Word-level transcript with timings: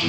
Free 0.00 0.08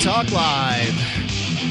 Talk 0.00 0.32
Live. 0.32 0.96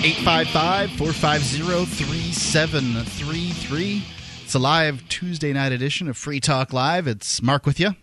855 0.03 0.91
450 0.91 1.85
3733. 1.85 4.03
It's 4.43 4.53
a 4.53 4.59
live 4.59 5.09
Tuesday 5.09 5.53
night 5.53 5.71
edition 5.71 6.07
of 6.07 6.15
Free 6.15 6.39
Talk 6.39 6.73
Live. 6.73 7.07
It's 7.07 7.41
Mark 7.41 7.65
with 7.65 7.79
you. 7.79 7.95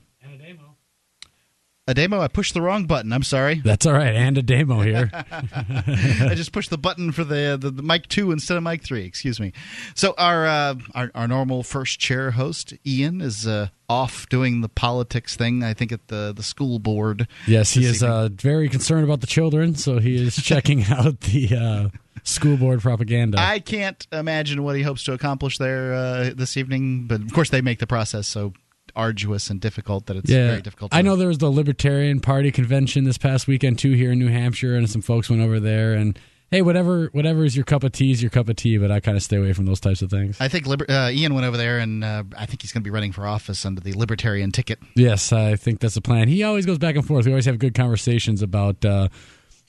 Ademo. 1.86 2.20
I 2.20 2.28
pushed 2.28 2.54
the 2.54 2.62
wrong 2.62 2.86
button. 2.86 3.12
I'm 3.12 3.22
sorry. 3.22 3.60
That's 3.62 3.84
all 3.84 3.92
right. 3.92 4.14
And 4.14 4.38
Ademo 4.38 4.82
here. 4.82 5.10
I 6.30 6.34
just 6.34 6.52
pushed 6.52 6.70
the 6.70 6.78
button 6.78 7.12
for 7.12 7.24
the, 7.24 7.58
the, 7.60 7.70
the 7.70 7.82
mic 7.82 8.08
two 8.08 8.32
instead 8.32 8.56
of 8.56 8.62
mic 8.62 8.82
three. 8.82 9.04
Excuse 9.04 9.38
me. 9.38 9.52
So 9.94 10.14
our 10.16 10.46
uh, 10.46 10.74
our, 10.94 11.10
our 11.14 11.28
normal 11.28 11.62
first 11.62 11.98
chair 11.98 12.30
host 12.30 12.72
Ian 12.86 13.20
is 13.20 13.46
uh, 13.46 13.68
off 13.88 14.26
doing 14.30 14.62
the 14.62 14.70
politics 14.70 15.36
thing. 15.36 15.62
I 15.62 15.74
think 15.74 15.92
at 15.92 16.08
the 16.08 16.32
the 16.34 16.42
school 16.42 16.78
board. 16.78 17.28
yes, 17.46 17.72
he 17.72 17.84
is 17.84 18.02
uh, 18.02 18.30
very 18.32 18.70
concerned 18.70 19.04
about 19.04 19.20
the 19.20 19.26
children, 19.26 19.74
so 19.74 19.98
he 19.98 20.16
is 20.16 20.36
checking 20.36 20.84
out 20.90 21.20
the 21.20 21.54
uh, 21.54 21.88
school 22.22 22.56
board 22.56 22.80
propaganda. 22.80 23.38
I 23.38 23.58
can't 23.58 24.06
imagine 24.10 24.62
what 24.62 24.76
he 24.76 24.82
hopes 24.82 25.04
to 25.04 25.12
accomplish 25.12 25.58
there 25.58 25.92
uh, 25.92 26.30
this 26.34 26.56
evening, 26.56 27.06
but 27.06 27.20
of 27.20 27.32
course 27.34 27.50
they 27.50 27.60
make 27.60 27.78
the 27.78 27.86
process 27.86 28.26
so 28.26 28.54
arduous 28.96 29.50
and 29.50 29.60
difficult 29.60 30.06
that 30.06 30.16
it's 30.16 30.30
yeah, 30.30 30.48
very 30.48 30.62
difficult. 30.62 30.90
To 30.92 30.96
I 30.96 31.02
know 31.02 31.16
there 31.16 31.28
was 31.28 31.38
the 31.38 31.50
Libertarian 31.50 32.20
Party 32.20 32.50
convention 32.50 33.04
this 33.04 33.18
past 33.18 33.46
weekend 33.46 33.78
too 33.78 33.92
here 33.92 34.12
in 34.12 34.18
New 34.18 34.28
Hampshire, 34.28 34.76
and 34.76 34.88
some 34.88 35.02
folks 35.02 35.28
went 35.30 35.42
over 35.42 35.60
there. 35.60 35.94
And 35.94 36.18
hey, 36.50 36.62
whatever 36.62 37.08
whatever 37.12 37.44
is 37.44 37.56
your 37.56 37.64
cup 37.64 37.84
of 37.84 37.92
tea 37.92 38.12
is 38.12 38.22
your 38.22 38.30
cup 38.30 38.48
of 38.48 38.56
tea, 38.56 38.78
but 38.78 38.90
I 38.90 39.00
kind 39.00 39.16
of 39.16 39.22
stay 39.22 39.36
away 39.36 39.52
from 39.52 39.66
those 39.66 39.80
types 39.80 40.02
of 40.02 40.10
things. 40.10 40.36
I 40.40 40.48
think 40.48 40.66
Liber- 40.66 40.90
uh, 40.90 41.10
Ian 41.10 41.34
went 41.34 41.46
over 41.46 41.56
there, 41.56 41.78
and 41.78 42.04
uh, 42.04 42.24
I 42.36 42.46
think 42.46 42.62
he's 42.62 42.72
going 42.72 42.82
to 42.82 42.88
be 42.88 42.92
running 42.92 43.12
for 43.12 43.26
office 43.26 43.64
under 43.66 43.80
the 43.80 43.92
Libertarian 43.92 44.52
ticket. 44.52 44.78
Yes, 44.94 45.32
I 45.32 45.56
think 45.56 45.80
that's 45.80 45.94
the 45.94 46.00
plan. 46.00 46.28
He 46.28 46.42
always 46.42 46.66
goes 46.66 46.78
back 46.78 46.96
and 46.96 47.06
forth. 47.06 47.26
We 47.26 47.32
always 47.32 47.46
have 47.46 47.58
good 47.58 47.74
conversations 47.74 48.42
about. 48.42 48.84
Uh, 48.84 49.08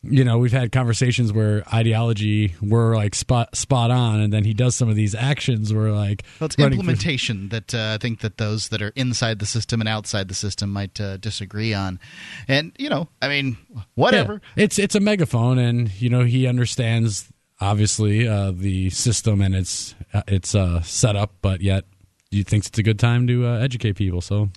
you 0.09 0.23
know, 0.23 0.37
we've 0.37 0.51
had 0.51 0.71
conversations 0.71 1.33
where 1.33 1.63
ideology 1.73 2.55
were 2.61 2.95
like 2.95 3.15
spot 3.15 3.55
spot 3.55 3.91
on, 3.91 4.21
and 4.21 4.31
then 4.31 4.43
he 4.43 4.53
does 4.53 4.75
some 4.75 4.89
of 4.89 4.95
these 4.95 5.15
actions 5.15 5.73
where 5.73 5.91
like 5.91 6.23
Well, 6.39 6.45
it's 6.45 6.57
implementation 6.57 7.49
that 7.49 7.73
uh, 7.73 7.93
I 7.95 7.97
think 7.97 8.21
that 8.21 8.37
those 8.37 8.69
that 8.69 8.81
are 8.81 8.91
inside 8.95 9.39
the 9.39 9.45
system 9.45 9.81
and 9.81 9.89
outside 9.89 10.27
the 10.27 10.33
system 10.33 10.71
might 10.71 10.99
uh, 10.99 11.17
disagree 11.17 11.73
on, 11.73 11.99
and 12.47 12.71
you 12.77 12.89
know, 12.89 13.07
I 13.21 13.27
mean, 13.27 13.57
whatever. 13.95 14.41
Yeah. 14.55 14.63
It's 14.63 14.79
it's 14.79 14.95
a 14.95 14.99
megaphone, 14.99 15.57
and 15.57 15.91
you 16.01 16.09
know 16.09 16.23
he 16.23 16.47
understands 16.47 17.31
obviously 17.59 18.27
uh, 18.27 18.51
the 18.51 18.89
system 18.89 19.41
and 19.41 19.55
its 19.55 19.95
uh, 20.13 20.23
its 20.27 20.55
uh, 20.55 20.81
setup, 20.81 21.33
but 21.41 21.61
yet 21.61 21.85
he 22.31 22.43
thinks 22.43 22.67
it's 22.67 22.79
a 22.79 22.83
good 22.83 22.99
time 22.99 23.27
to 23.27 23.45
uh, 23.45 23.59
educate 23.59 23.93
people. 23.93 24.21
So 24.21 24.49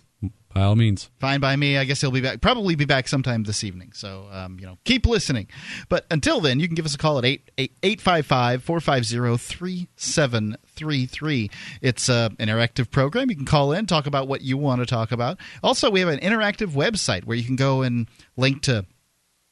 by 0.54 0.62
all 0.62 0.76
means, 0.76 1.10
Fine 1.20 1.40
by 1.40 1.56
me. 1.56 1.76
I 1.76 1.84
guess 1.84 2.00
he'll 2.00 2.10
be 2.10 2.20
back. 2.20 2.40
Probably 2.40 2.74
be 2.74 2.84
back 2.84 3.06
sometime 3.06 3.44
this 3.44 3.62
evening. 3.62 3.92
So, 3.92 4.26
um, 4.32 4.58
you 4.58 4.66
know, 4.66 4.78
keep 4.84 5.06
listening. 5.06 5.46
But 5.88 6.06
until 6.10 6.40
then, 6.40 6.58
you 6.58 6.66
can 6.66 6.74
give 6.74 6.86
us 6.86 6.94
a 6.94 6.98
call 6.98 7.18
at 7.18 7.24
855 7.24 8.62
450 8.62 9.36
3733. 9.36 11.50
It's 11.82 12.08
uh, 12.08 12.30
an 12.38 12.46
interactive 12.46 12.90
program. 12.90 13.30
You 13.30 13.36
can 13.36 13.44
call 13.44 13.72
in, 13.72 13.86
talk 13.86 14.06
about 14.06 14.26
what 14.26 14.40
you 14.40 14.56
want 14.56 14.80
to 14.80 14.86
talk 14.86 15.12
about. 15.12 15.38
Also, 15.62 15.90
we 15.90 16.00
have 16.00 16.08
an 16.08 16.20
interactive 16.20 16.72
website 16.72 17.24
where 17.24 17.36
you 17.36 17.44
can 17.44 17.56
go 17.56 17.82
and 17.82 18.08
link 18.36 18.62
to 18.62 18.86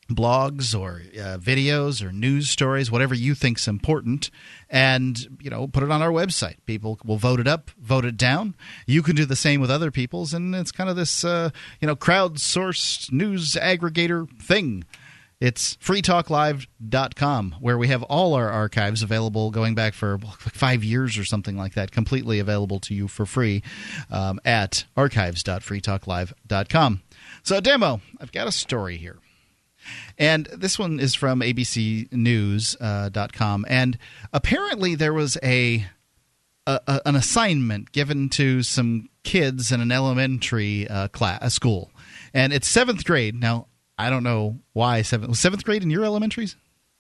blogs 0.09 0.79
or 0.79 1.03
uh, 1.19 1.39
videos 1.39 2.07
or 2.07 2.13
news 2.13 2.49
stories 2.49 2.91
whatever 2.91 3.15
you 3.15 3.35
think's 3.35 3.67
important 3.67 4.31
and 4.71 5.39
you 5.41 5.51
know 5.51 5.67
put 5.67 5.83
it 5.83 5.91
on 5.91 6.03
our 6.03 6.11
website. 6.11 6.57
People 6.67 6.99
will 7.05 7.17
vote 7.17 7.41
it 7.41 7.49
up 7.49 7.71
vote 7.79 8.05
it 8.05 8.17
down. 8.17 8.55
You 8.87 9.03
can 9.03 9.17
do 9.17 9.25
the 9.25 9.37
same 9.37 9.61
with 9.61 9.71
other 9.71 9.91
people's 9.91 10.33
and 10.33 10.55
it's 10.55 10.73
kind 10.73 10.89
of 10.89 10.97
this 10.97 11.25
uh, 11.25 11.51
you 11.81 11.87
know 11.87 11.97
crowdsourced 11.97 13.13
news 13.13 13.55
aggregator 13.55 14.29
thing. 14.41 14.85
It's 15.39 15.77
freetalklive.com 15.77 17.57
where 17.61 17.77
we 17.77 17.89
have 17.89 18.03
all 18.05 18.33
our 18.33 18.49
archives 18.49 19.03
available 19.03 19.51
going 19.51 19.75
back 19.75 19.93
for 19.93 20.17
five 20.39 20.83
years 20.83 21.19
or 21.19 21.27
something 21.27 21.59
like 21.59 21.75
that 21.75 21.93
completely 21.93 22.39
available 22.39 22.81
to 22.81 22.95
you 22.95 23.07
for 23.07 23.27
free 23.27 23.63
um, 24.11 24.41
at 24.47 24.87
archives.freetalklive.com 24.97 27.03
so 27.43 27.61
demo 27.61 28.01
i've 28.19 28.33
got 28.33 28.47
a 28.47 28.53
story 28.53 28.97
here 28.97 29.19
and 30.19 30.47
this 30.47 30.79
one 30.79 31.01
is 31.01 31.15
from 31.15 31.41
abcnews.com. 31.41 33.65
Uh, 33.65 33.69
and 33.69 33.99
apparently, 34.33 34.95
there 34.95 35.13
was 35.13 35.37
a, 35.43 35.87
a, 36.67 36.81
a, 36.87 37.01
an 37.07 37.17
assignment 37.17 37.93
given 37.93 38.29
to 38.31 38.63
some 38.63 39.11
kids 39.25 39.73
in 39.73 39.81
an 39.81 39.93
elementary 39.93 40.89
uh, 40.89 41.09
class, 41.09 41.41
a 41.43 41.51
school. 41.51 41.91
And 42.33 42.53
it's 42.53 42.69
seventh 42.69 43.05
grade. 43.05 43.35
Now, 43.35 43.67
I 43.99 44.11
don't 44.11 44.23
know 44.23 44.61
why 44.73 45.03
seventh, 45.03 45.31
was 45.31 45.41
seventh 45.41 45.65
grade 45.65 45.83
in 45.83 45.91
your 45.91 46.05
elementaries? 46.05 46.55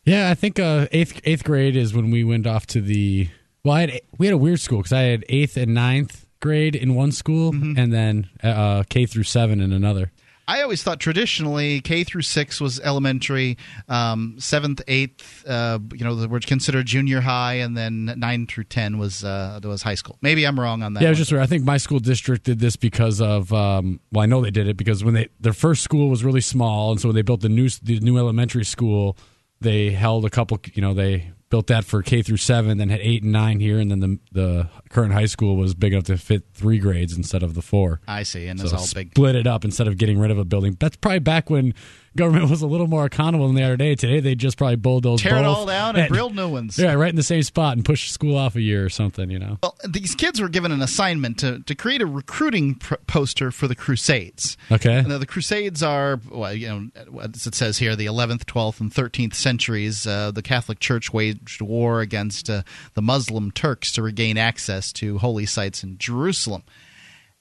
yeah, 0.06 0.30
I 0.30 0.34
think 0.34 0.58
uh, 0.58 0.86
eighth 0.92 1.20
eighth 1.24 1.44
grade 1.44 1.76
is 1.76 1.92
when 1.92 2.10
we 2.10 2.24
went 2.24 2.46
off 2.46 2.66
to 2.68 2.80
the. 2.80 3.28
Well, 3.64 3.74
I 3.74 3.80
had 3.80 4.00
we 4.16 4.26
had 4.26 4.34
a 4.34 4.38
weird 4.38 4.60
school 4.60 4.78
because 4.78 4.92
I 4.92 5.02
had 5.02 5.24
eighth 5.28 5.56
and 5.56 5.74
ninth 5.74 6.24
grade 6.40 6.76
in 6.76 6.94
one 6.94 7.10
school, 7.10 7.50
and 7.50 7.92
then 7.92 8.30
uh, 8.42 8.84
K 8.88 9.06
through 9.06 9.24
seven 9.24 9.60
in 9.60 9.72
another. 9.72 10.12
I 10.48 10.62
always 10.62 10.82
thought 10.82 11.00
traditionally 11.00 11.80
K 11.80 12.04
through 12.04 12.22
six 12.22 12.60
was 12.60 12.78
elementary, 12.80 13.58
um, 13.88 14.36
seventh, 14.38 14.80
eighth, 14.86 15.44
uh, 15.46 15.80
you 15.92 16.04
know, 16.04 16.26
were 16.28 16.38
considered 16.38 16.86
junior 16.86 17.20
high, 17.20 17.54
and 17.54 17.76
then 17.76 18.14
nine 18.16 18.46
through 18.46 18.64
ten 18.64 18.98
was 18.98 19.24
uh, 19.24 19.58
was 19.64 19.82
high 19.82 19.96
school. 19.96 20.18
Maybe 20.22 20.46
I'm 20.46 20.58
wrong 20.58 20.82
on 20.82 20.94
that. 20.94 21.02
Yeah, 21.02 21.08
it 21.08 21.10
was 21.10 21.18
one. 21.18 21.20
just 21.22 21.32
weird. 21.32 21.42
I 21.42 21.46
think 21.46 21.64
my 21.64 21.78
school 21.78 21.98
district 21.98 22.44
did 22.44 22.60
this 22.60 22.76
because 22.76 23.20
of 23.20 23.52
um, 23.52 24.00
well, 24.12 24.22
I 24.22 24.26
know 24.26 24.40
they 24.40 24.52
did 24.52 24.68
it 24.68 24.76
because 24.76 25.02
when 25.02 25.14
they 25.14 25.28
their 25.40 25.52
first 25.52 25.82
school 25.82 26.08
was 26.08 26.22
really 26.22 26.40
small, 26.40 26.92
and 26.92 27.00
so 27.00 27.08
when 27.08 27.16
they 27.16 27.22
built 27.22 27.40
the 27.40 27.48
new 27.48 27.68
the 27.82 27.98
new 27.98 28.16
elementary 28.16 28.64
school, 28.64 29.16
they 29.60 29.90
held 29.90 30.24
a 30.24 30.30
couple. 30.30 30.60
You 30.74 30.82
know, 30.82 30.94
they 30.94 31.32
built 31.56 31.68
that 31.68 31.86
for 31.86 32.02
K 32.02 32.20
through 32.20 32.36
seven, 32.36 32.76
then 32.76 32.90
had 32.90 33.00
eight 33.00 33.22
and 33.22 33.32
nine 33.32 33.60
here, 33.60 33.78
and 33.78 33.90
then 33.90 34.00
the 34.00 34.18
the 34.32 34.68
current 34.90 35.14
high 35.14 35.24
school 35.24 35.56
was 35.56 35.74
big 35.74 35.94
enough 35.94 36.04
to 36.04 36.18
fit 36.18 36.44
three 36.52 36.78
grades 36.78 37.16
instead 37.16 37.42
of 37.42 37.54
the 37.54 37.62
four. 37.62 38.00
I 38.06 38.24
see, 38.24 38.46
and 38.46 38.60
So 38.60 38.66
it's 38.66 38.74
all 38.74 38.86
big. 38.94 39.12
split 39.12 39.34
it 39.36 39.46
up 39.46 39.64
instead 39.64 39.88
of 39.88 39.96
getting 39.96 40.18
rid 40.18 40.30
of 40.30 40.36
a 40.38 40.44
building. 40.44 40.76
That's 40.78 40.96
probably 40.96 41.20
back 41.20 41.48
when 41.48 41.72
government 42.16 42.50
was 42.50 42.62
a 42.62 42.66
little 42.66 42.86
more 42.86 43.04
accountable 43.04 43.46
than 43.46 43.56
they 43.56 43.62
are 43.62 43.76
today. 43.76 43.94
Today 43.94 44.20
they 44.20 44.34
just 44.34 44.56
probably 44.56 44.76
bulldoze 44.76 45.22
Tear 45.22 45.36
it 45.36 45.44
all 45.44 45.66
down 45.66 45.96
and 45.96 46.12
build 46.12 46.34
new 46.34 46.48
ones. 46.48 46.78
Yeah, 46.78 46.94
right 46.94 47.10
in 47.10 47.16
the 47.16 47.22
same 47.22 47.42
spot 47.42 47.76
and 47.76 47.84
push 47.84 48.10
school 48.10 48.36
off 48.36 48.56
a 48.56 48.60
year 48.60 48.84
or 48.84 48.88
something. 48.88 49.30
You 49.30 49.38
know. 49.38 49.58
Well, 49.62 49.76
these 49.88 50.14
kids 50.14 50.40
were 50.40 50.48
given 50.48 50.72
an 50.72 50.82
assignment 50.82 51.38
to, 51.38 51.60
to 51.60 51.74
create 51.74 52.02
a 52.02 52.06
recruiting 52.06 52.76
pr- 52.76 52.96
poster 53.06 53.50
for 53.50 53.68
the 53.68 53.74
Crusades. 53.74 54.56
Okay. 54.70 55.02
Now, 55.02 55.18
the 55.18 55.26
Crusades 55.26 55.82
are, 55.82 56.20
well, 56.30 56.52
you 56.52 56.68
know, 56.68 57.20
as 57.22 57.46
it 57.46 57.54
says 57.54 57.78
here, 57.78 57.94
the 57.96 58.06
11th, 58.06 58.44
12th, 58.44 58.80
and 58.80 58.92
13th 58.92 59.34
centuries. 59.34 60.06
Uh, 60.06 60.30
the 60.30 60.42
Catholic 60.42 60.80
Church 60.80 61.12
waged 61.12 61.60
war 61.60 62.00
against 62.00 62.50
uh, 62.50 62.62
the 62.94 63.02
Muslim 63.02 63.50
Turks 63.50 63.92
to 63.92 64.02
regain 64.02 64.38
access 64.38 64.92
to 64.94 65.18
holy 65.18 65.46
sites 65.46 65.82
in 65.82 65.98
Jerusalem. 65.98 66.62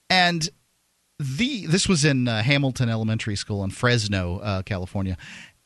And 0.09 0.47
the 1.19 1.65
this 1.67 1.87
was 1.87 2.03
in 2.03 2.27
uh, 2.27 2.41
Hamilton 2.41 2.89
Elementary 2.89 3.35
School 3.35 3.63
in 3.63 3.69
Fresno, 3.69 4.39
uh, 4.39 4.61
California, 4.63 5.17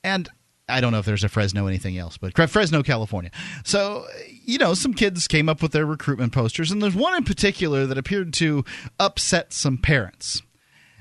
and 0.04 0.30
I 0.68 0.82
don't 0.82 0.92
know 0.92 1.00
if 1.00 1.06
there's 1.06 1.24
a 1.24 1.30
Fresno 1.30 1.68
anything 1.68 1.98
else, 1.98 2.18
but 2.18 2.34
Fresno, 2.50 2.84
California. 2.84 3.32
So 3.64 4.06
you 4.46 4.58
know, 4.58 4.74
some 4.74 4.94
kids 4.94 5.28
came 5.28 5.50
up 5.50 5.62
with 5.62 5.72
their 5.72 5.86
recruitment 5.86 6.34
posters, 6.34 6.72
and 6.72 6.82
there's 6.82 6.96
one 6.96 7.16
in 7.16 7.24
particular 7.24 7.86
that 7.88 7.98
appeared 7.98 8.34
to 8.34 8.64
upset 9.00 9.54
some 9.54 9.78
parents, 9.78 10.42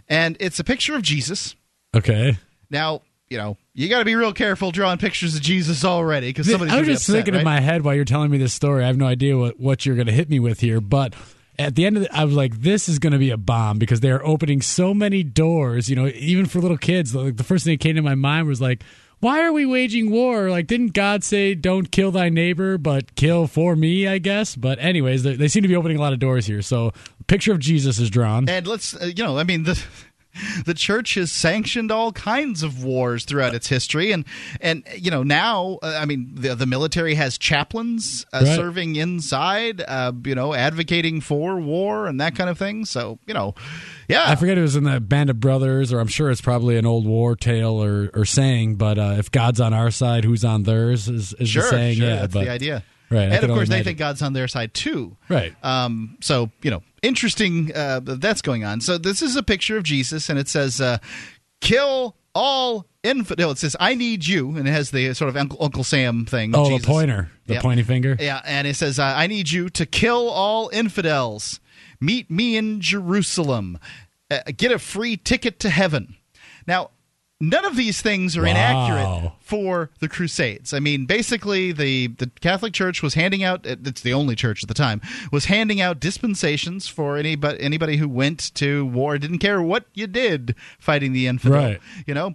and 0.09 0.37
it's 0.41 0.59
a 0.59 0.65
picture 0.65 0.95
of 0.97 1.03
Jesus. 1.03 1.55
Okay. 1.95 2.39
Now 2.71 3.03
you 3.29 3.37
know 3.37 3.59
you 3.75 3.89
got 3.91 3.99
to 3.99 4.05
be 4.07 4.15
real 4.15 4.33
careful 4.33 4.71
drawing 4.71 4.99
pictures 4.99 5.35
of 5.37 5.43
Jesus 5.43 5.85
already 5.85 6.31
because 6.31 6.51
somebody's 6.51 6.73
I 6.73 6.79
was 6.79 6.89
just 6.89 7.03
upset, 7.03 7.17
thinking 7.17 7.35
right? 7.35 7.41
in 7.41 7.45
my 7.45 7.61
head 7.61 7.83
while 7.83 7.95
you're 7.95 8.07
telling 8.07 8.31
me 8.31 8.39
this 8.39 8.55
story. 8.55 8.83
I 8.83 8.87
have 8.87 8.97
no 8.97 9.07
idea 9.07 9.37
what, 9.37 9.61
what 9.61 9.85
you're 9.85 9.97
going 9.97 10.07
to 10.07 10.13
hit 10.13 10.31
me 10.31 10.41
with 10.41 10.61
here, 10.61 10.81
but 10.81 11.15
at 11.59 11.75
the 11.75 11.87
end 11.87 11.97
of 11.97 12.03
the, 12.05 12.15
I 12.15 12.25
was 12.25 12.35
like, 12.35 12.61
this 12.61 12.89
is 12.89 12.99
going 12.99 13.13
to 13.13 13.19
be 13.19 13.31
a 13.31 13.37
bomb 13.37 13.79
because 13.79 14.01
they 14.01 14.11
are 14.11 14.25
opening 14.25 14.63
so 14.63 14.95
many 14.95 15.23
doors. 15.23 15.89
You 15.89 15.97
know, 15.97 16.07
even 16.09 16.47
for 16.47 16.61
little 16.61 16.79
kids. 16.79 17.15
Like 17.15 17.37
the 17.37 17.45
first 17.45 17.65
thing 17.65 17.75
that 17.75 17.81
came 17.81 17.97
to 17.97 18.03
my 18.03 18.15
mind 18.15 18.47
was 18.47 18.61
like, 18.61 18.83
why 19.21 19.43
are 19.43 19.53
we 19.53 19.67
waging 19.67 20.11
war? 20.11 20.49
Like, 20.49 20.67
didn't 20.67 20.93
God 20.93 21.25
say, 21.25 21.55
"Don't 21.55 21.91
kill 21.91 22.13
thy 22.13 22.29
neighbor, 22.29 22.79
but 22.79 23.15
kill 23.17 23.47
for 23.47 23.75
me"? 23.75 24.07
I 24.07 24.19
guess. 24.19 24.55
But 24.55 24.79
anyways, 24.79 25.25
they, 25.25 25.35
they 25.35 25.49
seem 25.49 25.63
to 25.63 25.69
be 25.69 25.75
opening 25.75 25.97
a 25.97 26.01
lot 26.01 26.13
of 26.13 26.21
doors 26.21 26.47
here. 26.47 26.63
So, 26.63 26.93
picture 27.27 27.53
of 27.53 27.59
Jesus 27.59 27.99
is 27.99 28.11
drawn. 28.11 28.49
And 28.49 28.67
let's, 28.67 28.95
uh, 28.95 29.07
you 29.07 29.25
know, 29.25 29.37
I 29.39 29.45
mean, 29.45 29.65
the 29.65 29.83
the 30.65 30.75
church 30.75 31.15
has 31.15 31.31
sanctioned 31.33 31.91
all 31.91 32.13
kinds 32.13 32.63
of 32.63 32.83
wars 32.85 33.25
throughout 33.25 33.55
its 33.55 33.69
history, 33.69 34.13
and 34.13 34.25
and 34.61 34.83
you 34.97 35.11
know 35.11 35.23
now, 35.23 35.79
uh, 35.83 35.99
I 36.01 36.05
mean, 36.05 36.31
the 36.35 36.55
the 36.55 36.67
military 36.67 37.15
has 37.15 37.39
chaplains 37.39 38.25
uh, 38.33 38.43
Right. 38.45 38.57
serving 38.57 38.97
inside, 38.97 39.83
uh, 39.87 40.13
you 40.25 40.35
know, 40.35 40.55
advocating 40.55 41.21
for 41.21 41.59
war 41.61 42.07
and 42.07 42.21
that 42.21 42.35
kind 42.37 42.49
of 42.51 42.59
thing. 42.59 42.85
So 42.85 43.19
you 43.27 43.35
know, 43.35 43.55
yeah, 44.09 44.25
I 44.31 44.37
forget 44.37 44.57
it 44.59 44.63
was 44.63 44.77
in 44.77 44.85
the 44.85 45.01
Band 45.01 45.31
of 45.31 45.41
Brothers, 45.41 45.93
or 45.93 46.01
I'm 46.01 46.07
sure 46.09 46.31
it's 46.31 46.41
probably 46.41 46.77
an 46.77 46.87
old 46.87 47.07
war 47.07 47.37
tale 47.37 47.83
or, 47.83 48.11
or 48.15 48.25
saying. 48.25 48.77
But 48.77 48.99
uh, 48.99 49.17
if 49.19 49.31
God's 49.31 49.61
on 49.61 49.73
our 49.75 49.91
side, 49.91 50.25
who's 50.25 50.45
on 50.45 50.63
theirs? 50.63 51.09
Is, 51.09 51.35
is 51.35 51.49
sure, 51.49 51.63
the 51.65 51.69
saying? 51.69 51.97
sure, 51.99 52.09
yeah, 52.09 52.17
that's 52.17 52.35
but 52.35 52.45
the 52.45 52.51
idea. 52.51 52.83
Right, 53.11 53.33
and 53.33 53.45
of 53.45 53.51
course 53.51 53.69
they 53.69 53.83
think 53.83 53.99
God's 53.99 54.21
on 54.23 54.33
their 54.35 54.49
side 54.49 54.75
too. 54.75 55.17
Right. 55.29 55.55
Um, 55.65 56.19
so 56.21 56.51
you 56.63 56.71
know, 56.71 56.83
interesting 57.03 57.73
uh, 57.75 58.01
that's 58.03 58.43
going 58.43 58.65
on. 58.65 58.81
So 58.81 58.99
this 58.99 59.23
is 59.23 59.35
a 59.37 59.43
picture 59.43 59.77
of 59.77 59.83
Jesus, 59.85 60.29
and 60.29 60.39
it 60.39 60.49
says, 60.49 60.81
uh, 60.81 60.99
"Kill 61.61 62.17
all 62.35 62.87
infidel." 63.03 63.51
It 63.51 63.59
says, 63.59 63.75
"I 63.81 63.95
need 63.95 64.27
you," 64.27 64.57
and 64.57 64.69
it 64.69 64.73
has 64.73 64.91
the 64.91 65.15
sort 65.15 65.29
of 65.31 65.37
Uncle, 65.37 65.57
Uncle 65.63 65.85
Sam 65.85 66.27
thing. 66.27 66.55
Oh, 66.55 66.67
Jesus. 66.69 66.83
the 66.83 66.87
pointer, 66.87 67.31
the 67.47 67.55
Yep. 67.55 67.63
pointy 67.63 67.83
finger. 67.83 68.17
Yeah, 68.21 68.43
and 68.45 68.67
it 68.67 68.77
says, 68.77 68.99
uh, 68.99 69.05
"I 69.17 69.27
need 69.27 69.51
you 69.51 69.71
to 69.71 69.87
kill 69.87 70.29
all 70.29 70.69
infidels. 70.73 71.61
Meet 72.01 72.31
me 72.31 72.57
in 72.57 72.81
Jerusalem. 72.81 73.79
Uh, 74.31 74.41
get 74.57 74.71
a 74.71 74.79
free 74.79 75.17
ticket 75.17 75.59
to 75.61 75.71
heaven." 75.71 76.17
Now, 76.67 76.91
none 77.41 77.65
of 77.65 77.77
these 77.77 78.01
things 78.03 78.37
are 78.37 78.43
Wow. 78.43 78.49
inaccurate 78.51 79.33
for 79.41 79.91
the 80.01 80.09
Crusades. 80.09 80.75
I 80.75 80.81
mean, 80.81 81.07
basically, 81.07 81.73
the 81.73 82.09
the 82.09 82.31
Catholic 82.41 82.73
Church 82.73 83.03
was 83.03 83.15
handing 83.15 83.43
out. 83.45 83.65
It's 83.65 84.01
the 84.01 84.13
only 84.13 84.35
church 84.35 84.63
at 84.63 84.69
the 84.69 84.75
time 84.75 85.01
was 85.31 85.45
handing 85.47 85.81
out 85.81 86.01
dispensations 86.01 86.89
for 86.89 87.17
anybody 87.17 87.61
anybody 87.61 87.97
who 87.99 88.09
went 88.09 88.53
to 88.57 88.85
war. 88.87 89.19
Didn't 89.19 89.39
care 89.39 89.63
what 89.63 89.87
you 89.95 90.07
did 90.07 90.55
fighting 90.79 91.13
the 91.13 91.27
infidel. 91.27 91.59
Right. 91.59 91.81
You 92.07 92.15
know, 92.15 92.35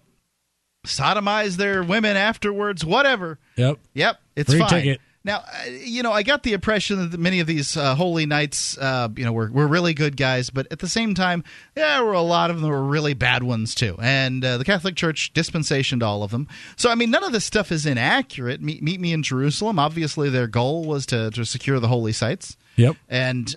sodomize 0.86 1.56
their 1.58 1.84
women 1.84 2.18
afterwards. 2.18 2.84
Whatever. 2.86 3.40
Yep. 3.58 3.80
Yep, 3.94 4.20
it's 4.36 4.50
Free 4.52 4.60
fine. 4.60 4.70
ticket. 4.70 5.02
Now, 5.26 5.38
uh, 5.38 5.70
you 5.70 6.04
know, 6.04 6.12
I 6.12 6.24
got 6.24 6.44
the 6.44 6.52
impression 6.52 7.10
that 7.10 7.18
many 7.18 7.40
of 7.40 7.48
these 7.48 7.78
uh, 7.78 7.96
holy 7.96 8.26
knights, 8.26 8.78
uh, 8.78 9.08
you 9.16 9.24
know, 9.24 9.32
were, 9.32 9.50
were 9.50 9.68
really 9.68 9.94
good 9.94 10.18
guys, 10.18 10.50
but 10.50 10.68
at 10.70 10.80
the 10.80 10.88
same 10.90 11.16
time, 11.16 11.46
yeah, 11.78 11.98
there 11.98 12.06
were 12.06 12.12
a 12.14 12.22
lot 12.22 12.50
of 12.50 12.58
them 12.58 12.64
that 12.64 12.70
were 12.70 12.84
really 12.84 13.14
bad 13.14 13.42
ones 13.44 13.74
too. 13.74 13.96
And 14.02 14.44
uh, 14.44 14.58
the 14.58 14.66
Catholic 14.66 14.96
Church 14.96 15.32
dispensationed 15.34 16.04
all 16.04 16.24
of 16.24 16.32
them. 16.32 16.50
So, 16.76 16.90
I 16.90 16.96
mean, 16.96 17.10
none 17.10 17.24
of 17.24 17.32
this 17.32 17.46
stuff 17.46 17.72
is 17.72 17.86
inaccurate. 17.86 18.62
Meet, 18.62 18.84
meet 18.84 19.00
me 19.00 19.14
in 19.14 19.24
Jerusalem. 19.24 19.80
Obviously, 19.80 20.30
their 20.30 20.48
goal 20.48 20.84
was 20.84 21.06
to, 21.08 21.32
to 21.32 21.46
secure 21.46 21.80
the 21.80 21.88
holy 21.88 22.12
sites. 22.12 22.58
Yep. 22.76 22.98
And, 23.08 23.56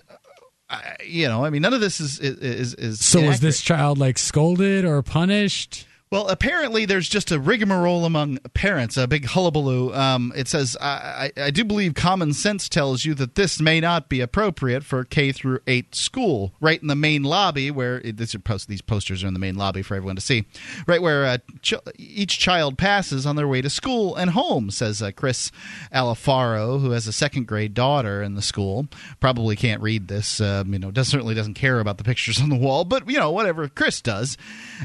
uh, 0.69 0.79
you 1.05 1.27
know, 1.27 1.43
I 1.43 1.49
mean, 1.49 1.61
none 1.61 1.73
of 1.73 1.81
this 1.81 1.99
is 1.99 2.19
is 2.19 2.73
is. 2.73 3.05
So 3.05 3.21
was 3.21 3.39
this 3.39 3.61
child 3.61 3.97
like 3.97 4.17
scolded 4.17 4.85
or 4.85 5.01
punished? 5.01 5.86
Well, 6.09 6.29
apparently 6.29 6.85
there's 6.85 7.09
just 7.09 7.33
a 7.33 7.39
rigmarole 7.39 8.05
among 8.05 8.37
parents, 8.53 8.95
a 8.95 9.07
big 9.07 9.25
hullabaloo. 9.25 9.93
Um, 9.93 10.31
it 10.37 10.47
says, 10.47 10.77
I, 10.79 11.31
I, 11.37 11.41
I 11.43 11.51
do 11.51 11.65
believe 11.65 11.95
common 11.95 12.31
sense 12.31 12.69
tells 12.69 13.03
you 13.03 13.13
that 13.15 13.35
this 13.35 13.59
may 13.59 13.81
not 13.81 14.07
be 14.07 14.21
appropriate 14.21 14.85
for 14.85 15.03
K 15.03 15.33
through 15.33 15.59
8 15.67 15.93
school, 15.93 16.53
right 16.61 16.81
in 16.81 16.87
the 16.87 16.95
main 16.95 17.23
lobby 17.23 17.71
where 17.71 17.99
it, 18.05 18.15
post, 18.45 18.69
these 18.69 18.81
posters 18.81 19.21
are 19.21 19.27
in 19.27 19.33
the 19.33 19.39
main 19.39 19.55
lobby 19.55 19.81
for 19.81 19.95
everyone 19.95 20.15
to 20.15 20.21
see, 20.21 20.45
right 20.87 21.01
where 21.01 21.25
uh, 21.25 21.37
ch- 21.61 21.73
each 21.97 22.39
child 22.39 22.77
passes 22.77 23.25
on 23.25 23.35
their 23.35 23.47
way 23.47 23.61
to 23.61 23.69
school 23.69 24.15
and 24.15 24.29
home, 24.29 24.71
says 24.71 25.01
uh, 25.01 25.11
Chris 25.11 25.51
Alfaro, 25.93 26.79
who 26.79 26.91
has 26.91 27.07
a 27.07 27.13
second 27.13 27.47
grade 27.47 27.73
daughter 27.73 28.23
in 28.23 28.35
the 28.35 28.41
school. 28.41 28.87
Probably 29.19 29.57
can't 29.57 29.81
read 29.81 30.07
this, 30.07 30.39
um, 30.39 30.71
you 30.71 30.79
know, 30.79 30.89
does, 30.89 31.09
certainly 31.09 31.35
doesn't 31.35 31.55
care 31.55 31.81
about 31.81 31.97
the 31.97 32.05
pictures 32.05 32.39
on 32.41 32.47
the 32.47 32.55
wall, 32.55 32.85
but, 32.85 33.09
you 33.09 33.19
know, 33.19 33.31
whatever, 33.31 33.67
Chris 33.67 34.01
does. 34.01 34.37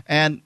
And 0.08 0.42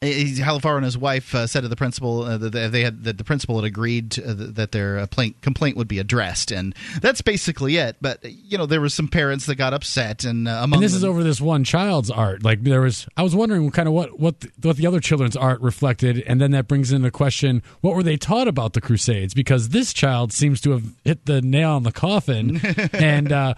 Alfaro 0.00 0.76
and 0.76 0.84
his 0.84 0.96
wife 0.96 1.34
uh, 1.34 1.48
said 1.48 1.62
to 1.62 1.68
the 1.68 1.74
principal 1.74 2.22
uh, 2.22 2.38
that 2.38 2.70
they 2.70 2.82
had 2.82 3.02
that 3.02 3.18
the 3.18 3.24
principal 3.24 3.56
had 3.56 3.64
agreed 3.64 4.12
to, 4.12 4.30
uh, 4.30 4.34
that 4.36 4.70
their 4.70 4.98
uh, 4.98 5.06
plaint, 5.08 5.40
complaint 5.40 5.76
would 5.76 5.88
be 5.88 5.98
addressed, 5.98 6.52
and 6.52 6.72
that's 7.00 7.20
basically 7.20 7.76
it. 7.76 7.96
But 8.00 8.24
you 8.24 8.56
know, 8.56 8.66
there 8.66 8.80
were 8.80 8.90
some 8.90 9.08
parents 9.08 9.46
that 9.46 9.56
got 9.56 9.74
upset, 9.74 10.22
and 10.22 10.46
uh, 10.46 10.60
among 10.62 10.76
And 10.78 10.84
this 10.84 10.94
is 10.94 11.02
over 11.02 11.24
this 11.24 11.40
one 11.40 11.64
child's 11.64 12.12
art. 12.12 12.44
Like 12.44 12.62
there 12.62 12.80
was, 12.80 13.08
I 13.16 13.22
was 13.22 13.34
wondering 13.34 13.68
kind 13.72 13.88
of 13.88 13.94
what 13.94 14.20
what 14.20 14.38
the, 14.38 14.50
what 14.62 14.76
the 14.76 14.86
other 14.86 15.00
children's 15.00 15.36
art 15.36 15.60
reflected, 15.60 16.22
and 16.28 16.40
then 16.40 16.52
that 16.52 16.68
brings 16.68 16.92
into 16.92 17.10
question 17.10 17.60
what 17.80 17.96
were 17.96 18.04
they 18.04 18.16
taught 18.16 18.46
about 18.46 18.74
the 18.74 18.80
Crusades? 18.80 19.34
Because 19.34 19.70
this 19.70 19.92
child 19.92 20.32
seems 20.32 20.60
to 20.60 20.70
have 20.70 20.84
hit 21.02 21.26
the 21.26 21.42
nail 21.42 21.72
on 21.72 21.82
the 21.82 21.92
coffin, 21.92 22.60
and 22.92 23.32
uh, 23.32 23.54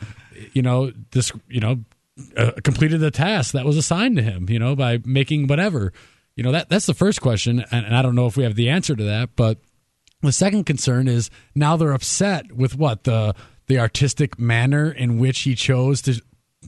you 0.54 0.62
know 0.62 0.90
this, 1.10 1.32
you 1.50 1.60
know, 1.60 1.80
uh, 2.34 2.52
completed 2.64 3.00
the 3.00 3.10
task 3.10 3.52
that 3.52 3.66
was 3.66 3.76
assigned 3.76 4.16
to 4.16 4.22
him. 4.22 4.48
You 4.48 4.58
know, 4.58 4.74
by 4.74 5.00
making 5.04 5.46
whatever. 5.46 5.92
You 6.40 6.44
know 6.44 6.52
that 6.52 6.70
that's 6.70 6.86
the 6.86 6.94
first 6.94 7.20
question, 7.20 7.62
and, 7.70 7.84
and 7.84 7.94
I 7.94 8.00
don't 8.00 8.14
know 8.14 8.24
if 8.24 8.34
we 8.34 8.44
have 8.44 8.54
the 8.54 8.70
answer 8.70 8.96
to 8.96 9.04
that, 9.04 9.36
but. 9.36 9.58
The 10.22 10.32
second 10.32 10.64
concern 10.64 11.08
is 11.08 11.30
now 11.54 11.78
they're 11.78 11.92
upset 11.92 12.52
with 12.52 12.76
what 12.76 13.04
the 13.04 13.34
the 13.68 13.78
artistic 13.78 14.38
manner 14.38 14.90
in 14.92 15.18
which 15.18 15.40
he 15.40 15.54
chose 15.54 16.02
to 16.02 16.20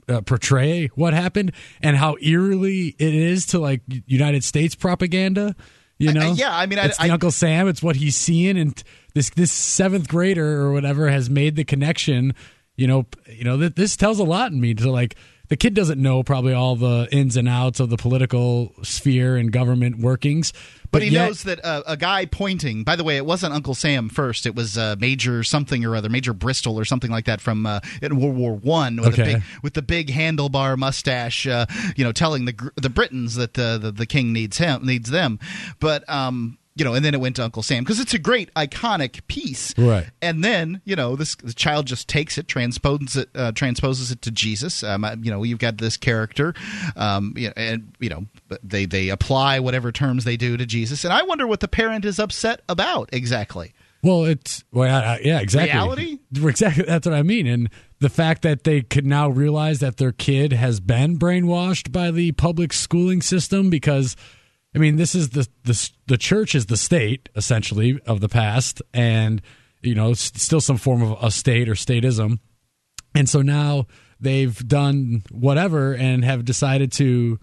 uh, 0.08 0.22
portray 0.22 0.86
what 0.94 1.12
happened 1.12 1.52
and 1.82 1.94
how 1.94 2.16
eerily 2.22 2.96
it 2.98 3.14
is 3.14 3.44
to 3.48 3.58
like 3.58 3.82
United 4.06 4.42
States 4.42 4.74
propaganda. 4.74 5.54
You 5.98 6.14
know, 6.14 6.32
yeah, 6.32 6.56
I 6.56 6.64
mean, 6.64 6.78
I- 6.78 6.86
it's 6.86 6.96
the 6.96 7.04
I- 7.04 7.10
Uncle 7.10 7.30
Sam. 7.30 7.68
It's 7.68 7.82
what 7.82 7.96
he's 7.96 8.16
seeing, 8.16 8.56
and 8.56 8.82
this 9.12 9.28
this 9.28 9.52
seventh 9.52 10.08
grader 10.08 10.62
or 10.62 10.72
whatever 10.72 11.10
has 11.10 11.28
made 11.28 11.54
the 11.56 11.64
connection. 11.64 12.34
You 12.76 12.86
know, 12.86 13.06
you 13.28 13.44
know 13.44 13.58
that 13.58 13.76
this 13.76 13.98
tells 13.98 14.18
a 14.18 14.24
lot 14.24 14.50
in 14.50 14.62
me 14.62 14.72
to 14.72 14.90
like 14.90 15.14
the 15.52 15.56
kid 15.58 15.74
doesn't 15.74 16.00
know 16.00 16.22
probably 16.22 16.54
all 16.54 16.76
the 16.76 17.06
ins 17.12 17.36
and 17.36 17.46
outs 17.46 17.78
of 17.78 17.90
the 17.90 17.98
political 17.98 18.72
sphere 18.82 19.36
and 19.36 19.52
government 19.52 19.98
workings, 19.98 20.50
But 20.90 21.02
he 21.02 21.10
yet- 21.10 21.26
knows 21.26 21.42
that 21.42 21.62
uh, 21.62 21.82
a 21.86 21.94
guy 21.94 22.24
pointing. 22.24 22.84
By 22.84 22.96
the 22.96 23.04
way, 23.04 23.18
it 23.18 23.26
wasn't 23.26 23.52
Uncle 23.52 23.74
Sam 23.74 24.08
first. 24.08 24.46
It 24.46 24.54
was 24.54 24.78
uh, 24.78 24.96
Major 24.98 25.42
something 25.44 25.84
or 25.84 25.94
other, 25.94 26.08
Major 26.08 26.32
Bristol 26.32 26.78
or 26.78 26.86
something 26.86 27.10
like 27.10 27.26
that 27.26 27.42
from 27.42 27.66
uh, 27.66 27.80
in 28.00 28.18
World 28.18 28.34
War 28.36 28.54
One 28.54 28.96
with 28.96 29.12
Okay. 29.18 29.34
big 29.34 29.42
with 29.62 29.74
the 29.74 29.82
big 29.82 30.08
handlebar 30.08 30.78
mustache. 30.78 31.46
Uh, 31.46 31.66
you 31.96 32.04
know, 32.04 32.12
telling 32.12 32.46
the 32.46 32.70
the 32.76 32.88
Britons 32.88 33.34
that 33.34 33.58
uh, 33.58 33.76
the 33.76 33.92
the 33.92 34.06
king 34.06 34.32
needs 34.32 34.56
him 34.56 34.86
needs 34.86 35.10
them. 35.10 35.38
But 35.80 36.08
um, 36.08 36.56
you 36.74 36.84
know, 36.84 36.94
and 36.94 37.04
then 37.04 37.12
it 37.14 37.20
went 37.20 37.36
to 37.36 37.44
Uncle 37.44 37.62
Sam 37.62 37.84
because 37.84 38.00
it's 38.00 38.14
a 38.14 38.18
great 38.18 38.52
iconic 38.54 39.26
piece. 39.26 39.74
Right. 39.76 40.08
And 40.20 40.42
then 40.42 40.80
you 40.84 40.96
know 40.96 41.16
this 41.16 41.34
the 41.36 41.52
child 41.52 41.86
just 41.86 42.08
takes 42.08 42.38
it, 42.38 42.48
transposes 42.48 43.16
it, 43.16 43.28
uh, 43.34 43.52
transposes 43.52 44.10
it 44.10 44.22
to 44.22 44.30
Jesus. 44.30 44.82
Um, 44.82 45.06
you 45.22 45.30
know, 45.30 45.42
you've 45.42 45.58
got 45.58 45.78
this 45.78 45.96
character, 45.96 46.54
um, 46.96 47.34
you 47.36 47.48
know, 47.48 47.54
and 47.56 47.92
you 48.00 48.08
know 48.08 48.26
they 48.62 48.86
they 48.86 49.08
apply 49.10 49.60
whatever 49.60 49.92
terms 49.92 50.24
they 50.24 50.36
do 50.36 50.56
to 50.56 50.66
Jesus, 50.66 51.04
and 51.04 51.12
I 51.12 51.22
wonder 51.22 51.46
what 51.46 51.60
the 51.60 51.68
parent 51.68 52.04
is 52.04 52.18
upset 52.18 52.62
about 52.68 53.10
exactly. 53.12 53.72
Well, 54.02 54.24
it's 54.24 54.64
well, 54.72 54.92
I- 54.92 55.14
I- 55.14 55.20
yeah, 55.22 55.38
exactly. 55.40 55.72
Reality? 55.78 56.18
exactly. 56.34 56.84
That's 56.84 57.06
what 57.06 57.14
I 57.14 57.22
mean, 57.22 57.46
and 57.46 57.68
the 58.00 58.08
fact 58.08 58.42
that 58.42 58.64
they 58.64 58.82
could 58.82 59.06
now 59.06 59.28
realize 59.28 59.78
that 59.78 59.98
their 59.98 60.10
kid 60.10 60.52
has 60.52 60.80
been 60.80 61.18
brainwashed 61.18 61.92
by 61.92 62.10
the 62.10 62.32
public 62.32 62.72
schooling 62.72 63.22
system 63.22 63.70
because, 63.70 64.16
I 64.74 64.78
mean, 64.78 64.96
this 64.96 65.14
is 65.14 65.30
the 65.30 65.46
the 65.64 65.90
the 66.06 66.18
church 66.18 66.54
is 66.54 66.66
the 66.66 66.76
state 66.76 67.28
essentially 67.36 68.00
of 68.06 68.20
the 68.20 68.28
past, 68.28 68.82
and 68.94 69.42
you 69.82 69.94
know, 69.94 70.14
still 70.14 70.60
some 70.60 70.76
form 70.76 71.02
of 71.02 71.22
a 71.22 71.30
state 71.30 71.68
or 71.68 71.74
statism, 71.74 72.38
and 73.14 73.28
so 73.28 73.42
now 73.42 73.86
they've 74.20 74.56
done 74.66 75.22
whatever 75.30 75.94
and 75.94 76.24
have 76.24 76.44
decided 76.44 76.92
to 76.92 77.38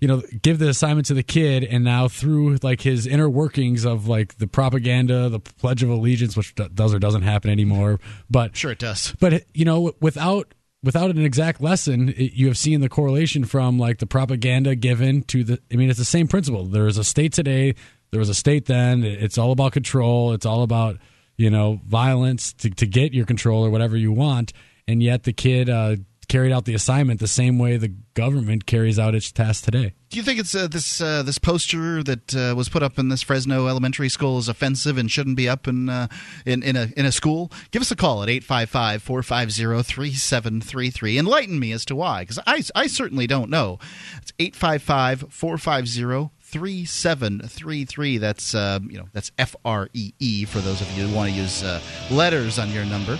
you 0.00 0.08
know 0.08 0.22
give 0.42 0.58
the 0.58 0.68
assignment 0.68 1.06
to 1.06 1.14
the 1.14 1.22
kid 1.22 1.64
and 1.64 1.82
now 1.82 2.08
through 2.08 2.56
like 2.62 2.82
his 2.82 3.06
inner 3.06 3.28
workings 3.28 3.84
of 3.84 4.06
like 4.06 4.36
the 4.38 4.46
propaganda 4.46 5.28
the 5.28 5.40
pledge 5.40 5.82
of 5.82 5.88
allegiance 5.90 6.36
which 6.36 6.54
does 6.54 6.94
or 6.94 6.98
doesn't 6.98 7.22
happen 7.22 7.50
anymore 7.50 7.98
but 8.30 8.56
Sure, 8.56 8.70
it 8.72 8.78
does. 8.78 9.14
but 9.20 9.44
you 9.54 9.64
know 9.64 9.92
without 10.00 10.54
without 10.82 11.10
an 11.10 11.24
exact 11.24 11.60
lesson 11.60 12.10
it, 12.10 12.32
you 12.32 12.46
have 12.46 12.58
seen 12.58 12.80
the 12.80 12.88
correlation 12.88 13.44
from 13.44 13.78
like 13.78 13.98
the 13.98 14.06
propaganda 14.06 14.74
given 14.74 15.22
to 15.22 15.44
the 15.44 15.58
i 15.72 15.76
mean 15.76 15.90
it's 15.90 15.98
the 15.98 16.04
same 16.04 16.28
principle. 16.28 16.64
There 16.64 16.86
is 16.86 16.98
a 16.98 17.04
state 17.04 17.32
today 17.32 17.74
there 18.10 18.18
was 18.18 18.28
a 18.28 18.34
state 18.34 18.66
then 18.66 19.04
it's 19.04 19.38
all 19.38 19.52
about 19.52 19.72
control 19.72 20.32
it's 20.32 20.46
all 20.46 20.62
about 20.62 20.96
you 21.36 21.50
know 21.50 21.80
violence 21.86 22.52
to, 22.54 22.70
to 22.70 22.86
get 22.86 23.12
your 23.12 23.26
control 23.26 23.64
or 23.64 23.70
whatever 23.70 23.96
you 23.96 24.12
want 24.12 24.52
and 24.88 25.02
yet 25.02 25.24
the 25.24 25.32
kid 25.32 25.68
uh, 25.68 25.96
carried 26.30 26.52
out 26.52 26.64
the 26.64 26.74
assignment 26.74 27.18
the 27.18 27.26
same 27.26 27.58
way 27.58 27.76
the 27.76 27.92
government 28.14 28.64
carries 28.64 29.00
out 29.00 29.16
its 29.16 29.32
task 29.32 29.64
today 29.64 29.92
Do 30.10 30.16
you 30.16 30.22
think 30.22 30.38
it's 30.38 30.54
uh, 30.54 30.68
this 30.68 31.00
uh, 31.00 31.24
this 31.24 31.38
poster 31.38 32.04
that 32.04 32.32
uh, 32.34 32.54
was 32.56 32.68
put 32.68 32.84
up 32.84 33.00
in 33.00 33.08
this 33.08 33.22
Fresno 33.22 33.66
elementary 33.66 34.08
school 34.08 34.38
is 34.38 34.48
offensive 34.48 34.96
and 34.96 35.10
shouldn't 35.10 35.36
be 35.36 35.48
up 35.48 35.66
in 35.66 35.88
uh, 35.88 36.06
in 36.46 36.62
in 36.62 36.76
a 36.76 36.92
in 36.96 37.04
a 37.04 37.10
school? 37.12 37.50
Give 37.72 37.82
us 37.82 37.90
a 37.90 37.96
call 37.96 38.22
at 38.22 38.28
855-450-3733. 38.28 41.18
Enlighten 41.18 41.58
me 41.58 41.72
as 41.72 41.84
to 41.86 41.96
why 41.96 42.24
cuz 42.24 42.38
I 42.46 42.62
I 42.74 42.86
certainly 42.86 43.26
don't 43.26 43.50
know. 43.50 43.78
It's 44.22 44.32
855-450 44.38 46.30
3733 46.50 48.18
that's 48.18 48.54
uh, 48.54 48.80
you 48.88 48.98
know 48.98 49.08
that's 49.12 49.30
F 49.38 49.54
R 49.64 49.88
E 49.94 50.12
E 50.18 50.44
for 50.44 50.58
those 50.60 50.80
of 50.80 50.90
you 50.96 51.06
who 51.06 51.14
want 51.14 51.30
to 51.30 51.36
use 51.36 51.62
uh, 51.62 51.80
letters 52.10 52.58
on 52.58 52.70
your 52.70 52.84
number 52.84 53.18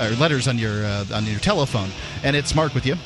or 0.00 0.10
letters 0.16 0.48
on 0.48 0.58
your 0.58 0.84
uh, 0.84 1.04
on 1.12 1.24
your 1.24 1.40
telephone 1.40 1.90
and 2.22 2.36
it's 2.36 2.54
Mark 2.54 2.74
with 2.74 2.86
you 2.86 2.96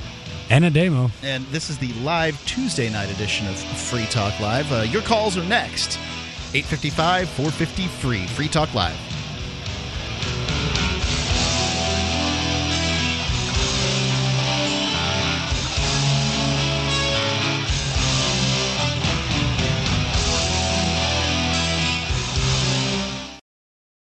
and 0.50 0.64
Ademo 0.64 1.10
and 1.22 1.44
this 1.46 1.70
is 1.70 1.78
the 1.78 1.92
live 1.94 2.44
Tuesday 2.46 2.90
night 2.90 3.10
edition 3.10 3.46
of 3.46 3.56
Free 3.56 4.06
Talk 4.06 4.38
Live. 4.40 4.70
Uh, 4.72 4.82
your 4.82 5.02
calls 5.02 5.38
are 5.38 5.44
next. 5.44 5.98
855 6.52 7.28
450 7.28 7.86
free. 7.86 8.26
Free 8.26 8.48
Talk 8.48 8.74
Live. 8.74 9.09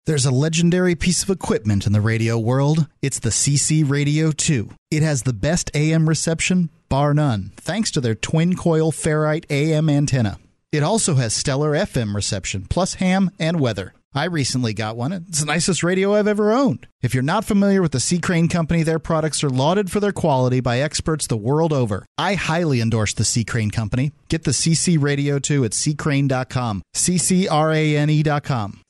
There's 0.05 0.27
a 0.27 0.33
legendary 0.33 0.97
piece 0.97 1.23
of 1.23 1.31
equipment 1.31 1.87
in 1.87 1.93
the 1.93 2.01
radio 2.01 2.37
world. 2.37 2.89
It's 3.03 3.21
the 3.21 3.29
CC 3.31 3.89
Radio 3.89 4.33
2. 4.33 4.71
It 4.91 5.05
has 5.05 5.23
the 5.23 5.33
best 5.33 5.71
AM 5.75 6.09
reception, 6.09 6.71
bar 6.89 7.15
none, 7.15 7.53
thanks 7.57 7.93
to 7.93 8.01
their 8.01 8.17
twin 8.17 8.57
coil 8.57 8.91
ferrite 8.91 9.45
AM 9.49 9.89
antenna. 9.89 10.41
It 10.73 10.83
also 10.83 11.15
has 11.15 11.35
stellar 11.35 11.71
FM 11.71 12.17
reception, 12.17 12.67
plus 12.69 12.95
ham 12.95 13.31
and 13.39 13.61
weather. 13.61 13.95
I 14.13 14.25
recently 14.25 14.75
got 14.75 14.97
one. 14.97 15.13
It's 15.13 15.39
the 15.39 15.47
nicest 15.47 15.85
radio 15.85 16.15
I've 16.15 16.27
ever 16.27 16.51
owned. 16.51 16.89
If 17.01 17.15
you're 17.15 17.23
not 17.23 17.45
familiar 17.45 17.81
with 17.81 17.93
the 17.93 18.01
C. 18.01 18.19
Crane 18.19 18.49
Company, 18.49 18.83
their 18.83 18.99
products 18.99 19.45
are 19.45 19.51
lauded 19.51 19.93
for 19.93 20.01
their 20.01 20.13
quality 20.13 20.59
by 20.59 20.81
experts 20.81 21.29
the 21.29 21.37
world 21.37 21.73
over. 21.73 22.05
I 22.19 22.35
highly 22.35 22.81
endorse 22.81 23.15
the 23.15 23.25
C. 23.25 23.45
Crane 23.45 23.71
Company. 23.71 24.11
Get 24.29 24.43
the 24.43 24.51
CC 24.51 25.01
Radio 25.01 25.39
2 25.39 25.65
at 25.65 25.71
ccrane.com. 25.71 26.83
C-C-R-A-N-E.com. 26.93 28.82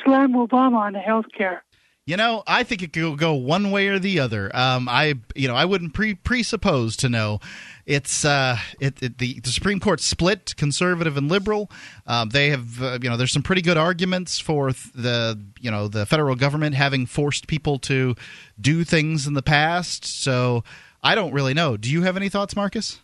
slam 0.03 0.33
Obama 0.33 0.77
on 0.77 0.93
health 0.93 1.25
care. 1.35 1.63
You 2.07 2.17
know, 2.17 2.43
I 2.45 2.62
think 2.62 2.83
it 2.83 2.93
could 2.93 3.17
go 3.17 3.33
one 3.33 3.71
way 3.71 3.88
or 3.88 3.97
the 3.97 4.19
other. 4.19 4.55
Um, 4.55 4.88
I, 4.88 5.15
you 5.33 5.47
know, 5.47 5.55
I 5.55 5.65
wouldn't 5.65 5.95
pre- 5.95 6.13
presuppose 6.13 6.95
to 6.97 7.09
know. 7.09 7.39
It's 7.88 8.24
uh, 8.24 8.57
it, 8.79 9.01
it, 9.01 9.17
the, 9.17 9.39
the 9.39 9.50
Supreme 9.50 9.79
Court 9.79 10.00
split 10.00 10.53
conservative 10.55 11.17
and 11.17 11.29
liberal. 11.29 11.71
Um, 12.05 12.29
they 12.29 12.51
have, 12.51 12.79
uh, 12.79 13.00
you 13.01 13.09
know, 13.09 13.17
there's 13.17 13.31
some 13.31 13.41
pretty 13.41 13.63
good 13.63 13.77
arguments 13.77 14.39
for 14.39 14.71
the, 14.93 15.41
you 15.59 15.71
know, 15.71 15.88
the 15.88 16.05
federal 16.05 16.35
government 16.35 16.75
having 16.75 17.07
forced 17.07 17.47
people 17.47 17.79
to 17.79 18.13
do 18.62 18.83
things 18.83 19.25
in 19.25 19.33
the 19.33 19.41
past. 19.41 20.05
So 20.05 20.63
I 21.01 21.15
don't 21.15 21.33
really 21.33 21.55
know. 21.55 21.75
Do 21.75 21.89
you 21.89 22.03
have 22.03 22.17
any 22.17 22.29
thoughts, 22.29 22.55
Marcus? 22.55 23.00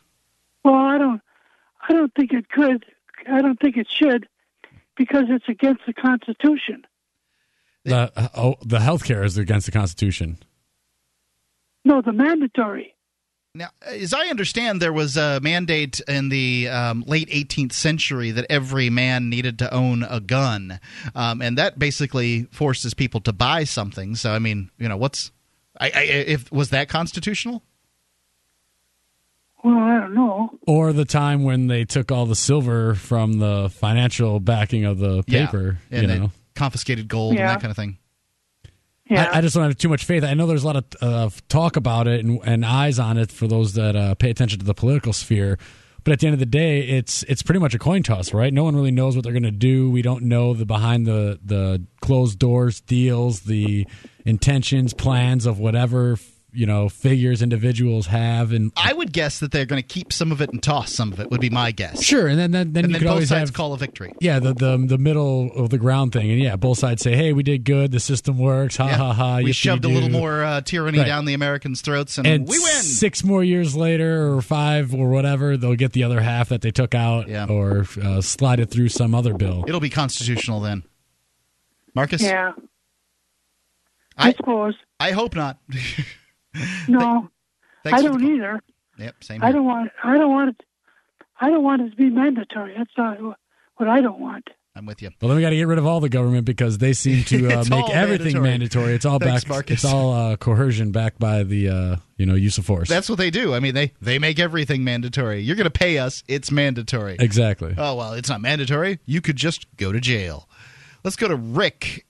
Well, 0.63 0.75
I 0.75 1.00
don't. 1.00 1.22
I 1.89 1.93
don't 1.93 2.13
think 2.13 2.34
it 2.34 2.50
could. 2.50 2.86
I 3.27 3.41
don't 3.41 3.60
think 3.60 3.77
it 3.77 3.88
should, 3.89 4.27
because 4.96 5.24
it's 5.29 5.50
against 5.50 5.81
the 5.88 5.93
Constitution. 5.93 6.86
The 7.83 8.11
uh, 8.15 8.27
oh, 8.35 8.55
the 8.63 8.79
healthcare 8.79 9.25
is 9.25 9.38
against 9.38 9.65
the 9.65 9.71
Constitution. 9.71 10.38
No, 11.83 12.01
the 12.01 12.13
mandatory. 12.13 12.95
Now, 13.53 13.69
as 13.85 14.13
I 14.13 14.27
understand, 14.27 14.81
there 14.81 14.93
was 14.93 15.17
a 15.17 15.41
mandate 15.41 16.00
in 16.07 16.29
the 16.29 16.69
um, 16.69 17.03
late 17.05 17.29
18th 17.29 17.73
century 17.73 18.31
that 18.31 18.45
every 18.50 18.89
man 18.89 19.29
needed 19.29 19.59
to 19.59 19.73
own 19.73 20.03
a 20.03 20.21
gun, 20.21 20.79
um, 21.15 21.41
and 21.41 21.57
that 21.57 21.77
basically 21.77 22.43
forces 22.43 22.93
people 22.93 23.19
to 23.21 23.33
buy 23.33 23.65
something. 23.65 24.15
So, 24.15 24.31
I 24.31 24.39
mean, 24.39 24.69
you 24.77 24.88
know, 24.88 24.95
what's 24.95 25.31
I, 25.77 25.91
I, 25.93 26.01
if 26.03 26.50
was 26.51 26.69
that 26.69 26.88
constitutional? 26.88 27.61
Well, 29.63 29.77
I 29.77 30.00
don't 30.00 30.13
know. 30.13 30.57
Or 30.65 30.93
the 30.93 31.05
time 31.05 31.43
when 31.43 31.67
they 31.67 31.83
took 31.83 32.11
all 32.11 32.25
the 32.25 32.35
silver 32.35 32.95
from 32.95 33.39
the 33.39 33.69
financial 33.69 34.39
backing 34.39 34.85
of 34.85 34.97
the 34.97 35.23
paper, 35.23 35.79
yeah. 35.89 36.00
and 36.00 36.09
you 36.09 36.19
know, 36.19 36.31
confiscated 36.55 37.08
gold 37.08 37.36
Yeah. 37.36 37.41
and 37.41 37.50
that 37.50 37.62
kind 37.62 37.72
of 37.72 37.77
thing. 37.77 37.98
Yeah. 39.10 39.29
I, 39.34 39.39
I 39.39 39.41
just 39.41 39.55
don't 39.55 39.63
have 39.65 39.77
too 39.77 39.89
much 39.89 40.05
faith. 40.05 40.24
I 40.24 40.34
know 40.36 40.48
there's 40.48 40.63
a 40.63 40.67
lot 40.67 40.75
of 40.77 40.86
uh, 41.01 41.29
talk 41.50 41.75
about 41.75 42.08
it 42.08 42.24
and, 42.24 42.39
and 42.46 42.65
eyes 42.65 42.98
on 43.00 43.17
it 43.17 43.29
for 43.31 43.46
those 43.48 43.74
that 43.74 43.96
uh, 43.96 44.15
pay 44.15 44.29
attention 44.29 44.60
to 44.60 44.65
the 44.65 44.74
political 44.74 45.12
sphere. 45.12 45.58
But 46.03 46.13
at 46.13 46.20
the 46.20 46.27
end 46.27 46.34
of 46.34 46.39
the 46.39 46.46
day, 46.48 46.79
it's 46.81 47.22
it's 47.24 47.43
pretty 47.43 47.60
much 47.60 47.75
a 47.75 47.79
coin 47.79 48.01
toss, 48.01 48.34
right? 48.34 48.51
No 48.51 48.63
one 48.63 48.75
really 48.75 48.89
knows 48.89 49.15
what 49.15 49.24
they're 49.24 49.34
going 49.34 49.43
to 49.43 49.51
do. 49.51 49.91
We 49.91 50.01
don't 50.01 50.24
know 50.24 50.53
the 50.55 50.65
behind 50.65 51.05
the 51.05 51.39
the 51.46 51.86
closed 52.01 52.39
doors 52.39 52.81
deals, 52.81 53.41
the 53.41 53.86
intentions, 54.25 54.93
plans 54.96 55.46
of 55.46 55.60
whatever 55.60 56.17
you 56.53 56.65
know 56.65 56.89
figures 56.89 57.41
individuals 57.41 58.08
have, 58.08 58.51
and 58.51 58.72
I 58.75 58.93
would 58.93 59.13
guess 59.13 59.39
that 59.39 59.51
they're 59.51 59.65
going 59.65 59.81
to 59.81 59.88
keep 59.88 60.12
some 60.12 60.31
of 60.31 60.41
it 60.41 60.51
and 60.51 60.62
toss 60.62 60.91
some 60.91 61.13
of 61.13 61.20
it. 61.20 61.31
Would 61.31 61.41
be 61.41 61.50
my 61.50 61.72
guess. 61.72 62.03
sure, 62.03 62.27
and 62.27 62.38
then 62.38 62.51
then, 62.51 62.74
then 62.74 62.86
And 62.86 62.91
you 62.91 62.93
then 62.96 63.00
could 63.01 63.05
both 63.05 63.12
always 63.13 63.29
sides 63.29 63.50
have 63.50 63.55
call 63.55 63.74
a 63.74 63.77
victory. 63.77 64.13
yeah 64.20 64.39
the, 64.39 64.53
the 64.53 64.77
the 64.88 64.98
middle 64.98 65.51
of 65.55 65.70
the 65.70 65.77
ground 65.77 66.12
thing, 66.13 66.29
and 66.29 66.39
yeah, 66.41 66.55
both 66.55 66.77
sides 66.79 67.01
say, 67.01 67.15
hey, 67.15 67.34
we 67.34 67.43
did 67.43 67.63
good, 67.63 67.91
the 67.91 68.00
system 68.00 68.38
works, 68.38 68.77
ha 68.77 68.88
Yeah. 68.88 68.98
ha 68.98 69.13
ha. 69.13 69.38
we 69.41 69.51
shoved 69.53 69.86
a 69.86 69.89
little 69.89 70.10
more 70.10 70.43
uh, 70.43 70.62
tyranny 70.62 70.98
Right. 71.00 71.08
down 71.08 71.25
the 71.25 71.34
Americans' 71.34 71.81
throats, 71.81 72.17
and, 72.17 72.27
and 72.27 72.48
we 72.48 72.60
win. 72.60 72.81
Six 72.81 73.24
more 73.24 73.43
years 73.43 73.75
later, 73.75 74.34
or 74.34 74.41
five, 74.41 74.93
or 74.93 75.10
whatever, 75.10 75.55
they'll 75.58 75.75
get 75.75 75.93
the 75.93 76.03
other 76.03 76.20
half 76.22 76.50
that 76.50 76.62
they 76.62 76.72
took 76.72 76.93
out, 76.93 77.27
Yeah. 77.29 77.46
or 77.48 77.86
uh, 78.03 78.22
slide 78.22 78.60
it 78.60 78.70
through 78.70 78.89
some 78.89 79.15
other 79.15 79.34
bill. 79.34 79.63
It'll 79.67 79.79
be 79.79 79.89
constitutional 79.89 80.60
then. 80.60 80.84
Marcus, 81.96 82.22
yeah. 82.22 82.51
I, 84.17 84.29
I 84.29 84.34
suppose. 84.34 84.75
I 85.00 85.12
hope 85.12 85.36
not. 85.36 85.58
No, 86.88 87.29
Thanks 87.84 88.00
I 88.00 88.01
don't 88.03 88.24
either. 88.24 88.60
Yep, 88.98 89.24
same. 89.24 89.41
I 89.41 89.48
here. 89.48 89.53
don't 89.53 89.65
want. 89.65 89.91
I 90.03 90.17
don't 90.17 90.31
want 90.31 90.50
it. 90.50 90.65
I 91.39 91.50
don't 91.50 91.63
want 91.63 91.81
it 91.81 91.89
to 91.91 91.96
be 91.96 92.10
mandatory. 92.10 92.74
That's 92.77 92.91
not 92.98 93.17
what 93.77 93.89
I 93.89 94.01
don't 94.01 94.20
want. 94.20 94.48
I'm 94.74 94.86
with 94.86 95.01
you. 95.01 95.10
Well, 95.22 95.27
then 95.27 95.36
we 95.36 95.41
got 95.41 95.50
to 95.50 95.55
get 95.58 95.67
rid 95.67 95.79
of 95.79 95.86
all 95.86 96.00
the 96.00 96.08
government 96.08 96.46
because 96.46 96.77
they 96.77 96.93
seem 96.93 97.25
to 97.25 97.51
uh, 97.60 97.65
make 97.70 97.89
everything 97.89 98.41
mandatory. 98.41 98.41
mandatory. 98.41 98.93
It's 98.93 99.05
all 99.05 99.20
Thanks, 99.20 99.43
back. 99.43 99.50
Marcus. 99.50 99.84
It's 99.84 99.86
all 99.93 100.13
uh, 100.13 100.38
coercion 100.38 100.91
backed 100.91 101.20
by 101.20 101.43
the 101.43 101.70
uh, 101.70 101.96
you 102.17 102.25
know 102.25 102.36
use 102.36 102.58
of 102.58 102.65
force. 102.65 102.88
That's 102.88 103.10
what 103.10 103.17
they 103.17 103.31
do. 103.31 103.53
I 103.53 103.60
mean, 103.60 103.74
they 103.74 103.93
they 104.01 104.17
make 104.20 104.39
everything 104.39 104.84
mandatory. 104.84 105.41
You're 105.41 105.58
going 105.58 105.65
to 105.65 105.72
pay 105.72 105.98
us. 105.98 106.24
It's 106.27 106.51
mandatory. 106.51 107.17
exactly. 107.20 107.74
Oh 107.77 107.96
well, 107.96 108.13
it's 108.13 108.29
not 108.29 108.39
mandatory. 108.39 109.00
You 109.05 109.20
could 109.20 109.36
just 109.36 109.65
go 109.77 109.91
to 109.91 110.00
jail. 110.00 110.48
Let's 111.03 111.15
go 111.15 111.27
to 111.27 111.36
Rick, 111.36 112.05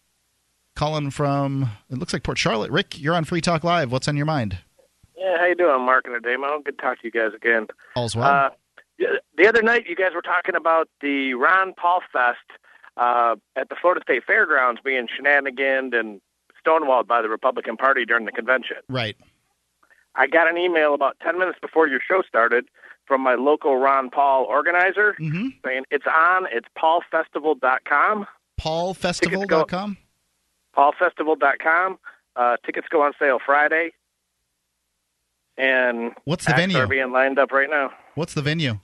calling 0.75 1.11
from. 1.11 1.69
It 1.89 1.97
looks 1.97 2.13
like 2.13 2.23
Port 2.23 2.37
Charlotte. 2.37 2.71
Rick, 2.71 2.99
you're 3.01 3.15
on 3.15 3.23
Free 3.25 3.41
Talk 3.41 3.63
Live. 3.63 3.91
What's 3.91 4.07
on 4.07 4.17
your 4.17 4.25
mind? 4.25 4.57
Yeah, 5.17 5.37
how 5.37 5.45
you 5.45 5.55
doing, 5.55 5.81
Mark 5.85 6.05
and 6.07 6.15
Ademo? 6.21 6.63
Good 6.63 6.77
to 6.77 6.81
talk 6.81 6.99
to 7.01 7.05
you 7.07 7.11
guys 7.11 7.31
again. 7.35 7.67
All's 7.95 8.15
well. 8.15 8.27
Uh, 8.27 8.49
the 9.37 9.47
other 9.47 9.61
night, 9.61 9.85
you 9.87 9.95
guys 9.95 10.11
were 10.15 10.21
talking 10.21 10.55
about 10.55 10.87
the 11.01 11.33
Ron 11.35 11.73
Paul 11.73 12.01
Fest 12.11 12.37
uh, 12.97 13.35
at 13.55 13.69
the 13.69 13.75
Florida 13.79 14.01
State 14.03 14.23
Fairgrounds 14.25 14.81
being 14.83 15.07
shenaniganed 15.07 15.93
and 15.93 16.21
stonewalled 16.65 17.07
by 17.07 17.21
the 17.21 17.29
Republican 17.29 17.77
Party 17.77 18.05
during 18.05 18.25
the 18.25 18.31
convention. 18.31 18.77
right. 18.89 19.15
I 20.13 20.27
got 20.27 20.49
an 20.49 20.57
email 20.57 20.93
about 20.93 21.15
10 21.23 21.39
minutes 21.39 21.57
before 21.61 21.87
your 21.87 22.01
show 22.05 22.21
started 22.27 22.65
from 23.05 23.21
my 23.21 23.35
local 23.35 23.77
Ron 23.77 24.09
Paul 24.09 24.43
organizer 24.43 25.15
Mm-hmm. 25.19 25.47
saying 25.65 25.83
it's 25.89 26.05
on, 26.05 26.47
it's 26.51 26.67
paulfestival.com, 26.77 28.27
PaulFestival.com. 28.59 29.97
paulfestival.com. 30.75 31.99
Uh, 32.35 32.57
tickets 32.65 32.87
go 32.89 33.01
on 33.01 33.13
sale 33.19 33.39
Friday. 33.45 33.91
And 35.57 36.13
What's 36.23 36.45
the 36.45 36.53
venue? 36.53 36.77
are 36.77 36.87
being 36.87 37.11
lined 37.11 37.37
up 37.37 37.51
right 37.51 37.69
now. 37.69 37.91
What's 38.15 38.33
the 38.33 38.41
venue? 38.41 38.79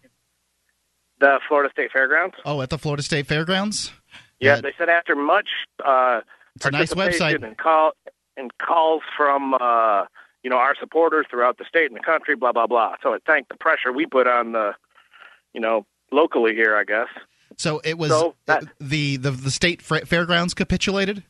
The 1.19 1.39
Florida 1.47 1.71
State 1.71 1.91
Fairgrounds. 1.91 2.35
Oh, 2.45 2.61
at 2.61 2.69
the 2.69 2.77
Florida 2.77 3.01
State 3.01 3.25
Fairgrounds. 3.25 3.91
Yeah, 4.39 4.55
Uh, 4.55 4.61
they 4.61 4.73
said 4.77 4.89
after 4.89 5.15
much 5.15 5.47
uh, 5.83 6.21
It's 6.55 6.65
a 6.65 6.71
nice 6.71 6.93
website. 6.93 7.43
and 7.43 7.57
call 7.57 7.93
and 8.35 8.51
calls 8.59 9.01
from 9.15 9.55
uh, 9.55 10.05
you 10.43 10.49
know 10.51 10.57
our 10.57 10.75
supporters 10.79 11.25
throughout 11.31 11.57
the 11.57 11.65
state 11.67 11.87
and 11.89 11.95
the 11.95 12.03
country, 12.03 12.35
blah 12.35 12.51
blah 12.51 12.67
blah. 12.67 12.95
So 13.01 13.13
it 13.13 13.23
thanked 13.25 13.49
the 13.49 13.55
pressure 13.57 13.91
we 13.91 14.05
put 14.05 14.27
on 14.27 14.51
the, 14.51 14.73
you 15.53 15.61
know, 15.61 15.87
locally 16.11 16.53
here, 16.53 16.75
I 16.77 16.83
guess. 16.83 17.07
So 17.57 17.81
it 17.83 17.97
was 17.97 18.11
So 18.11 18.35
that- 18.45 18.65
the, 18.79 19.17
the 19.17 19.31
the 19.31 19.51
state 19.51 19.81
fairgrounds 19.81 20.53
capitulated. 20.53 21.23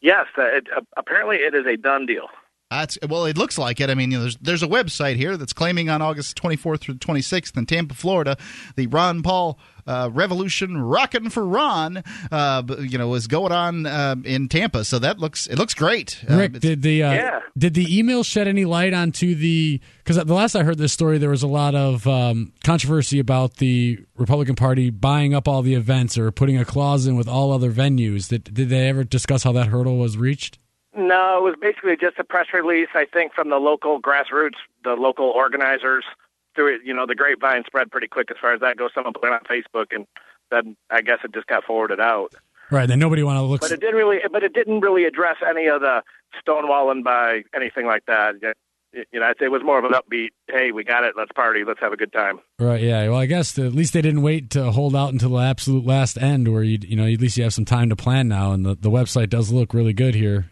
Yes, 0.00 0.26
uh, 0.38 0.42
it, 0.44 0.68
uh, 0.76 0.82
apparently 0.96 1.36
it 1.38 1.54
is 1.54 1.66
a 1.66 1.76
done 1.76 2.06
deal. 2.06 2.28
That's 2.70 2.98
well, 3.08 3.24
it 3.24 3.38
looks 3.38 3.56
like 3.56 3.80
it. 3.80 3.88
I 3.88 3.94
mean, 3.94 4.10
you 4.10 4.18
know, 4.18 4.22
there's 4.24 4.36
there's 4.36 4.62
a 4.62 4.66
website 4.68 5.16
here 5.16 5.38
that's 5.38 5.54
claiming 5.54 5.88
on 5.88 6.02
August 6.02 6.40
24th 6.40 6.80
through 6.80 6.96
26th 6.96 7.56
in 7.56 7.64
Tampa, 7.64 7.94
Florida, 7.94 8.36
the 8.76 8.86
Ron 8.88 9.22
Paul 9.22 9.58
uh, 9.86 10.10
Revolution 10.12 10.76
Rockin' 10.76 11.30
for 11.30 11.46
Ron, 11.46 12.02
uh, 12.30 12.62
you 12.80 12.98
know, 12.98 13.14
is 13.14 13.26
going 13.26 13.52
on 13.52 13.86
uh, 13.86 14.16
in 14.22 14.48
Tampa. 14.50 14.84
So 14.84 14.98
that 14.98 15.18
looks 15.18 15.46
it 15.46 15.56
looks 15.56 15.72
great. 15.72 16.22
Uh, 16.28 16.36
Rick, 16.36 16.50
it's- 16.56 16.60
did 16.60 16.82
the 16.82 17.02
uh, 17.04 17.12
Yeah. 17.14 17.40
did 17.56 17.72
the 17.72 17.98
email 17.98 18.22
shed 18.22 18.46
any 18.46 18.66
light 18.66 18.92
onto 18.92 19.34
the? 19.34 19.80
Because 20.04 20.22
the 20.22 20.34
last 20.34 20.54
I 20.54 20.62
heard 20.62 20.76
this 20.76 20.92
story, 20.92 21.16
there 21.16 21.30
was 21.30 21.42
a 21.42 21.46
lot 21.48 21.74
of 21.74 22.06
um, 22.06 22.52
controversy 22.64 23.18
about 23.18 23.56
the 23.56 23.98
Republican 24.18 24.56
Party 24.56 24.90
buying 24.90 25.32
up 25.32 25.48
all 25.48 25.62
the 25.62 25.74
events 25.74 26.18
or 26.18 26.30
putting 26.30 26.58
a 26.58 26.66
clause 26.66 27.06
in 27.06 27.16
with 27.16 27.28
all 27.28 27.50
other 27.50 27.72
venues. 27.72 28.28
Did 28.28 28.52
did 28.52 28.68
they 28.68 28.90
ever 28.90 29.04
discuss 29.04 29.42
how 29.44 29.52
that 29.52 29.68
hurdle 29.68 29.96
was 29.96 30.18
reached? 30.18 30.58
No, 30.98 31.38
it 31.38 31.42
was 31.42 31.54
basically 31.60 31.96
just 31.96 32.18
a 32.18 32.24
press 32.24 32.48
release, 32.52 32.88
I 32.92 33.06
think, 33.06 33.32
from 33.32 33.50
the 33.50 33.56
local 33.56 34.02
grassroots, 34.02 34.58
the 34.82 34.94
local 34.94 35.26
organizers. 35.26 36.04
Through 36.56 36.74
it, 36.74 36.80
you 36.84 36.92
know, 36.92 37.06
the 37.06 37.14
grapevine 37.14 37.62
spread 37.64 37.88
pretty 37.88 38.08
quick 38.08 38.32
as 38.32 38.36
far 38.40 38.52
as 38.52 38.60
that 38.62 38.76
goes. 38.76 38.90
Someone 38.92 39.12
put 39.12 39.26
it 39.26 39.32
on 39.32 39.40
Facebook, 39.40 39.86
and 39.92 40.08
then 40.50 40.76
I 40.90 41.02
guess 41.02 41.18
it 41.22 41.32
just 41.32 41.46
got 41.46 41.62
forwarded 41.62 42.00
out. 42.00 42.34
Right. 42.72 42.88
Then 42.88 42.98
nobody 42.98 43.22
want 43.22 43.36
to 43.36 43.42
look. 43.42 43.60
But 43.60 43.70
it 43.70 43.78
didn't 43.80 43.94
really, 43.94 44.18
but 44.32 44.42
it 44.42 44.54
didn't 44.54 44.80
really 44.80 45.04
address 45.04 45.36
any 45.48 45.68
of 45.68 45.82
the 45.82 46.02
stonewalling 46.44 47.04
by 47.04 47.44
anything 47.54 47.86
like 47.86 48.06
that. 48.06 48.34
You 48.92 49.20
know, 49.20 49.26
I'd 49.26 49.38
say 49.38 49.44
it 49.44 49.52
was 49.52 49.62
more 49.62 49.78
of 49.78 49.84
an 49.84 49.92
upbeat. 49.92 50.30
Hey, 50.48 50.72
we 50.72 50.82
got 50.82 51.04
it. 51.04 51.14
Let's 51.16 51.30
party. 51.30 51.62
Let's 51.64 51.78
have 51.78 51.92
a 51.92 51.96
good 51.96 52.12
time. 52.12 52.40
Right. 52.58 52.82
Yeah. 52.82 53.08
Well, 53.08 53.20
I 53.20 53.26
guess 53.26 53.56
at 53.56 53.72
least 53.72 53.92
they 53.92 54.02
didn't 54.02 54.22
wait 54.22 54.50
to 54.50 54.72
hold 54.72 54.96
out 54.96 55.12
until 55.12 55.30
the 55.30 55.42
absolute 55.42 55.86
last 55.86 56.20
end, 56.20 56.52
where 56.52 56.64
you 56.64 56.78
you 56.82 56.96
know 56.96 57.06
at 57.06 57.20
least 57.20 57.36
you 57.36 57.44
have 57.44 57.54
some 57.54 57.66
time 57.66 57.88
to 57.90 57.96
plan 57.96 58.26
now, 58.26 58.50
and 58.50 58.66
the 58.66 58.74
the 58.74 58.90
website 58.90 59.30
does 59.30 59.52
look 59.52 59.72
really 59.72 59.92
good 59.92 60.16
here. 60.16 60.46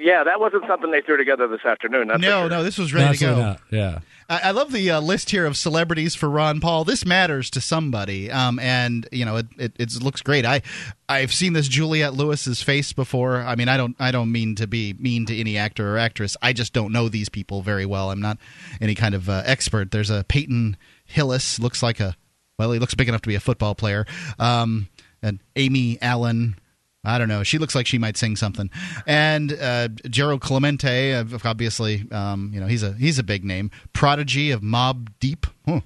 Yeah, 0.00 0.24
that 0.24 0.40
wasn't 0.40 0.64
something 0.66 0.90
they 0.90 1.02
threw 1.02 1.16
together 1.16 1.46
this 1.48 1.64
afternoon. 1.64 2.08
That's 2.08 2.20
no, 2.20 2.42
sure. 2.42 2.50
no, 2.50 2.62
this 2.62 2.78
was 2.78 2.94
ready 2.94 3.16
to 3.16 3.24
go. 3.24 3.36
not. 3.36 3.60
Yeah. 3.70 4.00
I, 4.28 4.40
I 4.44 4.50
love 4.52 4.72
the 4.72 4.90
uh, 4.90 5.00
list 5.00 5.30
here 5.30 5.44
of 5.44 5.56
celebrities 5.56 6.14
for 6.14 6.30
Ron 6.30 6.60
Paul. 6.60 6.84
This 6.84 7.04
matters 7.04 7.50
to 7.50 7.60
somebody, 7.60 8.30
um, 8.30 8.58
and 8.58 9.06
you 9.12 9.24
know 9.24 9.36
it, 9.36 9.46
it, 9.58 9.72
it 9.78 10.02
looks 10.02 10.22
great. 10.22 10.46
I 10.46 10.62
I've 11.08 11.32
seen 11.32 11.52
this 11.52 11.68
Juliette 11.68 12.14
Lewis's 12.14 12.62
face 12.62 12.92
before. 12.92 13.42
I 13.42 13.54
mean, 13.56 13.68
I 13.68 13.76
don't 13.76 13.96
I 13.98 14.10
don't 14.10 14.32
mean 14.32 14.54
to 14.56 14.66
be 14.66 14.94
mean 14.94 15.26
to 15.26 15.38
any 15.38 15.58
actor 15.58 15.94
or 15.94 15.98
actress. 15.98 16.36
I 16.40 16.52
just 16.52 16.72
don't 16.72 16.92
know 16.92 17.08
these 17.08 17.28
people 17.28 17.62
very 17.62 17.86
well. 17.86 18.10
I'm 18.10 18.20
not 18.20 18.38
any 18.80 18.94
kind 18.94 19.14
of 19.14 19.28
uh, 19.28 19.42
expert. 19.44 19.90
There's 19.90 20.10
a 20.10 20.24
Peyton 20.24 20.76
Hillis, 21.04 21.58
looks 21.58 21.82
like 21.82 22.00
a 22.00 22.16
well, 22.58 22.72
he 22.72 22.78
looks 22.78 22.94
big 22.94 23.08
enough 23.08 23.22
to 23.22 23.28
be 23.28 23.34
a 23.34 23.40
football 23.40 23.74
player. 23.74 24.06
Um, 24.38 24.88
and 25.22 25.40
Amy 25.56 25.98
Allen. 26.00 26.56
I 27.04 27.18
don't 27.18 27.28
know. 27.28 27.42
She 27.42 27.58
looks 27.58 27.74
like 27.74 27.86
she 27.86 27.98
might 27.98 28.16
sing 28.16 28.36
something. 28.36 28.70
And 29.06 29.52
uh, 29.52 29.88
Gerald 30.08 30.40
Celente, 30.42 31.32
uh, 31.32 31.38
obviously, 31.48 32.04
um, 32.12 32.50
you 32.54 32.60
know, 32.60 32.66
he's 32.66 32.82
a 32.82 32.92
he's 32.92 33.18
a 33.18 33.24
big 33.24 33.44
name. 33.44 33.70
Prodigy 33.92 34.52
of 34.52 34.60
Mobb 34.60 35.08
Deep. 35.18 35.46
Huh. 35.66 35.80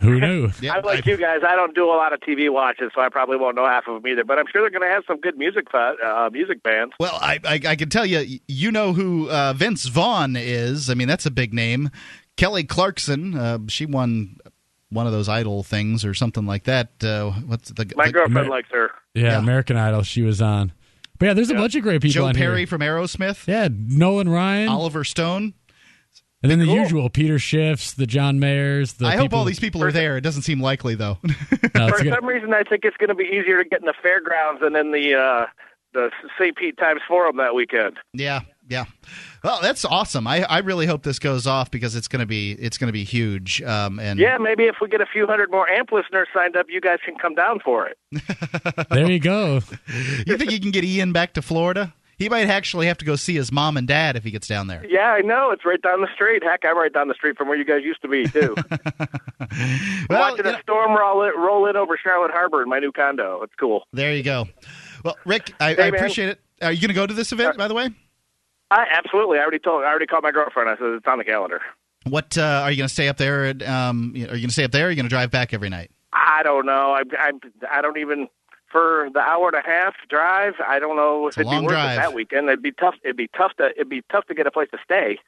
Who 0.00 0.18
knew? 0.20 0.50
Yeah, 0.60 0.74
I 0.74 0.80
like 0.80 1.06
you 1.06 1.16
guys. 1.16 1.40
I 1.46 1.54
don't 1.54 1.74
do 1.74 1.84
a 1.86 1.94
lot 1.96 2.12
of 2.12 2.20
TV 2.20 2.52
watches, 2.52 2.90
so 2.94 3.00
I 3.00 3.08
probably 3.08 3.36
won't 3.36 3.56
know 3.56 3.64
half 3.66 3.86
of 3.86 4.02
them 4.02 4.10
either. 4.10 4.24
But 4.24 4.38
I'm 4.38 4.46
sure 4.52 4.60
they're 4.62 4.70
going 4.78 4.88
to 4.88 4.92
have 4.94 5.04
some 5.06 5.18
good 5.18 5.38
music 5.38 5.70
fa- 5.70 5.94
uh, 6.04 6.28
music 6.30 6.62
bands. 6.62 6.92
Well, 6.98 7.16
I, 7.20 7.38
I 7.44 7.60
I 7.68 7.76
can 7.76 7.88
tell 7.88 8.04
you, 8.04 8.38
you 8.48 8.70
know 8.72 8.92
who 8.92 9.30
uh, 9.30 9.54
Vince 9.54 9.86
Vaughn 9.86 10.36
is. 10.36 10.90
I 10.90 10.94
mean, 10.94 11.08
that's 11.08 11.24
a 11.26 11.30
big 11.30 11.54
name. 11.54 11.90
Kelly 12.36 12.64
Clarkson, 12.64 13.36
uh, 13.36 13.58
she 13.68 13.86
won 13.86 14.36
one 14.92 15.06
of 15.06 15.12
those 15.12 15.28
idol 15.28 15.62
things 15.62 16.04
or 16.04 16.14
something 16.14 16.46
like 16.46 16.64
that. 16.64 16.90
Uh, 17.02 17.30
what's 17.46 17.70
the, 17.70 17.90
My 17.96 18.06
the- 18.06 18.12
girlfriend 18.12 18.46
Amer- 18.46 18.50
likes 18.50 18.68
her. 18.72 18.90
Yeah, 19.14 19.22
Yeah. 19.24 19.38
American 19.38 19.76
Idol. 19.76 20.02
She 20.02 20.22
was 20.22 20.40
on. 20.42 20.72
But 21.18 21.26
yeah, 21.26 21.34
there's 21.34 21.50
a 21.50 21.54
bunch 21.54 21.74
of 21.76 21.82
great 21.82 22.00
people 22.02 22.14
Joe 22.22 22.24
on 22.26 22.34
Perry 22.34 22.58
here. 22.58 22.66
from 22.66 22.80
Aerosmith, 22.80 23.46
Yeah, 23.46 23.68
Nolan 23.70 24.28
Ryan, 24.28 24.68
Oliver 24.68 25.04
Stone. 25.04 25.54
and 26.42 26.50
then 26.50 26.58
the 26.58 26.64
Cool. 26.64 26.74
usual 26.76 27.08
Peter 27.10 27.36
Schiffs, 27.36 27.94
the 27.94 28.06
John 28.06 28.40
Mayers. 28.40 28.96
The 28.96 29.06
I 29.06 29.16
hope 29.16 29.32
all 29.32 29.44
these 29.44 29.60
people 29.60 29.84
are 29.84 29.92
there. 29.92 30.16
It 30.16 30.22
doesn't 30.22 30.42
seem 30.42 30.60
likely 30.60 30.94
though. 30.96 31.18
No, 31.74 31.86
it's 31.86 31.98
For 31.98 32.04
good. 32.04 32.12
some 32.14 32.26
reason, 32.26 32.52
I 32.52 32.64
think 32.64 32.84
it's 32.84 32.96
going 32.98 33.08
to 33.08 33.14
be 33.14 33.24
easier 33.24 33.62
to 33.62 33.68
get 33.68 33.80
in 33.80 33.86
the 33.86 33.94
fairgrounds 34.02 34.60
than 34.60 34.76
in 34.76 34.92
the 34.92 35.14
uh, 35.14 35.46
the 35.94 36.10
St. 36.38 36.54
Pete 36.56 36.76
Times 36.76 37.00
Forum 37.08 37.36
that 37.38 37.54
weekend. 37.54 37.96
Yeah, 38.12 38.40
yeah. 38.68 38.84
Well, 39.44 39.58
that's 39.60 39.84
awesome. 39.84 40.26
I, 40.26 40.42
I 40.44 40.58
really 40.58 40.86
hope 40.86 41.02
this 41.02 41.18
goes 41.18 41.46
off 41.46 41.70
because 41.70 41.96
it's 41.96 42.08
gonna 42.08 42.26
be 42.26 42.52
it's 42.52 42.78
gonna 42.78 42.92
be 42.92 43.04
huge. 43.04 43.60
Um, 43.62 43.98
and 43.98 44.18
Yeah, 44.18 44.38
maybe 44.38 44.64
if 44.64 44.76
we 44.80 44.88
get 44.88 45.00
a 45.00 45.06
few 45.06 45.26
hundred 45.26 45.50
more 45.50 45.68
amp 45.68 45.90
listeners 45.92 46.28
signed 46.34 46.56
up, 46.56 46.66
you 46.68 46.80
guys 46.80 46.98
can 47.04 47.16
come 47.16 47.34
down 47.34 47.58
for 47.60 47.86
it. 47.88 47.98
there 48.90 49.10
you 49.10 49.18
go. 49.18 49.60
you 50.26 50.36
think 50.36 50.50
you 50.52 50.60
can 50.60 50.70
get 50.70 50.84
Ian 50.84 51.12
back 51.12 51.34
to 51.34 51.42
Florida? 51.42 51.92
He 52.18 52.28
might 52.28 52.46
actually 52.48 52.86
have 52.86 52.98
to 52.98 53.04
go 53.04 53.16
see 53.16 53.34
his 53.34 53.50
mom 53.50 53.76
and 53.76 53.88
dad 53.88 54.14
if 54.14 54.22
he 54.22 54.30
gets 54.30 54.46
down 54.46 54.68
there. 54.68 54.84
Yeah, 54.88 55.08
I 55.10 55.22
know. 55.22 55.50
It's 55.50 55.64
right 55.64 55.80
down 55.82 56.02
the 56.02 56.08
street. 56.14 56.44
Heck, 56.44 56.60
I'm 56.64 56.78
right 56.78 56.92
down 56.92 57.08
the 57.08 57.14
street 57.14 57.36
from 57.36 57.48
where 57.48 57.56
you 57.58 57.64
guys 57.64 57.82
used 57.82 58.00
to 58.02 58.08
be, 58.08 58.26
too. 58.28 58.54
I'm 59.40 60.06
Well, 60.08 60.30
watching 60.30 60.46
a 60.46 60.52
know- 60.52 60.60
storm 60.60 60.92
roll 60.96 61.24
in, 61.24 61.32
roll 61.36 61.66
in 61.68 61.74
over 61.74 61.98
Charlotte 62.00 62.30
Harbor 62.30 62.62
in 62.62 62.68
my 62.68 62.78
new 62.78 62.92
condo. 62.92 63.40
It's 63.42 63.54
cool. 63.58 63.88
there 63.92 64.12
you 64.14 64.22
go. 64.22 64.46
Well, 65.04 65.16
Rick, 65.24 65.52
I, 65.58 65.74
Hey, 65.74 65.82
I 65.82 65.86
appreciate 65.88 66.28
it. 66.28 66.40
Are 66.60 66.70
you 66.70 66.80
going 66.80 66.88
to 66.88 66.94
go 66.94 67.06
to 67.08 67.14
this 67.14 67.32
event, 67.32 67.56
by 67.58 67.66
the 67.66 67.74
way? 67.74 67.90
I 68.72 68.86
absolutely. 68.90 69.38
I 69.38 69.42
already 69.42 69.58
told. 69.58 69.84
I 69.84 69.88
already 69.88 70.06
called 70.06 70.22
my 70.22 70.30
girlfriend. 70.30 70.70
I 70.70 70.76
said 70.76 70.86
it's 70.86 71.06
on 71.06 71.18
the 71.18 71.24
calendar. 71.24 71.60
What 72.08 72.38
uh, 72.38 72.62
are 72.64 72.70
you 72.70 72.78
going 72.78 72.88
to 72.88 72.92
stay 72.92 73.08
up 73.08 73.18
there? 73.18 73.44
At, 73.44 73.62
um, 73.62 74.12
are 74.14 74.18
you 74.18 74.26
going 74.26 74.40
to 74.46 74.50
stay 74.50 74.64
up 74.64 74.70
there? 74.70 74.84
Or 74.84 74.88
are 74.88 74.90
you 74.90 74.96
going 74.96 75.04
to 75.04 75.10
drive 75.10 75.30
back 75.30 75.52
every 75.52 75.68
night? 75.68 75.90
I 76.12 76.42
don't 76.42 76.64
know. 76.64 76.92
I 76.92 77.02
I 77.18 77.32
I 77.70 77.82
don't 77.82 77.98
even 77.98 78.28
for 78.70 79.10
the 79.12 79.20
hour 79.20 79.48
and 79.48 79.56
a 79.56 79.68
half 79.68 79.94
drive. 80.08 80.54
I 80.66 80.78
don't 80.78 80.96
know 80.96 81.28
if 81.28 81.36
a 81.36 81.40
it'd 81.40 81.50
be 81.50 81.54
long 81.54 81.64
worth 81.64 81.72
drive. 81.72 81.98
it 81.98 82.00
that 82.00 82.14
weekend. 82.14 82.48
It'd 82.48 82.62
be 82.62 82.72
tough. 82.72 82.94
It'd 83.04 83.16
be 83.16 83.28
tough 83.36 83.52
to. 83.58 83.70
It'd 83.72 83.90
be 83.90 84.02
tough 84.10 84.24
to 84.26 84.34
get 84.34 84.46
a 84.46 84.50
place 84.50 84.68
to 84.72 84.78
stay. 84.82 85.18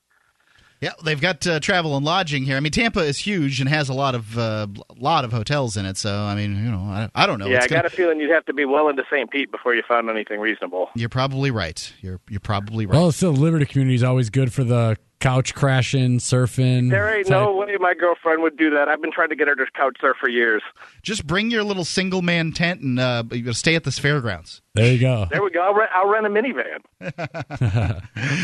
Yeah, 0.84 0.92
they've 1.02 1.20
got 1.20 1.46
uh, 1.46 1.60
travel 1.60 1.96
and 1.96 2.04
lodging 2.04 2.44
here. 2.44 2.56
I 2.56 2.60
mean, 2.60 2.70
Tampa 2.72 3.00
is 3.00 3.18
huge 3.18 3.58
and 3.60 3.68
has 3.70 3.88
a 3.88 3.94
lot 3.94 4.14
of 4.14 4.36
uh, 4.38 4.66
lot 4.96 5.24
of 5.24 5.32
hotels 5.32 5.76
in 5.78 5.86
it. 5.86 5.96
So, 5.96 6.12
I 6.14 6.34
mean, 6.34 6.56
you 6.62 6.70
know, 6.70 6.78
I, 6.78 7.08
I 7.14 7.26
don't 7.26 7.38
know. 7.38 7.46
yeah, 7.46 7.56
It's 7.56 7.64
I 7.64 7.68
gonna- 7.68 7.82
got 7.84 7.92
a 7.92 7.96
feeling 7.96 8.20
you'd 8.20 8.30
have 8.30 8.44
to 8.46 8.52
be 8.52 8.64
well 8.66 8.88
into 8.88 9.02
St. 9.10 9.30
Pete 9.30 9.50
before 9.50 9.74
you 9.74 9.82
found 9.88 10.10
anything 10.10 10.40
reasonable. 10.40 10.90
You're 10.94 11.08
probably 11.08 11.50
right. 11.50 11.92
You're 12.02 12.20
you're 12.28 12.40
probably 12.40 12.84
right. 12.86 12.94
Well, 12.98 13.12
still, 13.12 13.32
the 13.32 13.40
Liberty 13.40 13.64
community 13.64 13.94
is 13.94 14.02
always 14.02 14.28
good 14.30 14.52
for 14.52 14.62
the 14.62 14.98
couch 15.24 15.54
crashing, 15.54 16.18
surfing. 16.18 16.90
There 16.90 17.08
ain't 17.16 17.26
type- 17.26 17.32
no 17.32 17.56
way 17.56 17.74
my 17.80 17.94
girlfriend 17.94 18.42
would 18.42 18.58
do 18.58 18.68
that. 18.70 18.90
I've 18.90 19.00
been 19.00 19.10
trying 19.10 19.30
to 19.30 19.36
get 19.36 19.48
her 19.48 19.54
to 19.54 19.64
couch 19.74 19.96
surf 19.98 20.18
for 20.20 20.28
years. 20.28 20.62
Just 21.02 21.26
bring 21.26 21.50
your 21.50 21.64
little 21.64 21.86
single 21.86 22.20
man 22.20 22.52
tent 22.52 22.82
and 22.82 23.00
uh, 23.00 23.24
you 23.32 23.40
gotta 23.40 23.54
stay 23.54 23.74
at 23.74 23.84
this 23.84 23.98
fairgrounds. 23.98 24.60
There 24.74 24.92
you 24.92 25.00
go. 25.00 25.26
There 25.30 25.42
we 25.42 25.50
go. 25.50 25.62
I'll 25.62 25.72
rent, 25.72 25.90
I'll 25.94 26.08
rent 26.08 26.26
a 26.26 26.28
minivan. 26.28 26.82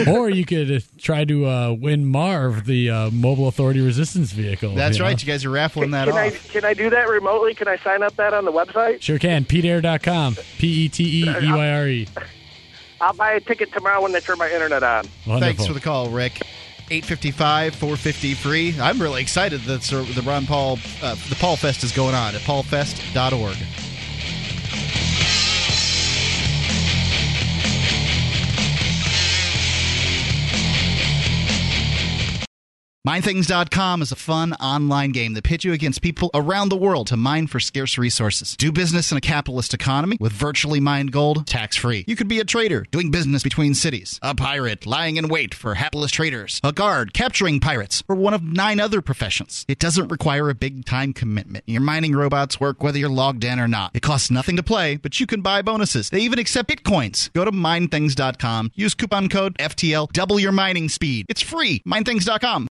or 0.09 0.31
you 0.31 0.47
could 0.47 0.71
uh, 0.71 0.81
try 0.97 1.27
to 1.27 1.47
uh, 1.47 1.73
win 1.73 2.07
Marv, 2.07 2.65
the 2.65 2.89
uh, 2.89 3.11
Mobile 3.11 3.49
Authority 3.49 3.83
Resistance 3.83 4.33
Vehicle. 4.33 4.75
That's 4.75 4.97
you 4.97 5.03
know? 5.03 5.09
right. 5.11 5.21
You 5.21 5.27
guys 5.27 5.45
are 5.45 5.51
raffling 5.51 5.91
that 5.91 6.09
Can 6.09 6.17
I 6.17 6.29
off. 6.29 6.51
can 6.51 6.65
I 6.65 6.73
do 6.73 6.89
that 6.89 7.09
remotely? 7.09 7.55
Can 7.55 7.69
I 7.69 7.77
sign 7.77 8.03
up 8.03 8.17
that 8.17 8.33
on 8.33 8.47
the 8.47 8.53
website? 8.53 9.03
Sure 9.03 9.19
can. 9.19 9.45
PeteEyre.com. 9.45 10.37
P 10.59 10.67
E 10.85 10.89
T 10.89 11.25
E 11.25 11.29
E 11.29 11.53
Y 11.53 11.73
R 11.73 11.89
E. 11.89 12.09
I'll 13.03 13.15
buy 13.15 13.33
a 13.33 13.41
ticket 13.41 13.73
tomorrow 13.73 14.03
when 14.03 14.13
they 14.13 14.21
turn 14.21 14.39
my 14.39 14.51
internet 14.51 14.83
on. 14.83 15.05
Wonderful. 15.27 15.41
Thanks 15.41 15.67
for 15.67 15.73
the 15.73 15.81
call, 15.81 16.11
Rick. 16.11 16.43
855 16.91 17.75
450 17.77 18.35
free. 18.35 18.75
I'm 18.81 19.01
really 19.01 19.23
excited 19.23 19.61
that 19.63 19.83
the 19.83 20.23
Ron 20.23 20.47
Paul 20.47 20.79
uh, 21.03 21.15
the 21.29 21.37
Paul 21.37 21.57
Fest 21.57 21.85
is 21.85 21.93
going 21.93 22.15
on 22.15 22.35
at 22.35 22.41
paulfest.org. 22.43 23.57
MineThings.com 33.09 34.03
is 34.03 34.13
a 34.13 34.17
fun 34.17 34.53
online 34.61 35.13
game 35.13 35.33
that 35.33 35.45
pits 35.45 35.65
you 35.65 35.73
against 35.73 36.03
people 36.03 36.31
around 36.35 36.69
the 36.69 36.77
world 36.77 37.07
to 37.07 37.17
mine 37.17 37.47
for 37.47 37.59
scarce 37.59 37.97
resources. 37.97 38.55
Do 38.59 38.71
business 38.71 39.11
in 39.11 39.17
a 39.17 39.23
capitalist 39.23 39.73
economy 39.73 40.19
with 40.21 40.33
virtually 40.33 40.81
mined 40.81 41.11
gold 41.11 41.47
tax 41.47 41.77
free. 41.77 42.05
You 42.07 42.15
could 42.15 42.29
be 42.29 42.41
a 42.41 42.45
trader 42.45 42.85
doing 42.91 43.11
business 43.11 43.43
between 43.43 43.75
cities, 43.75 44.19
a 44.21 44.35
pirate 44.35 44.85
lying 44.85 45.17
in 45.17 45.29
wait 45.29 45.55
for 45.55 45.77
hapless 45.77 46.11
traders, 46.11 46.61
a 46.63 46.73
guard 46.73 47.15
capturing 47.15 47.59
pirates, 47.59 48.05
or 48.07 48.17
one 48.17 48.35
of 48.35 48.43
nine 48.43 48.79
other 48.79 49.01
professions. 49.01 49.65
It 49.67 49.79
doesn't 49.79 50.09
require 50.09 50.51
a 50.51 50.55
big 50.55 50.85
time 50.85 51.15
commitment. 51.15 51.65
Your 51.67 51.81
mining 51.81 52.15
robots 52.15 52.61
work 52.61 52.83
whether 52.83 52.99
you're 52.99 53.09
logged 53.09 53.45
in 53.45 53.59
or 53.59 53.67
not. 53.67 53.93
It 53.95 54.03
costs 54.03 54.31
nothing 54.31 54.57
to 54.57 54.63
play, 54.63 54.97
but 54.97 55.19
you 55.19 55.27
can 55.27 55.41
buy 55.41 55.63
bonuses. 55.63 56.11
They 56.11 56.21
even 56.21 56.39
accept 56.39 56.69
bitcoins. 56.69 57.33
Go 57.33 57.47
to 57.47 57.51
minethings.com, 57.51 58.73
use 58.75 58.93
coupon 58.93 59.31
code 59.31 59.57
FTL, 59.57 60.13
double 60.13 60.39
your 60.39 60.53
mining 60.53 60.91
speed. 60.91 61.25
It's 61.31 61.41
free. 61.41 61.83
Minethings.com. 61.89 62.69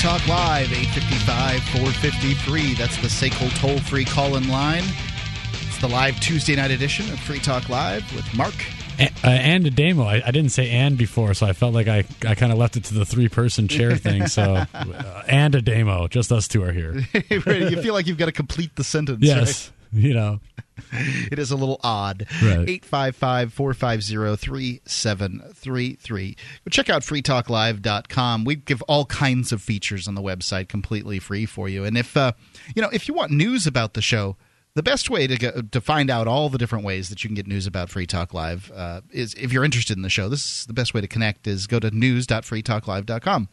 Talk 0.00 0.26
Live, 0.26 0.72
855 0.72 1.62
453. 1.62 2.72
That's 2.72 2.96
the 2.96 3.08
SACL 3.08 3.54
toll 3.60 3.78
free 3.80 4.06
call 4.06 4.36
in 4.36 4.48
line. 4.48 4.84
It's 5.52 5.78
the 5.78 5.88
live 5.88 6.18
Tuesday 6.20 6.56
night 6.56 6.70
edition 6.70 7.10
of 7.10 7.20
Free 7.20 7.38
Talk 7.38 7.68
Live 7.68 8.10
with 8.14 8.24
Mark. 8.34 8.54
Uh, 9.00 9.28
and 9.28 9.64
Ademo. 9.64 10.06
I, 10.06 10.22
I 10.26 10.30
didn't 10.30 10.50
say 10.50 10.70
and 10.70 10.98
before, 10.98 11.34
so 11.34 11.46
I 11.46 11.52
felt 11.52 11.74
like 11.74 11.88
I, 11.88 12.04
I 12.26 12.34
kind 12.34 12.52
of 12.52 12.58
left 12.58 12.76
it 12.76 12.84
to 12.84 12.94
the 12.94 13.04
three 13.04 13.28
person 13.28 13.68
chair 13.68 13.96
thing. 14.06 14.26
So, 14.26 14.64
uh, 14.74 15.22
and 15.28 15.54
Ademo. 15.54 16.08
Just 16.08 16.32
us 16.32 16.48
two 16.48 16.62
are 16.62 16.72
here. 16.72 16.94
you 17.30 17.82
feel 17.82 17.94
like 17.94 18.06
you've 18.06 18.18
got 18.18 18.26
to 18.26 18.32
complete 18.32 18.76
the 18.76 18.84
sentence. 18.84 19.22
Yes. 19.22 19.72
You 19.92 20.14
know, 20.14 20.40
It 20.92 21.38
is 21.38 21.50
a 21.50 21.56
little 21.56 21.80
odd. 21.82 22.26
Right. 22.42 22.68
855 22.68 23.52
450 23.52 24.36
3733. 24.36 26.36
But 26.64 26.72
check 26.72 26.90
out 26.90 27.02
freetalklive.com. 27.02 28.44
We 28.44 28.56
give 28.56 28.82
all 28.82 29.04
kinds 29.06 29.52
of 29.52 29.62
features 29.62 30.08
on 30.08 30.14
the 30.14 30.22
website 30.22 30.68
completely 30.68 31.18
free 31.18 31.46
for 31.46 31.68
you. 31.68 31.84
And 31.84 31.96
if, 31.96 32.16
uh, 32.16 32.32
you 32.74 32.82
know, 32.82 32.90
if 32.92 33.08
you 33.08 33.14
want 33.14 33.30
news 33.30 33.66
about 33.66 33.94
the 33.94 34.02
show, 34.02 34.36
the 34.74 34.82
best 34.82 35.08
way 35.10 35.26
to 35.26 35.36
go, 35.36 35.62
to 35.62 35.80
find 35.80 36.10
out 36.10 36.28
all 36.28 36.48
the 36.48 36.58
different 36.58 36.84
ways 36.84 37.08
that 37.08 37.24
you 37.24 37.28
can 37.28 37.34
get 37.34 37.46
news 37.46 37.66
about 37.66 37.90
Free 37.90 38.06
Talk 38.06 38.32
Live 38.32 38.70
uh, 38.74 39.00
is 39.10 39.34
if 39.34 39.52
you're 39.52 39.64
interested 39.64 39.96
in 39.96 40.02
the 40.02 40.08
show. 40.08 40.28
This 40.28 40.60
is 40.60 40.66
the 40.66 40.72
best 40.72 40.94
way 40.94 41.00
to 41.00 41.08
connect 41.08 41.46
is 41.46 41.66
go 41.66 41.80
to 41.80 41.90
news.freetalklive.com. 41.90 43.48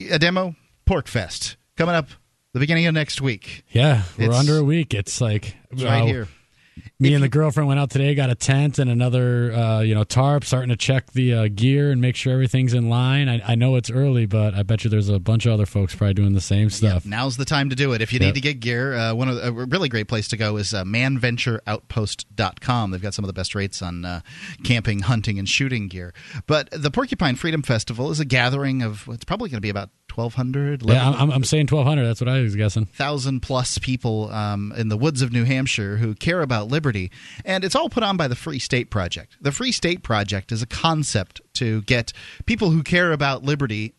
Ademo, 0.00 0.56
Porkfest, 0.86 1.56
coming 1.76 1.94
up 1.94 2.08
the 2.52 2.60
beginning 2.60 2.86
of 2.86 2.94
next 2.94 3.20
week. 3.20 3.62
yeah, 3.70 4.02
we're 4.18 4.24
It's- 4.24 4.38
under 4.38 4.58
a 4.58 4.64
week. 4.64 4.94
It's 4.94 5.20
like 5.20 5.56
It's 5.70 5.82
right 5.82 6.02
uh, 6.02 6.06
here. 6.06 6.28
Me 7.00 7.14
and 7.14 7.24
the 7.24 7.28
girlfriend 7.30 7.66
went 7.66 7.80
out 7.80 7.88
today, 7.88 8.14
got 8.14 8.28
a 8.28 8.34
tent 8.34 8.78
and 8.78 8.90
another, 8.90 9.52
uh, 9.52 9.80
you 9.80 9.94
know, 9.94 10.04
tarp, 10.04 10.44
starting 10.44 10.68
to 10.68 10.76
check 10.76 11.10
the 11.12 11.32
uh, 11.34 11.48
gear 11.52 11.90
and 11.90 12.00
make 12.00 12.14
sure 12.14 12.32
everything's 12.34 12.74
in 12.74 12.90
line. 12.90 13.26
I, 13.28 13.40
I 13.44 13.54
know 13.54 13.76
it's 13.76 13.90
early, 13.90 14.26
but 14.26 14.54
I 14.54 14.62
bet 14.64 14.84
you 14.84 14.90
there's 14.90 15.08
a 15.08 15.18
bunch 15.18 15.46
of 15.46 15.52
other 15.52 15.64
folks 15.64 15.94
probably 15.94 16.12
doing 16.14 16.34
the 16.34 16.42
same 16.42 16.68
stuff. 16.68 17.06
Now's 17.06 17.38
the 17.38 17.46
time 17.46 17.70
to 17.70 17.76
do 17.76 17.92
it. 17.94 18.02
If 18.02 18.12
you 18.12 18.18
Yep. 18.20 18.26
need 18.26 18.34
to 18.34 18.40
get 18.42 18.60
gear, 18.60 18.94
uh, 18.94 19.14
one 19.14 19.28
of 19.30 19.36
the, 19.36 19.48
a 19.48 19.50
really 19.50 19.88
great 19.88 20.08
place 20.08 20.28
to 20.28 20.36
go 20.36 20.58
is 20.58 20.74
uh, 20.74 20.84
manventureoutpost.com. 20.84 22.90
They've 22.90 23.02
got 23.02 23.14
some 23.14 23.24
of 23.24 23.28
the 23.28 23.32
best 23.32 23.54
rates 23.54 23.82
on 23.82 24.04
uh, 24.04 24.20
camping, 24.64 25.00
hunting, 25.00 25.38
and 25.38 25.48
shooting 25.48 25.88
gear. 25.88 26.12
But 26.46 26.70
the 26.70 26.90
Porcupine 26.90 27.36
Freedom 27.36 27.62
Festival 27.62 28.10
is 28.10 28.20
a 28.20 28.24
gathering 28.24 28.82
of 28.82 29.08
it's 29.10 29.24
probably 29.24 29.48
going 29.48 29.58
to 29.58 29.62
be 29.62 29.70
about 29.70 29.90
1,200, 30.14 30.82
Yeah, 30.82 31.08
I'm, 31.08 31.30
I'm, 31.30 31.44
saying 31.44 31.68
1200. 31.70 32.04
That's 32.04 32.20
what 32.20 32.28
I 32.28 32.40
was 32.40 32.56
guessing. 32.56 32.86
thousand 32.86 33.40
plus 33.40 33.78
people 33.78 34.28
um, 34.32 34.72
in 34.76 34.88
the 34.88 34.96
woods 34.96 35.22
of 35.22 35.32
New 35.32 35.44
Hampshire 35.44 35.96
who 35.98 36.14
care 36.16 36.42
about 36.42 36.66
liberty, 36.90 37.10
and 37.44 37.64
it's 37.64 37.76
all 37.76 37.88
put 37.88 38.02
on 38.02 38.16
by 38.16 38.26
the 38.26 38.34
Free 38.34 38.58
State 38.58 38.90
Project. 38.90 39.36
The 39.40 39.52
Free 39.52 39.70
State 39.70 40.02
Project 40.02 40.50
is 40.50 40.60
a 40.60 40.66
concept 40.66 41.40
to 41.54 41.82
get 41.82 42.12
people 42.46 42.70
who 42.70 42.82
care 42.82 43.12
about 43.12 43.44
liberty 43.44 43.94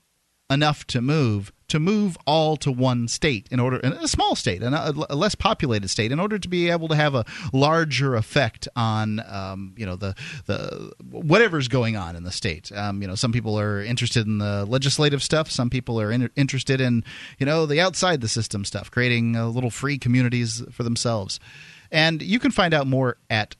enough 0.50 0.86
to 0.86 1.02
move 1.02 1.54
to 1.70 1.80
move 1.80 2.18
all 2.28 2.58
to 2.58 2.70
one 2.70 3.08
state 3.08 3.48
in 3.50 3.58
order 3.58 3.78
a 3.78 4.06
small 4.06 4.36
state 4.36 4.62
and 4.62 4.76
a, 4.76 4.94
a 5.10 5.16
less 5.16 5.36
populated 5.36 5.88
state 5.88 6.12
in 6.12 6.20
order 6.20 6.38
to 6.38 6.50
be 6.50 6.70
able 6.70 6.90
to 6.90 6.96
have 6.96 7.16
a 7.16 7.24
larger 7.54 8.18
effect 8.18 8.68
on 8.76 9.22
um, 9.26 9.74
you 9.78 9.86
know 9.86 9.96
the 9.96 10.14
the 10.48 10.92
whatever's 11.10 11.70
going 11.70 11.96
on 11.96 12.18
in 12.18 12.24
the 12.24 12.32
state. 12.32 12.70
Um, 12.74 13.02
you 13.02 13.08
know 13.08 13.16
some 13.16 13.32
people 13.32 13.58
are 13.58 13.82
interested 13.82 14.28
in 14.28 14.40
the 14.40 14.66
legislative 14.66 15.24
stuff. 15.24 15.50
Some 15.50 15.70
people 15.70 16.02
are 16.02 16.12
in, 16.12 16.30
interested 16.36 16.82
in 16.82 17.06
you 17.40 17.46
know 17.46 17.66
the 17.66 17.80
outside 17.80 18.20
the 18.20 18.28
system 18.28 18.66
stuff 18.66 18.92
creating 18.92 19.38
uh, 19.38 19.48
little 19.48 19.72
free 19.72 19.98
communities 19.98 20.62
for 20.74 20.84
themselves 20.84 21.40
and 21.92 22.22
you 22.22 22.40
can 22.40 22.52
find 22.52 22.74
out 22.74 22.88
more 22.88 23.18
at 23.30 23.56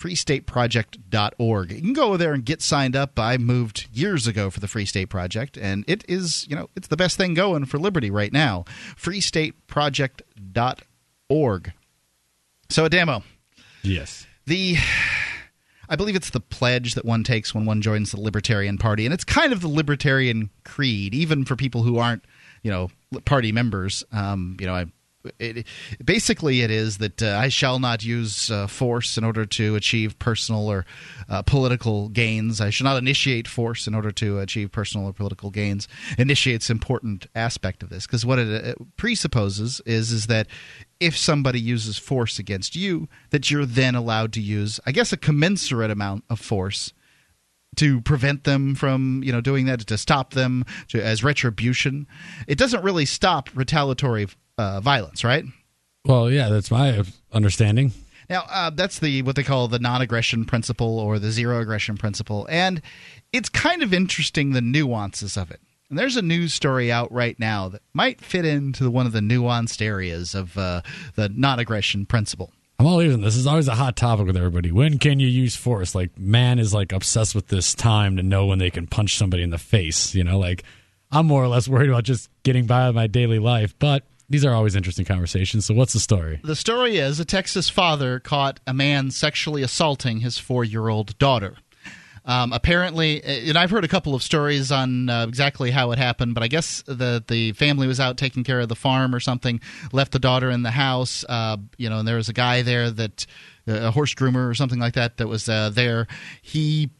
freestateproject.org. 0.00 1.72
You 1.72 1.80
can 1.80 1.92
go 1.92 2.16
there 2.16 2.32
and 2.34 2.44
get 2.44 2.62
signed 2.62 2.96
up. 2.96 3.18
I 3.18 3.36
moved 3.36 3.88
years 3.92 4.26
ago 4.26 4.50
for 4.50 4.60
the 4.60 4.68
Free 4.68 4.84
State 4.84 5.06
Project, 5.06 5.56
and 5.56 5.84
it 5.86 6.04
is, 6.08 6.46
you 6.48 6.56
know, 6.56 6.68
it's 6.76 6.88
the 6.88 6.96
best 6.96 7.16
thing 7.16 7.34
going 7.34 7.64
for 7.66 7.78
liberty 7.78 8.10
right 8.10 8.32
now. 8.32 8.64
freestateproject.org. 8.96 11.72
So, 12.70 12.88
Ademo, 12.88 13.22
Yes. 13.82 14.26
the 14.46 14.76
I 15.88 15.96
believe 15.96 16.16
it's 16.16 16.30
the 16.30 16.40
pledge 16.40 16.94
that 16.94 17.04
one 17.04 17.22
takes 17.24 17.54
when 17.54 17.66
one 17.66 17.82
joins 17.82 18.10
the 18.10 18.18
Libertarian 18.20 18.78
Party, 18.78 19.04
and 19.04 19.12
it's 19.12 19.24
kind 19.24 19.52
of 19.52 19.60
the 19.60 19.68
Libertarian 19.68 20.48
creed, 20.64 21.14
even 21.14 21.44
for 21.44 21.56
people 21.56 21.82
who 21.82 21.98
aren't, 21.98 22.24
you 22.62 22.70
know, 22.70 22.90
party 23.26 23.52
members. 23.52 24.02
Um, 24.12 24.56
you 24.58 24.66
know, 24.66 24.74
I. 24.74 24.86
It, 25.38 25.66
basically, 26.04 26.60
it 26.60 26.70
is 26.70 26.98
that 26.98 27.22
uh, 27.22 27.38
I 27.38 27.48
shall 27.48 27.78
not 27.78 28.04
use 28.04 28.50
uh, 28.50 28.66
force 28.66 29.16
in 29.16 29.24
order 29.24 29.46
to 29.46 29.76
achieve 29.76 30.18
personal 30.18 30.68
or 30.68 30.84
uh, 31.28 31.42
political 31.42 32.08
gains. 32.08 32.60
I 32.60 32.70
shall 32.70 32.84
not 32.84 32.98
initiate 32.98 33.48
force 33.48 33.86
in 33.86 33.94
order 33.94 34.10
to 34.12 34.40
achieve 34.40 34.72
personal 34.72 35.06
or 35.06 35.12
political 35.12 35.50
gains. 35.50 35.88
Initiate's 36.18 36.70
important 36.70 37.26
aspect 37.34 37.82
of 37.82 37.90
this 37.90 38.06
because 38.06 38.26
what 38.26 38.38
it, 38.38 38.76
presupposes 38.96 39.80
is 39.86 40.12
is 40.12 40.26
that 40.26 40.46
if 41.00 41.16
somebody 41.16 41.60
uses 41.60 41.98
force 41.98 42.38
against 42.38 42.76
you, 42.76 43.08
that 43.30 43.50
you're 43.50 43.66
then 43.66 43.94
allowed 43.94 44.32
to 44.34 44.40
use, 44.40 44.80
I 44.86 44.92
guess, 44.92 45.12
a 45.12 45.16
commensurate 45.16 45.90
amount 45.90 46.24
of 46.30 46.40
force 46.40 46.92
to 47.76 48.00
prevent 48.02 48.44
them 48.44 48.74
from, 48.74 49.22
you 49.24 49.32
know, 49.32 49.40
doing 49.40 49.66
that, 49.66 49.80
to 49.80 49.98
stop 49.98 50.34
them, 50.34 50.64
to, 50.88 51.04
as 51.04 51.24
retribution. 51.24 52.06
It 52.46 52.58
doesn't 52.58 52.84
really 52.84 53.04
stop 53.04 53.50
retaliatory 53.54 54.28
uh, 54.58 54.80
violence, 54.80 55.24
right? 55.24 55.44
Well, 56.04 56.30
yeah, 56.30 56.48
that's 56.48 56.70
my 56.70 57.02
understanding. 57.32 57.92
Now, 58.28 58.44
uh, 58.48 58.70
that's 58.70 58.98
the 59.00 59.22
what 59.22 59.36
they 59.36 59.42
call 59.42 59.68
the 59.68 59.78
non-aggression 59.78 60.44
principle 60.46 60.98
or 60.98 61.18
the 61.18 61.30
zero 61.30 61.60
aggression 61.60 61.96
principle, 61.96 62.46
and 62.50 62.80
it's 63.32 63.48
kind 63.48 63.82
of 63.82 63.92
interesting 63.92 64.52
the 64.52 64.62
nuances 64.62 65.36
of 65.36 65.50
it. 65.50 65.60
And 65.90 65.98
there's 65.98 66.16
a 66.16 66.22
news 66.22 66.54
story 66.54 66.90
out 66.90 67.12
right 67.12 67.38
now 67.38 67.68
that 67.68 67.82
might 67.92 68.20
fit 68.20 68.44
into 68.44 68.90
one 68.90 69.06
of 69.06 69.12
the 69.12 69.20
nuanced 69.20 69.82
areas 69.82 70.34
of 70.34 70.56
uh, 70.56 70.80
the 71.14 71.28
non-aggression 71.28 72.06
principle. 72.06 72.52
I'm 72.78 72.86
all 72.86 73.00
ears 73.00 73.14
this. 73.16 73.22
This 73.22 73.36
is 73.36 73.46
always 73.46 73.68
a 73.68 73.74
hot 73.74 73.94
topic 73.94 74.26
with 74.26 74.36
everybody. 74.36 74.72
When 74.72 74.98
can 74.98 75.20
you 75.20 75.28
use 75.28 75.54
force? 75.54 75.94
Like, 75.94 76.18
man 76.18 76.58
is 76.58 76.74
like 76.74 76.92
obsessed 76.92 77.34
with 77.34 77.48
this 77.48 77.74
time 77.74 78.16
to 78.16 78.22
know 78.22 78.46
when 78.46 78.58
they 78.58 78.70
can 78.70 78.86
punch 78.86 79.16
somebody 79.16 79.42
in 79.42 79.50
the 79.50 79.58
face. 79.58 80.14
You 80.14 80.24
know, 80.24 80.38
like 80.38 80.64
I'm 81.12 81.26
more 81.26 81.44
or 81.44 81.48
less 81.48 81.68
worried 81.68 81.90
about 81.90 82.04
just 82.04 82.28
getting 82.42 82.66
by 82.66 82.86
with 82.86 82.96
my 82.96 83.06
daily 83.06 83.38
life. 83.38 83.78
But 83.78 84.04
these 84.34 84.44
are 84.44 84.52
always 84.52 84.74
interesting 84.74 85.04
conversations. 85.04 85.64
So, 85.64 85.74
what's 85.74 85.92
the 85.92 86.00
story? 86.00 86.40
The 86.42 86.56
story 86.56 86.96
is 86.96 87.20
a 87.20 87.24
Texas 87.24 87.70
father 87.70 88.18
caught 88.18 88.58
a 88.66 88.74
man 88.74 89.12
sexually 89.12 89.62
assaulting 89.62 90.18
his 90.18 90.38
four-year-old 90.38 91.16
daughter. 91.18 91.54
Um, 92.24 92.52
apparently, 92.52 93.22
and 93.22 93.56
I've 93.56 93.70
heard 93.70 93.84
a 93.84 93.88
couple 93.88 94.12
of 94.12 94.24
stories 94.24 94.72
on 94.72 95.08
uh, 95.08 95.26
exactly 95.28 95.70
how 95.70 95.92
it 95.92 95.98
happened, 95.98 96.34
but 96.34 96.42
I 96.42 96.48
guess 96.48 96.82
the 96.82 97.22
the 97.28 97.52
family 97.52 97.86
was 97.86 98.00
out 98.00 98.16
taking 98.16 98.42
care 98.42 98.58
of 98.58 98.68
the 98.68 98.74
farm 98.74 99.14
or 99.14 99.20
something, 99.20 99.60
left 99.92 100.10
the 100.10 100.18
daughter 100.18 100.50
in 100.50 100.64
the 100.64 100.72
house. 100.72 101.24
Uh, 101.28 101.58
you 101.76 101.88
know, 101.88 102.00
and 102.00 102.08
there 102.08 102.16
was 102.16 102.28
a 102.28 102.32
guy 102.32 102.62
there 102.62 102.90
that 102.90 103.26
a 103.68 103.92
horse 103.92 104.16
groomer 104.16 104.50
or 104.50 104.54
something 104.54 104.80
like 104.80 104.94
that 104.94 105.18
that 105.18 105.28
was 105.28 105.48
uh, 105.48 105.70
there. 105.72 106.08
He 106.42 106.90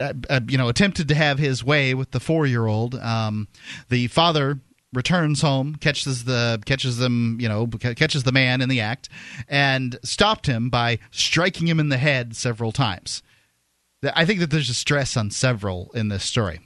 uh, 0.00 0.14
uh, 0.30 0.40
you 0.48 0.56
know, 0.56 0.68
attempted 0.68 1.08
to 1.08 1.14
have 1.14 1.38
his 1.38 1.62
way 1.62 1.92
with 1.92 2.12
the 2.12 2.20
four-year-old. 2.20 2.94
Um, 2.94 3.48
the 3.90 4.06
father 4.06 4.60
returns 4.92 5.42
home, 5.42 5.76
catches 5.76 6.24
the 6.24 6.62
catches 6.64 6.98
them, 6.98 7.38
you 7.40 7.48
know, 7.48 7.66
catches 7.66 8.22
the 8.24 8.32
man 8.32 8.60
in 8.60 8.68
the 8.68 8.80
act, 8.80 9.08
and 9.48 9.98
stopped 10.02 10.46
him 10.46 10.70
by 10.70 10.98
striking 11.10 11.66
him 11.66 11.80
in 11.80 11.88
the 11.88 11.98
head 11.98 12.36
several 12.36 12.72
times. 12.72 13.22
I 14.14 14.24
think 14.24 14.40
that 14.40 14.50
there's 14.50 14.70
a 14.70 14.74
stress 14.74 15.16
on 15.16 15.30
several 15.30 15.90
in 15.92 16.08
this 16.08 16.24
story. 16.24 16.60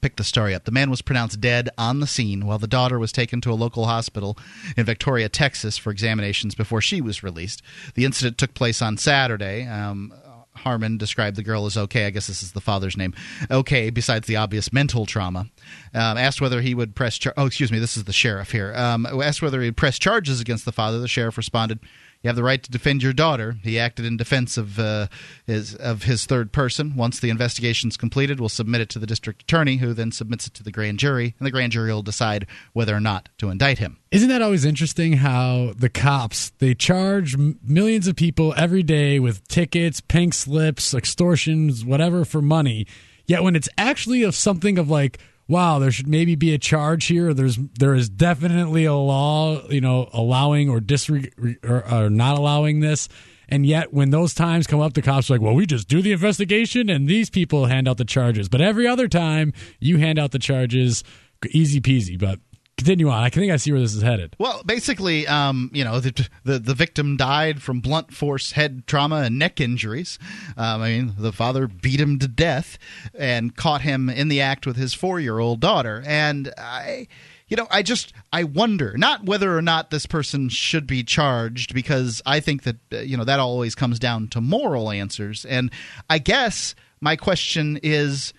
Pick 0.00 0.16
the 0.16 0.24
story 0.24 0.52
up. 0.52 0.64
The 0.64 0.72
man 0.72 0.90
was 0.90 1.00
pronounced 1.00 1.40
dead 1.40 1.68
on 1.78 2.00
the 2.00 2.08
scene 2.08 2.44
while 2.44 2.58
the 2.58 2.66
daughter 2.66 2.98
was 2.98 3.12
taken 3.12 3.40
to 3.42 3.52
a 3.52 3.54
local 3.54 3.86
hospital 3.86 4.36
in 4.76 4.84
Victoria, 4.84 5.28
Texas 5.28 5.78
for 5.78 5.92
examinations 5.92 6.56
before 6.56 6.80
she 6.80 7.00
was 7.00 7.22
released. 7.22 7.62
The 7.94 8.04
incident 8.04 8.36
took 8.36 8.52
place 8.52 8.82
on 8.82 8.96
Saturday. 8.96 9.64
Um, 9.64 10.12
Harmon 10.54 10.98
described 10.98 11.36
the 11.36 11.42
girl 11.42 11.66
as 11.66 11.76
okay. 11.76 12.06
I 12.06 12.10
guess 12.10 12.26
this 12.26 12.42
is 12.42 12.52
the 12.52 12.60
father's 12.60 12.96
name. 12.96 13.14
Okay, 13.50 13.90
besides 13.90 14.26
the 14.26 14.36
obvious 14.36 14.72
mental 14.72 15.06
trauma. 15.06 15.46
Um, 15.94 16.18
asked 16.18 16.40
whether 16.40 16.60
he 16.60 16.74
would 16.74 16.94
press. 16.94 17.18
Char- 17.18 17.34
oh, 17.36 17.46
excuse 17.46 17.72
me. 17.72 17.78
This 17.78 17.96
is 17.96 18.04
the 18.04 18.12
sheriff 18.12 18.52
here. 18.52 18.74
Um, 18.74 19.06
asked 19.06 19.42
whether 19.42 19.62
he'd 19.62 19.76
press 19.76 19.98
charges 19.98 20.40
against 20.40 20.64
the 20.64 20.72
father. 20.72 20.98
The 20.98 21.08
sheriff 21.08 21.36
responded, 21.36 21.80
"You 22.22 22.28
have 22.28 22.36
the 22.36 22.42
right 22.42 22.62
to 22.62 22.70
defend 22.70 23.02
your 23.02 23.12
daughter." 23.12 23.56
He 23.62 23.78
acted 23.78 24.04
in 24.04 24.16
defense 24.16 24.56
of 24.56 24.78
uh, 24.78 25.08
his 25.46 25.74
of 25.74 26.04
his 26.04 26.26
third 26.26 26.52
person. 26.52 26.96
Once 26.96 27.20
the 27.20 27.30
investigation's 27.30 27.96
completed, 27.96 28.40
we'll 28.40 28.48
submit 28.48 28.80
it 28.80 28.88
to 28.90 28.98
the 28.98 29.06
district 29.06 29.42
attorney, 29.42 29.76
who 29.76 29.92
then 29.92 30.12
submits 30.12 30.46
it 30.46 30.54
to 30.54 30.62
the 30.62 30.72
grand 30.72 30.98
jury, 30.98 31.34
and 31.38 31.46
the 31.46 31.50
grand 31.50 31.72
jury 31.72 31.92
will 31.92 32.02
decide 32.02 32.46
whether 32.72 32.94
or 32.94 33.00
not 33.00 33.28
to 33.38 33.50
indict 33.50 33.78
him. 33.78 33.98
Isn't 34.10 34.28
that 34.28 34.42
always 34.42 34.64
interesting 34.64 35.14
how 35.14 35.72
the 35.76 35.88
cops 35.88 36.50
they 36.58 36.74
charge 36.74 37.36
millions 37.36 38.06
of 38.06 38.16
people 38.16 38.54
every 38.56 38.82
day 38.82 39.18
with 39.18 39.46
tickets, 39.48 40.00
pink 40.00 40.34
slips, 40.34 40.94
extortions, 40.94 41.84
whatever 41.84 42.24
for 42.24 42.42
money, 42.42 42.86
yet 43.26 43.42
when 43.42 43.56
it's 43.56 43.68
actually 43.78 44.22
of 44.22 44.34
something 44.34 44.78
of 44.78 44.90
like 44.90 45.18
wow, 45.52 45.78
there 45.78 45.90
should 45.90 46.08
maybe 46.08 46.34
be 46.34 46.54
a 46.54 46.58
charge 46.58 47.04
here. 47.04 47.34
There's 47.34 47.58
there 47.78 47.94
is 47.94 48.08
definitely 48.08 48.86
a 48.86 48.94
law, 48.94 49.62
you 49.68 49.82
know, 49.82 50.08
allowing 50.12 50.70
or 50.70 50.80
disreg 50.80 51.30
or, 51.62 51.86
or 51.92 52.10
not 52.10 52.38
allowing 52.38 52.80
this. 52.80 53.08
And 53.50 53.66
yet, 53.66 53.92
when 53.92 54.08
those 54.08 54.32
times 54.32 54.66
come 54.66 54.80
up, 54.80 54.94
the 54.94 55.02
cops 55.02 55.28
are 55.28 55.34
like, 55.34 55.42
well, 55.42 55.54
we 55.54 55.66
just 55.66 55.86
do 55.86 56.00
the 56.00 56.12
investigation 56.12 56.88
and 56.88 57.06
these 57.06 57.28
people 57.28 57.66
hand 57.66 57.86
out 57.86 57.98
the 57.98 58.04
charges. 58.06 58.48
But 58.48 58.62
every 58.62 58.86
other 58.86 59.08
time, 59.08 59.52
you 59.78 59.98
hand 59.98 60.18
out 60.18 60.30
the 60.30 60.38
charges, 60.38 61.04
easy 61.50 61.78
peasy. 61.78 62.18
But 62.18 62.38
continue 62.76 63.08
on. 63.08 63.22
I 63.22 63.28
think 63.28 63.52
I 63.52 63.56
see 63.56 63.72
where 63.72 63.80
this 63.80 63.94
is 63.94 64.02
headed. 64.02 64.34
Well, 64.38 64.62
basically, 64.64 65.26
um, 65.26 65.70
you 65.72 65.84
know, 65.84 66.00
the, 66.00 66.28
the, 66.44 66.58
the 66.58 66.74
victim 66.74 67.16
died 67.16 67.62
from 67.62 67.80
blunt 67.80 68.12
force 68.12 68.52
head 68.52 68.86
trauma 68.86 69.16
and 69.16 69.38
neck 69.38 69.60
injuries. 69.60 70.18
Um, 70.56 70.82
I 70.82 70.88
mean, 70.88 71.14
the 71.18 71.32
father 71.32 71.66
beat 71.66 72.00
him 72.00 72.18
to 72.18 72.28
death 72.28 72.78
and 73.14 73.54
caught 73.56 73.82
him 73.82 74.08
in 74.08 74.28
the 74.28 74.40
act 74.40 74.66
with 74.66 74.76
his 74.76 74.94
four 74.94 75.20
year 75.20 75.38
old 75.38 75.60
daughter. 75.60 76.02
And 76.06 76.52
I. 76.58 77.08
You 77.48 77.56
know, 77.56 77.66
I 77.70 77.82
just 77.82 78.14
I 78.32 78.44
wonder 78.44 78.96
not 78.96 79.26
whether 79.26 79.54
or 79.54 79.60
not 79.60 79.90
this 79.90 80.06
person 80.06 80.48
should 80.48 80.86
be 80.86 81.04
charged 81.04 81.74
because 81.74 82.22
I 82.24 82.40
think 82.40 82.62
that 82.62 82.76
uh, 82.90 83.00
you 83.00 83.14
know 83.14 83.24
that 83.24 83.40
always 83.40 83.74
comes 83.74 83.98
down 83.98 84.28
to 84.28 84.40
moral 84.40 84.90
answers, 84.90 85.44
and 85.44 85.70
I 86.08 86.16
guess 86.16 86.74
my 87.02 87.14
question 87.14 87.78
is, 87.82 88.32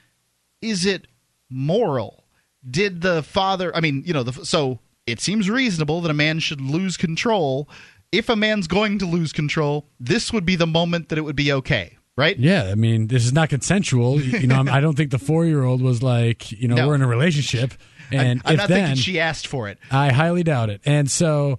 is 0.64 0.88
it 0.88 1.06
moral 1.48 2.23
did 2.70 3.02
the 3.02 3.24
father 3.24 3.76
i 3.76 3.82
mean 3.82 4.04
you 4.06 4.14
know 4.14 4.24
the, 4.24 4.46
so 4.46 4.80
it 5.06 5.20
seems 5.20 5.50
reasonable 5.50 6.02
that 6.02 6.10
a 6.10 6.14
man 6.14 6.40
should 6.40 6.62
lose 6.62 6.96
control. 6.96 7.68
If 8.14 8.30
a 8.30 8.38
man's 8.38 8.68
going 8.68 9.00
to 9.00 9.06
lose 9.06 9.34
control 9.34 9.88
this 10.00 10.32
would 10.32 10.46
be 10.46 10.56
the 10.56 10.68
moment 10.68 11.10
that 11.10 11.18
it 11.18 11.22
would 11.22 11.36
be 11.36 11.52
okay 11.52 11.98
right? 12.16 12.38
Yeah 12.38 12.70
i 12.72 12.76
mean 12.76 13.08
this 13.08 13.26
is 13.26 13.34
not 13.34 13.50
consensual. 13.50 14.22
You 14.22 14.48
know 14.48 14.64
i 14.70 14.80
don't 14.80 14.96
think 14.96 15.12
the 15.12 15.20
four-year-old 15.20 15.82
was 15.82 16.04
like 16.04 16.52
you 16.52 16.68
know 16.68 16.76
no. 16.76 16.88
we're 16.88 16.96
in 16.96 17.02
a 17.02 17.08
relationship. 17.08 17.74
And 18.12 18.42
I, 18.46 18.52
am 18.52 18.58
not 18.58 18.70
then, 18.70 18.88
thinking 18.88 19.02
she 19.02 19.20
asked 19.20 19.48
for 19.48 19.70
it. 19.70 19.80
I 19.90 20.12
highly 20.12 20.44
doubt 20.44 20.70
it. 20.70 20.82
And 20.86 21.10
so 21.10 21.58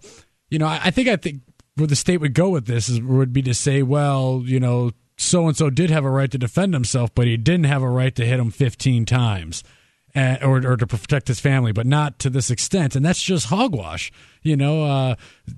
you 0.54 0.58
know 0.58 0.66
i, 0.66 0.80
I 0.84 0.90
think 0.90 1.08
i 1.08 1.16
think 1.16 1.42
where 1.74 1.88
the 1.88 1.96
state 1.96 2.18
would 2.18 2.34
go 2.34 2.48
with 2.50 2.66
this 2.66 2.88
is, 2.88 3.02
would 3.02 3.32
be 3.32 3.42
to 3.42 3.54
say 3.54 3.82
well 3.82 4.42
you 4.44 4.60
know 4.60 4.92
so 5.16 5.48
and 5.48 5.56
so 5.56 5.68
did 5.68 5.90
have 5.90 6.04
a 6.04 6.10
right 6.10 6.30
to 6.30 6.38
defend 6.38 6.74
himself 6.74 7.14
but 7.14 7.26
he 7.26 7.36
didn't 7.36 7.64
have 7.64 7.82
a 7.82 7.88
right 7.88 8.14
to 8.14 8.24
hit 8.24 8.38
him 8.38 8.50
15 8.50 9.04
times 9.04 9.64
uh, 10.14 10.38
or, 10.42 10.64
or 10.66 10.76
to 10.76 10.86
protect 10.86 11.28
his 11.28 11.40
family, 11.40 11.72
but 11.72 11.86
not 11.86 12.18
to 12.20 12.30
this 12.30 12.50
extent. 12.50 12.94
And 12.96 13.04
that's 13.04 13.22
just 13.22 13.46
hogwash. 13.46 14.12
You 14.42 14.56
know, 14.56 14.84
uh, 14.84 15.14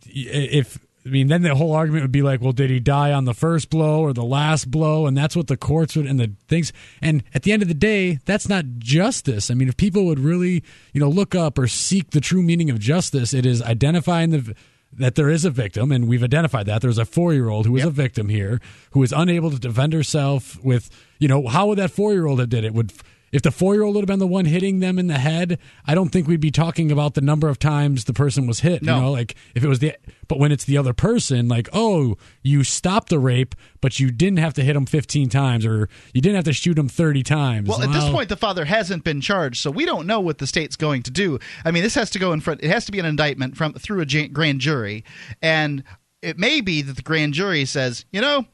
if 0.06 0.78
I 1.06 1.08
mean, 1.08 1.28
then 1.28 1.42
the 1.42 1.54
whole 1.54 1.72
argument 1.72 2.02
would 2.02 2.12
be 2.12 2.22
like, 2.22 2.40
well, 2.40 2.52
did 2.52 2.68
he 2.68 2.80
die 2.80 3.12
on 3.12 3.26
the 3.26 3.34
first 3.34 3.70
blow 3.70 4.00
or 4.00 4.12
the 4.12 4.24
last 4.24 4.70
blow? 4.70 5.06
And 5.06 5.16
that's 5.16 5.36
what 5.36 5.46
the 5.46 5.56
courts 5.56 5.94
would 5.94 6.06
and 6.06 6.18
the 6.18 6.32
things. 6.48 6.72
And 7.00 7.22
at 7.32 7.44
the 7.44 7.52
end 7.52 7.62
of 7.62 7.68
the 7.68 7.74
day, 7.74 8.18
that's 8.24 8.48
not 8.48 8.64
justice. 8.78 9.48
I 9.48 9.54
mean, 9.54 9.68
if 9.68 9.76
people 9.76 10.04
would 10.06 10.18
really, 10.18 10.64
you 10.92 11.00
know, 11.00 11.08
look 11.08 11.34
up 11.36 11.58
or 11.58 11.68
seek 11.68 12.10
the 12.10 12.20
true 12.20 12.42
meaning 12.42 12.70
of 12.70 12.80
justice, 12.80 13.32
it 13.32 13.46
is 13.46 13.62
identifying 13.62 14.30
the 14.30 14.54
that 14.98 15.14
there 15.14 15.28
is 15.28 15.44
a 15.44 15.50
victim, 15.50 15.92
and 15.92 16.08
we've 16.08 16.22
identified 16.22 16.64
that 16.66 16.80
there's 16.80 16.96
a 16.96 17.04
four 17.04 17.34
year 17.34 17.48
old 17.48 17.66
who 17.66 17.76
is 17.76 17.82
yep. 17.82 17.88
a 17.88 17.92
victim 17.92 18.28
here, 18.28 18.60
who 18.92 19.02
is 19.02 19.12
unable 19.12 19.50
to 19.50 19.58
defend 19.58 19.92
herself 19.92 20.62
with, 20.64 20.88
you 21.18 21.28
know, 21.28 21.46
how 21.46 21.66
would 21.66 21.78
that 21.78 21.90
four 21.90 22.12
year 22.12 22.26
old 22.26 22.40
have 22.40 22.48
did 22.48 22.64
it? 22.64 22.72
Would 22.72 22.92
if 23.36 23.42
the 23.42 23.50
four 23.50 23.74
year 23.74 23.82
old 23.82 23.94
would 23.94 24.00
have 24.00 24.06
been 24.06 24.18
the 24.18 24.26
one 24.26 24.46
hitting 24.46 24.80
them 24.80 24.98
in 24.98 25.08
the 25.08 25.18
head, 25.18 25.58
I 25.84 25.94
don't 25.94 26.08
think 26.08 26.26
we'd 26.26 26.40
be 26.40 26.50
talking 26.50 26.90
about 26.90 27.12
the 27.12 27.20
number 27.20 27.50
of 27.50 27.58
times 27.58 28.04
the 28.04 28.14
person 28.14 28.46
was 28.46 28.60
hit. 28.60 28.82
No. 28.82 28.94
You 28.94 29.02
know, 29.02 29.12
like 29.12 29.34
if 29.54 29.62
it 29.62 29.68
was 29.68 29.80
the, 29.80 29.94
but 30.26 30.38
when 30.38 30.52
it's 30.52 30.64
the 30.64 30.78
other 30.78 30.94
person, 30.94 31.46
like, 31.46 31.68
oh, 31.74 32.16
you 32.42 32.64
stopped 32.64 33.10
the 33.10 33.18
rape, 33.18 33.54
but 33.82 34.00
you 34.00 34.10
didn't 34.10 34.38
have 34.38 34.54
to 34.54 34.62
hit 34.62 34.74
him 34.74 34.86
15 34.86 35.28
times 35.28 35.66
or 35.66 35.90
you 36.14 36.22
didn't 36.22 36.36
have 36.36 36.46
to 36.46 36.54
shoot 36.54 36.78
him 36.78 36.88
30 36.88 37.22
times. 37.24 37.68
Well, 37.68 37.82
at 37.82 37.92
this 37.92 38.08
point, 38.08 38.30
the 38.30 38.38
father 38.38 38.64
hasn't 38.64 39.04
been 39.04 39.20
charged, 39.20 39.60
so 39.60 39.70
we 39.70 39.84
don't 39.84 40.06
know 40.06 40.20
what 40.20 40.38
the 40.38 40.46
state's 40.46 40.76
going 40.76 41.02
to 41.02 41.10
do. 41.10 41.38
I 41.62 41.72
mean, 41.72 41.82
this 41.82 41.94
has 41.94 42.08
to 42.12 42.18
go 42.18 42.32
in 42.32 42.40
front, 42.40 42.62
it 42.62 42.70
has 42.70 42.86
to 42.86 42.92
be 42.92 42.98
an 43.00 43.06
indictment 43.06 43.54
from 43.54 43.74
through 43.74 44.00
a 44.00 44.28
grand 44.28 44.60
jury. 44.60 45.04
And 45.42 45.84
it 46.22 46.38
may 46.38 46.62
be 46.62 46.80
that 46.80 46.96
the 46.96 47.02
grand 47.02 47.34
jury 47.34 47.66
says, 47.66 48.06
you 48.12 48.22
know, 48.22 48.46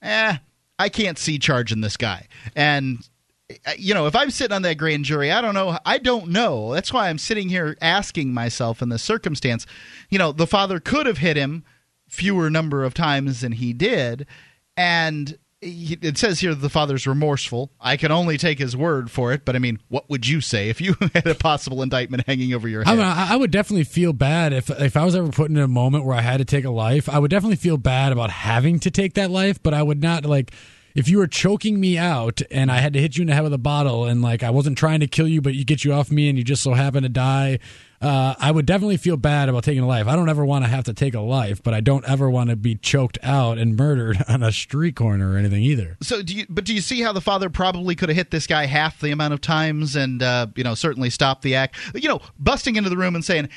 eh, 0.00 0.38
I 0.78 0.88
can't 0.88 1.18
see 1.18 1.38
charging 1.38 1.82
this 1.82 1.98
guy. 1.98 2.26
And 2.56 3.06
you 3.78 3.94
know, 3.94 4.06
if 4.06 4.16
I'm 4.16 4.30
sitting 4.30 4.54
on 4.54 4.62
that 4.62 4.78
grand 4.78 5.04
jury, 5.04 5.30
I 5.30 5.40
don't 5.40 5.54
know. 5.54 5.78
I 5.84 5.98
don't 5.98 6.28
know. 6.28 6.72
That's 6.72 6.92
why 6.92 7.08
I'm 7.08 7.18
sitting 7.18 7.48
here 7.48 7.76
asking 7.80 8.32
myself 8.34 8.82
in 8.82 8.88
this 8.88 9.02
circumstance. 9.02 9.66
You 10.08 10.18
know, 10.18 10.32
the 10.32 10.46
father 10.46 10.80
could 10.80 11.06
have 11.06 11.18
hit 11.18 11.36
him 11.36 11.64
fewer 12.08 12.50
number 12.50 12.84
of 12.84 12.94
times 12.94 13.40
than 13.40 13.52
he 13.52 13.72
did, 13.72 14.26
and 14.76 15.38
he, 15.60 15.98
it 16.00 16.16
says 16.16 16.40
here 16.40 16.54
the 16.54 16.70
father's 16.70 17.06
remorseful. 17.06 17.70
I 17.80 17.96
can 17.96 18.10
only 18.10 18.38
take 18.38 18.58
his 18.58 18.76
word 18.76 19.10
for 19.10 19.32
it, 19.32 19.44
but 19.44 19.56
I 19.56 19.58
mean, 19.58 19.78
what 19.88 20.08
would 20.08 20.26
you 20.26 20.40
say 20.40 20.70
if 20.70 20.80
you 20.80 20.94
had 21.14 21.26
a 21.26 21.34
possible 21.34 21.82
indictment 21.82 22.26
hanging 22.26 22.54
over 22.54 22.66
your 22.66 22.82
head? 22.82 22.92
I, 22.92 22.96
mean, 22.96 23.04
I 23.04 23.36
would 23.36 23.50
definitely 23.50 23.84
feel 23.84 24.12
bad 24.12 24.52
if 24.52 24.70
if 24.70 24.96
I 24.96 25.04
was 25.04 25.14
ever 25.14 25.28
put 25.28 25.50
in 25.50 25.58
a 25.58 25.68
moment 25.68 26.04
where 26.04 26.16
I 26.16 26.22
had 26.22 26.38
to 26.38 26.44
take 26.44 26.64
a 26.64 26.70
life. 26.70 27.08
I 27.08 27.18
would 27.18 27.30
definitely 27.30 27.56
feel 27.56 27.76
bad 27.76 28.12
about 28.12 28.30
having 28.30 28.80
to 28.80 28.90
take 28.90 29.14
that 29.14 29.30
life, 29.30 29.62
but 29.62 29.74
I 29.74 29.82
would 29.82 30.00
not 30.00 30.24
like 30.24 30.52
if 30.94 31.08
you 31.08 31.18
were 31.18 31.26
choking 31.26 31.80
me 31.80 31.98
out 31.98 32.40
and 32.50 32.70
I 32.70 32.78
had 32.78 32.92
to 32.94 33.00
hit 33.00 33.16
you 33.16 33.22
in 33.22 33.28
the 33.28 33.34
head 33.34 33.44
with 33.44 33.52
a 33.52 33.58
bottle 33.58 34.04
and 34.04 34.22
like 34.22 34.42
I 34.42 34.50
wasn't 34.50 34.78
trying 34.78 35.00
to 35.00 35.06
kill 35.06 35.28
you, 35.28 35.40
but 35.40 35.54
you 35.54 35.64
get 35.64 35.84
you 35.84 35.92
off 35.92 36.10
me 36.10 36.28
and 36.28 36.36
you 36.38 36.44
just 36.44 36.62
so 36.62 36.74
happen 36.74 37.02
to 37.02 37.08
die, 37.08 37.58
uh, 38.00 38.34
I 38.38 38.50
would 38.50 38.64
definitely 38.64 38.96
feel 38.96 39.18
bad 39.18 39.48
about 39.50 39.64
taking 39.64 39.82
a 39.82 39.86
life. 39.86 40.06
I 40.06 40.16
don't 40.16 40.28
ever 40.28 40.44
want 40.44 40.64
to 40.64 40.70
have 40.70 40.84
to 40.84 40.94
take 40.94 41.14
a 41.14 41.20
life, 41.20 41.62
but 41.62 41.74
I 41.74 41.80
don't 41.80 42.04
ever 42.08 42.30
want 42.30 42.48
to 42.48 42.56
be 42.56 42.74
choked 42.74 43.18
out 43.22 43.58
and 43.58 43.76
murdered 43.76 44.24
on 44.28 44.42
a 44.42 44.52
street 44.52 44.96
corner 44.96 45.32
or 45.32 45.36
anything 45.36 45.62
either. 45.62 45.98
So, 46.02 46.22
do 46.22 46.34
you? 46.34 46.46
But 46.48 46.64
do 46.64 46.74
you 46.74 46.80
see 46.80 47.02
how 47.02 47.12
the 47.12 47.20
father 47.20 47.50
probably 47.50 47.94
could 47.94 48.08
have 48.08 48.16
hit 48.16 48.30
this 48.30 48.46
guy 48.46 48.64
half 48.64 49.00
the 49.00 49.10
amount 49.10 49.34
of 49.34 49.42
times 49.42 49.96
and 49.96 50.22
uh, 50.22 50.46
you 50.56 50.64
know 50.64 50.74
certainly 50.74 51.10
stopped 51.10 51.42
the 51.42 51.54
act? 51.54 51.76
You 51.94 52.08
know, 52.08 52.20
busting 52.38 52.76
into 52.76 52.88
the 52.88 52.96
room 52.96 53.14
and 53.14 53.24
saying, 53.24 53.50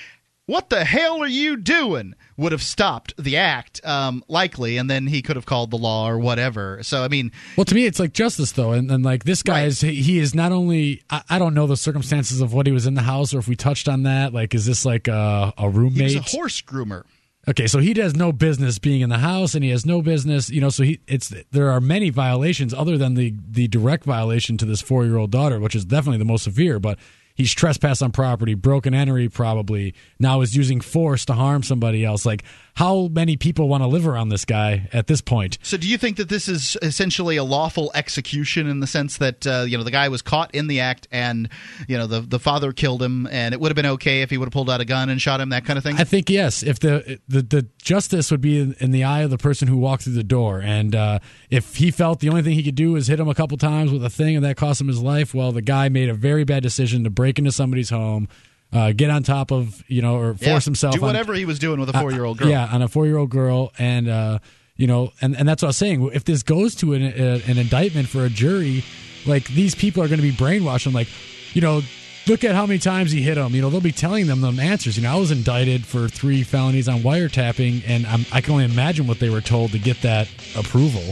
"What 0.45 0.69
the 0.69 0.83
hell 0.85 1.21
are 1.21 1.27
you 1.27 1.57
doing?" 1.57 2.15
would 2.37 2.51
have 2.51 2.63
stopped 2.63 3.13
the 3.17 3.37
act, 3.37 3.79
um, 3.85 4.23
likely, 4.27 4.77
and 4.77 4.89
then 4.89 5.07
he 5.07 5.21
could 5.21 5.35
have 5.35 5.45
called 5.45 5.71
the 5.71 5.77
law 5.77 6.09
or 6.09 6.17
whatever. 6.17 6.81
So, 6.81 7.03
I 7.03 7.07
mean, 7.07 7.31
well, 7.55 7.65
to 7.65 7.75
me, 7.75 7.85
it's 7.85 7.99
like 7.99 8.13
justice, 8.13 8.51
though, 8.53 8.71
and, 8.71 8.89
and 8.89 9.03
like 9.03 9.23
this 9.23 9.43
guy 9.43 9.61
right. 9.61 9.67
is 9.67 9.81
he 9.81 10.19
is 10.19 10.33
not 10.33 10.51
only 10.51 11.03
I, 11.09 11.21
I, 11.29 11.39
don't 11.39 11.53
know 11.53 11.67
the 11.67 11.77
circumstances 11.77 12.41
of 12.41 12.53
what 12.53 12.65
he 12.65 12.73
was 12.73 12.87
in 12.87 12.95
the 12.95 13.01
house 13.01 13.33
or 13.33 13.39
if 13.39 13.47
we 13.47 13.55
touched 13.55 13.87
on 13.87 14.03
that. 14.03 14.33
Like, 14.33 14.55
is 14.55 14.65
this 14.65 14.85
like 14.85 15.07
a, 15.07 15.53
a 15.57 15.69
roommate? 15.69 16.11
He's 16.11 16.15
a 16.15 16.37
horse 16.37 16.61
groomer. 16.61 17.03
Okay, 17.45 17.67
so 17.67 17.79
he 17.79 17.93
has 17.95 18.15
no 18.15 18.31
business 18.31 18.79
being 18.79 19.01
in 19.01 19.09
the 19.09 19.17
house, 19.17 19.53
and 19.53 19.65
he 19.65 19.69
has 19.71 19.85
no 19.85 20.01
business, 20.01 20.49
you 20.49 20.61
know. 20.61 20.69
So 20.69 20.83
he, 20.83 21.01
it's 21.07 21.33
there 21.51 21.71
are 21.71 21.81
many 21.81 22.09
violations 22.09 22.73
other 22.73 22.97
than 22.97 23.15
the 23.15 23.33
the 23.49 23.67
direct 23.67 24.05
violation 24.05 24.57
to 24.57 24.65
this 24.65 24.81
four 24.81 25.03
year 25.05 25.17
old 25.17 25.31
daughter, 25.31 25.59
which 25.59 25.75
is 25.75 25.83
definitely 25.83 26.19
the 26.19 26.25
most 26.25 26.45
severe. 26.45 26.79
But 26.79 26.97
he's 27.33 27.53
trespassed 27.53 28.03
on 28.03 28.11
property, 28.11 28.53
broken 28.53 28.93
entry, 28.93 29.29
probably 29.29 29.93
now 30.19 30.41
is 30.41 30.55
using 30.55 30.81
force 30.81 31.25
to 31.25 31.33
harm 31.33 31.63
somebody 31.63 32.05
else. 32.05 32.25
Like, 32.25 32.43
how 32.75 33.07
many 33.11 33.37
people 33.37 33.69
want 33.69 33.83
to 33.83 33.87
live 33.87 34.07
around 34.07 34.29
this 34.29 34.45
guy 34.45 34.89
at 34.91 35.07
this 35.07 35.21
point? 35.21 35.59
So, 35.61 35.77
do 35.77 35.87
you 35.87 35.97
think 35.97 36.17
that 36.17 36.29
this 36.29 36.47
is 36.47 36.75
essentially 36.81 37.37
a 37.37 37.43
lawful 37.43 37.91
execution 37.93 38.67
in 38.67 38.79
the 38.79 38.87
sense 38.87 39.17
that 39.17 39.45
uh, 39.45 39.65
you 39.67 39.77
know 39.77 39.83
the 39.83 39.91
guy 39.91 40.09
was 40.09 40.21
caught 40.21 40.53
in 40.55 40.67
the 40.67 40.79
act, 40.79 41.07
and 41.11 41.49
you 41.87 41.97
know 41.97 42.07
the 42.07 42.21
the 42.21 42.39
father 42.39 42.73
killed 42.73 43.01
him, 43.01 43.27
and 43.27 43.53
it 43.53 43.59
would 43.59 43.69
have 43.69 43.75
been 43.75 43.85
okay 43.85 44.21
if 44.21 44.29
he 44.29 44.37
would 44.37 44.45
have 44.45 44.53
pulled 44.53 44.69
out 44.69 44.81
a 44.81 44.85
gun 44.85 45.09
and 45.09 45.21
shot 45.21 45.39
him, 45.39 45.49
that 45.49 45.65
kind 45.65 45.77
of 45.77 45.83
thing? 45.83 45.97
I 45.97 46.03
think 46.03 46.29
yes. 46.29 46.63
If 46.63 46.79
the 46.79 47.19
the, 47.27 47.43
the 47.43 47.67
justice 47.81 48.31
would 48.31 48.41
be 48.41 48.59
in, 48.59 48.75
in 48.79 48.91
the 48.91 49.03
eye 49.03 49.21
of 49.21 49.29
the 49.29 49.37
person 49.37 49.67
who 49.67 49.77
walked 49.77 50.03
through 50.03 50.13
the 50.13 50.23
door, 50.23 50.59
and 50.59 50.95
uh, 50.95 51.19
if 51.51 51.75
he 51.75 51.91
felt 51.91 52.21
the 52.21 52.29
only 52.29 52.41
thing 52.41 52.53
he 52.53 52.63
could 52.63 52.75
do 52.75 52.93
was 52.93 53.07
hit 53.07 53.19
him 53.19 53.29
a 53.29 53.35
couple 53.35 53.57
times 53.57 53.91
with 53.91 54.03
a 54.03 54.09
thing, 54.09 54.35
and 54.35 54.45
that 54.45 54.57
cost 54.57 54.81
him 54.81 54.87
his 54.87 55.01
life, 55.01 55.33
well, 55.33 55.51
the 55.51 55.61
guy 55.61 55.89
made 55.89 56.09
a 56.09 56.13
very 56.13 56.43
bad 56.43 56.63
decision 56.63 57.03
to 57.03 57.11
break 57.11 57.37
into 57.37 57.51
somebody's 57.51 57.91
home 57.91 58.27
uh, 58.73 58.91
get 58.91 59.09
on 59.09 59.23
top 59.23 59.51
of 59.51 59.83
you 59.87 60.01
know 60.01 60.17
or 60.17 60.33
force 60.33 60.47
yeah, 60.47 60.59
himself 60.59 60.95
do 60.95 61.01
whatever 61.01 61.33
on, 61.33 61.39
he 61.39 61.45
was 61.45 61.59
doing 61.59 61.79
with 61.79 61.89
a 61.89 61.93
four 61.93 62.11
year 62.11 62.25
old 62.25 62.37
girl. 62.37 62.47
Uh, 62.47 62.51
yeah, 62.51 62.67
on 62.71 62.81
a 62.81 62.87
four 62.87 63.05
year 63.05 63.17
old 63.17 63.29
girl, 63.29 63.71
and 63.77 64.07
uh, 64.07 64.39
you 64.75 64.87
know, 64.87 65.11
and 65.21 65.35
and 65.37 65.47
that's 65.47 65.61
what 65.61 65.67
I 65.67 65.69
was 65.69 65.77
saying. 65.77 66.09
If 66.13 66.25
this 66.25 66.43
goes 66.43 66.75
to 66.75 66.93
an, 66.93 67.03
a, 67.03 67.41
an 67.47 67.57
indictment 67.57 68.07
for 68.07 68.25
a 68.25 68.29
jury, 68.29 68.83
like 69.25 69.45
these 69.47 69.75
people 69.75 70.03
are 70.03 70.07
going 70.07 70.21
to 70.21 70.27
be 70.27 70.31
brainwashed. 70.31 70.87
I'm 70.87 70.93
like, 70.93 71.09
you 71.53 71.61
know. 71.61 71.81
Look 72.25 72.45
at 72.45 72.55
how 72.55 72.65
many 72.65 72.79
times 72.79 73.11
he 73.11 73.21
hit 73.21 73.35
them. 73.35 73.53
You 73.53 73.61
know, 73.61 73.69
they'll 73.69 73.81
be 73.81 73.91
telling 73.91 74.27
them 74.27 74.39
them 74.39 74.57
answers. 74.57 74.95
You 74.95 75.03
know, 75.03 75.11
I 75.11 75.19
was 75.19 75.29
indicted 75.29 75.85
for 75.85 76.07
three 76.07 76.43
felonies 76.43 76.87
on 76.87 76.99
wiretapping, 76.99 77.83
and 77.85 78.05
I'm, 78.05 78.25
i 78.31 78.39
can 78.39 78.53
only 78.53 78.63
imagine 78.63 79.07
what 79.07 79.19
they 79.19 79.29
were 79.29 79.41
told 79.41 79.71
to 79.73 79.77
get 79.77 80.03
that 80.03 80.29
approval. 80.55 81.03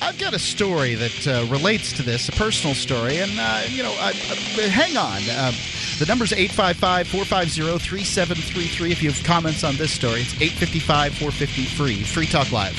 I've 0.00 0.18
got 0.18 0.34
a 0.34 0.38
story 0.38 0.94
that 0.94 1.26
uh, 1.26 1.46
relates 1.50 1.92
to 1.94 2.02
this, 2.02 2.28
a 2.28 2.32
personal 2.32 2.74
story, 2.74 3.18
and 3.18 3.32
uh, 3.38 3.62
you 3.68 3.82
know, 3.82 3.92
hang 3.92 4.96
on. 4.96 5.20
Uh, 5.28 5.52
the 5.98 6.06
number's 6.06 6.32
855 6.32 7.08
450 7.08 7.78
3733. 7.78 8.92
If 8.92 9.02
you 9.02 9.10
have 9.10 9.24
comments 9.24 9.64
on 9.64 9.76
this 9.76 9.90
story, 9.90 10.20
it's 10.20 10.34
855 10.40 11.14
450 11.14 11.64
free. 11.64 12.02
Free 12.02 12.26
Talk 12.26 12.52
Live. 12.52 12.76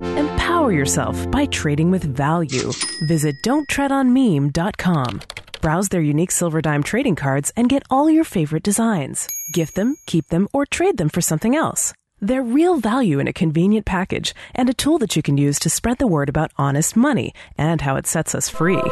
Empower 0.00 0.72
yourself 0.72 1.30
by 1.30 1.46
trading 1.46 1.90
with 1.90 2.04
value. 2.04 2.72
Visit 3.06 3.34
don'ttreadonmeme.com. 3.44 5.20
Browse 5.60 5.88
their 5.88 6.00
unique 6.00 6.30
silver 6.30 6.62
dime 6.62 6.82
trading 6.82 7.16
cards 7.16 7.52
and 7.56 7.68
get 7.68 7.82
all 7.90 8.08
your 8.08 8.24
favorite 8.24 8.62
designs. 8.62 9.28
Gift 9.52 9.74
them, 9.74 9.96
keep 10.06 10.28
them, 10.28 10.48
or 10.52 10.64
trade 10.64 10.96
them 10.96 11.08
for 11.08 11.20
something 11.20 11.56
else. 11.56 11.92
They're 12.20 12.42
real 12.42 12.78
value 12.78 13.18
in 13.20 13.28
a 13.28 13.32
convenient 13.32 13.86
package 13.86 14.34
and 14.54 14.68
a 14.68 14.74
tool 14.74 14.98
that 14.98 15.14
you 15.14 15.22
can 15.22 15.38
use 15.38 15.58
to 15.60 15.70
spread 15.70 15.98
the 15.98 16.06
word 16.06 16.28
about 16.28 16.52
honest 16.56 16.96
money 16.96 17.32
and 17.56 17.80
how 17.80 17.96
it 17.96 18.06
sets 18.06 18.34
us 18.34 18.48
free. 18.48 18.82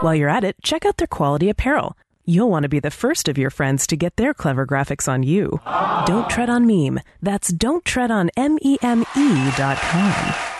While 0.00 0.14
you're 0.14 0.28
at 0.28 0.44
it, 0.44 0.56
check 0.62 0.84
out 0.84 0.96
their 0.96 1.06
quality 1.06 1.48
apparel. 1.48 1.96
You'll 2.24 2.50
want 2.50 2.64
to 2.64 2.68
be 2.68 2.80
the 2.80 2.90
first 2.90 3.28
of 3.28 3.38
your 3.38 3.50
friends 3.50 3.86
to 3.88 3.96
get 3.96 4.16
their 4.16 4.34
clever 4.34 4.66
graphics 4.66 5.08
on 5.10 5.22
you. 5.22 5.60
Don't 6.06 6.28
tread 6.30 6.50
on 6.50 6.66
meme. 6.66 7.00
That's 7.20 7.48
don't 7.52 7.84
tread 7.84 8.10
on 8.10 8.30
M 8.36 8.58
E 8.62 8.78
M 8.82 9.04
E 9.16 9.50
dot 9.56 9.78
com. 9.78 10.51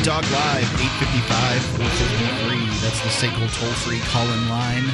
Free 0.00 0.06
Talk 0.06 0.32
Live, 0.32 0.80
855 0.80 1.62
453. 1.76 2.80
That's 2.80 3.02
the 3.02 3.10
SACL 3.10 3.60
toll 3.60 3.68
free 3.72 3.98
call 4.00 4.26
in 4.32 4.48
line. 4.48 4.84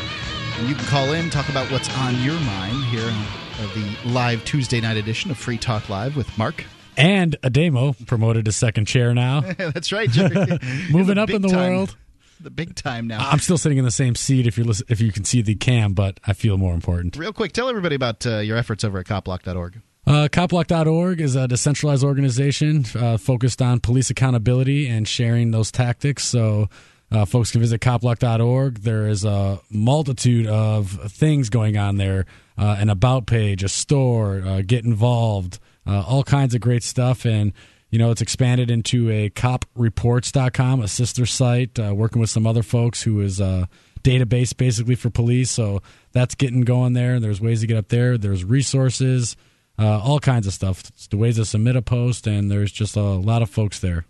And 0.58 0.68
you 0.68 0.74
can 0.74 0.84
call 0.86 1.12
in, 1.12 1.30
talk 1.30 1.48
about 1.48 1.70
what's 1.70 1.88
on 1.98 2.20
your 2.22 2.34
mind 2.40 2.82
here 2.86 3.04
on 3.08 3.24
the 3.72 3.96
live 4.10 4.44
Tuesday 4.44 4.80
night 4.80 4.96
edition 4.96 5.30
of 5.30 5.38
Free 5.38 5.58
Talk 5.58 5.88
Live 5.88 6.16
with 6.16 6.36
Mark. 6.36 6.64
And 6.96 7.36
Ademo 7.44 8.04
promoted 8.08 8.46
to 8.46 8.52
second 8.52 8.86
chair 8.86 9.14
now. 9.14 9.42
That's 9.58 9.92
right, 9.92 10.10
Jerry. 10.10 10.58
Moving 10.90 11.18
up 11.18 11.30
in 11.30 11.40
the 11.40 11.50
time- 11.50 11.72
world. 11.76 11.96
The 12.40 12.50
big 12.50 12.74
time 12.74 13.06
now. 13.06 13.30
I'm 13.30 13.38
still 13.38 13.58
sitting 13.58 13.78
in 13.78 13.84
the 13.84 13.92
same 13.92 14.16
seat 14.16 14.48
if 14.48 14.58
you 14.58 14.64
listen, 14.64 14.86
if 14.90 15.00
you 15.00 15.12
can 15.12 15.24
see 15.24 15.40
the 15.40 15.54
cam, 15.54 15.94
but 15.94 16.18
I 16.26 16.32
feel 16.32 16.58
more 16.58 16.74
important. 16.74 17.16
Real 17.16 17.32
quick, 17.32 17.52
tell 17.52 17.68
everybody 17.68 17.94
about 17.94 18.26
uh, 18.26 18.38
your 18.38 18.56
efforts 18.56 18.82
over 18.82 18.98
at 18.98 19.06
copblock.org. 19.06 19.80
Uh, 20.06 20.28
Copblock.org 20.28 21.20
is 21.20 21.34
a 21.34 21.48
decentralized 21.48 22.04
organization 22.04 22.84
uh, 22.94 23.16
focused 23.16 23.60
on 23.60 23.80
police 23.80 24.08
accountability 24.08 24.88
and 24.88 25.08
sharing 25.08 25.50
those 25.50 25.72
tactics. 25.72 26.24
So, 26.24 26.68
uh, 27.10 27.24
folks 27.24 27.50
can 27.50 27.60
visit 27.60 27.80
Copblock.org. 27.80 28.78
There 28.78 29.08
is 29.08 29.24
a 29.24 29.60
multitude 29.70 30.46
of 30.46 30.90
things 31.12 31.50
going 31.50 31.76
on 31.76 31.96
there 31.96 32.26
uh, 32.58 32.76
an 32.78 32.88
about 32.88 33.26
page, 33.26 33.62
a 33.62 33.68
store, 33.68 34.42
uh, 34.44 34.62
get 34.66 34.84
involved, 34.84 35.58
uh, 35.86 36.02
all 36.06 36.24
kinds 36.24 36.54
of 36.54 36.60
great 36.60 36.82
stuff. 36.82 37.24
And, 37.24 37.52
you 37.90 37.98
know, 37.98 38.10
it's 38.10 38.22
expanded 38.22 38.70
into 38.70 39.10
a 39.10 39.30
copreports.com, 39.30 40.80
a 40.80 40.88
sister 40.88 41.26
site, 41.26 41.78
uh, 41.78 41.94
working 41.94 42.20
with 42.20 42.30
some 42.30 42.46
other 42.46 42.62
folks 42.62 43.02
who 43.02 43.20
is 43.20 43.40
a 43.40 43.68
database 44.02 44.56
basically 44.56 44.94
for 44.94 45.10
police. 45.10 45.50
So 45.50 45.82
that's 46.12 46.34
getting 46.34 46.62
going 46.62 46.94
there. 46.94 47.20
There's 47.20 47.40
ways 47.40 47.60
to 47.60 47.66
get 47.66 47.76
up 47.76 47.88
there. 47.88 48.16
There's 48.16 48.44
resources 48.44 49.36
Uh, 49.78 50.00
all 50.00 50.20
kinds 50.20 50.46
of 50.46 50.52
stuff. 50.52 50.80
It's 50.88 51.06
the 51.06 51.16
ways 51.16 51.36
to 51.36 51.44
submit 51.44 51.76
a 51.76 51.82
post, 51.82 52.26
and 52.26 52.50
there's 52.50 52.72
just 52.72 52.96
a 52.96 53.02
lot 53.02 53.42
of 53.42 53.50
folks 53.50 53.78
there. 53.80 54.06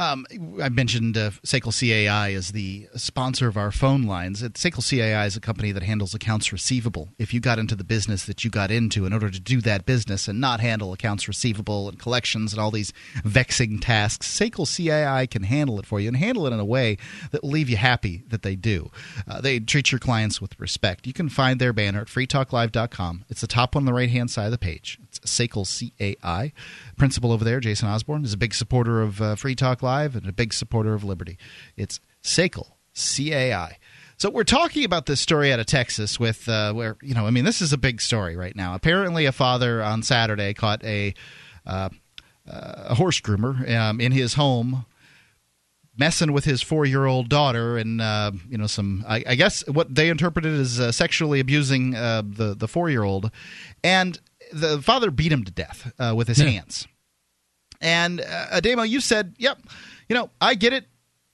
Um, 0.00 0.26
I 0.62 0.70
mentioned 0.70 1.18
uh, 1.18 1.28
SACL 1.44 1.78
CAI 1.78 2.30
is 2.30 2.52
the 2.52 2.88
sponsor 2.96 3.48
of 3.48 3.58
our 3.58 3.70
phone 3.70 4.04
lines. 4.04 4.42
SACL 4.42 4.88
CAI 4.88 5.26
is 5.26 5.36
a 5.36 5.40
company 5.40 5.72
that 5.72 5.82
handles 5.82 6.14
accounts 6.14 6.54
receivable. 6.54 7.10
If 7.18 7.34
you 7.34 7.40
got 7.40 7.58
into 7.58 7.74
the 7.74 7.84
business 7.84 8.24
that 8.24 8.42
you 8.42 8.48
got 8.48 8.70
into 8.70 9.04
in 9.04 9.12
order 9.12 9.28
to 9.28 9.38
do 9.38 9.60
that 9.60 9.84
business 9.84 10.26
and 10.26 10.40
not 10.40 10.60
handle 10.60 10.94
accounts 10.94 11.28
receivable 11.28 11.86
and 11.86 11.98
collections 11.98 12.54
and 12.54 12.62
all 12.62 12.70
these 12.70 12.94
vexing 13.24 13.78
tasks, 13.80 14.26
SACL 14.26 14.64
CAI 14.64 15.26
can 15.26 15.42
handle 15.42 15.78
it 15.78 15.84
for 15.84 16.00
you 16.00 16.08
and 16.08 16.16
handle 16.16 16.46
it 16.46 16.54
in 16.54 16.60
a 16.60 16.64
way 16.64 16.96
that 17.30 17.42
will 17.42 17.50
leave 17.50 17.68
you 17.68 17.76
happy 17.76 18.22
that 18.28 18.40
they 18.40 18.56
do. 18.56 18.90
Uh, 19.28 19.42
they 19.42 19.60
treat 19.60 19.92
your 19.92 19.98
clients 19.98 20.40
with 20.40 20.58
respect. 20.58 21.06
You 21.06 21.12
can 21.12 21.28
find 21.28 21.60
their 21.60 21.74
banner 21.74 22.00
at 22.00 22.06
freetalklive.com. 22.06 23.26
It's 23.28 23.42
the 23.42 23.46
top 23.46 23.74
one 23.74 23.82
on 23.82 23.86
the 23.86 23.92
right 23.92 24.08
hand 24.08 24.30
side 24.30 24.46
of 24.46 24.52
the 24.52 24.56
page. 24.56 24.98
It's 25.02 25.18
SACL 25.20 25.66
CAI. 25.66 26.54
Principal 27.00 27.32
over 27.32 27.46
there, 27.46 27.60
Jason 27.60 27.88
Osborne, 27.88 28.26
is 28.26 28.34
a 28.34 28.36
big 28.36 28.52
supporter 28.52 29.00
of 29.00 29.22
uh, 29.22 29.34
Free 29.34 29.54
Talk 29.54 29.82
Live 29.82 30.14
and 30.14 30.28
a 30.28 30.32
big 30.32 30.52
supporter 30.52 30.92
of 30.92 31.02
liberty. 31.02 31.38
It's 31.74 31.98
SACL 32.22 32.72
CAI. 32.94 33.78
So 34.18 34.28
we're 34.28 34.44
talking 34.44 34.84
about 34.84 35.06
this 35.06 35.18
story 35.18 35.50
out 35.50 35.58
of 35.58 35.64
Texas 35.64 36.20
with 36.20 36.46
uh, 36.46 36.74
where 36.74 36.98
you 37.00 37.14
know 37.14 37.26
I 37.26 37.30
mean 37.30 37.46
this 37.46 37.62
is 37.62 37.72
a 37.72 37.78
big 37.78 38.02
story 38.02 38.36
right 38.36 38.54
now. 38.54 38.74
Apparently, 38.74 39.24
a 39.24 39.32
father 39.32 39.82
on 39.82 40.02
Saturday 40.02 40.52
caught 40.52 40.84
a 40.84 41.14
uh, 41.64 41.88
a 42.46 42.94
horse 42.96 43.18
groomer 43.18 43.66
um, 43.74 43.98
in 43.98 44.12
his 44.12 44.34
home 44.34 44.84
messing 45.96 46.32
with 46.32 46.44
his 46.44 46.60
four-year-old 46.60 47.30
daughter 47.30 47.78
and 47.78 48.02
uh, 48.02 48.30
you 48.46 48.58
know 48.58 48.66
some 48.66 49.06
I, 49.08 49.24
I, 49.26 49.34
guess 49.36 49.66
what 49.68 49.94
they 49.94 50.10
interpreted 50.10 50.52
as 50.52 50.78
uh, 50.78 50.92
sexually 50.92 51.40
abusing 51.40 51.94
uh, 51.94 52.22
the 52.26 52.54
the 52.54 52.68
four-year-old 52.68 53.30
and 53.82 54.20
the 54.52 54.80
father 54.82 55.10
beat 55.10 55.32
him 55.32 55.44
to 55.44 55.52
death 55.52 55.92
uh, 55.98 56.14
with 56.16 56.28
his 56.28 56.38
Yeah. 56.40 56.48
hands. 56.50 56.86
And 57.80 58.20
uh, 58.20 58.46
Ademo 58.60 58.88
you 58.88 59.00
said 59.00 59.34
yep 59.38 59.58
you 60.08 60.14
know 60.14 60.30
I 60.40 60.54
get 60.54 60.72
it. 60.72 60.86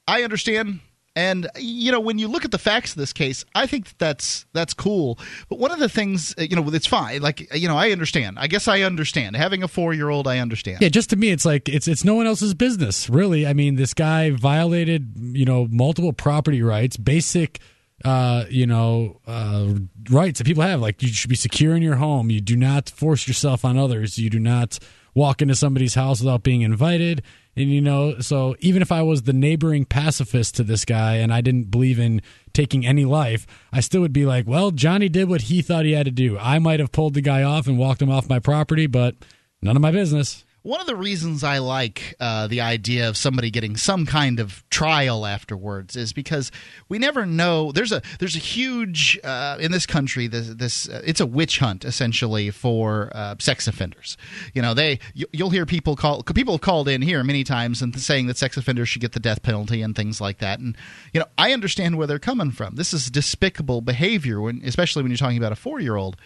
I 0.06 0.22
understand. 0.22 0.80
And 1.16 1.48
you 1.56 1.90
know 1.92 1.98
when 2.00 2.18
you 2.18 2.28
look 2.28 2.44
at 2.44 2.50
the 2.50 2.58
facts 2.58 2.92
of 2.92 2.98
this 2.98 3.12
case 3.14 3.44
I 3.54 3.66
think 3.66 3.86
that 3.88 3.98
that's 3.98 4.46
that's 4.52 4.74
cool. 4.74 5.18
But 5.48 5.58
one 5.58 5.72
of 5.72 5.78
the 5.78 5.88
things 5.88 6.34
uh, 6.38 6.42
you 6.42 6.54
know 6.54 6.68
it's 6.68 6.86
fine. 6.86 7.22
Like 7.22 7.52
you 7.54 7.66
know 7.68 7.76
I 7.76 7.90
understand. 7.90 8.38
I 8.38 8.46
guess 8.46 8.68
I 8.68 8.82
understand. 8.82 9.34
Having 9.34 9.62
a 9.62 9.68
4-year-old 9.68 10.28
I 10.28 10.38
understand. 10.38 10.82
Yeah, 10.82 10.90
just 10.90 11.10
to 11.10 11.16
me, 11.16 11.30
it's 11.30 11.44
like 11.46 11.68
it's 11.68 11.88
it's 11.88 12.04
no 12.04 12.14
one 12.14 12.26
else's 12.26 12.52
business, 12.54 13.08
really. 13.10 13.46
I 13.46 13.54
mean, 13.54 13.76
this 13.76 13.94
guy 13.94 14.30
violated 14.30 15.14
you 15.16 15.46
know 15.46 15.66
multiple 15.70 16.12
property 16.12 16.62
rights, 16.62 16.96
basic 16.98 17.60
uh, 18.04 18.44
you 18.50 18.66
know 18.66 19.20
uh, 19.26 19.74
rights 20.10 20.38
that 20.38 20.46
people 20.46 20.62
have. 20.62 20.80
Like 20.80 21.02
you 21.02 21.08
should 21.08 21.30
be 21.30 21.36
secure 21.36 21.74
in 21.74 21.82
your 21.82 21.96
home. 21.96 22.30
You 22.30 22.40
do 22.40 22.56
not 22.56 22.88
force 22.90 23.26
yourself 23.26 23.64
on 23.64 23.78
others. 23.78 24.18
You 24.18 24.30
do 24.30 24.38
not 24.38 24.78
walk 25.14 25.40
into 25.40 25.54
somebody's 25.54 25.94
house 25.94 26.20
without 26.20 26.42
being 26.42 26.60
invited. 26.60 27.22
And 27.56 27.70
you 27.70 27.80
know, 27.80 28.18
so 28.20 28.54
even 28.60 28.82
if 28.82 28.92
I 28.92 29.00
was 29.00 29.22
the 29.22 29.32
neighboring 29.32 29.86
pacifist 29.86 30.56
to 30.56 30.62
this 30.62 30.84
guy 30.84 31.16
and 31.16 31.32
I 31.32 31.40
didn't 31.40 31.70
believe 31.70 31.98
in 31.98 32.20
taking 32.52 32.86
any 32.86 33.06
life, 33.06 33.46
I 33.72 33.80
still 33.80 34.02
would 34.02 34.12
be 34.12 34.26
like, 34.26 34.46
well, 34.46 34.70
Johnny 34.70 35.08
did 35.08 35.28
what 35.30 35.42
he 35.42 35.62
thought 35.62 35.86
he 35.86 35.92
had 35.92 36.04
to 36.04 36.12
do. 36.12 36.38
I 36.38 36.58
might 36.58 36.80
have 36.80 36.92
pulled 36.92 37.14
the 37.14 37.22
guy 37.22 37.42
off 37.42 37.66
and 37.66 37.78
walked 37.78 38.02
him 38.02 38.10
off 38.10 38.28
my 38.28 38.38
property, 38.38 38.86
but 38.86 39.16
none 39.62 39.74
of 39.74 39.82
my 39.82 39.90
business. 39.90 40.44
One 40.66 40.80
of 40.80 40.88
the 40.88 40.96
reasons 40.96 41.44
I 41.44 41.58
like 41.58 42.16
uh, 42.18 42.48
the 42.48 42.60
idea 42.60 43.08
of 43.08 43.16
somebody 43.16 43.52
getting 43.52 43.76
some 43.76 44.04
kind 44.04 44.40
of 44.40 44.68
trial 44.68 45.24
afterwards 45.24 45.94
is 45.94 46.12
because 46.12 46.50
we 46.88 46.98
never 46.98 47.24
know. 47.24 47.70
There's 47.70 47.92
a 47.92 48.02
there's 48.18 48.34
a 48.34 48.40
huge 48.40 49.16
uh, 49.22 49.58
in 49.60 49.70
this 49.70 49.86
country. 49.86 50.26
This, 50.26 50.48
this 50.48 50.88
uh, 50.88 51.02
it's 51.04 51.20
a 51.20 51.26
witch 51.26 51.60
hunt 51.60 51.84
essentially 51.84 52.50
for 52.50 53.12
uh, 53.14 53.36
sex 53.38 53.68
offenders. 53.68 54.16
You 54.54 54.62
know, 54.62 54.74
they 54.74 54.98
you, 55.14 55.26
you'll 55.32 55.50
hear 55.50 55.66
people 55.66 55.94
call 55.94 56.24
people 56.24 56.54
have 56.54 56.62
called 56.62 56.88
in 56.88 57.00
here 57.00 57.22
many 57.22 57.44
times 57.44 57.80
and 57.80 57.96
saying 57.96 58.26
that 58.26 58.36
sex 58.36 58.56
offenders 58.56 58.88
should 58.88 59.02
get 59.02 59.12
the 59.12 59.20
death 59.20 59.44
penalty 59.44 59.82
and 59.82 59.94
things 59.94 60.20
like 60.20 60.38
that. 60.38 60.58
And 60.58 60.76
you 61.12 61.20
know, 61.20 61.26
I 61.38 61.52
understand 61.52 61.96
where 61.96 62.08
they're 62.08 62.18
coming 62.18 62.50
from. 62.50 62.74
This 62.74 62.92
is 62.92 63.08
despicable 63.08 63.82
behavior 63.82 64.40
when, 64.40 64.62
especially 64.64 65.04
when 65.04 65.12
you're 65.12 65.16
talking 65.16 65.38
about 65.38 65.52
a 65.52 65.54
four 65.54 65.78
year 65.78 65.94
old. 65.94 66.16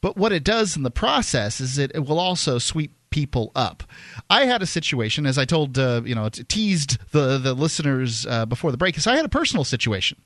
But 0.00 0.16
what 0.16 0.32
it 0.32 0.42
does 0.42 0.76
in 0.76 0.82
the 0.82 0.90
process 0.90 1.60
is 1.60 1.78
it, 1.78 1.92
it 1.94 2.06
will 2.06 2.20
also 2.20 2.58
sweep 2.58 2.97
people 3.10 3.52
up. 3.54 3.82
I 4.30 4.44
had 4.44 4.62
a 4.62 4.66
situation, 4.66 5.26
as 5.26 5.38
I 5.38 5.44
told, 5.44 5.78
uh, 5.78 6.02
you 6.04 6.14
know, 6.14 6.28
teased 6.28 6.98
the 7.12 7.38
the 7.38 7.54
listeners 7.54 8.26
uh, 8.26 8.46
before 8.46 8.70
the 8.70 8.76
break, 8.76 8.94
because 8.94 9.06
I 9.06 9.16
had 9.16 9.24
a 9.24 9.30
personal 9.30 9.64
situation. 9.64 10.20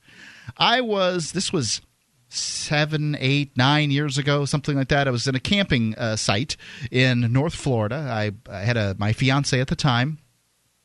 I 0.58 0.80
was 0.80 1.32
this 1.32 1.52
was 1.52 1.80
seven, 2.28 3.14
eight, 3.20 3.54
nine 3.56 3.90
years 3.90 4.16
ago, 4.16 4.46
something 4.46 4.76
like 4.76 4.88
that. 4.88 5.06
I 5.06 5.10
was 5.10 5.26
in 5.26 5.34
a 5.34 5.40
camping 5.40 5.94
uh, 5.96 6.16
site 6.16 6.56
in 6.90 7.32
North 7.32 7.54
Florida. 7.54 8.08
I, 8.10 8.32
I 8.50 8.60
had 8.60 8.76
a 8.76 8.96
my 8.98 9.12
fiance 9.12 9.60
at 9.60 9.68
the 9.68 9.76
time 9.76 10.18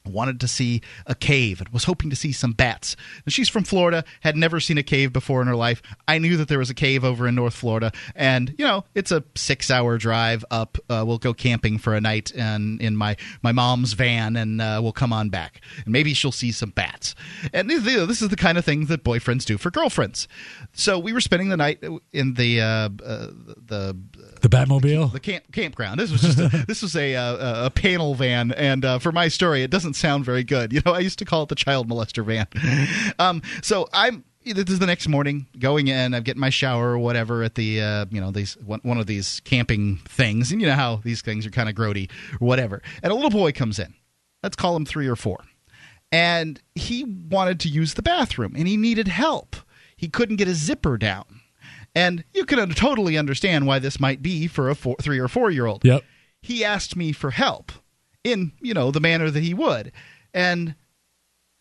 wanted 0.07 0.39
to 0.41 0.47
see 0.47 0.81
a 1.05 1.15
cave 1.15 1.59
and 1.59 1.69
was 1.69 1.85
hoping 1.85 2.09
to 2.09 2.15
see 2.15 2.31
some 2.31 2.53
bats. 2.53 2.95
And 3.25 3.33
she's 3.33 3.49
from 3.49 3.63
Florida, 3.63 4.03
had 4.21 4.35
never 4.35 4.59
seen 4.59 4.77
a 4.77 4.83
cave 4.83 5.13
before 5.13 5.41
in 5.41 5.47
her 5.47 5.55
life. 5.55 5.81
I 6.07 6.17
knew 6.17 6.37
that 6.37 6.47
there 6.47 6.59
was 6.59 6.69
a 6.69 6.73
cave 6.73 7.03
over 7.03 7.27
in 7.27 7.35
North 7.35 7.53
Florida, 7.53 7.91
and 8.15 8.53
you 8.57 8.65
know 8.65 8.85
it's 8.95 9.11
a 9.11 9.23
six-hour 9.35 9.97
drive 9.97 10.43
up. 10.51 10.77
Uh, 10.89 11.03
we'll 11.05 11.17
go 11.17 11.33
camping 11.33 11.77
for 11.77 11.95
a 11.95 12.01
night 12.01 12.31
and 12.35 12.81
in 12.81 12.95
my 12.95 13.15
my 13.41 13.51
mom's 13.51 13.93
van, 13.93 14.35
and 14.35 14.61
uh, 14.61 14.79
we'll 14.81 14.91
come 14.91 15.13
on 15.13 15.29
back, 15.29 15.61
and 15.83 15.91
maybe 15.91 16.13
she'll 16.13 16.31
see 16.31 16.51
some 16.51 16.69
bats. 16.69 17.15
And 17.53 17.69
you 17.69 17.79
know, 17.79 18.05
this 18.05 18.21
is 18.21 18.29
the 18.29 18.35
kind 18.35 18.57
of 18.57 18.65
thing 18.65 18.85
that 18.85 19.03
boyfriends 19.03 19.45
do 19.45 19.57
for 19.57 19.71
girlfriends. 19.71 20.27
So 20.73 20.99
we 20.99 21.13
were 21.13 21.21
spending 21.21 21.49
the 21.49 21.57
night 21.57 21.83
in 22.11 22.33
the 22.35 22.61
uh, 22.61 22.89
uh, 23.03 23.27
the 23.65 23.97
The 24.41 24.49
Batmobile. 24.49 25.11
the 25.11 25.19
camp 25.19 25.45
campground. 25.51 25.99
This 25.99 26.11
was 26.11 26.21
just 26.21 26.39
a, 26.39 26.47
this 26.67 26.81
was 26.81 26.95
a 26.95 27.15
uh, 27.15 27.65
a 27.65 27.69
panel 27.69 28.15
van, 28.15 28.51
and 28.51 28.85
uh, 28.85 28.99
for 28.99 29.11
my 29.11 29.27
story, 29.27 29.63
it 29.63 29.71
doesn't 29.71 29.95
sound 29.95 30.25
very 30.25 30.43
good. 30.43 30.73
You 30.73 30.81
know, 30.85 30.93
I 30.93 30.99
used 30.99 31.19
to 31.19 31.25
call 31.25 31.43
it 31.43 31.49
the 31.49 31.55
child 31.55 31.89
molester 31.89 32.23
van. 32.23 32.47
um, 33.19 33.41
so 33.61 33.87
I'm. 33.93 34.23
This 34.45 34.69
is 34.69 34.79
the 34.79 34.85
next 34.85 35.09
morning, 35.09 35.47
going 35.59 35.89
in. 35.89 36.13
I'm 36.13 36.23
getting 36.23 36.39
my 36.39 36.49
shower 36.49 36.91
or 36.91 36.99
whatever 36.99 37.43
at 37.43 37.55
the 37.55 37.81
uh, 37.81 38.05
you 38.09 38.21
know 38.21 38.31
these 38.31 38.55
one, 38.57 38.79
one 38.83 38.97
of 38.97 39.05
these 39.05 39.41
camping 39.41 39.97
things, 40.05 40.51
and 40.51 40.61
you 40.61 40.67
know 40.67 40.75
how 40.75 40.97
these 41.03 41.21
things 41.21 41.45
are 41.45 41.49
kind 41.49 41.67
of 41.67 41.75
grody 41.75 42.09
or 42.39 42.47
whatever. 42.47 42.81
And 43.03 43.11
a 43.11 43.15
little 43.15 43.29
boy 43.29 43.51
comes 43.51 43.77
in. 43.79 43.93
Let's 44.43 44.55
call 44.55 44.75
him 44.75 44.85
three 44.85 45.07
or 45.07 45.17
four, 45.17 45.43
and 46.11 46.61
he 46.75 47.03
wanted 47.03 47.59
to 47.61 47.69
use 47.69 47.95
the 47.95 48.01
bathroom, 48.01 48.53
and 48.55 48.67
he 48.67 48.77
needed 48.77 49.09
help. 49.09 49.57
He 49.97 50.07
couldn't 50.07 50.35
get 50.35 50.47
his 50.47 50.63
zipper 50.63 50.97
down. 50.97 51.36
And 51.97 52.23
you 52.31 52.45
can 52.45 52.69
totally 52.75 53.17
understand 53.17 53.65
why 53.65 53.79
this 53.79 53.99
might 53.99 54.21
be 54.21 54.45
for 54.45 54.69
a 54.69 54.75
four, 54.75 54.95
three 55.01 55.17
or 55.17 55.27
four 55.27 55.49
year 55.49 55.65
old. 55.65 55.83
Yep. 55.83 56.03
He 56.43 56.63
asked 56.63 56.95
me 56.95 57.11
for 57.11 57.31
help 57.31 57.71
in, 58.23 58.51
you 58.61 58.75
know, 58.75 58.91
the 58.91 58.99
manner 58.99 59.31
that 59.31 59.41
he 59.41 59.55
would. 59.55 59.91
And, 60.31 60.75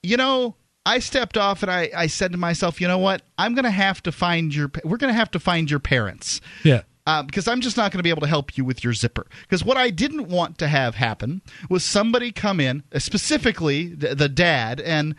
you 0.03 0.19
know, 0.19 0.57
I 0.85 0.99
stepped 0.99 1.39
off 1.39 1.63
and 1.63 1.73
I, 1.73 1.91
I 1.97 2.07
said 2.07 2.33
to 2.33 2.39
myself, 2.39 2.83
you 2.83 2.87
know 2.87 2.99
what? 2.99 3.23
I'm 3.39 3.55
going 3.55 3.65
to 3.65 3.71
have 3.71 4.03
to 4.03 4.13
find 4.13 4.55
your. 4.55 4.71
We're 4.85 4.99
going 4.99 5.13
to 5.13 5.19
have 5.19 5.31
to 5.31 5.41
find 5.41 5.71
your 5.71 5.81
parents. 5.81 6.43
Yeah. 6.63 6.83
Uh, 7.07 7.23
because 7.23 7.49
I'm 7.49 7.61
just 7.61 7.77
not 7.77 7.93
going 7.93 8.01
to 8.01 8.03
be 8.03 8.11
able 8.11 8.23
to 8.23 8.27
help 8.27 8.59
you 8.59 8.65
with 8.65 8.85
your 8.85 8.93
zipper. 8.93 9.27
Because 9.43 9.65
what 9.65 9.77
I 9.77 9.91
didn't 9.91 10.29
want 10.29 10.59
to 10.59 10.69
have 10.69 10.97
happen 10.97 11.41
was 11.71 11.85
somebody 11.85 12.33
come 12.33 12.61
in, 12.61 12.83
uh, 12.93 12.99
specifically 12.99 13.95
the, 13.95 14.15
the 14.15 14.29
dad, 14.29 14.81
and 14.81 15.15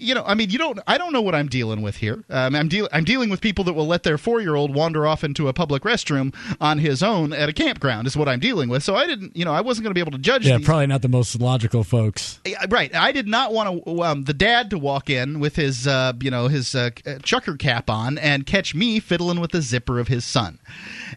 you 0.00 0.14
know, 0.14 0.24
I 0.26 0.34
mean, 0.34 0.50
you 0.50 0.58
don't. 0.58 0.78
I 0.86 0.98
don't 0.98 1.12
know 1.12 1.22
what 1.22 1.34
I'm 1.34 1.48
dealing 1.48 1.82
with 1.82 1.96
here. 1.96 2.24
Um, 2.30 2.54
I'm 2.54 2.68
dealing. 2.68 2.90
I'm 2.92 3.04
dealing 3.04 3.30
with 3.30 3.40
people 3.40 3.64
that 3.64 3.74
will 3.74 3.86
let 3.86 4.02
their 4.02 4.18
four 4.18 4.40
year 4.40 4.54
old 4.54 4.74
wander 4.74 5.06
off 5.06 5.22
into 5.22 5.48
a 5.48 5.52
public 5.52 5.82
restroom 5.82 6.34
on 6.60 6.78
his 6.78 7.02
own 7.02 7.32
at 7.32 7.48
a 7.48 7.52
campground. 7.52 8.06
Is 8.06 8.16
what 8.16 8.28
I'm 8.28 8.40
dealing 8.40 8.68
with. 8.68 8.82
So 8.82 8.96
I 8.96 9.06
didn't. 9.06 9.36
You 9.36 9.44
know, 9.44 9.52
I 9.52 9.60
wasn't 9.60 9.84
going 9.84 9.90
to 9.90 9.94
be 9.94 10.00
able 10.00 10.12
to 10.12 10.18
judge. 10.18 10.46
Yeah, 10.46 10.56
these. 10.56 10.66
probably 10.66 10.86
not 10.86 11.02
the 11.02 11.08
most 11.08 11.40
logical 11.40 11.84
folks. 11.84 12.40
Right. 12.68 12.94
I 12.94 13.12
did 13.12 13.28
not 13.28 13.52
want 13.52 13.84
to, 13.84 14.02
um, 14.02 14.24
the 14.24 14.34
dad 14.34 14.70
to 14.70 14.78
walk 14.78 15.10
in 15.10 15.40
with 15.40 15.56
his, 15.56 15.86
uh, 15.86 16.12
you 16.20 16.30
know, 16.30 16.48
his 16.48 16.74
uh, 16.74 16.90
chucker 17.22 17.56
cap 17.56 17.90
on 17.90 18.18
and 18.18 18.46
catch 18.46 18.74
me 18.74 19.00
fiddling 19.00 19.40
with 19.40 19.52
the 19.52 19.60
zipper 19.60 19.98
of 19.98 20.08
his 20.08 20.24
son. 20.24 20.58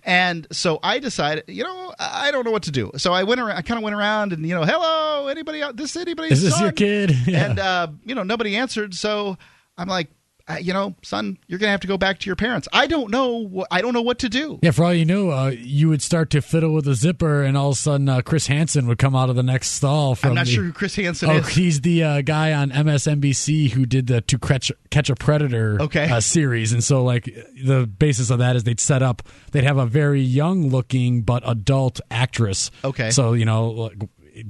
And 0.03 0.47
so 0.51 0.79
I 0.83 0.99
decided, 0.99 1.45
you 1.47 1.63
know, 1.63 1.93
I 1.99 2.31
don't 2.31 2.45
know 2.45 2.51
what 2.51 2.63
to 2.63 2.71
do. 2.71 2.91
So 2.97 3.13
I 3.13 3.23
went 3.23 3.39
around, 3.39 3.57
I 3.57 3.61
kind 3.61 3.77
of 3.77 3.83
went 3.83 3.95
around 3.95 4.33
and, 4.33 4.45
you 4.45 4.55
know, 4.55 4.63
hello, 4.63 5.27
anybody 5.27 5.61
out? 5.61 5.77
This 5.77 5.95
anybody? 5.95 6.31
Is 6.31 6.41
this 6.41 6.59
your 6.59 6.71
kid? 6.71 7.11
Yeah. 7.33 7.45
And, 7.45 7.59
uh, 7.59 7.87
you 8.05 8.15
know, 8.15 8.23
nobody 8.23 8.57
answered. 8.57 8.72
So 8.93 9.37
I'm 9.77 9.87
like, 9.87 10.09
uh, 10.45 10.57
you 10.59 10.73
know, 10.73 10.93
son, 11.03 11.37
you're 11.47 11.57
gonna 11.57 11.71
have 11.71 11.79
to 11.79 11.87
go 11.87 11.97
back 11.97 12.19
to 12.19 12.25
your 12.25 12.35
parents. 12.35 12.67
I 12.73 12.85
don't 12.85 13.09
know. 13.11 13.47
Wh- 13.47 13.63
I 13.73 13.81
don't 13.81 13.93
know 13.93 14.01
what 14.01 14.19
to 14.19 14.29
do. 14.29 14.59
Yeah, 14.61 14.71
for 14.71 14.83
all 14.83 14.93
you 14.93 15.05
knew, 15.05 15.31
uh, 15.31 15.53
you 15.57 15.87
would 15.87 16.01
start 16.01 16.31
to 16.31 16.41
fiddle 16.41 16.73
with 16.73 16.83
the 16.83 16.95
zipper, 16.95 17.43
and 17.43 17.55
all 17.55 17.69
of 17.69 17.77
a 17.77 17.79
sudden, 17.79 18.09
uh, 18.09 18.19
Chris 18.19 18.47
Hansen 18.47 18.85
would 18.87 18.97
come 18.97 19.15
out 19.15 19.29
of 19.29 19.37
the 19.37 19.41
next 19.43 19.69
stall. 19.69 20.15
From 20.15 20.31
I'm 20.31 20.35
not 20.35 20.47
the, 20.47 20.51
sure 20.51 20.63
who 20.65 20.73
Chris 20.73 20.97
Hansen 20.97 21.29
Oh, 21.29 21.37
is. 21.37 21.47
he's 21.47 21.79
the 21.79 22.03
uh, 22.03 22.21
guy 22.23 22.51
on 22.51 22.71
MSNBC 22.71 23.71
who 23.71 23.85
did 23.85 24.07
the 24.07 24.19
To 24.19 24.37
Catch, 24.37 24.69
Catch 24.91 25.09
a 25.09 25.15
Predator 25.15 25.77
Okay. 25.81 26.09
uh, 26.11 26.19
series, 26.19 26.73
and 26.73 26.83
so 26.83 27.05
like 27.05 27.23
the 27.63 27.87
basis 27.87 28.29
of 28.29 28.39
that 28.39 28.57
is 28.57 28.65
they'd 28.65 28.81
set 28.81 29.01
up, 29.01 29.23
they'd 29.53 29.63
have 29.63 29.77
a 29.77 29.85
very 29.85 30.21
young 30.21 30.67
looking 30.69 31.21
but 31.21 31.41
adult 31.49 32.01
actress. 32.11 32.69
Okay. 32.83 33.11
so 33.11 33.31
you 33.31 33.45
know, 33.45 33.69
like, 33.69 33.97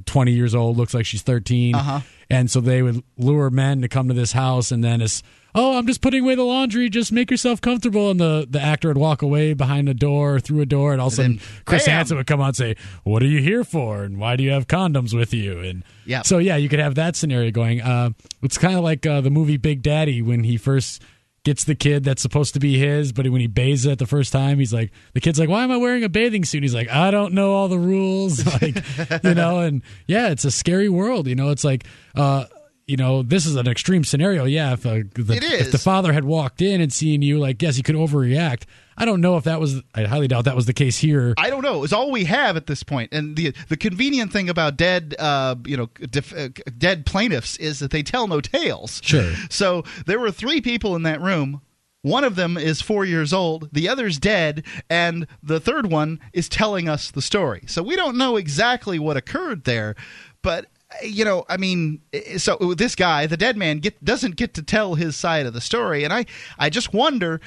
twenty 0.08 0.32
years 0.32 0.56
old, 0.56 0.76
looks 0.78 0.94
like 0.96 1.06
she's 1.06 1.22
13 1.22 1.76
Uh-huh. 1.76 2.00
And 2.34 2.50
so 2.52 2.60
they 2.62 2.82
would 2.82 3.04
lure 3.18 3.50
men 3.50 3.82
to 3.82 3.88
come 3.88 4.08
to 4.08 4.14
this 4.14 4.32
house, 4.34 4.72
and 4.72 4.84
then 4.84 5.02
it's 5.02 5.22
oh, 5.56 5.78
I'm 5.78 5.86
just 5.86 6.02
putting 6.02 6.24
away 6.24 6.34
the 6.34 6.42
laundry, 6.44 6.90
just 6.90 7.12
make 7.12 7.30
yourself 7.30 7.62
comfortable, 7.62 8.10
and 8.10 8.20
the 8.20 8.48
the 8.50 8.60
actor 8.62 8.88
would 8.88 8.98
walk 8.98 9.22
away 9.22 9.54
behind 9.54 9.88
a 9.88 9.94
door, 9.94 10.40
through 10.40 10.62
a 10.62 10.66
door, 10.66 10.94
and 10.94 11.00
all 11.02 11.08
of 11.08 11.14
a 11.14 11.16
sudden 11.18 11.40
Chris 11.66 11.86
bam! 11.86 11.96
Hansen 11.98 12.18
would 12.18 12.28
come 12.28 12.42
out 12.42 12.48
and 12.48 12.56
say, 12.56 12.76
"What 13.04 13.22
are 13.22 13.28
you 13.28 13.40
here 13.42 13.64
for? 13.64 14.04
And 14.04 14.18
why 14.20 14.36
do 14.36 14.44
you 14.44 14.50
have 14.52 14.68
condoms 14.68 15.14
with 15.16 15.34
you?" 15.34 15.60
And 15.60 15.84
Yeah. 16.06 16.24
so 16.24 16.38
yeah, 16.40 16.56
you 16.58 16.70
could 16.70 16.80
have 16.80 16.96
that 16.96 17.16
scenario 17.16 17.52
going. 17.52 17.82
Uh, 17.82 18.12
it's 18.42 18.58
kind 18.58 18.76
of 18.76 18.84
like 18.84 19.06
uh, 19.06 19.22
the 19.22 19.30
movie 19.30 19.58
Big 19.58 19.82
Daddy 19.84 20.22
when 20.22 20.44
he 20.44 20.58
first 20.58 21.02
gets 21.44 21.64
the 21.66 21.76
kid 21.76 22.04
that's 22.04 22.22
supposed 22.22 22.54
to 22.54 22.60
be 22.60 22.78
his, 22.78 23.12
but 23.12 23.28
when 23.28 23.42
he 23.42 23.48
bathes 23.48 23.86
it 23.86 24.00
the 24.00 24.06
first 24.06 24.32
time, 24.32 24.60
he's 24.60 24.74
like, 24.74 24.92
the 25.14 25.20
kid's 25.20 25.40
like, 25.40 25.50
"Why 25.50 25.64
am 25.64 25.72
I 25.72 25.78
wearing 25.78 26.04
a 26.04 26.10
bathing 26.10 26.46
suit?" 26.46 26.64
He's 26.64 26.74
like, 26.74 26.90
"I 26.90 27.12
don't 27.12 27.34
know 27.34 27.54
all 27.54 27.68
the 27.68 27.80
rules," 27.80 28.46
like 28.62 28.78
you 29.24 29.34
know. 29.34 29.60
And 29.60 29.82
yeah, 30.08 30.30
it's 30.30 30.46
a 30.46 30.52
scary 30.52 30.90
world. 30.90 31.28
You 31.28 31.36
know, 31.36 31.50
it's 31.50 31.64
like. 31.64 31.86
Uh, 32.16 32.46
you 32.88 32.98
know, 32.98 33.24
this 33.24 33.46
is 33.46 33.56
an 33.56 33.68
extreme 33.68 34.04
scenario. 34.04 34.46
Yeah, 34.46 34.74
if, 34.74 34.86
uh, 34.86 35.04
the, 35.16 35.40
if 35.42 35.72
the 35.72 35.78
father 35.78 36.12
had 36.12 36.26
walked 36.26 36.62
in 36.62 36.82
and 36.82 36.92
seen 36.92 37.22
you, 37.22 37.40
like, 37.40 37.62
yes, 37.62 37.78
he 37.78 37.84
could 37.84 37.96
overreact. 37.96 38.64
I 38.98 39.06
don't 39.06 39.22
know 39.22 39.38
if 39.38 39.46
that 39.46 39.60
was. 39.60 39.82
I 39.96 40.04
highly 40.04 40.28
doubt 40.28 40.46
that 40.46 40.56
was 40.56 40.66
the 40.66 40.74
case 40.74 40.98
here. 40.98 41.34
I 41.38 41.50
don't 41.50 41.64
know. 41.64 41.84
It's 41.84 41.94
all 41.94 42.12
we 42.12 42.26
have 42.26 42.58
at 42.58 42.68
this 42.68 42.84
point. 42.84 43.12
And 43.12 43.36
the 43.36 43.54
the 43.70 43.78
convenient 43.78 44.32
thing 44.32 44.50
about 44.50 44.78
dead, 44.78 45.16
uh, 45.18 45.56
you 45.66 45.78
know, 45.78 45.88
def, 46.10 46.32
uh, 46.38 46.50
dead 46.78 47.06
plaintiffs 47.06 47.58
is 47.58 47.80
that 47.80 47.90
they 47.90 48.04
tell 48.04 48.28
no 48.28 48.40
tales. 48.40 49.02
Sure. 49.04 49.34
So 49.50 49.84
there 50.06 50.20
were 50.20 50.32
three 50.32 50.62
people 50.62 50.96
in 50.96 51.04
that 51.04 51.22
room. 51.22 51.62
One 52.04 52.24
of 52.24 52.36
them 52.36 52.58
is 52.58 52.82
four 52.82 53.06
years 53.06 53.32
old. 53.34 53.70
The 53.72 53.88
other's 53.88 54.20
dead, 54.20 54.64
and 54.90 55.26
the 55.42 55.60
third 55.60 55.90
one 55.90 56.20
is 56.34 56.50
telling 56.50 56.88
us 56.90 57.10
the 57.10 57.22
story. 57.22 57.64
So 57.66 57.82
we 57.82 57.96
don't 57.96 58.18
know 58.18 58.36
exactly 58.36 59.00
what 59.00 59.18
occurred 59.18 59.64
there, 59.64 59.96
but. 60.42 60.68
You 61.02 61.26
know, 61.26 61.46
I 61.50 61.58
mean, 61.58 62.02
so 62.38 62.58
this 62.78 62.96
guy, 62.96 63.26
the 63.26 63.38
dead 63.38 63.58
man, 63.58 63.80
get, 63.80 64.04
doesn't 64.04 64.36
get 64.36 64.54
to 64.56 64.64
tell 64.64 64.96
his 64.96 65.16
side 65.16 65.46
of 65.46 65.54
the 65.54 65.62
story, 65.62 66.04
and 66.04 66.14
I, 66.14 66.26
I 66.60 66.70
just 66.70 66.94
wonder 66.94 67.42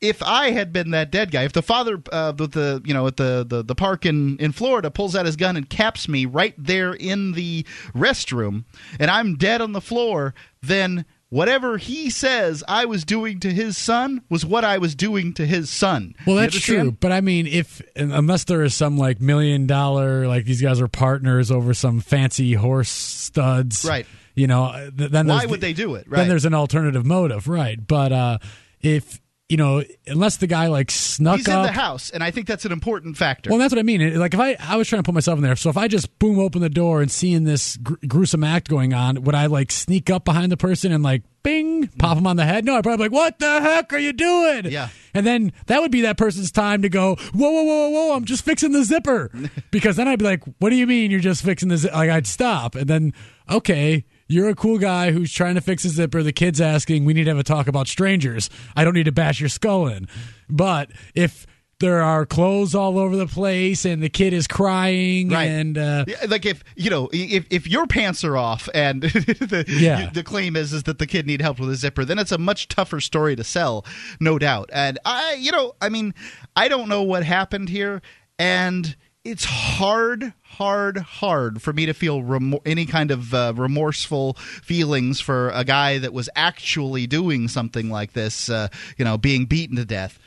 if 0.00 0.22
I 0.22 0.50
had 0.50 0.72
been 0.72 0.90
that 0.90 1.10
dead 1.10 1.30
guy, 1.30 1.44
if 1.44 1.52
the 1.52 1.62
father, 1.62 2.02
uh, 2.12 2.32
the, 2.32 2.46
the 2.46 2.82
you 2.84 2.92
know 2.92 3.06
at 3.06 3.16
the, 3.16 3.44
the 3.48 3.62
the 3.62 3.74
park 3.74 4.04
in 4.04 4.36
in 4.38 4.52
Florida 4.52 4.90
pulls 4.90 5.16
out 5.16 5.26
his 5.26 5.36
gun 5.36 5.56
and 5.56 5.68
caps 5.68 6.08
me 6.08 6.26
right 6.26 6.54
there 6.58 6.92
in 6.92 7.32
the 7.32 7.64
restroom, 7.94 8.64
and 8.98 9.10
I'm 9.10 9.36
dead 9.36 9.60
on 9.60 9.72
the 9.72 9.80
floor, 9.80 10.34
then 10.62 11.06
whatever 11.30 11.76
he 11.78 12.10
says 12.10 12.62
I 12.68 12.84
was 12.84 13.04
doing 13.04 13.40
to 13.40 13.52
his 13.52 13.76
son 13.76 14.22
was 14.28 14.44
what 14.46 14.64
I 14.64 14.78
was 14.78 14.94
doing 14.94 15.34
to 15.34 15.46
his 15.46 15.70
son. 15.70 16.14
Well, 16.26 16.36
that's 16.36 16.58
true, 16.60 16.92
but 16.92 17.12
I 17.12 17.20
mean, 17.20 17.46
if 17.46 17.82
unless 17.96 18.44
there 18.44 18.62
is 18.62 18.74
some 18.74 18.96
like 18.96 19.20
million 19.20 19.66
dollar, 19.66 20.26
like 20.28 20.44
these 20.44 20.62
guys 20.62 20.80
are 20.80 20.88
partners 20.88 21.50
over 21.50 21.74
some 21.74 22.00
fancy 22.00 22.52
horse 22.54 22.90
studs, 22.90 23.84
Right. 23.84 24.06
You 24.34 24.46
know, 24.46 24.90
then 24.92 25.28
Why 25.28 25.46
would 25.46 25.60
the- 25.60 25.66
they 25.68 25.72
do 25.72 25.94
it? 25.94 26.10
Then 26.10 26.28
there's 26.28 26.44
an 26.44 26.52
alternative 26.52 27.06
motive, 27.06 27.48
right? 27.48 27.78
But 27.84 28.12
uh, 28.12 28.38
if 28.82 29.18
you 29.48 29.56
know, 29.56 29.84
unless 30.08 30.38
the 30.38 30.48
guy 30.48 30.66
like 30.66 30.90
snuck 30.90 31.36
He's 31.36 31.48
in 31.48 31.62
the 31.62 31.70
house, 31.70 32.10
and 32.10 32.22
I 32.22 32.32
think 32.32 32.48
that's 32.48 32.64
an 32.64 32.72
important 32.72 33.16
factor. 33.16 33.50
Well, 33.50 33.60
that's 33.60 33.72
what 33.72 33.78
I 33.78 33.84
mean. 33.84 34.18
Like 34.18 34.34
if 34.34 34.40
I, 34.40 34.56
I 34.58 34.76
was 34.76 34.88
trying 34.88 35.02
to 35.02 35.06
put 35.06 35.14
myself 35.14 35.36
in 35.36 35.44
there. 35.44 35.54
So 35.54 35.70
if 35.70 35.76
I 35.76 35.86
just 35.86 36.18
boom 36.18 36.40
open 36.40 36.62
the 36.62 36.68
door 36.68 37.00
and 37.00 37.10
seeing 37.10 37.44
this 37.44 37.76
gr- 37.76 37.94
gruesome 38.08 38.42
act 38.42 38.68
going 38.68 38.92
on, 38.92 39.22
would 39.22 39.36
I 39.36 39.46
like 39.46 39.70
sneak 39.70 40.10
up 40.10 40.24
behind 40.24 40.50
the 40.50 40.56
person 40.56 40.90
and 40.90 41.04
like 41.04 41.22
bing 41.44 41.86
pop 41.98 42.18
him 42.18 42.26
on 42.26 42.36
the 42.36 42.44
head? 42.44 42.64
No, 42.64 42.76
I'd 42.76 42.82
probably 42.82 43.08
be 43.08 43.14
like, 43.14 43.22
"What 43.22 43.38
the 43.38 43.60
heck 43.60 43.92
are 43.92 43.98
you 43.98 44.12
doing?" 44.12 44.66
Yeah. 44.66 44.88
And 45.14 45.24
then 45.24 45.52
that 45.66 45.80
would 45.80 45.92
be 45.92 46.00
that 46.00 46.18
person's 46.18 46.50
time 46.50 46.82
to 46.82 46.88
go, 46.88 47.14
"Whoa, 47.14 47.50
whoa, 47.50 47.62
whoa, 47.62 47.88
whoa! 47.90 48.16
I'm 48.16 48.24
just 48.24 48.44
fixing 48.44 48.72
the 48.72 48.82
zipper," 48.82 49.30
because 49.70 49.94
then 49.94 50.08
I'd 50.08 50.18
be 50.18 50.24
like, 50.24 50.42
"What 50.58 50.70
do 50.70 50.76
you 50.76 50.88
mean 50.88 51.12
you're 51.12 51.20
just 51.20 51.44
fixing 51.44 51.68
the 51.68 51.76
zipper?" 51.76 51.94
Like 51.94 52.10
I'd 52.10 52.26
stop 52.26 52.74
and 52.74 52.88
then, 52.88 53.12
okay. 53.48 54.06
You're 54.28 54.48
a 54.48 54.54
cool 54.54 54.78
guy 54.78 55.12
who's 55.12 55.32
trying 55.32 55.54
to 55.54 55.60
fix 55.60 55.84
a 55.84 55.88
zipper. 55.88 56.22
The 56.22 56.32
kid's 56.32 56.60
asking, 56.60 57.04
we 57.04 57.14
need 57.14 57.24
to 57.24 57.30
have 57.30 57.38
a 57.38 57.44
talk 57.44 57.68
about 57.68 57.86
strangers. 57.88 58.50
I 58.74 58.84
don't 58.84 58.94
need 58.94 59.04
to 59.04 59.12
bash 59.12 59.38
your 59.40 59.48
skull 59.48 59.86
in. 59.86 60.08
But 60.48 60.90
if 61.14 61.46
there 61.78 62.00
are 62.02 62.24
clothes 62.24 62.74
all 62.74 62.98
over 62.98 63.16
the 63.16 63.26
place 63.26 63.84
and 63.84 64.02
the 64.02 64.08
kid 64.08 64.32
is 64.32 64.46
crying 64.46 65.28
Right. 65.28 65.44
and 65.44 65.76
uh, 65.76 66.06
like 66.26 66.46
if 66.46 66.64
you 66.74 66.88
know 66.88 67.10
if, 67.12 67.44
if 67.50 67.68
your 67.68 67.86
pants 67.86 68.24
are 68.24 68.34
off 68.34 68.66
and 68.74 69.02
the, 69.02 69.64
Yeah. 69.68 70.08
the 70.08 70.22
claim 70.22 70.56
is 70.56 70.72
is 70.72 70.84
that 70.84 70.98
the 70.98 71.06
kid 71.06 71.26
need 71.26 71.42
help 71.42 71.60
with 71.60 71.68
a 71.68 71.76
zipper 71.76 72.06
then 72.06 72.18
it's 72.18 72.32
a 72.32 72.38
much 72.38 72.68
tougher 72.68 72.98
story 72.98 73.36
to 73.36 73.44
sell 73.44 73.84
no 74.20 74.38
doubt 74.38 74.70
and 74.72 74.98
i 75.04 75.34
you 75.38 75.52
know 75.52 75.74
i 75.82 75.90
mean 75.90 76.14
i 76.56 76.66
don't 76.66 76.88
know 76.88 77.02
what 77.02 77.24
happened 77.24 77.68
here 77.68 78.00
and 78.38 78.96
it's 79.30 79.44
hard 79.44 80.32
hard 80.42 80.98
hard 80.98 81.60
for 81.60 81.72
me 81.72 81.86
to 81.86 81.92
feel 81.92 82.58
any 82.64 82.86
kind 82.86 83.10
of 83.10 83.34
uh, 83.34 83.52
remorseful 83.56 84.34
feelings 84.34 85.20
for 85.20 85.50
a 85.50 85.64
guy 85.64 85.98
that 85.98 86.12
was 86.12 86.30
actually 86.36 87.06
doing 87.06 87.48
something 87.48 87.90
like 87.90 88.12
this 88.12 88.48
uh, 88.48 88.68
you 88.96 89.04
know 89.04 89.18
being 89.18 89.44
beaten 89.44 89.76
to 89.76 89.84
death 89.84 90.18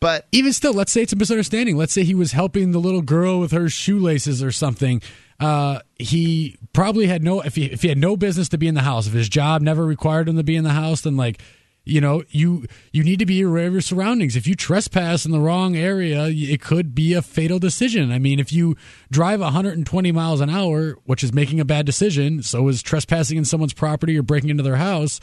but 0.00 0.26
even 0.30 0.52
still, 0.52 0.74
let's 0.74 0.92
say 0.92 1.02
it's 1.02 1.12
a 1.12 1.16
misunderstanding. 1.16 1.76
Let's 1.76 1.92
say 1.92 2.04
he 2.04 2.14
was 2.14 2.32
helping 2.32 2.70
the 2.70 2.78
little 2.78 3.02
girl 3.02 3.40
with 3.40 3.50
her 3.50 3.68
shoelaces 3.68 4.42
or 4.42 4.52
something. 4.52 5.02
Uh, 5.40 5.80
he 5.98 6.56
probably 6.72 7.06
had 7.06 7.22
no 7.22 7.40
if 7.40 7.56
he 7.56 7.66
if 7.66 7.82
he 7.82 7.88
had 7.88 7.98
no 7.98 8.16
business 8.16 8.48
to 8.50 8.58
be 8.58 8.68
in 8.68 8.74
the 8.74 8.82
house. 8.82 9.06
If 9.06 9.12
his 9.12 9.28
job 9.28 9.60
never 9.62 9.84
required 9.84 10.28
him 10.28 10.36
to 10.36 10.44
be 10.44 10.56
in 10.56 10.64
the 10.64 10.72
house, 10.72 11.00
then 11.00 11.16
like 11.16 11.40
you 11.88 12.00
know 12.00 12.22
you 12.28 12.66
you 12.92 13.02
need 13.02 13.18
to 13.18 13.26
be 13.26 13.40
aware 13.40 13.66
of 13.66 13.72
your 13.72 13.80
surroundings. 13.80 14.36
If 14.36 14.46
you 14.46 14.54
trespass 14.54 15.24
in 15.24 15.32
the 15.32 15.40
wrong 15.40 15.76
area, 15.76 16.26
it 16.26 16.60
could 16.60 16.94
be 16.94 17.14
a 17.14 17.22
fatal 17.22 17.58
decision. 17.58 18.12
I 18.12 18.18
mean, 18.18 18.38
if 18.38 18.52
you 18.52 18.76
drive 19.10 19.40
120 19.40 20.12
miles 20.12 20.40
an 20.40 20.50
hour, 20.50 20.98
which 21.04 21.24
is 21.24 21.32
making 21.32 21.60
a 21.60 21.64
bad 21.64 21.86
decision, 21.86 22.42
so 22.42 22.68
is 22.68 22.82
trespassing 22.82 23.38
in 23.38 23.44
someone's 23.44 23.72
property 23.74 24.18
or 24.18 24.22
breaking 24.22 24.50
into 24.50 24.62
their 24.62 24.76
house. 24.76 25.20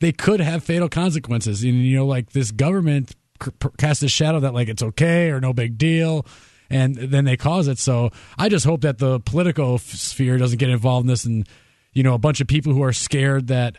They 0.00 0.12
could 0.12 0.40
have 0.40 0.62
fatal 0.62 0.88
consequences. 0.88 1.62
And 1.64 1.74
you 1.74 1.96
know, 1.96 2.06
like 2.06 2.30
this 2.30 2.50
government 2.50 3.14
c- 3.42 3.50
cast 3.78 4.02
a 4.02 4.08
shadow 4.08 4.40
that 4.40 4.54
like 4.54 4.68
it's 4.68 4.82
okay 4.82 5.30
or 5.30 5.40
no 5.40 5.52
big 5.52 5.78
deal 5.78 6.26
and 6.70 6.96
then 6.96 7.24
they 7.24 7.36
cause 7.36 7.68
it 7.68 7.78
so 7.78 8.10
i 8.36 8.48
just 8.48 8.66
hope 8.66 8.82
that 8.82 8.98
the 8.98 9.20
political 9.20 9.78
sphere 9.78 10.36
doesn't 10.36 10.58
get 10.58 10.68
involved 10.68 11.04
in 11.04 11.08
this 11.08 11.24
and 11.24 11.48
you 11.92 12.02
know 12.02 12.14
a 12.14 12.18
bunch 12.18 12.40
of 12.40 12.46
people 12.46 12.72
who 12.72 12.82
are 12.82 12.92
scared 12.92 13.46
that 13.46 13.76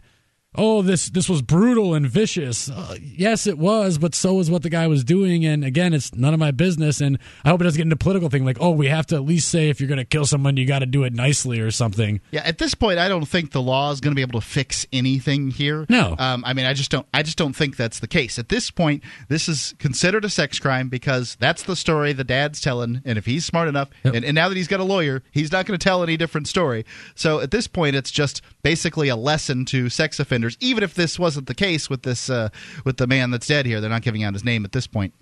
oh 0.55 0.81
this 0.81 1.09
this 1.11 1.29
was 1.29 1.43
brutal 1.43 1.93
and 1.93 2.07
vicious 2.09 2.71
uh, 2.71 2.95
yes 2.99 3.45
it 3.45 3.57
was 3.59 3.99
but 3.99 4.15
so 4.15 4.33
was 4.33 4.49
what 4.49 4.63
the 4.63 4.69
guy 4.69 4.87
was 4.87 5.03
doing 5.03 5.45
and 5.45 5.63
again 5.63 5.93
it's 5.93 6.11
none 6.15 6.33
of 6.33 6.39
my 6.39 6.49
business 6.49 6.99
and 7.01 7.19
i 7.45 7.49
hope 7.49 7.61
it 7.61 7.65
doesn't 7.65 7.77
get 7.77 7.83
into 7.83 7.95
political 7.95 8.29
thing 8.29 8.43
like 8.43 8.57
oh 8.59 8.71
we 8.71 8.87
have 8.87 9.05
to 9.05 9.15
at 9.15 9.21
least 9.23 9.47
say 9.49 9.69
if 9.69 9.79
you're 9.79 9.87
going 9.87 9.99
to 9.99 10.03
kill 10.05 10.25
someone 10.25 10.57
you 10.57 10.65
got 10.65 10.79
to 10.79 10.87
do 10.87 11.03
it 11.03 11.13
nicely 11.13 11.59
or 11.59 11.69
something 11.69 12.19
Yeah, 12.31 12.41
at 12.45 12.57
this 12.57 12.73
point, 12.73 12.97
I 12.97 13.07
don't 13.07 13.25
think 13.27 13.51
the 13.51 13.61
law 13.61 13.91
is 13.91 14.01
going 14.01 14.11
to 14.11 14.15
be 14.15 14.23
able 14.23 14.39
to 14.41 14.45
fix 14.45 14.87
anything 14.91 15.51
here. 15.51 15.85
No. 15.89 16.15
um, 16.17 16.43
I 16.45 16.53
mean, 16.53 16.65
I 16.65 16.73
just 16.73 16.89
don't. 16.91 17.05
I 17.13 17.21
just 17.23 17.37
don't 17.37 17.55
think 17.55 17.75
that's 17.77 17.99
the 17.99 18.07
case. 18.07 18.39
At 18.39 18.49
this 18.49 18.71
point, 18.71 19.03
this 19.27 19.47
is 19.49 19.73
considered 19.79 20.25
a 20.25 20.29
sex 20.29 20.59
crime 20.59 20.89
because 20.89 21.35
that's 21.39 21.63
the 21.63 21.75
story 21.75 22.13
the 22.13 22.23
dad's 22.23 22.61
telling, 22.61 23.01
and 23.05 23.17
if 23.17 23.25
he's 23.25 23.45
smart 23.45 23.67
enough, 23.67 23.89
Yep. 24.03 24.13
and, 24.15 24.25
and 24.25 24.35
now 24.35 24.47
that 24.49 24.55
he's 24.57 24.67
got 24.67 24.79
a 24.79 24.83
lawyer, 24.83 25.21
he's 25.31 25.51
not 25.51 25.65
going 25.65 25.77
to 25.77 25.83
tell 25.83 26.01
any 26.03 26.17
different 26.17 26.47
story. 26.47 26.85
So 27.15 27.39
at 27.39 27.51
this 27.51 27.67
point, 27.67 27.95
it's 27.95 28.11
just 28.11 28.41
basically 28.63 29.09
a 29.09 29.15
lesson 29.15 29.65
to 29.65 29.89
sex 29.89 30.19
offenders 30.19 30.38
offenders. 30.39 30.57
Even 30.59 30.83
if 30.83 30.93
this 30.93 31.19
wasn't 31.19 31.47
the 31.47 31.55
case 31.55 31.89
with 31.89 32.03
this 32.03 32.29
uh, 32.29 32.49
with 32.85 32.97
the 32.97 33.07
man 33.07 33.31
that's 33.31 33.47
dead 33.47 33.65
here, 33.65 33.81
they're 33.81 33.89
not 33.89 34.01
giving 34.01 34.23
out 34.23 34.33
his 34.33 34.43
name 34.43 34.65
at 34.65 34.71
this 34.71 34.87
point. 34.87 35.13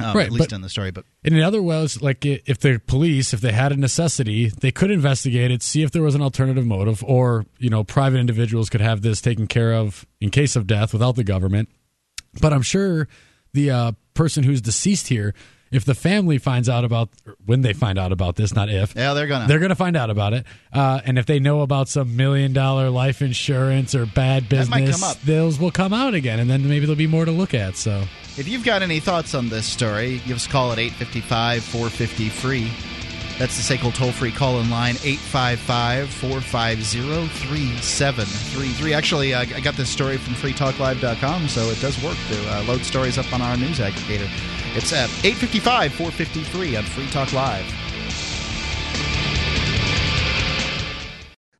Um, 0.00 0.16
Right, 0.16 0.26
at 0.26 0.32
least 0.32 0.50
but- 0.50 0.54
in 0.54 0.60
the 0.62 0.68
story, 0.68 0.92
but 0.92 1.04
In 1.24 1.40
other 1.40 1.60
ways, 1.60 2.00
like 2.00 2.24
if 2.24 2.58
the 2.60 2.80
police, 2.86 3.34
if 3.34 3.40
they 3.40 3.50
had 3.52 3.72
a 3.72 3.76
necessity, 3.76 4.48
they 4.48 4.70
could 4.70 4.92
investigate 4.92 5.50
it, 5.50 5.60
see 5.62 5.82
if 5.82 5.90
there 5.90 6.02
was 6.02 6.14
an 6.14 6.22
alternative 6.22 6.64
motive, 6.64 7.02
or 7.04 7.46
you 7.58 7.68
know, 7.68 7.82
private 7.82 8.18
individuals 8.18 8.70
could 8.70 8.80
have 8.80 9.02
this 9.02 9.20
taken 9.20 9.46
care 9.48 9.74
of 9.74 10.06
in 10.20 10.30
case 10.30 10.54
of 10.54 10.66
death 10.66 10.92
without 10.92 11.16
the 11.16 11.24
government. 11.24 11.68
But 12.40 12.52
I'm 12.52 12.62
sure 12.62 13.08
the 13.52 13.70
uh, 13.70 13.92
person 14.14 14.44
who's 14.44 14.60
deceased 14.60 15.08
here, 15.08 15.34
if 15.70 15.84
the 15.84 15.94
family 15.94 16.38
finds 16.38 16.68
out 16.68 16.84
about 16.84 17.10
when 17.44 17.62
they 17.62 17.72
find 17.72 17.98
out 17.98 18.12
about 18.12 18.36
this, 18.36 18.54
not 18.54 18.68
if, 18.68 18.94
yeah, 18.94 19.14
they're 19.14 19.26
gonna. 19.26 19.46
they're 19.46 19.58
going 19.58 19.68
to 19.70 19.76
find 19.76 19.96
out 19.96 20.10
about 20.10 20.32
it. 20.32 20.46
Uh, 20.72 21.00
and 21.04 21.18
if 21.18 21.26
they 21.26 21.38
know 21.38 21.62
about 21.62 21.88
some 21.88 22.16
million 22.16 22.52
dollar 22.52 22.90
life 22.90 23.22
insurance 23.22 23.94
or 23.94 24.06
bad 24.06 24.48
business, 24.48 25.14
those 25.24 25.58
will 25.58 25.70
come 25.70 25.92
out 25.92 26.14
again, 26.14 26.38
and 26.38 26.48
then 26.48 26.68
maybe 26.68 26.86
there'll 26.86 26.96
be 26.96 27.06
more 27.06 27.24
to 27.24 27.32
look 27.32 27.54
at. 27.54 27.76
So. 27.76 28.04
If 28.36 28.46
you've 28.46 28.64
got 28.64 28.82
any 28.82 29.00
thoughts 29.00 29.34
on 29.34 29.48
this 29.48 29.66
story, 29.66 30.20
give 30.26 30.36
us 30.36 30.46
a 30.46 30.48
call 30.48 30.72
at 30.72 30.78
855 30.78 31.64
450 31.64 32.28
free. 32.28 32.70
That's 33.38 33.56
the 33.56 33.76
SACL 33.76 33.94
toll 33.94 34.10
free 34.10 34.32
call 34.32 34.58
in 34.60 34.68
line, 34.68 34.96
855 35.04 36.10
450 36.10 36.82
3733. 37.28 38.94
Actually, 38.94 39.34
I 39.34 39.44
got 39.60 39.74
this 39.74 39.88
story 39.88 40.16
from 40.16 40.34
freetalklive.com, 40.34 41.46
so 41.48 41.60
it 41.70 41.80
does 41.80 42.02
work 42.02 42.16
to 42.30 42.50
uh, 42.50 42.64
load 42.64 42.82
stories 42.82 43.16
up 43.16 43.32
on 43.32 43.40
our 43.40 43.56
news 43.56 43.78
aggregator. 43.78 44.28
It's 44.74 44.92
at 44.92 45.10
855 45.24 45.92
453 45.92 46.76
on 46.76 46.84
Free 46.84 47.06
Talk 47.08 47.32
Live. 47.32 47.87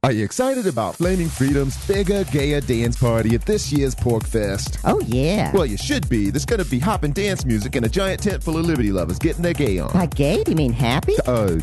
Are 0.05 0.12
you 0.12 0.24
excited 0.24 0.68
about 0.68 0.94
Flaming 0.94 1.28
Freedom's 1.28 1.76
bigger, 1.88 2.22
gayer 2.22 2.61
dance 2.61 2.96
party 2.96 3.34
at 3.34 3.44
this 3.44 3.72
year's 3.72 3.96
PorcFest? 3.96 4.78
Oh, 4.84 5.01
yeah. 5.01 5.51
Well, 5.53 5.66
you 5.66 5.76
should 5.76 6.09
be. 6.09 6.30
There's 6.30 6.46
going 6.46 6.62
to 6.62 6.70
be 6.70 6.78
hopping 6.78 7.11
dance 7.11 7.44
music 7.44 7.74
and 7.74 7.84
a 7.84 7.88
giant 7.88 8.22
tent 8.22 8.44
full 8.44 8.57
of 8.57 8.64
Liberty 8.64 8.92
lovers 8.92 9.18
getting 9.18 9.42
their 9.42 9.55
gay 9.55 9.80
on. 9.80 9.92
By 9.92 10.07
gay, 10.07 10.44
do 10.44 10.53
you 10.53 10.57
mean 10.57 10.72
happy? 10.72 11.16
Uh, 11.26 11.59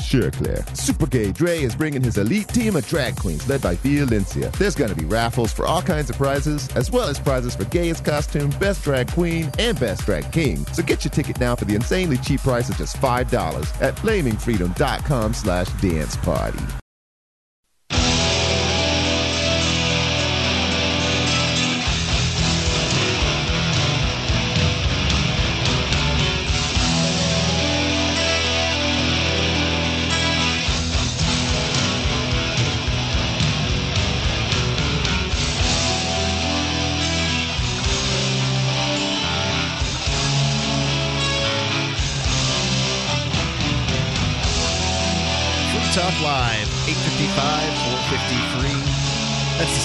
sure, 0.00 0.30
Claire. 0.30 0.64
Super 0.74 1.06
Gay 1.06 1.32
Dre 1.32 1.58
is 1.58 1.74
bringing 1.74 2.00
his 2.00 2.16
elite 2.16 2.46
team 2.46 2.76
of 2.76 2.86
drag 2.86 3.16
queens 3.16 3.48
led 3.48 3.60
by 3.60 3.74
Violencia. 3.74 4.52
There's 4.52 4.76
going 4.76 4.90
to 4.90 4.96
be 4.96 5.04
raffles 5.04 5.52
for 5.52 5.66
all 5.66 5.82
kinds 5.82 6.10
of 6.10 6.16
prizes, 6.16 6.68
as 6.76 6.92
well 6.92 7.08
as 7.08 7.18
prizes 7.18 7.56
for 7.56 7.64
gayest 7.64 8.04
costume, 8.04 8.50
best 8.60 8.84
drag 8.84 9.10
queen, 9.10 9.50
and 9.58 9.78
best 9.80 10.06
drag 10.06 10.30
king. 10.30 10.64
So 10.66 10.84
get 10.84 11.04
your 11.04 11.10
ticket 11.10 11.40
now 11.40 11.56
for 11.56 11.64
the 11.64 11.74
insanely 11.74 12.18
cheap 12.18 12.40
price 12.42 12.68
of 12.68 12.76
just 12.76 12.96
$5 12.98 13.82
at 13.82 13.96
flamingfreedom.com 13.96 15.34
slash 15.34 15.68
dance 15.82 16.16
party. 16.18 16.60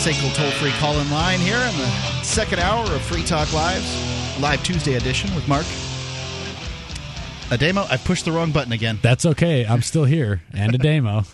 SACL 0.04 0.36
toll 0.36 0.52
free 0.52 0.72
call 0.80 1.00
in 1.00 1.10
line 1.12 1.40
here 1.40 1.56
in 1.56 1.78
the 1.78 1.90
second 2.24 2.60
hour 2.60 2.84
of 2.94 3.02
Free 3.04 3.24
Talk 3.24 3.54
Live's 3.54 4.38
live 4.38 4.62
Tuesday 4.62 4.96
edition 4.96 5.34
with 5.34 5.48
Mark. 5.48 5.64
Ademo, 7.48 7.90
I 7.90 7.96
pushed 7.96 8.26
the 8.26 8.34
wrong 8.34 8.52
button 8.52 8.74
again. 8.74 9.00
That's 9.02 9.26
okay. 9.26 9.66
I'm 9.66 9.82
still 9.82 10.04
here 10.04 10.42
and 10.52 10.74
Ademo. 10.78 11.26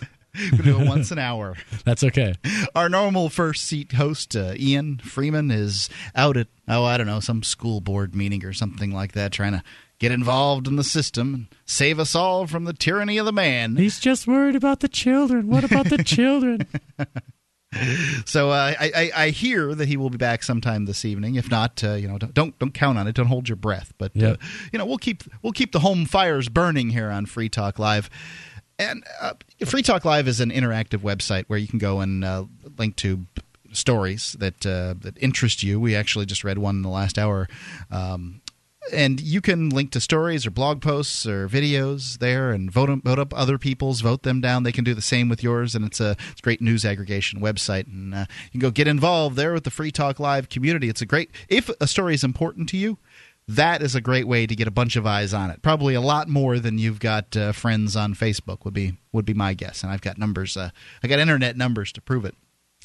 We 0.52 0.58
do 0.58 0.78
it 0.80 0.86
once 0.86 1.10
an 1.10 1.18
hour. 1.18 1.56
That's 1.84 2.04
okay. 2.04 2.34
Our 2.76 2.88
normal 2.88 3.28
first 3.28 3.64
seat 3.64 3.90
host, 3.90 4.36
uh, 4.36 4.54
Ian 4.56 4.98
Freeman, 4.98 5.50
is 5.50 5.90
out 6.14 6.36
at, 6.36 6.46
oh, 6.68 6.84
I 6.84 6.96
don't 6.96 7.08
know, 7.08 7.18
some 7.18 7.42
school 7.42 7.80
board 7.80 8.14
meeting 8.14 8.44
or 8.44 8.52
something 8.52 8.92
like 8.92 9.14
that, 9.14 9.32
trying 9.32 9.52
to 9.54 9.64
get 9.98 10.12
involved 10.12 10.68
in 10.68 10.76
the 10.76 10.84
system 10.84 11.34
and 11.34 11.46
save 11.64 11.98
us 11.98 12.14
all 12.14 12.46
from 12.46 12.66
the 12.66 12.72
tyranny 12.72 13.18
of 13.18 13.26
the 13.26 13.32
man. 13.32 13.74
He's 13.74 13.98
just 13.98 14.28
worried 14.28 14.54
about 14.54 14.78
the 14.78 14.88
children. 14.88 15.48
What 15.48 15.64
about 15.64 15.86
the 15.86 15.98
children? 16.04 16.68
So 18.26 18.50
uh, 18.50 18.74
I, 18.78 18.92
I, 18.94 19.10
I 19.24 19.30
hear 19.30 19.74
that 19.74 19.88
he 19.88 19.96
will 19.96 20.10
be 20.10 20.18
back 20.18 20.42
sometime 20.42 20.84
this 20.84 21.04
evening. 21.04 21.36
If 21.36 21.50
not, 21.50 21.82
uh, 21.82 21.94
you 21.94 22.06
know, 22.06 22.18
don't, 22.18 22.34
don't 22.34 22.58
don't 22.58 22.74
count 22.74 22.98
on 22.98 23.06
it. 23.06 23.14
Don't 23.14 23.26
hold 23.26 23.48
your 23.48 23.56
breath. 23.56 23.92
But 23.98 24.20
uh, 24.20 24.36
you 24.72 24.78
know, 24.78 24.86
we'll 24.86 24.98
keep 24.98 25.24
we'll 25.42 25.52
keep 25.52 25.72
the 25.72 25.80
home 25.80 26.04
fires 26.04 26.48
burning 26.48 26.90
here 26.90 27.10
on 27.10 27.26
Free 27.26 27.48
Talk 27.48 27.78
Live. 27.78 28.10
And 28.78 29.04
uh, 29.20 29.34
Free 29.66 29.82
Talk 29.82 30.04
Live 30.04 30.28
is 30.28 30.40
an 30.40 30.50
interactive 30.50 30.98
website 30.98 31.44
where 31.46 31.58
you 31.58 31.68
can 31.68 31.78
go 31.78 32.00
and 32.00 32.24
uh, 32.24 32.44
link 32.78 32.96
to 32.96 33.26
stories 33.72 34.36
that 34.38 34.64
uh, 34.66 34.94
that 35.00 35.16
interest 35.18 35.62
you. 35.62 35.80
We 35.80 35.94
actually 35.96 36.26
just 36.26 36.44
read 36.44 36.58
one 36.58 36.76
in 36.76 36.82
the 36.82 36.88
last 36.88 37.18
hour. 37.18 37.48
Um, 37.90 38.40
and 38.92 39.20
you 39.20 39.40
can 39.40 39.68
link 39.68 39.90
to 39.92 40.00
stories 40.00 40.46
or 40.46 40.50
blog 40.50 40.80
posts 40.80 41.26
or 41.26 41.48
videos 41.48 42.18
there 42.18 42.50
and 42.50 42.70
vote 42.70 42.88
vote 43.04 43.18
up 43.18 43.34
other 43.34 43.58
people's 43.58 44.00
vote 44.00 44.22
them 44.22 44.40
down. 44.40 44.62
They 44.62 44.72
can 44.72 44.84
do 44.84 44.94
the 44.94 45.02
same 45.02 45.28
with 45.28 45.42
yours 45.42 45.74
and 45.74 45.84
it's 45.84 46.00
a 46.00 46.16
it's 46.30 46.40
a 46.40 46.42
great 46.42 46.60
news 46.60 46.84
aggregation 46.84 47.40
website. 47.40 47.86
And 47.86 48.14
uh, 48.14 48.26
you 48.44 48.52
can 48.52 48.60
go 48.60 48.70
get 48.70 48.88
involved 48.88 49.36
there 49.36 49.52
with 49.52 49.64
the 49.64 49.70
free 49.70 49.90
talk 49.90 50.18
live 50.18 50.48
community. 50.48 50.88
It's 50.88 51.02
a 51.02 51.06
great 51.06 51.30
if 51.48 51.70
a 51.80 51.86
story 51.86 52.14
is 52.14 52.24
important 52.24 52.68
to 52.70 52.76
you 52.76 52.98
that 53.48 53.82
is 53.82 53.96
a 53.96 54.00
great 54.00 54.28
way 54.28 54.46
to 54.46 54.54
get 54.54 54.68
a 54.68 54.70
bunch 54.70 54.94
of 54.94 55.06
eyes 55.06 55.34
on 55.34 55.50
it. 55.50 55.60
Probably 55.60 55.94
a 55.94 56.00
lot 56.00 56.28
more 56.28 56.60
than 56.60 56.78
you've 56.78 57.00
got 57.00 57.36
uh, 57.36 57.50
friends 57.50 57.96
on 57.96 58.14
facebook 58.14 58.64
would 58.64 58.74
be 58.74 58.96
would 59.12 59.24
be 59.24 59.34
my 59.34 59.54
guess. 59.54 59.82
And 59.82 59.92
i've 59.92 60.02
got 60.02 60.18
numbers 60.18 60.56
uh, 60.56 60.70
i 61.02 61.08
got 61.08 61.18
internet 61.18 61.56
numbers 61.56 61.92
to 61.92 62.00
prove 62.00 62.24
it 62.24 62.34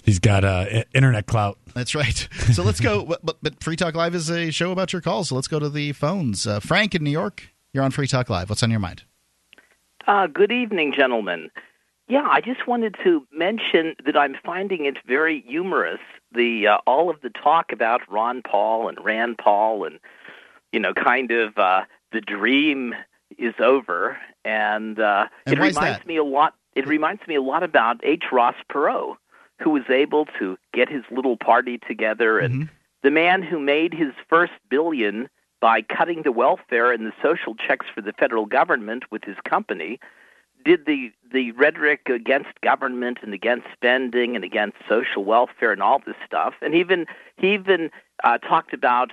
He's 0.03 0.19
got 0.19 0.43
uh, 0.43 0.83
internet 0.93 1.25
clout. 1.25 1.57
that's 1.73 1.95
right. 1.95 2.27
So 2.53 2.63
let's 2.63 2.79
go. 2.79 3.05
But, 3.05 3.25
but, 3.25 3.37
but 3.41 3.63
Free 3.63 3.75
Talk 3.75 3.95
Live 3.95 4.15
is 4.15 4.29
a 4.29 4.51
show 4.51 4.71
about 4.71 4.93
your 4.93 5.01
calls. 5.01 5.29
So 5.29 5.35
let's 5.35 5.47
go 5.47 5.59
to 5.59 5.69
the 5.69 5.91
phones. 5.93 6.45
Uh, 6.47 6.59
Frank 6.59 6.93
in 6.95 7.03
New 7.03 7.11
York, 7.11 7.49
you're 7.73 7.83
on 7.83 7.91
Free 7.91 8.07
Talk 8.07 8.29
Live. 8.29 8.49
What's 8.49 8.63
on 8.63 8.71
your 8.71 8.79
mind? 8.79 9.03
Uh, 10.07 10.27
good 10.27 10.51
evening, 10.51 10.93
gentlemen. 10.95 11.49
Yeah, 12.07 12.27
I 12.29 12.41
just 12.41 12.67
wanted 12.67 12.95
to 13.03 13.25
mention 13.31 13.95
that 14.05 14.15
I'm 14.15 14.35
finding 14.45 14.85
it 14.85 14.97
very 15.07 15.41
humorous 15.47 15.99
the 16.31 16.67
uh, 16.67 16.77
all 16.85 17.09
of 17.09 17.21
the 17.21 17.29
talk 17.31 17.71
about 17.71 18.01
Ron 18.11 18.41
Paul 18.43 18.89
and 18.89 19.03
Rand 19.03 19.37
Paul 19.39 19.85
and 19.85 19.99
you 20.71 20.79
know 20.79 20.93
kind 20.93 21.31
of 21.31 21.57
uh, 21.57 21.81
the 22.11 22.21
dream 22.21 22.93
is 23.39 23.53
over 23.59 24.17
and, 24.43 24.99
uh, 24.99 25.27
And 25.47 25.53
it 25.53 25.59
reminds 25.59 25.77
that? 25.79 26.05
me 26.07 26.17
a 26.17 26.23
lot 26.23 26.53
it 26.75 26.87
reminds 26.87 27.25
me 27.27 27.35
a 27.35 27.41
lot 27.41 27.63
about 27.63 28.01
H 28.03 28.25
Ross 28.31 28.55
Perot 28.71 29.15
who 29.61 29.69
was 29.71 29.83
able 29.89 30.25
to 30.39 30.57
get 30.73 30.89
his 30.89 31.03
little 31.11 31.37
party 31.37 31.77
together 31.87 32.39
and 32.39 32.53
Mm-hmm. 32.53 32.63
the 33.03 33.11
man 33.11 33.43
who 33.43 33.59
made 33.59 33.93
his 33.93 34.13
first 34.29 34.53
billion 34.69 35.29
by 35.61 35.81
cutting 35.81 36.21
the 36.23 36.31
welfare 36.31 36.91
and 36.91 37.05
the 37.05 37.13
social 37.21 37.55
checks 37.55 37.85
for 37.93 38.01
the 38.01 38.13
federal 38.13 38.45
government 38.45 39.03
with 39.11 39.23
his 39.23 39.37
company 39.45 39.99
did 40.63 40.85
the 40.85 41.11
the 41.31 41.51
rhetoric 41.53 42.09
against 42.09 42.59
government 42.61 43.19
and 43.21 43.33
against 43.33 43.67
spending 43.73 44.35
and 44.35 44.43
against 44.43 44.77
social 44.89 45.23
welfare 45.23 45.71
and 45.71 45.81
all 45.81 45.99
this 46.05 46.15
stuff 46.25 46.53
and 46.61 46.73
even 46.75 47.05
he 47.37 47.53
even 47.53 47.89
uh, 48.23 48.37
talked 48.39 48.73
about 48.73 49.11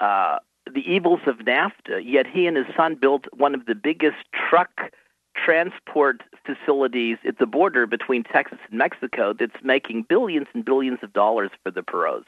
uh, 0.00 0.38
the 0.72 0.80
evils 0.90 1.20
of 1.26 1.36
NAFTA 1.38 2.02
yet 2.04 2.26
he 2.26 2.46
and 2.46 2.56
his 2.56 2.66
son 2.76 2.94
built 2.94 3.26
one 3.32 3.54
of 3.54 3.66
the 3.66 3.74
biggest 3.74 4.16
truck 4.32 4.90
transport 5.34 6.22
facilities 6.44 7.18
at 7.26 7.38
the 7.38 7.46
border 7.46 7.86
between 7.86 8.22
Texas 8.22 8.58
and 8.68 8.78
Mexico 8.78 9.32
that's 9.32 9.62
making 9.62 10.04
billions 10.08 10.46
and 10.54 10.64
billions 10.64 10.98
of 11.02 11.12
dollars 11.12 11.50
for 11.62 11.70
the 11.70 11.82
Perot's. 11.82 12.26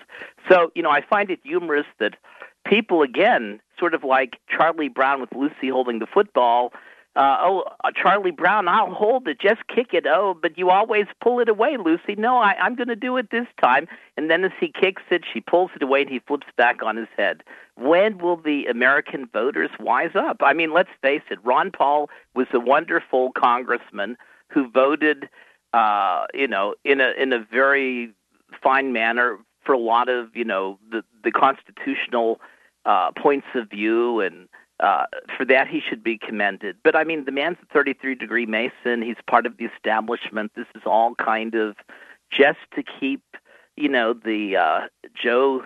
So, 0.51 0.71
you 0.75 0.83
know, 0.83 0.91
I 0.91 1.03
find 1.03 1.31
it 1.31 1.41
humorous 1.43 1.87
that 1.99 2.17
people, 2.67 3.03
again, 3.03 3.61
sort 3.79 3.95
of 3.95 4.05
like 4.05 4.37
Charlie 4.49 4.89
Brown 4.89 5.21
with 5.21 5.33
Lucy 5.35 5.69
holding 5.69 5.99
the 5.99 6.07
football, 6.07 6.73
uh, 7.17 7.39
oh, 7.41 7.65
uh, 7.83 7.91
Charlie 7.95 8.31
Brown, 8.31 8.69
I'll 8.69 8.93
hold 8.93 9.27
it, 9.27 9.41
just 9.41 9.67
kick 9.75 9.95
it. 9.95 10.07
Oh, 10.07 10.35
but 10.41 10.59
you 10.59 10.69
always 10.69 11.07
pull 11.23 11.41
it 11.41 11.49
away, 11.49 11.79
Lucy. 11.83 12.15
No, 12.15 12.37
I, 12.37 12.55
I'm 12.61 12.75
going 12.75 12.89
to 12.89 12.97
do 12.97 13.17
it 13.17 13.31
this 13.31 13.47
time. 13.59 13.89
And 14.19 14.31
then 14.31 14.45
as 14.45 14.53
he 14.61 14.71
kicks 14.71 15.03
it, 15.11 15.25
she 15.33 15.41
pulls 15.41 15.71
it 15.75 15.83
away 15.83 16.03
and 16.03 16.11
he 16.11 16.19
flips 16.19 16.47
back 16.59 16.83
on 16.83 16.97
his 16.97 17.09
head. 17.17 17.43
When 17.77 18.19
will 18.19 18.37
the 18.37 18.67
American 18.67 19.27
voters 19.33 19.71
wise 19.79 20.15
up? 20.15 20.39
I 20.41 20.53
mean, 20.55 20.73
let's 20.73 20.91
face 21.03 21.23
it, 21.31 21.39
Ron 21.45 21.71
Paul 21.71 22.09
was 22.35 22.47
a 22.53 22.61
wonderful 22.61 23.33
congressman 23.33 24.17
who 24.49 24.71
voted, 24.71 25.29
uh, 25.73 26.27
you 26.33 26.49
know, 26.49 26.75
in 26.85 27.01
a 27.01 27.11
in 27.19 27.33
a 27.33 27.39
very 27.39 28.13
fine 28.63 28.93
manner 28.93 29.39
for 29.65 29.73
a 29.73 29.79
lot 29.79 30.09
of, 30.09 30.35
you 30.35 30.45
know, 30.45 30.79
the 30.91 31.05
the 31.23 31.31
constitutional 31.31 32.41
uh, 32.87 33.11
points 33.13 33.49
of 33.55 33.69
view 33.69 34.21
and 34.21 34.49
uh, 34.81 35.05
for 35.37 35.45
that 35.45 35.69
he 35.69 35.81
should 35.81 36.03
be 36.03 36.17
commended. 36.17 36.77
But 36.83 36.97
I 36.97 37.05
mean, 37.05 37.25
the 37.27 37.33
man's 37.33 37.59
a 37.63 37.75
33 37.75 38.15
degree 38.15 38.47
Mason. 38.47 39.03
He's 39.03 39.17
part 39.27 39.45
of 39.45 39.59
the 39.59 39.67
establishment. 39.67 40.53
This 40.55 40.67
is 40.75 40.83
all 40.87 41.15
kind 41.15 41.55
of 41.55 41.77
just 42.31 42.59
to 42.75 42.83
keep 42.83 43.23
you 43.77 43.89
know, 43.89 44.15
the 44.15 44.57
uh, 44.57 44.81
Joe 45.15 45.65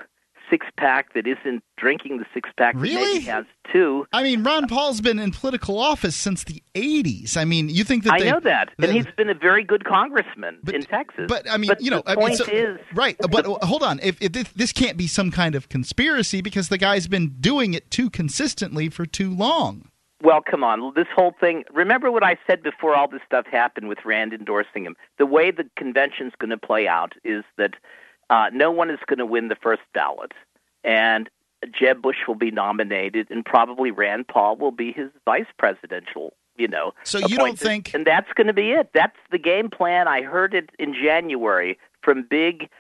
six 0.51 0.67
pack 0.77 1.15
that 1.15 1.27
isn't 1.27 1.63
drinking 1.79 2.19
the 2.19 2.27
six 2.35 2.51
pack 2.59 2.75
that 2.75 2.81
Really? 2.81 3.15
maybe 3.15 3.25
has 3.27 3.45
two. 3.73 4.05
I 4.13 4.23
mean, 4.23 4.43
Ron 4.43 4.67
Paul's 4.69 5.01
been 5.01 5.19
in 5.19 5.31
political 5.31 5.79
office 5.79 6.17
since 6.17 6.45
the 6.45 6.63
'80s. 6.75 7.37
I 7.37 7.45
mean, 7.45 7.69
you 7.69 7.85
think 7.85 8.05
that 8.05 8.15
I 8.15 8.19
they, 8.21 8.31
know 8.31 8.41
that, 8.41 8.71
and 8.79 8.93
he's 8.93 9.07
been 9.17 9.31
a 9.31 9.35
very 9.35 9.63
good 9.65 9.85
congressman 9.85 10.59
But- 10.63 10.75
in 10.75 10.83
Texas. 10.83 11.27
But 11.29 11.49
I 11.51 11.57
mean, 11.57 11.69
But 11.69 11.81
you 11.81 11.91
know, 11.91 12.03
the 12.05 12.11
I 12.11 12.15
mean, 12.17 12.27
point 12.27 12.37
so- 12.39 12.45
is, 12.47 12.79
right. 12.95 13.17
But 13.31 13.47
uh, 13.47 13.65
hold 13.65 13.83
on, 13.83 14.01
if, 14.03 14.21
if 14.21 14.33
this, 14.33 14.49
this 14.55 14.73
can't 14.73 14.97
be 14.97 15.07
some 15.07 15.31
kind 15.31 15.55
of 15.55 15.69
conspiracy 15.69 16.41
because 16.43 16.69
the 16.69 16.79
guy's 16.79 17.07
been 17.07 17.37
doing 17.41 17.75
it 17.75 17.91
too 17.91 18.11
consistently 18.11 18.89
for 18.89 19.07
too 19.07 19.35
long. 19.35 19.87
Well, 20.23 20.43
come 20.43 20.63
on. 20.63 20.93
This 20.95 21.07
whole 21.15 21.33
thing. 21.41 21.65
Remember 21.73 22.11
what 22.11 22.23
I 22.23 22.37
said 22.47 22.63
before 22.63 22.95
all 22.95 23.09
this 23.09 23.23
stuff 23.25 23.47
happened 23.47 23.89
with 23.89 24.05
Rand 24.05 24.35
endorsing 24.35 24.85
him? 24.85 24.95
The 25.19 25.25
way 25.25 25.51
the 25.51 25.65
convention's 25.77 26.35
going 26.39 26.51
to 26.51 26.59
play 26.59 26.87
out 26.87 27.15
is 27.25 27.43
that 27.57 27.73
uh, 28.31 28.49
no 28.53 28.71
one 28.71 28.89
is 28.91 28.99
going 29.07 29.19
to 29.19 29.27
win 29.27 29.49
the 29.49 29.57
first 29.57 29.83
ballot. 29.93 30.33
And 30.85 31.29
Jeb 31.79 32.01
Bush 32.01 32.17
will 32.27 32.35
be 32.37 32.51
nominated, 32.51 33.27
and 33.31 33.45
probably 33.45 33.91
Rand 33.91 34.29
Paul 34.29 34.57
will 34.57 34.71
be 34.71 34.93
his 34.93 35.11
vice 35.27 35.45
presidential, 35.59 36.33
you 36.57 36.67
know. 36.69 36.95
So 37.05 37.19
you 37.19 37.37
don't 37.37 37.59
think- 37.59 37.93
And 37.95 38.07
that's 38.07 38.33
going 38.33 38.47
to 38.47 38.55
be 38.55 38.71
it. 38.71 38.91
That's 38.95 39.17
the 39.31 39.37
game 39.39 39.69
plan. 39.69 40.09
I 40.09 40.23
heard 40.23 40.55
it 40.55 40.71
in 40.79 40.95
January 40.95 41.79
from 42.03 42.23
big 42.23 42.71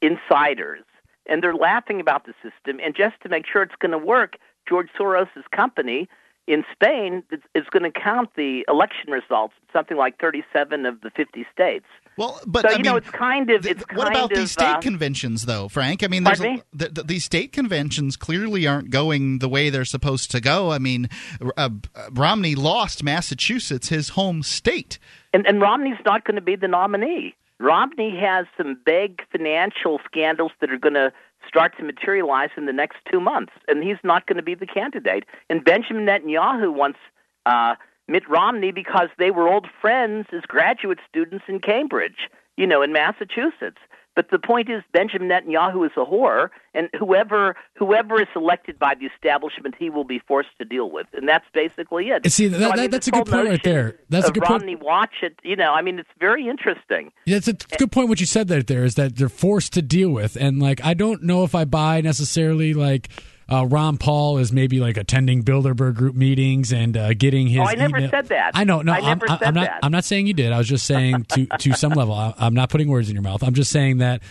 insiders, 0.00 0.84
and 1.26 1.42
they're 1.42 1.54
laughing 1.54 2.00
about 2.00 2.24
the 2.26 2.34
system. 2.42 2.80
And 2.82 2.94
just 2.94 3.20
to 3.22 3.28
make 3.28 3.46
sure 3.46 3.62
it's 3.62 3.76
going 3.78 3.92
to 3.92 3.98
work, 3.98 4.36
George 4.68 4.88
Soros's 4.98 5.44
company 5.52 6.08
in 6.46 6.64
Spain 6.72 7.22
is- 7.30 7.40
is 7.54 7.64
going 7.70 7.90
to 7.90 7.90
count 8.00 8.30
the 8.34 8.64
election 8.68 9.10
results 9.10 9.54
something 9.72 9.96
like 9.96 10.18
37 10.18 10.84
of 10.86 11.00
the 11.00 11.10
50 11.10 11.46
states. 11.52 11.86
Well, 12.16 12.40
but 12.46 12.62
so 12.62 12.68
I 12.68 12.76
you 12.76 12.82
know, 12.82 12.92
mean, 12.92 12.98
it's 12.98 13.10
kind 13.10 13.50
of 13.50 13.66
it's 13.66 13.82
what 13.92 14.04
kind 14.04 14.16
about 14.16 14.32
of, 14.32 14.38
these 14.38 14.52
state 14.52 14.64
uh, 14.64 14.80
conventions, 14.80 15.46
though, 15.46 15.68
Frank? 15.68 16.04
I 16.04 16.06
mean, 16.06 16.24
there's 16.24 16.40
a, 16.40 16.62
th- 16.78 16.94
th- 16.94 17.06
these 17.06 17.24
state 17.24 17.52
conventions 17.52 18.16
clearly 18.16 18.66
aren't 18.66 18.90
going 18.90 19.40
the 19.40 19.48
way 19.48 19.70
they're 19.70 19.84
supposed 19.84 20.30
to 20.30 20.40
go. 20.40 20.70
I 20.70 20.78
mean, 20.78 21.08
uh, 21.56 21.70
Romney 22.12 22.54
lost 22.54 23.02
Massachusetts, 23.02 23.88
his 23.88 24.10
home 24.10 24.42
state. 24.42 24.98
And, 25.32 25.46
and 25.46 25.60
Romney's 25.60 25.98
not 26.04 26.24
going 26.24 26.36
to 26.36 26.40
be 26.42 26.56
the 26.56 26.68
nominee. 26.68 27.34
Romney 27.58 28.16
has 28.20 28.46
some 28.56 28.78
big 28.84 29.22
financial 29.30 30.00
scandals 30.06 30.52
that 30.60 30.70
are 30.70 30.78
going 30.78 30.94
to 30.94 31.12
start 31.48 31.76
to 31.78 31.84
materialize 31.84 32.50
in 32.56 32.66
the 32.66 32.72
next 32.72 32.96
two 33.10 33.20
months, 33.20 33.52
and 33.68 33.82
he's 33.82 33.98
not 34.02 34.26
going 34.26 34.36
to 34.36 34.42
be 34.42 34.54
the 34.54 34.66
candidate. 34.66 35.24
And 35.50 35.64
Benjamin 35.64 36.04
Netanyahu 36.06 36.72
wants 36.72 36.98
uh, 37.46 37.74
Mitt 38.08 38.28
Romney 38.28 38.70
because 38.72 39.08
they 39.18 39.30
were 39.30 39.48
old 39.48 39.66
friends 39.80 40.26
as 40.32 40.42
graduate 40.42 40.98
students 41.08 41.44
in 41.48 41.60
Cambridge, 41.60 42.28
you 42.56 42.66
know, 42.66 42.82
in 42.82 42.92
Massachusetts. 42.92 43.78
But 44.16 44.30
the 44.30 44.38
point 44.38 44.70
is, 44.70 44.84
Benjamin 44.92 45.28
Netanyahu 45.28 45.84
is 45.84 45.90
a 45.96 46.04
whore, 46.04 46.50
and 46.72 46.88
whoever 46.96 47.56
whoever 47.76 48.20
is 48.22 48.28
elected 48.36 48.78
by 48.78 48.94
the 48.94 49.06
establishment, 49.06 49.74
he 49.76 49.90
will 49.90 50.04
be 50.04 50.20
forced 50.20 50.50
to 50.58 50.64
deal 50.64 50.88
with, 50.88 51.08
and 51.14 51.28
that's 51.28 51.46
basically 51.52 52.10
it. 52.10 52.30
See, 52.30 52.46
that- 52.46 52.60
So, 52.60 52.66
I 52.66 52.76
that- 52.76 52.80
mean, 52.82 52.90
that's 52.90 53.08
a 53.08 53.10
good 53.10 53.26
point 53.26 53.48
right 53.48 53.62
there. 53.64 53.98
That's 54.10 54.28
a 54.28 54.32
good 54.32 54.44
point. 54.44 54.62
Romney 54.62 54.76
watch 54.76 55.14
it. 55.22 55.34
You 55.42 55.56
know, 55.56 55.72
I 55.72 55.82
mean, 55.82 55.98
it's 55.98 56.08
very 56.20 56.46
interesting. 56.46 57.10
Yeah, 57.26 57.38
it's 57.38 57.48
a 57.48 57.54
good 57.76 57.90
point. 57.90 58.08
What 58.08 58.20
you 58.20 58.26
said 58.26 58.46
there, 58.46 58.62
there 58.62 58.84
is 58.84 58.94
that 58.94 59.16
they're 59.16 59.28
forced 59.28 59.72
to 59.72 59.82
deal 59.82 60.10
with, 60.10 60.36
and 60.36 60.60
like 60.62 60.80
I 60.84 60.94
don't 60.94 61.24
know 61.24 61.42
if 61.42 61.56
I 61.56 61.64
buy 61.64 62.00
necessarily 62.00 62.72
like 62.72 63.08
uh, 63.50 63.66
Ron 63.66 63.98
Paul 63.98 64.38
is 64.38 64.52
maybe 64.52 64.80
like 64.80 64.96
attending 64.96 65.42
Bilderberg 65.42 65.94
group 65.94 66.14
meetings 66.14 66.72
and 66.72 66.96
uh, 66.96 67.14
getting 67.14 67.46
his. 67.46 67.60
Oh, 67.60 67.64
I 67.64 67.74
never 67.74 67.98
email- 67.98 68.10
said 68.10 68.26
that. 68.28 68.52
I 68.54 68.64
know, 68.64 68.82
no, 68.82 68.92
I 68.92 68.96
I'm, 68.98 69.04
never 69.04 69.26
I'm 69.28 69.54
not. 69.54 69.64
that. 69.66 69.80
I'm 69.82 69.92
not 69.92 70.04
saying 70.04 70.26
you 70.26 70.34
did. 70.34 70.52
I 70.52 70.58
was 70.58 70.68
just 70.68 70.86
saying 70.86 71.24
to 71.30 71.46
to 71.46 71.72
some 71.74 71.92
level. 71.92 72.14
I, 72.14 72.34
I'm 72.38 72.54
not 72.54 72.70
putting 72.70 72.88
words 72.88 73.08
in 73.08 73.14
your 73.14 73.22
mouth. 73.22 73.42
I'm 73.42 73.54
just 73.54 73.70
saying 73.70 73.98
that. 73.98 74.22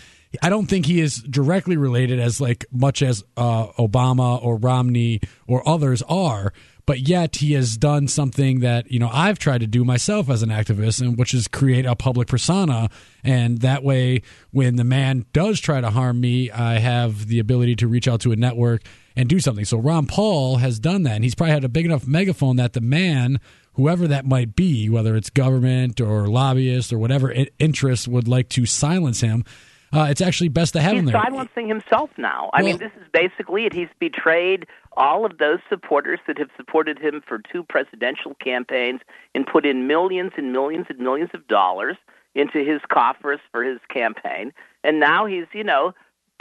I 0.41 0.49
don't 0.49 0.65
think 0.65 0.87
he 0.87 0.99
is 0.99 1.17
directly 1.17 1.77
related 1.77 2.19
as 2.19 2.41
like 2.41 2.65
much 2.71 3.03
as 3.03 3.23
uh, 3.37 3.67
Obama 3.73 4.43
or 4.43 4.57
Romney 4.57 5.21
or 5.45 5.67
others 5.69 6.01
are, 6.09 6.53
but 6.85 7.07
yet 7.07 7.37
he 7.37 7.53
has 7.53 7.77
done 7.77 8.07
something 8.07 8.59
that 8.59 8.91
you 8.91 8.99
know 8.99 9.09
I've 9.11 9.39
tried 9.39 9.61
to 9.61 9.67
do 9.67 9.85
myself 9.85 10.29
as 10.29 10.43
an 10.43 10.49
activist, 10.49 11.01
and 11.01 11.17
which 11.17 11.33
is 11.33 11.47
create 11.47 11.85
a 11.85 11.95
public 11.95 12.27
persona, 12.27 12.89
and 13.23 13.59
that 13.59 13.83
way, 13.83 14.21
when 14.51 14.75
the 14.75 14.83
man 14.83 15.25
does 15.33 15.59
try 15.59 15.81
to 15.81 15.89
harm 15.89 16.19
me, 16.19 16.51
I 16.51 16.79
have 16.79 17.27
the 17.27 17.39
ability 17.39 17.75
to 17.77 17.87
reach 17.87 18.07
out 18.07 18.21
to 18.21 18.31
a 18.31 18.35
network 18.35 18.83
and 19.15 19.29
do 19.29 19.39
something. 19.39 19.65
So 19.65 19.77
Ron 19.77 20.07
Paul 20.07 20.57
has 20.57 20.79
done 20.79 21.03
that, 21.03 21.15
and 21.15 21.23
he's 21.23 21.35
probably 21.35 21.53
had 21.53 21.63
a 21.63 21.69
big 21.69 21.85
enough 21.85 22.07
megaphone 22.07 22.57
that 22.57 22.73
the 22.73 22.81
man. 22.81 23.39
Whoever 23.75 24.07
that 24.09 24.27
might 24.27 24.55
be, 24.55 24.87
whether 24.87 25.15
it's 25.15 25.31
government 25.31 25.99
or 25.99 26.27
lobbyist 26.27 26.93
or 26.93 26.99
whatever 26.99 27.33
interest 27.57 28.07
would 28.07 28.27
like 28.27 28.47
to 28.49 28.67
silence 28.67 29.21
him, 29.21 29.43
uh, 29.93 30.07
it's 30.09 30.21
actually 30.21 30.49
best 30.49 30.73
to 30.73 30.81
have 30.81 30.93
him 30.95 31.05
there. 31.05 31.15
He's 31.15 31.23
silencing 31.23 31.67
himself 31.67 32.09
now. 32.17 32.49
I 32.53 32.61
mean, 32.61 32.77
this 32.77 32.91
is 32.99 33.07
basically 33.11 33.65
it. 33.65 33.73
He's 33.73 33.89
betrayed 33.99 34.65
all 34.97 35.25
of 35.25 35.37
those 35.37 35.59
supporters 35.69 36.19
that 36.27 36.37
have 36.37 36.49
supported 36.57 36.99
him 36.99 37.21
for 37.27 37.39
two 37.39 37.63
presidential 37.63 38.35
campaigns 38.35 39.01
and 39.35 39.45
put 39.45 39.65
in 39.65 39.87
millions 39.87 40.31
and 40.37 40.51
millions 40.51 40.87
and 40.89 40.99
millions 40.99 41.29
of 41.33 41.47
dollars 41.47 41.97
into 42.35 42.63
his 42.63 42.81
coffers 42.89 43.39
for 43.51 43.63
his 43.63 43.79
campaign. 43.89 44.51
And 44.83 44.99
now 44.99 45.25
he's, 45.25 45.45
you 45.53 45.63
know, 45.63 45.93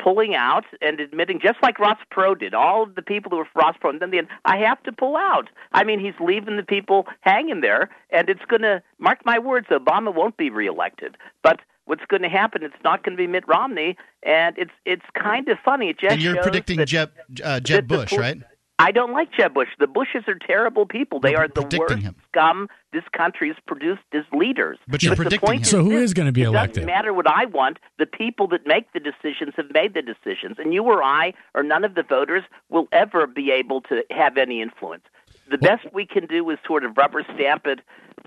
pulling 0.03 0.34
out 0.34 0.64
and 0.80 0.98
admitting, 1.00 1.38
just 1.40 1.59
like 1.62 1.78
Ross 1.78 1.98
Perot 2.12 2.40
did, 2.40 2.55
all 2.55 2.82
of 2.82 2.94
the 2.94 3.03
people 3.03 3.30
who 3.30 3.36
were 3.36 3.44
for 3.44 3.61
Ross 3.61 3.76
Perot, 3.82 3.90
and 3.90 4.00
then 4.00 4.11
the 4.11 4.18
end, 4.18 4.28
I 4.44 4.57
have 4.59 4.82
to 4.84 4.92
pull 4.92 5.16
out. 5.16 5.48
I 5.72 5.84
mean, 5.84 6.00
he's 6.00 6.14
leaving 6.20 6.57
the 6.57 6.62
people 6.62 7.07
hanging 7.20 7.61
there, 7.61 7.90
and 8.11 8.28
it's 8.28 8.44
going 8.46 8.62
to, 8.62 8.82
mark 8.98 9.18
my 9.24 9.38
words, 9.38 9.68
Obama 9.68 10.12
won't 10.14 10.36
be 10.36 10.50
reelected. 10.50 11.16
But 11.42 11.61
what's 11.87 12.05
going 12.09 12.22
to 12.22 12.28
happen, 12.28 12.62
it's 12.62 12.74
not 12.85 13.03
going 13.05 13.16
to 13.16 13.20
be 13.22 13.26
Mitt 13.26 13.47
Romney, 13.49 13.97
and 14.22 14.57
it's 14.59 14.72
it's 14.85 15.05
kind 15.14 15.49
of 15.49 15.59
funny. 15.64 15.89
It 15.91 15.99
just 15.99 16.12
And 16.14 16.22
you're 16.22 16.43
predicting 16.43 16.78
that- 16.78 16.89
Jeb 16.89 17.12
uh, 17.43 17.61
Jeb 17.61 17.89
that 17.89 17.97
Bush, 17.97 18.11
pol- 18.11 18.18
right? 18.20 18.39
I 18.78 18.91
don't 18.91 19.12
like 19.12 19.28
Jeb 19.33 19.55
Bush. 19.55 19.68
The 19.78 19.87
Bushes 19.87 20.24
are 20.26 20.35
terrible 20.45 20.87
people. 20.87 21.20
They 21.20 21.33
You're 21.33 21.43
are 21.45 21.47
the 21.49 21.61
predicting 21.61 21.78
worst 21.78 22.03
him. 22.03 22.16
scum 22.33 22.68
this 22.93 23.05
country 23.16 23.47
has 23.49 23.57
produced 23.64 24.01
as 24.12 24.24
leaders. 24.33 24.76
But 24.89 25.05
you're 25.05 25.11
the 25.14 25.16
predicting 25.22 25.59
him. 25.59 25.64
So 25.64 25.85
who 25.85 25.93
is, 25.93 26.05
is 26.11 26.14
gonna 26.14 26.33
be 26.33 26.43
it 26.43 26.47
elected? 26.47 26.74
Doesn't 26.76 26.87
matter 26.87 27.12
what 27.12 27.28
I 27.28 27.45
want. 27.45 27.78
The 27.99 28.07
people 28.07 28.49
that 28.49 28.66
make 28.66 28.93
the 28.93 28.99
decisions 28.99 29.55
have 29.57 29.70
made 29.72 29.95
the 29.95 30.03
decisions, 30.03 30.57
and 30.59 30.74
you 30.74 30.83
or 30.83 31.01
I 31.03 31.33
or 31.55 31.62
none 31.62 31.85
of 31.85 31.95
the 31.95 32.03
voters 32.03 32.43
will 32.70 32.89
ever 32.91 33.26
be 33.28 33.53
able 33.53 33.83
to 33.83 34.03
have 34.11 34.37
any 34.37 34.61
influence. 34.61 35.05
The 35.49 35.59
best 35.59 35.85
we 35.93 36.05
can 36.07 36.26
do 36.26 36.49
is 36.51 36.59
sort 36.66 36.85
of 36.85 36.97
rubber 36.97 37.22
stamp 37.35 37.66
it 37.66 37.80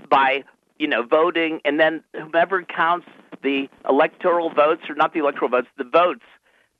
by 0.09 0.43
you 0.77 0.87
know 0.87 1.03
voting, 1.03 1.61
and 1.65 1.79
then 1.79 2.03
whomever 2.13 2.63
counts 2.63 3.07
the 3.43 3.67
electoral 3.87 4.49
votes 4.49 4.83
or 4.89 4.95
not 4.95 5.13
the 5.13 5.19
electoral 5.19 5.49
votes, 5.49 5.67
the 5.77 5.83
votes 5.83 6.23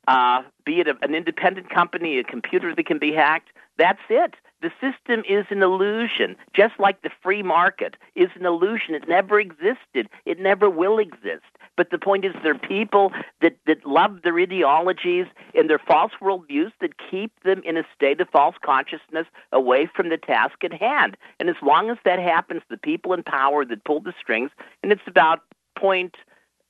uh, 0.08 0.42
be 0.64 0.80
it 0.80 0.88
a, 0.88 0.96
an 1.02 1.14
independent 1.14 1.70
company, 1.70 2.18
a 2.18 2.24
computer 2.24 2.74
that 2.74 2.86
can 2.86 2.98
be 2.98 3.12
hacked. 3.12 3.48
That's 3.78 4.00
it. 4.08 4.34
The 4.66 4.72
system 4.80 5.22
is 5.28 5.46
an 5.50 5.62
illusion, 5.62 6.34
just 6.52 6.74
like 6.80 7.02
the 7.02 7.10
free 7.22 7.44
market 7.44 7.94
is 8.16 8.30
an 8.34 8.44
illusion. 8.44 8.96
It 8.96 9.08
never 9.08 9.38
existed. 9.38 10.08
It 10.24 10.40
never 10.40 10.68
will 10.68 10.98
exist. 10.98 11.44
But 11.76 11.90
the 11.90 11.98
point 11.98 12.24
is, 12.24 12.32
there 12.42 12.56
are 12.56 12.58
people 12.58 13.12
that, 13.42 13.56
that 13.68 13.86
love 13.86 14.22
their 14.24 14.40
ideologies 14.40 15.26
and 15.54 15.70
their 15.70 15.78
false 15.78 16.10
worldviews 16.20 16.72
that 16.80 16.94
keep 17.08 17.30
them 17.44 17.62
in 17.64 17.76
a 17.76 17.84
state 17.94 18.20
of 18.20 18.28
false 18.30 18.56
consciousness 18.64 19.26
away 19.52 19.88
from 19.94 20.08
the 20.08 20.18
task 20.18 20.64
at 20.64 20.72
hand. 20.72 21.16
And 21.38 21.48
as 21.48 21.56
long 21.62 21.88
as 21.88 21.98
that 22.04 22.18
happens, 22.18 22.62
the 22.68 22.76
people 22.76 23.12
in 23.12 23.22
power 23.22 23.64
that 23.64 23.84
pull 23.84 24.00
the 24.00 24.14
strings, 24.20 24.50
and 24.82 24.90
it's 24.90 25.06
about 25.06 25.42
point 25.78 26.16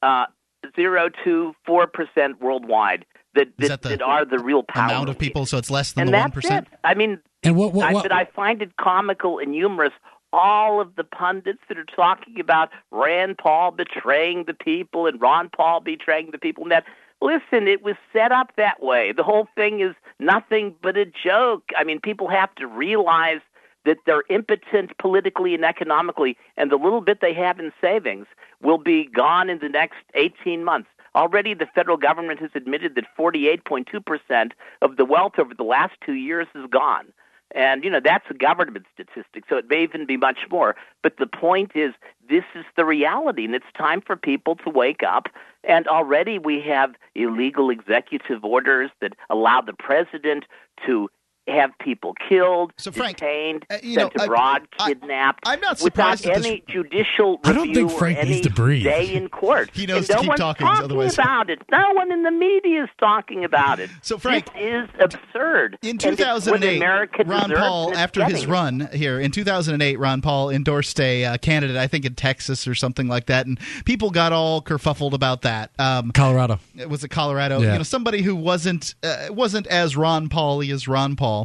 uh, 0.02 0.26
zero 0.74 1.08
to 1.24 1.54
four 1.64 1.86
percent 1.86 2.42
worldwide 2.42 3.06
that 3.36 3.48
that, 3.58 3.68
that 3.68 3.82
the 3.82 3.88
that 3.90 4.02
are 4.02 4.24
the 4.24 4.38
real 4.38 4.62
power 4.62 4.90
Amount 4.90 5.08
of 5.08 5.18
people, 5.18 5.46
so 5.46 5.56
it's 5.56 5.70
less 5.70 5.92
than 5.92 6.02
and 6.02 6.08
the 6.08 6.12
that's 6.12 6.24
one 6.24 6.30
percent. 6.32 6.68
it. 6.72 6.78
I 6.84 6.94
mean, 6.94 7.20
And 7.46 7.56
what- 7.56 7.72
what- 7.72 7.86
I, 7.86 7.92
what- 7.94 8.02
but 8.02 8.12
I 8.12 8.24
find 8.24 8.62
it 8.62 8.76
comical 8.76 9.38
and 9.38 9.54
humorous. 9.54 9.92
All 10.32 10.80
of 10.80 10.96
the 10.96 11.04
pundits 11.04 11.60
that 11.68 11.78
are 11.78 11.84
talking 11.84 12.40
about 12.40 12.70
Rand 12.90 13.38
Paul 13.38 13.70
betraying 13.70 14.44
the 14.44 14.54
people 14.54 15.06
and 15.06 15.20
Ron 15.20 15.48
Paul 15.48 15.80
betraying 15.80 16.30
the 16.32 16.38
people, 16.38 16.64
and 16.64 16.72
that 16.72 16.84
listen, 17.22 17.66
it 17.68 17.82
was 17.82 17.94
set 18.12 18.32
up 18.32 18.52
that 18.56 18.82
way. 18.82 19.12
The 19.12 19.22
whole 19.22 19.48
thing 19.54 19.80
is 19.80 19.94
nothing 20.18 20.74
but 20.82 20.96
a 20.96 21.06
joke. 21.06 21.62
I 21.76 21.84
mean, 21.84 22.00
people 22.00 22.28
have 22.28 22.54
to 22.56 22.66
realize 22.66 23.40
that 23.84 23.98
they're 24.04 24.24
impotent 24.28 24.98
politically 24.98 25.54
and 25.54 25.64
economically, 25.64 26.36
and 26.56 26.70
the 26.70 26.76
little 26.76 27.00
bit 27.00 27.20
they 27.20 27.32
have 27.32 27.58
in 27.60 27.72
savings 27.80 28.26
will 28.60 28.78
be 28.78 29.04
gone 29.06 29.48
in 29.48 29.60
the 29.60 29.68
next 29.68 29.98
18 30.14 30.64
months. 30.64 30.88
Already, 31.14 31.54
the 31.54 31.66
federal 31.74 31.96
government 31.96 32.40
has 32.40 32.50
admitted 32.54 32.94
that 32.96 33.04
48.2% 33.16 34.52
of 34.82 34.96
the 34.96 35.04
wealth 35.04 35.38
over 35.38 35.54
the 35.54 35.62
last 35.64 35.94
two 36.04 36.12
years 36.14 36.46
is 36.54 36.66
gone. 36.68 37.06
And, 37.54 37.84
you 37.84 37.90
know, 37.90 38.00
that's 38.02 38.26
a 38.28 38.34
government 38.34 38.86
statistic, 38.92 39.44
so 39.48 39.56
it 39.56 39.68
may 39.68 39.82
even 39.82 40.04
be 40.04 40.16
much 40.16 40.40
more. 40.50 40.74
But 41.02 41.16
the 41.18 41.26
point 41.26 41.72
is, 41.74 41.92
this 42.28 42.44
is 42.54 42.64
the 42.76 42.84
reality, 42.84 43.44
and 43.44 43.54
it's 43.54 43.66
time 43.76 44.00
for 44.00 44.16
people 44.16 44.56
to 44.56 44.70
wake 44.70 45.02
up. 45.02 45.28
And 45.62 45.86
already 45.86 46.38
we 46.38 46.60
have 46.62 46.94
illegal 47.14 47.70
executive 47.70 48.44
orders 48.44 48.90
that 49.00 49.14
allow 49.30 49.60
the 49.60 49.72
president 49.72 50.44
to 50.86 51.08
have 51.48 51.70
people 51.80 52.14
killed, 52.28 52.72
So, 52.76 52.90
Frank, 52.90 53.18
detained, 53.18 53.66
uh, 53.70 53.78
sent 53.82 54.16
know, 54.16 54.24
abroad, 54.24 54.66
I- 54.80 54.88
kidnapped, 54.88 55.44
I'm 55.46 55.60
not 55.60 55.80
without 55.80 56.18
surprised 56.18 56.24
that 56.24 56.36
this- 56.38 56.46
any 56.46 56.62
judicial 56.68 57.40
I 57.44 57.52
don't 57.52 57.68
review 57.68 57.88
think 57.88 57.98
Frank 57.98 58.18
or 58.18 58.20
any 58.22 58.30
needs 58.30 58.46
to 58.48 58.52
breathe. 58.52 58.84
day 58.84 59.14
in 59.14 59.28
court. 59.28 59.70
He 59.72 59.86
knows 59.86 59.98
and 59.98 60.06
to 60.08 60.12
no 60.14 60.20
keep 60.20 60.28
one's 60.28 60.40
talking, 60.40 60.66
talking 60.66 60.84
otherwise- 60.84 61.14
about 61.14 61.50
it. 61.50 61.60
No 61.70 61.92
one 61.92 62.10
in 62.12 62.22
the 62.22 62.30
media 62.30 62.84
is 62.84 62.90
talking 62.98 63.44
about 63.44 63.80
it. 63.80 63.90
So, 64.02 64.18
Frank, 64.18 64.46
this 64.54 64.62
is 64.62 64.88
absurd. 65.00 65.78
In 65.82 65.90
And 65.90 66.02
it's 66.02 66.04
what 66.04 66.16
2008, 66.60 66.76
America 66.76 67.22
Ron 67.24 67.50
Paul, 67.52 67.84
and 67.84 67.92
it's 67.92 68.00
after 68.00 68.24
his 68.24 68.32
getting. 68.40 68.50
run 68.50 68.88
here 68.92 69.20
in 69.20 69.30
2008, 69.30 69.98
Ron 69.98 70.20
Paul 70.22 70.50
endorsed 70.50 70.98
a 71.00 71.24
uh, 71.24 71.36
candidate, 71.38 71.76
I 71.76 71.86
think 71.86 72.04
in 72.04 72.14
Texas 72.14 72.66
or 72.66 72.74
something 72.74 73.08
like 73.08 73.26
that, 73.26 73.46
and 73.46 73.58
people 73.84 74.10
got 74.10 74.32
all 74.32 74.60
kerfuffled 74.62 75.12
about 75.12 75.42
that. 75.42 75.70
Um, 75.78 76.10
Colorado. 76.12 76.58
it 76.76 76.88
was 76.90 77.04
it 77.04 77.08
Colorado? 77.08 77.60
Yeah. 77.60 77.72
You 77.72 77.78
know, 77.78 77.82
somebody 77.84 78.22
who 78.22 78.34
wasn't 78.34 78.94
uh, 79.02 79.26
wasn't 79.30 79.66
as 79.68 79.96
Ron 79.96 80.28
Paul-y 80.28 80.66
as 80.72 80.88
Ron 80.88 81.16
Paul. 81.16 81.35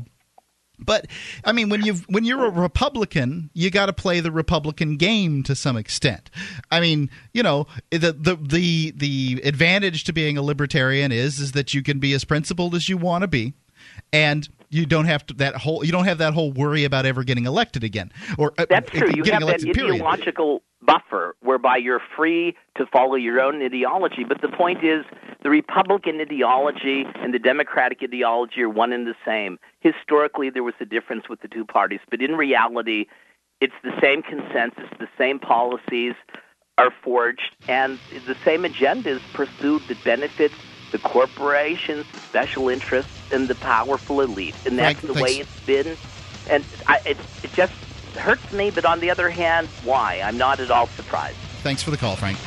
But 0.81 1.07
I 1.45 1.51
mean, 1.51 1.69
when 1.69 1.83
you 1.83 1.95
when 2.07 2.25
you're 2.25 2.45
a 2.45 2.49
Republican, 2.49 3.49
you 3.53 3.69
got 3.69 3.85
to 3.87 3.93
play 3.93 4.19
the 4.19 4.31
Republican 4.31 4.97
game 4.97 5.43
to 5.43 5.55
some 5.55 5.77
extent. 5.77 6.29
I 6.69 6.79
mean, 6.79 7.09
you 7.33 7.43
know, 7.43 7.67
the 7.91 8.13
the 8.13 8.37
the 8.41 8.91
the 8.91 9.41
advantage 9.43 10.03
to 10.05 10.13
being 10.13 10.37
a 10.37 10.41
libertarian 10.41 11.11
is 11.11 11.39
is 11.39 11.51
that 11.53 11.73
you 11.73 11.83
can 11.83 11.99
be 11.99 12.13
as 12.13 12.23
principled 12.23 12.75
as 12.75 12.89
you 12.89 12.97
want 12.97 13.21
to 13.21 13.27
be, 13.27 13.53
and 14.11 14.47
you 14.69 14.85
don't 14.85 15.05
have 15.05 15.25
to 15.27 15.33
that 15.35 15.55
whole 15.55 15.83
you 15.85 15.91
don't 15.91 16.05
have 16.05 16.17
that 16.17 16.33
whole 16.33 16.51
worry 16.51 16.85
about 16.85 17.05
ever 17.05 17.23
getting 17.23 17.45
elected 17.45 17.83
again 17.83 18.11
or 18.37 18.53
uh, 18.57 18.65
That's 18.69 18.89
true. 18.89 19.09
You 19.13 19.23
getting 19.23 19.47
have 19.47 19.61
that 19.61 19.73
period. 19.73 19.95
ideological 19.95 20.63
buffer 20.81 21.35
whereby 21.41 21.77
you're 21.77 22.01
free 22.15 22.55
to 22.77 22.85
follow 22.87 23.15
your 23.15 23.39
own 23.39 23.61
ideology. 23.61 24.23
But 24.23 24.41
the 24.41 24.47
point 24.49 24.83
is, 24.83 25.05
the 25.41 25.49
Republican 25.49 26.21
ideology 26.21 27.05
and 27.15 27.33
the 27.33 27.39
Democratic 27.39 28.03
ideology 28.03 28.61
are 28.61 28.69
one 28.69 28.93
and 28.93 29.07
the 29.07 29.15
same. 29.25 29.59
Historically, 29.79 30.49
there 30.49 30.63
was 30.63 30.75
a 30.79 30.85
difference 30.85 31.27
with 31.27 31.41
the 31.41 31.47
two 31.47 31.65
parties, 31.65 31.99
but 32.09 32.21
in 32.21 32.35
reality, 32.35 33.05
it's 33.59 33.73
the 33.83 33.93
same 33.99 34.21
consensus, 34.21 34.89
the 34.99 35.09
same 35.17 35.39
policies 35.39 36.13
are 36.77 36.91
forged, 37.03 37.55
and 37.67 37.99
the 38.25 38.35
same 38.45 38.65
agenda 38.65 39.09
is 39.09 39.21
pursued 39.33 39.81
that 39.87 40.03
benefits 40.03 40.55
the 40.91 40.99
corporations, 40.99 42.05
the 42.11 42.19
special 42.19 42.69
interests, 42.69 43.11
and 43.31 43.47
the 43.47 43.55
powerful 43.55 44.21
elite. 44.21 44.55
And 44.65 44.77
that's 44.77 44.99
Frank, 44.99 45.15
the 45.15 45.23
way 45.23 45.31
it's 45.31 45.59
been. 45.65 45.97
And 46.49 46.65
I, 46.87 46.99
it, 47.05 47.17
it 47.43 47.53
just 47.53 47.73
hurts 48.15 48.51
me, 48.51 48.71
but 48.71 48.85
on 48.85 48.99
the 48.99 49.09
other 49.09 49.29
hand, 49.29 49.67
why? 49.83 50.21
I'm 50.23 50.37
not 50.37 50.59
at 50.59 50.69
all 50.69 50.87
surprised. 50.87 51.37
Thanks 51.61 51.81
for 51.83 51.91
the 51.91 51.97
call, 51.97 52.15
Frank. 52.15 52.37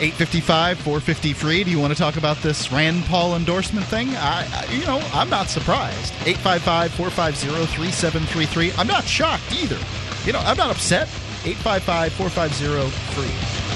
855 0.00 0.78
450 0.78 1.32
free. 1.32 1.64
Do 1.64 1.70
you 1.70 1.80
want 1.80 1.92
to 1.92 1.98
talk 1.98 2.16
about 2.16 2.36
this 2.38 2.70
Rand 2.70 3.04
Paul 3.06 3.34
endorsement 3.34 3.86
thing? 3.86 4.08
I, 4.10 4.46
I 4.52 4.72
you 4.72 4.84
know, 4.86 5.00
I'm 5.12 5.28
not 5.28 5.48
surprised. 5.48 6.12
855 6.24 6.92
450 6.92 7.66
3733. 7.74 8.72
I'm 8.78 8.86
not 8.86 9.04
shocked 9.04 9.52
either. 9.52 9.78
You 10.24 10.32
know, 10.32 10.40
I'm 10.40 10.56
not 10.56 10.70
upset. 10.70 11.08
855 11.44 12.12
450 12.12 12.90
free. 13.14 13.67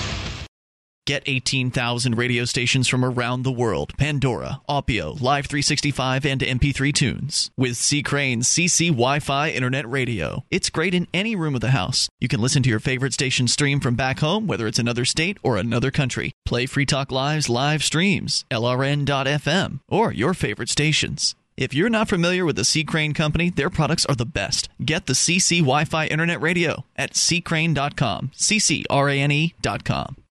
Get 1.04 1.24
18,000 1.26 2.16
radio 2.16 2.44
stations 2.44 2.86
from 2.86 3.04
around 3.04 3.42
the 3.42 3.50
world 3.50 3.92
Pandora, 3.98 4.60
Opio, 4.68 5.20
Live 5.20 5.46
365, 5.46 6.24
and 6.24 6.40
MP3 6.40 6.94
tunes. 6.94 7.50
With 7.56 7.76
C. 7.76 8.04
Crane's 8.04 8.46
CC 8.46 8.88
Wi 8.90 9.18
Fi 9.18 9.50
Internet 9.50 9.90
Radio. 9.90 10.44
It's 10.48 10.70
great 10.70 10.94
in 10.94 11.08
any 11.12 11.34
room 11.34 11.56
of 11.56 11.60
the 11.60 11.70
house. 11.70 12.08
You 12.20 12.28
can 12.28 12.40
listen 12.40 12.62
to 12.62 12.70
your 12.70 12.78
favorite 12.78 13.12
station 13.12 13.48
stream 13.48 13.80
from 13.80 13.96
back 13.96 14.20
home, 14.20 14.46
whether 14.46 14.68
it's 14.68 14.78
another 14.78 15.04
state 15.04 15.38
or 15.42 15.56
another 15.56 15.90
country. 15.90 16.30
Play 16.46 16.66
Free 16.66 16.86
Talk 16.86 17.10
Live's 17.10 17.48
live 17.48 17.82
streams, 17.82 18.44
LRN.FM, 18.52 19.80
or 19.88 20.12
your 20.12 20.34
favorite 20.34 20.68
stations. 20.68 21.34
If 21.56 21.74
you're 21.74 21.90
not 21.90 22.08
familiar 22.08 22.44
with 22.44 22.56
the 22.56 22.64
C. 22.64 22.84
Crane 22.84 23.12
Company, 23.12 23.50
their 23.50 23.70
products 23.70 24.06
are 24.06 24.14
the 24.14 24.24
best. 24.24 24.68
Get 24.82 25.06
the 25.06 25.14
CC 25.14 25.58
Wi 25.58 25.84
Fi 25.84 26.06
Internet 26.06 26.40
Radio 26.40 26.84
at 26.96 27.14
ccrane.com. 27.14 28.30
CCRANE.com. 28.36 30.16
Free 30.16 30.21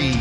free. 0.00 0.12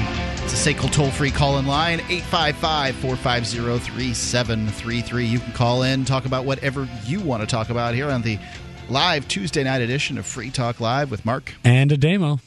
It's 0.43 0.65
a 0.65 0.73
SACL 0.73 0.91
toll 0.91 1.11
free 1.11 1.31
call 1.31 1.57
in 1.57 1.65
line, 1.67 1.99
855 2.09 2.95
450 2.95 3.79
3733. 3.79 5.25
You 5.25 5.39
can 5.39 5.53
call 5.53 5.83
in, 5.83 6.05
talk 6.05 6.25
about 6.25 6.45
whatever 6.45 6.87
you 7.05 7.19
want 7.19 7.41
to 7.41 7.47
talk 7.47 7.69
about 7.69 7.93
here 7.93 8.09
on 8.09 8.21
the 8.21 8.39
live 8.89 9.27
Tuesday 9.27 9.63
night 9.63 9.81
edition 9.81 10.17
of 10.17 10.25
Free 10.25 10.49
Talk 10.49 10.79
Live 10.79 11.11
with 11.11 11.25
Mark. 11.25 11.53
And 11.63 11.91
Ademo. 11.91 12.39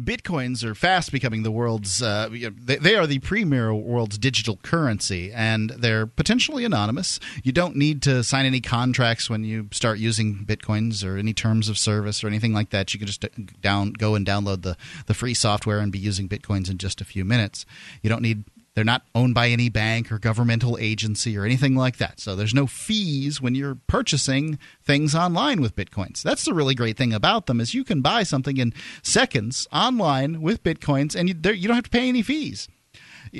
Bitcoins 0.00 0.62
are 0.62 0.74
fast 0.74 1.10
becoming 1.10 1.42
the 1.42 1.50
world's, 1.50 2.02
uh, 2.02 2.28
they, 2.30 2.76
they 2.76 2.96
are 2.96 3.06
the 3.06 3.18
premier 3.20 3.74
world's 3.74 4.18
digital 4.18 4.58
currency, 4.58 5.32
and 5.32 5.70
they're 5.70 6.06
potentially 6.06 6.64
anonymous. 6.64 7.18
You 7.42 7.52
don't 7.52 7.76
need 7.76 8.02
to 8.02 8.22
sign 8.22 8.44
any 8.44 8.60
contracts 8.60 9.30
when 9.30 9.44
you 9.44 9.68
start 9.72 9.98
using 9.98 10.44
Bitcoins 10.44 11.04
or 11.04 11.16
any 11.16 11.32
terms 11.32 11.68
of 11.68 11.78
service 11.78 12.22
or 12.22 12.26
anything 12.26 12.52
like 12.52 12.70
that. 12.70 12.92
You 12.92 13.00
can 13.00 13.06
just 13.06 13.24
down 13.62 13.92
go 13.92 14.14
and 14.14 14.26
download 14.26 14.62
the, 14.62 14.76
the 15.06 15.14
free 15.14 15.34
software 15.34 15.78
and 15.78 15.90
be 15.90 15.98
using 15.98 16.28
Bitcoins 16.28 16.70
in 16.70 16.76
just 16.76 17.00
a 17.00 17.04
few 17.04 17.24
minutes. 17.24 17.64
You 18.02 18.10
don't 18.10 18.22
need 18.22 18.44
they're 18.76 18.84
not 18.84 19.06
owned 19.14 19.34
by 19.34 19.48
any 19.48 19.70
bank 19.70 20.12
or 20.12 20.18
governmental 20.18 20.76
agency 20.78 21.36
or 21.36 21.46
anything 21.46 21.74
like 21.74 21.96
that. 21.96 22.20
So 22.20 22.36
there's 22.36 22.52
no 22.52 22.66
fees 22.66 23.40
when 23.40 23.54
you're 23.54 23.78
purchasing 23.86 24.58
things 24.84 25.14
online 25.14 25.62
with 25.62 25.74
Bitcoins. 25.74 26.22
That's 26.22 26.44
the 26.44 26.52
really 26.52 26.74
great 26.74 26.98
thing 26.98 27.14
about 27.14 27.46
them 27.46 27.58
is 27.58 27.72
you 27.72 27.84
can 27.84 28.02
buy 28.02 28.22
something 28.22 28.58
in 28.58 28.74
seconds 29.02 29.66
online 29.72 30.42
with 30.42 30.62
Bitcoins 30.62 31.16
and 31.16 31.26
you, 31.26 31.52
you 31.52 31.66
don't 31.66 31.76
have 31.76 31.84
to 31.84 31.90
pay 31.90 32.06
any 32.06 32.20
fees. 32.20 32.68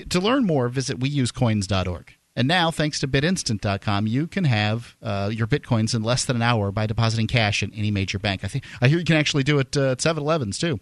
To 0.09 0.19
learn 0.19 0.47
more, 0.47 0.71
visit 0.71 0.99
weusecoins.org. 0.99 2.16
And 2.39 2.47
now, 2.47 2.71
thanks 2.71 3.01
to 3.01 3.09
bitinstant.com, 3.09 4.07
you 4.07 4.27
can 4.27 4.45
have 4.45 4.95
uh, 5.03 5.31
your 5.33 5.47
bitcoins 5.47 5.95
in 5.95 6.03
less 6.03 6.27
than 6.27 6.37
an 6.37 6.43
hour 6.43 6.71
by 6.71 6.85
depositing 6.87 7.27
cash 7.27 7.63
in 7.63 7.73
any 7.73 7.91
major 7.91 8.19
bank. 8.19 8.45
I 8.45 8.49
think 8.49 8.63
I 8.83 8.89
hear 8.89 8.99
you 8.99 9.07
can 9.07 9.17
actually 9.17 9.43
do 9.43 9.59
it 9.59 9.75
uh, 9.75 9.93
at 9.93 9.99
7-Elevens 9.99 10.59
too. 10.59 10.79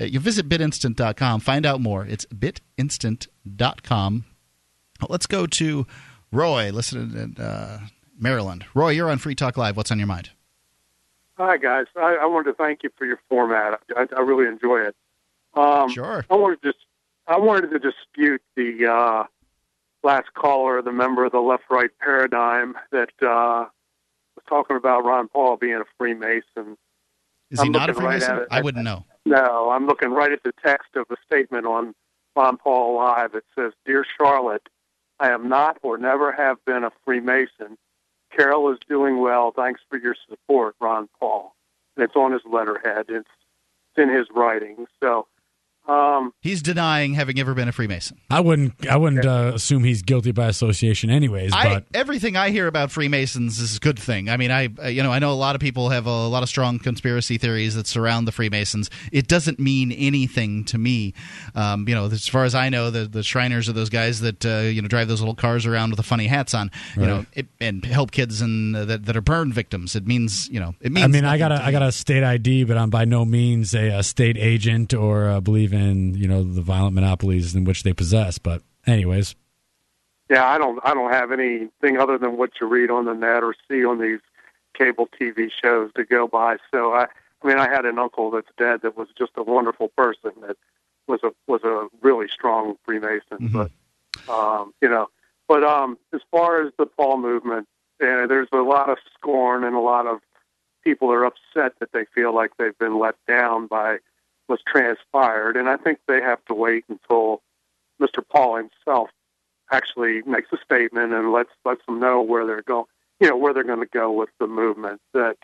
Uh, 0.00 0.04
you 0.06 0.18
visit 0.18 0.48
bitinstant.com, 0.48 1.38
find 1.40 1.64
out 1.64 1.80
more. 1.80 2.04
It's 2.04 2.26
bitinstant.com. 2.26 4.24
Let's 5.08 5.26
go 5.26 5.46
to 5.46 5.86
Roy, 6.32 6.70
listening 6.72 7.16
in 7.16 7.42
uh, 7.42 7.86
Maryland. 8.18 8.64
Roy, 8.74 8.90
you're 8.90 9.08
on 9.08 9.18
Free 9.18 9.36
Talk 9.36 9.56
Live. 9.56 9.76
What's 9.76 9.92
on 9.92 9.98
your 9.98 10.08
mind? 10.08 10.30
Hi, 11.36 11.56
guys. 11.58 11.86
I, 11.96 12.18
I 12.22 12.26
wanted 12.26 12.50
to 12.50 12.54
thank 12.54 12.82
you 12.82 12.90
for 12.98 13.06
your 13.06 13.20
format. 13.28 13.80
I, 13.96 14.08
I 14.16 14.20
really 14.22 14.48
enjoy 14.48 14.80
it. 14.80 14.96
Um, 15.54 15.88
Sure. 15.90 16.24
I 16.28 16.34
wanted 16.34 16.60
to, 16.62 16.72
I 17.28 17.38
wanted 17.38 17.70
to 17.70 17.78
dispute 17.78 18.42
the 18.56 18.86
uh, 18.90 19.24
last 20.02 20.32
caller, 20.34 20.82
the 20.82 20.92
member 20.92 21.24
of 21.24 21.32
the 21.32 21.40
left-right 21.40 21.90
paradigm 22.00 22.74
that 22.92 23.10
uh, 23.22 23.66
was 24.36 24.44
talking 24.48 24.76
about 24.76 25.04
Ron 25.04 25.28
Paul 25.28 25.56
being 25.56 25.74
a 25.74 25.84
Freemason. 25.96 26.76
Is 27.50 27.60
he 27.60 27.66
I'm 27.66 27.72
not 27.72 27.88
a 27.88 27.92
looking 27.92 28.06
right 28.06 28.22
Freemason? 28.22 28.46
I 28.50 28.60
wouldn't 28.62 28.84
know. 28.84 29.04
No, 29.24 29.70
I'm 29.70 29.86
looking 29.86 30.10
right 30.10 30.32
at 30.32 30.42
the 30.42 30.52
text 30.64 30.96
of 30.96 31.06
the 31.08 31.16
statement 31.26 31.66
on 31.66 31.94
Ron 32.36 32.56
Paul 32.56 32.96
Live. 32.96 33.34
It 33.34 33.44
says, 33.54 33.72
"Dear 33.84 34.04
Charlotte, 34.16 34.68
I 35.18 35.30
am 35.30 35.48
not 35.48 35.78
or 35.82 35.98
never 35.98 36.32
have 36.32 36.64
been 36.64 36.84
a 36.84 36.92
Freemason. 37.04 37.76
Carol 38.34 38.70
is 38.70 38.78
doing 38.88 39.20
well. 39.20 39.52
Thanks 39.54 39.80
for 39.88 39.98
your 39.98 40.14
support, 40.28 40.76
Ron 40.80 41.08
Paul." 41.18 41.54
And 41.96 42.04
it's 42.04 42.16
on 42.16 42.32
his 42.32 42.42
letterhead. 42.50 43.06
It's, 43.08 43.28
it's 43.28 43.98
in 43.98 44.08
his 44.08 44.28
writing. 44.34 44.86
So 45.00 45.26
Um, 45.88 46.32
He's 46.40 46.60
denying 46.60 47.14
having 47.14 47.40
ever 47.40 47.54
been 47.54 47.66
a 47.68 47.72
Freemason. 47.72 48.18
I 48.30 48.40
wouldn't. 48.40 48.86
I 48.86 48.96
wouldn't 48.96 49.24
uh, 49.24 49.52
assume 49.54 49.84
he's 49.84 50.02
guilty 50.02 50.32
by 50.32 50.46
association, 50.48 51.08
anyways. 51.08 51.52
I, 51.54 51.74
But 51.74 51.86
everything 51.94 52.36
I 52.36 52.50
hear 52.50 52.66
about 52.66 52.90
Freemasons 52.90 53.58
is 53.58 53.76
a 53.78 53.80
good 53.80 53.98
thing. 53.98 54.28
I 54.28 54.36
mean, 54.36 54.50
I 54.50 54.68
uh, 54.82 54.88
you 54.88 55.02
know 55.02 55.10
I 55.10 55.18
know 55.18 55.32
a 55.32 55.34
lot 55.34 55.54
of 55.54 55.62
people 55.62 55.88
have 55.88 56.06
a 56.06 56.28
lot 56.28 56.42
of 56.42 56.48
strong 56.50 56.78
conspiracy 56.78 57.38
theories 57.38 57.74
that 57.74 57.86
surround 57.86 58.28
the 58.28 58.32
Freemasons. 58.32 58.90
It 59.12 59.28
doesn't 59.28 59.58
mean 59.58 59.90
anything 59.92 60.64
to 60.66 60.76
me. 60.78 61.14
Um, 61.54 61.88
you 61.88 61.94
know, 61.94 62.04
as 62.06 62.28
far 62.28 62.44
as 62.44 62.54
I 62.54 62.68
know, 62.68 62.90
the 62.90 63.06
the 63.06 63.22
Shriners 63.22 63.68
are 63.68 63.72
those 63.72 63.90
guys 63.90 64.20
that 64.20 64.44
uh, 64.44 64.58
you 64.68 64.82
know 64.82 64.88
drive 64.88 65.08
those 65.08 65.20
little 65.20 65.34
cars 65.34 65.64
around 65.64 65.90
with 65.90 65.96
the 65.96 66.02
funny 66.02 66.26
hats 66.26 66.52
on. 66.52 66.70
You 66.96 67.06
know, 67.06 67.26
it, 67.32 67.46
and 67.60 67.82
help 67.84 68.10
kids 68.10 68.42
and 68.42 68.76
uh, 68.76 68.84
that 68.84 69.06
that 69.06 69.16
are 69.16 69.22
burn 69.22 69.52
victims. 69.54 69.96
It 69.96 70.06
means 70.06 70.50
you 70.50 70.60
know 70.60 70.74
it 70.82 70.92
means. 70.92 71.04
I 71.04 71.08
mean, 71.08 71.24
I 71.24 71.38
got 71.38 71.48
to 71.48 71.54
a 71.54 71.62
I 71.62 71.66
me. 71.66 71.72
got 71.72 71.82
a 71.82 71.92
state 71.92 72.24
ID, 72.24 72.64
but 72.64 72.76
I'm 72.76 72.90
by 72.90 73.06
no 73.06 73.24
means 73.24 73.74
a, 73.74 73.88
a 73.88 74.02
state 74.02 74.36
agent 74.36 74.92
or 74.92 75.28
uh, 75.28 75.40
believe 75.40 75.72
in 75.72 75.77
you 76.16 76.28
know 76.28 76.42
the 76.42 76.62
violent 76.62 76.94
monopolies 76.94 77.54
in 77.54 77.64
which 77.64 77.82
they 77.82 77.92
possess. 77.92 78.38
But 78.38 78.62
anyways, 78.86 79.34
yeah, 80.30 80.46
I 80.46 80.58
don't 80.58 80.78
I 80.84 80.94
don't 80.94 81.12
have 81.12 81.32
anything 81.32 81.98
other 81.98 82.18
than 82.18 82.36
what 82.36 82.50
you 82.60 82.66
read 82.66 82.90
on 82.90 83.06
the 83.06 83.14
net 83.14 83.42
or 83.42 83.54
see 83.68 83.84
on 83.84 84.00
these 84.00 84.20
cable 84.74 85.08
TV 85.20 85.50
shows 85.50 85.90
to 85.96 86.04
go 86.04 86.26
by. 86.28 86.56
So 86.70 86.92
I 86.92 87.06
I 87.42 87.46
mean 87.46 87.58
I 87.58 87.68
had 87.68 87.84
an 87.84 87.98
uncle 87.98 88.30
that's 88.30 88.48
dead 88.56 88.82
that 88.82 88.96
was 88.96 89.08
just 89.16 89.32
a 89.36 89.42
wonderful 89.42 89.88
person 89.88 90.32
that 90.46 90.56
was 91.06 91.20
a 91.24 91.32
was 91.46 91.62
a 91.64 91.88
really 92.02 92.28
strong 92.28 92.76
Freemason. 92.84 93.38
But 93.40 93.70
um, 94.28 94.74
you 94.80 94.88
know, 94.88 95.08
but 95.46 95.64
um, 95.64 95.98
as 96.12 96.20
far 96.30 96.62
as 96.62 96.72
the 96.78 96.86
Paul 96.86 97.18
movement, 97.18 97.66
uh, 98.02 98.26
there's 98.26 98.48
a 98.52 98.58
lot 98.58 98.90
of 98.90 98.98
scorn 99.14 99.64
and 99.64 99.74
a 99.74 99.80
lot 99.80 100.06
of 100.06 100.20
people 100.84 101.10
are 101.10 101.24
upset 101.24 101.72
that 101.80 101.92
they 101.92 102.04
feel 102.14 102.34
like 102.34 102.52
they've 102.58 102.78
been 102.78 102.98
let 102.98 103.14
down 103.26 103.66
by 103.66 103.98
what's 104.48 104.62
transpired, 104.66 105.56
and 105.56 105.68
I 105.68 105.76
think 105.76 106.00
they 106.08 106.20
have 106.20 106.44
to 106.46 106.54
wait 106.54 106.84
until 106.88 107.40
Mr. 108.02 108.22
Paul 108.28 108.56
himself 108.56 109.10
actually 109.70 110.22
makes 110.22 110.48
a 110.52 110.56
statement 110.64 111.12
and 111.12 111.30
lets 111.32 111.50
lets 111.64 111.84
them 111.86 112.00
know 112.00 112.20
where 112.22 112.44
they're 112.46 112.62
going. 112.62 112.86
You 113.20 113.28
know 113.28 113.36
where 113.36 113.54
they're 113.54 113.64
going 113.64 113.80
to 113.80 113.86
go 113.86 114.10
with 114.10 114.30
the 114.40 114.46
movement. 114.46 115.00
That 115.14 115.36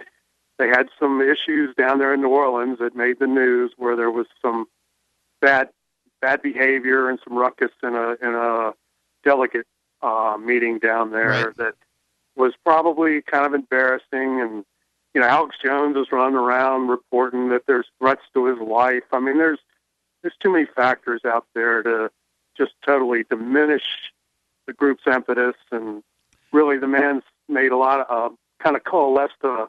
they 0.59 0.69
had 0.69 0.89
some 0.99 1.21
issues 1.21 1.75
down 1.77 1.99
there 1.99 2.15
in 2.15 2.21
New 2.23 2.29
Orleans 2.29 2.79
that 2.81 2.95
made 2.97 3.19
the 3.19 3.27
news, 3.27 3.73
where 3.77 3.97
there 3.97 4.11
was 4.11 4.27
some 4.43 4.67
bad 5.41 5.69
bad 6.21 6.41
behavior 6.43 7.09
and 7.11 7.19
some 7.23 7.37
ruckus 7.37 7.71
in 7.83 7.95
a 7.95 8.17
in 8.23 8.35
a 8.35 8.73
delegate 9.25 9.67
uh, 10.03 10.37
meeting 10.43 10.79
down 10.79 11.11
there 11.11 11.29
Right. 11.47 11.57
that 11.57 11.75
was 12.37 12.53
probably 12.65 13.23
kind 13.23 13.45
of 13.47 13.55
embarrassing 13.55 14.41
and 14.41 14.65
you 15.15 15.21
know 15.21 15.27
Alex 15.27 15.57
Jones 15.65 15.97
is 15.97 16.13
running 16.13 16.37
around 16.37 16.89
reporting 16.89 17.49
that 17.51 17.63
there's 17.67 17.87
threats 17.99 18.23
to 18.35 18.47
his 18.47 18.59
life. 18.59 19.05
I 19.13 19.21
mean 19.21 19.39
there's 19.39 19.61
there's 20.23 20.35
too 20.41 20.53
many 20.53 20.67
factors 20.67 21.23
out 21.25 21.47
there 21.55 21.83
to 21.83 22.11
just 22.57 22.73
totally 22.85 23.25
diminish 23.29 23.85
the 24.67 24.73
group's 24.73 25.05
impetus 25.07 25.57
and 25.71 26.03
really 26.53 26.79
the 26.79 26.87
man's 26.87 27.23
made 27.49 27.73
a 27.73 27.77
lot 27.77 28.01
of 28.09 28.33
uh, 28.33 28.35
kind 28.63 28.77
of 28.77 28.85
coalesced 28.85 29.43
a, 29.43 29.67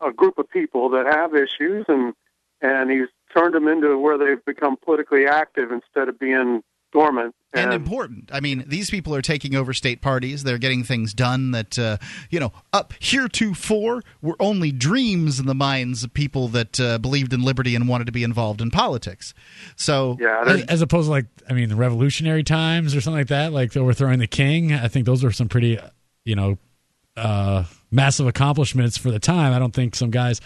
a 0.00 0.12
group 0.12 0.38
of 0.38 0.48
people 0.48 0.90
that 0.90 1.06
have 1.06 1.34
issues 1.34 1.84
and 1.88 2.14
and 2.60 2.90
he's 2.90 3.08
turned 3.34 3.54
them 3.54 3.68
into 3.68 3.98
where 3.98 4.18
they've 4.18 4.44
become 4.44 4.76
politically 4.76 5.26
active 5.26 5.70
instead 5.70 6.08
of 6.08 6.18
being 6.18 6.62
dormant 6.92 7.34
and 7.54 7.72
important. 7.72 8.30
I 8.32 8.40
mean, 8.40 8.64
these 8.66 8.90
people 8.90 9.14
are 9.14 9.22
taking 9.22 9.54
over 9.54 9.72
state 9.72 10.02
parties. 10.02 10.44
They're 10.44 10.58
getting 10.58 10.84
things 10.84 11.14
done 11.14 11.52
that, 11.52 11.78
uh, 11.78 11.96
you 12.30 12.38
know, 12.38 12.52
up 12.72 12.92
heretofore 13.00 14.02
were 14.20 14.36
only 14.38 14.70
dreams 14.70 15.40
in 15.40 15.46
the 15.46 15.54
minds 15.54 16.04
of 16.04 16.12
people 16.12 16.48
that 16.48 16.78
uh, 16.78 16.98
believed 16.98 17.32
in 17.32 17.42
liberty 17.42 17.74
and 17.74 17.88
wanted 17.88 18.06
to 18.06 18.12
be 18.12 18.22
involved 18.22 18.60
in 18.60 18.70
politics. 18.70 19.32
So, 19.76 20.18
yeah, 20.20 20.44
as, 20.46 20.62
as 20.64 20.82
opposed 20.82 21.06
to 21.06 21.10
like 21.10 21.26
I 21.48 21.54
mean 21.54 21.70
the 21.70 21.76
revolutionary 21.76 22.44
times 22.44 22.94
or 22.94 23.00
something 23.00 23.18
like 23.18 23.28
that, 23.28 23.52
like 23.52 23.76
overthrowing 23.76 24.18
the 24.18 24.26
king. 24.26 24.72
I 24.72 24.88
think 24.88 25.06
those 25.06 25.24
are 25.24 25.32
some 25.32 25.48
pretty 25.48 25.78
you 26.24 26.36
know 26.36 26.58
uh, 27.16 27.64
massive 27.90 28.26
accomplishments 28.26 28.98
for 28.98 29.10
the 29.10 29.18
time. 29.18 29.52
I 29.52 29.58
don't 29.58 29.74
think 29.74 29.94
some 29.94 30.10
guys. 30.10 30.40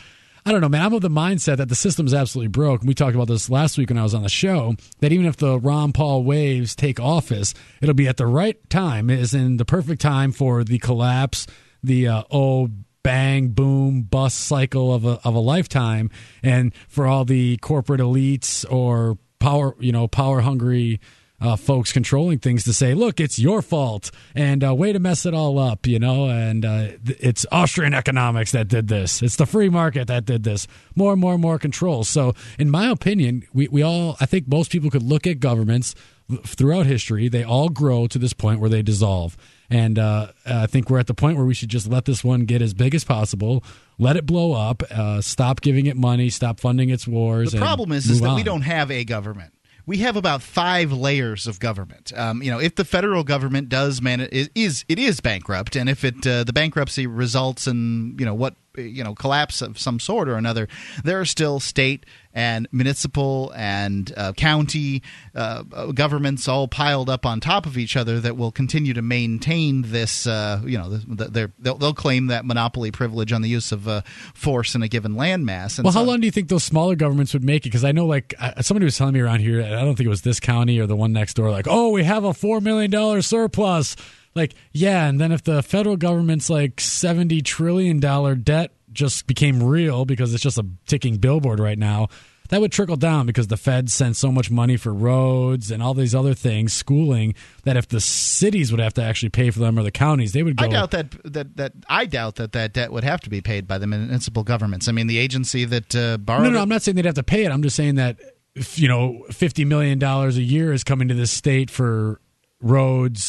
I 0.45 0.51
don't 0.51 0.61
know, 0.61 0.69
man. 0.69 0.83
I'm 0.83 0.93
of 0.93 1.03
the 1.03 1.09
mindset 1.09 1.59
that 1.59 1.69
the 1.69 1.77
system's 1.77 2.13
absolutely 2.13 2.49
broke. 2.49 2.83
We 2.83 2.95
talked 2.95 3.15
about 3.15 3.29
this 3.29 3.49
last 3.49 3.79
week 3.79 3.91
when 3.91 3.99
I 3.99 4.03
was 4.03 4.15
on 4.15 4.25
the 4.25 4.29
show. 4.29 4.75
That 4.99 5.13
even 5.13 5.27
if 5.27 5.37
the 5.37 5.59
Ron 5.59 5.93
Paul 5.93 6.25
waves 6.25 6.75
take 6.75 6.99
office, 6.99 7.55
it'll 7.81 7.95
be 7.95 8.09
at 8.09 8.17
the 8.17 8.27
right 8.27 8.59
time, 8.69 9.09
is 9.09 9.35
in 9.35 9.59
the 9.59 9.65
perfect 9.65 10.01
time 10.01 10.33
for 10.33 10.65
the 10.65 10.79
collapse, 10.81 11.47
the 11.85 12.09
uh, 12.09 12.23
oh 12.33 12.71
bang 13.05 13.49
boom 13.49 14.03
bust 14.03 14.39
cycle 14.39 14.93
of 14.93 15.05
a 15.05 15.21
of 15.25 15.37
a 15.37 15.41
lifetime, 15.41 16.11
and 16.43 16.75
for 16.89 17.07
all 17.07 17.25
the 17.25 17.57
corporate 17.59 18.01
elites 18.01 18.65
or 18.69 19.19
power 19.39 19.77
you 19.79 19.93
know 19.93 20.09
power 20.09 20.41
hungry 20.41 21.01
uh, 21.43 21.57
folks 21.57 21.93
controlling 21.93 22.39
things 22.39 22.65
to 22.65 22.73
say, 22.73 22.95
look, 22.95 23.19
it's 23.19 23.39
your 23.39 23.63
fault 23.63 24.11
and 24.35 24.65
uh, 24.65 24.75
way 24.75 24.93
to 24.93 25.01
mess 25.01 25.27
it 25.27 25.35
all 25.35 25.59
up, 25.59 25.87
you 25.87 25.99
know, 25.99 26.29
and 26.29 26.65
uh, 26.65 26.87
th- 27.05 27.19
it's 27.21 27.45
Austrian 27.51 27.95
economics 27.95 28.53
that 28.53 28.69
did 28.69 28.87
this. 28.87 29.23
It's 29.23 29.37
the 29.37 29.47
free 29.47 29.69
market 29.69 30.07
that 30.07 30.25
did 30.25 30.45
this. 30.45 30.69
More 30.95 31.13
and 31.13 31.21
more 31.21 31.33
and 31.33 31.43
more 31.43 31.59
control. 31.59 32.05
So, 32.05 32.35
in 32.59 32.71
my 32.71 32.89
opinion, 32.89 33.43
we, 33.53 33.67
we 33.69 33.83
all, 33.83 34.17
I 34.21 34.27
think 34.27 34.47
most 34.47 34.71
people 34.71 34.89
could 34.89 35.03
look 35.03 35.27
at 35.27 35.41
governments 35.41 35.97
throughout 36.45 36.87
history. 36.87 37.29
They 37.29 37.43
all 37.43 37.69
grow 37.69 38.07
to 38.07 38.19
this 38.19 38.33
point 38.33 38.61
where 38.61 38.71
they 38.71 38.83
dissolve. 38.83 39.37
And 39.69 39.99
uh, 39.99 40.29
I 40.47 40.67
think 40.67 40.91
we're 40.91 40.99
at 41.01 41.07
the 41.07 41.15
point 41.15 41.39
where 41.39 41.47
we 41.47 41.55
should 41.55 41.71
just 41.71 41.89
let 41.89 42.05
this 42.05 42.23
one 42.23 42.45
get 42.45 42.63
as 42.63 42.73
big 42.73 42.95
as 42.95 43.05
possible, 43.05 43.65
let 43.99 44.17
it 44.17 44.27
blow 44.27 44.53
up, 44.53 44.83
uh, 44.91 45.21
stop 45.21 45.61
giving 45.61 45.87
it 45.87 45.97
money, 45.97 46.31
stop 46.31 46.61
funding 46.61 46.91
its 46.91 47.09
wars. 47.09 47.53
The 47.53 47.59
problem 47.59 47.91
is, 47.91 48.09
is 48.09 48.21
that 48.21 48.37
we 48.37 48.43
don't 48.43 48.63
have 48.63 48.91
a 48.91 49.05
government. 49.05 49.53
We 49.85 49.99
have 49.99 50.17
about 50.17 50.43
five 50.43 50.93
layers 50.93 51.47
of 51.47 51.59
government. 51.59 52.13
Um, 52.17 52.43
you 52.43 52.51
know, 52.51 52.61
if 52.61 52.77
the 52.77 52.85
federal 52.85 53.25
government 53.25 53.69
does 53.69 54.01
man 54.01 54.21
is, 54.21 54.49
is 54.55 54.85
it 54.89 54.99
is 54.99 55.21
bankrupt, 55.21 55.77
and 55.77 55.89
if 55.89 56.05
it 56.05 56.27
uh, 56.27 56.45
the 56.45 56.53
bankruptcy 56.53 57.07
results 57.07 57.67
in 57.67 58.17
you 58.19 58.25
know 58.25 58.35
what 58.35 58.55
you 58.77 59.05
know 59.05 59.15
collapse 59.15 59.63
of 59.63 59.79
some 59.79 60.01
sort 60.01 60.29
or 60.29 60.37
another, 60.37 60.69
there 61.05 61.21
are 61.21 61.25
still 61.25 61.61
state 61.61 62.07
and 62.35 62.67
municipal 62.73 63.53
and 63.55 64.13
uh, 64.17 64.33
county 64.33 65.03
uh, 65.35 65.63
governments 65.93 66.49
all 66.49 66.67
piled 66.67 67.11
up 67.11 67.27
on 67.27 67.41
top 67.41 67.67
of 67.67 67.77
each 67.77 67.97
other 67.97 68.21
that 68.21 68.37
will 68.37 68.51
continue 68.51 68.95
to 68.95 69.03
maintain 69.03 69.83
this. 69.83 70.27
Uh, 70.27 70.61
you 70.65 70.79
know, 70.79 70.89
the, 70.89 71.25
the, 71.27 71.53
they'll, 71.59 71.77
they'll 71.77 71.95
claim 71.95 72.29
that 72.29 72.45
monopoly 72.45 72.91
privilege 72.91 73.33
on 73.33 73.43
the 73.43 73.49
use 73.49 73.71
of 73.73 73.87
uh, 73.87 74.01
force 74.35 74.75
in 74.75 74.83
a 74.83 74.89
given 74.89 75.15
landmass. 75.15 75.79
And 75.79 75.85
well, 75.85 75.93
so- 75.93 75.99
how 75.99 76.05
long 76.05 76.21
do 76.21 76.27
you 76.27 76.31
think 76.33 76.49
those 76.49 76.65
smaller 76.65 76.97
governments 76.97 77.35
would 77.35 77.45
make 77.45 77.67
it? 77.67 77.69
Because 77.69 77.85
I 77.85 77.93
know, 77.93 78.07
like, 78.07 78.35
somebody 78.61 78.85
was 78.85 78.97
telling 78.97 79.15
me 79.15 79.21
around 79.21 79.41
here, 79.41 79.63
I 79.63 79.83
don't 79.83 79.95
think 79.95 80.07
it 80.07 80.11
was 80.11 80.23
this 80.23 80.41
county 80.41 80.79
or 80.79 80.87
the 80.87 80.97
one 80.97 81.13
next 81.13 81.35
door, 81.35 81.51
like, 81.51 81.67
oh, 81.69 81.91
we 81.91 82.05
have 82.05 82.25
a 82.25 82.31
$4 82.31 82.63
million 82.63 83.21
surplus. 83.23 83.97
Like, 84.35 84.55
yeah. 84.73 85.07
And 85.09 85.21
then 85.21 85.33
if 85.33 85.43
the 85.45 85.63
federal 85.63 85.97
government's 85.97 86.49
like 86.51 86.77
$70 86.77 87.45
trillion 87.45 88.01
debt 88.01 88.73
just 88.93 89.27
became 89.27 89.63
real 89.63 90.05
because 90.05 90.33
it's 90.35 90.43
just 90.43 90.59
a 90.59 90.67
ticking 90.87 91.17
billboard 91.19 91.61
right 91.61 91.79
now, 91.79 92.09
that 92.49 92.61
would 92.61 92.73
trickle 92.73 92.97
down 92.97 93.25
because 93.25 93.47
the 93.47 93.57
feds 93.57 93.95
send 93.95 94.15
so 94.15 94.31
much 94.31 94.51
money 94.51 94.77
for 94.77 94.93
roads 94.93 95.71
and 95.71 95.83
all 95.83 95.95
these 95.95 96.15
other 96.15 96.35
things, 96.35 96.75
schooling, 96.75 97.35
that 97.65 97.79
if 97.79 97.89
the 97.89 98.01
cities 98.01 98.71
would 98.71 98.81
have 98.81 98.93
to 98.95 99.03
actually 99.03 99.31
pay 99.31 99.51
for 99.51 99.59
them 99.61 99.79
or 99.79 99.83
the 99.83 99.91
counties, 99.91 100.33
they 100.35 100.43
would 100.43 100.57
go. 100.59 100.67
I 100.67 100.69
doubt 100.69 100.91
that 100.91 101.11
that 101.33 101.57
that 101.57 101.73
I 101.89 102.05
doubt 102.05 102.35
that 102.35 102.53
that 102.53 102.75
debt 102.75 102.93
would 102.93 103.05
have 103.05 103.23
to 103.23 103.31
be 103.31 103.41
paid 103.41 103.67
by 103.67 103.79
the 103.79 103.87
municipal 103.87 104.43
governments. 104.45 104.87
I 104.87 104.93
mean, 104.93 105.07
the 105.07 105.17
agency 105.17 105.65
that 105.65 105.97
uh, 105.97 106.19
borrowed. 106.19 106.45
No, 106.45 106.51
no, 106.51 106.59
it- 106.59 106.63
I'm 106.63 106.69
not 106.69 106.83
saying 106.83 106.97
they'd 106.97 107.07
have 107.07 107.15
to 107.15 107.23
pay 107.23 107.45
it. 107.47 107.51
I'm 107.53 107.63
just 107.63 107.77
saying 107.77 107.95
that 107.95 108.19
if, 108.55 108.79
you 108.79 108.87
know, 108.89 109.25
fifty 109.31 109.65
million 109.65 109.99
dollars 109.99 110.37
a 110.37 110.43
year 110.43 110.75
is 110.75 110.85
coming 110.85 111.09
to 111.09 111.15
this 111.15 111.31
state 111.31 111.71
for 111.71 112.21
roads, 112.61 113.23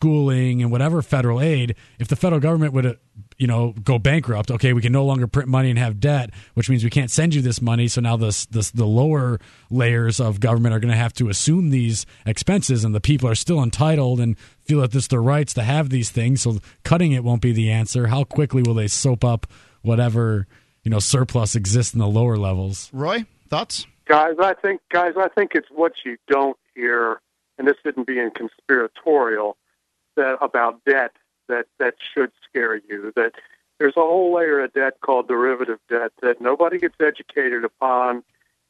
schooling, 0.00 0.62
and 0.62 0.72
whatever 0.72 1.02
federal 1.02 1.40
aid. 1.40 1.76
If 1.98 2.08
the 2.08 2.16
federal 2.16 2.40
government 2.40 2.72
would, 2.72 2.86
uh, 2.86 2.94
you 3.36 3.46
know, 3.46 3.74
go 3.84 3.98
bankrupt, 3.98 4.50
okay, 4.50 4.72
we 4.72 4.80
can 4.80 4.92
no 4.92 5.04
longer 5.04 5.26
print 5.26 5.48
money 5.48 5.68
and 5.68 5.78
have 5.78 6.00
debt, 6.00 6.30
which 6.54 6.70
means 6.70 6.82
we 6.82 6.90
can't 6.90 7.10
send 7.10 7.34
you 7.34 7.42
this 7.42 7.60
money. 7.60 7.86
So 7.86 8.00
now 8.00 8.16
this, 8.16 8.46
this 8.46 8.70
the 8.70 8.86
lower 8.86 9.38
layers 9.70 10.18
of 10.18 10.40
government 10.40 10.74
are 10.74 10.80
going 10.80 10.90
to 10.90 10.96
have 10.96 11.12
to 11.14 11.28
assume 11.28 11.68
these 11.68 12.06
expenses, 12.24 12.82
and 12.82 12.94
the 12.94 13.00
people 13.00 13.28
are 13.28 13.34
still 13.34 13.62
entitled 13.62 14.20
and 14.20 14.38
feel 14.64 14.80
that 14.80 14.94
it's 14.94 15.08
their 15.08 15.22
rights 15.22 15.52
to 15.54 15.62
have 15.62 15.90
these 15.90 16.10
things. 16.10 16.42
So 16.42 16.58
cutting 16.82 17.12
it 17.12 17.22
won't 17.22 17.42
be 17.42 17.52
the 17.52 17.70
answer. 17.70 18.06
How 18.06 18.24
quickly 18.24 18.62
will 18.62 18.74
they 18.74 18.88
soap 18.88 19.22
up 19.22 19.46
whatever 19.82 20.46
you 20.82 20.90
know 20.90 20.98
surplus 20.98 21.54
exists 21.54 21.92
in 21.92 22.00
the 22.00 22.08
lower 22.08 22.38
levels? 22.38 22.88
Roy, 22.92 23.26
thoughts? 23.48 23.86
guys 24.10 24.34
i 24.40 24.54
think 24.54 24.80
guys 24.90 25.12
i 25.16 25.28
think 25.28 25.52
it's 25.54 25.68
what 25.70 25.92
you 26.04 26.16
don't 26.26 26.56
hear 26.74 27.20
and 27.58 27.68
this 27.68 27.76
isn't 27.84 28.08
being 28.08 28.30
conspiratorial 28.34 29.56
that 30.20 30.38
about 30.40 30.84
debt 30.84 31.12
that 31.48 31.66
that 31.78 31.94
should 32.14 32.30
scare 32.48 32.76
you 32.76 33.12
that 33.16 33.32
there's 33.78 33.96
a 33.96 34.00
whole 34.00 34.34
layer 34.34 34.60
of 34.60 34.72
debt 34.72 34.94
called 35.00 35.26
derivative 35.28 35.78
debt 35.88 36.12
that 36.22 36.40
nobody 36.40 36.78
gets 36.78 36.96
educated 37.00 37.64
upon 37.64 38.22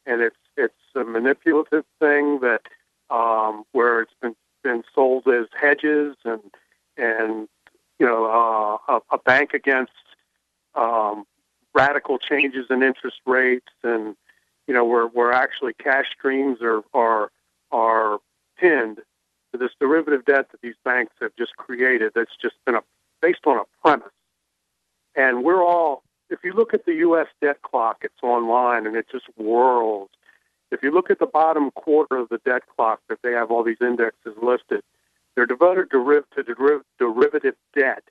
and 0.05 0.21
it's 0.21 0.35
it's 0.57 0.73
a 0.95 1.03
manipulative 1.03 1.85
thing 1.99 2.39
that 2.39 2.61
um 3.09 3.63
where 3.71 4.01
it's 4.01 4.13
been 4.21 4.35
been 4.63 4.83
sold 4.93 5.27
as 5.27 5.47
hedges 5.59 6.15
and 6.25 6.41
and 6.97 7.47
you 7.99 8.05
know 8.05 8.25
uh, 8.25 8.93
a, 8.93 9.15
a 9.15 9.17
bank 9.19 9.53
against 9.53 9.91
um 10.75 11.25
radical 11.73 12.17
changes 12.17 12.65
in 12.69 12.83
interest 12.83 13.19
rates 13.25 13.71
and 13.83 14.15
you 14.67 14.73
know, 14.73 14.85
where 14.85 15.07
where 15.07 15.33
actually 15.33 15.73
cash 15.73 16.05
streams 16.17 16.59
are 16.61 16.81
are 16.93 17.31
are 17.71 18.19
pinned 18.57 18.99
to 19.51 19.57
this 19.57 19.71
derivative 19.79 20.25
debt 20.25 20.51
that 20.51 20.61
these 20.61 20.75
banks 20.83 21.13
have 21.21 21.31
just 21.37 21.55
created. 21.57 22.13
That's 22.15 22.35
just 22.41 22.55
been 22.65 22.75
a 22.75 22.83
based 23.21 23.45
on 23.45 23.57
a 23.57 23.63
premise, 23.81 24.13
and 25.15 25.43
we're 25.43 25.63
all. 25.63 26.03
If 26.29 26.39
you 26.45 26.53
look 26.53 26.73
at 26.73 26.85
the 26.85 26.93
U.S. 26.93 27.27
debt 27.41 27.61
clock, 27.61 27.97
it's 28.01 28.23
online 28.23 28.87
and 28.87 28.95
it 28.95 29.05
just 29.11 29.25
whirls. 29.35 30.09
If 30.71 30.81
you 30.81 30.91
look 30.91 31.11
at 31.11 31.19
the 31.19 31.25
bottom 31.25 31.71
quarter 31.71 32.15
of 32.15 32.29
the 32.29 32.39
debt 32.45 32.63
clock, 32.73 33.01
that 33.09 33.19
they 33.21 33.33
have 33.33 33.51
all 33.51 33.63
these 33.63 33.81
indexes 33.81 34.35
listed, 34.41 34.81
they're 35.35 35.45
devoted 35.45 35.91
to 35.91 35.97
deriv- 35.97 36.83
derivative 36.97 37.55
debt, 37.75 38.03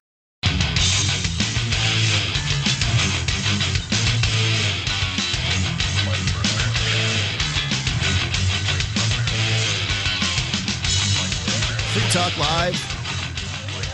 Talk 12.13 12.39
Live. 12.39 12.75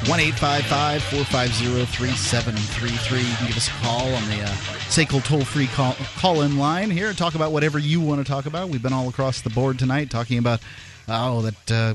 1 0.09 0.19
450 0.33 1.87
3733. 1.87 3.19
You 3.21 3.37
can 3.37 3.47
give 3.47 3.57
us 3.57 3.69
a 3.69 3.71
call 3.71 4.13
on 4.13 4.29
the 4.29 4.43
uh, 4.43 4.49
SACL 4.89 5.25
toll 5.25 5.45
free 5.45 5.69
call, 5.69 5.95
call 6.17 6.43
in 6.43 6.59
line 6.59 6.91
here 6.91 7.09
and 7.09 7.17
talk 7.17 7.35
about 7.35 7.53
whatever 7.53 7.79
you 7.79 8.01
want 8.01 8.25
to 8.25 8.31
talk 8.31 8.47
about. 8.47 8.69
We've 8.69 8.83
been 8.83 8.93
all 8.93 9.09
across 9.09 9.41
the 9.41 9.51
board 9.51 9.79
tonight 9.79 10.11
talking 10.11 10.39
about, 10.39 10.61
oh, 11.09 11.43
that 11.43 11.71
uh, 11.71 11.95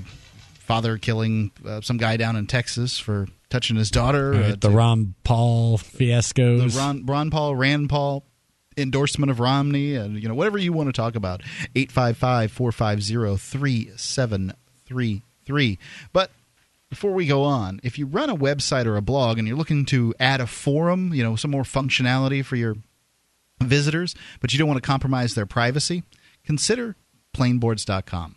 father 0.59 0.97
killing 0.97 1.51
uh, 1.65 1.82
some 1.82 1.97
guy 1.97 2.18
down 2.18 2.36
in 2.36 2.47
Texas 2.47 2.97
for 2.97 3.28
touching 3.49 3.76
his 3.76 3.91
daughter. 3.91 4.32
Right, 4.32 4.51
uh, 4.53 4.55
the 4.59 4.72
Ron 4.72 5.13
Paul 5.24 5.78
fiasco 5.78 6.57
the. 6.57 6.78
Ron, 6.78 7.05
Ron 7.05 7.30
Paul, 7.30 7.55
Rand 7.55 7.89
Paul 7.89 8.24
endorsement 8.78 9.32
of 9.32 9.39
Romney, 9.39 9.95
and 9.95 10.22
you 10.22 10.28
know 10.28 10.36
whatever 10.36 10.57
you 10.57 10.74
want 10.74 10.88
to 10.88 10.93
talk 10.93 11.15
about. 11.15 11.41
855-450-3733. 15.47 15.77
But 16.13 16.31
before 16.89 17.11
we 17.11 17.25
go 17.25 17.43
on, 17.43 17.79
if 17.83 17.99
you 17.99 18.05
run 18.05 18.29
a 18.29 18.35
website 18.35 18.85
or 18.85 18.95
a 18.95 19.01
blog 19.01 19.37
and 19.37 19.47
you're 19.47 19.57
looking 19.57 19.85
to 19.85 20.13
add 20.19 20.39
a 20.39 20.47
forum, 20.47 21.13
you 21.13 21.23
know, 21.23 21.35
some 21.35 21.51
more 21.51 21.63
functionality 21.63 22.43
for 22.43 22.55
your 22.55 22.77
visitors, 23.61 24.15
but 24.39 24.53
you 24.53 24.59
don't 24.59 24.67
want 24.67 24.81
to 24.81 24.87
compromise 24.87 25.35
their 25.35 25.45
privacy, 25.45 26.03
consider 26.45 26.95
plainboards.com. 27.35 28.35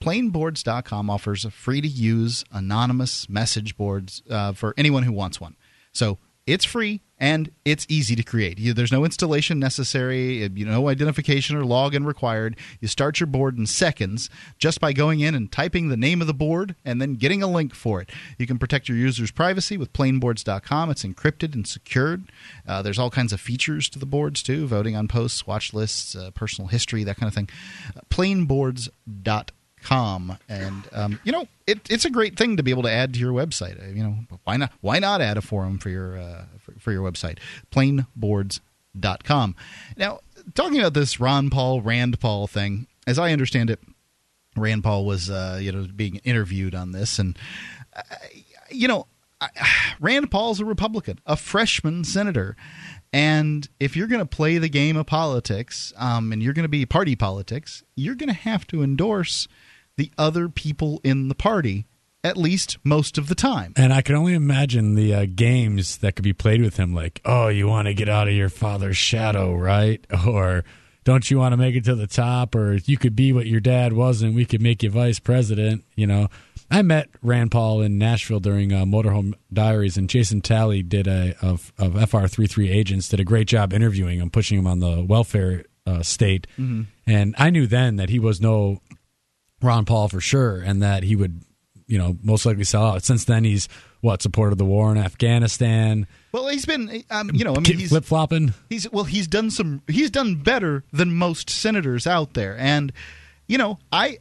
Plainboards.com 0.00 1.08
offers 1.08 1.44
a 1.44 1.50
free 1.50 1.80
to 1.80 1.86
use 1.86 2.44
anonymous 2.50 3.28
message 3.28 3.76
boards 3.76 4.22
uh, 4.28 4.52
for 4.52 4.74
anyone 4.76 5.04
who 5.04 5.12
wants 5.12 5.40
one. 5.40 5.54
So 5.92 6.18
it's 6.44 6.64
free 6.64 7.02
and 7.22 7.52
it's 7.64 7.86
easy 7.88 8.16
to 8.16 8.22
create. 8.24 8.58
You, 8.58 8.74
there's 8.74 8.90
no 8.90 9.04
installation 9.04 9.60
necessary, 9.60 10.44
uh, 10.44 10.48
you 10.52 10.66
know, 10.66 10.88
identification 10.88 11.56
or 11.56 11.62
login 11.62 12.04
required. 12.04 12.56
You 12.80 12.88
start 12.88 13.20
your 13.20 13.28
board 13.28 13.56
in 13.56 13.66
seconds 13.66 14.28
just 14.58 14.80
by 14.80 14.92
going 14.92 15.20
in 15.20 15.32
and 15.36 15.50
typing 15.50 15.88
the 15.88 15.96
name 15.96 16.20
of 16.20 16.26
the 16.26 16.34
board 16.34 16.74
and 16.84 17.00
then 17.00 17.14
getting 17.14 17.40
a 17.40 17.46
link 17.46 17.76
for 17.76 18.02
it. 18.02 18.10
You 18.38 18.48
can 18.48 18.58
protect 18.58 18.88
your 18.88 18.98
users' 18.98 19.30
privacy 19.30 19.76
with 19.76 19.92
plainboards.com. 19.92 20.90
It's 20.90 21.04
encrypted 21.04 21.54
and 21.54 21.64
secured. 21.64 22.24
Uh, 22.66 22.82
there's 22.82 22.98
all 22.98 23.10
kinds 23.10 23.32
of 23.32 23.40
features 23.40 23.88
to 23.90 24.00
the 24.00 24.06
boards 24.06 24.42
too 24.42 24.66
voting 24.66 24.96
on 24.96 25.06
posts, 25.06 25.46
watch 25.46 25.72
lists, 25.72 26.16
uh, 26.16 26.32
personal 26.32 26.68
history, 26.68 27.04
that 27.04 27.18
kind 27.18 27.28
of 27.28 27.34
thing. 27.34 27.48
Uh, 27.96 28.00
plainboards.com 28.10 29.46
com. 29.82 30.38
And 30.48 30.88
um, 30.92 31.20
you 31.24 31.32
know 31.32 31.46
it, 31.66 31.80
it's 31.90 32.04
a 32.04 32.10
great 32.10 32.36
thing 32.36 32.56
to 32.56 32.62
be 32.62 32.70
able 32.70 32.82
to 32.84 32.90
add 32.90 33.14
to 33.14 33.20
your 33.20 33.32
website. 33.32 33.82
Uh, 33.82 33.92
you 33.92 34.02
know 34.02 34.16
why 34.44 34.56
not 34.56 34.72
why 34.80 34.98
not 34.98 35.20
add 35.20 35.36
a 35.36 35.42
forum 35.42 35.78
for 35.78 35.90
your 35.90 36.18
uh, 36.18 36.44
for, 36.58 36.72
for 36.78 36.92
your 36.92 37.08
website? 37.10 37.38
Plainboards.com 37.70 39.56
now 39.96 40.20
talking 40.54 40.78
about 40.78 40.92
this 40.92 41.18
ron 41.18 41.48
paul 41.48 41.80
rand 41.80 42.20
paul 42.20 42.46
thing 42.46 42.86
as 43.06 43.18
i 43.18 43.32
understand 43.32 43.70
it 43.70 43.80
rand 44.56 44.84
paul 44.84 45.04
was 45.04 45.30
uh, 45.30 45.58
you 45.60 45.72
know 45.72 45.86
being 45.94 46.16
interviewed 46.24 46.74
on 46.74 46.92
this. 46.92 47.18
And 47.18 47.38
uh, 47.94 48.02
you 48.70 48.88
know 48.88 49.06
I, 49.40 49.48
rand 50.00 50.30
paul's 50.30 50.60
a 50.60 50.64
republican 50.64 51.18
a 51.26 51.36
freshman 51.36 52.04
senator. 52.04 52.56
And 53.14 53.68
if 53.78 53.94
you're 53.94 54.06
going 54.06 54.22
to 54.22 54.26
play 54.26 54.56
the 54.56 54.70
game 54.70 54.96
of 54.96 55.04
politics 55.04 55.92
um, 55.98 56.32
and 56.32 56.42
you're 56.42 56.54
going 56.54 56.64
to 56.64 56.68
be 56.68 56.86
party 56.86 57.14
politics, 57.14 57.82
you're 57.94 58.14
going 58.14 58.30
to 58.30 58.34
have 58.34 58.66
to 58.68 58.82
endorse 58.82 59.48
the 59.96 60.10
other 60.18 60.48
people 60.48 61.00
in 61.04 61.28
the 61.28 61.34
party 61.34 61.86
at 62.24 62.36
least 62.36 62.78
most 62.84 63.18
of 63.18 63.28
the 63.28 63.34
time. 63.34 63.72
And 63.76 63.92
I 63.92 64.00
can 64.00 64.14
only 64.14 64.34
imagine 64.34 64.94
the 64.94 65.14
uh, 65.14 65.26
games 65.34 65.98
that 65.98 66.14
could 66.14 66.22
be 66.22 66.32
played 66.32 66.62
with 66.62 66.76
him, 66.76 66.94
like, 66.94 67.20
oh, 67.24 67.48
you 67.48 67.66
want 67.66 67.86
to 67.88 67.94
get 67.94 68.08
out 68.08 68.28
of 68.28 68.34
your 68.34 68.48
father's 68.48 68.96
shadow, 68.96 69.54
right? 69.54 70.04
Or 70.26 70.64
don't 71.04 71.28
you 71.28 71.38
want 71.38 71.52
to 71.52 71.56
make 71.56 71.74
it 71.74 71.84
to 71.86 71.96
the 71.96 72.06
top? 72.06 72.54
Or 72.54 72.74
you 72.74 72.96
could 72.96 73.16
be 73.16 73.32
what 73.32 73.46
your 73.46 73.58
dad 73.58 73.92
wasn't. 73.92 74.36
We 74.36 74.44
could 74.44 74.62
make 74.62 74.84
you 74.84 74.90
vice 74.90 75.18
president. 75.18 75.84
You 75.96 76.06
know, 76.06 76.28
I 76.70 76.82
met 76.82 77.08
Rand 77.22 77.50
Paul 77.50 77.80
in 77.82 77.98
Nashville 77.98 78.38
during 78.38 78.72
uh, 78.72 78.84
Motorhome 78.84 79.34
Diaries, 79.52 79.96
and 79.96 80.08
Jason 80.08 80.42
Talley 80.42 80.84
did 80.84 81.08
a 81.08 81.34
of, 81.42 81.72
of 81.76 81.94
FR33 81.94 82.70
agents 82.70 83.08
did 83.08 83.18
a 83.18 83.24
great 83.24 83.48
job 83.48 83.72
interviewing 83.72 84.20
him, 84.20 84.30
pushing 84.30 84.60
him 84.60 84.66
on 84.68 84.78
the 84.78 85.02
welfare 85.02 85.64
uh, 85.86 86.04
state. 86.04 86.46
Mhm. 86.56 86.86
And 87.04 87.34
I 87.36 87.50
knew 87.50 87.66
then 87.66 87.96
that 87.96 88.08
he 88.10 88.20
was 88.20 88.40
no 88.40 88.80
Ron 89.62 89.84
Paul 89.84 90.08
for 90.08 90.20
sure, 90.20 90.60
and 90.60 90.82
that 90.82 91.02
he 91.02 91.16
would, 91.16 91.42
you 91.86 91.98
know, 91.98 92.16
most 92.22 92.46
likely 92.46 92.64
sell 92.64 92.86
out. 92.86 93.04
Since 93.04 93.24
then, 93.24 93.44
he's 93.44 93.68
what 94.00 94.22
supported 94.22 94.58
the 94.58 94.64
war 94.64 94.90
in 94.90 94.98
Afghanistan. 94.98 96.06
Well, 96.32 96.48
he's 96.48 96.66
been, 96.66 97.04
um, 97.10 97.30
you 97.32 97.44
know, 97.44 97.54
I 97.54 97.60
mean, 97.60 97.78
he's 97.78 97.90
flip 97.90 98.04
flopping. 98.04 98.54
He's 98.68 98.90
well, 98.90 99.04
he's 99.04 99.26
done 99.26 99.50
some. 99.50 99.82
He's 99.86 100.10
done 100.10 100.36
better 100.36 100.84
than 100.92 101.12
most 101.12 101.48
senators 101.50 102.06
out 102.06 102.34
there, 102.34 102.56
and 102.58 102.92
you 103.52 103.58
know, 103.58 103.78
I, 103.92 104.18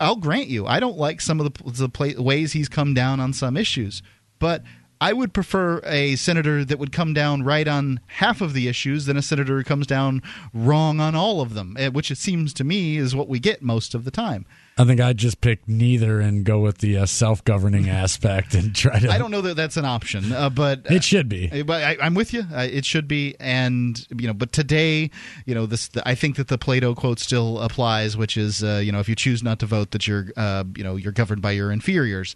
I'll 0.00 0.16
grant 0.16 0.48
you, 0.48 0.66
I 0.66 0.80
don't 0.80 0.96
like 0.96 1.20
some 1.20 1.40
of 1.40 1.52
the, 1.52 1.70
the 1.72 1.88
play, 1.88 2.14
ways 2.14 2.52
he's 2.52 2.70
come 2.70 2.94
down 2.94 3.20
on 3.20 3.32
some 3.32 3.56
issues, 3.56 4.02
but 4.38 4.62
I 4.98 5.12
would 5.12 5.34
prefer 5.34 5.80
a 5.84 6.16
senator 6.16 6.64
that 6.64 6.78
would 6.78 6.92
come 6.92 7.12
down 7.12 7.42
right 7.42 7.66
on 7.66 8.00
half 8.06 8.40
of 8.40 8.54
the 8.54 8.68
issues 8.68 9.06
than 9.06 9.16
a 9.16 9.22
senator 9.22 9.58
who 9.58 9.64
comes 9.64 9.86
down 9.86 10.22
wrong 10.54 11.00
on 11.00 11.14
all 11.14 11.40
of 11.40 11.54
them, 11.54 11.76
eh, 11.78 11.88
which 11.88 12.10
it 12.10 12.18
seems 12.18 12.54
to 12.54 12.64
me 12.64 12.96
is 12.96 13.14
what 13.14 13.28
we 13.28 13.40
get 13.40 13.62
most 13.62 13.94
of 13.94 14.04
the 14.04 14.10
time. 14.10 14.46
I 14.78 14.84
think 14.84 15.00
I'd 15.00 15.18
just 15.18 15.40
pick 15.40 15.68
neither 15.68 16.20
and 16.20 16.44
go 16.44 16.60
with 16.60 16.78
the 16.78 16.98
uh, 16.98 17.06
self-governing 17.06 17.88
aspect 17.90 18.54
and 18.54 18.74
try 18.74 18.98
to. 18.98 19.10
I 19.10 19.18
don't 19.18 19.30
know 19.30 19.42
that 19.42 19.54
that's 19.54 19.76
an 19.76 19.84
option, 19.84 20.32
uh, 20.32 20.48
but 20.48 20.82
it 20.86 21.04
should 21.04 21.28
be. 21.28 21.50
Uh, 21.52 21.62
but 21.64 21.82
I, 21.82 22.06
am 22.06 22.14
with 22.14 22.32
you. 22.32 22.44
Uh, 22.52 22.68
it 22.70 22.84
should 22.84 23.06
be, 23.06 23.36
and 23.38 24.04
you 24.18 24.26
know, 24.26 24.32
but 24.32 24.52
today, 24.52 25.10
you 25.44 25.54
know, 25.54 25.66
this 25.66 25.88
the, 25.88 26.06
I 26.08 26.14
think 26.14 26.36
that 26.36 26.48
the 26.48 26.58
Plato 26.58 26.94
quote 26.94 27.18
still 27.18 27.60
applies, 27.60 28.16
which 28.16 28.36
is, 28.36 28.64
uh, 28.64 28.80
you 28.82 28.92
know, 28.92 29.00
if 29.00 29.08
you 29.08 29.14
choose 29.14 29.42
not 29.42 29.58
to 29.60 29.66
vote, 29.66 29.90
that 29.90 30.06
you're, 30.06 30.28
uh, 30.36 30.64
you 30.76 30.84
know, 30.84 30.96
you're 30.96 31.12
governed 31.12 31.42
by 31.42 31.50
your 31.50 31.70
inferiors. 31.70 32.34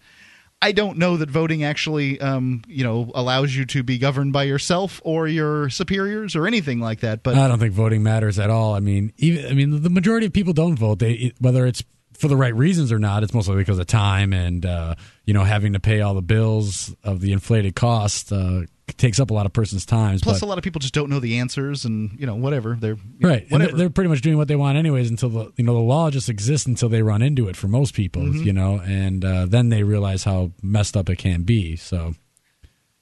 I 0.62 0.72
don't 0.72 0.96
know 0.96 1.18
that 1.18 1.30
voting 1.30 1.64
actually, 1.64 2.18
um, 2.20 2.62
you 2.66 2.82
know, 2.82 3.10
allows 3.14 3.54
you 3.54 3.66
to 3.66 3.82
be 3.82 3.98
governed 3.98 4.32
by 4.32 4.44
yourself 4.44 5.02
or 5.04 5.28
your 5.28 5.68
superiors 5.68 6.34
or 6.34 6.46
anything 6.46 6.80
like 6.80 7.00
that. 7.00 7.22
But 7.22 7.36
I 7.36 7.46
don't 7.46 7.58
think 7.58 7.74
voting 7.74 8.02
matters 8.02 8.38
at 8.38 8.48
all. 8.48 8.74
I 8.74 8.80
mean, 8.80 9.12
even 9.18 9.46
I 9.46 9.54
mean, 9.54 9.82
the 9.82 9.90
majority 9.90 10.26
of 10.26 10.32
people 10.32 10.54
don't 10.54 10.76
vote. 10.76 10.98
They 10.98 11.32
whether 11.40 11.66
it's 11.66 11.82
for 12.16 12.28
the 12.28 12.36
right 12.36 12.54
reasons 12.54 12.92
or 12.92 12.98
not, 12.98 13.22
it's 13.22 13.34
mostly 13.34 13.56
because 13.56 13.78
of 13.78 13.86
time 13.86 14.32
and 14.32 14.64
uh, 14.64 14.94
you 15.24 15.34
know 15.34 15.44
having 15.44 15.72
to 15.74 15.80
pay 15.80 16.00
all 16.00 16.14
the 16.14 16.22
bills 16.22 16.94
of 17.04 17.20
the 17.20 17.32
inflated 17.32 17.74
cost 17.74 18.32
uh, 18.32 18.62
takes 18.96 19.18
up 19.18 19.30
a 19.30 19.34
lot 19.34 19.46
of 19.46 19.52
person's 19.52 19.84
time. 19.84 20.18
Plus, 20.20 20.42
a 20.42 20.46
lot 20.46 20.58
of 20.58 20.64
people 20.64 20.78
just 20.78 20.94
don't 20.94 21.10
know 21.10 21.20
the 21.20 21.38
answers, 21.38 21.84
and 21.84 22.18
you 22.18 22.26
know 22.26 22.36
whatever 22.36 22.76
they're 22.80 22.96
right. 23.20 23.50
Know, 23.50 23.58
whatever. 23.58 23.76
they're 23.76 23.90
pretty 23.90 24.08
much 24.08 24.20
doing 24.20 24.36
what 24.36 24.48
they 24.48 24.56
want 24.56 24.78
anyways 24.78 25.10
until 25.10 25.28
the 25.28 25.52
you 25.56 25.64
know 25.64 25.74
the 25.74 25.80
law 25.80 26.10
just 26.10 26.28
exists 26.28 26.66
until 26.66 26.88
they 26.88 27.02
run 27.02 27.22
into 27.22 27.48
it 27.48 27.56
for 27.56 27.68
most 27.68 27.94
people, 27.94 28.22
mm-hmm. 28.22 28.42
you 28.42 28.52
know, 28.52 28.80
and 28.84 29.24
uh, 29.24 29.46
then 29.46 29.68
they 29.68 29.82
realize 29.82 30.24
how 30.24 30.52
messed 30.62 30.96
up 30.96 31.08
it 31.08 31.16
can 31.16 31.42
be. 31.42 31.76
So, 31.76 32.14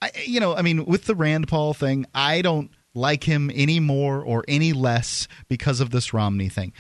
I, 0.00 0.10
you 0.24 0.40
know, 0.40 0.54
I 0.54 0.62
mean, 0.62 0.84
with 0.84 1.04
the 1.04 1.14
Rand 1.14 1.48
Paul 1.48 1.74
thing, 1.74 2.06
I 2.14 2.42
don't 2.42 2.70
like 2.94 3.24
him 3.24 3.50
any 3.54 3.80
more 3.80 4.22
or 4.22 4.44
any 4.48 4.72
less 4.72 5.28
because 5.48 5.80
of 5.80 5.90
this 5.90 6.14
Romney 6.14 6.48
thing. 6.48 6.72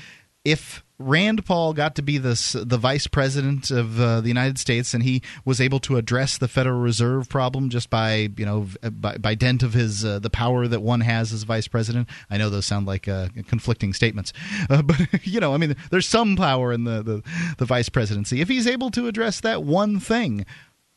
If 0.44 0.83
Rand 0.98 1.44
Paul 1.44 1.72
got 1.72 1.96
to 1.96 2.02
be 2.02 2.18
this 2.18 2.52
the 2.52 2.78
vice 2.78 3.08
president 3.08 3.70
of 3.72 4.00
uh, 4.00 4.20
the 4.20 4.28
United 4.28 4.58
States, 4.58 4.94
and 4.94 5.02
he 5.02 5.22
was 5.44 5.60
able 5.60 5.80
to 5.80 5.96
address 5.96 6.38
the 6.38 6.46
Federal 6.46 6.78
Reserve 6.78 7.28
problem 7.28 7.68
just 7.68 7.90
by 7.90 8.28
you 8.36 8.46
know 8.46 8.68
by, 8.92 9.16
by 9.16 9.34
dent 9.34 9.64
of 9.64 9.72
his 9.72 10.04
uh, 10.04 10.20
the 10.20 10.30
power 10.30 10.68
that 10.68 10.80
one 10.80 11.00
has 11.00 11.32
as 11.32 11.42
vice 11.42 11.66
president. 11.66 12.08
I 12.30 12.36
know 12.36 12.48
those 12.48 12.66
sound 12.66 12.86
like 12.86 13.08
uh, 13.08 13.28
conflicting 13.48 13.92
statements, 13.92 14.32
uh, 14.70 14.82
but 14.82 14.96
you 15.26 15.40
know 15.40 15.52
I 15.52 15.56
mean 15.56 15.74
there's 15.90 16.06
some 16.06 16.36
power 16.36 16.72
in 16.72 16.84
the, 16.84 17.02
the 17.02 17.22
the 17.58 17.64
vice 17.64 17.88
presidency. 17.88 18.40
If 18.40 18.48
he's 18.48 18.68
able 18.68 18.90
to 18.92 19.08
address 19.08 19.40
that 19.40 19.64
one 19.64 19.98
thing, 19.98 20.46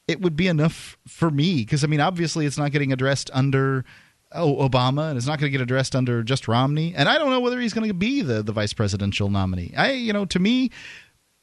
it 0.08 0.22
would 0.22 0.36
be 0.36 0.48
enough 0.48 0.96
for 1.08 1.32
me 1.32 1.58
because 1.58 1.84
I 1.84 1.88
mean 1.88 2.02
obviously 2.02 2.46
it's 2.46 2.58
not 2.58 2.72
getting 2.72 2.94
addressed 2.94 3.32
under 3.34 3.84
oh, 4.32 4.68
Obama, 4.68 5.10
and 5.10 5.18
it's 5.18 5.28
not 5.28 5.40
going 5.40 5.52
to 5.52 5.58
get 5.58 5.62
addressed 5.62 5.96
under 5.96 6.24
just 6.24 6.48
Romney. 6.48 6.94
And 6.96 7.08
I 7.08 7.18
don't 7.18 7.30
know 7.30 7.40
whether 7.40 7.60
he's 7.60 7.74
going 7.74 7.88
to 7.88 7.94
be 7.94 8.22
the, 8.22 8.44
the 8.44 8.52
vice 8.52 8.74
presidential 8.74 9.30
nominee. 9.30 9.74
I, 9.78 9.92
you 9.92 10.14
know, 10.14 10.26
to 10.26 10.40
me, 10.40 10.72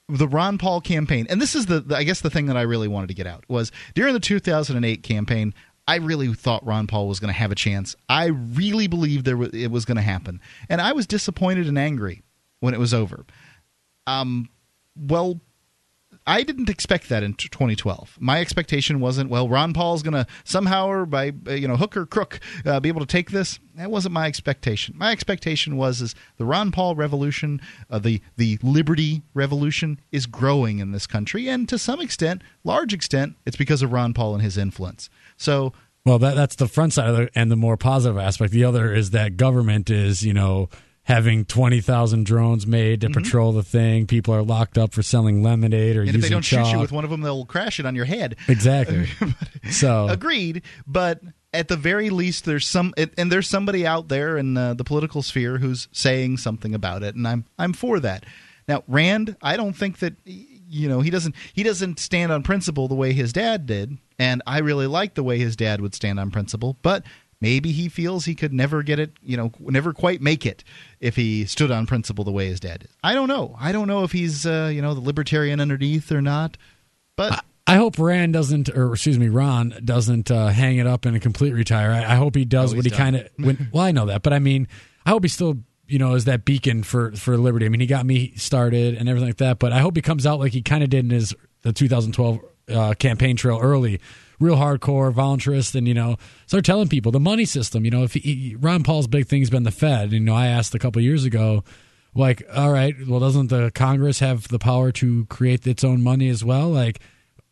the 0.08 0.28
Ron 0.28 0.58
Paul 0.58 0.80
campaign, 0.80 1.26
and 1.30 1.40
this 1.40 1.54
is 1.54 1.66
the, 1.66 1.80
the 1.80 1.96
I 1.96 2.02
guess 2.02 2.20
the 2.20 2.30
thing 2.30 2.46
that 2.46 2.56
I 2.56 2.62
really 2.62 2.88
wanted 2.88 3.08
to 3.08 3.14
get 3.14 3.26
out 3.26 3.44
was 3.48 3.72
during 3.94 4.14
the 4.14 4.20
2008 4.20 5.02
campaign. 5.02 5.54
I 5.86 5.96
really 5.96 6.32
thought 6.32 6.64
Ron 6.64 6.86
Paul 6.86 7.08
was 7.08 7.20
going 7.20 7.28
to 7.28 7.38
have 7.38 7.52
a 7.52 7.54
chance. 7.54 7.94
I 8.08 8.26
really 8.26 8.86
believed 8.86 9.26
there 9.26 9.42
it 9.42 9.70
was 9.70 9.84
going 9.84 9.96
to 9.96 10.02
happen, 10.02 10.40
and 10.68 10.80
I 10.80 10.92
was 10.92 11.06
disappointed 11.06 11.68
and 11.68 11.78
angry 11.78 12.22
when 12.60 12.74
it 12.74 12.80
was 12.80 12.94
over. 12.94 13.26
Um, 14.06 14.48
well, 14.96 15.40
I 16.26 16.42
didn't 16.42 16.70
expect 16.70 17.10
that 17.10 17.22
in 17.22 17.34
2012. 17.34 18.16
My 18.18 18.40
expectation 18.40 18.98
wasn't, 18.98 19.28
well, 19.28 19.48
Ron 19.48 19.74
Paul's 19.74 20.02
going 20.02 20.14
to 20.14 20.26
somehow 20.44 20.88
or 20.88 21.04
by 21.04 21.32
uh, 21.46 21.52
you 21.52 21.68
know 21.68 21.76
hook 21.76 21.96
or 21.96 22.06
crook 22.06 22.40
uh, 22.64 22.80
be 22.80 22.88
able 22.88 23.00
to 23.00 23.06
take 23.06 23.30
this. 23.30 23.58
That 23.74 23.90
wasn't 23.90 24.14
my 24.14 24.26
expectation. 24.26 24.94
My 24.96 25.12
expectation 25.12 25.76
was 25.76 26.00
is 26.00 26.14
the 26.38 26.46
Ron 26.46 26.72
Paul 26.72 26.94
revolution, 26.94 27.60
uh, 27.90 27.98
the 27.98 28.22
the 28.36 28.58
liberty 28.62 29.22
revolution 29.34 30.00
is 30.12 30.26
growing 30.26 30.78
in 30.78 30.92
this 30.92 31.06
country, 31.06 31.48
and 31.48 31.68
to 31.68 31.78
some 31.78 32.00
extent, 32.00 32.42
large 32.62 32.94
extent, 32.94 33.36
it's 33.44 33.56
because 33.56 33.82
of 33.82 33.92
Ron 33.92 34.14
Paul 34.14 34.34
and 34.34 34.42
his 34.42 34.56
influence. 34.56 35.10
So. 35.36 35.72
Well, 36.06 36.18
that, 36.18 36.34
that's 36.34 36.56
the 36.56 36.68
front 36.68 36.92
side 36.92 37.08
of 37.08 37.18
it, 37.18 37.32
and 37.34 37.50
the 37.50 37.56
more 37.56 37.78
positive 37.78 38.18
aspect. 38.18 38.52
The 38.52 38.62
other 38.62 38.92
is 38.92 39.12
that 39.12 39.38
government 39.38 39.88
is, 39.88 40.22
you 40.22 40.34
know, 40.34 40.68
having 41.04 41.44
20,000 41.44 42.24
drones 42.24 42.66
made 42.66 43.02
to 43.02 43.08
mm-hmm. 43.08 43.22
patrol 43.22 43.52
the 43.52 43.62
thing. 43.62 44.06
People 44.06 44.34
are 44.34 44.42
locked 44.42 44.76
up 44.76 44.92
for 44.92 45.02
selling 45.02 45.42
lemonade 45.42 45.96
or 45.96 46.00
and 46.00 46.08
using 46.08 46.20
if 46.20 46.22
they 46.22 46.30
don't 46.30 46.42
chalk. 46.42 46.66
shoot 46.66 46.72
you 46.72 46.80
with 46.80 46.92
one 46.92 47.04
of 47.04 47.10
them, 47.10 47.20
they'll 47.20 47.46
crash 47.46 47.78
it 47.78 47.86
on 47.86 47.94
your 47.94 48.06
head. 48.06 48.36
Exactly. 48.48 49.06
so 49.70 50.08
agreed, 50.08 50.62
but 50.86 51.20
at 51.52 51.68
the 51.68 51.76
very 51.76 52.10
least, 52.10 52.44
there's 52.44 52.66
some, 52.66 52.92
and 53.16 53.30
there's 53.30 53.48
somebody 53.48 53.86
out 53.86 54.08
there 54.08 54.36
in 54.36 54.54
the, 54.54 54.74
the 54.76 54.82
political 54.82 55.22
sphere 55.22 55.58
who's 55.58 55.88
saying 55.92 56.38
something 56.38 56.74
about 56.74 57.02
it, 57.02 57.14
and 57.14 57.26
I'm 57.28 57.44
I'm 57.58 57.72
for 57.72 58.00
that. 58.00 58.24
Now, 58.66 58.82
Rand, 58.88 59.36
I 59.40 59.56
don't 59.56 59.74
think 59.74 59.98
that 59.98 60.14
you 60.24 60.88
know 60.88 61.00
he 61.00 61.10
doesn't 61.10 61.34
he 61.52 61.62
doesn't 61.62 61.98
stand 62.00 62.32
on 62.32 62.42
principle 62.42 62.88
the 62.88 62.94
way 62.94 63.12
his 63.12 63.32
dad 63.32 63.66
did, 63.66 63.98
and 64.18 64.42
I 64.46 64.58
really 64.58 64.86
like 64.86 65.14
the 65.14 65.22
way 65.22 65.38
his 65.38 65.54
dad 65.54 65.80
would 65.80 65.94
stand 65.94 66.18
on 66.18 66.30
principle, 66.30 66.76
but 66.82 67.04
Maybe 67.44 67.72
he 67.72 67.90
feels 67.90 68.24
he 68.24 68.34
could 68.34 68.54
never 68.54 68.82
get 68.82 68.98
it, 68.98 69.12
you 69.22 69.36
know, 69.36 69.52
never 69.60 69.92
quite 69.92 70.22
make 70.22 70.46
it 70.46 70.64
if 70.98 71.14
he 71.14 71.44
stood 71.44 71.70
on 71.70 71.84
principle 71.84 72.24
the 72.24 72.32
way 72.32 72.46
his 72.46 72.58
dad 72.58 72.80
did. 72.80 72.90
I 73.04 73.12
don't 73.12 73.28
know. 73.28 73.54
I 73.60 73.70
don't 73.70 73.86
know 73.86 74.02
if 74.02 74.12
he's, 74.12 74.46
uh, 74.46 74.70
you 74.72 74.80
know, 74.80 74.94
the 74.94 75.02
libertarian 75.02 75.60
underneath 75.60 76.10
or 76.10 76.22
not. 76.22 76.56
But 77.16 77.44
I 77.66 77.76
hope 77.76 77.98
Rand 77.98 78.32
doesn't, 78.32 78.70
or 78.70 78.94
excuse 78.94 79.18
me, 79.18 79.28
Ron 79.28 79.78
doesn't 79.84 80.30
uh, 80.30 80.46
hang 80.46 80.78
it 80.78 80.86
up 80.86 81.04
in 81.04 81.14
a 81.14 81.20
complete 81.20 81.52
retire. 81.52 81.90
I, 81.90 82.14
I 82.14 82.16
hope 82.16 82.34
he 82.34 82.46
does 82.46 82.74
what 82.74 82.86
he 82.86 82.90
kind 82.90 83.16
of. 83.16 83.28
well, 83.72 83.84
I 83.84 83.92
know 83.92 84.06
that, 84.06 84.22
but 84.22 84.32
I 84.32 84.38
mean, 84.38 84.66
I 85.04 85.10
hope 85.10 85.22
he 85.22 85.28
still, 85.28 85.58
you 85.86 85.98
know, 85.98 86.14
is 86.14 86.24
that 86.24 86.46
beacon 86.46 86.82
for 86.82 87.12
for 87.12 87.36
liberty. 87.36 87.66
I 87.66 87.68
mean, 87.68 87.80
he 87.80 87.86
got 87.86 88.06
me 88.06 88.32
started 88.36 88.94
and 88.94 89.06
everything 89.06 89.28
like 89.28 89.36
that, 89.36 89.58
but 89.58 89.70
I 89.70 89.80
hope 89.80 89.96
he 89.96 90.02
comes 90.02 90.24
out 90.24 90.38
like 90.38 90.52
he 90.52 90.62
kind 90.62 90.82
of 90.82 90.88
did 90.88 91.04
in 91.04 91.10
his 91.10 91.34
the 91.60 91.74
2012 91.74 92.40
uh, 92.70 92.94
campaign 92.94 93.36
trail 93.36 93.58
early 93.60 94.00
real 94.40 94.56
hardcore 94.56 95.12
voluntarist 95.12 95.74
and 95.74 95.86
you 95.86 95.94
know 95.94 96.16
start 96.46 96.64
telling 96.64 96.88
people 96.88 97.12
the 97.12 97.20
money 97.20 97.44
system 97.44 97.84
you 97.84 97.90
know 97.90 98.02
if 98.02 98.14
he, 98.14 98.56
ron 98.58 98.82
paul's 98.82 99.06
big 99.06 99.26
thing's 99.26 99.50
been 99.50 99.62
the 99.62 99.70
fed. 99.70 100.12
You 100.12 100.20
know 100.20 100.34
i 100.34 100.46
asked 100.46 100.74
a 100.74 100.78
couple 100.78 101.00
years 101.02 101.24
ago 101.24 101.64
like 102.14 102.42
all 102.54 102.70
right 102.70 102.94
well 103.06 103.20
doesn't 103.20 103.48
the 103.48 103.70
congress 103.72 104.20
have 104.20 104.48
the 104.48 104.58
power 104.58 104.92
to 104.92 105.26
create 105.26 105.66
its 105.66 105.84
own 105.84 106.02
money 106.02 106.28
as 106.28 106.44
well? 106.44 106.68
Like 106.68 107.00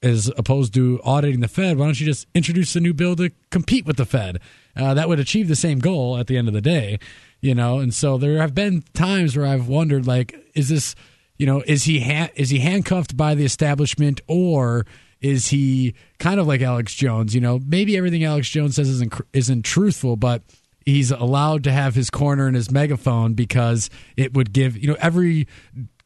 as 0.02 0.32
opposed 0.36 0.74
to 0.74 1.00
auditing 1.04 1.40
the 1.40 1.48
fed 1.48 1.78
why 1.78 1.84
don't 1.86 2.00
you 2.00 2.06
just 2.06 2.26
introduce 2.34 2.74
a 2.76 2.80
new 2.80 2.92
bill 2.94 3.16
to 3.16 3.30
compete 3.50 3.86
with 3.86 3.96
the 3.96 4.06
fed? 4.06 4.40
Uh, 4.74 4.94
that 4.94 5.08
would 5.08 5.20
achieve 5.20 5.48
the 5.48 5.56
same 5.56 5.78
goal 5.78 6.16
at 6.16 6.26
the 6.26 6.36
end 6.36 6.48
of 6.48 6.54
the 6.54 6.60
day 6.60 6.98
you 7.42 7.54
know? 7.54 7.80
And 7.80 7.92
so 7.92 8.16
there 8.16 8.38
have 8.38 8.54
been 8.54 8.82
times 8.94 9.36
where 9.36 9.46
i've 9.46 9.68
wondered 9.68 10.06
like 10.06 10.34
is 10.54 10.70
this 10.70 10.94
you 11.36 11.44
know 11.44 11.62
is 11.66 11.84
he 11.84 12.00
ha- 12.00 12.30
is 12.34 12.48
he 12.50 12.60
handcuffed 12.60 13.16
by 13.16 13.34
the 13.34 13.44
establishment 13.44 14.20
or 14.26 14.86
is 15.22 15.48
he 15.48 15.94
kind 16.18 16.40
of 16.40 16.46
like 16.46 16.60
Alex 16.60 16.94
Jones? 16.94 17.34
You 17.34 17.40
know, 17.40 17.60
maybe 17.64 17.96
everything 17.96 18.24
Alex 18.24 18.48
Jones 18.48 18.76
says 18.76 18.88
isn't 18.88 19.14
isn't 19.32 19.64
truthful, 19.64 20.16
but 20.16 20.42
he's 20.84 21.10
allowed 21.10 21.64
to 21.64 21.72
have 21.72 21.94
his 21.94 22.10
corner 22.10 22.46
and 22.46 22.56
his 22.56 22.70
megaphone 22.70 23.34
because 23.34 23.88
it 24.16 24.34
would 24.34 24.52
give 24.52 24.76
you 24.76 24.88
know 24.88 24.96
every 25.00 25.46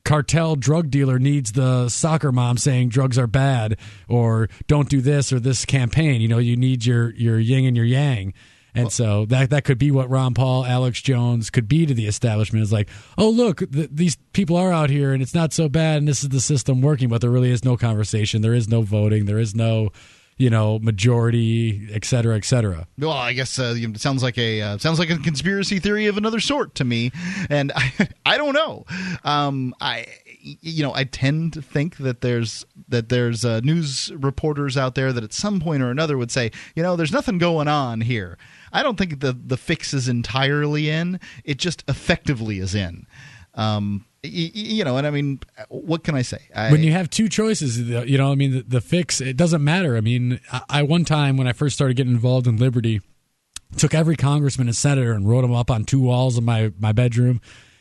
cartel 0.04 0.54
drug 0.54 0.88
dealer 0.88 1.18
needs 1.18 1.52
the 1.52 1.88
soccer 1.88 2.30
mom 2.30 2.56
saying 2.56 2.88
drugs 2.88 3.18
are 3.18 3.26
bad 3.26 3.76
or 4.08 4.48
don't 4.68 4.88
do 4.88 5.00
this 5.00 5.32
or 5.32 5.40
this 5.40 5.64
campaign. 5.64 6.20
You 6.20 6.28
know, 6.28 6.38
you 6.38 6.56
need 6.56 6.86
your 6.86 7.12
your 7.14 7.38
yin 7.38 7.64
and 7.64 7.76
your 7.76 7.86
yang. 7.86 8.32
And 8.76 8.84
well, 8.84 8.90
so 8.90 9.24
that 9.26 9.48
that 9.50 9.64
could 9.64 9.78
be 9.78 9.90
what 9.90 10.10
Ron 10.10 10.34
Paul, 10.34 10.66
Alex 10.66 11.00
Jones 11.00 11.48
could 11.48 11.66
be 11.66 11.86
to 11.86 11.94
the 11.94 12.06
establishment. 12.06 12.62
Is 12.62 12.72
like, 12.72 12.90
oh 13.16 13.30
look, 13.30 13.58
th- 13.72 13.88
these 13.90 14.16
people 14.34 14.54
are 14.56 14.70
out 14.70 14.90
here, 14.90 15.14
and 15.14 15.22
it's 15.22 15.34
not 15.34 15.54
so 15.54 15.70
bad, 15.70 15.96
and 15.98 16.06
this 16.06 16.22
is 16.22 16.28
the 16.28 16.42
system 16.42 16.82
working. 16.82 17.08
But 17.08 17.22
there 17.22 17.30
really 17.30 17.50
is 17.50 17.64
no 17.64 17.78
conversation. 17.78 18.42
There 18.42 18.52
is 18.52 18.68
no 18.68 18.82
voting. 18.82 19.24
There 19.24 19.38
is 19.38 19.54
no 19.54 19.92
you 20.38 20.50
know 20.50 20.78
majority 20.80 21.88
et 21.92 22.04
cetera 22.04 22.36
et 22.36 22.44
cetera 22.44 22.86
well 22.98 23.12
i 23.12 23.32
guess 23.32 23.58
uh, 23.58 23.74
it 23.74 23.98
sounds 23.98 24.22
like 24.22 24.36
a 24.36 24.60
uh, 24.60 24.76
sounds 24.76 24.98
like 24.98 25.08
a 25.08 25.16
conspiracy 25.16 25.78
theory 25.78 26.06
of 26.06 26.18
another 26.18 26.40
sort 26.40 26.74
to 26.74 26.84
me 26.84 27.10
and 27.48 27.72
i, 27.76 28.08
I 28.26 28.36
don't 28.36 28.52
know 28.52 28.84
um, 29.24 29.74
i 29.80 30.06
you 30.42 30.82
know 30.82 30.92
i 30.94 31.04
tend 31.04 31.54
to 31.54 31.62
think 31.62 31.96
that 31.96 32.20
there's 32.20 32.66
that 32.88 33.08
there's 33.08 33.44
uh, 33.46 33.60
news 33.60 34.12
reporters 34.14 34.76
out 34.76 34.94
there 34.94 35.12
that 35.12 35.24
at 35.24 35.32
some 35.32 35.58
point 35.58 35.82
or 35.82 35.90
another 35.90 36.18
would 36.18 36.30
say 36.30 36.50
you 36.74 36.82
know 36.82 36.96
there's 36.96 37.12
nothing 37.12 37.38
going 37.38 37.68
on 37.68 38.02
here 38.02 38.36
I 38.76 38.82
don't 38.82 38.98
think 38.98 39.20
the 39.20 39.32
the 39.32 39.56
fix 39.56 39.94
is 39.94 40.06
entirely 40.06 40.90
in. 40.90 41.18
It 41.44 41.56
just 41.56 41.82
effectively 41.88 42.58
is 42.58 42.74
in. 42.74 43.06
Um, 43.54 44.04
you, 44.22 44.84
know, 44.84 44.98
and 44.98 45.06
I 45.06 45.10
mean, 45.10 45.40
what 45.68 46.04
can 46.04 46.14
I 46.14 46.20
say? 46.20 46.42
I, 46.54 46.70
when 46.70 46.82
you 46.82 46.92
have 46.92 47.08
two 47.08 47.30
choices, 47.30 47.78
you 47.80 48.18
know, 48.18 48.30
I 48.30 48.34
mean, 48.34 48.50
the, 48.52 48.62
the, 48.62 48.80
fix 48.82 49.22
it 49.22 49.36
doesn't 49.38 49.64
matter. 49.64 49.96
I 49.96 50.02
mean, 50.02 50.40
I, 50.52 50.62
I 50.68 50.82
one 50.82 51.06
time 51.06 51.38
when 51.38 51.46
I 51.46 51.54
first 51.54 51.74
started 51.74 51.96
getting 51.96 52.12
involved 52.12 52.46
in 52.46 52.58
Liberty, 52.58 53.00
took 53.78 53.94
every 53.94 54.14
congressman 54.14 54.68
and 54.68 54.76
senator 54.76 55.12
and 55.12 55.26
wrote 55.26 55.40
them 55.40 55.54
up 55.54 55.70
on 55.70 55.84
two 55.84 56.00
walls 56.00 56.36
of 56.36 56.44
my 56.44 56.70
my 56.78 56.92
bedroom, 56.92 57.40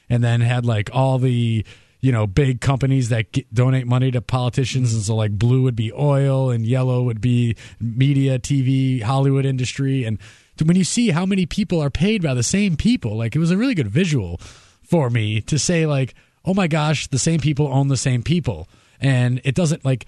and 0.09 0.23
then 0.23 0.39
had 0.39 0.65
like 0.65 0.89
all 0.93 1.19
the 1.19 1.65
you 1.99 2.11
know 2.13 2.25
big 2.25 2.61
companies 2.61 3.09
that 3.09 3.33
get, 3.33 3.53
donate 3.53 3.85
money 3.85 4.11
to 4.11 4.21
politicians, 4.21 4.93
and 4.93 5.03
so 5.03 5.13
like 5.13 5.37
blue 5.37 5.63
would 5.63 5.75
be 5.75 5.91
oil 5.91 6.51
and 6.51 6.65
yellow 6.65 7.03
would 7.03 7.19
be 7.19 7.57
media, 7.81 8.39
TV, 8.39 9.01
Hollywood 9.01 9.45
industry, 9.45 10.05
and 10.05 10.19
when 10.63 10.75
you 10.75 10.83
see 10.83 11.09
how 11.09 11.25
many 11.25 11.45
people 11.45 11.81
are 11.81 11.89
paid 11.89 12.21
by 12.21 12.33
the 12.33 12.43
same 12.43 12.77
people, 12.77 13.17
like 13.17 13.35
it 13.35 13.39
was 13.39 13.51
a 13.51 13.57
really 13.57 13.75
good 13.75 13.89
visual 13.89 14.37
for 14.83 15.09
me 15.09 15.41
to 15.41 15.57
say 15.59 15.85
like, 15.85 16.13
oh 16.45 16.53
my 16.53 16.67
gosh, 16.67 17.07
the 17.07 17.19
same 17.19 17.39
people 17.39 17.67
own 17.67 17.87
the 17.87 17.97
same 17.97 18.23
people, 18.23 18.67
and 18.99 19.41
it 19.43 19.55
doesn't 19.55 19.83
like 19.83 20.05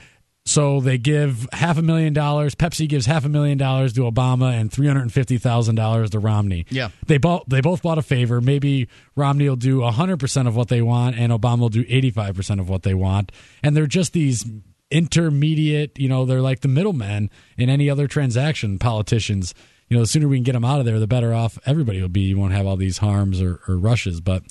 so 0.47 0.79
they 0.79 0.97
give 0.97 1.45
half 1.51 1.77
a 1.77 1.81
million 1.81 2.13
dollars. 2.13 2.55
Pepsi 2.55 2.87
gives 2.87 3.05
half 3.05 3.25
a 3.25 3.29
million 3.29 3.57
dollars 3.57 3.91
to 3.93 4.01
Obama 4.01 4.53
and 4.53 4.71
three 4.71 4.87
hundred 4.87 5.01
and 5.01 5.13
fifty 5.13 5.37
thousand 5.37 5.75
dollars 5.75 6.11
to 6.11 6.19
Romney. 6.19 6.65
Yeah, 6.69 6.89
they 7.05 7.17
both 7.17 7.43
they 7.47 7.59
both 7.59 7.81
bought 7.81 7.97
a 7.97 8.01
favor. 8.01 8.39
Maybe 8.39 8.87
Romney 9.15 9.49
will 9.49 9.57
do 9.57 9.81
hundred 9.81 10.21
percent 10.21 10.47
of 10.47 10.55
what 10.55 10.69
they 10.69 10.81
want, 10.81 11.17
and 11.17 11.33
Obama 11.33 11.59
will 11.59 11.69
do 11.69 11.83
eighty 11.89 12.11
five 12.11 12.35
percent 12.35 12.61
of 12.61 12.69
what 12.69 12.83
they 12.83 12.93
want. 12.93 13.33
And 13.61 13.75
they're 13.75 13.87
just 13.87 14.13
these 14.13 14.45
intermediate. 14.89 15.99
You 15.99 16.07
know, 16.07 16.23
they're 16.23 16.41
like 16.41 16.61
the 16.61 16.69
middlemen 16.69 17.29
in 17.57 17.69
any 17.69 17.89
other 17.89 18.07
transaction. 18.07 18.79
Politicians. 18.79 19.53
You 19.89 19.97
know, 19.97 20.03
the 20.03 20.07
sooner 20.07 20.27
we 20.27 20.37
can 20.37 20.43
get 20.43 20.53
them 20.53 20.65
out 20.65 20.79
of 20.79 20.85
there, 20.85 20.99
the 20.99 21.07
better 21.07 21.33
off 21.33 21.57
everybody 21.65 22.01
will 22.01 22.09
be. 22.09 22.21
You 22.21 22.37
won't 22.37 22.53
have 22.53 22.67
all 22.67 22.75
these 22.75 22.97
harms 22.97 23.41
or, 23.41 23.61
or 23.67 23.77
rushes, 23.77 24.19
but 24.19 24.43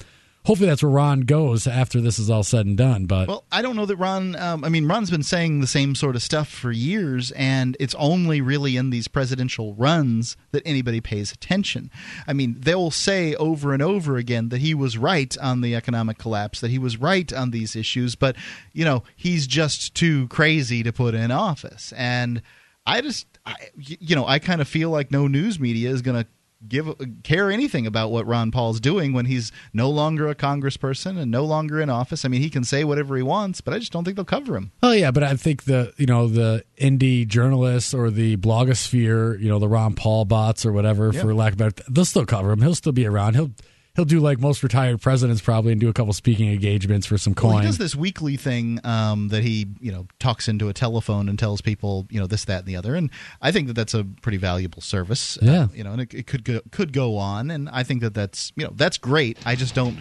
hopefully 0.47 0.69
that's 0.69 0.83
where 0.83 0.93
Ron 0.93 1.23
goes 1.23 1.67
after 1.67 2.01
this 2.01 2.19
is 2.19 2.31
all 2.31 2.45
said 2.45 2.67
and 2.67 2.77
done. 2.77 3.07
But 3.07 3.29
well, 3.29 3.45
I 3.51 3.63
don't 3.63 3.77
know 3.77 3.85
that 3.85 3.97
Ron. 3.97 4.37
Um, 4.37 4.65
I 4.65 4.69
mean, 4.69 4.87
Ron's 4.87 5.11
been 5.11 5.25
saying 5.25 5.61
the 5.61 5.67
same 5.67 5.95
sort 5.95 6.17
of 6.17 6.23
stuff 6.23 6.49
for 6.49 6.71
years, 6.71 7.33
and 7.33 7.77
it's 7.81 7.95
only 7.97 8.41
really 8.41 8.77
in 8.77 8.91
these 8.91 9.09
presidential 9.09 9.75
runs 9.75 10.37
that 10.53 10.63
anybody 10.65 11.01
pays 11.01 11.33
attention. 11.33 11.91
I 12.27 12.33
mean, 12.33 12.57
they'll 12.61 12.93
say 12.93 13.35
over 13.35 13.75
and 13.75 13.83
over 13.83 14.17
again 14.17 14.49
that 14.51 14.61
he 14.61 14.73
was 14.73 14.97
right 14.97 15.37
on 15.39 15.61
the 15.61 15.75
economic 15.75 16.17
collapse, 16.17 16.61
that 16.61 16.71
he 16.71 16.79
was 16.79 16.97
right 16.97 17.31
on 17.33 17.51
these 17.51 17.77
issues, 17.77 18.15
but 18.15 18.37
you 18.73 18.85
know, 18.85 19.03
he's 19.17 19.47
just 19.47 19.95
too 19.95 20.29
crazy 20.29 20.83
to 20.83 20.93
put 20.93 21.15
in 21.15 21.31
office, 21.31 21.93
and. 21.97 22.41
I 22.89 23.01
just, 23.01 23.27
I, 23.47 23.55
you 23.77 24.17
know, 24.17 24.27
I 24.27 24.39
kind 24.39 24.61
of 24.61 24.69
feel 24.69 24.91
like 24.91 25.11
no 25.11 25.29
news 25.29 25.61
media 25.61 25.91
is 25.91 26.03
going 26.03 26.23
to 26.23 26.29
give 26.67 26.89
care 27.23 27.51
anything 27.51 27.87
about 27.87 28.11
what 28.11 28.27
Ron 28.27 28.51
Paul's 28.51 28.81
doing 28.81 29.13
when 29.13 29.27
he's 29.27 29.53
no 29.73 29.91
longer 29.91 30.29
a 30.29 30.35
congressperson 30.35 31.19
and 31.19 31.31
no 31.31 31.45
longer 31.45 31.81
in 31.81 31.91
office. 31.91 32.25
I 32.25 32.29
mean, 32.29 32.41
he 32.43 32.51
can 32.51 32.65
say 32.65 32.83
whatever 32.83 33.17
he 33.17 33.23
wants, 33.23 33.61
but 33.61 33.75
I 33.75 33.79
just 33.79 33.93
don't 33.93 34.05
think 34.05 34.17
they'll 34.17 34.25
cover 34.25 34.57
him. 34.57 34.73
Oh 34.83 34.93
yeah, 34.93 35.11
but 35.11 35.23
I 35.23 35.37
think 35.37 35.65
the 35.65 35.93
you 35.97 36.07
know 36.07 36.29
the 36.29 36.65
indie 36.81 37.27
journalists 37.27 37.95
or 37.95 38.11
the 38.11 38.37
blogosphere, 38.37 39.39
you 39.41 39.49
know, 39.49 39.59
the 39.59 39.69
Ron 39.69 39.95
Paul 39.95 40.25
bots 40.25 40.67
or 40.67 40.73
whatever, 40.73 41.13
for 41.13 41.35
lack 41.35 41.53
of 41.53 41.59
better, 41.59 41.83
they'll 41.89 42.05
still 42.05 42.27
cover 42.27 42.51
him. 42.53 42.63
He'll 42.63 42.75
still 42.75 42.93
be 42.93 43.07
around. 43.07 43.35
He'll 43.35 43.51
he'll 43.97 44.05
do 44.05 44.21
like 44.21 44.39
most 44.39 44.63
retired 44.63 45.01
presidents 45.01 45.41
probably 45.41 45.73
and 45.73 45.81
do 45.81 45.89
a 45.89 45.93
couple 45.93 46.13
speaking 46.13 46.53
engagements 46.53 47.07
for 47.07 47.19
some 47.19 47.35
coin. 47.35 47.55
Well, 47.55 47.61
he 47.61 47.67
does 47.67 47.79
this 47.79 47.97
weekly 47.97 48.37
thing 48.37 48.79
um, 48.85 49.29
that 49.29 49.43
he 49.43 49.67
you 49.81 49.91
know 49.91 50.07
talks 50.21 50.47
into 50.47 50.69
a 50.69 50.73
telephone 50.73 51.29
and 51.29 51.39
tells 51.39 51.61
people 51.61 52.07
you 52.11 52.21
know 52.21 52.27
this 52.27 52.45
that 52.45 52.61
and 52.61 52.67
the 52.67 52.77
other, 52.77 52.95
and 52.95 53.11
I 53.43 53.51
think 53.51 53.67
that 53.69 53.75
that's 53.75 53.95
a 53.95 54.05
pretty 54.23 54.39
valuable 54.39 54.83
service. 54.83 55.39
Yeah, 55.43 55.63
uh, 55.63 55.69
you 55.75 55.83
know, 55.83 55.93
and 55.93 56.03
it, 56.03 56.15
it 56.15 56.27
could 56.27 56.45
go, 56.45 56.61
could 56.71 56.93
go 56.93 57.17
on, 57.17 57.51
and 57.51 57.69
I 57.71 57.83
think 57.83 58.03
that 58.03 58.15
that's 58.15 58.53
you 58.55 58.65
know 58.65 58.73
that's 58.77 58.99
great. 58.99 59.39
I 59.45 59.57
just 59.57 59.75
don't. 59.75 59.99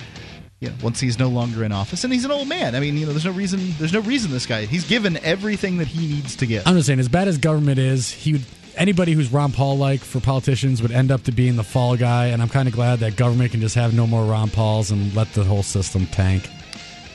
You 0.61 0.69
know, 0.69 0.75
once 0.81 1.01
he's 1.01 1.19
no 1.19 1.27
longer 1.27 1.65
in 1.65 1.73
office, 1.73 2.05
and 2.05 2.13
he's 2.13 2.23
an 2.23 2.31
old 2.31 2.47
man. 2.47 2.75
I 2.75 2.79
mean, 2.79 2.97
you 2.97 3.05
know, 3.05 3.11
there's 3.11 3.25
no 3.25 3.31
reason. 3.31 3.73
There's 3.77 3.91
no 3.91 3.99
reason 3.99 4.31
this 4.31 4.45
guy. 4.45 4.65
He's 4.65 4.87
given 4.87 5.17
everything 5.17 5.77
that 5.79 5.87
he 5.87 6.07
needs 6.07 6.37
to 6.37 6.45
give. 6.45 6.65
I'm 6.65 6.75
just 6.75 6.87
saying, 6.87 6.99
as 6.99 7.09
bad 7.09 7.27
as 7.27 7.37
government 7.37 7.77
is, 7.77 8.09
he 8.09 8.33
would 8.33 8.45
anybody 8.77 9.13
who's 9.13 9.31
Ron 9.31 9.51
Paul 9.51 9.77
like 9.77 10.01
for 10.01 10.19
politicians 10.19 10.81
would 10.81 10.91
end 10.91 11.11
up 11.11 11.23
to 11.23 11.31
being 11.31 11.55
the 11.55 11.63
fall 11.63 11.95
guy, 11.97 12.27
and 12.27 12.41
I'm 12.41 12.49
kind 12.49 12.67
of 12.67 12.73
glad 12.73 12.99
that 12.99 13.15
government 13.15 13.51
can 13.51 13.61
just 13.61 13.75
have 13.75 13.93
no 13.93 14.07
more 14.07 14.25
Ron 14.25 14.49
Pauls 14.49 14.91
and 14.91 15.13
let 15.15 15.31
the 15.33 15.43
whole 15.43 15.63
system 15.63 16.05
tank. 16.07 16.49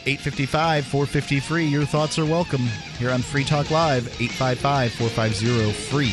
855 0.06 0.86
453. 0.86 1.66
Your 1.66 1.84
thoughts 1.84 2.18
are 2.18 2.24
welcome 2.24 2.62
here 2.98 3.10
on 3.10 3.20
Free 3.20 3.44
Talk 3.44 3.70
Live, 3.70 4.06
855 4.20 4.92
450 4.92 5.72
free. 5.72 6.12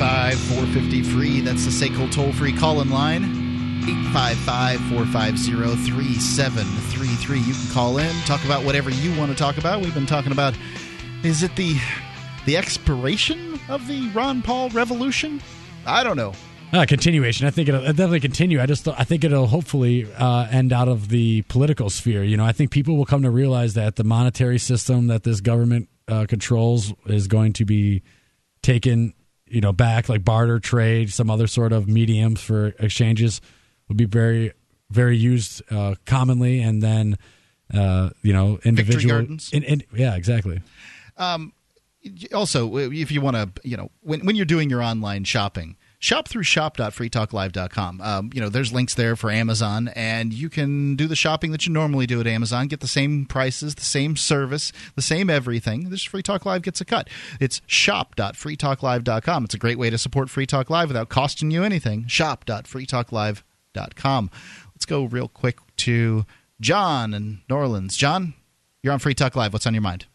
855 0.00 0.56
450 0.56 1.02
free. 1.02 1.40
That's 1.42 1.66
the 1.66 1.70
SACL 1.70 2.10
toll 2.10 2.32
free 2.32 2.54
call 2.54 2.80
in 2.80 2.88
line. 2.88 3.22
855 3.84 4.80
450 4.88 5.90
3733. 5.90 7.38
You 7.38 7.52
can 7.52 7.74
call 7.74 7.98
in, 7.98 8.10
talk 8.22 8.42
about 8.46 8.64
whatever 8.64 8.88
you 8.88 9.14
want 9.18 9.30
to 9.30 9.36
talk 9.36 9.58
about. 9.58 9.82
We've 9.82 9.92
been 9.92 10.06
talking 10.06 10.32
about 10.32 10.54
is 11.22 11.42
it 11.42 11.54
the 11.54 11.76
the 12.46 12.56
expiration 12.56 13.60
of 13.68 13.86
the 13.88 14.08
Ron 14.14 14.40
Paul 14.40 14.70
revolution? 14.70 15.42
I 15.84 16.02
don't 16.02 16.16
know. 16.16 16.32
Uh, 16.72 16.86
continuation. 16.86 17.46
I 17.46 17.50
think 17.50 17.68
it'll, 17.68 17.82
it'll 17.82 17.92
definitely 17.92 18.20
continue. 18.20 18.58
I 18.58 18.64
just 18.64 18.88
I 18.88 19.04
think 19.04 19.22
it'll 19.22 19.48
hopefully 19.48 20.10
uh, 20.14 20.46
end 20.50 20.72
out 20.72 20.88
of 20.88 21.10
the 21.10 21.42
political 21.42 21.90
sphere. 21.90 22.24
You 22.24 22.38
know, 22.38 22.46
I 22.46 22.52
think 22.52 22.70
people 22.70 22.96
will 22.96 23.04
come 23.04 23.20
to 23.24 23.30
realize 23.30 23.74
that 23.74 23.96
the 23.96 24.04
monetary 24.04 24.58
system 24.58 25.08
that 25.08 25.24
this 25.24 25.42
government 25.42 25.90
uh, 26.08 26.24
controls 26.26 26.94
is 27.04 27.28
going 27.28 27.52
to 27.52 27.66
be 27.66 28.02
taken, 28.62 29.12
you 29.50 29.60
know, 29.60 29.72
back 29.72 30.08
like 30.08 30.24
barter 30.24 30.60
trade, 30.60 31.12
some 31.12 31.30
other 31.30 31.46
sort 31.46 31.72
of 31.72 31.88
mediums 31.88 32.40
for 32.40 32.68
exchanges 32.78 33.40
would 33.88 33.96
be 33.96 34.04
very 34.04 34.52
very 34.90 35.16
used 35.16 35.62
uh, 35.70 35.94
commonly, 36.06 36.60
and 36.60 36.82
then 36.82 37.18
uh, 37.74 38.10
you 38.22 38.32
know 38.32 38.58
individual. 38.64 39.16
gardens? 39.16 39.50
In, 39.52 39.62
in, 39.62 39.82
yeah, 39.94 40.14
exactly. 40.16 40.60
Um, 41.16 41.52
also, 42.34 42.76
if 42.76 43.10
you 43.10 43.20
want 43.20 43.36
to, 43.36 43.68
you 43.68 43.76
know, 43.76 43.90
when 44.02 44.24
when 44.24 44.36
you're 44.36 44.46
doing 44.46 44.70
your 44.70 44.82
online 44.82 45.24
shopping, 45.24 45.76
shop 46.00 46.26
through 46.26 46.42
shop.freetalklive.com. 46.42 48.00
Um, 48.00 48.30
you 48.34 48.40
know, 48.40 48.48
there's 48.48 48.72
links 48.72 48.94
there 48.94 49.14
for 49.14 49.30
Amazon, 49.30 49.86
and 49.94 50.32
you 50.32 50.48
can 50.48 50.96
do 50.96 51.06
the 51.06 51.14
shopping 51.14 51.52
that 51.52 51.64
you 51.66 51.72
normally 51.72 52.06
do 52.06 52.20
at 52.20 52.26
Amazon, 52.26 52.66
get 52.66 52.80
the 52.80 52.88
same 52.88 53.26
prices, 53.26 53.76
the 53.76 53.82
same 53.82 54.16
service, 54.16 54.72
the 54.96 55.02
same 55.02 55.30
everything. 55.30 55.90
This 55.90 56.02
Free 56.02 56.22
Talk 56.22 56.44
Live 56.44 56.62
gets 56.62 56.80
a 56.80 56.84
cut. 56.84 57.06
It's 57.38 57.62
shop.freetalklive.com. 57.66 59.44
It's 59.44 59.54
a 59.54 59.58
great 59.58 59.78
way 59.78 59.90
to 59.90 59.98
support 59.98 60.30
Free 60.30 60.46
Talk 60.46 60.68
Live 60.70 60.88
without 60.88 61.10
costing 61.10 61.52
you 61.52 61.62
anything. 61.62 62.08
Shop.freetalklive.com. 62.08 64.30
Let's 64.74 64.86
go 64.86 65.04
real 65.04 65.28
quick 65.28 65.58
to 65.76 66.24
John 66.60 67.14
in 67.14 67.42
New 67.48 67.54
Orleans. 67.54 67.96
John, 67.96 68.34
you're 68.82 68.94
on 68.94 68.98
Free 68.98 69.14
Talk 69.14 69.36
Live. 69.36 69.52
What's 69.52 69.66
on 69.66 69.74
your 69.74 69.82
mind? 69.82 70.06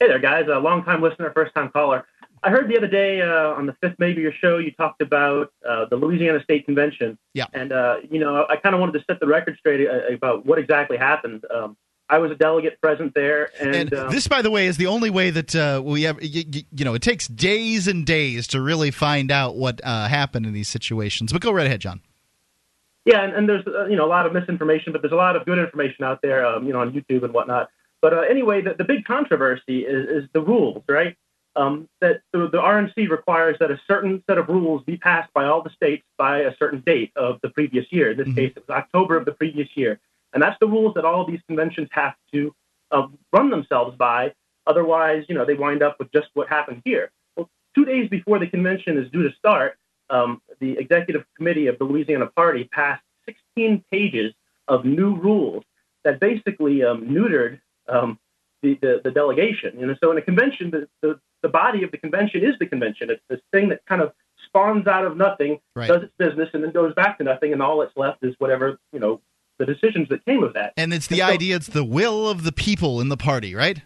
Hey 0.00 0.08
there, 0.08 0.18
guys. 0.18 0.46
A 0.52 0.58
long 0.58 0.82
time 0.84 1.00
listener, 1.02 1.30
first 1.32 1.54
time 1.54 1.70
caller. 1.70 2.04
I 2.46 2.50
heard 2.50 2.68
the 2.68 2.76
other 2.76 2.86
day 2.86 3.22
uh, 3.22 3.54
on 3.54 3.66
the 3.66 3.74
fifth 3.82 3.96
maybe 3.98 4.22
your 4.22 4.32
show 4.32 4.58
you 4.58 4.70
talked 4.70 5.02
about 5.02 5.52
uh, 5.68 5.86
the 5.86 5.96
Louisiana 5.96 6.40
State 6.44 6.64
Convention. 6.64 7.18
Yeah. 7.34 7.46
And 7.52 7.72
uh, 7.72 7.96
you 8.08 8.20
know 8.20 8.46
I 8.48 8.56
kind 8.56 8.74
of 8.74 8.80
wanted 8.80 8.92
to 8.92 9.04
set 9.10 9.18
the 9.18 9.26
record 9.26 9.56
straight 9.58 9.86
uh, 9.86 10.14
about 10.14 10.46
what 10.46 10.58
exactly 10.58 10.96
happened. 10.96 11.44
Um, 11.52 11.76
I 12.08 12.18
was 12.18 12.30
a 12.30 12.36
delegate 12.36 12.80
present 12.80 13.14
there, 13.14 13.50
and, 13.60 13.74
And 13.74 13.94
um, 13.94 14.12
this, 14.12 14.28
by 14.28 14.40
the 14.40 14.50
way, 14.50 14.68
is 14.68 14.76
the 14.76 14.86
only 14.86 15.10
way 15.10 15.30
that 15.30 15.56
uh, 15.56 15.82
we 15.84 16.02
have. 16.02 16.22
You, 16.22 16.62
you 16.70 16.84
know, 16.84 16.94
it 16.94 17.02
takes 17.02 17.26
days 17.26 17.88
and 17.88 18.06
days 18.06 18.46
to 18.48 18.60
really 18.60 18.92
find 18.92 19.32
out 19.32 19.56
what 19.56 19.80
uh, 19.82 20.06
happened 20.06 20.46
in 20.46 20.52
these 20.52 20.68
situations. 20.68 21.32
But 21.32 21.42
go 21.42 21.50
right 21.50 21.66
ahead, 21.66 21.80
John. 21.80 22.00
Yeah, 23.06 23.24
and, 23.24 23.32
and 23.32 23.48
there's 23.48 23.66
uh, 23.66 23.86
you 23.86 23.96
know 23.96 24.04
a 24.04 24.12
lot 24.16 24.24
of 24.24 24.32
misinformation, 24.32 24.92
but 24.92 25.02
there's 25.02 25.12
a 25.12 25.16
lot 25.16 25.34
of 25.34 25.44
good 25.46 25.58
information 25.58 26.04
out 26.04 26.22
there, 26.22 26.46
um, 26.46 26.64
you 26.64 26.72
know, 26.72 26.80
on 26.80 26.92
YouTube 26.92 27.24
and 27.24 27.34
whatnot. 27.34 27.70
But 28.00 28.14
uh, 28.14 28.20
anyway, 28.20 28.62
the, 28.62 28.74
the 28.74 28.84
big 28.84 29.04
controversy 29.04 29.80
is, 29.80 30.24
is 30.24 30.28
the 30.32 30.40
rules, 30.40 30.84
right? 30.88 31.16
Um, 31.56 31.88
that 32.02 32.20
the, 32.32 32.50
the 32.50 32.58
RNC 32.58 33.08
requires 33.08 33.56
that 33.60 33.70
a 33.70 33.80
certain 33.88 34.22
set 34.28 34.36
of 34.36 34.48
rules 34.48 34.84
be 34.84 34.98
passed 34.98 35.32
by 35.32 35.46
all 35.46 35.62
the 35.62 35.70
states 35.70 36.04
by 36.18 36.40
a 36.40 36.54
certain 36.58 36.82
date 36.84 37.12
of 37.16 37.40
the 37.42 37.48
previous 37.48 37.86
year. 37.90 38.10
In 38.10 38.18
this 38.18 38.34
case, 38.34 38.52
it 38.54 38.64
was 38.68 38.76
October 38.76 39.16
of 39.16 39.24
the 39.24 39.32
previous 39.32 39.68
year, 39.74 39.98
and 40.34 40.42
that's 40.42 40.58
the 40.60 40.66
rules 40.66 40.92
that 40.94 41.06
all 41.06 41.22
of 41.22 41.26
these 41.26 41.40
conventions 41.48 41.88
have 41.92 42.14
to 42.32 42.54
uh, 42.90 43.06
run 43.32 43.48
themselves 43.48 43.96
by. 43.96 44.34
Otherwise, 44.66 45.24
you 45.28 45.34
know, 45.34 45.46
they 45.46 45.54
wind 45.54 45.82
up 45.82 45.96
with 45.98 46.12
just 46.12 46.28
what 46.34 46.48
happened 46.48 46.82
here. 46.84 47.10
Well, 47.36 47.48
two 47.74 47.86
days 47.86 48.08
before 48.10 48.38
the 48.38 48.46
convention 48.46 48.98
is 48.98 49.10
due 49.10 49.22
to 49.22 49.34
start, 49.36 49.78
um, 50.10 50.42
the 50.60 50.72
executive 50.72 51.24
committee 51.36 51.68
of 51.68 51.78
the 51.78 51.84
Louisiana 51.84 52.26
Party 52.26 52.64
passed 52.64 53.02
16 53.26 53.84
pages 53.90 54.32
of 54.68 54.84
new 54.84 55.16
rules 55.16 55.64
that 56.04 56.20
basically 56.20 56.84
um, 56.84 57.02
neutered 57.08 57.60
um, 57.88 58.18
the, 58.62 58.78
the, 58.80 59.00
the 59.04 59.10
delegation. 59.10 59.78
You 59.78 59.86
know, 59.86 59.96
so 60.02 60.10
in 60.12 60.18
a 60.18 60.22
convention, 60.22 60.70
the, 60.70 60.88
the, 61.02 61.20
the 61.46 61.52
body 61.52 61.84
of 61.84 61.92
the 61.92 61.98
convention 61.98 62.42
is 62.44 62.54
the 62.58 62.66
convention. 62.66 63.08
It's 63.08 63.22
this 63.28 63.40
thing 63.52 63.68
that 63.68 63.86
kind 63.86 64.02
of 64.02 64.12
spawns 64.46 64.88
out 64.88 65.04
of 65.04 65.16
nothing, 65.16 65.60
Right. 65.76 65.86
does 65.86 66.02
its 66.02 66.12
business, 66.18 66.48
and 66.54 66.64
then 66.64 66.72
goes 66.72 66.92
back 66.94 67.18
to 67.18 67.24
nothing, 67.24 67.52
and 67.52 67.62
all 67.62 67.78
that's 67.78 67.96
left 67.96 68.24
is 68.24 68.34
whatever 68.38 68.80
you 68.92 68.98
know 68.98 69.20
the 69.58 69.66
decisions 69.66 70.08
that 70.08 70.24
came 70.24 70.42
of 70.42 70.54
that. 70.54 70.72
And 70.76 70.92
it's 70.92 71.06
the 71.06 71.18
so- 71.18 71.26
idea, 71.26 71.54
it's 71.54 71.68
the 71.68 71.84
will 71.84 72.28
of 72.28 72.42
the 72.42 72.50
people 72.52 73.00
in 73.00 73.08
the 73.10 73.16
party, 73.16 73.54
right? 73.54 73.80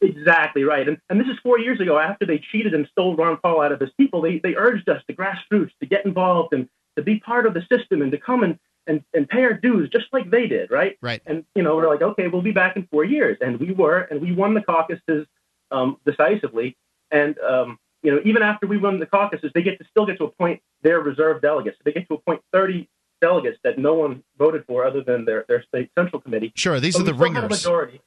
Exactly 0.00 0.64
right. 0.64 0.86
And, 0.86 0.98
and 1.08 1.18
this 1.18 1.28
is 1.28 1.38
four 1.42 1.58
years 1.58 1.80
ago 1.80 1.98
after 1.98 2.26
they 2.26 2.38
cheated 2.52 2.74
and 2.74 2.86
stole 2.92 3.16
Ron 3.16 3.38
Paul 3.38 3.62
out 3.62 3.72
of 3.72 3.80
his 3.80 3.90
people. 3.98 4.20
They, 4.20 4.40
they 4.40 4.54
urged 4.54 4.88
us, 4.90 5.02
the 5.08 5.14
grassroots, 5.14 5.70
to 5.80 5.86
get 5.86 6.04
involved 6.04 6.52
and 6.52 6.68
to 6.96 7.02
be 7.02 7.18
part 7.18 7.46
of 7.46 7.54
the 7.54 7.62
system 7.72 8.02
and 8.02 8.12
to 8.12 8.18
come 8.18 8.42
and, 8.42 8.58
and, 8.86 9.02
and 9.14 9.26
pay 9.26 9.42
our 9.44 9.54
dues 9.54 9.88
just 9.88 10.04
like 10.12 10.30
they 10.30 10.46
did, 10.48 10.70
right? 10.70 10.98
Right. 11.00 11.22
And, 11.24 11.46
you 11.54 11.62
know, 11.62 11.76
we're 11.76 11.88
like, 11.88 12.02
okay, 12.02 12.28
we'll 12.28 12.42
be 12.42 12.52
back 12.52 12.76
in 12.76 12.86
four 12.90 13.04
years. 13.04 13.38
And 13.40 13.58
we 13.58 13.72
were, 13.72 14.00
and 14.00 14.20
we 14.20 14.32
won 14.32 14.52
the 14.52 14.60
caucuses 14.60 15.26
um, 15.70 15.96
decisively. 16.04 16.76
And, 17.10 17.38
um, 17.40 17.78
you 18.02 18.12
know, 18.12 18.20
even 18.24 18.42
after 18.42 18.66
we 18.66 18.76
won 18.76 18.98
the 18.98 19.06
caucuses, 19.06 19.50
they 19.54 19.62
get 19.62 19.78
to 19.78 19.84
still 19.90 20.06
get 20.06 20.18
to 20.18 20.24
appoint 20.24 20.60
their 20.82 21.00
reserve 21.00 21.42
delegates. 21.42 21.78
They 21.84 21.92
get 21.92 22.08
to 22.08 22.14
appoint 22.14 22.42
30 22.52 22.88
delegates 23.20 23.58
that 23.64 23.78
no 23.78 23.94
one 23.94 24.22
voted 24.38 24.64
for 24.66 24.84
other 24.84 25.02
than 25.02 25.24
their, 25.24 25.44
their 25.48 25.62
state 25.62 25.90
central 25.98 26.20
committee. 26.20 26.52
Sure, 26.54 26.78
these 26.80 26.94
But 26.94 27.02
are 27.02 27.04
the 27.06 27.14
ringers. 27.14 27.50
majority. 27.50 28.00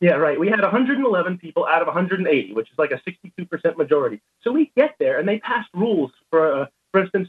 Yeah, 0.00 0.14
right. 0.14 0.38
We 0.38 0.48
had 0.48 0.60
111 0.60 1.38
people 1.38 1.66
out 1.66 1.80
of 1.80 1.86
180, 1.86 2.52
which 2.52 2.70
is 2.70 2.78
like 2.78 2.90
a 2.90 3.00
62% 3.08 3.76
majority. 3.76 4.20
So 4.42 4.52
we 4.52 4.72
get 4.76 4.96
there, 4.98 5.18
and 5.18 5.28
they 5.28 5.38
passed 5.38 5.70
rules. 5.72 6.10
For 6.30 6.62
uh, 6.62 6.66
for 6.92 7.00
instance, 7.02 7.28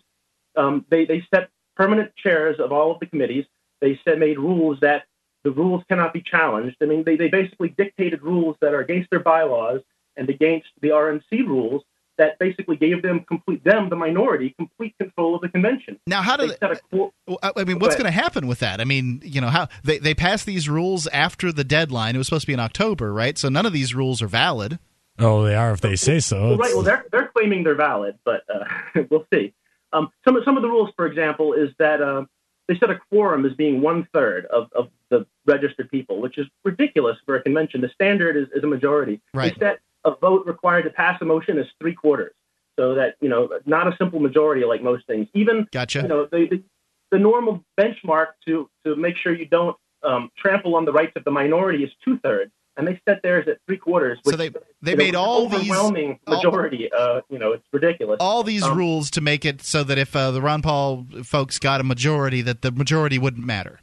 um, 0.56 0.86
they 0.90 1.06
they 1.06 1.26
set 1.34 1.50
permanent 1.76 2.16
chairs 2.16 2.60
of 2.60 2.72
all 2.72 2.92
of 2.92 3.00
the 3.00 3.06
committees. 3.06 3.46
They 3.82 4.00
said 4.04 4.20
made 4.20 4.40
rules 4.40 4.80
that 4.82 5.04
the 5.44 5.52
rules 5.52 5.84
cannot 5.88 6.12
be 6.12 6.22
challenged. 6.22 6.78
I 6.82 6.86
mean, 6.86 7.04
they 7.04 7.16
they 7.16 7.28
basically 7.30 7.70
dictated 7.70 8.24
rules 8.24 8.58
that 8.62 8.74
are 8.74 8.80
against 8.82 9.10
their 9.10 9.20
bylaws 9.20 9.82
and 10.18 10.30
against 10.30 10.70
the 10.82 10.90
RNC 10.90 11.48
rules 11.48 11.84
that 12.18 12.40
basically 12.40 12.78
gave 12.78 13.02
them 13.02 13.26
complete 13.28 13.64
them 13.64 13.90
the 13.90 13.96
minority 13.96 14.54
complete 14.58 14.96
control 14.98 15.36
of 15.36 15.42
the 15.42 15.50
convention. 15.50 16.00
Now, 16.08 16.22
how 16.22 16.38
do 16.38 16.48
they 16.48 16.56
set 16.56 16.72
a 16.72 17.10
I 17.42 17.52
I 17.58 17.64
mean, 17.64 17.80
what's 17.80 17.96
going 17.96 18.06
to 18.06 18.12
happen 18.12 18.48
with 18.48 18.60
that? 18.60 18.80
I 18.80 18.86
mean, 18.86 19.22
you 19.24 19.42
know, 19.42 19.50
how 19.50 19.68
they 19.84 19.98
they 19.98 20.14
passed 20.14 20.46
these 20.46 20.70
rules 20.70 21.08
after 21.08 21.52
the 21.52 21.64
deadline. 21.64 22.16
It 22.16 22.18
was 22.18 22.28
supposed 22.28 22.44
to 22.44 22.48
be 22.48 22.54
in 22.54 22.60
October, 22.60 23.14
right? 23.14 23.38
So 23.38 23.50
none 23.50 23.66
of 23.66 23.74
these 23.74 23.94
rules 23.94 24.22
are 24.22 24.28
valid. 24.28 24.80
Oh, 25.18 25.44
they 25.44 25.56
are 25.56 25.72
if 25.72 25.82
they 25.82 25.96
say 25.96 26.20
so. 26.20 26.50
Well, 26.50 26.58
right. 26.58 26.74
Well, 26.74 26.84
they're 26.84 27.06
they're 27.12 27.28
claiming 27.36 27.64
they're 27.64 27.76
valid, 27.76 28.18
but 28.24 28.44
uh, 28.54 29.02
we'll 29.10 29.26
see. 29.34 29.54
Um, 29.94 30.10
some 30.26 30.36
of 30.36 30.44
some 30.44 30.58
of 30.58 30.64
the 30.64 30.70
rules, 30.70 30.92
for 30.96 31.06
example, 31.06 31.54
is 31.54 31.70
that 31.80 32.02
uh, 32.02 32.26
they 32.68 32.78
set 32.78 32.90
a 32.90 33.00
quorum 33.10 33.46
as 33.46 33.54
being 33.54 33.82
one 33.82 34.08
third 34.14 34.46
of, 34.46 34.72
of 34.74 34.90
the 35.10 35.26
registered 35.46 35.90
people, 35.90 36.20
which 36.20 36.38
is 36.38 36.48
ridiculous 36.64 37.18
for 37.26 37.36
a 37.36 37.42
convention. 37.42 37.82
The 37.82 37.90
standard 37.90 38.36
is, 38.36 38.48
is 38.56 38.64
a 38.64 38.68
majority. 38.68 39.22
Right. 39.34 39.54
They 39.54 39.66
set 39.66 39.80
a 40.06 40.16
vote 40.16 40.46
required 40.46 40.84
to 40.84 40.90
pass 40.92 41.22
a 41.22 41.26
motion 41.26 41.58
is 41.60 41.68
three 41.82 41.94
quarters, 41.96 42.34
so 42.80 42.96
that 42.96 43.16
you 43.22 43.28
know 43.30 43.50
not 43.66 43.88
a 43.88 43.96
simple 43.98 44.20
majority 44.20 44.64
like 44.66 44.82
most 44.82 45.06
things. 45.08 45.28
Even 45.34 45.68
Gotcha. 45.72 46.02
you 46.02 46.08
know 46.08 46.26
the, 46.32 46.48
the 46.50 46.64
the 47.12 47.20
normal 47.20 47.64
benchmark 47.80 48.28
to 48.46 48.70
to 48.86 48.96
make 48.96 49.16
sure 49.18 49.34
you 49.36 49.46
don't 49.48 49.76
um, 50.04 50.30
trample 50.38 50.76
on 50.76 50.86
the 50.86 50.92
rights 50.94 51.14
of 51.16 51.24
the 51.24 51.32
minority 51.32 51.84
is 51.84 51.92
two 52.04 52.18
thirds, 52.20 52.52
and 52.78 52.88
they 52.88 53.00
set 53.08 53.22
theirs 53.24 53.48
at 53.48 53.58
three 53.68 53.78
quarters. 53.78 54.20
So 54.26 54.36
they 54.36 54.50
they 54.82 54.92
you 54.92 54.98
know, 54.98 55.04
made 55.04 55.16
all 55.16 55.48
these 55.50 55.62
overwhelming 55.70 56.20
all- 56.28 56.36
majority. 56.36 56.90
uh, 56.92 57.22
you 57.30 57.40
know, 57.40 57.52
it's 57.54 57.66
ridiculous. 57.74 58.18
all 58.20 58.44
these 58.44 58.64
Um, 58.64 58.78
rules 58.78 59.10
to 59.12 59.22
make 59.22 59.46
it 59.46 59.62
so 59.62 59.84
that 59.84 59.98
if 59.98 60.16
uh, 60.16 60.32
the 60.32 60.42
Ron 60.42 60.62
Paul 60.62 61.06
folks 61.24 61.58
got 61.60 61.82
a 61.82 61.84
majority, 61.84 62.42
that 62.42 62.62
the 62.62 62.72
majority 62.72 63.18
wouldn't 63.18 63.46
matter. 63.46 63.80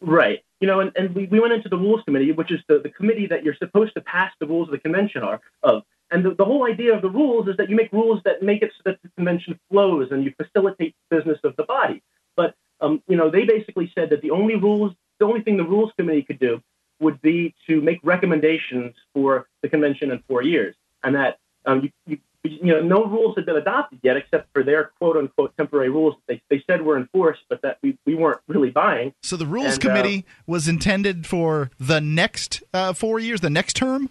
Right. 0.00 0.42
You 0.60 0.66
know, 0.66 0.80
and, 0.80 0.92
and 0.96 1.14
we, 1.14 1.26
we 1.26 1.38
went 1.38 1.52
into 1.52 1.68
the 1.68 1.76
rules 1.76 2.02
committee, 2.04 2.32
which 2.32 2.50
is 2.50 2.60
the, 2.68 2.78
the 2.78 2.88
committee 2.88 3.26
that 3.26 3.44
you're 3.44 3.56
supposed 3.56 3.94
to 3.94 4.00
pass 4.00 4.32
the 4.40 4.46
rules 4.46 4.68
of 4.68 4.72
the 4.72 4.78
convention 4.78 5.22
are 5.22 5.40
of. 5.62 5.82
And 6.10 6.24
the, 6.24 6.34
the 6.34 6.44
whole 6.44 6.64
idea 6.66 6.94
of 6.94 7.02
the 7.02 7.10
rules 7.10 7.48
is 7.48 7.56
that 7.56 7.68
you 7.68 7.76
make 7.76 7.92
rules 7.92 8.20
that 8.24 8.42
make 8.42 8.62
it 8.62 8.72
so 8.76 8.82
that 8.90 9.02
the 9.02 9.10
convention 9.16 9.58
flows 9.70 10.08
and 10.12 10.24
you 10.24 10.32
facilitate 10.36 10.94
the 11.10 11.16
business 11.16 11.38
of 11.44 11.56
the 11.56 11.64
body. 11.64 12.02
But 12.36 12.54
um, 12.80 13.02
you 13.08 13.16
know, 13.16 13.30
they 13.30 13.44
basically 13.44 13.90
said 13.94 14.10
that 14.10 14.22
the 14.22 14.30
only 14.30 14.56
rules, 14.56 14.92
the 15.18 15.26
only 15.26 15.42
thing 15.42 15.56
the 15.56 15.64
rules 15.64 15.92
committee 15.98 16.22
could 16.22 16.38
do 16.38 16.62
would 17.00 17.20
be 17.20 17.54
to 17.66 17.80
make 17.80 17.98
recommendations 18.02 18.94
for 19.12 19.48
the 19.62 19.68
convention 19.68 20.10
in 20.10 20.22
four 20.28 20.42
years, 20.42 20.74
and 21.02 21.14
that 21.14 21.38
um, 21.66 21.82
you, 21.82 21.90
you 22.06 22.18
you 22.46 22.72
know 22.72 22.80
no 22.80 23.04
rules 23.04 23.34
had 23.36 23.46
been 23.46 23.56
adopted 23.56 24.00
yet 24.02 24.16
except 24.16 24.48
for 24.52 24.62
their 24.62 24.92
quote 24.98 25.16
unquote 25.16 25.56
temporary 25.56 25.90
rules 25.90 26.14
that 26.26 26.40
they, 26.50 26.56
they 26.56 26.64
said 26.66 26.82
were 26.82 26.96
enforced, 26.96 27.42
but 27.48 27.62
that 27.62 27.78
we, 27.82 27.98
we 28.06 28.14
weren't 28.14 28.40
really 28.48 28.70
buying. 28.70 29.12
So 29.22 29.36
the 29.36 29.46
rules 29.46 29.74
And, 29.74 29.84
uh, 29.84 29.88
committee 29.88 30.24
was 30.46 30.68
intended 30.68 31.26
for 31.26 31.70
the 31.78 32.00
next 32.00 32.62
uh, 32.72 32.92
four 32.92 33.18
years, 33.18 33.40
the 33.40 33.50
next 33.50 33.76
term. 33.76 34.10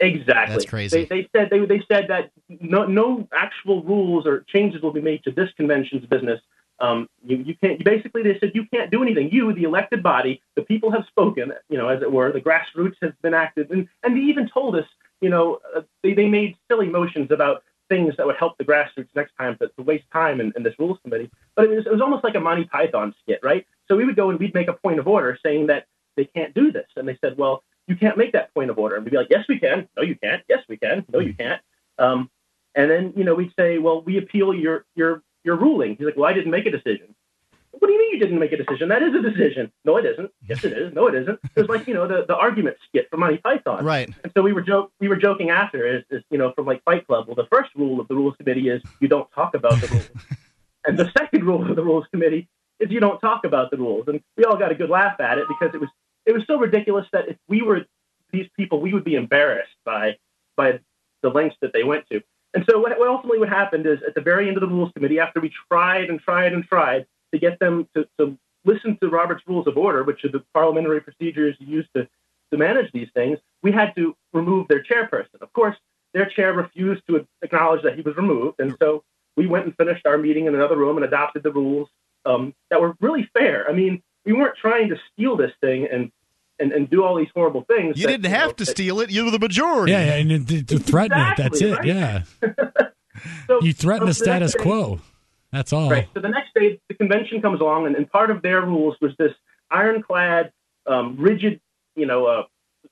Exactly. 0.00 0.54
That's 0.54 0.68
crazy. 0.68 1.04
They, 1.04 1.22
they 1.22 1.28
said 1.34 1.50
they, 1.50 1.64
they 1.64 1.82
said 1.90 2.08
that 2.08 2.30
no 2.48 2.86
no 2.86 3.28
actual 3.32 3.82
rules 3.82 4.26
or 4.26 4.44
changes 4.48 4.82
will 4.82 4.92
be 4.92 5.00
made 5.00 5.22
to 5.24 5.30
this 5.30 5.50
convention's 5.56 6.04
business. 6.06 6.40
Um, 6.80 7.08
you, 7.24 7.36
you 7.36 7.54
can't. 7.62 7.78
You 7.78 7.84
basically, 7.84 8.22
they 8.24 8.38
said 8.40 8.50
you 8.54 8.66
can't 8.72 8.90
do 8.90 9.02
anything. 9.02 9.30
You, 9.30 9.52
the 9.52 9.62
elected 9.62 10.02
body, 10.02 10.42
the 10.56 10.62
people 10.62 10.90
have 10.90 11.04
spoken. 11.06 11.52
You 11.68 11.78
know, 11.78 11.88
as 11.88 12.02
it 12.02 12.10
were, 12.10 12.32
the 12.32 12.40
grassroots 12.40 12.96
has 13.00 13.12
been 13.22 13.34
active, 13.34 13.70
and 13.70 13.88
and 14.02 14.16
they 14.16 14.22
even 14.22 14.48
told 14.48 14.74
us, 14.74 14.84
you 15.20 15.30
know, 15.30 15.60
uh, 15.76 15.82
they 16.02 16.14
they 16.14 16.28
made 16.28 16.56
silly 16.70 16.88
motions 16.88 17.30
about 17.30 17.62
things 17.88 18.14
that 18.16 18.26
would 18.26 18.36
help 18.36 18.56
the 18.58 18.64
grassroots 18.64 19.08
next 19.14 19.32
time 19.38 19.56
to, 19.58 19.68
to 19.68 19.82
waste 19.82 20.04
time 20.12 20.40
in, 20.40 20.52
in 20.56 20.62
this 20.62 20.74
rules 20.78 20.98
committee. 21.02 21.30
But 21.54 21.66
it 21.66 21.70
was, 21.70 21.86
it 21.86 21.92
was 21.92 22.00
almost 22.00 22.24
like 22.24 22.34
a 22.34 22.40
Monty 22.40 22.64
Python 22.64 23.14
skit, 23.22 23.40
right? 23.42 23.66
So 23.88 23.96
we 23.96 24.04
would 24.04 24.16
go 24.16 24.30
and 24.30 24.38
we'd 24.38 24.54
make 24.54 24.68
a 24.68 24.72
point 24.72 24.98
of 24.98 25.06
order 25.06 25.38
saying 25.44 25.66
that 25.66 25.86
they 26.16 26.24
can't 26.24 26.54
do 26.54 26.72
this, 26.72 26.86
and 26.96 27.06
they 27.06 27.18
said, 27.20 27.36
well, 27.36 27.62
you 27.86 27.96
can't 27.96 28.16
make 28.16 28.32
that 28.32 28.54
point 28.54 28.70
of 28.70 28.78
order, 28.78 28.96
and 28.96 29.04
we'd 29.04 29.10
be 29.10 29.16
like, 29.16 29.28
yes, 29.30 29.44
we 29.48 29.58
can. 29.58 29.88
No, 29.96 30.02
you 30.02 30.16
can't. 30.16 30.42
Yes, 30.48 30.60
we 30.68 30.76
can. 30.76 31.04
No, 31.12 31.18
you 31.18 31.34
can't. 31.34 31.60
Um, 31.98 32.30
and 32.74 32.90
then 32.90 33.12
you 33.16 33.24
know 33.24 33.34
we'd 33.34 33.52
say, 33.58 33.78
well, 33.78 34.02
we 34.02 34.18
appeal 34.18 34.54
your 34.54 34.86
your 34.94 35.22
your 35.44 35.56
ruling. 35.56 35.96
He's 35.96 36.06
like, 36.06 36.16
well, 36.16 36.28
I 36.28 36.32
didn't 36.32 36.50
make 36.50 36.66
a 36.66 36.70
decision. 36.70 37.14
What 37.78 37.88
do 37.88 37.92
you 37.92 37.98
mean 37.98 38.12
you 38.12 38.20
didn't 38.20 38.38
make 38.38 38.52
a 38.52 38.56
decision? 38.56 38.88
That 38.88 39.02
is 39.02 39.14
a 39.14 39.22
decision. 39.22 39.72
No, 39.84 39.96
it 39.96 40.06
isn't. 40.06 40.30
Yes, 40.48 40.64
it 40.64 40.72
is. 40.72 40.94
No, 40.94 41.06
it 41.06 41.14
isn't. 41.14 41.38
It 41.56 41.60
was 41.60 41.68
like 41.68 41.86
you 41.86 41.94
know 41.94 42.06
the, 42.06 42.24
the 42.26 42.36
argument 42.36 42.76
skit 42.88 43.08
from 43.10 43.20
Monty 43.20 43.38
Python. 43.38 43.84
Right. 43.84 44.12
And 44.22 44.32
so 44.36 44.42
we 44.42 44.52
were 44.52 44.62
joke 44.62 44.92
we 45.00 45.08
were 45.08 45.16
joking 45.16 45.50
after 45.50 45.86
is, 45.86 46.04
is 46.10 46.22
you 46.30 46.38
know 46.38 46.52
from 46.52 46.66
like 46.66 46.82
Fight 46.84 47.06
Club. 47.06 47.26
Well, 47.26 47.36
the 47.36 47.46
first 47.50 47.70
rule 47.74 48.00
of 48.00 48.08
the 48.08 48.14
rules 48.14 48.34
committee 48.36 48.68
is 48.68 48.82
you 49.00 49.08
don't 49.08 49.30
talk 49.32 49.54
about 49.54 49.80
the 49.80 49.88
rules, 49.88 50.10
and 50.86 50.98
the 50.98 51.10
second 51.16 51.44
rule 51.44 51.68
of 51.68 51.76
the 51.76 51.84
rules 51.84 52.06
committee 52.10 52.48
is 52.80 52.90
you 52.90 53.00
don't 53.00 53.20
talk 53.20 53.44
about 53.44 53.70
the 53.70 53.76
rules. 53.76 54.08
And 54.08 54.20
we 54.36 54.44
all 54.44 54.56
got 54.56 54.72
a 54.72 54.74
good 54.74 54.90
laugh 54.90 55.20
at 55.20 55.38
it 55.38 55.46
because 55.48 55.74
it 55.74 55.80
was 55.80 55.90
it 56.26 56.32
was 56.32 56.42
so 56.46 56.58
ridiculous 56.58 57.06
that 57.12 57.28
if 57.28 57.36
we 57.48 57.62
were 57.62 57.86
these 58.32 58.48
people, 58.56 58.80
we 58.80 58.92
would 58.92 59.04
be 59.04 59.14
embarrassed 59.14 59.76
by 59.84 60.16
by 60.56 60.80
the 61.22 61.30
lengths 61.30 61.56
that 61.60 61.72
they 61.72 61.84
went 61.84 62.08
to. 62.10 62.20
And 62.52 62.64
so 62.70 62.78
what, 62.78 62.96
what 62.98 63.08
ultimately 63.08 63.38
what 63.38 63.48
happened 63.48 63.86
is 63.86 63.98
at 64.06 64.14
the 64.14 64.20
very 64.20 64.46
end 64.46 64.56
of 64.56 64.60
the 64.60 64.68
rules 64.68 64.92
committee, 64.92 65.18
after 65.18 65.40
we 65.40 65.50
tried 65.68 66.08
and 66.08 66.20
tried 66.20 66.52
and 66.52 66.64
tried 66.64 67.06
to 67.34 67.38
get 67.38 67.58
them 67.58 67.86
to, 67.94 68.06
to 68.18 68.38
listen 68.64 68.96
to 69.02 69.08
Robert's 69.08 69.42
Rules 69.46 69.66
of 69.66 69.76
Order, 69.76 70.04
which 70.04 70.24
are 70.24 70.30
the 70.30 70.42
parliamentary 70.54 71.00
procedures 71.00 71.56
used 71.60 71.88
to, 71.94 72.08
to 72.52 72.56
manage 72.58 72.90
these 72.92 73.08
things, 73.14 73.38
we 73.62 73.72
had 73.72 73.94
to 73.96 74.16
remove 74.32 74.68
their 74.68 74.82
chairperson. 74.82 75.40
Of 75.42 75.52
course, 75.52 75.76
their 76.14 76.26
chair 76.26 76.52
refused 76.52 77.02
to 77.08 77.26
acknowledge 77.42 77.82
that 77.82 77.96
he 77.96 78.02
was 78.02 78.16
removed, 78.16 78.60
and 78.60 78.74
so 78.80 79.02
we 79.36 79.46
went 79.48 79.64
and 79.66 79.76
finished 79.76 80.06
our 80.06 80.16
meeting 80.16 80.46
in 80.46 80.54
another 80.54 80.76
room 80.76 80.96
and 80.96 81.04
adopted 81.04 81.42
the 81.42 81.50
rules 81.52 81.88
um, 82.24 82.54
that 82.70 82.80
were 82.80 82.94
really 83.00 83.28
fair. 83.36 83.68
I 83.68 83.72
mean, 83.72 84.00
we 84.24 84.32
weren't 84.32 84.56
trying 84.56 84.88
to 84.90 84.96
steal 85.12 85.36
this 85.36 85.52
thing 85.60 85.86
and 85.92 86.10
and, 86.60 86.70
and 86.70 86.88
do 86.88 87.02
all 87.02 87.16
these 87.16 87.28
horrible 87.34 87.64
things. 87.64 87.98
You 87.98 88.06
that, 88.06 88.12
didn't 88.12 88.30
have 88.30 88.50
know, 88.50 88.52
to 88.52 88.64
that- 88.64 88.70
steal 88.70 89.00
it. 89.00 89.10
You 89.10 89.24
were 89.24 89.32
the 89.32 89.40
majority. 89.40 89.90
Yeah, 89.90 90.04
yeah, 90.18 90.34
and 90.34 90.46
to, 90.48 90.62
to 90.62 90.78
threaten 90.78 91.18
it. 91.20 91.34
That's 91.36 91.60
it. 91.60 91.70
Exactly, 91.80 91.90
Yeah, 91.90 92.22
So- 93.48 93.60
you 93.60 93.72
threaten 93.72 94.02
so 94.06 94.12
the 94.12 94.18
the 94.18 94.24
status 94.24 94.54
next 94.54 94.62
day- 94.64 94.70
quo. 94.70 95.00
That's 95.54 95.72
all. 95.72 95.88
Right. 95.88 96.08
So 96.14 96.20
the 96.20 96.28
next 96.28 96.52
day, 96.52 96.80
the 96.88 96.94
convention 96.96 97.40
comes 97.40 97.60
along, 97.60 97.86
and, 97.86 97.94
and 97.94 98.10
part 98.10 98.32
of 98.32 98.42
their 98.42 98.62
rules 98.62 98.96
was 99.00 99.12
this 99.20 99.32
ironclad, 99.70 100.50
um, 100.84 101.16
rigid, 101.16 101.60
you 101.94 102.06
know, 102.06 102.26
uh, 102.26 102.42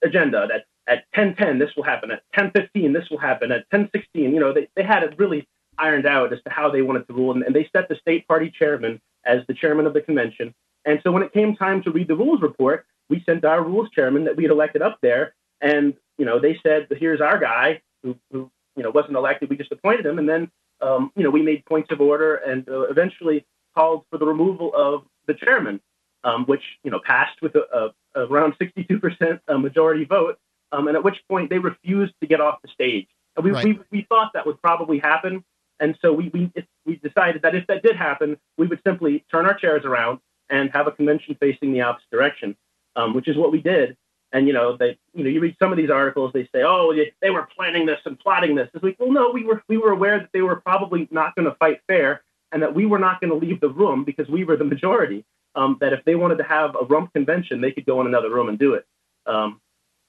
agenda 0.05 0.47
that 0.47 0.66
at 0.86 1.05
10:10 1.12 1.59
this 1.59 1.74
will 1.74 1.82
happen, 1.82 2.12
at 2.12 2.22
10:15 2.39 2.93
this 2.93 3.10
will 3.10 3.18
happen, 3.18 3.51
at 3.51 3.68
10:16, 3.70 4.05
you 4.14 4.39
know, 4.39 4.52
they, 4.52 4.68
they 4.76 4.84
had 4.84 5.02
it 5.02 5.18
really 5.18 5.48
ironed 5.76 6.06
out 6.06 6.32
as 6.32 6.40
to 6.44 6.51
how 6.51 6.70
they 6.70 6.82
wanted 6.82 7.05
to 7.09 7.12
rule, 7.12 7.32
and, 7.32 7.43
and 7.43 7.52
they 7.52 7.68
set 7.72 7.89
the 7.89 7.97
state 7.97 8.28
party 8.28 8.48
chairman 8.56 9.01
as 9.26 9.44
the 9.48 9.55
chairman 9.55 9.84
of 9.84 9.93
the 9.93 10.01
convention. 10.01 10.55
And 10.84 11.01
so 11.02 11.10
when 11.10 11.24
it 11.24 11.32
came 11.32 11.56
time 11.56 11.82
to 11.82 11.90
read 11.90 12.06
the 12.06 12.14
rules 12.14 12.40
report, 12.43 12.86
we 13.09 13.24
sent 13.26 13.44
our 13.44 13.60
rules 13.60 13.90
chairman 13.90 14.22
that 14.26 14.36
we 14.36 14.44
had 14.44 14.52
elected 14.52 14.82
up 14.82 14.98
there, 15.02 15.34
and 15.60 15.94
you 16.16 16.24
know, 16.24 16.39
they 16.39 16.60
said, 16.62 16.86
"Here's 16.97 17.20
our 17.20 17.40
guy 17.40 17.82
who, 18.05 18.16
who 18.30 18.52
you 18.76 18.84
know 18.84 18.90
wasn't 18.90 19.16
elected. 19.16 19.51
We 19.51 19.56
just 19.56 19.72
appointed 19.72 20.06
him." 20.06 20.20
And 20.20 20.28
then 20.28 20.48
um, 20.82 21.12
you 21.16 21.22
know, 21.22 21.30
we 21.30 21.42
made 21.42 21.64
points 21.64 21.90
of 21.90 22.00
order 22.00 22.36
and 22.36 22.68
uh, 22.68 22.82
eventually 22.82 23.46
called 23.74 24.04
for 24.10 24.18
the 24.18 24.26
removal 24.26 24.72
of 24.74 25.04
the 25.26 25.34
chairman, 25.34 25.80
um, 26.24 26.44
which 26.46 26.62
you 26.84 26.90
know 26.90 27.00
passed 27.04 27.40
with 27.40 27.54
a, 27.54 27.92
a, 28.16 28.20
around 28.26 28.54
62% 28.59 29.40
uh, 29.48 29.59
majority 29.59 30.04
vote. 30.04 30.38
Um, 30.72 30.88
and 30.88 30.96
at 30.96 31.04
which 31.04 31.18
point 31.28 31.50
they 31.50 31.59
refused 31.59 32.14
to 32.22 32.26
get 32.26 32.40
off 32.40 32.62
the 32.62 32.68
stage. 32.68 33.06
And 33.36 33.44
we, 33.44 33.50
Right. 33.50 33.64
we, 33.64 33.80
we 33.90 34.06
thought 34.09 34.32
that 34.32 34.46
would 34.46 34.60
probably 34.62 34.98
happen, 34.98 35.44
and 35.80 35.98
so 36.00 36.12
we, 36.12 36.30
we 36.32 36.50
we 36.86 36.96
decided 36.96 37.42
that 37.42 37.54
if 37.54 37.66
that 37.66 37.82
did 37.82 37.96
happen, 37.96 38.38
we 38.56 38.66
would 38.66 38.80
simply 38.86 39.24
turn 39.30 39.46
our 39.46 39.54
chairs 39.54 39.84
around 39.84 40.18
and 40.48 40.70
have 40.72 40.86
a 40.86 40.92
convention 40.92 41.36
facing 41.40 41.72
the 41.72 41.80
opposite 41.82 42.10
direction, 42.10 42.56
um, 42.96 43.14
which 43.14 43.28
is 43.28 43.36
what 43.36 43.52
we 43.52 43.60
did. 43.60 43.96
And 44.32 44.46
you 44.46 44.52
know, 44.54 44.76
they, 44.76 44.98
you 45.14 45.24
know, 45.24 45.30
you 45.30 45.40
read 45.40 45.56
some 45.59 45.72
of 45.72 45.78
these 45.78 45.90
articles, 45.90 46.32
they 46.32 46.44
say, 46.54 46.62
"Oh, 46.64 46.94
they, 47.20 47.30
were 47.30 47.48
planning 47.54 47.86
this 47.86 48.00
and 48.06 48.18
plotting 48.18 48.54
this." 48.56 48.68
It's 48.74 48.82
like, 48.82 48.96
well, 48.98 49.12
no, 49.12 49.30
we 49.30 49.44
were 49.44 49.62
we 49.68 49.78
were 49.78 49.90
aware 49.90 50.18
that 50.18 50.30
they 50.32 50.42
were 50.42 50.56
probably 50.56 51.09
not 51.10 51.34
going 51.36 51.46
to 51.46 51.56
fight 51.56 51.80
fair, 51.86 52.22
and 52.52 52.62
that 52.62 52.74
we 52.74 52.86
were 52.86 52.98
not 52.98 53.20
going 53.20 53.30
to 53.30 53.46
leave 53.46 53.60
the 53.60 53.68
room 53.68 54.04
because 54.04 54.28
we 54.28 54.44
were 54.44 54.56
the 54.56 54.64
majority. 54.64 55.24
Um, 55.54 55.76
that 55.80 55.92
if 55.92 56.04
they 56.06 56.14
wanted 56.14 56.38
to 56.38 56.44
have 56.44 56.74
a 56.80 56.84
rump 56.86 57.12
convention, 57.12 57.60
they 57.60 57.72
could 57.72 57.86
go 57.86 58.00
in 58.00 58.06
another 58.06 58.30
room 58.30 58.48
and 58.48 58.59
do 58.59 58.74
it. 58.74 58.86
Um, 59.26 59.60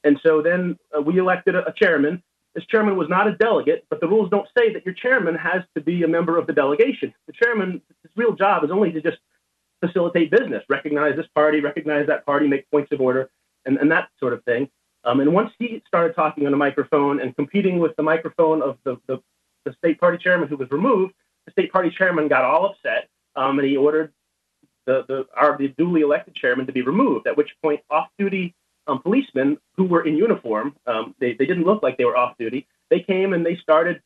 And 0.03 0.19
so 0.23 0.41
then 0.41 0.77
uh, 0.97 1.01
we 1.01 1.17
elected 1.19 1.55
a, 1.55 1.67
a 1.67 1.73
chairman. 1.73 2.23
This 2.55 2.65
chairman 2.67 2.97
was 2.97 3.09
not 3.09 3.27
a 3.27 3.35
delegate, 3.35 3.85
but 3.89 3.99
the 3.99 4.07
rules 4.07 4.29
don't 4.29 4.47
say 4.57 4.71
that 4.73 4.85
your 4.85 4.93
chairman 4.93 5.35
has 5.35 5.63
to 5.75 5.81
be 5.81 6.03
a 6.03 6.07
member 6.07 6.37
of 6.37 6.47
the 6.47 6.53
delegation. 6.53 7.13
The 7.27 7.33
chairman, 7.33 7.81
his 8.03 8.11
real 8.15 8.33
job 8.33 8.63
is 8.63 8.71
only 8.71 8.91
to 8.91 9.01
just 9.01 9.17
facilitate 9.85 10.31
business, 10.31 10.63
recognize 10.69 11.15
this 11.15 11.27
party, 11.35 11.59
recognize 11.61 12.07
that 12.07 12.25
party, 12.25 12.47
make 12.47 12.69
points 12.71 12.91
of 12.91 13.01
order, 13.01 13.29
and, 13.65 13.77
and 13.77 13.91
that 13.91 14.09
sort 14.19 14.33
of 14.33 14.43
thing. 14.43 14.69
Um, 15.05 15.19
and 15.19 15.33
once 15.33 15.51
he 15.59 15.83
started 15.87 16.15
talking 16.15 16.47
on 16.47 16.53
a 16.53 16.57
microphone 16.57 17.19
and 17.19 17.35
competing 17.35 17.79
with 17.79 17.95
the 17.97 18.03
microphone 18.03 18.61
of 18.61 18.77
the, 18.83 18.97
the, 19.07 19.21
the 19.65 19.73
state 19.73 19.99
party 19.99 20.17
chairman 20.17 20.47
who 20.47 20.57
was 20.57 20.69
removed, 20.71 21.13
the 21.45 21.51
state 21.51 21.71
party 21.71 21.89
chairman 21.89 22.27
got 22.27 22.43
all 22.43 22.67
upset 22.67 23.09
um, 23.35 23.59
and 23.59 23.67
he 23.67 23.75
ordered 23.75 24.13
the, 24.85 25.03
the, 25.07 25.25
our, 25.35 25.57
the 25.57 25.69
duly 25.77 26.01
elected 26.01 26.35
chairman 26.35 26.65
to 26.65 26.71
be 26.71 26.81
removed, 26.81 27.27
at 27.27 27.35
which 27.35 27.49
point 27.61 27.81
off 27.89 28.07
duty 28.17 28.55
um, 28.87 29.01
policemen 29.01 29.57
who 29.77 29.85
were 29.85 30.05
in 30.05 30.17
uniform, 30.17 30.75
um, 30.87 31.15
they, 31.19 31.33
they 31.33 31.45
didn't 31.45 31.63
look 31.63 31.83
like 31.83 31.97
they 31.97 32.05
were 32.05 32.17
off 32.17 32.37
duty, 32.37 32.67
they 32.89 32.99
came 32.99 33.33
and 33.33 33.45
they 33.45 33.55
started 33.55 34.01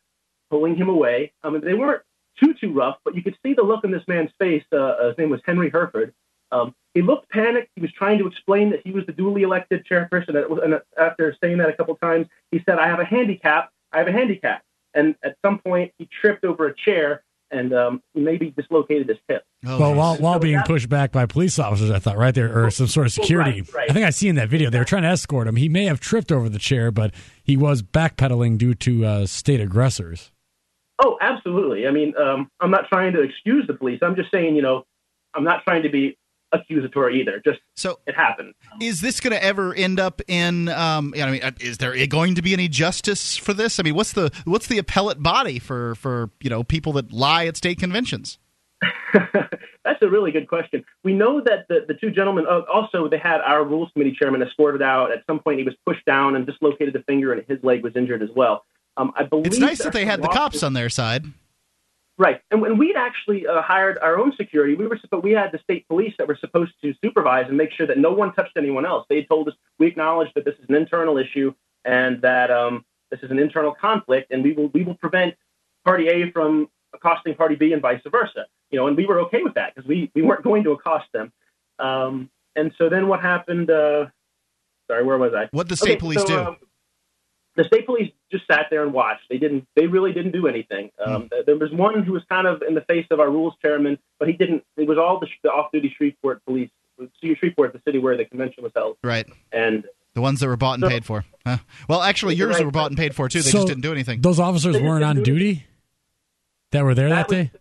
pulling 0.49 0.75
him 0.75 0.89
away. 0.89 1.31
I 1.43 1.49
mean, 1.49 1.61
they 1.63 1.73
weren't 1.73 2.03
too, 2.41 2.53
too 2.53 2.71
rough, 2.71 2.97
but 3.03 3.15
you 3.15 3.23
could 3.23 3.37
see 3.43 3.53
the 3.53 3.63
look 3.63 3.83
in 3.83 3.91
this 3.91 4.03
man's 4.07 4.31
face. 4.39 4.63
Uh, 4.71 5.07
his 5.07 5.17
name 5.17 5.29
was 5.29 5.41
Henry 5.45 5.69
Herford. 5.69 6.13
Um, 6.51 6.75
he 6.97 7.03
looked 7.03 7.29
panicked. 7.29 7.69
He 7.75 7.81
was 7.81 7.91
trying 7.91 8.17
to 8.17 8.25
explain 8.25 8.71
that 8.71 8.81
he 8.83 8.91
was 8.91 9.05
the 9.05 9.11
duly 9.11 9.43
elected 9.43 9.85
chairperson. 9.85 10.35
And 10.63 10.81
after 10.99 11.37
saying 11.43 11.59
that 11.59 11.69
a 11.69 11.73
couple 11.73 11.95
times, 11.97 12.25
he 12.49 12.63
said, 12.67 12.79
I 12.79 12.87
have 12.87 12.99
a 12.99 13.05
handicap. 13.05 13.69
I 13.91 13.99
have 13.99 14.07
a 14.07 14.11
handicap. 14.11 14.63
And 14.95 15.13
at 15.23 15.37
some 15.45 15.59
point, 15.59 15.93
he 15.99 16.09
tripped 16.21 16.43
over 16.43 16.65
a 16.65 16.73
chair 16.75 17.21
and 17.51 17.71
um, 17.71 18.01
maybe 18.15 18.49
dislocated 18.49 19.09
his 19.09 19.19
hip. 19.27 19.43
Oh, 19.67 19.79
well, 19.79 19.93
while, 19.93 20.17
while 20.17 20.39
being 20.39 20.59
pushed 20.65 20.89
back 20.89 21.11
by 21.11 21.27
police 21.27 21.59
officers, 21.59 21.91
I 21.91 21.99
thought 21.99 22.17
right 22.17 22.33
there, 22.33 22.65
or 22.65 22.71
some 22.71 22.87
sort 22.87 23.05
of 23.05 23.13
security. 23.13 23.61
Right, 23.61 23.73
right. 23.75 23.91
I 23.91 23.93
think 23.93 24.03
I 24.07 24.09
see 24.09 24.27
in 24.27 24.35
that 24.37 24.49
video 24.49 24.71
they 24.71 24.79
were 24.79 24.83
trying 24.83 25.03
to 25.03 25.09
escort 25.09 25.47
him. 25.47 25.55
He 25.55 25.69
may 25.69 25.85
have 25.85 25.99
tripped 25.99 26.31
over 26.31 26.49
the 26.49 26.57
chair, 26.57 26.89
but 26.89 27.13
he 27.43 27.55
was 27.55 27.83
backpedaling 27.83 28.57
due 28.57 28.73
to 28.73 29.05
uh, 29.05 29.25
state 29.27 29.61
aggressors. 29.61 30.31
Oh, 30.97 31.19
absolutely. 31.21 31.85
I 31.85 31.91
mean, 31.91 32.15
um, 32.17 32.49
I'm 32.59 32.71
not 32.71 32.87
trying 32.87 33.13
to 33.13 33.21
excuse 33.21 33.67
the 33.67 33.75
police. 33.75 33.99
I'm 34.01 34.15
just 34.15 34.31
saying, 34.31 34.55
you 34.55 34.63
know, 34.63 34.83
I'm 35.35 35.43
not 35.43 35.63
trying 35.63 35.83
to 35.83 35.89
be 35.89 36.17
accusatory 36.51 37.19
either. 37.21 37.41
Just 37.43 37.59
so 37.75 37.99
it 38.05 38.15
happened. 38.15 38.53
Is 38.81 39.01
this 39.01 39.19
going 39.19 39.33
to 39.33 39.43
ever 39.43 39.73
end 39.73 39.99
up 39.99 40.21
in? 40.27 40.69
Um, 40.69 41.13
I 41.19 41.31
mean, 41.31 41.43
uh, 41.43 41.51
is 41.59 41.77
there 41.77 42.05
going 42.07 42.35
to 42.35 42.41
be 42.41 42.53
any 42.53 42.67
justice 42.67 43.37
for 43.37 43.53
this? 43.53 43.79
I 43.79 43.83
mean, 43.83 43.95
what's 43.95 44.13
the 44.13 44.31
what's 44.45 44.67
the 44.67 44.77
appellate 44.77 45.21
body 45.21 45.59
for 45.59 45.95
for 45.95 46.29
you 46.41 46.49
know 46.49 46.63
people 46.63 46.93
that 46.93 47.11
lie 47.11 47.45
at 47.45 47.57
state 47.57 47.79
conventions? 47.79 48.39
That's 49.13 50.01
a 50.01 50.09
really 50.09 50.31
good 50.31 50.47
question. 50.47 50.83
We 51.03 51.13
know 51.13 51.41
that 51.41 51.67
the, 51.69 51.85
the 51.87 51.93
two 51.93 52.11
gentlemen 52.11 52.45
uh, 52.49 52.61
also 52.71 53.07
they 53.07 53.17
had 53.17 53.41
our 53.41 53.63
rules 53.63 53.89
committee 53.93 54.15
chairman 54.19 54.41
escorted 54.41 54.81
out. 54.81 55.11
At 55.11 55.23
some 55.27 55.39
point, 55.39 55.59
he 55.59 55.63
was 55.63 55.75
pushed 55.85 56.05
down 56.05 56.35
and 56.35 56.45
dislocated 56.45 56.95
a 56.95 57.03
finger, 57.03 57.33
and 57.33 57.43
his 57.47 57.59
leg 57.63 57.83
was 57.83 57.95
injured 57.95 58.21
as 58.21 58.29
well. 58.35 58.65
Um, 58.97 59.13
I 59.15 59.23
believe 59.23 59.47
it's 59.47 59.59
nice 59.59 59.83
that 59.83 59.93
they 59.93 60.05
had 60.05 60.21
the 60.21 60.27
cops 60.27 60.63
on 60.63 60.73
their 60.73 60.89
side. 60.89 61.25
Right, 62.19 62.41
and 62.49 62.61
when 62.61 62.79
we'd 62.79 62.95
actually 62.95 63.45
uh, 63.45 63.61
hired 63.61 63.99
our 63.99 64.17
own 64.17 64.33
security, 64.35 64.73
we 64.73 64.87
were 64.87 64.99
but 65.11 65.23
we 65.23 65.33
had 65.33 65.51
the 65.51 65.59
state 65.59 65.87
police 65.87 66.15
that 66.17 66.27
were 66.27 66.37
supposed 66.39 66.71
to 66.81 66.95
supervise 67.03 67.45
and 67.47 67.55
make 67.55 67.71
sure 67.71 67.85
that 67.85 67.99
no 67.99 68.11
one 68.11 68.33
touched 68.33 68.57
anyone 68.57 68.87
else. 68.87 69.05
They 69.07 69.23
told 69.23 69.47
us 69.47 69.53
we 69.77 69.85
acknowledge 69.85 70.33
that 70.33 70.43
this 70.43 70.55
is 70.55 70.65
an 70.67 70.73
internal 70.73 71.19
issue 71.19 71.53
and 71.85 72.19
that 72.23 72.49
um, 72.49 72.83
this 73.11 73.19
is 73.21 73.29
an 73.29 73.37
internal 73.37 73.73
conflict, 73.73 74.31
and 74.31 74.43
we 74.43 74.53
will 74.53 74.69
we 74.69 74.83
will 74.83 74.95
prevent 74.95 75.35
Party 75.85 76.07
A 76.07 76.31
from 76.31 76.69
accosting 76.93 77.35
Party 77.35 77.55
B 77.55 77.71
and 77.73 77.81
vice 77.81 78.01
versa. 78.11 78.47
You 78.71 78.79
know, 78.79 78.87
and 78.87 78.97
we 78.97 79.05
were 79.05 79.19
okay 79.21 79.43
with 79.43 79.53
that 79.53 79.75
because 79.75 79.87
we 79.87 80.11
we 80.15 80.23
weren't 80.23 80.43
going 80.43 80.63
to 80.63 80.71
accost 80.71 81.05
them. 81.13 81.31
Um, 81.77 82.31
and 82.55 82.71
so 82.77 82.89
then 82.89 83.07
what 83.07 83.21
happened? 83.21 83.69
Uh, 83.69 84.07
sorry, 84.89 85.03
where 85.03 85.17
was 85.17 85.33
I? 85.35 85.49
What 85.51 85.69
the 85.69 85.77
state 85.77 85.91
okay, 85.91 85.99
police 85.99 86.21
so, 86.21 86.27
do? 86.27 86.39
Um, 86.39 86.57
the 87.57 87.63
state 87.65 87.85
police 87.85 88.11
just 88.31 88.47
sat 88.47 88.67
there 88.69 88.83
and 88.83 88.93
watched. 88.93 89.23
They 89.29 89.37
didn't. 89.37 89.67
They 89.75 89.87
really 89.87 90.13
didn't 90.13 90.31
do 90.31 90.47
anything. 90.47 90.91
Um, 91.05 91.23
Hmm. 91.23 91.27
There 91.45 91.57
was 91.57 91.71
one 91.71 92.03
who 92.03 92.13
was 92.13 92.23
kind 92.29 92.47
of 92.47 92.61
in 92.61 92.73
the 92.75 92.81
face 92.81 93.05
of 93.11 93.19
our 93.19 93.29
rules 93.29 93.55
chairman, 93.61 93.97
but 94.19 94.27
he 94.29 94.33
didn't. 94.35 94.63
It 94.77 94.87
was 94.87 94.97
all 94.97 95.19
the, 95.19 95.27
the 95.43 95.49
off-duty 95.49 95.93
Shreveport 95.97 96.45
police. 96.45 96.69
Shreveport, 97.21 97.73
the 97.73 97.81
city 97.85 97.99
where 97.99 98.17
the 98.17 98.25
convention 98.25 98.63
was 98.63 98.71
held, 98.75 98.97
Right. 99.03 99.27
and 99.51 99.85
The 100.15 100.21
ones 100.21 100.39
that 100.39 100.47
were 100.47 100.57
bought 100.57 100.75
and 100.75 100.83
So- 100.83 100.89
paid 100.89 101.05
for. 101.05 101.25
Huh? 101.45 101.57
Well, 101.87 102.01
actually, 102.01 102.33
yours 102.35 102.55
Right. 102.55 102.65
were 102.65 102.71
bought 102.71 102.89
and 102.89 102.97
paid 102.97 103.13
for 103.15 103.29
too. 103.29 103.39
They 103.41 103.49
So 103.51 103.57
just 103.59 103.67
didn't 103.67 103.81
do 103.83 103.91
anything. 103.91 104.21
Those 104.21 104.39
officers 104.39 104.79
weren't 104.81 105.03
on 105.03 105.17
didn't 105.17 105.25
duty 105.25 105.65
that 106.71 106.83
were 106.83 106.95
there 106.95 107.09
that, 107.09 107.27
That 107.27 107.37
was- 107.37 107.45
day. 107.47 107.51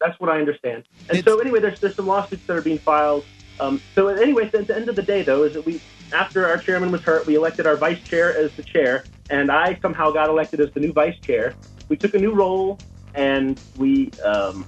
that's 0.00 0.18
what 0.18 0.30
I 0.30 0.40
understand. 0.40 0.82
And 1.08 1.18
It's- 1.18 1.24
so 1.24 1.38
anyway, 1.40 1.60
there's 1.60 1.78
there's 1.80 1.94
some 1.94 2.08
lawsuits 2.08 2.44
that 2.46 2.56
are 2.56 2.60
being 2.62 2.78
filed. 2.78 3.24
Um, 3.60 3.80
so 3.94 4.08
anyway, 4.08 4.50
at 4.52 4.66
the 4.66 4.76
end 4.76 4.88
of 4.88 4.96
the 4.96 5.02
day, 5.02 5.22
though, 5.22 5.44
is 5.44 5.52
that 5.54 5.64
we 5.64 5.80
after 6.12 6.46
our 6.46 6.58
chairman 6.58 6.90
was 6.90 7.02
hurt, 7.02 7.26
we 7.26 7.34
elected 7.34 7.66
our 7.66 7.76
vice 7.76 8.02
chair 8.02 8.36
as 8.36 8.52
the 8.52 8.62
chair, 8.62 9.04
and 9.30 9.50
I 9.50 9.78
somehow 9.80 10.10
got 10.10 10.28
elected 10.28 10.60
as 10.60 10.72
the 10.72 10.80
new 10.80 10.92
vice 10.92 11.18
chair. 11.20 11.54
We 11.88 11.96
took 11.96 12.14
a 12.14 12.18
new 12.18 12.32
role, 12.32 12.78
and 13.14 13.60
we 13.76 14.10
um, 14.24 14.66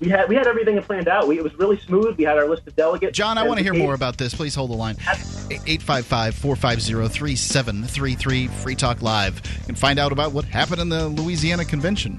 we 0.00 0.08
had 0.08 0.28
we 0.28 0.34
had 0.34 0.46
everything 0.46 0.80
planned 0.82 1.08
out. 1.08 1.26
We, 1.26 1.38
it 1.38 1.44
was 1.44 1.54
really 1.54 1.78
smooth. 1.80 2.16
We 2.18 2.24
had 2.24 2.36
our 2.36 2.48
list 2.48 2.66
of 2.66 2.76
delegates. 2.76 3.16
John, 3.16 3.38
I 3.38 3.44
want 3.44 3.58
to 3.58 3.64
hear 3.64 3.74
more 3.74 3.94
about 3.94 4.18
this. 4.18 4.34
Please 4.34 4.54
hold 4.54 4.70
the 4.70 4.76
line. 4.76 4.96
855 5.00 6.34
450 6.34 7.08
3733 7.08 8.48
Free 8.48 8.74
Talk 8.74 9.02
Live. 9.02 9.40
And 9.68 9.78
find 9.78 9.98
out 9.98 10.12
about 10.12 10.32
what 10.32 10.44
happened 10.44 10.80
in 10.80 10.88
the 10.88 11.08
Louisiana 11.08 11.64
Convention. 11.64 12.18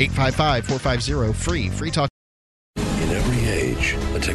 855 0.00 0.66
450 0.66 1.32
free. 1.32 1.68
Free 1.68 1.90
Talk. 1.90 2.09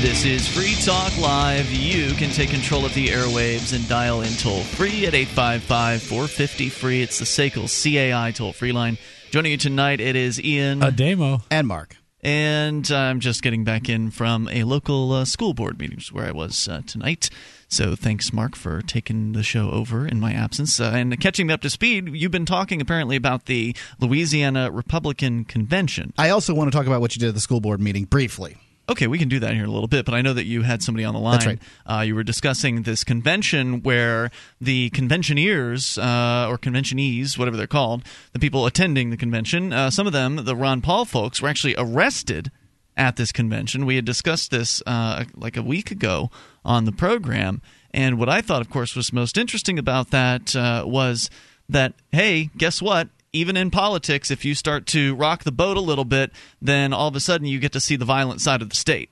This 0.00 0.24
is 0.24 0.48
Free 0.48 0.76
Talk 0.76 1.14
Live. 1.18 1.70
You 1.70 2.14
can 2.14 2.30
take 2.30 2.48
control 2.48 2.86
of 2.86 2.94
the 2.94 3.08
airwaves 3.08 3.74
and 3.76 3.86
dial 3.86 4.22
in 4.22 4.32
toll 4.32 4.62
free 4.62 5.04
at 5.04 5.12
855 5.12 6.02
450 6.02 6.68
free. 6.70 7.02
It's 7.02 7.18
the 7.18 7.26
SACL 7.26 7.68
CAI 7.68 8.30
toll 8.30 8.54
free 8.54 8.72
line. 8.72 8.96
Joining 9.30 9.52
you 9.52 9.58
tonight, 9.58 10.00
it 10.00 10.16
is 10.16 10.42
Ian. 10.42 10.80
Ademo. 10.80 11.42
And 11.50 11.68
Mark. 11.68 11.98
And 12.22 12.90
I'm 12.90 13.20
just 13.20 13.42
getting 13.42 13.62
back 13.62 13.90
in 13.90 14.10
from 14.10 14.48
a 14.48 14.64
local 14.64 15.12
uh, 15.12 15.26
school 15.26 15.52
board 15.52 15.78
meeting, 15.78 16.00
where 16.12 16.24
I 16.24 16.32
was 16.32 16.66
uh, 16.66 16.80
tonight. 16.86 17.28
So 17.68 17.94
thanks, 17.94 18.32
Mark, 18.32 18.56
for 18.56 18.80
taking 18.80 19.32
the 19.32 19.42
show 19.42 19.70
over 19.70 20.08
in 20.08 20.18
my 20.18 20.32
absence 20.32 20.80
uh, 20.80 20.92
and 20.94 21.20
catching 21.20 21.46
me 21.46 21.52
up 21.52 21.60
to 21.60 21.68
speed. 21.68 22.08
You've 22.14 22.32
been 22.32 22.46
talking 22.46 22.80
apparently 22.80 23.16
about 23.16 23.44
the 23.44 23.76
Louisiana 24.00 24.70
Republican 24.70 25.44
Convention. 25.44 26.14
I 26.16 26.30
also 26.30 26.54
want 26.54 26.72
to 26.72 26.76
talk 26.76 26.86
about 26.86 27.02
what 27.02 27.14
you 27.14 27.20
did 27.20 27.28
at 27.28 27.34
the 27.34 27.40
school 27.40 27.60
board 27.60 27.82
meeting 27.82 28.06
briefly. 28.06 28.56
Okay, 28.90 29.06
we 29.06 29.18
can 29.18 29.28
do 29.28 29.38
that 29.38 29.54
here 29.54 29.62
in 29.62 29.68
a 29.68 29.72
little 29.72 29.86
bit, 29.86 30.04
but 30.04 30.14
I 30.14 30.20
know 30.20 30.32
that 30.32 30.46
you 30.46 30.62
had 30.62 30.82
somebody 30.82 31.04
on 31.04 31.14
the 31.14 31.20
line. 31.20 31.34
That's 31.34 31.46
right. 31.46 31.58
Uh, 31.86 32.00
you 32.00 32.16
were 32.16 32.24
discussing 32.24 32.82
this 32.82 33.04
convention 33.04 33.82
where 33.82 34.32
the 34.60 34.90
conventioneers 34.90 35.96
uh, 35.96 36.48
or 36.48 36.58
conventionees, 36.58 37.38
whatever 37.38 37.56
they're 37.56 37.68
called, 37.68 38.02
the 38.32 38.40
people 38.40 38.66
attending 38.66 39.10
the 39.10 39.16
convention, 39.16 39.72
uh, 39.72 39.90
some 39.90 40.08
of 40.08 40.12
them, 40.12 40.44
the 40.44 40.56
Ron 40.56 40.80
Paul 40.80 41.04
folks, 41.04 41.40
were 41.40 41.48
actually 41.48 41.76
arrested 41.78 42.50
at 42.96 43.14
this 43.14 43.30
convention. 43.30 43.86
We 43.86 43.94
had 43.94 44.04
discussed 44.04 44.50
this 44.50 44.82
uh, 44.86 45.24
like 45.36 45.56
a 45.56 45.62
week 45.62 45.92
ago 45.92 46.30
on 46.64 46.84
the 46.84 46.92
program, 46.92 47.62
and 47.92 48.18
what 48.18 48.28
I 48.28 48.40
thought, 48.40 48.60
of 48.60 48.70
course, 48.70 48.96
was 48.96 49.12
most 49.12 49.38
interesting 49.38 49.78
about 49.78 50.10
that 50.10 50.56
uh, 50.56 50.82
was 50.84 51.30
that 51.68 51.94
hey, 52.10 52.50
guess 52.56 52.82
what? 52.82 53.08
Even 53.32 53.56
in 53.56 53.70
politics, 53.70 54.30
if 54.30 54.44
you 54.44 54.54
start 54.54 54.86
to 54.86 55.14
rock 55.14 55.44
the 55.44 55.52
boat 55.52 55.76
a 55.76 55.80
little 55.80 56.04
bit, 56.04 56.32
then 56.60 56.92
all 56.92 57.08
of 57.08 57.16
a 57.16 57.20
sudden 57.20 57.46
you 57.46 57.58
get 57.58 57.72
to 57.72 57.80
see 57.80 57.96
the 57.96 58.04
violent 58.04 58.40
side 58.40 58.62
of 58.62 58.70
the 58.70 58.76
state. 58.76 59.10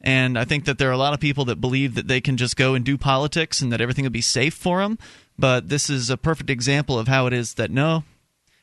And 0.00 0.38
I 0.38 0.44
think 0.44 0.64
that 0.64 0.78
there 0.78 0.88
are 0.88 0.92
a 0.92 0.98
lot 0.98 1.12
of 1.12 1.20
people 1.20 1.44
that 1.46 1.60
believe 1.60 1.94
that 1.94 2.08
they 2.08 2.20
can 2.20 2.36
just 2.36 2.56
go 2.56 2.74
and 2.74 2.84
do 2.84 2.96
politics 2.96 3.60
and 3.60 3.70
that 3.72 3.80
everything 3.80 4.04
will 4.04 4.10
be 4.10 4.22
safe 4.22 4.54
for 4.54 4.80
them. 4.80 4.98
But 5.38 5.68
this 5.68 5.90
is 5.90 6.10
a 6.10 6.16
perfect 6.16 6.50
example 6.50 6.98
of 6.98 7.08
how 7.08 7.26
it 7.26 7.32
is 7.32 7.54
that 7.54 7.70
no, 7.70 8.04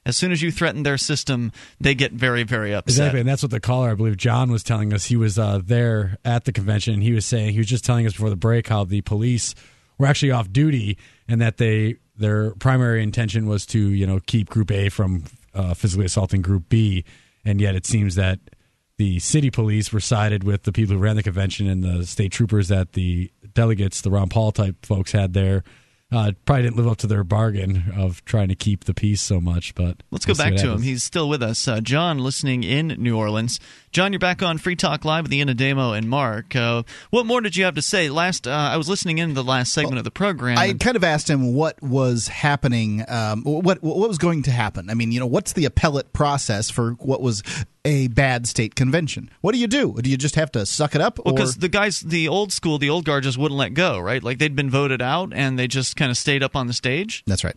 as 0.06 0.18
soon 0.18 0.32
as 0.32 0.42
you 0.42 0.52
threaten 0.52 0.84
their 0.84 0.98
system, 0.98 1.52
they 1.80 1.94
get 1.94 2.14
very, 2.14 2.44
very 2.44 2.74
upset. 2.74 2.92
Exactly, 2.92 3.20
and 3.20 3.30
that's 3.30 3.44
what 3.44 3.52
the 3.52 3.60
caller, 3.60 3.92
I 3.92 3.96
believe, 3.96 4.18
John 4.18 4.52
was 4.52 4.64
telling 4.64 4.94
us. 4.94 5.06
He 5.06 5.16
was 5.16 5.38
uh, 5.38 5.60
there 5.64 6.18
at 6.24 6.46
the 6.46 6.52
convention. 6.52 6.96
And 6.96 7.04
he 7.04 7.14
was 7.14 7.26
saying 7.26 7.52
he 7.54 7.60
was 7.60 7.68
just 7.68 7.86
telling 7.86 8.06
us 8.08 8.14
before 8.14 8.30
the 8.30 8.36
break 8.36 8.68
how 8.68 8.84
the 8.84 9.02
police 9.02 9.54
were 9.98 10.08
actually 10.08 10.32
off 10.32 10.52
duty 10.52 10.98
and 11.28 11.42
that 11.42 11.58
they 11.58 11.98
their 12.18 12.52
primary 12.56 13.04
intention 13.04 13.48
was 13.48 13.66
to 13.68 13.80
you 13.80 14.06
know 14.08 14.20
keep 14.26 14.50
Group 14.50 14.72
A 14.72 14.90
from 14.90 15.24
uh, 15.54 15.74
physically 15.74 16.06
assaulting 16.06 16.42
Group 16.42 16.70
B, 16.70 17.04
and 17.46 17.62
yet 17.62 17.76
it 17.76 17.86
seems 17.86 18.16
that 18.16 18.40
the 18.98 19.20
city 19.20 19.52
police 19.52 19.94
were 19.94 20.00
sided 20.00 20.44
with 20.44 20.64
the 20.64 20.72
people 20.72 20.96
who 20.96 21.02
ran 21.02 21.16
the 21.16 21.24
convention 21.24 21.68
and 21.68 21.84
the 21.84 22.06
state 22.06 22.32
troopers 22.32 22.68
that 22.68 22.94
the 22.94 23.32
delegates, 23.54 24.02
the 24.02 24.10
Ron 24.10 24.30
Paul 24.30 24.52
type 24.52 24.86
folks, 24.86 25.12
had 25.12 25.34
there. 25.34 25.64
Uh, 26.10 26.32
probably 26.46 26.64
didn't 26.64 26.78
live 26.78 26.88
up 26.88 26.98
to 26.98 27.08
their 27.08 27.26
bargain 27.26 27.92
of 27.98 28.24
trying 28.24 28.48
to 28.48 28.56
keep 28.56 28.86
the 28.86 28.94
peace 28.94 29.22
so 29.22 29.42
much. 29.42 29.76
But 29.76 30.04
let's 30.10 30.26
go 30.26 30.32
we'll 30.32 30.38
back 30.38 30.56
to 30.62 30.72
him. 30.72 30.82
He's 30.82 31.04
still 31.04 31.28
with 31.28 31.44
us. 31.44 31.68
Uh, 31.68 31.82
John, 31.82 32.20
listening 32.20 32.64
in 32.64 32.96
New 32.98 33.18
Orleans. 33.18 33.60
John, 33.92 34.14
you're 34.14 34.20
back 34.20 34.42
on 34.42 34.58
Free 34.58 34.78
Talk 34.78 35.04
Live 35.04 35.24
with 35.24 35.34
Ian 35.34 35.50
Ademo 35.50 35.98
and 35.98 36.10
Mark. 36.10 36.56
Uh, 36.56 36.84
what 37.10 37.26
more 37.26 37.42
did 37.42 37.58
you 37.58 37.66
have 37.66 37.76
to 37.76 37.82
say? 37.82 38.10
Last, 38.10 38.48
uh, 38.48 38.52
I 38.52 38.78
was 38.78 38.88
listening 38.88 39.18
in 39.18 39.34
the 39.34 39.44
last 39.44 39.74
segment 39.74 39.96
well, 39.96 40.00
of 40.00 40.04
the 40.06 40.12
program. 40.12 40.58
I 40.58 40.74
kind 40.74 40.96
of 40.96 41.04
asked 41.04 41.30
him 41.30 41.54
what 41.54 41.82
was 41.84 42.30
happening, 42.30 43.04
um, 43.10 43.44
what 43.44 43.84
what 43.84 44.08
was 44.08 44.18
going 44.18 44.44
to 44.44 44.52
happen. 44.52 44.90
I 44.90 44.94
mean, 44.94 45.12
you 45.12 45.20
know, 45.20 45.28
what's 45.28 45.54
the 45.54 45.66
appellate 45.66 46.14
process 46.14 46.70
for 46.70 46.92
what 46.94 47.22
was 47.22 47.44
a 47.88 48.08
bad 48.10 48.46
state 48.48 48.76
convention? 48.76 49.30
What 49.40 49.54
do 49.54 49.60
you 49.60 49.68
do? 49.68 49.94
Do 49.94 50.10
you 50.10 50.18
just 50.18 50.36
have 50.36 50.52
to 50.52 50.66
suck 50.66 50.94
it 50.94 51.00
up? 51.00 51.20
Well, 51.24 51.34
because 51.34 51.56
the 51.56 51.70
guys, 51.70 52.02
the 52.02 52.28
old 52.28 52.52
school, 52.52 52.78
the 52.78 52.90
old 52.90 53.06
guard 53.06 53.24
just 53.24 53.38
wouldn't 53.38 53.58
let 53.58 53.74
go, 53.74 53.98
right? 53.98 54.22
Like 54.22 54.40
they'd 54.40 54.56
been 54.56 54.70
voted 54.70 55.02
out 55.02 55.32
and 55.34 55.58
they 55.58 55.68
just 55.68 55.96
kind 55.96 56.12
of 56.12 56.18
stayed 56.18 56.44
up 56.44 56.56
on 56.56 56.68
the 56.68 56.74
stage. 56.74 57.24
That's 57.26 57.46
right. 57.46 57.56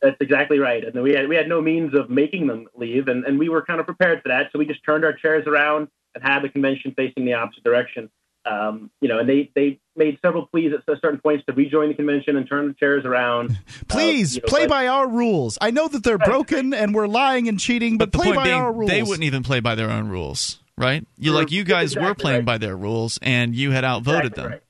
That's 0.00 0.16
exactly 0.20 0.58
right. 0.58 0.82
And 0.82 1.00
we 1.02 1.12
had 1.12 1.28
we 1.28 1.36
had 1.36 1.48
no 1.48 1.60
means 1.60 1.94
of 1.94 2.10
making 2.10 2.46
them 2.48 2.66
leave, 2.74 3.06
and, 3.06 3.24
and 3.24 3.38
we 3.38 3.48
were 3.48 3.62
kind 3.62 3.78
of 3.78 3.86
prepared 3.86 4.22
for 4.22 4.30
that. 4.30 4.48
So 4.50 4.58
we 4.58 4.66
just 4.66 4.84
turned 4.84 5.04
our 5.04 5.12
chairs 5.12 5.46
around 5.46 5.88
and 6.14 6.24
had 6.24 6.40
the 6.42 6.48
convention 6.48 6.92
facing 6.96 7.24
the 7.24 7.34
opposite 7.34 7.62
direction. 7.62 8.10
Um, 8.44 8.90
you 9.00 9.08
know, 9.08 9.20
and 9.20 9.28
they 9.28 9.50
they 9.54 9.78
made 9.94 10.18
several 10.20 10.46
pleas 10.46 10.72
at 10.72 10.84
certain 11.00 11.20
points 11.20 11.44
to 11.46 11.52
rejoin 11.52 11.88
the 11.88 11.94
convention 11.94 12.36
and 12.36 12.48
turn 12.48 12.68
the 12.68 12.74
chairs 12.74 13.04
around. 13.04 13.56
Please 13.88 14.36
uh, 14.36 14.36
you 14.36 14.40
know, 14.40 14.48
play 14.48 14.62
but, 14.66 14.70
by 14.70 14.86
our 14.88 15.08
rules. 15.08 15.58
I 15.60 15.70
know 15.70 15.86
that 15.86 16.02
they're 16.02 16.18
broken 16.18 16.74
and 16.74 16.94
we're 16.94 17.06
lying 17.06 17.46
and 17.46 17.60
cheating, 17.60 17.98
but, 17.98 18.10
but 18.10 18.22
play 18.22 18.32
by 18.32 18.44
being, 18.44 18.56
our 18.56 18.72
rules. 18.72 18.90
They 18.90 19.02
wouldn't 19.02 19.22
even 19.24 19.44
play 19.44 19.60
by 19.60 19.76
their 19.76 19.90
own 19.90 20.08
rules, 20.08 20.58
right? 20.76 21.06
You 21.18 21.32
like 21.32 21.52
you 21.52 21.62
guys 21.62 21.92
exactly 21.92 22.08
were 22.08 22.14
playing 22.14 22.38
right. 22.38 22.46
by 22.46 22.58
their 22.58 22.76
rules, 22.76 23.18
and 23.22 23.54
you 23.54 23.70
had 23.70 23.84
outvoted 23.84 24.32
exactly 24.32 24.42
them. 24.42 24.52
Right. 24.52 24.62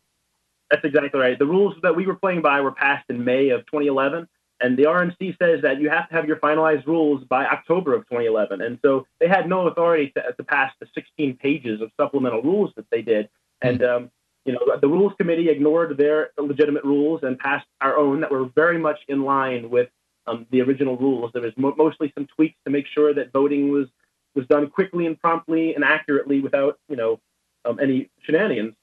That's 0.71 0.85
exactly 0.85 1.21
right. 1.21 1.39
The 1.39 1.47
rules 1.47 1.75
that 1.83 1.97
we 1.97 2.07
were 2.07 2.17
playing 2.17 2.43
by 2.43 2.61
were 2.63 2.73
passed 2.73 3.05
in 3.11 3.25
May 3.25 3.51
of 3.51 3.61
2011. 3.67 4.27
And 4.63 4.79
the 4.79 4.85
RNC 4.85 5.37
says 5.39 5.63
that 5.63 5.81
you 5.81 5.91
have 5.91 6.09
to 6.09 6.15
have 6.15 6.27
your 6.27 6.37
finalized 6.37 6.87
rules 6.87 7.25
by 7.25 7.45
October 7.45 7.95
of 7.95 8.03
2011. 8.09 8.63
And 8.63 8.79
so 8.81 9.07
they 9.19 9.27
had 9.29 9.49
no 9.49 9.67
authority 9.67 10.13
to, 10.17 10.23
to 10.33 10.45
pass 10.45 10.73
the 10.81 10.87
16 10.95 11.37
pages 11.37 11.83
of 11.83 11.91
supplemental 12.01 12.43
rules 12.43 12.71
that 12.77 12.87
they 12.91 13.03
did. 13.03 13.29
And, 13.63 13.83
um, 13.85 14.11
you 14.45 14.53
know, 14.53 14.61
the 14.81 14.89
Rules 14.89 15.13
Committee 15.19 15.49
ignored 15.49 15.97
their 15.97 16.31
legitimate 16.37 16.85
rules 16.85 17.21
and 17.23 17.39
passed 17.39 17.67
our 17.81 17.97
own 17.97 18.21
that 18.21 18.31
were 18.31 18.47
very 18.55 18.79
much 18.79 18.99
in 19.09 19.23
line 19.23 19.71
with 19.71 19.89
um, 20.27 20.47
the 20.51 20.61
original 20.63 20.97
rules. 20.97 21.31
There 21.33 21.43
was 21.43 21.53
mo- 21.57 21.75
mostly 21.77 22.13
some 22.15 22.27
tweaks 22.27 22.57
to 22.65 22.71
make 22.71 22.87
sure 22.87 23.15
that 23.15 23.33
voting 23.33 23.71
was, 23.71 23.87
was 24.35 24.47
done 24.47 24.69
quickly 24.69 25.07
and 25.07 25.19
promptly 25.21 25.75
and 25.75 25.85
accurately 25.85 26.41
without, 26.41 26.79
you 26.89 26.97
know, 26.97 27.21
um, 27.65 27.79
any 27.81 28.11
shenanigans. 28.23 28.75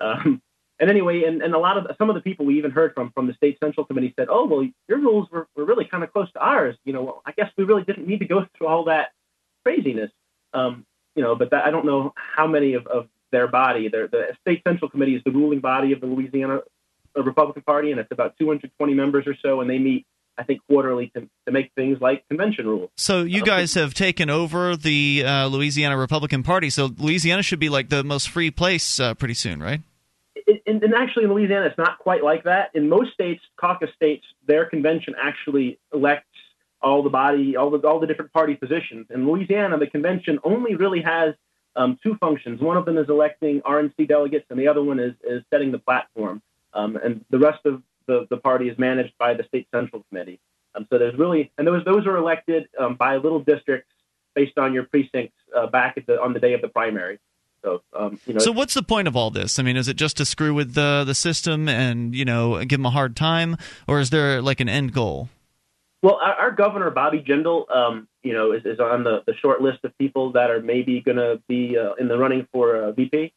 Um, 0.00 0.40
and 0.80 0.88
anyway, 0.88 1.24
and, 1.24 1.42
and 1.42 1.54
a 1.54 1.58
lot 1.58 1.76
of 1.76 1.86
some 1.98 2.08
of 2.08 2.14
the 2.14 2.20
people 2.20 2.46
we 2.46 2.56
even 2.58 2.70
heard 2.70 2.94
from 2.94 3.10
from 3.10 3.26
the 3.26 3.34
state 3.34 3.58
central 3.58 3.84
committee 3.84 4.14
said, 4.16 4.28
"Oh, 4.30 4.46
well, 4.46 4.68
your 4.88 4.98
rules 4.98 5.28
were, 5.30 5.48
were 5.56 5.64
really 5.64 5.84
kind 5.84 6.04
of 6.04 6.12
close 6.12 6.30
to 6.32 6.38
ours. 6.38 6.76
You 6.84 6.92
know, 6.92 7.02
well, 7.02 7.22
I 7.26 7.32
guess 7.32 7.50
we 7.56 7.64
really 7.64 7.82
didn't 7.82 8.06
need 8.06 8.20
to 8.20 8.26
go 8.26 8.46
through 8.56 8.68
all 8.68 8.84
that 8.84 9.08
craziness. 9.64 10.10
Um, 10.54 10.86
you 11.16 11.22
know, 11.22 11.34
but 11.34 11.50
that, 11.50 11.66
I 11.66 11.72
don't 11.72 11.84
know 11.84 12.14
how 12.14 12.46
many 12.46 12.74
of, 12.74 12.86
of 12.86 13.08
their 13.32 13.48
body, 13.48 13.88
their, 13.88 14.08
the 14.08 14.36
state 14.40 14.62
central 14.66 14.90
committee 14.90 15.16
is 15.16 15.22
the 15.24 15.30
ruling 15.30 15.60
body 15.60 15.92
of 15.92 16.00
the 16.00 16.06
Louisiana 16.06 16.60
Republican 17.16 17.62
Party, 17.62 17.90
and 17.90 18.00
it's 18.00 18.12
about 18.12 18.34
220 18.38 18.94
members 18.94 19.26
or 19.26 19.34
so, 19.42 19.60
and 19.60 19.68
they 19.68 19.78
meet 19.78 20.06
I 20.40 20.44
think 20.44 20.60
quarterly 20.68 21.10
to, 21.16 21.28
to 21.46 21.52
make 21.52 21.72
things 21.74 21.98
like 22.00 22.22
convention 22.28 22.68
rules. 22.68 22.90
So 22.96 23.22
you 23.22 23.44
guys 23.44 23.74
have 23.74 23.92
taken 23.92 24.30
over 24.30 24.76
the 24.76 25.24
uh, 25.26 25.46
Louisiana 25.48 25.96
Republican 25.98 26.44
Party. 26.44 26.70
So 26.70 26.90
Louisiana 26.96 27.42
should 27.42 27.58
be 27.58 27.68
like 27.68 27.88
the 27.88 28.04
most 28.04 28.28
free 28.28 28.52
place 28.52 29.00
uh, 29.00 29.14
pretty 29.14 29.34
soon, 29.34 29.60
right? 29.60 29.80
and, 30.66 30.82
and 30.82 30.94
actually 30.94 31.24
in 31.24 31.32
Louisiana, 31.32 31.66
it's 31.66 31.78
not 31.78 31.98
quite 31.98 32.22
like 32.22 32.44
that. 32.44 32.70
In 32.74 32.88
most 32.88 33.12
states, 33.12 33.42
caucus 33.56 33.90
states, 33.94 34.24
their 34.46 34.66
convention 34.66 35.14
actually 35.20 35.78
elects 35.92 36.26
all 36.80 37.02
the 37.02 37.10
body, 37.10 37.56
all 37.56 37.70
the 37.70 37.86
all 37.86 37.98
the 37.98 38.06
different 38.06 38.32
party 38.32 38.54
positions. 38.54 39.06
In 39.10 39.26
Louisiana, 39.26 39.78
the 39.78 39.88
convention 39.88 40.38
only 40.44 40.76
really 40.76 41.02
has 41.02 41.34
um, 41.78 41.98
two 42.02 42.16
functions. 42.16 42.60
One 42.60 42.76
of 42.76 42.84
them 42.84 42.98
is 42.98 43.08
electing 43.08 43.62
RNC 43.62 44.08
delegates, 44.08 44.46
and 44.50 44.58
the 44.58 44.68
other 44.68 44.82
one 44.82 44.98
is 44.98 45.14
is 45.24 45.42
setting 45.50 45.72
the 45.72 45.78
platform. 45.78 46.42
Um, 46.74 46.96
and 46.96 47.24
the 47.30 47.38
rest 47.38 47.64
of 47.64 47.82
the, 48.06 48.26
the 48.28 48.36
party 48.36 48.68
is 48.68 48.78
managed 48.78 49.16
by 49.18 49.34
the 49.34 49.44
state 49.44 49.68
central 49.72 50.04
committee. 50.08 50.40
Um, 50.74 50.86
so 50.90 50.98
there's 50.98 51.16
really, 51.16 51.50
and 51.56 51.66
those 51.66 51.84
those 51.84 52.06
are 52.06 52.16
elected 52.16 52.68
um, 52.78 52.96
by 52.96 53.16
little 53.16 53.40
districts 53.40 53.92
based 54.34 54.58
on 54.58 54.74
your 54.74 54.84
precincts 54.84 55.38
uh, 55.56 55.68
back 55.68 55.96
at 55.96 56.06
the 56.06 56.20
on 56.20 56.32
the 56.32 56.40
day 56.40 56.52
of 56.52 56.60
the 56.60 56.68
primary. 56.68 57.18
So, 57.62 57.82
um, 57.92 58.20
you 58.26 58.34
know, 58.34 58.38
so 58.38 58.52
what's 58.52 58.74
the 58.74 58.82
point 58.82 59.08
of 59.08 59.16
all 59.16 59.30
this? 59.30 59.58
I 59.58 59.62
mean, 59.62 59.76
is 59.76 59.88
it 59.88 59.94
just 59.94 60.16
to 60.18 60.24
screw 60.24 60.54
with 60.54 60.74
the 60.74 61.04
the 61.06 61.14
system 61.14 61.68
and 61.68 62.14
you 62.14 62.24
know 62.24 62.58
give 62.64 62.78
them 62.78 62.86
a 62.86 62.90
hard 62.90 63.16
time, 63.16 63.56
or 63.86 64.00
is 64.00 64.10
there 64.10 64.42
like 64.42 64.60
an 64.60 64.68
end 64.68 64.92
goal? 64.92 65.28
Well, 66.02 66.18
our, 66.22 66.34
our 66.34 66.50
governor 66.52 66.90
Bobby 66.90 67.20
Jindal, 67.20 67.68
um, 67.74 68.06
you 68.28 68.34
know, 68.34 68.52
is, 68.52 68.60
is 68.66 68.78
on 68.78 69.04
the, 69.04 69.22
the 69.26 69.32
short 69.36 69.62
list 69.62 69.78
of 69.84 69.96
people 69.96 70.32
that 70.32 70.50
are 70.50 70.60
maybe 70.60 71.00
going 71.00 71.16
to 71.16 71.40
be 71.48 71.78
uh, 71.78 71.94
in 71.94 72.08
the 72.08 72.18
running 72.18 72.46
for 72.52 72.76
uh, 72.76 72.92
VP. 72.92 73.32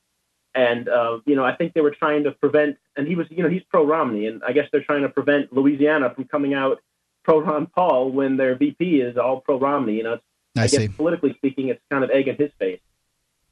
And 0.53 0.89
uh, 0.89 1.19
you 1.25 1.37
know, 1.37 1.45
I 1.45 1.55
think 1.55 1.73
they 1.73 1.79
were 1.79 1.95
trying 1.97 2.25
to 2.25 2.31
prevent, 2.31 2.75
and 2.97 3.07
he 3.07 3.15
was, 3.15 3.25
you 3.29 3.41
know, 3.41 3.47
he's 3.47 3.61
pro 3.69 3.85
Romney, 3.87 4.27
and 4.27 4.41
I 4.45 4.51
guess 4.51 4.65
they're 4.69 4.83
trying 4.83 5.03
to 5.03 5.09
prevent 5.09 5.53
Louisiana 5.53 6.13
from 6.13 6.25
coming 6.25 6.53
out 6.53 6.81
pro 7.23 7.39
Ron 7.39 7.67
Paul 7.67 8.11
when 8.11 8.35
their 8.35 8.57
VP 8.57 8.99
is 8.99 9.15
all 9.15 9.39
pro 9.39 9.57
Romney. 9.57 9.93
You 9.93 10.03
know, 10.03 10.13
it's, 10.15 10.23
I, 10.57 10.63
I 10.63 10.67
see. 10.67 10.87
guess 10.87 10.97
politically 10.97 11.35
speaking, 11.35 11.69
it's 11.69 11.79
kind 11.89 12.03
of 12.03 12.09
egg 12.09 12.27
in 12.27 12.35
his 12.35 12.51
face. 12.59 12.81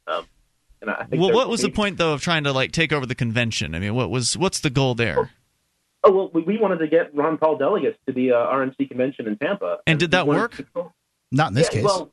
Um, 0.07 0.25
and 0.81 0.89
I 0.89 1.05
think 1.05 1.21
well, 1.21 1.31
what 1.31 1.47
was 1.47 1.61
the 1.61 1.71
point 1.71 1.97
though 1.97 2.11
of 2.11 2.21
trying 2.21 2.43
to 2.43 2.51
like 2.51 2.73
take 2.73 2.91
over 2.91 3.05
the 3.05 3.15
convention? 3.15 3.75
I 3.75 3.79
mean, 3.79 3.95
what 3.95 4.09
was 4.09 4.35
what's 4.35 4.59
the 4.59 4.69
goal 4.69 4.93
there? 4.93 5.31
Oh 6.03 6.11
well, 6.11 6.31
we, 6.33 6.41
we 6.41 6.57
wanted 6.57 6.79
to 6.79 6.87
get 6.87 7.15
Ron 7.15 7.37
Paul 7.37 7.57
delegates 7.57 7.97
to 8.07 8.13
the 8.13 8.33
uh, 8.33 8.35
RNC 8.35 8.89
convention 8.89 9.25
in 9.25 9.37
Tampa. 9.37 9.77
And 9.87 9.97
did 9.97 10.11
that 10.11 10.27
work? 10.27 10.51
to 10.51 10.63
control- 10.63 10.93
Not 11.31 11.49
in 11.49 11.53
this 11.55 11.67
Yeah, 11.67 11.81
case. 11.81 11.83
Well, 11.83 12.11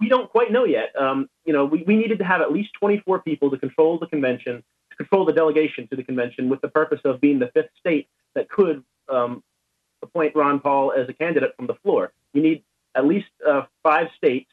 we 0.00 0.08
don't 0.08 0.30
quite 0.30 0.52
know 0.52 0.64
yet. 0.64 0.94
Um, 0.98 1.28
you 1.44 1.52
know, 1.52 1.64
we, 1.64 1.82
we 1.84 1.96
needed 1.96 2.18
to 2.18 2.24
have 2.24 2.40
at 2.40 2.52
least 2.52 2.70
24 2.78 3.20
people 3.20 3.50
to 3.50 3.58
control 3.58 3.98
the 3.98 4.06
convention, 4.06 4.62
to 4.90 4.96
control 4.96 5.24
the 5.24 5.32
delegation 5.32 5.88
to 5.88 5.96
the 5.96 6.02
convention, 6.02 6.48
with 6.48 6.60
the 6.60 6.68
purpose 6.68 7.00
of 7.04 7.20
being 7.20 7.38
the 7.38 7.48
fifth 7.54 7.70
state 7.78 8.08
that 8.34 8.48
could 8.48 8.84
um, 9.08 9.42
appoint 10.02 10.34
Ron 10.34 10.60
Paul 10.60 10.92
as 10.92 11.08
a 11.08 11.12
candidate 11.12 11.54
from 11.56 11.66
the 11.66 11.74
floor. 11.74 12.12
You 12.32 12.42
need 12.42 12.62
at 12.94 13.06
least 13.06 13.28
uh, 13.46 13.62
five 13.82 14.08
states, 14.16 14.50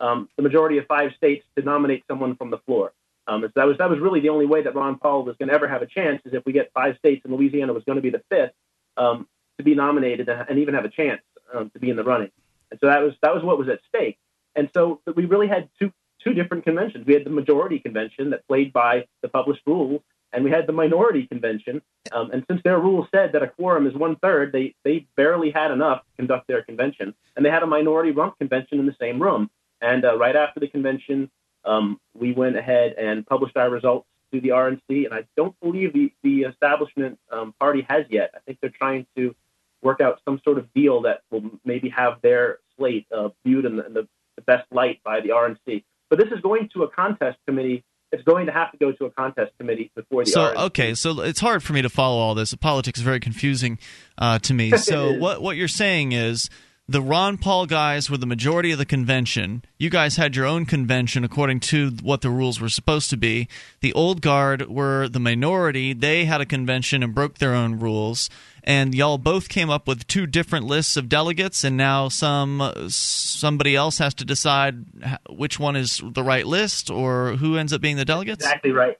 um, 0.00 0.28
the 0.36 0.42
majority 0.42 0.78
of 0.78 0.86
five 0.86 1.12
states, 1.16 1.44
to 1.56 1.62
nominate 1.64 2.04
someone 2.08 2.36
from 2.36 2.50
the 2.50 2.58
floor. 2.58 2.92
Um, 3.28 3.42
so 3.42 3.50
that 3.56 3.66
was 3.66 3.76
that 3.78 3.90
was 3.90 3.98
really 3.98 4.20
the 4.20 4.28
only 4.28 4.46
way 4.46 4.62
that 4.62 4.74
Ron 4.74 4.98
Paul 4.98 5.24
was 5.24 5.36
going 5.36 5.48
to 5.48 5.54
ever 5.54 5.66
have 5.66 5.82
a 5.82 5.86
chance 5.86 6.22
is 6.24 6.32
if 6.32 6.44
we 6.46 6.52
get 6.52 6.70
five 6.72 6.96
states 6.98 7.22
and 7.24 7.34
Louisiana 7.34 7.72
was 7.72 7.82
going 7.84 7.96
to 7.96 8.02
be 8.02 8.10
the 8.10 8.22
fifth 8.30 8.52
um, 8.96 9.26
to 9.58 9.64
be 9.64 9.74
nominated 9.74 10.28
and, 10.28 10.58
even 10.58 10.74
have 10.74 10.84
a 10.84 10.90
chance 10.90 11.20
um, 11.52 11.70
to 11.70 11.80
be 11.80 11.90
in 11.90 11.96
the 11.96 12.04
running. 12.04 12.30
And 12.70 12.80
so 12.80 12.86
that 12.86 13.02
was 13.02 13.14
that 13.22 13.34
was 13.34 13.42
what 13.42 13.58
was 13.58 13.68
at 13.68 13.80
stake. 13.88 14.18
And 14.54 14.70
so 14.74 15.00
we 15.14 15.26
really 15.26 15.48
had 15.48 15.68
two 15.78 15.92
two 16.22 16.34
different 16.34 16.64
conventions. 16.64 17.06
We 17.06 17.14
had 17.14 17.24
the 17.24 17.30
majority 17.30 17.78
convention 17.78 18.30
that 18.30 18.46
played 18.48 18.72
by 18.72 19.06
the 19.22 19.28
published 19.28 19.62
rules, 19.66 20.02
and 20.32 20.44
we 20.44 20.50
had 20.50 20.66
the 20.66 20.72
minority 20.72 21.26
convention. 21.26 21.82
Um, 22.12 22.30
and 22.32 22.44
since 22.50 22.60
their 22.64 22.78
rules 22.78 23.06
said 23.14 23.32
that 23.32 23.42
a 23.42 23.48
quorum 23.48 23.86
is 23.86 23.94
one 23.94 24.16
third, 24.16 24.52
they 24.52 24.74
they 24.84 25.06
barely 25.16 25.50
had 25.50 25.70
enough 25.70 26.00
to 26.00 26.16
conduct 26.16 26.48
their 26.48 26.62
convention, 26.62 27.14
and 27.36 27.44
they 27.44 27.50
had 27.50 27.62
a 27.62 27.66
minority 27.66 28.10
rump 28.10 28.38
convention 28.38 28.78
in 28.78 28.86
the 28.86 28.96
same 29.00 29.20
room. 29.20 29.50
And 29.80 30.04
uh, 30.04 30.16
right 30.16 30.34
after 30.34 30.58
the 30.58 30.68
convention, 30.68 31.30
um, 31.64 32.00
we 32.14 32.32
went 32.32 32.56
ahead 32.56 32.94
and 32.94 33.26
published 33.26 33.56
our 33.56 33.68
results 33.68 34.06
to 34.32 34.40
the 34.40 34.48
RNC, 34.48 35.04
and 35.04 35.12
I 35.12 35.24
don't 35.36 35.58
believe 35.60 35.92
the, 35.92 36.12
the 36.22 36.42
establishment 36.42 37.18
um, 37.30 37.54
party 37.60 37.86
has 37.88 38.06
yet. 38.08 38.30
I 38.34 38.40
think 38.40 38.58
they're 38.60 38.70
trying 38.70 39.06
to 39.16 39.34
work 39.82 40.00
out 40.00 40.20
some 40.24 40.40
sort 40.44 40.58
of 40.58 40.72
deal 40.74 41.02
that 41.02 41.20
will 41.30 41.42
maybe 41.64 41.88
have 41.90 42.20
their 42.22 42.58
slate 42.76 43.06
uh, 43.16 43.28
viewed 43.44 43.64
in 43.64 43.76
the, 43.76 43.86
in 43.86 43.94
the, 43.94 44.08
the 44.36 44.42
best 44.42 44.66
light 44.72 45.00
by 45.04 45.20
the 45.20 45.28
RNC. 45.30 45.84
But 46.10 46.18
this 46.18 46.28
is 46.32 46.40
going 46.40 46.68
to 46.74 46.82
a 46.84 46.88
contest 46.90 47.38
committee. 47.46 47.84
It's 48.12 48.22
going 48.22 48.46
to 48.46 48.52
have 48.52 48.70
to 48.72 48.78
go 48.78 48.92
to 48.92 49.04
a 49.06 49.10
contest 49.10 49.52
committee 49.58 49.90
before 49.96 50.24
the 50.24 50.30
So 50.30 50.40
RNC. 50.54 50.56
okay, 50.66 50.94
so 50.94 51.20
it's 51.20 51.40
hard 51.40 51.62
for 51.62 51.72
me 51.72 51.82
to 51.82 51.88
follow 51.88 52.18
all 52.18 52.34
this. 52.34 52.54
Politics 52.54 52.98
is 53.00 53.04
very 53.04 53.20
confusing 53.20 53.78
uh, 54.18 54.38
to 54.40 54.54
me. 54.54 54.72
So 54.78 55.12
what 55.14 55.42
what 55.42 55.56
you're 55.56 55.66
saying 55.68 56.12
is 56.12 56.48
the 56.88 57.02
Ron 57.02 57.36
Paul 57.36 57.66
guys 57.66 58.08
were 58.08 58.16
the 58.16 58.26
majority 58.26 58.70
of 58.70 58.78
the 58.78 58.86
convention. 58.86 59.64
You 59.76 59.90
guys 59.90 60.14
had 60.16 60.36
your 60.36 60.46
own 60.46 60.66
convention 60.66 61.24
according 61.24 61.58
to 61.60 61.90
what 62.00 62.20
the 62.20 62.30
rules 62.30 62.60
were 62.60 62.68
supposed 62.68 63.10
to 63.10 63.16
be. 63.16 63.48
The 63.80 63.92
old 63.92 64.22
guard 64.22 64.68
were 64.68 65.08
the 65.08 65.18
minority. 65.18 65.92
They 65.92 66.26
had 66.26 66.40
a 66.40 66.46
convention 66.46 67.02
and 67.02 67.12
broke 67.12 67.38
their 67.38 67.54
own 67.54 67.80
rules. 67.80 68.30
And 68.66 68.96
y'all 68.96 69.16
both 69.16 69.48
came 69.48 69.70
up 69.70 69.86
with 69.86 70.08
two 70.08 70.26
different 70.26 70.66
lists 70.66 70.96
of 70.96 71.08
delegates, 71.08 71.62
and 71.62 71.76
now 71.76 72.08
some 72.08 72.60
uh, 72.60 72.88
somebody 72.88 73.76
else 73.76 73.98
has 73.98 74.12
to 74.14 74.24
decide 74.24 74.84
which 75.30 75.60
one 75.60 75.76
is 75.76 76.02
the 76.04 76.24
right 76.24 76.44
list 76.44 76.90
or 76.90 77.36
who 77.36 77.56
ends 77.56 77.72
up 77.72 77.80
being 77.80 77.96
the 77.96 78.04
delegates. 78.04 78.44
Exactly 78.44 78.72
right. 78.72 78.98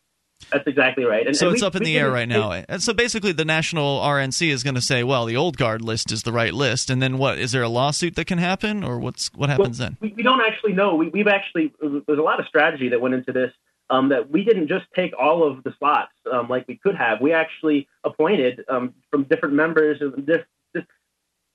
That's 0.52 0.66
exactly 0.66 1.04
right. 1.04 1.26
And, 1.26 1.36
so 1.36 1.48
and 1.48 1.54
it's 1.54 1.62
we, 1.62 1.66
up 1.66 1.74
in 1.74 1.82
the 1.82 1.98
air 1.98 2.10
right 2.10 2.28
now. 2.28 2.52
And 2.52 2.80
so 2.80 2.92
basically, 2.92 3.32
the 3.32 3.44
national 3.44 4.00
RNC 4.00 4.48
is 4.48 4.62
going 4.62 4.74
to 4.76 4.80
say, 4.80 5.02
"Well, 5.02 5.24
the 5.24 5.36
old 5.36 5.56
guard 5.56 5.82
list 5.82 6.12
is 6.12 6.22
the 6.22 6.32
right 6.32 6.54
list." 6.54 6.88
And 6.88 7.02
then 7.02 7.18
what? 7.18 7.38
Is 7.38 7.52
there 7.52 7.62
a 7.62 7.68
lawsuit 7.68 8.14
that 8.16 8.26
can 8.26 8.38
happen, 8.38 8.84
or 8.84 9.00
what's 9.00 9.32
what 9.34 9.48
happens 9.48 9.80
well, 9.80 9.88
then? 9.88 9.96
We, 10.00 10.14
we, 10.18 10.22
don't 10.22 10.40
actually 10.40 10.74
know. 10.74 10.94
We, 10.94 11.18
have 11.18 11.28
actually 11.28 11.72
there's 11.80 12.18
a 12.18 12.22
lot 12.22 12.38
of 12.38 12.46
strategy 12.46 12.90
that 12.90 13.00
went 13.00 13.14
into 13.14 13.32
this. 13.32 13.52
Um, 13.88 14.08
that 14.08 14.28
we 14.30 14.42
didn't 14.42 14.66
just 14.66 14.86
take 14.96 15.12
all 15.16 15.44
of 15.44 15.62
the 15.62 15.72
slots 15.78 16.10
um, 16.32 16.48
like 16.48 16.66
we 16.66 16.76
could 16.76 16.96
have. 16.96 17.20
We 17.20 17.32
actually 17.32 17.86
appointed 18.02 18.64
um, 18.68 18.92
from 19.12 19.22
different 19.24 19.54
members 19.54 20.02
of 20.02 20.26
diff, 20.26 20.42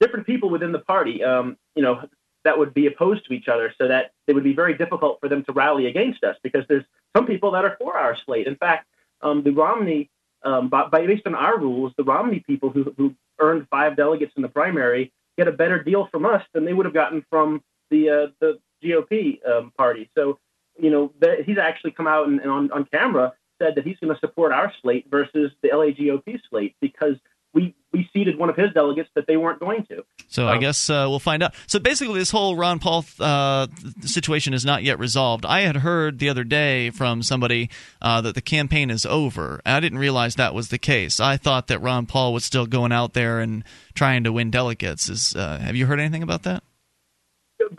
different 0.02 0.26
people 0.26 0.50
within 0.50 0.72
the 0.72 0.80
party. 0.80 1.24
Um, 1.24 1.58
you 1.76 1.84
know, 1.84 2.04
that 2.44 2.58
would 2.58 2.74
be 2.74 2.88
opposed 2.88 3.26
to 3.28 3.34
each 3.34 3.48
other, 3.48 3.74
so 3.78 3.88
that 3.88 4.12
it 4.28 4.34
would 4.34 4.44
be 4.44 4.54
very 4.54 4.74
difficult 4.74 5.20
for 5.22 5.30
them 5.30 5.44
to 5.46 5.54
rally 5.54 5.86
against 5.86 6.24
us 6.24 6.36
because 6.44 6.66
there's 6.68 6.84
some 7.16 7.28
people 7.28 7.52
that 7.52 7.64
are 7.64 7.78
for 7.80 7.96
our 7.98 8.18
slate. 8.26 8.48
In 8.48 8.56
fact, 8.56 8.88
um, 9.22 9.44
the 9.44 9.52
Romney, 9.52 10.10
um, 10.44 10.68
by, 10.68 10.88
based 10.90 11.28
on 11.28 11.36
our 11.36 11.60
rules, 11.60 11.94
the 11.98 12.04
Romney 12.04 12.40
people 12.40 12.72
who, 12.72 12.94
who 12.98 13.14
earned 13.40 13.68
five 13.70 13.96
delegates 13.96 14.34
in 14.36 14.42
the 14.42 14.50
primary 14.50 15.14
get 15.38 15.48
a 15.48 15.52
better 15.52 15.82
deal 15.82 16.08
from 16.12 16.26
us 16.26 16.44
than 16.54 16.66
they 16.66 16.74
would 16.74 16.86
have 16.86 16.96
gotten 16.96 17.24
from 17.30 17.62
the 17.92 18.10
uh, 18.10 18.28
the 18.40 18.60
GOP 18.84 19.40
party. 19.78 20.10
So, 20.18 20.40
you 20.80 20.90
know, 20.90 21.12
he's 21.46 21.58
actually 21.58 21.92
come 21.92 22.08
out 22.08 22.28
and, 22.28 22.40
and 22.40 22.52
on, 22.52 22.72
on 22.72 22.86
camera 22.86 23.34
said 23.62 23.76
that 23.76 23.86
he's 23.86 23.98
going 24.00 24.14
to 24.14 24.20
support 24.20 24.52
our 24.52 24.74
slate 24.82 25.08
versus 25.10 25.52
the 25.62 25.70
LA 25.72 25.92
GOP 25.92 26.40
slate 26.50 26.76
because 26.82 27.16
we 27.54 27.76
we 27.92 28.10
seated 28.14 28.38
one 28.38 28.50
of 28.50 28.56
his 28.56 28.72
delegates 28.74 29.10
that 29.16 29.28
they 29.28 29.36
weren't 29.36 29.60
going 29.60 29.86
to. 29.88 30.06
So 30.30 30.48
um, 30.48 30.56
I 30.56 30.58
guess 30.58 30.90
uh, 30.90 31.06
we'll 31.10 31.20
find 31.20 31.44
out. 31.44 31.54
So 31.68 31.78
basically, 31.80 32.20
this 32.20 32.32
whole 32.32 32.56
Ron 32.56 32.80
Paul 32.80 33.04
uh, 33.20 33.68
situation 34.02 34.54
is 34.54 34.64
not 34.64 34.84
yet 34.84 34.98
resolved. 34.98 35.46
I 35.46 35.62
had 35.62 35.78
heard 35.78 36.20
the 36.20 36.30
other 36.30 36.46
day 36.46 36.90
from 36.92 37.22
somebody 37.22 37.70
uh, 38.02 38.22
that 38.22 38.36
the 38.36 38.42
campaign 38.42 38.90
is 38.90 39.06
over. 39.06 39.62
I 39.66 39.82
didn't 39.82 40.00
realize 40.00 40.36
that 40.36 40.54
was 40.54 40.70
the 40.70 40.78
case. 40.78 41.20
I 41.20 41.36
thought 41.36 41.68
that 41.68 41.80
Ron 41.80 42.06
Paul 42.06 42.34
was 42.34 42.46
still 42.46 42.66
going 42.66 42.94
out 42.94 43.14
there 43.14 43.42
and 43.42 43.64
trying 43.94 44.24
to 44.24 44.32
win 44.32 44.52
delegates. 44.52 45.10
Is 45.10 45.36
uh, 45.36 45.58
have 45.58 45.76
you 45.76 45.86
heard 45.86 46.00
anything 46.00 46.24
about 46.24 46.44
that? 46.44 46.64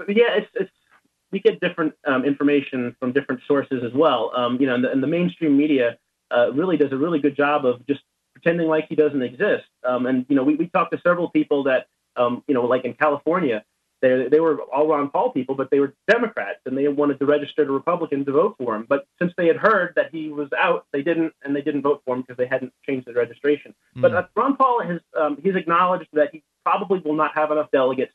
Yeah, 0.09 0.37
it's, 0.37 0.51
it's 0.55 0.71
we 1.33 1.41
get 1.41 1.61
different 1.61 1.95
um, 2.07 2.25
information 2.25 2.95
from 3.01 3.13
different 3.13 3.41
sources 3.49 3.83
as 3.85 3.93
well. 3.95 4.31
Um, 4.37 4.59
you 4.61 4.67
know, 4.67 4.75
and 4.75 4.85
the, 4.85 4.93
and 4.93 5.03
the 5.03 5.07
mainstream 5.07 5.57
media 5.57 5.99
uh, 6.31 6.53
really 6.53 6.77
does 6.77 6.93
a 6.93 6.97
really 6.97 7.19
good 7.19 7.37
job 7.37 7.65
of 7.65 7.85
just 7.87 8.01
pretending 8.35 8.69
like 8.69 8.87
he 8.89 8.95
doesn't 8.95 9.23
exist. 9.23 9.65
Um, 9.85 10.07
and 10.07 10.27
you 10.29 10.37
know, 10.37 10.43
we, 10.45 10.55
we 10.57 10.69
talked 10.69 10.93
to 10.93 11.01
several 11.01 11.31
people 11.31 11.65
that, 11.65 11.87
um, 12.17 12.45
you 12.47 12.55
know, 12.55 12.65
like 12.65 12.85
in 12.85 12.95
California, 12.95 13.65
they 14.03 14.27
they 14.31 14.41
were 14.41 14.61
all 14.63 14.89
Ron 14.89 15.09
Paul 15.11 15.31
people, 15.31 15.55
but 15.55 15.71
they 15.71 15.81
were 15.81 15.95
Democrats 16.11 16.59
and 16.67 16.77
they 16.77 16.89
wanted 16.89 17.19
to 17.21 17.27
register 17.27 17.65
to 17.65 17.73
Republican 17.73 18.25
to 18.25 18.33
vote 18.33 18.57
for 18.59 18.75
him. 18.75 18.85
But 18.87 19.07
since 19.19 19.33
they 19.37 19.47
had 19.47 19.57
heard 19.57 19.95
that 19.97 20.11
he 20.13 20.29
was 20.29 20.49
out, 20.59 20.87
they 20.93 21.03
didn't, 21.03 21.33
and 21.43 21.55
they 21.55 21.63
didn't 21.63 21.83
vote 21.83 22.03
for 22.05 22.17
him 22.17 22.23
because 22.23 22.37
they 22.37 22.49
hadn't 22.49 22.73
changed 22.85 23.07
their 23.07 23.15
registration. 23.15 23.75
Mm. 23.97 24.03
But 24.03 24.15
uh, 24.15 24.27
Ron 24.35 24.57
Paul 24.57 24.83
has 24.85 25.01
um, 25.19 25.39
he's 25.43 25.55
acknowledged 25.55 26.09
that 26.13 26.31
he 26.33 26.43
probably 26.65 26.99
will 26.99 27.15
not 27.15 27.35
have 27.35 27.53
enough 27.53 27.71
delegates 27.71 28.13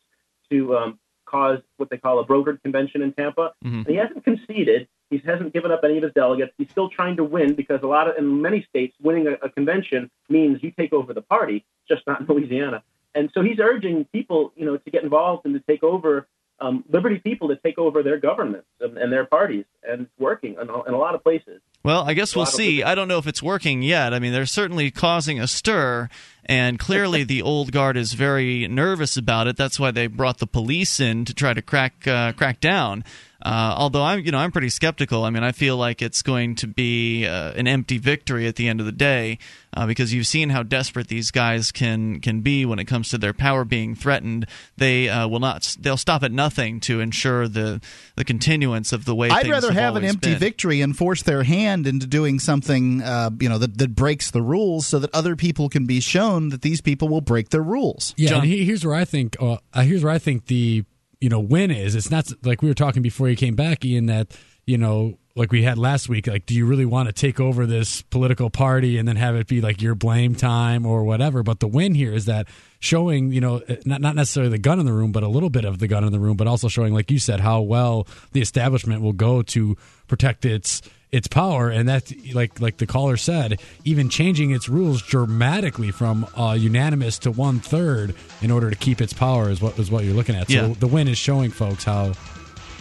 to 0.52 0.78
um, 0.78 1.00
cause 1.28 1.60
what 1.78 1.90
they 1.90 1.98
call 1.98 2.20
a 2.20 2.26
brokered 2.26 2.62
convention 2.64 3.02
in 3.02 3.14
Tampa. 3.14 3.54
Mm-hmm. 3.64 3.78
And 3.80 3.88
he 3.88 3.96
hasn't 3.96 4.24
conceded. 4.24 4.88
He 5.10 5.22
hasn't 5.26 5.54
given 5.54 5.72
up 5.72 5.82
any 5.84 5.98
of 5.98 6.04
his 6.04 6.14
delegates. 6.14 6.54
He's 6.58 6.70
still 6.70 6.90
trying 6.90 7.18
to 7.18 7.24
win 7.24 7.54
because 7.54 7.82
a 7.84 7.88
lot 7.88 8.10
of 8.10 8.18
in 8.18 8.42
many 8.42 8.66
states, 8.70 8.96
winning 9.02 9.28
a, 9.28 9.46
a 9.46 9.50
convention 9.50 10.10
means 10.30 10.62
you 10.64 10.72
take 10.72 10.94
over 10.94 11.14
the 11.14 11.22
party, 11.22 11.66
just 11.88 12.02
not 12.08 12.22
in 12.22 12.28
Louisiana. 12.30 12.84
And 13.16 13.30
so 13.34 13.42
he's 13.42 13.60
urging 13.60 14.06
people, 14.06 14.54
you 14.56 14.66
know, 14.66 14.78
to 14.78 14.92
get 14.92 15.04
involved 15.04 15.46
and 15.46 15.54
to 15.54 15.60
take 15.62 15.84
over 15.84 16.28
um, 16.60 16.84
liberty 16.90 17.20
people 17.20 17.50
to 17.50 17.56
take 17.56 17.78
over 17.78 18.02
their 18.02 18.18
governments 18.18 18.68
and, 18.80 18.98
and 18.98 19.12
their 19.12 19.26
parties, 19.26 19.66
and 19.88 20.02
it's 20.02 20.12
working 20.18 20.56
in 20.56 20.62
in 20.62 20.94
a 20.94 20.98
lot 20.98 21.14
of 21.16 21.24
places. 21.24 21.62
Well, 21.84 22.04
I 22.04 22.14
guess 22.14 22.36
we'll 22.36 22.46
see. 22.46 22.84
I 22.84 22.96
don't 22.96 23.08
know 23.08 23.20
if 23.20 23.28
it's 23.28 23.42
working 23.44 23.82
yet. 23.82 24.14
I 24.14 24.20
mean, 24.20 24.34
they're 24.34 24.46
certainly 24.46 24.92
causing 24.92 25.40
a 25.40 25.48
stir, 25.48 26.10
and 26.48 26.80
clearly 26.80 27.24
the 27.26 27.42
old 27.42 27.72
guard 27.72 27.98
is 27.98 28.14
very 28.14 28.68
nervous 28.68 29.18
about 29.18 29.48
it. 29.48 29.58
That's 29.58 29.80
why 29.80 29.92
they 29.92 30.08
brought 30.08 30.40
the 30.40 30.48
police 30.48 31.00
in 31.00 31.26
to 31.26 31.34
try 31.34 31.54
to 31.54 31.62
crack 31.62 32.08
uh, 32.08 32.34
crack 32.34 32.60
down. 32.60 33.04
Uh, 33.42 33.76
although 33.78 34.04
I'm, 34.04 34.20
you 34.22 34.32
know, 34.32 34.40
I'm 34.40 34.52
pretty 34.52 34.70
skeptical. 34.70 35.24
I 35.24 35.30
mean, 35.30 35.44
I 35.44 35.52
feel 35.52 35.78
like 35.78 36.02
it's 36.02 36.24
going 36.24 36.56
to 36.56 36.68
be 36.68 37.28
uh, 37.28 37.52
an 37.52 37.68
empty 37.68 38.00
victory 38.00 38.48
at 38.48 38.56
the 38.56 38.68
end 38.68 38.80
of 38.80 38.88
the 38.88 38.92
day, 38.92 39.38
uh, 39.76 39.86
because 39.86 40.12
you've 40.12 40.26
seen 40.26 40.50
how 40.50 40.64
desperate 40.64 41.08
these 41.08 41.30
guys 41.30 41.72
can 41.72 42.20
can 42.20 42.42
be 42.42 42.66
when 42.66 42.80
it 42.80 42.86
comes 42.86 43.10
to 43.10 43.18
their 43.18 43.34
power 43.34 43.64
being 43.64 43.94
threatened. 43.94 44.48
They 44.78 45.08
uh, 45.08 45.28
will 45.28 45.40
not. 45.40 45.78
They'll 45.80 45.98
stop 45.98 46.24
at 46.24 46.32
nothing 46.32 46.80
to 46.82 47.00
ensure 47.00 47.48
the 47.48 47.80
the 48.16 48.26
continuance 48.26 48.92
of 48.92 49.06
the 49.06 49.14
way. 49.14 49.30
I'd 49.30 49.48
rather 49.48 49.72
have, 49.72 49.94
have 49.94 49.96
an 49.98 50.04
empty 50.04 50.32
been. 50.32 50.40
victory 50.40 50.82
and 50.82 50.98
force 50.98 51.22
their 51.22 51.44
hand 51.44 51.86
into 51.86 52.08
doing 52.08 52.40
something, 52.40 53.04
uh, 53.04 53.30
you 53.40 53.50
know, 53.50 53.60
that 53.60 53.78
that 53.78 53.96
breaks 53.96 54.32
the 54.32 54.42
rules, 54.42 54.88
so 54.88 54.98
that 54.98 55.14
other 55.14 55.36
people 55.36 55.70
can 55.70 55.86
be 55.86 56.00
shown 56.00 56.37
that 56.50 56.62
these 56.62 56.82
people 56.82 57.10
will 57.10 57.22
break 57.22 57.50
their 57.50 57.64
rules. 57.64 58.14
Yeah, 58.18 58.42
here's 58.42 58.86
where 58.86 58.96
I 58.96 59.06
think. 59.06 59.36
Uh, 59.40 59.58
here's 59.76 60.04
where 60.04 60.14
I 60.14 60.20
think 60.20 60.48
the 60.48 60.84
you 61.20 61.30
know 61.30 61.40
win 61.40 61.72
is. 61.72 61.96
It's 61.96 62.12
not 62.12 62.32
like 62.44 62.62
we 62.62 62.68
were 62.68 62.76
talking 62.76 63.02
before 63.02 63.30
you 63.30 63.36
came 63.36 63.56
back, 63.56 63.84
Ian. 63.86 64.08
That 64.08 64.36
you 64.66 64.78
know, 64.78 65.18
like 65.36 65.52
we 65.52 65.64
had 65.64 65.78
last 65.78 66.10
week. 66.10 66.28
Like, 66.28 66.46
do 66.46 66.54
you 66.54 66.66
really 66.66 66.86
want 66.86 67.08
to 67.08 67.14
take 67.14 67.40
over 67.40 67.66
this 67.66 68.02
political 68.04 68.50
party 68.50 68.98
and 68.98 69.08
then 69.08 69.16
have 69.16 69.36
it 69.36 69.48
be 69.48 69.62
like 69.62 69.82
your 69.82 69.96
blame 69.96 70.36
time 70.36 70.86
or 70.86 71.04
whatever? 71.04 71.42
But 71.44 71.60
the 71.60 71.68
win 71.68 71.96
here 71.96 72.14
is 72.14 72.26
that 72.26 72.48
showing, 72.80 73.32
you 73.32 73.42
know, 73.42 73.62
not 73.86 74.02
not 74.02 74.16
necessarily 74.16 74.52
the 74.52 74.58
gun 74.58 74.80
in 74.80 74.86
the 74.86 74.94
room, 74.94 75.12
but 75.12 75.24
a 75.24 75.28
little 75.28 75.50
bit 75.50 75.66
of 75.66 75.80
the 75.80 75.88
gun 75.88 76.04
in 76.04 76.12
the 76.12 76.20
room, 76.20 76.38
but 76.38 76.48
also 76.48 76.68
showing, 76.68 76.94
like 76.94 77.10
you 77.10 77.20
said, 77.20 77.40
how 77.40 77.62
well 77.62 78.08
the 78.34 78.42
establishment 78.42 79.02
will 79.02 79.14
go 79.14 79.42
to 79.42 79.76
protect 80.08 80.46
its 80.46 80.82
its 81.12 81.28
power, 81.28 81.70
and 81.70 81.88
that 81.88 82.12
like 82.34 82.60
like 82.60 82.78
the 82.78 82.86
caller 82.86 83.18
said, 83.18 83.62
even 83.86 84.10
changing 84.10 84.52
its 84.52 84.68
rules 84.68 85.02
dramatically 85.02 85.92
from 85.92 86.28
uh, 86.36 86.54
unanimous 86.54 87.18
to 87.20 87.32
one 87.32 87.60
third 87.60 88.14
in 88.42 88.52
order 88.52 88.70
to 88.70 88.76
keep 88.76 89.02
its 89.02 89.14
power 89.14 89.50
is 89.50 89.62
what 89.62 89.78
is 89.80 89.90
what 89.90 90.04
you're 90.04 90.14
looking 90.14 90.36
at. 90.36 90.48
So 90.48 90.68
yeah. 90.68 90.74
the 90.78 90.88
win 90.88 91.08
is 91.08 91.18
showing 91.18 91.52
folks 91.52 91.84
how 91.84 92.14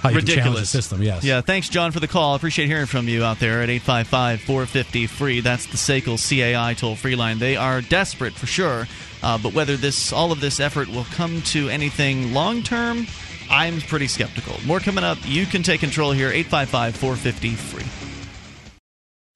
how 0.00 0.10
you 0.10 0.16
Ridiculous. 0.16 0.44
challenge 0.44 0.60
the 0.60 0.66
system. 0.66 1.02
Yes. 1.02 1.24
Yeah. 1.24 1.40
Thanks, 1.40 1.68
John, 1.68 1.92
for 1.92 2.00
the 2.00 2.08
call. 2.08 2.34
Appreciate 2.34 2.66
hearing 2.66 2.86
from 2.86 3.08
you 3.08 3.24
out 3.24 3.38
there 3.38 3.62
at 3.62 3.68
855-450 3.68 5.08
free. 5.08 5.40
That's 5.40 5.66
the 5.66 5.76
SACL 5.76 6.18
CAI 6.18 6.74
toll 6.74 6.96
free 6.96 7.16
line. 7.16 7.38
They 7.38 7.56
are 7.56 7.80
desperate 7.80 8.34
for 8.34 8.46
sure, 8.46 8.86
uh, 9.22 9.38
but 9.38 9.54
whether 9.54 9.76
this 9.76 10.12
all 10.12 10.32
of 10.32 10.40
this 10.40 10.60
effort 10.60 10.88
will 10.88 11.06
come 11.12 11.42
to 11.42 11.68
anything 11.68 12.34
long 12.34 12.62
term. 12.62 13.06
I'm 13.48 13.80
pretty 13.80 14.08
skeptical. 14.08 14.56
More 14.66 14.80
coming 14.80 15.04
up. 15.04 15.18
You 15.22 15.46
can 15.46 15.62
take 15.62 15.80
control 15.80 16.10
here. 16.10 16.30
855 16.30 16.96
450 16.96 17.50
free. 17.54 18.05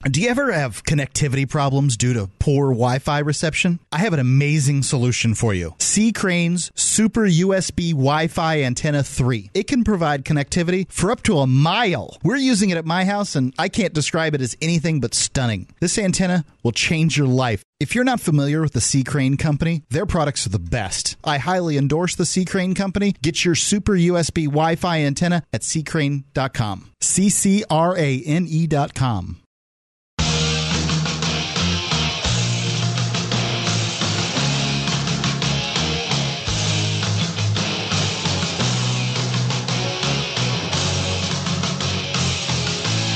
Do 0.09 0.23
you 0.23 0.31
ever 0.31 0.51
have 0.51 0.83
connectivity 0.85 1.47
problems 1.47 1.95
due 1.95 2.15
to 2.15 2.31
poor 2.39 2.69
Wi 2.69 3.01
Fi 3.01 3.19
reception? 3.19 3.81
I 3.93 3.99
have 3.99 4.15
an 4.15 4.19
amazing 4.19 4.83
solution 4.83 5.35
for 5.35 5.53
you 5.53 5.75
C. 5.79 6.11
Crane's 6.11 6.73
Super 6.75 7.27
USB 7.27 7.91
Wi 7.91 8.27
Fi 8.29 8.63
Antenna 8.63 9.03
3. 9.03 9.51
It 9.53 9.67
can 9.67 9.85
provide 9.85 10.25
connectivity 10.25 10.91
for 10.91 11.11
up 11.11 11.23
to 11.25 11.41
a 11.41 11.47
mile. 11.47 12.17
We're 12.25 12.37
using 12.37 12.71
it 12.71 12.79
at 12.79 12.87
my 12.87 13.05
house, 13.05 13.37
and 13.37 13.53
I 13.59 13.69
can't 13.69 13.93
describe 13.93 14.35
it 14.35 14.41
as 14.41 14.57
anything 14.63 15.01
but 15.01 15.13
stunning. 15.13 15.69
This 15.81 15.99
antenna 15.99 16.47
will 16.63 16.73
change 16.73 17.19
your 17.19 17.27
life. 17.27 17.63
If 17.79 17.95
you're 17.95 18.03
not 18.03 18.21
familiar 18.21 18.63
with 18.63 18.73
the 18.73 18.81
C. 18.81 19.05
Crane 19.05 19.37
Company, 19.37 19.83
their 19.91 20.07
products 20.07 20.47
are 20.47 20.51
the 20.51 20.59
best. 20.59 21.17
I 21.25 21.37
highly 21.37 21.77
endorse 21.77 22.15
the 22.15 22.25
Sea 22.25 22.47
Crane 22.47 22.75
Company. 22.75 23.15
Get 23.21 23.45
your 23.45 23.55
Super 23.55 23.93
USB 23.93 24.47
Wi 24.47 24.77
Fi 24.77 25.01
antenna 25.03 25.43
at 25.53 25.61
ccrane.com. 25.61 26.91
C 27.03 27.29
C 27.29 27.65
R 27.69 27.99
A 27.99 28.23
N 28.23 28.47
E.com. 28.49 29.40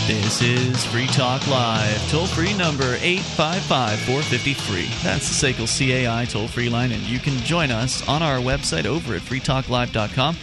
This 0.07 0.43
is 0.43 0.85
Free 0.85 1.07
Talk 1.07 1.47
Live. 1.47 2.11
Toll 2.11 2.27
free 2.27 2.53
number 2.59 2.97
855 3.01 3.99
450 4.01 4.53
free. 4.53 4.91
That's 5.03 5.41
the 5.41 5.53
SACL 5.53 5.67
CAI 6.07 6.27
toll 6.27 6.47
free 6.47 6.69
line, 6.69 6.93
and 6.93 7.03
you 7.05 7.19
can 7.19 7.33
join 7.39 7.71
us 7.71 8.07
on 8.07 8.23
our 8.23 8.37
website 8.37 8.85
over 8.85 9.15
at 9.15 9.23
freetalklive.com. 9.23 10.37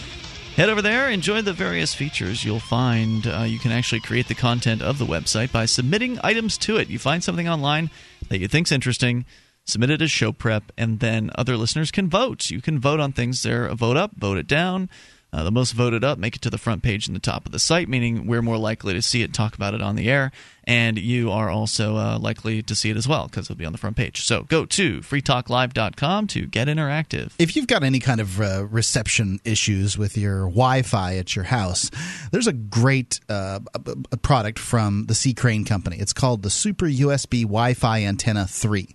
Head 0.56 0.70
over 0.70 0.82
there, 0.82 1.12
enjoy 1.12 1.44
the 1.44 1.54
various 1.54 1.94
features. 1.94 2.44
You'll 2.44 2.60
find 2.60 3.28
uh, 3.28 3.44
you 3.44 3.60
can 3.60 3.72
actually 3.72 4.02
create 4.02 4.28
the 4.28 4.34
content 4.34 4.82
of 4.82 4.98
the 4.98 5.06
website 5.06 5.52
by 5.52 5.66
submitting 5.68 6.18
items 6.24 6.58
to 6.58 6.78
it. 6.78 6.90
You 6.90 6.98
find 6.98 7.24
something 7.24 7.48
online 7.48 7.92
that 8.30 8.40
you 8.40 8.48
think's 8.48 8.72
interesting, 8.72 9.26
submit 9.64 9.92
it 9.92 10.02
as 10.02 10.10
show 10.10 10.32
prep, 10.32 10.72
and 10.76 11.02
then 11.02 11.30
other 11.36 11.56
listeners 11.56 11.92
can 11.92 12.10
vote. 12.10 12.50
You 12.50 12.62
can 12.62 12.80
vote 12.80 13.00
on 13.00 13.12
things 13.12 13.44
there, 13.44 13.70
vote 13.76 13.96
up, 13.96 14.16
vote 14.18 14.40
it 14.40 14.48
down 14.48 14.90
uh, 15.34 15.44
the 15.44 15.52
most 15.52 15.72
voted 15.74 16.03
up 16.03 16.18
make 16.18 16.36
it 16.36 16.41
to 16.41 16.49
the 16.49 16.58
front 16.58 16.84
page 16.84 17.08
in 17.08 17.14
the 17.14 17.20
top 17.20 17.45
of 17.45 17.52
the 17.52 17.60
site, 17.60 17.88
meaning 17.88 18.28
we're 18.28 18.41
more 18.41 18.58
likely 18.58 18.94
to 18.94 19.02
see 19.02 19.22
it, 19.22 19.34
talk 19.34 19.56
about 19.56 19.74
it 19.74 19.82
on 19.82 19.95
the 19.95 20.10
air. 20.10 20.32
and 20.66 20.99
you 20.99 21.32
are 21.32 21.49
also 21.49 21.98
uh, 21.98 22.20
likely 22.20 22.62
to 22.62 22.76
see 22.76 22.90
it 22.91 22.98
as 22.98 23.08
well 23.08 23.26
because 23.28 23.45
it'll 23.48 23.56
be 23.58 23.66
on 23.66 23.72
the 23.72 23.78
front 23.78 23.95
page. 23.95 24.22
So 24.24 24.44
go 24.44 24.66
to 24.66 24.99
freetalklive.com 24.99 26.28
to 26.28 26.45
get 26.45 26.68
interactive. 26.68 27.32
If 27.40 27.56
you've 27.56 27.68
got 27.68 27.84
any 27.84 27.99
kind 27.99 28.22
of 28.22 28.40
uh, 28.40 28.66
reception 28.70 29.40
issues 29.44 29.98
with 29.98 30.18
your 30.18 30.41
Wi-Fi 30.41 31.16
at 31.18 31.36
your 31.36 31.45
house, 31.45 31.90
there's 32.32 32.48
a 32.48 32.53
great 32.53 33.20
uh, 33.28 33.60
a 34.12 34.18
product 34.18 34.60
from 34.60 35.06
the 35.08 35.16
C. 35.16 35.34
Crane 35.34 35.66
company. 35.66 35.98
It's 35.98 36.14
called 36.14 36.44
the 36.44 36.49
Super 36.49 36.86
USB 36.86 37.41
Wi-Fi 37.41 38.03
Antenna 38.03 38.45
3 38.48 38.90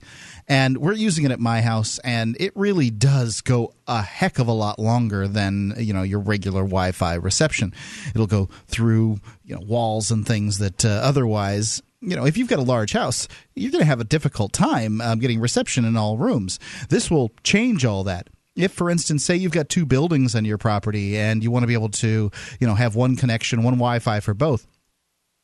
and 0.48 0.78
we're 0.78 0.93
using 0.93 1.24
it 1.24 1.31
at 1.31 1.40
my 1.40 1.60
house 1.60 1.98
and 2.01 2.36
it 2.40 2.52
really 2.56 2.90
does 2.90 3.40
go 3.40 3.73
a 3.86 4.02
heck 4.02 4.39
of 4.39 4.48
a 4.48 4.52
lot 4.52 4.78
longer 4.78 5.27
than 5.27 5.74
you 5.78 5.93
know 5.93 6.02
your 6.02 6.20
regular 6.20 6.62
wi-fi 6.62 7.14
reception 7.14 7.73
it'll 8.14 8.27
go 8.27 8.48
through 8.66 9.18
you 9.44 9.55
know 9.55 9.62
walls 9.66 10.10
and 10.10 10.27
things 10.27 10.59
that 10.59 10.85
uh, 10.85 10.89
otherwise 10.89 11.82
you 12.02 12.14
know, 12.14 12.27
if 12.27 12.36
you've 12.36 12.48
got 12.48 12.59
a 12.59 12.62
large 12.62 12.93
house, 12.93 13.27
you're 13.55 13.73
going 13.73 13.82
to 13.82 13.86
have 13.86 14.01
a 14.01 14.05
difficult 14.05 14.52
time 14.52 15.01
um, 15.01 15.18
getting 15.18 15.40
reception 15.40 15.85
in 15.85 15.97
all 15.97 16.18
rooms. 16.18 16.60
This 16.89 17.10
will 17.10 17.32
change 17.43 17.85
all 17.85 18.05
that 18.05 18.28
if 18.56 18.73
for 18.73 18.90
instance 18.90 19.24
say 19.24 19.36
you've 19.36 19.52
got 19.52 19.68
two 19.68 19.86
buildings 19.86 20.35
on 20.35 20.44
your 20.44 20.59
property 20.59 21.16
and 21.16 21.44
you 21.44 21.51
want 21.51 21.62
to 21.62 21.66
be 21.66 21.74
able 21.74 21.90
to 21.90 22.31
you 22.59 22.66
know 22.66 22.74
have 22.74 22.97
one 22.97 23.14
connection 23.14 23.62
one 23.62 23.74
wi-fi 23.74 24.18
for 24.20 24.35
both 24.35 24.66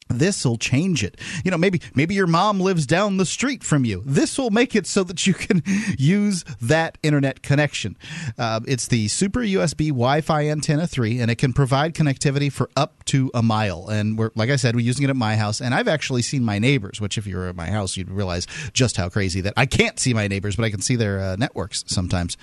this 0.08 0.44
will 0.44 0.58
change 0.58 1.02
it. 1.02 1.18
You 1.44 1.50
know 1.50 1.58
maybe 1.58 1.80
maybe 1.94 2.14
your 2.14 2.26
mom 2.26 2.60
lives 2.60 2.86
down 2.86 3.16
the 3.16 3.26
street 3.26 3.64
from 3.64 3.84
you. 3.84 4.02
This 4.04 4.38
will 4.38 4.50
make 4.50 4.74
it 4.74 4.86
so 4.86 5.04
that 5.04 5.26
you 5.26 5.34
can 5.34 5.62
use 5.98 6.44
that 6.60 6.98
internet 7.02 7.42
connection. 7.42 7.96
Uh, 8.38 8.60
it's 8.66 8.88
the 8.88 9.08
super 9.08 9.40
usb 9.40 9.88
wi-fi 9.88 10.48
antenna 10.48 10.86
3 10.86 11.20
and 11.20 11.30
it 11.30 11.36
can 11.36 11.52
provide 11.52 11.94
connectivity 11.94 12.50
for 12.50 12.70
up 12.76 13.04
to 13.06 13.30
a 13.34 13.42
mile. 13.42 13.88
And 13.88 14.18
we're 14.18 14.30
like 14.34 14.50
i 14.50 14.56
said 14.56 14.74
we're 14.74 14.84
using 14.84 15.04
it 15.04 15.10
at 15.10 15.16
my 15.16 15.36
house 15.36 15.60
and 15.60 15.74
i've 15.74 15.88
actually 15.88 16.22
seen 16.22 16.44
my 16.44 16.58
neighbors 16.58 17.00
which 17.00 17.18
if 17.18 17.26
you 17.26 17.36
were 17.36 17.48
at 17.48 17.56
my 17.56 17.70
house 17.70 17.96
you'd 17.96 18.10
realize 18.10 18.46
just 18.72 18.96
how 18.96 19.08
crazy 19.08 19.40
that 19.40 19.54
i 19.56 19.66
can't 19.66 19.98
see 19.98 20.14
my 20.14 20.28
neighbors 20.28 20.56
but 20.56 20.64
i 20.64 20.70
can 20.70 20.80
see 20.80 20.96
their 20.96 21.20
uh, 21.20 21.36
networks 21.36 21.84
sometimes. 21.86 22.36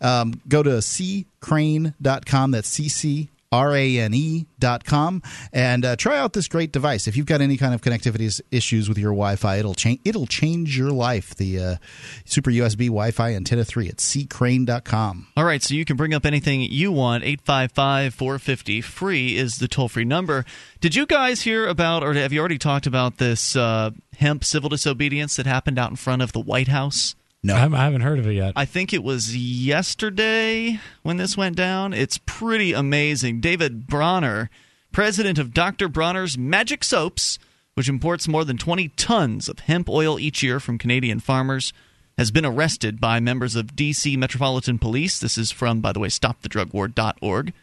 Um, 0.00 0.40
go 0.48 0.62
to 0.62 0.70
ccrane.com 0.70 2.50
that's 2.50 2.78
cc 2.78 3.28
R-A-N-E 3.52 4.46
dot 4.58 4.84
com 4.84 5.22
and 5.52 5.84
uh, 5.84 5.96
try 5.96 6.18
out 6.18 6.34
this 6.34 6.46
great 6.46 6.70
device. 6.72 7.08
If 7.08 7.16
you've 7.16 7.26
got 7.26 7.40
any 7.40 7.56
kind 7.56 7.74
of 7.74 7.80
connectivity 7.80 8.40
issues 8.50 8.88
with 8.88 8.98
your 8.98 9.10
Wi-Fi, 9.10 9.56
it'll 9.56 9.74
change 9.74 10.00
it'll 10.04 10.26
change 10.26 10.78
your 10.78 10.90
life. 10.90 11.34
The 11.34 11.58
uh, 11.58 11.76
Super 12.24 12.50
USB 12.50 12.86
Wi-Fi 12.86 13.34
Antenna 13.34 13.64
3 13.64 13.88
at 13.88 13.96
ccrane.com. 13.96 15.26
All 15.36 15.44
right, 15.44 15.62
so 15.62 15.74
you 15.74 15.84
can 15.84 15.96
bring 15.96 16.14
up 16.14 16.24
anything 16.24 16.60
you 16.62 16.92
want. 16.92 17.24
855-450 17.24 18.84
free 18.84 19.36
is 19.36 19.56
the 19.56 19.68
toll-free 19.68 20.04
number. 20.04 20.44
Did 20.80 20.94
you 20.94 21.06
guys 21.06 21.42
hear 21.42 21.66
about 21.66 22.02
or 22.02 22.14
have 22.14 22.32
you 22.32 22.38
already 22.40 22.58
talked 22.58 22.86
about 22.86 23.18
this 23.18 23.56
uh, 23.56 23.90
hemp 24.18 24.44
civil 24.44 24.68
disobedience 24.68 25.36
that 25.36 25.46
happened 25.46 25.78
out 25.78 25.90
in 25.90 25.96
front 25.96 26.22
of 26.22 26.32
the 26.32 26.40
White 26.40 26.68
House? 26.68 27.14
No, 27.42 27.54
I 27.54 27.84
haven't 27.84 28.02
heard 28.02 28.18
of 28.18 28.26
it 28.26 28.34
yet. 28.34 28.52
I 28.54 28.66
think 28.66 28.92
it 28.92 29.02
was 29.02 29.34
yesterday 29.34 30.78
when 31.02 31.16
this 31.16 31.36
went 31.36 31.56
down. 31.56 31.94
It's 31.94 32.18
pretty 32.18 32.74
amazing. 32.74 33.40
David 33.40 33.86
Bronner, 33.86 34.50
president 34.92 35.38
of 35.38 35.54
Dr. 35.54 35.88
Bronner's 35.88 36.36
Magic 36.36 36.84
Soaps, 36.84 37.38
which 37.74 37.88
imports 37.88 38.28
more 38.28 38.44
than 38.44 38.58
20 38.58 38.88
tons 38.88 39.48
of 39.48 39.60
hemp 39.60 39.88
oil 39.88 40.18
each 40.18 40.42
year 40.42 40.60
from 40.60 40.76
Canadian 40.76 41.18
farmers, 41.18 41.72
has 42.18 42.30
been 42.30 42.44
arrested 42.44 43.00
by 43.00 43.20
members 43.20 43.56
of 43.56 43.74
D.C. 43.74 44.18
Metropolitan 44.18 44.78
Police. 44.78 45.18
This 45.18 45.38
is 45.38 45.50
from, 45.50 45.80
by 45.80 45.92
the 45.92 46.00
way, 46.00 46.08
stopthedrugwar.org. 46.08 47.54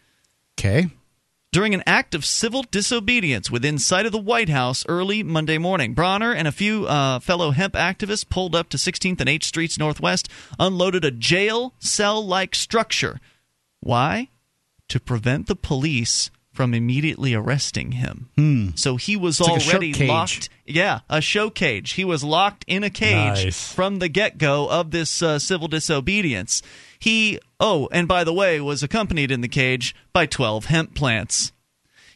Okay 0.60 0.88
during 1.52 1.74
an 1.74 1.84
act 1.86 2.14
of 2.14 2.26
civil 2.26 2.64
disobedience 2.64 3.50
within 3.50 3.80
sight 3.80 4.06
of 4.06 4.12
the 4.12 4.18
White 4.18 4.50
House 4.50 4.86
early 4.88 5.24
Monday 5.24 5.58
morning. 5.58 5.94
Bronner 5.94 6.34
and 6.34 6.48
a 6.48 6.52
few 6.52 6.86
uh, 6.86 7.20
fellow 7.20 7.52
hemp 7.52 7.74
activists 7.74 8.28
pulled 8.28 8.56
up 8.56 8.70
to 8.70 8.78
16th 8.78 9.20
and 9.20 9.30
H 9.30 9.46
Streets 9.46 9.78
Northwest, 9.78 10.30
unloaded 10.60 11.06
a 11.06 11.12
jail 11.12 11.74
cell 11.80 12.26
like 12.26 12.54
structure. 12.54 13.20
Why? 13.80 14.30
To 14.90 15.00
prevent 15.00 15.48
the 15.48 15.56
police 15.56 16.30
from 16.58 16.74
immediately 16.74 17.36
arresting 17.36 17.92
him. 17.92 18.30
Hmm. 18.36 18.70
So 18.76 18.96
he 18.96 19.16
was 19.16 19.40
it's 19.40 19.48
already 19.48 19.94
like 19.94 20.08
locked. 20.08 20.50
Yeah, 20.66 21.02
a 21.08 21.22
show 21.22 21.52
cage. 21.52 21.92
He 21.92 22.04
was 22.04 22.24
locked 22.24 22.66
in 22.68 22.84
a 22.84 22.90
cage 22.90 23.46
nice. 23.46 23.72
from 23.72 24.00
the 24.00 24.10
get 24.10 24.40
go 24.40 24.68
of 24.68 24.90
this 24.90 25.22
uh, 25.22 25.38
civil 25.38 25.68
disobedience. 25.68 26.64
He, 26.98 27.40
oh, 27.60 27.90
and 27.92 28.08
by 28.08 28.24
the 28.24 28.34
way, 28.34 28.60
was 28.60 28.84
accompanied 28.84 29.32
in 29.32 29.42
the 29.42 29.48
cage 29.48 29.96
by 30.14 30.26
12 30.26 30.66
hemp 30.66 30.96
plants. 30.96 31.52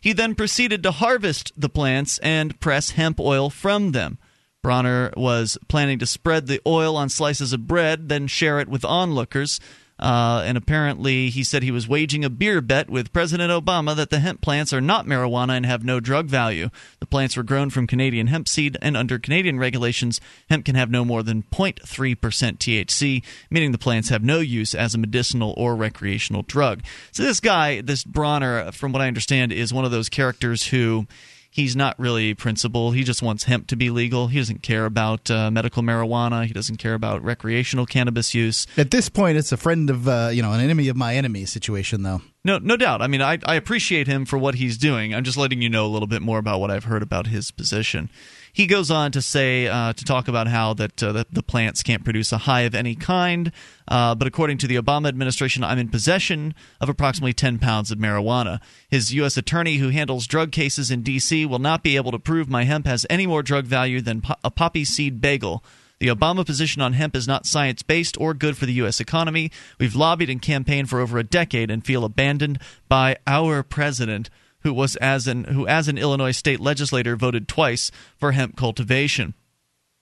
He 0.01 0.13
then 0.13 0.35
proceeded 0.35 0.81
to 0.83 0.91
harvest 0.91 1.51
the 1.55 1.69
plants 1.69 2.17
and 2.19 2.59
press 2.59 2.91
hemp 2.91 3.19
oil 3.19 3.49
from 3.49 3.91
them. 3.91 4.17
Bronner 4.63 5.11
was 5.17 5.57
planning 5.67 5.99
to 5.99 6.05
spread 6.05 6.47
the 6.47 6.61
oil 6.65 6.95
on 6.95 7.09
slices 7.09 7.53
of 7.53 7.67
bread, 7.67 8.09
then 8.09 8.27
share 8.27 8.59
it 8.59 8.67
with 8.67 8.85
onlookers. 8.85 9.59
Uh, 10.01 10.41
and 10.45 10.57
apparently, 10.57 11.29
he 11.29 11.43
said 11.43 11.61
he 11.61 11.71
was 11.71 11.87
waging 11.87 12.25
a 12.25 12.29
beer 12.29 12.59
bet 12.59 12.89
with 12.89 13.13
President 13.13 13.51
Obama 13.51 13.95
that 13.95 14.09
the 14.09 14.19
hemp 14.19 14.41
plants 14.41 14.73
are 14.73 14.81
not 14.81 15.05
marijuana 15.05 15.55
and 15.55 15.65
have 15.65 15.83
no 15.83 15.99
drug 15.99 16.25
value. 16.25 16.69
The 16.99 17.05
plants 17.05 17.37
were 17.37 17.43
grown 17.43 17.69
from 17.69 17.85
Canadian 17.85 18.27
hemp 18.27 18.47
seed, 18.47 18.77
and 18.81 18.97
under 18.97 19.19
Canadian 19.19 19.59
regulations, 19.59 20.19
hemp 20.49 20.65
can 20.65 20.75
have 20.75 20.89
no 20.89 21.05
more 21.05 21.21
than 21.21 21.43
0.3% 21.43 22.15
THC, 22.17 23.23
meaning 23.51 23.71
the 23.71 23.77
plants 23.77 24.09
have 24.09 24.23
no 24.23 24.39
use 24.39 24.73
as 24.73 24.95
a 24.95 24.97
medicinal 24.97 25.53
or 25.55 25.75
recreational 25.75 26.41
drug. 26.41 26.81
So, 27.11 27.21
this 27.21 27.39
guy, 27.39 27.81
this 27.81 28.03
Bronner, 28.03 28.71
from 28.71 28.93
what 28.93 29.01
I 29.03 29.07
understand, 29.07 29.51
is 29.51 29.71
one 29.71 29.85
of 29.85 29.91
those 29.91 30.09
characters 30.09 30.67
who 30.67 31.05
he's 31.51 31.75
not 31.75 31.99
really 31.99 32.33
principled. 32.33 32.95
He 32.95 33.03
just 33.03 33.21
wants 33.21 33.43
hemp 33.43 33.67
to 33.67 33.75
be 33.75 33.91
legal. 33.91 34.27
He 34.27 34.39
doesn't 34.39 34.63
care 34.63 34.85
about 34.85 35.29
uh, 35.29 35.51
medical 35.51 35.83
marijuana. 35.83 36.45
He 36.45 36.53
doesn't 36.53 36.77
care 36.77 36.95
about 36.95 37.23
recreational 37.23 37.85
cannabis 37.85 38.33
use. 38.33 38.65
At 38.77 38.89
this 38.89 39.09
point, 39.09 39.37
it's 39.37 39.51
a 39.51 39.57
friend 39.57 39.89
of 39.89 40.07
uh, 40.07 40.29
you 40.33 40.41
know 40.41 40.53
an 40.53 40.61
enemy 40.61 40.87
of 40.87 40.95
my 40.95 41.15
enemy 41.15 41.45
situation, 41.45 42.01
though. 42.01 42.21
No, 42.43 42.57
no 42.57 42.75
doubt. 42.75 43.03
I 43.03 43.07
mean, 43.07 43.21
I, 43.21 43.37
I 43.45 43.53
appreciate 43.53 44.07
him 44.07 44.25
for 44.25 44.39
what 44.39 44.55
he's 44.55 44.77
doing. 44.77 45.13
I'm 45.13 45.23
just 45.23 45.37
letting 45.37 45.61
you 45.61 45.69
know 45.69 45.85
a 45.85 45.91
little 45.91 46.07
bit 46.07 46.23
more 46.23 46.39
about 46.39 46.59
what 46.59 46.71
I've 46.71 46.85
heard 46.85 47.03
about 47.03 47.27
his 47.27 47.51
position. 47.51 48.09
He 48.53 48.67
goes 48.67 48.91
on 48.91 49.11
to 49.13 49.21
say 49.21 49.67
uh, 49.67 49.93
to 49.93 50.05
talk 50.05 50.27
about 50.27 50.47
how 50.47 50.73
that 50.73 51.01
uh, 51.01 51.23
the, 51.31 51.43
plants 51.43 51.83
can't 51.83 52.03
produce 52.03 52.31
a 52.31 52.39
high 52.39 52.61
of 52.61 52.75
any 52.75 52.95
kind, 52.95 53.51
uh, 53.87 54.15
but 54.15 54.27
according 54.27 54.57
to 54.59 54.67
the 54.67 54.75
Obama 54.75 55.07
administration, 55.07 55.63
I'm 55.63 55.79
in 55.79 55.89
possession 55.89 56.53
of 56.79 56.89
approximately 56.89 57.33
10 57.33 57.59
pounds 57.59 57.91
of 57.91 57.97
marijuana. 57.97 58.59
His 58.89 59.13
U.S. 59.13 59.37
attorney, 59.37 59.77
who 59.77 59.89
handles 59.89 60.27
drug 60.27 60.51
cases 60.51 60.91
in 60.91 61.01
D.C., 61.01 61.45
will 61.45 61.59
not 61.59 61.83
be 61.83 61.95
able 61.95 62.11
to 62.11 62.19
prove 62.19 62.49
my 62.49 62.63
hemp 62.63 62.85
has 62.85 63.05
any 63.09 63.25
more 63.25 63.43
drug 63.43 63.65
value 63.65 64.01
than 64.01 64.21
po- 64.21 64.35
a 64.43 64.51
poppy 64.51 64.85
seed 64.85 65.21
bagel. 65.21 65.63
The 65.99 66.07
Obama 66.07 66.43
position 66.45 66.81
on 66.81 66.93
hemp 66.93 67.15
is 67.15 67.27
not 67.27 67.45
science 67.45 67.83
based 67.83 68.19
or 68.19 68.33
good 68.33 68.57
for 68.57 68.65
the 68.65 68.73
U.S. 68.73 68.99
economy. 68.99 69.51
We've 69.79 69.95
lobbied 69.95 70.31
and 70.31 70.41
campaigned 70.41 70.89
for 70.89 70.99
over 70.99 71.19
a 71.19 71.23
decade 71.23 71.69
and 71.69 71.85
feel 71.85 72.03
abandoned 72.03 72.59
by 72.89 73.17
our 73.27 73.61
president 73.61 74.29
who 74.63 74.73
was 74.73 74.95
as 74.97 75.27
an 75.27 75.45
who 75.45 75.67
as 75.67 75.87
an 75.87 75.97
Illinois 75.97 76.31
state 76.31 76.59
legislator 76.59 77.15
voted 77.15 77.47
twice 77.47 77.91
for 78.17 78.31
hemp 78.31 78.55
cultivation. 78.55 79.33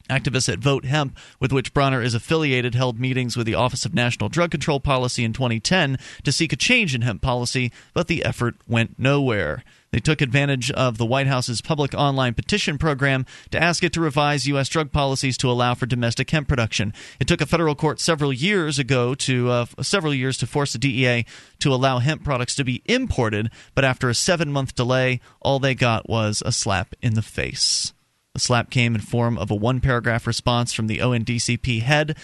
Activists 0.10 0.52
at 0.52 0.60
Vote 0.60 0.86
Hemp, 0.86 1.15
with 1.40 1.53
which 1.53 1.73
Bronner 1.73 2.02
is 2.02 2.15
affiliated, 2.15 2.73
held 2.73 2.99
meetings 2.99 3.38
with 3.38 3.45
the 3.45 3.53
Office 3.53 3.86
of 3.86 3.94
National 3.94 4.27
Drug 4.27 4.49
Control 4.49 4.80
Policy 4.80 5.23
in 5.23 5.34
2010 5.34 5.99
to 6.23 6.31
seek 6.31 6.52
a 6.52 6.56
change 6.56 6.95
in 6.95 7.02
hemp 7.02 7.22
policy, 7.22 7.72
but 7.94 8.07
the 8.07 8.26
effort 8.26 8.56
went 8.68 8.98
nowhere. 8.98 9.64
They 9.91 9.99
took 9.99 10.22
advantage 10.22 10.70
of 10.72 10.98
the 10.98 11.06
White 11.06 11.28
House's 11.28 11.61
public 11.61 11.94
online 11.95 12.36
petition 12.36 12.78
program 12.78 13.26
to 13.49 13.61
ask 13.61 13.84
it 13.84 13.91
to 13.94 14.02
revise 14.02 14.48
U.S. 14.48 14.70
drug 14.70 14.91
policies 14.91 15.38
to 15.38 15.49
allow 15.49 15.74
for 15.74 15.88
domestic 15.88 16.30
hemp 16.30 16.48
production. 16.48 16.94
It 17.20 17.28
took 17.28 17.41
a 17.41 17.48
federal 17.48 17.76
court 17.76 17.99
several 17.99 18.32
years 18.32 18.78
ago 18.78 19.16
to 19.16 19.49
uh, 19.49 19.66
several 19.82 20.14
years 20.14 20.38
to 20.40 20.48
force 20.48 20.74
the 20.74 20.80
DEA 20.80 21.26
to 21.60 21.74
allow 21.74 21.99
hemp 21.99 22.24
products 22.24 22.56
to 22.56 22.64
be 22.64 22.84
imported, 22.86 23.49
but 23.74 23.84
after 23.84 24.10
a 24.10 24.16
seven-month 24.16 24.76
delay, 24.76 25.22
all 25.41 25.60
they 25.60 25.74
got 25.74 26.07
was 26.07 26.44
a 26.45 26.52
slap 26.52 26.94
in 27.02 27.16
the 27.16 27.22
face. 27.22 27.94
The 28.34 28.40
slap 28.40 28.70
came 28.70 28.94
in 28.94 29.02
form 29.02 29.38
of 29.38 29.49
a 29.49 29.56
one-paragraph 29.56 30.28
response 30.28 30.72
from 30.72 30.88
the 30.88 30.99
ONDCP 30.99 31.82
head 31.82 32.16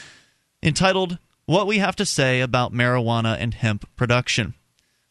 entitled 0.62 1.18
"What 1.46 1.68
We 1.68 1.80
Have 1.80 1.96
to 1.98 2.06
Say 2.06 2.42
About 2.42 2.74
Marijuana 2.74 3.38
and 3.40 3.56
Hemp 3.56 3.90
Production." 3.96 4.54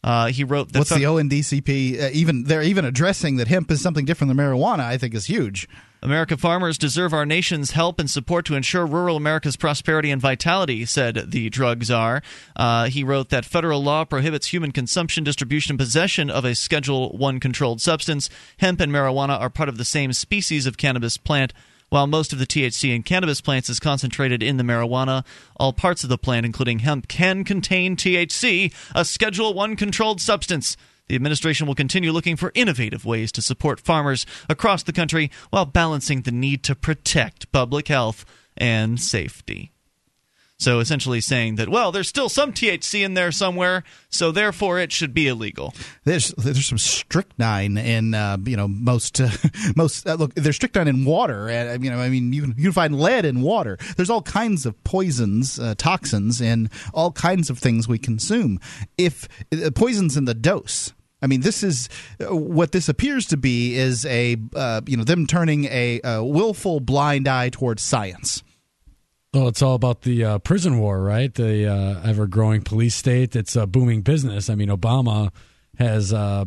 Uh, 0.05 0.27
he 0.27 0.45
wrote 0.45 0.71
that 0.73 0.81
what's 0.81 0.91
the 0.91 1.03
ONDCP 1.03 1.99
uh, 1.99 2.11
even 2.13 2.45
they're 2.45 2.63
even 2.63 2.85
addressing 2.85 3.37
that 3.37 3.49
hemp 3.49 3.71
is 3.71 3.81
something 3.81 4.05
different 4.05 4.29
than 4.29 4.37
marijuana. 4.37 4.81
I 4.81 4.99
think 4.99 5.15
is 5.15 5.25
huge. 5.25 5.67
American 6.03 6.37
farmers 6.37 6.77
deserve 6.77 7.15
our 7.15 7.25
nation's 7.25 7.71
help 7.71 7.99
and 7.99 8.11
support 8.11 8.45
to 8.45 8.55
ensure 8.55 8.85
rural 8.85 9.17
America's 9.17 9.57
prosperity 9.57 10.11
and 10.11 10.21
vitality, 10.21 10.85
said 10.85 11.31
the 11.31 11.49
drug 11.49 11.83
czar. 11.83 12.21
Uh, 12.55 12.85
he 12.89 13.03
wrote 13.03 13.31
that 13.31 13.47
federal 13.47 13.83
law 13.83 14.05
prohibits 14.05 14.49
human 14.49 14.71
consumption, 14.71 15.25
distribution, 15.25 15.73
and 15.73 15.79
possession 15.79 16.29
of 16.29 16.45
a 16.45 16.55
Schedule 16.55 17.17
One 17.17 17.41
controlled 17.41 17.81
substance. 17.81 18.29
Hemp 18.59 18.81
and 18.83 18.93
marijuana 18.93 19.41
are 19.41 19.49
part 19.49 19.71
of 19.71 19.79
the 19.79 19.85
same 19.87 20.13
species 20.13 20.67
of 20.67 20.77
cannabis 20.77 21.17
plant 21.17 21.55
While 21.95 22.09
most 22.09 22.33
of 22.33 22.41
the 22.41 22.47
THC 22.47 22.93
in 22.93 23.05
cannabis 23.05 23.41
plants 23.41 23.71
is 23.71 23.79
concentrated 23.79 24.43
in 24.43 24.57
the 24.57 24.65
marijuana, 24.65 25.25
all 25.55 25.73
parts 25.73 26.03
of 26.03 26.11
the 26.11 26.19
plant, 26.19 26.45
including 26.45 26.81
hemp, 26.81 27.07
can 27.07 27.45
contain 27.45 27.95
THC, 27.95 28.75
a 28.97 29.05
Schedule 29.05 29.55
1 29.55 29.77
controlled 29.77 30.21
substance. 30.21 30.77
The 31.07 31.15
administration 31.15 31.69
will 31.69 31.77
continue 31.77 32.11
looking 32.11 32.35
for 32.35 32.51
innovative 32.57 33.05
ways 33.05 33.31
to 33.31 33.43
support 33.43 33.79
farmers 33.79 34.27
across 34.49 34.83
the 34.83 34.93
country 34.93 35.31
while 35.51 35.67
balancing 35.67 36.23
the 36.23 36.33
need 36.33 36.65
to 36.65 36.75
protect 36.75 37.53
public 37.53 37.87
health 37.87 38.25
and 38.57 38.99
safety. 38.99 39.74
So 40.65 40.79
essentially 40.79 41.21
saying 41.21 41.57
that, 41.57 41.69
well, 41.69 41.93
there's 41.93 42.09
still 42.09 42.31
some 42.31 42.55
THC 42.55 43.05
in 43.05 43.13
there 43.13 43.31
somewhere, 43.33 43.85
so 44.09 44.33
therefore 44.33 44.79
it 44.79 44.93
should 44.93 45.13
be 45.13 45.29
illegal. 45.29 45.75
There's 46.05 46.29
there's 46.39 46.67
some 46.67 46.79
strychnine 46.79 47.77
in 47.77 48.15
uh, 48.15 48.39
you 48.47 48.57
know 48.57 48.67
most 48.67 49.21
uh, 49.21 49.29
most 49.77 50.07
uh, 50.07 50.15
look 50.15 50.33
there's 50.37 50.57
strychnine 50.57 50.89
in 50.89 51.05
water. 51.05 51.51
Uh, 51.51 51.77
you 51.79 51.91
know 51.91 51.99
I 51.99 52.09
mean 52.09 52.33
you 52.33 52.41
can, 52.41 52.55
you 52.57 52.63
can 52.63 52.73
find 52.73 52.99
lead 52.99 53.27
in 53.27 53.43
water. 53.43 53.77
There's 53.97 54.09
all 54.09 54.23
kinds 54.23 54.65
of 54.65 54.83
poisons, 54.85 55.59
uh, 55.59 55.75
toxins 55.77 56.41
in 56.41 56.71
all 56.95 57.13
kinds 57.13 57.51
of 57.51 57.59
things 57.59 57.87
we 57.87 57.99
consume. 57.99 58.59
If 58.97 59.29
uh, 59.53 59.71
poisons 59.75 60.17
in 60.17 60.25
the 60.25 60.35
dose. 60.35 60.95
I 61.21 61.27
mean, 61.27 61.41
this 61.41 61.63
is 61.63 61.89
what 62.21 62.73
this 62.73 62.89
appears 62.89 63.27
to 63.27 63.37
be 63.37 63.77
is 63.77 64.07
a 64.07 64.37
you 64.87 64.97
know 64.97 65.05
them 65.05 65.27
turning 65.27 65.67
a, 65.67 66.01
a 66.03 66.25
willful 66.25 66.81
blind 66.81 67.29
eye 67.29 67.51
towards 67.51 67.83
science. 67.83 68.43
Well, 69.35 69.49
it's 69.49 69.63
all 69.63 69.75
about 69.75 70.03
the 70.03 70.25
uh, 70.25 70.39
prison 70.39 70.79
war, 70.79 71.03
right? 71.03 71.35
The 71.35 71.67
uh, 71.67 72.09
ever 72.09 72.29
growing 72.29 72.63
police 72.63 72.95
state. 72.95 73.35
It's 73.35 73.57
a 73.57 73.67
booming 73.67 74.03
business. 74.03 74.49
I 74.49 74.55
mean, 74.55 74.69
Obama 74.69 75.33
has 75.77 76.13
uh, 76.13 76.45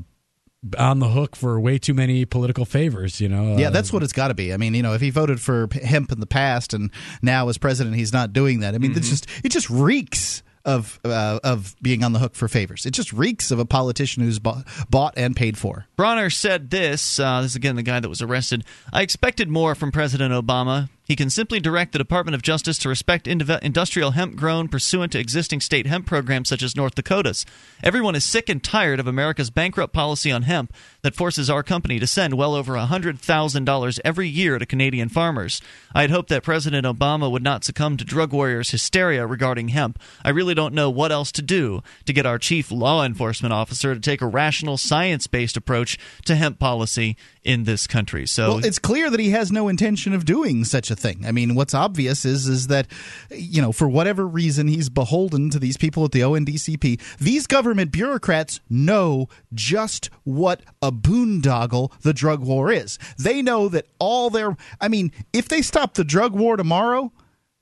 on 0.78 1.00
the 1.00 1.10
hook 1.10 1.36
for 1.36 1.60
way 1.60 1.78
too 1.80 1.94
many 1.94 2.24
political 2.24 2.64
favors, 2.64 3.20
you 3.20 3.28
know? 3.28 3.58
Yeah, 3.58 3.72
that's 3.72 3.92
what 3.92 4.04
it's 4.04 4.14
got 4.14 4.30
to 4.30 4.34
be. 4.34 4.54
I 4.54 4.58
mean, 4.58 4.74
you 4.74 4.84
know, 4.84 4.94
if 4.94 5.02
he 5.02 5.10
voted 5.10 5.42
for 5.42 5.68
hemp 5.84 6.14
in 6.14 6.22
the 6.22 6.26
past 6.26 6.74
and 6.74 6.90
now 7.22 7.50
as 7.50 7.58
president 7.58 7.98
he's 7.98 8.14
not 8.14 8.32
doing 8.32 8.62
that. 8.62 8.74
I 8.74 8.78
mean, 8.78 8.96
it's 8.96 9.10
just 9.10 9.28
it 9.44 9.50
just 9.50 9.70
reeks 9.70 10.42
of 10.64 11.00
uh, 11.06 11.40
of 11.44 11.76
being 11.82 12.04
on 12.04 12.14
the 12.14 12.20
hook 12.20 12.36
for 12.36 12.48
favors. 12.48 12.86
It 12.86 12.92
just 12.92 13.14
reeks 13.14 13.52
of 13.52 13.60
a 13.60 13.66
politician 13.66 14.24
who's 14.24 14.40
bought, 14.40 14.66
bought 14.90 15.14
and 15.18 15.36
paid 15.36 15.58
for. 15.58 15.88
Bronner 15.96 16.30
said 16.30 16.70
this. 16.70 17.20
Uh, 17.20 17.42
this 17.42 17.52
is 17.52 17.56
again 17.56 17.76
the 17.76 17.84
guy 17.84 18.00
that 18.00 18.10
was 18.10 18.22
arrested. 18.22 18.66
I 18.92 19.02
expected 19.02 19.50
more 19.50 19.76
from 19.76 19.92
President 19.92 20.34
Obama. 20.34 20.90
He 21.08 21.16
can 21.16 21.30
simply 21.30 21.62
direct 21.62 21.94
the 21.94 22.00
Department 22.00 22.36
of 22.36 22.42
Justice 22.42 22.78
to 22.80 22.90
respect 22.90 23.28
industrial 23.30 24.12
hemp 24.12 24.36
grown 24.36 24.68
pursuant 24.68 25.14
to 25.14 25.20
existing 25.20 25.62
state 25.62 25.88
hemp 25.88 26.06
programs 26.06 26.50
such 26.50 26.62
as 26.62 26.76
North 26.76 26.96
Dakota's. 26.96 27.46
Everyone 27.82 28.14
is 28.14 28.26
sick 28.26 28.50
and 28.50 28.62
tired 28.62 29.00
of 29.00 29.08
America's 29.08 29.50
bankrupt 29.50 29.94
policy 29.94 30.34
on 30.34 30.42
hemp 30.42 30.74
that 31.04 31.16
forces 31.16 31.50
our 31.50 31.64
company 31.64 31.98
to 31.98 32.08
send 32.08 32.34
well 32.34 32.54
over 32.54 32.74
$100,000 32.74 34.00
every 34.04 34.28
year 34.28 34.60
to 34.60 34.66
Canadian 34.66 35.08
farmers. 35.08 35.62
I 35.96 36.02
had 36.02 36.12
hoped 36.12 36.28
that 36.28 36.44
President 36.44 36.86
Obama 36.86 37.32
would 37.32 37.44
not 37.44 37.64
succumb 37.64 37.96
to 37.96 38.04
drug 38.04 38.34
warriors' 38.34 38.72
hysteria 38.72 39.26
regarding 39.26 39.70
hemp. 39.70 40.00
I 40.26 40.32
really 40.32 40.56
don't 40.56 40.74
know 40.74 40.90
what 40.90 41.14
else 41.14 41.32
to 41.34 41.42
do 41.42 41.84
to 42.04 42.12
get 42.12 42.26
our 42.26 42.38
chief 42.38 42.70
law 42.70 43.06
enforcement 43.06 43.54
officer 43.54 43.94
to 43.94 44.02
take 44.02 44.22
a 44.22 44.28
rational, 44.28 44.78
science 44.78 45.26
based 45.26 45.56
approach 45.56 45.98
to 46.26 46.36
hemp 46.36 46.60
policy 46.60 47.16
in 47.46 47.64
this 47.64 47.88
country. 47.88 48.28
So 48.28 48.56
Well, 48.56 48.66
it's 48.66 48.78
clear 48.78 49.10
that 49.10 49.22
he 49.22 49.30
has 49.30 49.54
no 49.54 49.70
intention 49.70 50.12
of 50.12 50.26
doing 50.26 50.66
such 50.66 50.92
a 50.92 50.97
thing. 50.98 51.26
I 51.26 51.32
mean, 51.32 51.56
what's 51.56 51.74
obvious 51.74 52.26
is 52.26 52.48
is 52.48 52.68
that 52.68 52.88
you 53.32 53.62
know, 53.62 53.72
for 53.72 53.88
whatever 53.88 54.28
reason 54.28 54.68
he's 54.68 54.90
beholden 54.90 55.50
to 55.52 55.60
these 55.60 55.78
people 55.78 56.06
at 56.06 56.12
the 56.12 56.22
ONDCP. 56.22 57.00
These 57.20 57.48
government 57.48 57.92
bureaucrats 57.92 58.60
know 58.70 59.28
just 59.54 60.10
what 60.24 60.62
a 60.82 60.92
boondoggle 60.92 61.92
the 62.02 62.14
drug 62.14 62.42
war 62.42 62.72
is. 62.72 62.98
They 63.18 63.42
know 63.42 63.70
that 63.70 63.88
all 64.00 64.30
their 64.30 64.58
I 64.82 64.88
mean, 64.88 65.12
if 65.34 65.48
they 65.48 65.62
stop 65.62 65.94
the 65.94 66.04
drug 66.04 66.34
war 66.34 66.58
tomorrow, 66.58 67.12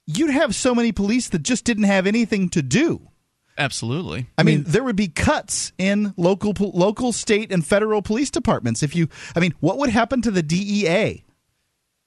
you'd 0.07 0.32
have 0.32 0.56
so 0.56 0.76
many 0.76 0.91
police 0.91 1.30
that 1.30 1.44
just 1.44 1.66
didn't 1.66 1.84
have 1.84 2.07
anything 2.07 2.49
to 2.49 2.62
do. 2.62 3.10
absolutely. 3.57 4.28
I 4.38 4.44
mean, 4.44 4.64
there 4.68 4.84
would 4.84 4.95
be 4.95 5.07
cuts 5.07 5.72
in 5.78 6.14
local, 6.18 6.53
local, 6.60 7.14
state, 7.14 7.52
and 7.52 7.66
federal 7.66 8.02
police 8.02 8.30
departments 8.30 8.84
if 8.84 8.95
you. 8.95 9.07
I 9.36 9.40
mean, 9.40 9.53
what 9.60 9.78
would 9.78 9.90
happen 9.90 10.22
to 10.24 10.32
the 10.32 10.44
DEA? 10.44 11.25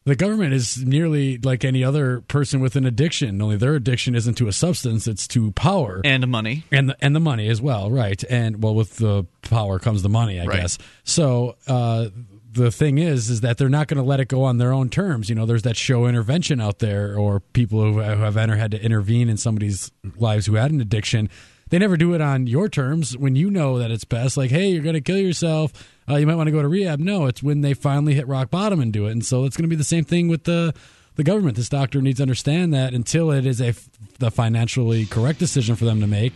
The 0.09 0.17
government 0.17 0.55
is 0.55 0.85
nearly 0.85 1.39
like 1.39 1.65
any 1.65 1.85
other 1.85 2.23
person 2.23 2.61
with 2.61 2.77
an 2.77 2.87
addiction, 2.87 3.41
only 3.43 3.57
their 3.57 3.75
addiction 3.75 4.15
isn't 4.15 4.35
to 4.35 4.49
a 4.49 4.53
substance, 4.53 5.07
it's 5.07 5.29
to 5.29 5.53
power. 5.53 6.01
And 6.05 6.27
money. 6.29 6.65
And 6.73 6.89
the, 6.91 6.97
and 7.01 7.15
the 7.15 7.21
money 7.21 7.49
as 7.49 7.61
well, 7.61 7.91
right? 7.91 8.23
And 8.31 8.63
well, 8.63 8.75
with 8.75 8.97
the 8.97 9.27
power 9.43 9.79
comes 9.79 10.03
the 10.03 10.09
money, 10.09 10.41
I 10.41 10.47
Right. 10.47 10.61
guess. 10.63 10.79
So 11.05 11.57
uh, 11.67 12.09
the 12.53 12.71
thing 12.71 12.99
is, 12.99 13.29
is 13.29 13.43
that 13.43 13.59
they're 13.59 13.69
not 13.69 13.89
going 13.89 13.99
to 13.99 14.03
let 14.03 14.19
it 14.21 14.29
go 14.29 14.45
on 14.45 14.57
their 14.59 14.73
own 14.73 14.89
terms. 14.89 15.29
You 15.29 15.35
know, 15.35 15.45
there's 15.47 15.63
that 15.63 15.77
show 15.77 16.07
intervention 16.07 16.61
out 16.61 16.79
there, 16.79 17.17
or 17.17 17.41
people 17.41 17.81
who 17.81 17.99
have, 17.99 18.17
who 18.19 18.25
have 18.25 18.37
enter, 18.37 18.57
had 18.57 18.71
to 18.73 18.83
intervene 18.83 19.29
in 19.29 19.37
somebody's 19.37 19.93
lives 20.17 20.47
who 20.47 20.55
had 20.55 20.71
an 20.71 20.81
addiction. 20.81 21.29
They 21.71 21.79
never 21.79 21.99
do 21.99 22.15
it 22.15 22.23
on 22.23 22.47
your 22.47 22.71
terms 22.71 23.15
when 23.17 23.37
you 23.37 23.51
know 23.51 23.79
that 23.79 23.91
it's 23.91 24.05
best. 24.05 24.39
Like, 24.39 24.51
hey, 24.51 24.69
you're 24.71 24.83
going 24.83 24.95
to 24.95 25.03
kill 25.03 25.19
yourself. 25.19 25.73
Uh, 26.09 26.17
you 26.17 26.27
might 26.27 26.37
want 26.37 26.47
to 26.47 26.53
go 26.53 26.63
to 26.63 26.69
rehab. 26.69 27.01
No, 27.01 27.27
it's 27.27 27.43
when 27.43 27.61
they 27.61 27.75
finally 27.75 28.15
hit 28.15 28.27
rock 28.27 28.51
bottom 28.51 28.81
and 28.81 28.93
do 28.93 29.07
it. 29.07 29.13
And 29.13 29.25
so 29.25 29.45
it's 29.45 29.57
going 29.57 29.65
to 29.65 29.69
be 29.69 29.77
the 29.77 29.85
same 29.85 30.05
thing 30.05 30.29
with 30.29 30.45
the 30.45 30.75
the 31.17 31.25
government. 31.25 31.57
This 31.57 31.69
doctor 31.69 32.01
needs 32.01 32.19
to 32.19 32.23
understand 32.23 32.73
that 32.75 32.95
until 32.95 33.31
it 33.31 33.45
is 33.45 33.61
a 33.61 33.75
the 34.19 34.31
financially 34.31 35.05
correct 35.07 35.39
decision 35.39 35.77
for 35.77 35.85
them 35.85 36.01
to 36.01 36.07
make, 36.07 36.35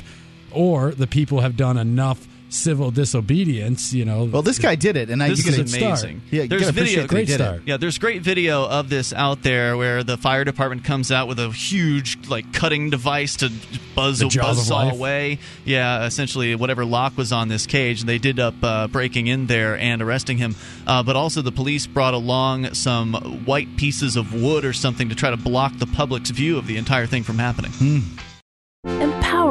or 0.50 0.90
the 0.90 1.06
people 1.06 1.40
have 1.40 1.56
done 1.56 1.78
enough 1.78 2.26
civil 2.52 2.90
disobedience. 2.90 3.92
You 3.92 4.04
know, 4.04 4.24
Well, 4.24 4.42
this 4.42 4.58
guy 4.58 4.74
did 4.74 4.96
it, 4.96 5.10
and 5.10 5.22
I 5.22 5.28
this 5.28 5.44
you 5.44 5.52
is 5.52 5.72
gotta- 5.72 5.84
amazing. 5.86 6.22
Yeah, 6.30 6.42
you 6.42 6.48
there's 6.48 6.68
video. 6.70 7.04
appreciate 7.04 7.38
that 7.38 7.50
he 7.50 7.56
it. 7.56 7.62
Yeah, 7.66 7.76
there's 7.76 7.98
great 7.98 8.22
video 8.22 8.64
of 8.66 8.88
this 8.88 9.12
out 9.12 9.42
there 9.42 9.76
where 9.76 10.02
the 10.04 10.16
fire 10.16 10.44
department 10.44 10.84
comes 10.84 11.10
out 11.10 11.28
with 11.28 11.38
a 11.38 11.50
huge 11.50 12.28
like 12.28 12.52
cutting 12.52 12.90
device 12.90 13.36
to 13.36 13.50
buzz 13.94 14.18
The 14.20 14.28
buzz 14.40 14.66
saw 14.66 14.90
away. 14.90 15.38
Yeah, 15.64 16.04
essentially 16.06 16.54
whatever 16.54 16.84
lock 16.84 17.16
was 17.16 17.32
on 17.32 17.48
this 17.48 17.66
cage, 17.66 18.00
and 18.00 18.08
they 18.08 18.18
did 18.18 18.38
up 18.38 18.54
uh, 18.62 18.88
breaking 18.88 19.26
in 19.26 19.46
there 19.46 19.76
and 19.78 20.02
arresting 20.02 20.38
him. 20.38 20.54
Uh, 20.86 21.02
but 21.02 21.16
also 21.16 21.42
the 21.42 21.52
police 21.52 21.86
brought 21.86 22.14
along 22.14 22.74
some 22.74 23.14
white 23.44 23.76
pieces 23.76 24.16
of 24.16 24.34
wood 24.34 24.64
or 24.64 24.72
something 24.72 25.08
to 25.08 25.14
try 25.14 25.30
to 25.30 25.36
block 25.36 25.76
the 25.78 25.86
public's 25.86 26.30
view 26.30 26.58
of 26.58 26.66
the 26.66 26.76
entire 26.76 27.06
thing 27.06 27.22
from 27.22 27.38
happening. 27.38 27.72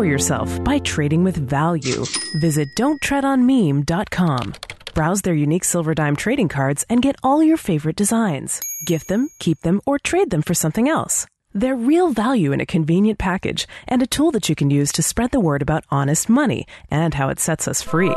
Empower 0.01 0.11
yourself 0.11 0.63
by 0.63 0.79
trading 0.79 1.23
with 1.23 1.37
value. 1.37 2.03
Visit 2.39 2.69
don'ttreadonmeme.com. 2.75 4.53
Browse 4.95 5.21
their 5.21 5.35
unique 5.35 5.63
silver 5.63 5.93
dime 5.93 6.15
trading 6.15 6.49
cards 6.49 6.83
and 6.89 7.03
get 7.03 7.15
all 7.21 7.43
your 7.43 7.57
favorite 7.57 7.97
designs. 7.97 8.59
Gift 8.87 9.09
them, 9.09 9.29
keep 9.39 9.59
them, 9.61 9.79
or 9.85 9.99
trade 9.99 10.31
them 10.31 10.41
for 10.41 10.55
something 10.55 10.89
else. 10.89 11.27
They're 11.53 11.75
real 11.75 12.09
value 12.09 12.51
in 12.51 12.59
a 12.59 12.65
convenient 12.65 13.19
package 13.19 13.67
and 13.87 14.01
a 14.01 14.07
tool 14.07 14.31
that 14.31 14.49
you 14.49 14.55
can 14.55 14.71
use 14.71 14.91
to 14.93 15.03
spread 15.03 15.29
the 15.29 15.39
word 15.39 15.61
about 15.61 15.85
honest 15.91 16.29
money 16.29 16.65
and 16.89 17.13
how 17.13 17.29
it 17.29 17.39
sets 17.39 17.67
us 17.67 17.83
free. 17.83 18.15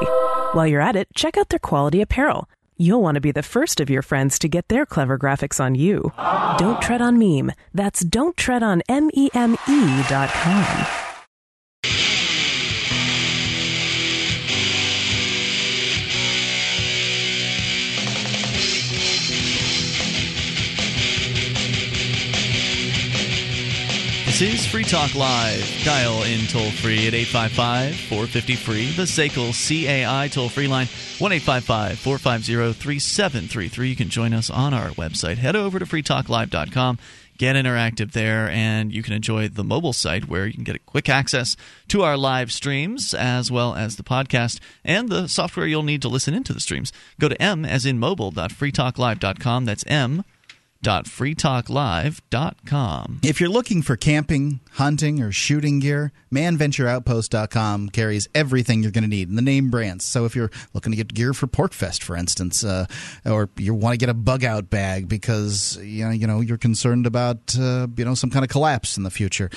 While 0.52 0.66
you're 0.66 0.80
at 0.80 0.96
it, 0.96 1.08
check 1.14 1.36
out 1.36 1.50
their 1.50 1.58
quality 1.58 2.00
apparel. 2.00 2.48
You'll 2.78 3.02
want 3.02 3.16
to 3.16 3.20
be 3.20 3.32
the 3.32 3.42
first 3.42 3.78
of 3.78 3.90
your 3.90 4.02
friends 4.02 4.38
to 4.38 4.48
get 4.48 4.68
their 4.68 4.86
clever 4.86 5.18
graphics 5.18 5.60
on 5.60 5.74
you. 5.74 6.12
Don't 6.56 6.80
tread 6.80 7.02
on 7.02 7.18
meme. 7.18 7.52
That's 7.74 8.00
don't 8.00 8.36
tread 8.38 8.62
on 8.62 8.80
M-E-M-E 8.88 10.02
dot 10.08 10.30
com. 10.30 11.03
This 24.34 24.54
is 24.54 24.66
Free 24.66 24.82
Talk 24.82 25.14
Live. 25.14 25.64
Dial 25.84 26.24
in 26.24 26.48
toll 26.48 26.68
free 26.72 27.06
at 27.06 27.14
855 27.14 27.94
450 27.94 28.56
free. 28.56 28.90
The 28.90 29.04
SACL 29.04 29.52
CAI 29.54 30.26
toll 30.26 30.48
free 30.48 30.66
line 30.66 30.88
1 31.20 31.32
855 31.34 32.00
450 32.00 32.72
3733. 32.72 33.88
You 33.88 33.94
can 33.94 34.08
join 34.08 34.34
us 34.34 34.50
on 34.50 34.74
our 34.74 34.88
website. 34.88 35.36
Head 35.36 35.54
over 35.54 35.78
to 35.78 35.84
freetalklive.com. 35.84 36.98
Get 37.38 37.54
interactive 37.54 38.10
there, 38.10 38.48
and 38.48 38.92
you 38.92 39.04
can 39.04 39.12
enjoy 39.12 39.46
the 39.46 39.62
mobile 39.62 39.92
site 39.92 40.26
where 40.26 40.48
you 40.48 40.54
can 40.54 40.64
get 40.64 40.84
quick 40.84 41.08
access 41.08 41.56
to 41.86 42.02
our 42.02 42.16
live 42.16 42.50
streams 42.50 43.14
as 43.14 43.52
well 43.52 43.76
as 43.76 43.94
the 43.94 44.02
podcast 44.02 44.58
and 44.84 45.10
the 45.10 45.28
software 45.28 45.68
you'll 45.68 45.84
need 45.84 46.02
to 46.02 46.08
listen 46.08 46.34
into 46.34 46.52
the 46.52 46.58
streams. 46.58 46.92
Go 47.20 47.28
to 47.28 47.40
m 47.40 47.64
as 47.64 47.86
in 47.86 48.00
mobile.freetalklive.com. 48.00 49.64
That's 49.64 49.84
m 49.86 50.24
www.freetalklive.com. 50.84 53.20
If 53.22 53.40
you're 53.40 53.48
looking 53.48 53.80
for 53.82 53.96
camping, 53.96 54.60
hunting, 54.72 55.22
or 55.22 55.32
shooting 55.32 55.80
gear, 55.80 56.12
manventureoutpost.com 56.32 57.88
carries 57.88 58.28
everything 58.34 58.82
you're 58.82 58.92
going 58.92 59.04
to 59.04 59.08
need 59.08 59.28
in 59.28 59.36
the 59.36 59.42
name 59.42 59.70
brands. 59.70 60.04
So 60.04 60.26
if 60.26 60.36
you're 60.36 60.50
looking 60.72 60.92
to 60.92 60.96
get 60.96 61.12
gear 61.12 61.32
for 61.32 61.46
PorcFest, 61.46 62.02
for 62.02 62.16
instance, 62.16 62.62
uh, 62.62 62.86
or 63.24 63.48
you 63.56 63.74
want 63.74 63.94
to 63.94 63.98
get 63.98 64.10
a 64.10 64.14
bug 64.14 64.44
out 64.44 64.70
bag 64.70 65.08
because 65.08 65.78
you 65.82 66.04
know 66.04 66.10
you 66.10 66.26
know 66.26 66.40
you're 66.40 66.58
concerned 66.58 67.06
about 67.06 67.56
uh, 67.58 67.86
you 67.96 68.04
know 68.04 68.14
some 68.14 68.30
kind 68.30 68.44
of 68.44 68.50
collapse 68.50 68.96
in 68.96 69.02
the 69.02 69.10
future. 69.10 69.50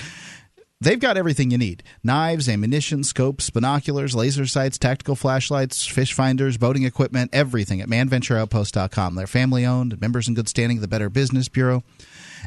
They've 0.80 1.00
got 1.00 1.16
everything 1.16 1.50
you 1.50 1.58
need 1.58 1.82
knives, 2.04 2.48
ammunition, 2.48 3.02
scopes, 3.02 3.50
binoculars, 3.50 4.14
laser 4.14 4.46
sights, 4.46 4.78
tactical 4.78 5.16
flashlights, 5.16 5.84
fish 5.86 6.12
finders, 6.12 6.56
boating 6.56 6.84
equipment, 6.84 7.30
everything 7.32 7.80
at 7.80 7.88
manventureoutpost.com. 7.88 9.16
They're 9.16 9.26
family 9.26 9.66
owned, 9.66 10.00
members 10.00 10.28
in 10.28 10.34
good 10.34 10.48
standing 10.48 10.78
of 10.78 10.82
the 10.82 10.88
Better 10.88 11.10
Business 11.10 11.48
Bureau. 11.48 11.82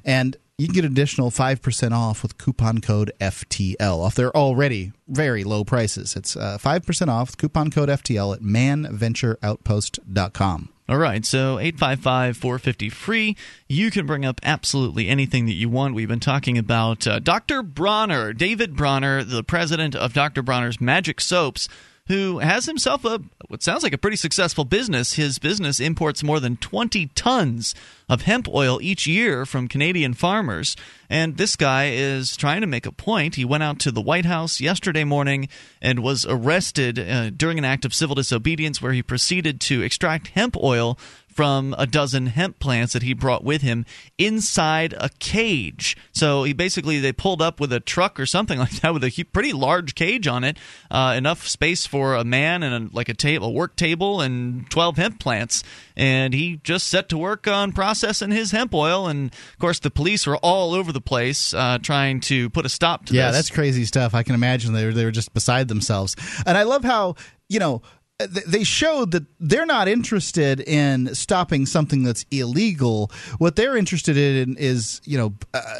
And 0.06 0.38
you 0.58 0.68
can 0.68 0.76
get 0.76 0.86
an 0.86 0.94
additional 0.94 1.30
5% 1.30 1.92
off 1.92 2.24
with 2.24 2.38
coupon 2.38 2.80
code 2.80 3.12
FTL 3.20 4.00
off 4.00 4.16
their 4.16 4.34
already 4.36 4.94
very 5.10 5.44
low 5.44 5.66
prices. 5.66 6.16
It's 6.16 6.38
uh, 6.38 6.58
5% 6.58 7.10
off 7.10 7.36
coupon 7.36 7.70
code 7.70 7.90
FTL 7.90 8.36
at 8.36 8.42
manventureoutpost.com. 8.42 10.70
All 10.92 10.98
right, 10.98 11.24
so 11.24 11.58
855 11.58 12.36
450 12.36 12.90
free. 12.90 13.38
You 13.70 13.92
can 13.92 14.06
bring 14.06 14.26
up 14.26 14.42
absolutely 14.44 15.08
anything 15.08 15.46
that 15.46 15.54
you 15.54 15.70
want. 15.70 15.96
We've 15.96 16.10
been 16.10 16.20
talking 16.20 16.58
about 16.58 17.08
uh, 17.08 17.20
Dr. 17.20 17.64
Bronner, 17.64 18.34
David 18.34 18.76
Bronner, 18.76 19.24
the 19.24 19.42
president 19.42 19.96
of 19.96 20.12
Dr. 20.12 20.42
Bronner's 20.42 20.82
Magic 20.82 21.22
Soaps 21.22 21.70
who 22.12 22.40
has 22.40 22.66
himself 22.66 23.06
a 23.06 23.22
what 23.48 23.64
sounds 23.64 23.84
like 23.84 23.94
a 23.94 23.98
pretty 23.98 24.18
successful 24.18 24.66
business. 24.66 25.14
His 25.14 25.40
business 25.40 25.80
imports 25.80 26.24
more 26.24 26.42
than 26.42 26.58
20 26.58 27.08
tons 27.16 27.74
of 28.10 28.24
hemp 28.24 28.50
oil 28.50 28.80
each 28.82 29.08
year 29.08 29.46
from 29.46 29.70
Canadian 29.70 30.14
farmers. 30.14 30.76
And 31.10 31.38
this 31.38 31.56
guy 31.56 31.92
is 31.92 32.36
trying 32.36 32.62
to 32.62 32.68
make 32.68 32.86
a 32.86 32.92
point. 32.92 33.36
He 33.36 33.46
went 33.46 33.64
out 33.64 33.80
to 33.80 33.92
the 33.92 34.02
White 34.02 34.26
House 34.26 34.60
yesterday 34.60 35.06
morning 35.06 35.48
and 35.82 36.04
was 36.04 36.26
arrested 36.28 37.00
uh, 37.00 37.30
during 37.30 37.58
an 37.58 37.66
act 37.66 37.86
of 37.86 37.94
civil 37.94 38.16
disobedience 38.16 38.82
where 38.82 38.92
he 38.92 39.02
proceeded 39.02 39.62
to 39.62 39.82
extract 39.82 40.30
hemp 40.30 40.58
oil 40.58 40.98
from 41.34 41.74
a 41.78 41.88
dozen 41.88 42.28
hemp 42.28 42.60
plants 42.60 42.94
that 42.94 43.04
he 43.04 43.14
brought 43.14 43.44
with 43.44 43.62
him 43.62 43.86
inside 44.18 44.94
a 44.98 45.10
cage. 45.20 45.98
So 46.12 46.44
he 46.44 46.54
basically 46.54 47.00
they 47.00 47.14
pulled 47.14 47.42
up 47.42 47.60
with 47.60 47.72
a 47.74 47.80
truck 47.80 48.20
or 48.20 48.26
something 48.26 48.60
like 48.66 48.82
that 48.82 48.94
with 48.94 49.04
a 49.04 49.24
pretty 49.32 49.54
large 49.54 49.96
cage 49.96 50.28
on 50.28 50.44
it, 50.44 50.58
uh, 50.90 51.14
enough 51.18 51.48
space 51.48 51.86
for 51.88 52.16
a 52.16 52.24
man 52.24 52.64
and 52.64 52.92
a, 52.92 52.96
like 52.96 53.10
a 53.10 53.14
table, 53.14 53.48
a 53.48 53.52
work 53.52 53.76
table, 53.76 54.22
and 54.22 54.70
twelve 54.70 54.98
hemp 54.98 55.20
plants. 55.20 55.64
And 55.96 56.34
he 56.34 56.60
just 56.64 56.88
set 56.88 57.10
to 57.10 57.18
work 57.18 57.48
on 57.48 57.72
processing 57.72 58.32
his 58.32 58.52
hemp 58.52 58.74
oil. 58.74 59.08
And 59.08 59.32
of 59.32 59.60
course, 59.60 59.80
the 59.80 59.92
police 59.92 60.26
were 60.26 60.38
all 60.38 60.74
over 60.74 60.92
the 60.92 61.02
place 61.02 61.54
uh, 61.54 61.78
trying 61.82 62.22
to 62.22 62.50
put 62.50 62.66
a 62.66 62.70
stop 62.70 63.06
to 63.08 63.14
yeah, 63.14 63.28
this. 63.28 63.38
that's 63.38 63.50
crazy 63.50 63.86
stuff. 63.86 64.14
I 64.16 64.24
can 64.24 64.36
imagine 64.36 64.74
they 64.74 64.86
were, 64.86 64.94
they 64.94 65.06
were 65.06 65.12
just 65.12 65.34
beside 65.34 65.68
themselves. 65.68 66.16
And 66.46 66.58
I 66.58 66.64
love 66.64 66.84
how 66.84 67.16
you 67.50 67.60
know 67.60 67.82
they 68.28 68.64
showed 68.64 69.12
that 69.12 69.24
they're 69.40 69.66
not 69.66 69.88
interested 69.88 70.60
in 70.62 71.14
stopping 71.16 71.66
something 71.66 72.04
that's 72.04 72.26
illegal. 72.32 73.12
What 73.38 73.56
they're 73.56 73.78
interested 73.78 74.18
in 74.18 74.58
is, 74.58 75.02
you 75.06 75.18
know, 75.18 75.34
uh, 75.54 75.80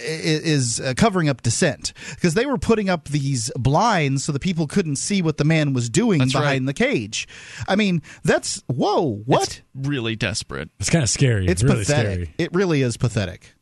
is 0.00 0.80
uh, 0.80 0.94
covering 0.96 1.28
up 1.28 1.42
dissent 1.42 1.92
because 2.10 2.34
they 2.34 2.46
were 2.46 2.58
putting 2.58 2.88
up 2.88 3.08
these 3.08 3.50
blinds 3.56 4.24
so 4.24 4.32
the 4.32 4.40
people 4.40 4.66
couldn't 4.66 4.96
see 4.96 5.22
what 5.22 5.36
the 5.36 5.44
man 5.44 5.72
was 5.72 5.88
doing 5.88 6.18
That's 6.18 6.32
behind 6.32 6.66
right. 6.66 6.74
the 6.76 6.84
cage. 6.84 7.28
I 7.66 7.76
mean, 7.76 8.02
that's 8.24 8.62
whoa, 8.66 9.22
what? 9.26 9.42
It's 9.48 9.62
really 9.74 10.16
desperate. 10.16 10.70
It's 10.80 10.90
kind 10.90 11.02
of 11.02 11.10
scary. 11.10 11.46
It's 11.46 11.62
really 11.62 11.80
pathetic. 11.80 12.12
scary. 12.12 12.34
It 12.38 12.54
really 12.54 12.82
is 12.82 12.96
pathetic. 12.96 13.54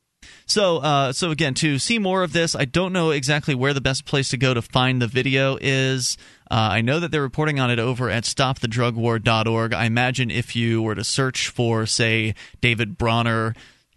So, 0.47 0.79
uh, 0.79 1.13
so 1.13 1.33
again, 1.33 1.55
to 1.55 1.79
see 1.79 1.99
more 1.99 2.23
of 2.23 2.33
this, 2.33 2.55
I 2.55 2.65
don't 2.67 2.93
know 2.93 3.11
exactly 3.11 3.55
where 3.55 3.75
the 3.75 3.81
best 3.81 4.05
place 4.05 4.29
to 4.31 4.37
go 4.37 4.55
to 4.55 4.63
find 4.63 5.03
the 5.03 5.09
video 5.09 5.59
is. 5.61 6.17
Uh, 6.49 6.69
I 6.73 6.81
know 6.83 7.01
that 7.01 7.11
they're 7.11 7.21
reporting 7.21 7.59
on 7.59 7.69
it 7.69 7.81
over 7.81 8.09
at 8.09 8.23
stopthedrugwar.org. 8.23 9.73
I 9.73 9.85
imagine 9.87 10.31
if 10.31 10.55
you 10.55 10.83
were 10.83 10.95
to 10.95 11.03
search 11.03 11.49
for, 11.49 11.85
say, 11.85 12.37
David 12.61 12.97
Bronner 12.97 13.55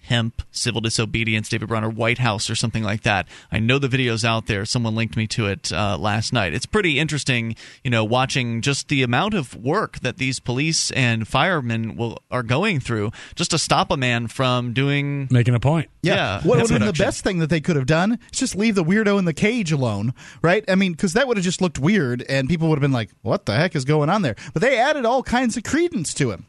hemp, 0.10 0.42
civil 0.52 0.82
disobedience, 0.82 1.50
David 1.50 1.68
Bronner, 1.68 1.90
White 1.90 2.18
House, 2.18 2.50
or 2.50 2.56
something 2.56 2.84
like 2.84 3.04
that. 3.04 3.28
I 3.52 3.60
know 3.60 3.80
the 3.80 3.88
video's 3.88 4.26
out 4.26 4.48
there. 4.48 4.66
Someone 4.66 4.96
linked 4.96 5.16
me 5.16 5.28
to 5.28 5.46
it 5.46 5.72
uh, 5.72 5.98
last 5.98 6.34
night. 6.34 6.54
It's 6.54 6.66
pretty 6.66 7.00
interesting, 7.00 7.56
you 7.84 7.92
know, 7.92 8.04
watching 8.04 8.62
just 8.62 8.90
the 8.90 9.04
amount 9.04 9.36
of 9.36 9.56
work 9.56 10.00
that 10.00 10.18
these 10.18 10.40
police 10.40 10.92
and 10.92 11.28
firemen 11.28 11.96
will 11.96 12.22
are 12.32 12.44
going 12.44 12.80
through 12.80 13.12
just 13.36 13.52
to 13.52 13.58
stop 13.58 13.92
a 13.92 13.98
man 13.98 14.28
from 14.28 14.74
doing 14.74 15.28
Making 15.32 15.56
a 15.56 15.60
point. 15.60 15.90
Yeah, 16.02 16.42
what 16.42 16.58
would 16.58 16.60
have 16.60 16.80
been 16.80 16.88
the 16.88 16.94
best 16.94 17.24
thing 17.24 17.40
that 17.40 17.50
they 17.50 17.62
could 17.62 17.76
have 17.76 17.86
done? 17.86 18.20
Is 18.34 18.40
just 18.40 18.56
leave 18.56 18.76
the 18.76 18.84
weirdo 18.84 19.20
in 19.20 19.26
the 19.26 19.34
cage 19.34 19.72
alone, 19.72 20.14
right? 20.42 20.64
I 20.68 20.76
mean, 20.76 20.94
because 20.94 21.14
that 21.14 21.28
would 21.28 21.38
have 21.38 21.44
just 21.44 21.62
looked 21.62 21.78
weird, 21.80 22.24
and 22.24 22.50
people 22.50 22.68
would 22.70 22.78
have 22.78 22.82
been 22.82 22.92
like, 22.92 23.12
"What 23.22 23.46
the 23.46 23.56
heck 23.56 23.76
is 23.76 23.86
going 23.86 24.10
on 24.10 24.24
there?" 24.24 24.36
But 24.54 24.62
they 24.62 24.78
added 24.78 25.06
all 25.06 25.24
kinds 25.24 25.56
of 25.56 25.64
credence 25.64 26.14
to 26.16 26.32
him. 26.32 26.48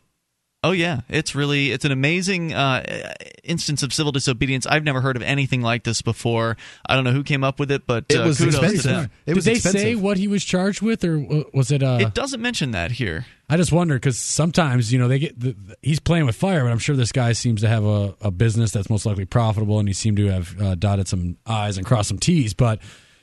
Oh 0.62 0.72
yeah, 0.72 1.00
it's 1.08 1.34
really 1.34 1.70
it's 1.72 1.86
an 1.86 1.92
amazing 1.92 2.52
uh, 2.52 3.14
instance 3.42 3.82
of 3.82 3.94
civil 3.94 4.12
disobedience. 4.12 4.66
I've 4.66 4.84
never 4.84 5.00
heard 5.00 5.16
of 5.16 5.22
anything 5.22 5.62
like 5.62 5.84
this 5.84 6.02
before. 6.02 6.58
I 6.84 6.94
don't 6.96 7.04
know 7.04 7.12
who 7.12 7.24
came 7.24 7.42
up 7.42 7.58
with 7.58 7.70
it, 7.70 7.86
but 7.86 8.04
It 8.10 8.16
uh, 8.18 8.26
was 8.26 8.36
kudos 8.36 8.56
to 8.58 8.64
expensive. 8.64 8.90
them. 8.90 9.04
It 9.24 9.30
Did 9.30 9.36
was 9.36 9.44
they 9.46 9.52
expensive. 9.52 9.80
say 9.80 9.94
what 9.94 10.18
he 10.18 10.28
was 10.28 10.44
charged 10.44 10.82
with, 10.82 11.02
or 11.02 11.18
was 11.54 11.70
it? 11.70 11.82
Uh, 11.82 11.96
It 12.02 12.12
doesn't 12.12 12.42
mention 12.42 12.72
that 12.72 12.90
here. 12.90 13.24
I 13.48 13.56
just 13.56 13.72
wonder 13.72 13.94
because 13.94 14.18
sometimes 14.18 14.92
you 14.92 14.98
know 14.98 15.08
they 15.08 15.18
get 15.18 15.40
the, 15.40 15.52
the- 15.52 15.76
he's 15.80 15.98
playing 15.98 16.26
with 16.26 16.36
fire, 16.36 16.62
but 16.62 16.70
I'm 16.70 16.78
sure 16.78 16.94
this 16.94 17.10
guy 17.12 17.32
seems 17.32 17.62
to 17.62 17.68
have 17.68 17.84
a, 17.86 18.14
a 18.20 18.30
business 18.30 18.70
that's 18.70 18.90
most 18.90 19.06
likely 19.06 19.24
profitable, 19.24 19.78
and 19.78 19.88
he 19.88 19.94
seemed 19.94 20.18
to 20.18 20.26
have 20.26 20.60
uh, 20.60 20.74
dotted 20.74 21.08
some 21.08 21.38
i's 21.46 21.78
and 21.78 21.86
crossed 21.86 22.08
some 22.10 22.18
t's. 22.18 22.52
But 22.52 22.80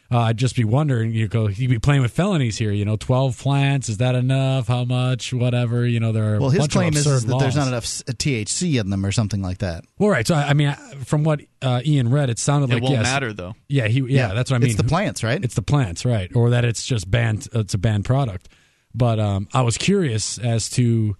uh, 0.09 0.19
I'd 0.19 0.37
just 0.37 0.55
be 0.55 0.63
wondering, 0.63 1.11
you 1.11 1.27
go, 1.27 1.47
he'd 1.47 1.69
be 1.69 1.79
playing 1.79 2.01
with 2.01 2.11
felonies 2.11 2.57
here. 2.57 2.71
You 2.71 2.85
know, 2.85 2.95
12 2.95 3.37
plants 3.37 3.89
is 3.89 3.97
that 3.97 4.15
enough? 4.15 4.67
How 4.67 4.85
much? 4.85 5.33
Whatever. 5.33 5.85
You 5.85 5.99
know, 5.99 6.11
there 6.13 6.35
are 6.35 6.39
Well, 6.39 6.49
his 6.49 6.59
bunch 6.59 6.71
claim 6.71 6.87
of 6.89 6.95
is, 6.95 7.05
absurd 7.05 7.15
is 7.17 7.25
that 7.25 7.39
there's 7.39 7.55
not 7.55 7.67
enough 7.67 7.83
THC 7.85 8.79
in 8.79 8.89
them 8.89 9.05
or 9.05 9.11
something 9.11 9.41
like 9.41 9.57
that. 9.57 9.83
Well, 9.97 10.09
right. 10.09 10.25
So 10.25 10.35
I 10.35 10.49
I 10.49 10.53
mean, 10.53 10.71
from 11.03 11.23
what 11.23 11.41
uh, 11.61 11.81
Ian 11.85 12.09
read, 12.09 12.29
it 12.29 12.39
sounded 12.39 12.69
It 12.69 12.75
like 12.75 12.83
won't 12.83 12.95
yes, 12.95 13.03
matter 13.03 13.33
though. 13.33 13.55
Yeah, 13.67 13.87
he. 13.87 13.99
Yeah, 14.01 14.33
that's 14.33 14.49
what 14.49 14.57
I 14.57 14.59
mean. 14.59 14.69
It's 14.69 14.77
the 14.81 14.87
plants, 14.87 15.23
right? 15.23 15.43
It's 15.43 15.55
the 15.55 15.61
plants, 15.61 16.05
right? 16.05 16.33
Or 16.35 16.51
that 16.51 16.63
it's 16.63 16.85
just 16.85 17.11
banned. 17.11 17.47
It's 17.53 17.73
a 17.73 17.77
banned 17.77 18.05
product. 18.05 18.47
But 18.95 19.19
um, 19.19 19.47
I 19.53 19.61
was 19.61 19.77
curious 19.77 20.37
as 20.39 20.69
to 20.71 21.15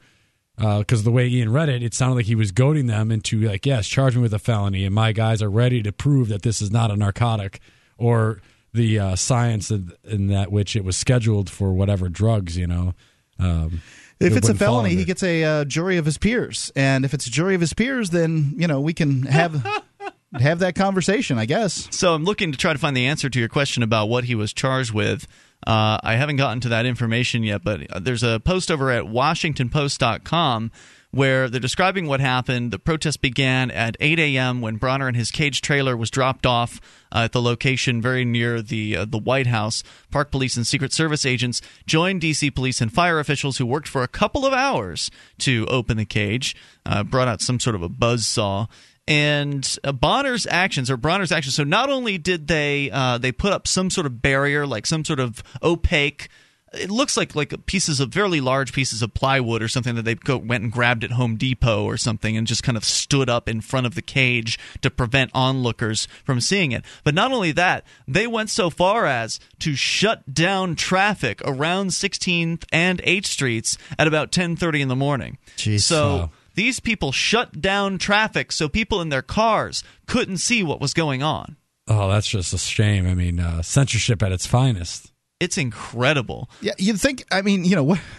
because 0.58 1.04
the 1.04 1.12
way 1.12 1.28
Ian 1.28 1.52
read 1.52 1.70
it, 1.70 1.84
it 1.84 1.94
sounded 1.94 2.16
like 2.16 2.26
he 2.26 2.36
was 2.36 2.52
goading 2.52 2.88
them 2.88 3.12
into 3.12 3.42
like, 3.42 3.66
yes, 3.66 3.88
charge 3.88 4.16
me 4.16 4.22
with 4.22 4.34
a 4.34 4.40
felony, 4.40 4.86
and 4.86 4.96
my 4.96 5.12
guys 5.12 5.42
are 5.44 5.50
ready 5.52 5.84
to 5.84 5.92
prove 5.92 6.30
that 6.30 6.42
this 6.42 6.62
is 6.62 6.72
not 6.72 6.90
a 6.90 6.96
narcotic 6.96 7.60
or 7.98 8.42
the 8.78 9.00
uh, 9.00 9.16
science 9.16 9.70
in, 9.72 9.92
in 10.04 10.28
that 10.28 10.52
which 10.52 10.76
it 10.76 10.84
was 10.84 10.96
scheduled 10.96 11.50
for 11.50 11.74
whatever 11.74 12.08
drugs. 12.08 12.58
You 12.58 12.68
know, 12.68 12.94
um, 13.40 13.82
If 14.20 14.34
it 14.34 14.38
it's 14.38 14.50
a 14.50 14.56
felony, 14.56 14.96
he 14.96 15.04
gets 15.04 15.24
a 15.24 15.44
uh, 15.44 15.66
jury 15.66 15.98
of 15.98 16.06
his 16.06 16.18
peers, 16.18 16.72
and 16.76 17.04
if 17.04 17.14
it's 17.14 17.28
a 17.28 17.32
jury 17.32 17.56
of 17.56 17.62
his 17.62 17.74
peers, 17.74 18.12
then 18.12 18.54
you 18.56 18.68
know 18.68 18.80
we 18.80 18.94
can 18.94 19.24
have 19.24 19.66
have 20.40 20.60
that 20.60 20.76
conversation. 20.76 21.38
I 21.38 21.46
guess. 21.46 21.88
So 21.92 22.14
I'm 22.14 22.24
looking 22.24 22.52
to 22.52 22.58
try 22.58 22.74
to 22.74 22.80
find 22.80 22.96
the 22.96 23.08
answer 23.08 23.30
to 23.30 23.40
your 23.40 23.50
question 23.50 23.84
about 23.84 24.08
what 24.08 24.24
he 24.24 24.36
was 24.36 24.54
charged 24.54 24.94
with. 24.94 25.28
Uh, 25.66 25.98
I 26.04 26.16
haven't 26.16 26.36
gotten 26.38 26.62
to 26.62 26.70
that 26.70 26.86
information 26.86 27.44
yet, 27.44 27.64
but 27.64 27.82
there's 28.04 28.24
a 28.24 28.40
post 28.40 28.70
over 28.70 28.92
at 28.92 29.06
WashingtonPost.com 29.06 30.72
where 31.12 31.50
they're 31.50 31.60
describing 31.60 32.08
what 32.08 32.20
happened. 32.20 32.72
The 32.72 32.80
protest 32.80 33.22
began 33.22 33.72
at 33.72 33.96
8 34.00 34.20
a.m. 34.20 34.62
when 34.62 34.76
Bronner 34.76 35.08
and 35.08 35.16
his 35.16 35.32
cage 35.32 35.62
trailer 35.62 35.96
was 35.96 36.12
dropped 36.12 36.46
off 36.46 36.82
uh, 37.12 37.20
at 37.20 37.32
the 37.32 37.42
location 37.42 38.02
very 38.02 38.26
near 38.26 38.62
the 38.62 38.98
uh, 38.98 39.06
the 39.06 39.18
White 39.18 39.48
House. 39.48 39.84
Park 40.12 40.32
Police 40.32 40.58
and 40.58 40.68
Secret 40.68 40.94
Service 40.94 41.26
agents 41.26 41.62
joined 41.86 42.22
D.C. 42.22 42.52
police 42.52 42.82
and 42.82 42.92
fire 42.92 43.20
officials 43.20 43.58
who 43.58 43.66
worked 43.66 43.88
for 43.88 44.04
a 44.04 44.08
couple 44.08 44.46
of 44.46 44.54
hours 44.54 45.10
to 45.40 45.66
open 45.68 45.98
the 45.98 46.06
cage. 46.06 46.56
Uh, 46.86 47.04
brought 47.04 47.28
out 47.28 47.42
some 47.42 47.60
sort 47.60 47.76
of 47.76 47.82
a 47.82 47.90
buzz 47.90 48.26
saw 48.26 48.68
and 49.08 49.78
uh, 49.84 49.92
Bonner's 49.92 50.46
actions 50.48 50.92
or 50.92 50.98
Bronner's 50.98 51.32
actions. 51.32 51.56
So 51.56 51.64
not 51.64 51.90
only 51.90 52.18
did 52.18 52.48
they 52.48 52.92
uh, 52.92 53.18
they 53.18 53.32
put 53.32 53.54
up 53.54 53.68
some 53.68 53.90
sort 53.90 54.06
of 54.06 54.22
barrier, 54.22 54.68
like 54.68 54.86
some 54.86 55.06
sort 55.06 55.20
of 55.20 55.42
opaque. 55.64 56.30
It 56.74 56.92
looks 56.92 57.16
like 57.16 57.34
like 57.34 57.66
pieces 57.66 58.00
of 58.02 58.14
fairly 58.14 58.42
large 58.42 58.74
pieces 58.74 59.02
of 59.02 59.14
plywood 59.14 59.62
or 59.64 59.68
something 59.70 59.96
that 59.96 60.02
they 60.04 60.16
go, 60.16 60.38
went 60.38 60.64
and 60.64 60.72
grabbed 60.72 61.04
at 61.06 61.12
Home 61.12 61.38
Depot 61.38 61.86
or 61.86 61.96
something 61.96 62.36
and 62.36 62.46
just 62.46 62.62
kind 62.62 62.78
of 62.78 62.84
stood 62.84 63.30
up 63.30 63.48
in 63.48 63.62
front 63.62 63.86
of 63.88 63.96
the 63.96 64.02
cage 64.02 64.60
to 64.82 64.90
prevent 64.90 65.32
onlookers 65.34 66.08
from 66.26 66.42
seeing 66.42 66.74
it. 66.74 66.84
But 67.06 67.14
not 67.16 67.32
only 67.32 67.54
that, 67.54 67.86
they 68.08 68.28
went 68.28 68.50
so 68.50 68.70
far 68.70 69.06
as 69.06 69.40
to 69.60 69.76
shut 69.76 70.34
down 70.34 70.76
traffic 70.76 71.42
around 71.46 71.92
16th 71.92 72.66
and 72.72 73.00
8th 73.04 73.26
streets 73.28 73.78
at 73.98 74.08
about 74.08 74.32
10:30 74.34 74.82
in 74.82 74.88
the 74.90 74.96
morning. 74.96 75.38
Jeez. 75.56 75.82
So 75.84 76.18
Wow. 76.18 76.32
these 76.56 76.82
people 76.82 77.12
shut 77.14 77.62
down 77.62 77.98
traffic 77.98 78.52
so 78.52 78.68
people 78.68 79.00
in 79.02 79.08
their 79.10 79.22
cars 79.22 79.84
couldn't 80.06 80.38
see 80.40 80.64
what 80.64 80.82
was 80.82 80.94
going 80.94 81.24
on. 81.24 81.56
oh, 81.88 82.10
that's 82.10 82.28
just 82.28 82.54
a 82.54 82.58
shame. 82.58 83.08
I 83.08 83.14
mean, 83.14 83.40
uh, 83.40 83.62
censorship 83.62 84.22
at 84.22 84.34
its 84.34 84.46
finest. 84.46 85.07
It's 85.40 85.58
incredible. 85.58 86.50
Yeah, 86.62 86.74
you'd 86.78 87.00
think. 87.00 87.26
I 87.32 87.42
mean, 87.42 87.66
you 87.66 87.76
know 87.76 87.84
what? 87.84 88.00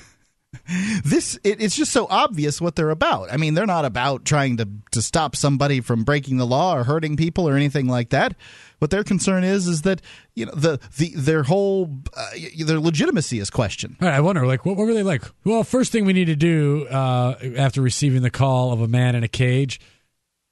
This 1.04 1.38
it, 1.44 1.60
it's 1.60 1.76
just 1.76 1.92
so 1.92 2.06
obvious 2.08 2.58
what 2.58 2.74
they're 2.74 2.88
about. 2.88 3.30
I 3.30 3.36
mean, 3.36 3.52
they're 3.52 3.66
not 3.66 3.84
about 3.84 4.24
trying 4.24 4.56
to 4.56 4.68
to 4.92 5.02
stop 5.02 5.36
somebody 5.36 5.80
from 5.80 6.04
breaking 6.04 6.38
the 6.38 6.46
law 6.46 6.74
or 6.74 6.84
hurting 6.84 7.16
people 7.16 7.46
or 7.46 7.54
anything 7.54 7.86
like 7.86 8.10
that. 8.10 8.34
What 8.78 8.90
their 8.90 9.04
concern 9.04 9.44
is 9.44 9.66
is 9.66 9.82
that 9.82 10.00
you 10.34 10.46
know 10.46 10.52
the 10.52 10.80
the 10.96 11.12
their 11.14 11.42
whole 11.42 11.98
uh, 12.16 12.30
their 12.64 12.80
legitimacy 12.80 13.38
is 13.40 13.50
questioned. 13.50 13.96
All 14.00 14.08
right, 14.08 14.16
I 14.16 14.20
wonder, 14.20 14.46
like, 14.46 14.64
what, 14.64 14.76
what 14.76 14.86
were 14.86 14.94
they 14.94 15.02
like? 15.02 15.22
Well, 15.44 15.64
first 15.64 15.92
thing 15.92 16.06
we 16.06 16.14
need 16.14 16.26
to 16.26 16.36
do 16.36 16.86
uh, 16.88 17.36
after 17.56 17.82
receiving 17.82 18.22
the 18.22 18.30
call 18.30 18.72
of 18.72 18.80
a 18.80 18.88
man 18.88 19.14
in 19.14 19.24
a 19.24 19.28
cage 19.28 19.80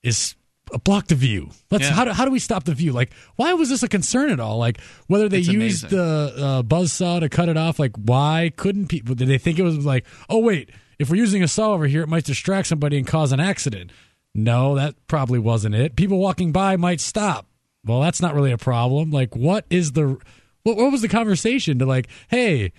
is 0.02 0.35
block 0.84 1.06
the 1.09 1.14
view. 1.14 1.51
Let's 1.70 1.84
Yeah. 1.84 1.93
how 1.93 2.05
do, 2.05 2.10
how 2.12 2.24
do 2.24 2.30
we 2.30 2.38
stop 2.38 2.64
the 2.64 2.74
view? 2.74 2.93
Like, 2.93 3.12
why 3.36 3.52
was 3.55 3.68
this 3.68 3.82
a 3.82 3.88
concern 3.88 4.30
at 4.30 4.40
all? 4.40 4.59
Like, 4.59 4.80
whether 5.06 5.28
they 5.28 5.38
It's 5.38 5.48
used 5.48 5.84
amazing. 5.84 5.98
the 5.98 6.34
uh, 6.44 6.62
buzz 6.62 6.93
saw 6.93 7.20
to 7.20 7.28
cut 7.28 7.48
it 7.48 7.56
off, 7.56 7.78
like, 7.78 7.93
why 7.97 8.52
couldn't 8.56 8.88
people? 8.88 9.14
Did 9.14 9.28
they 9.28 9.38
think 9.38 9.59
it 9.59 9.62
was 9.62 9.84
like, 9.86 10.05
oh 10.28 10.38
wait, 10.38 10.70
if 10.98 11.09
we're 11.10 11.16
using 11.16 11.43
a 11.43 11.48
saw 11.48 11.72
over 11.72 11.86
here, 11.86 12.02
it 12.02 12.09
might 12.09 12.24
distract 12.24 12.68
somebody 12.68 12.97
and 12.98 13.06
cause 13.06 13.32
an 13.32 13.40
accident? 13.40 13.90
No, 14.34 14.74
that 14.74 14.94
probably 15.09 15.38
wasn't 15.38 15.74
it. 15.74 15.97
People 15.97 16.18
walking 16.18 16.52
by 16.52 16.76
might 16.76 17.01
stop. 17.01 17.47
Well, 17.84 18.01
that's 18.01 18.20
not 18.20 18.34
really 18.34 18.52
a 18.52 18.59
problem. 18.59 19.10
Like, 19.10 19.34
what 19.36 19.64
is 19.70 19.93
the 19.93 20.18
what, 20.64 20.76
what 20.76 20.90
was 20.90 21.01
the 21.02 21.09
conversation 21.09 21.78
to 21.78 21.86
like, 21.86 22.09
hey, 22.28 22.72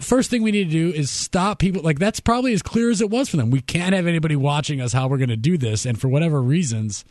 first 0.00 0.30
thing 0.30 0.42
we 0.42 0.50
need 0.50 0.64
to 0.64 0.70
do 0.70 0.90
is 0.90 1.10
stop 1.10 1.58
people 1.58 1.82
like 1.82 1.98
that's 1.98 2.20
probably 2.20 2.52
as 2.52 2.62
clear 2.62 2.90
as 2.90 3.00
it 3.00 3.10
was 3.10 3.28
for 3.28 3.36
them 3.36 3.50
we 3.50 3.60
can't 3.60 3.94
have 3.94 4.06
anybody 4.06 4.34
watching 4.34 4.80
us 4.80 4.92
how 4.92 5.06
we're 5.06 5.18
going 5.18 5.28
to 5.28 5.36
do 5.36 5.58
this 5.58 5.84
and 5.84 6.00
for 6.00 6.08
whatever 6.08 6.40
reasons 6.40 7.04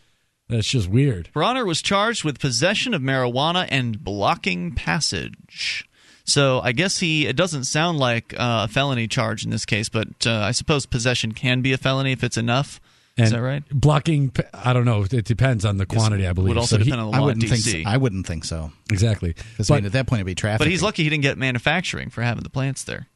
that's 0.49 0.68
just 0.68 0.90
weird 0.90 1.30
Bronner 1.32 1.66
was 1.66 1.82
charged 1.82 2.24
with 2.24 2.40
possession 2.40 2.94
of 2.94 3.02
marijuana 3.02 3.68
and 3.70 4.03
blocking 4.03 4.72
passage. 4.74 5.88
So 6.24 6.62
I 6.64 6.72
guess 6.72 6.99
he. 6.99 7.28
It 7.28 7.36
doesn't 7.36 7.66
sound 7.66 7.98
like 7.98 8.34
uh, 8.34 8.68
a 8.70 8.72
felony 8.72 9.08
charge 9.08 9.44
in 9.44 9.49
this 9.49 9.66
case, 9.66 9.90
but 9.90 10.08
uh, 10.26 10.32
I 10.32 10.52
suppose 10.52 10.86
possession 10.86 11.32
can 11.32 11.62
be 11.62 11.74
a 11.74 11.78
felony 11.78 12.12
if 12.12 12.24
it's 12.24 12.38
enough. 12.38 12.80
And 13.18 13.26
Is 13.26 13.32
that 13.32 13.42
right? 13.42 13.64
blocking 13.72 14.32
i 14.54 14.72
don't 14.74 14.86
know 14.86 15.06
it 15.12 15.26
depends 15.26 15.66
on 15.66 15.78
the 15.78 15.86
quantity 15.86 16.26
i 16.28 16.34
believe 16.34 16.50
Would 16.50 16.58
also 16.58 16.76
So 16.76 16.80
he- 16.80 16.86
depend 16.86 17.02
on 17.02 17.12
the 17.12 17.18
I 17.18 17.20
law 17.20 17.28
in 17.30 17.38
wouldn't 17.40 17.50
think. 17.52 17.64
So. 17.86 17.90
I 17.90 17.98
wouldn't 17.98 18.26
think 18.28 18.46
so. 18.46 18.72
exactly 18.92 19.34
Because 19.34 19.68
but 19.68 19.74
I 19.76 19.78
mean, 19.78 19.86
at 19.88 19.92
that 19.94 20.08
point, 20.08 20.20
it'd 20.20 20.26
be 20.28 20.36
traffic. 20.36 20.60
but 20.60 20.68
he's 20.68 20.82
lucky 20.82 21.04
he 21.04 21.10
didn't 21.10 21.24
get 21.24 21.38
manufacturing 21.38 22.10
for 22.10 22.22
having 22.22 22.44
the 22.44 22.50
plants 22.50 22.84
there. 22.86 23.08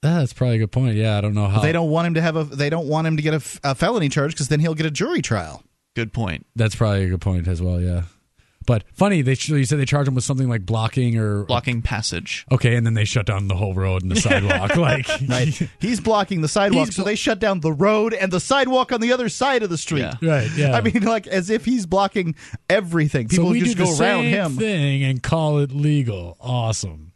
that's 0.00 0.32
probably 0.32 0.56
a 0.56 0.58
good 0.58 0.72
point 0.72 0.96
yeah 0.96 1.18
i 1.18 1.20
don't 1.20 1.34
know 1.34 1.46
how 1.48 1.60
They 1.60 1.72
don't 1.72 1.90
want 1.90 2.06
him 2.08 2.14
to 2.14 2.22
have 2.22 2.36
a. 2.36 2.44
They 2.44 2.70
don't 2.70 2.88
want 2.88 3.06
him 3.06 3.16
to 3.16 3.22
get 3.22 3.34
a 3.34 3.74
felony 3.74 4.08
charge 4.08 4.32
because 4.32 4.48
then 4.48 4.60
he'll 4.60 4.74
get 4.74 4.86
a 4.86 4.90
jury 4.90 5.22
trial. 5.22 5.62
Good 5.94 6.12
point. 6.14 6.46
that's 6.56 6.74
probably 6.74 7.04
a 7.04 7.08
good 7.10 7.20
point 7.20 7.46
as 7.46 7.60
well 7.60 7.80
yeah 7.80 8.02
but 8.66 8.84
funny 8.92 9.22
they 9.22 9.32
you 9.38 9.64
said 9.64 9.78
they 9.78 9.84
charge 9.84 10.06
him 10.08 10.14
with 10.14 10.24
something 10.24 10.48
like 10.48 10.64
blocking 10.66 11.18
or 11.18 11.44
Blocking 11.44 11.82
passage. 11.82 12.46
okay 12.52 12.76
and 12.76 12.86
then 12.86 12.94
they 12.94 13.04
shut 13.04 13.26
down 13.26 13.48
the 13.48 13.56
whole 13.56 13.74
road 13.74 14.02
and 14.02 14.10
the 14.10 14.20
sidewalk 14.20 14.76
like 14.76 15.06
Right. 15.28 15.68
he's 15.80 16.00
blocking 16.00 16.40
the 16.40 16.48
sidewalk, 16.48 16.86
He's 16.86 16.96
so 16.96 17.02
they 17.04 17.14
shut 17.14 17.38
down 17.38 17.60
the 17.60 17.72
road 17.72 18.14
and 18.14 18.32
the 18.32 18.40
sidewalk 18.40 18.92
on 18.92 19.00
the 19.00 19.12
other 19.12 19.28
side 19.28 19.62
of 19.62 19.70
the 19.70 19.78
street. 19.78 20.00
Yeah. 20.00 20.14
right 20.22 20.50
yeah 20.56 20.76
I 20.76 20.80
mean, 20.80 21.02
like 21.02 21.26
as 21.26 21.50
if 21.50 21.64
he's 21.64 21.86
blocking 21.86 22.34
everything. 22.70 23.28
People 23.28 23.46
so 23.46 23.50
we 23.52 23.60
just 23.60 23.76
do 23.76 23.84
go 23.84 23.94
the 23.94 24.02
around 24.02 24.22
same 24.22 24.30
him. 24.30 24.56
thing 24.56 25.02
and 25.04 25.22
call 25.22 25.58
it 25.58 25.72
legal 25.72 26.36
awesome 26.40 27.11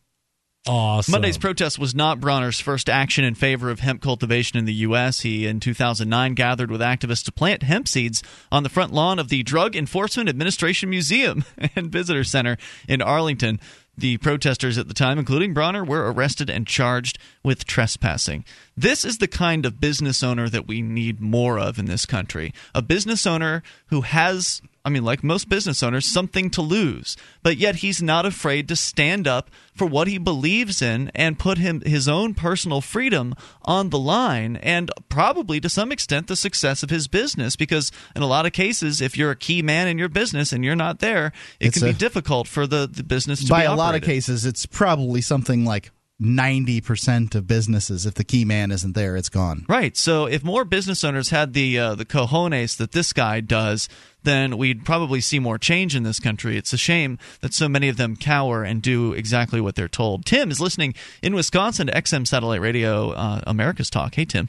awesome 0.66 1.12
Monday's 1.12 1.38
protest 1.38 1.78
was 1.78 1.94
not 1.94 2.20
Bronner's 2.20 2.60
first 2.60 2.88
action 2.88 3.24
in 3.24 3.34
favor 3.34 3.70
of 3.70 3.80
hemp 3.80 4.02
cultivation 4.02 4.58
in 4.58 4.64
the 4.64 4.74
U.S. 4.74 5.20
He, 5.20 5.46
in 5.46 5.60
2009, 5.60 6.34
gathered 6.34 6.70
with 6.70 6.80
activists 6.80 7.24
to 7.24 7.32
plant 7.32 7.62
hemp 7.62 7.88
seeds 7.88 8.22
on 8.50 8.62
the 8.62 8.68
front 8.68 8.92
lawn 8.92 9.18
of 9.18 9.28
the 9.28 9.42
Drug 9.42 9.76
Enforcement 9.76 10.28
Administration 10.28 10.90
Museum 10.90 11.44
and 11.76 11.90
Visitor 11.90 12.24
Center 12.24 12.56
in 12.88 13.02
Arlington. 13.02 13.60
The 13.98 14.18
protesters 14.18 14.76
at 14.76 14.88
the 14.88 14.94
time, 14.94 15.18
including 15.18 15.54
Bronner, 15.54 15.82
were 15.82 16.12
arrested 16.12 16.50
and 16.50 16.66
charged 16.66 17.18
with 17.42 17.64
trespassing. 17.64 18.44
This 18.76 19.06
is 19.06 19.18
the 19.18 19.28
kind 19.28 19.64
of 19.64 19.80
business 19.80 20.22
owner 20.22 20.50
that 20.50 20.66
we 20.66 20.82
need 20.82 21.18
more 21.18 21.58
of 21.58 21.78
in 21.78 21.86
this 21.86 22.04
country. 22.04 22.52
A 22.74 22.82
business 22.82 23.26
owner 23.26 23.62
who 23.86 24.02
has, 24.02 24.60
I 24.86 24.88
mean, 24.88 25.04
like 25.04 25.24
most 25.24 25.48
business 25.48 25.82
owners, 25.82 26.06
something 26.06 26.48
to 26.50 26.62
lose, 26.62 27.16
but 27.42 27.56
yet 27.56 27.76
he's 27.76 28.00
not 28.00 28.24
afraid 28.24 28.68
to 28.68 28.76
stand 28.76 29.26
up 29.26 29.50
for 29.74 29.84
what 29.84 30.06
he 30.06 30.16
believes 30.16 30.80
in 30.80 31.10
and 31.12 31.40
put 31.40 31.58
him 31.58 31.80
his 31.80 32.06
own 32.06 32.34
personal 32.34 32.80
freedom 32.80 33.34
on 33.62 33.90
the 33.90 33.98
line 33.98 34.54
and 34.56 34.92
probably 35.08 35.58
to 35.60 35.68
some 35.68 35.90
extent 35.90 36.28
the 36.28 36.36
success 36.36 36.84
of 36.84 36.88
his 36.90 37.08
business 37.08 37.56
because 37.56 37.90
in 38.14 38.22
a 38.22 38.26
lot 38.26 38.46
of 38.46 38.52
cases 38.52 39.00
if 39.00 39.18
you're 39.18 39.32
a 39.32 39.36
key 39.36 39.60
man 39.60 39.88
in 39.88 39.98
your 39.98 40.08
business 40.08 40.52
and 40.52 40.64
you're 40.64 40.76
not 40.76 41.00
there 41.00 41.32
it 41.60 41.66
It's 41.66 41.78
can 41.78 41.88
a- 41.88 41.92
be 41.92 41.98
difficult 41.98 42.46
for 42.48 42.66
the, 42.66 42.88
the 42.90 43.02
business 43.02 43.42
to 43.44 43.48
By 43.50 43.64
a 43.64 43.74
lot 43.74 43.96
of 43.96 44.02
cases, 44.02 44.46
it's 44.46 44.64
probably 44.66 45.20
something 45.20 45.64
like 45.64 45.90
ninety 46.18 46.80
percent 46.80 47.34
of 47.34 47.46
businesses. 47.46 48.06
If 48.06 48.14
the 48.14 48.24
key 48.24 48.44
man 48.44 48.70
isn't 48.70 48.94
there, 48.94 49.16
it's 49.16 49.28
gone. 49.28 49.64
Right. 49.68 49.96
So 49.96 50.26
if 50.26 50.42
more 50.44 50.64
business 50.64 51.04
owners 51.04 51.30
had 51.30 51.52
the 51.52 51.78
uh, 51.78 51.94
the 51.94 52.04
cojones 52.04 52.76
that 52.78 52.92
this 52.92 53.12
guy 53.12 53.40
does, 53.40 53.88
then 54.22 54.56
we'd 54.58 54.84
probably 54.84 55.20
see 55.20 55.38
more 55.38 55.58
change 55.58 55.94
in 55.94 56.02
this 56.02 56.18
country. 56.20 56.56
It's 56.56 56.72
a 56.72 56.78
shame 56.78 57.18
that 57.40 57.54
so 57.54 57.68
many 57.68 57.88
of 57.88 57.96
them 57.96 58.16
cower 58.16 58.64
and 58.64 58.82
do 58.82 59.12
exactly 59.12 59.60
what 59.60 59.74
they're 59.76 59.88
told. 59.88 60.24
Tim 60.26 60.50
is 60.50 60.60
listening 60.60 60.94
in 61.22 61.34
Wisconsin 61.34 61.86
to 61.88 61.92
XM 61.92 62.26
Satellite 62.26 62.60
Radio, 62.60 63.10
uh, 63.10 63.40
America's 63.46 63.90
Talk. 63.90 64.14
Hey, 64.14 64.24
Tim. 64.24 64.48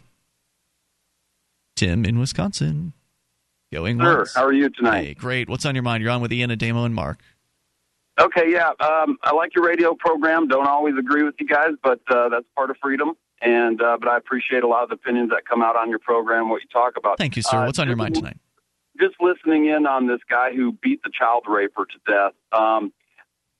Tim 1.75 2.05
in 2.05 2.17
Wisconsin. 2.19 2.93
Going 3.71 3.99
Sir, 3.99 4.17
once. 4.19 4.33
how 4.33 4.45
are 4.45 4.53
you 4.53 4.69
tonight? 4.69 5.03
Hey, 5.05 5.13
great. 5.13 5.49
What's 5.49 5.65
on 5.65 5.75
your 5.75 5.83
mind? 5.83 6.01
You're 6.01 6.11
on 6.11 6.21
with 6.21 6.31
Ian, 6.31 6.49
Ademo, 6.49 6.85
and 6.85 6.95
Mark. 6.95 7.19
Okay, 8.19 8.51
yeah. 8.51 8.71
Um, 8.79 9.17
I 9.23 9.33
like 9.33 9.53
your 9.55 9.65
radio 9.65 9.93
program. 9.93 10.47
Don't 10.47 10.67
always 10.67 10.95
agree 10.97 11.23
with 11.23 11.35
you 11.39 11.45
guys, 11.47 11.71
but 11.83 11.99
uh, 12.09 12.29
that's 12.29 12.45
part 12.55 12.71
of 12.71 12.77
freedom. 12.81 13.13
And 13.41 13.81
uh, 13.81 13.97
but 13.99 14.09
I 14.09 14.17
appreciate 14.17 14.63
a 14.63 14.67
lot 14.67 14.83
of 14.83 14.89
the 14.89 14.95
opinions 14.95 15.29
that 15.29 15.45
come 15.47 15.61
out 15.61 15.75
on 15.75 15.89
your 15.89 15.99
program, 15.99 16.49
what 16.49 16.61
you 16.61 16.67
talk 16.69 16.97
about. 16.97 17.19
Thank 17.19 17.35
you, 17.35 17.43
sir. 17.43 17.57
Uh, 17.57 17.65
What's 17.67 17.77
on 17.77 17.87
your 17.87 17.95
mind 17.95 18.15
tonight? 18.15 18.37
Just 18.99 19.15
listening 19.19 19.67
in 19.67 19.85
on 19.85 20.07
this 20.07 20.21
guy 20.27 20.55
who 20.55 20.71
beat 20.71 21.03
the 21.03 21.11
child 21.13 21.43
raper 21.47 21.85
to 21.85 22.11
death. 22.11 22.33
Um, 22.51 22.91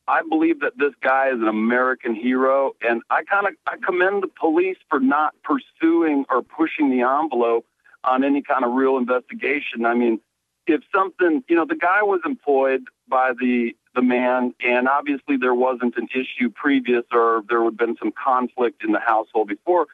I 0.07 0.21
believe 0.27 0.61
that 0.61 0.73
this 0.77 0.93
guy 1.03 1.27
is 1.27 1.35
an 1.35 1.47
American 1.47 2.15
hero, 2.15 2.71
and 2.81 3.03
I 3.11 3.23
kind 3.23 3.45
of 3.45 3.53
I 3.67 3.75
commend 3.85 4.23
the 4.23 4.29
police 4.39 4.77
for 4.89 4.99
not 4.99 5.35
pursuing 5.43 6.25
or 6.31 6.41
pushing 6.41 6.89
the 6.89 7.01
envelope 7.01 7.67
on 8.03 8.23
any 8.23 8.41
kind 8.41 8.65
of 8.65 8.73
real 8.73 8.97
investigation. 8.97 9.85
I 9.85 9.93
mean, 9.93 10.19
if 10.65 10.81
something, 10.95 11.43
you 11.47 11.55
know, 11.55 11.65
the 11.65 11.75
guy 11.75 12.01
was 12.01 12.21
employed 12.25 12.85
by 13.07 13.33
the 13.39 13.75
the 13.97 14.03
man, 14.03 14.53
and 14.63 14.87
obviously 14.87 15.37
there 15.37 15.55
wasn't 15.55 15.97
an 15.97 16.07
issue 16.13 16.49
previous, 16.53 17.03
or 17.11 17.41
there 17.49 17.63
would 17.63 17.73
have 17.73 17.77
been 17.77 17.97
some 17.97 18.13
conflict 18.13 18.83
in 18.85 18.91
the 18.91 18.99
household 18.99 19.47
before. 19.47 19.87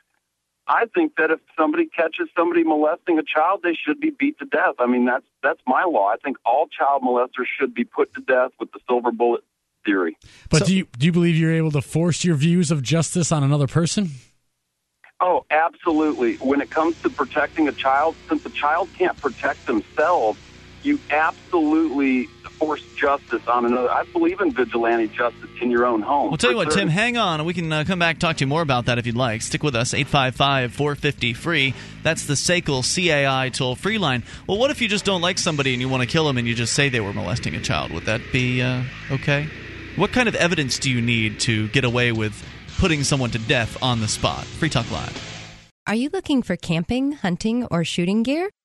I 0.68 0.86
think 0.94 1.16
that 1.18 1.32
if 1.32 1.40
somebody 1.58 1.88
catches 1.88 2.28
somebody 2.38 2.64
molesting 2.64 3.18
a 3.18 3.24
child, 3.24 3.62
they 3.64 3.74
should 3.74 4.00
be 4.00 4.12
beat 4.12 4.38
to 4.40 4.46
death. 4.46 4.76
I 4.80 4.88
mean, 4.88 5.06
that's 5.06 5.26
that's 5.42 5.60
my 5.66 5.86
law. 5.86 6.08
I 6.08 6.18
think 6.24 6.38
all 6.46 6.68
child 6.68 7.02
molesters 7.02 7.48
should 7.58 7.74
be 7.74 7.86
put 7.86 8.14
to 8.16 8.22
death 8.22 8.52
with 8.60 8.72
the 8.74 8.80
silver 8.88 9.12
bullet 9.12 9.44
theory. 9.86 10.18
But 10.50 10.66
do 10.66 10.76
you 10.76 10.88
do 10.98 11.06
you 11.06 11.12
believe 11.14 11.36
you're 11.36 11.54
able 11.54 11.72
to 11.72 11.82
force 11.82 12.26
your 12.26 12.36
views 12.36 12.72
of 12.72 12.82
justice 12.82 13.32
on 13.32 13.44
another 13.44 13.68
person? 13.68 14.12
Oh, 15.22 15.46
absolutely. 15.50 16.36
When 16.36 16.60
it 16.60 16.70
comes 16.70 17.02
to 17.04 17.10
protecting 17.10 17.70
a 17.70 17.72
child, 17.72 18.16
since 18.28 18.46
a 18.46 18.50
child 18.50 18.90
can't 18.98 19.18
protect 19.22 19.66
themselves, 19.66 20.38
you 20.84 21.00
absolutely 21.10 22.28
force 22.66 22.82
justice 22.96 23.46
on 23.48 23.66
another. 23.66 23.92
I 23.92 24.04
believe 24.14 24.40
in 24.40 24.52
vigilante 24.52 25.08
justice 25.10 25.50
in 25.62 25.70
your 25.70 25.86
own 25.86 26.02
home. 26.02 26.30
We'll 26.30 26.38
tell 26.38 26.52
you 26.52 26.56
what, 26.56 26.72
certain- 26.72 26.88
Tim, 26.88 26.96
hang 26.96 27.18
on. 27.18 27.44
We 27.44 27.54
can 27.54 27.72
uh, 27.72 27.84
come 27.86 28.00
back 28.00 28.16
and 28.16 28.22
talk 28.22 28.38
to 28.38 28.44
you 28.44 28.48
more 28.48 28.62
about 28.62 28.86
that 28.86 28.98
if 28.98 29.06
you'd 29.06 29.18
like. 29.18 29.42
Stick 29.42 29.64
with 29.64 29.76
us, 29.76 29.94
855 29.94 30.74
450 30.74 31.34
free. 31.34 31.74
That's 32.04 32.26
the 32.26 32.36
SACL 32.36 32.84
CAI 32.84 33.50
toll 33.50 33.76
free 33.76 33.98
line. 33.98 34.24
Well, 34.48 34.58
what 34.58 34.72
if 34.72 34.82
you 34.82 34.88
just 34.88 35.04
don't 35.04 35.22
like 35.22 35.38
somebody 35.38 35.74
and 35.74 35.82
you 35.82 35.90
want 35.90 36.04
to 36.04 36.08
kill 36.08 36.26
them 36.26 36.38
and 36.38 36.48
you 36.48 36.56
just 36.56 36.74
say 36.74 36.88
they 36.88 37.02
were 37.02 37.14
molesting 37.14 37.54
a 37.56 37.62
child? 37.62 37.92
Would 37.92 38.06
that 38.06 38.22
be 38.32 38.62
uh, 38.62 38.84
okay? 39.12 39.50
What 39.98 40.12
kind 40.14 40.30
of 40.30 40.36
evidence 40.36 40.80
do 40.80 40.90
you 40.90 41.02
need 41.02 41.42
to 41.42 41.68
get 41.70 41.84
away 41.84 42.14
with 42.14 42.34
putting 42.78 43.04
someone 43.04 43.30
to 43.32 43.40
death 43.40 43.78
on 43.84 44.00
the 44.00 44.08
spot? 44.08 44.46
Free 44.46 44.70
Talk 44.70 44.90
Live. 44.90 45.32
Are 45.86 45.96
you 45.96 46.10
looking 46.14 46.42
for 46.42 46.56
camping, 46.56 47.12
hunting, 47.12 47.66
or 47.70 47.84
shooting 47.84 48.24
gear? 48.24 48.50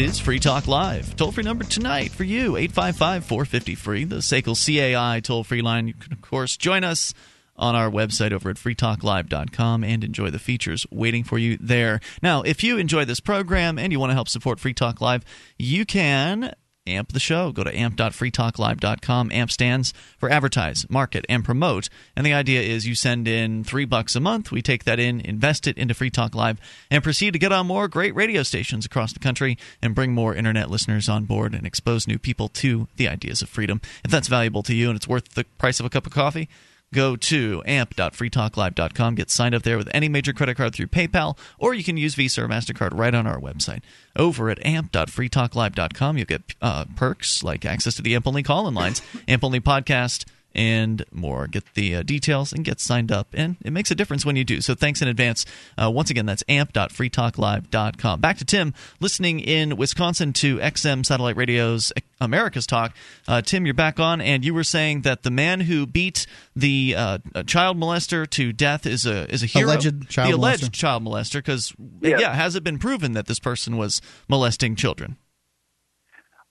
is 0.00 0.18
Free 0.18 0.38
Talk 0.38 0.66
Live. 0.66 1.14
Toll 1.16 1.30
free 1.30 1.44
number 1.44 1.62
tonight 1.62 2.10
for 2.10 2.24
you, 2.24 2.56
855 2.56 3.22
450 3.22 3.74
free, 3.74 4.04
the 4.04 4.16
SACL 4.16 4.56
CAI 4.56 5.20
toll 5.20 5.44
free 5.44 5.60
line. 5.60 5.88
You 5.88 5.94
can, 5.94 6.14
of 6.14 6.22
course, 6.22 6.56
join 6.56 6.84
us 6.84 7.12
on 7.54 7.76
our 7.76 7.90
website 7.90 8.32
over 8.32 8.48
at 8.48 8.56
freetalklive.com 8.56 9.84
and 9.84 10.02
enjoy 10.02 10.30
the 10.30 10.38
features 10.38 10.86
waiting 10.90 11.22
for 11.22 11.38
you 11.38 11.58
there. 11.60 12.00
Now, 12.22 12.40
if 12.40 12.64
you 12.64 12.78
enjoy 12.78 13.04
this 13.04 13.20
program 13.20 13.78
and 13.78 13.92
you 13.92 14.00
want 14.00 14.08
to 14.08 14.14
help 14.14 14.30
support 14.30 14.58
Free 14.58 14.72
Talk 14.72 15.02
Live, 15.02 15.22
you 15.58 15.84
can 15.84 16.54
amp 16.90 17.12
the 17.12 17.20
show. 17.20 17.52
Go 17.52 17.64
to 17.64 17.76
amp.freetalklive.com. 17.76 19.32
AMP 19.32 19.50
stands 19.50 19.92
for 20.18 20.30
advertise, 20.30 20.88
market, 20.88 21.24
and 21.28 21.44
promote. 21.44 21.88
And 22.16 22.26
the 22.26 22.32
idea 22.32 22.60
is 22.60 22.86
you 22.86 22.94
send 22.94 23.26
in 23.26 23.64
three 23.64 23.84
bucks 23.84 24.16
a 24.16 24.20
month. 24.20 24.52
We 24.52 24.62
take 24.62 24.84
that 24.84 24.98
in, 24.98 25.20
invest 25.20 25.66
it 25.66 25.78
into 25.78 25.94
Free 25.94 26.10
Talk 26.10 26.34
Live, 26.34 26.60
and 26.90 27.02
proceed 27.02 27.32
to 27.32 27.38
get 27.38 27.52
on 27.52 27.66
more 27.66 27.88
great 27.88 28.14
radio 28.14 28.42
stations 28.42 28.86
across 28.86 29.12
the 29.12 29.18
country 29.18 29.58
and 29.82 29.94
bring 29.94 30.12
more 30.12 30.34
internet 30.34 30.70
listeners 30.70 31.08
on 31.08 31.24
board 31.24 31.54
and 31.54 31.66
expose 31.66 32.06
new 32.06 32.18
people 32.18 32.48
to 32.48 32.88
the 32.96 33.08
ideas 33.08 33.42
of 33.42 33.48
freedom. 33.48 33.80
If 34.04 34.10
that's 34.10 34.28
valuable 34.28 34.62
to 34.64 34.74
you 34.74 34.88
and 34.88 34.96
it's 34.96 35.08
worth 35.08 35.30
the 35.34 35.44
price 35.58 35.80
of 35.80 35.86
a 35.86 35.90
cup 35.90 36.06
of 36.06 36.12
coffee, 36.12 36.48
go 36.92 37.16
to 37.16 37.62
amp.freetalklive.com, 37.66 39.14
get 39.14 39.30
signed 39.30 39.54
up 39.54 39.62
there 39.62 39.78
with 39.78 39.88
any 39.92 40.08
major 40.08 40.32
credit 40.32 40.56
card 40.56 40.74
through 40.74 40.88
PayPal, 40.88 41.36
or 41.58 41.74
you 41.74 41.84
can 41.84 41.96
use 41.96 42.14
Visa 42.14 42.42
or 42.44 42.48
MasterCard 42.48 42.96
right 42.96 43.14
on 43.14 43.26
our 43.26 43.38
website. 43.38 43.80
Over 44.16 44.50
at 44.50 44.64
amp.freetalklive.com, 44.64 46.18
you'll 46.18 46.26
get 46.26 46.54
uh, 46.60 46.86
perks 46.96 47.42
like 47.42 47.64
access 47.64 47.94
to 47.96 48.02
the 48.02 48.14
AMP 48.14 48.26
only 48.26 48.42
call 48.42 48.66
in 48.66 48.74
lines, 48.74 49.02
AMP 49.28 49.44
only 49.44 49.60
podcast, 49.60 50.24
and 50.54 51.04
more. 51.12 51.46
Get 51.46 51.64
the 51.74 51.96
uh, 51.96 52.02
details 52.02 52.52
and 52.52 52.64
get 52.64 52.80
signed 52.80 53.12
up, 53.12 53.28
and 53.34 53.56
it 53.64 53.72
makes 53.72 53.90
a 53.90 53.94
difference 53.94 54.24
when 54.26 54.36
you 54.36 54.44
do. 54.44 54.60
So 54.60 54.74
thanks 54.74 55.00
in 55.02 55.08
advance. 55.08 55.46
Uh, 55.76 55.90
once 55.90 56.10
again, 56.10 56.26
that's 56.26 56.42
amp.freetalklive.com. 56.48 58.20
Back 58.20 58.38
to 58.38 58.44
Tim, 58.44 58.74
listening 59.00 59.40
in 59.40 59.76
Wisconsin 59.76 60.32
to 60.34 60.58
XM 60.58 61.04
Satellite 61.06 61.36
Radio's 61.36 61.92
America's 62.20 62.66
Talk. 62.66 62.94
Uh, 63.28 63.42
Tim, 63.42 63.64
you're 63.64 63.74
back 63.74 63.98
on, 64.00 64.20
and 64.20 64.44
you 64.44 64.52
were 64.54 64.64
saying 64.64 65.02
that 65.02 65.22
the 65.22 65.30
man 65.30 65.60
who 65.60 65.86
beat 65.86 66.26
the 66.54 66.94
uh, 66.96 67.18
child 67.46 67.76
molester 67.78 68.28
to 68.30 68.52
death 68.52 68.86
is 68.86 69.06
a 69.06 69.32
is 69.32 69.42
a 69.42 69.46
hero. 69.46 69.68
Alleged 69.70 70.08
child 70.08 70.32
the 70.32 70.36
alleged 70.36 70.64
molester. 70.64 70.72
child 70.72 71.04
molester, 71.04 71.34
because 71.34 71.72
Yeah. 72.02 72.18
yeah, 72.18 72.34
has 72.34 72.56
it 72.56 72.64
been 72.64 72.78
proven 72.78 73.12
that 73.12 73.26
this 73.26 73.38
person 73.38 73.76
was 73.76 74.00
molesting 74.28 74.76
children? 74.76 75.16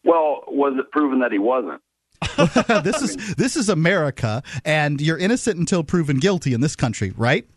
Well, 0.04 0.44
was 0.48 0.74
it 0.80 0.92
proven 0.92 1.20
that 1.20 1.32
he 1.32 1.40
wasn't? 1.40 1.82
this 2.84 3.02
is 3.02 3.36
this 3.36 3.56
is 3.56 3.70
America, 3.70 4.44
and 4.66 5.02
you're 5.02 5.18
innocent 5.18 5.58
until 5.58 5.84
proven 5.84 6.18
guilty 6.18 6.54
in 6.54 6.62
this 6.62 6.76
country, 6.76 7.14
right? 7.16 7.48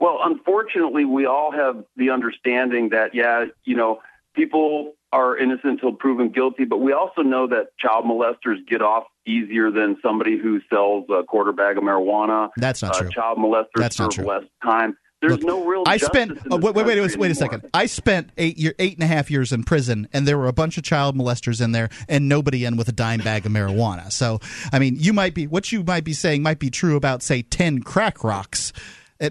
Well, 0.00 0.18
unfortunately, 0.22 1.04
we 1.04 1.26
all 1.26 1.50
have 1.50 1.84
the 1.96 2.10
understanding 2.10 2.90
that, 2.90 3.14
yeah, 3.14 3.46
you 3.64 3.76
know, 3.76 4.00
people 4.34 4.94
are 5.12 5.36
innocent 5.36 5.72
until 5.72 5.92
proven 5.92 6.30
guilty, 6.30 6.64
but 6.64 6.78
we 6.78 6.92
also 6.92 7.22
know 7.22 7.48
that 7.48 7.76
child 7.78 8.04
molesters 8.04 8.64
get 8.68 8.82
off 8.82 9.04
easier 9.26 9.70
than 9.70 9.96
somebody 10.02 10.38
who 10.38 10.60
sells 10.70 11.04
a 11.10 11.24
quarter 11.24 11.52
bag 11.52 11.78
of 11.78 11.84
marijuana. 11.84 12.50
That's 12.56 12.82
not 12.82 12.96
uh, 12.96 13.00
true. 13.00 13.10
Child 13.10 13.38
molesters 13.38 13.66
That's 13.76 13.96
serve 13.96 14.18
less 14.18 14.44
time. 14.62 14.96
There's 15.20 15.32
Look, 15.32 15.42
no 15.42 15.64
real. 15.64 15.82
I 15.84 15.96
spent 15.96 16.38
oh, 16.50 16.58
wait, 16.58 16.76
wait, 16.76 16.86
wait, 16.86 17.00
wait, 17.00 17.16
wait 17.16 17.30
a 17.32 17.34
second. 17.34 17.68
I 17.74 17.86
spent 17.86 18.30
eight 18.38 18.56
year, 18.56 18.74
eight 18.78 18.94
and 18.94 19.02
a 19.02 19.06
half 19.08 19.30
years 19.32 19.52
in 19.52 19.64
prison, 19.64 20.08
and 20.12 20.28
there 20.28 20.38
were 20.38 20.46
a 20.46 20.52
bunch 20.52 20.78
of 20.78 20.84
child 20.84 21.16
molesters 21.16 21.60
in 21.60 21.72
there, 21.72 21.88
and 22.08 22.28
nobody 22.28 22.64
in 22.64 22.76
with 22.76 22.88
a 22.88 22.92
dime 22.92 23.20
bag 23.20 23.44
of 23.44 23.50
marijuana. 23.50 24.12
So, 24.12 24.38
I 24.72 24.78
mean, 24.78 24.94
you 24.96 25.12
might 25.12 25.34
be 25.34 25.48
what 25.48 25.72
you 25.72 25.82
might 25.82 26.04
be 26.04 26.12
saying 26.12 26.44
might 26.44 26.60
be 26.60 26.70
true 26.70 26.94
about 26.94 27.22
say 27.24 27.42
ten 27.42 27.80
crack 27.82 28.22
rocks, 28.22 28.72
Uh, 28.76 28.80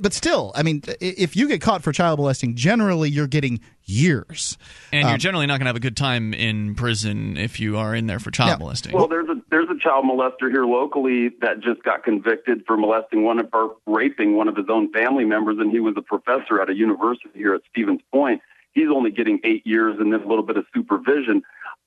but 0.02 0.14
still, 0.14 0.52
I 0.56 0.64
mean, 0.64 0.82
if 1.00 1.36
you 1.36 1.48
get 1.48 1.62
caught 1.62 1.82
for 1.82 1.92
child 1.92 2.20
molesting, 2.20 2.56
generally 2.56 3.10
you're 3.10 3.28
getting 3.28 3.62
years. 3.86 4.58
And 4.92 5.04
you're 5.04 5.14
Um, 5.14 5.20
generally 5.20 5.46
not 5.46 5.54
going 5.60 5.66
to 5.66 5.70
have 5.70 5.76
a 5.78 5.80
good 5.82 5.96
time 5.96 6.34
in 6.34 6.76
prison 6.76 7.38
if 7.38 7.60
you 7.60 7.78
are 7.78 7.96
in 7.96 8.08
there 8.08 8.20
for 8.20 8.30
child 8.32 8.50
Yeah. 8.52 8.58
molesting. 8.58 8.94
Well, 8.94 9.08
there's 9.08 9.30
a 9.30 9.42
there's 9.50 9.70
a 9.70 9.78
child 9.80 10.04
molester 10.06 10.52
here 10.52 10.66
locally 10.66 11.30
that 11.42 11.62
just 11.62 11.84
got 11.84 12.04
convicted 12.04 12.64
for 12.68 12.76
molesting 12.76 13.24
one 13.24 13.40
of 13.40 13.48
or 13.54 13.78
raping 13.86 14.36
one 14.36 14.48
of 14.50 14.58
his 14.58 14.66
own 14.70 14.92
family 14.92 15.24
members, 15.24 15.58
and 15.60 15.72
he 15.72 15.80
was 15.80 15.94
a 15.98 16.02
professor 16.02 16.62
at 16.62 16.70
a 16.70 16.76
university 16.76 17.30
here 17.34 17.54
at 17.54 17.62
Stevens 17.70 18.02
Point. 18.12 18.42
He's 18.74 18.90
only 18.94 19.10
getting 19.12 19.40
eight 19.44 19.66
years 19.66 19.96
and 20.00 20.12
then 20.12 20.22
a 20.22 20.28
little 20.28 20.44
bit 20.44 20.58
of 20.58 20.66
supervision. 20.74 21.44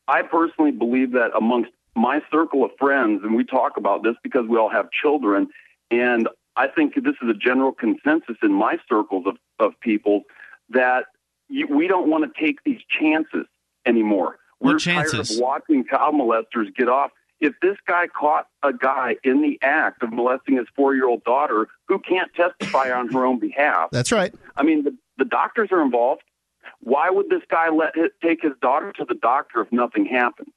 I 0.09 0.23
personally 0.23 0.73
believe 0.73 1.13
that 1.13 1.31
amongst 1.37 1.71
my 1.95 2.23
circle 2.33 2.65
of 2.65 2.71
friends, 2.79 3.21
and 3.25 3.35
we 3.37 3.45
talk 3.45 3.77
about 3.77 4.03
this 4.03 4.15
because 4.23 4.47
we 4.49 4.57
all 4.57 4.71
have 4.71 4.91
children, 4.91 5.49
and 5.91 6.29
I 6.61 6.69
think 6.69 6.95
this 6.95 7.15
is 7.23 7.31
a 7.31 7.35
general 7.35 7.73
consensus 7.73 8.37
in 8.43 8.53
my 8.53 8.77
circles 8.87 9.25
of, 9.27 9.37
of 9.59 9.73
people 9.81 10.25
that 10.69 11.05
you, 11.49 11.67
we 11.67 11.89
don't 11.89 12.11
want 12.11 12.31
to 12.31 12.41
take 12.41 12.63
these 12.67 12.81
chances 12.87 13.47
anymore. 13.87 14.37
We're 14.61 14.79
chances? 14.79 15.13
tired 15.13 15.39
of 15.39 15.43
watching 15.43 15.87
child 15.87 16.17
molesters 16.17 16.75
get 16.77 16.91
off. 16.91 17.13
If 17.41 17.55
this 17.63 17.79
guy 17.89 18.09
caught 18.09 18.47
a 18.63 18.75
guy 18.75 19.17
in 19.25 19.41
the 19.41 19.59
act 19.63 20.03
of 20.03 20.13
molesting 20.13 20.59
his 20.59 20.67
four 20.77 20.95
year 20.95 21.09
old 21.09 21.25
daughter 21.25 21.69
who 21.89 21.99
can't 21.99 22.31
testify 22.35 22.93
on 22.93 23.11
her 23.11 23.25
own 23.25 23.39
behalf, 23.39 23.89
That's 23.91 24.13
right. 24.13 24.35
I 24.55 24.63
mean, 24.63 24.85
the, 24.85 24.95
the 25.17 25.25
doctors 25.25 25.71
are 25.73 25.81
involved. 25.81 26.21
Why 26.81 27.09
would 27.09 27.31
this 27.31 27.43
guy 27.51 27.71
let 27.71 27.97
it, 27.97 28.13
take 28.23 28.43
his 28.43 28.53
daughter 28.61 28.93
to 28.99 29.07
the 29.07 29.15
doctor 29.15 29.63
if 29.63 29.73
nothing 29.73 30.05
happened? 30.05 30.53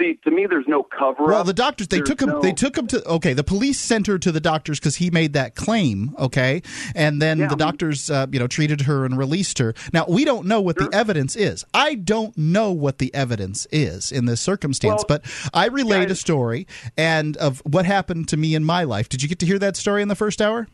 See, 0.00 0.18
to 0.24 0.30
me, 0.30 0.46
there's 0.48 0.64
no 0.66 0.82
cover 0.82 1.24
Well, 1.24 1.44
the 1.44 1.52
doctors 1.52 1.88
they 1.88 1.98
There's 1.98 2.08
took 2.08 2.22
him. 2.22 2.30
no- 2.30 2.40
They 2.40 2.52
took 2.52 2.76
him 2.78 2.86
to 2.86 3.04
okay. 3.06 3.34
The 3.34 3.44
police 3.44 3.78
sent 3.78 4.06
her 4.06 4.18
to 4.18 4.32
the 4.32 4.40
doctors 4.40 4.80
because 4.80 4.96
he 4.96 5.10
made 5.10 5.34
that 5.34 5.54
claim. 5.54 6.14
Okay, 6.18 6.62
and 6.94 7.20
then 7.20 7.38
the 7.38 7.56
doctors, 7.56 8.10
uh, 8.10 8.26
you 8.32 8.38
know, 8.38 8.46
treated 8.46 8.82
her 8.82 9.04
and 9.04 9.18
released 9.18 9.58
her. 9.58 9.74
Now 9.92 10.06
we 10.08 10.24
don't 10.24 10.46
know 10.46 10.60
what 10.62 10.76
the 10.76 10.88
evidence 10.92 11.36
is. 11.36 11.64
I 11.74 11.96
don't 11.96 12.36
know 12.38 12.72
what 12.72 12.96
the 12.98 13.12
evidence 13.14 13.66
is 13.70 14.10
in 14.10 14.24
this 14.24 14.40
circumstance, 14.40 15.04
but 15.06 15.22
I 15.52 15.66
relayed 15.66 16.10
a 16.10 16.14
story 16.14 16.66
and 16.96 17.36
of 17.36 17.60
what 17.66 17.84
happened 17.84 18.28
to 18.28 18.36
me 18.38 18.54
in 18.54 18.64
my 18.64 18.84
life. 18.84 19.08
Did 19.08 19.22
you 19.22 19.28
get 19.28 19.38
to 19.40 19.46
hear 19.46 19.58
that 19.58 19.76
story 19.76 20.00
in 20.00 20.08
the 20.08 20.14
first 20.16 20.40
hour? 20.40 20.66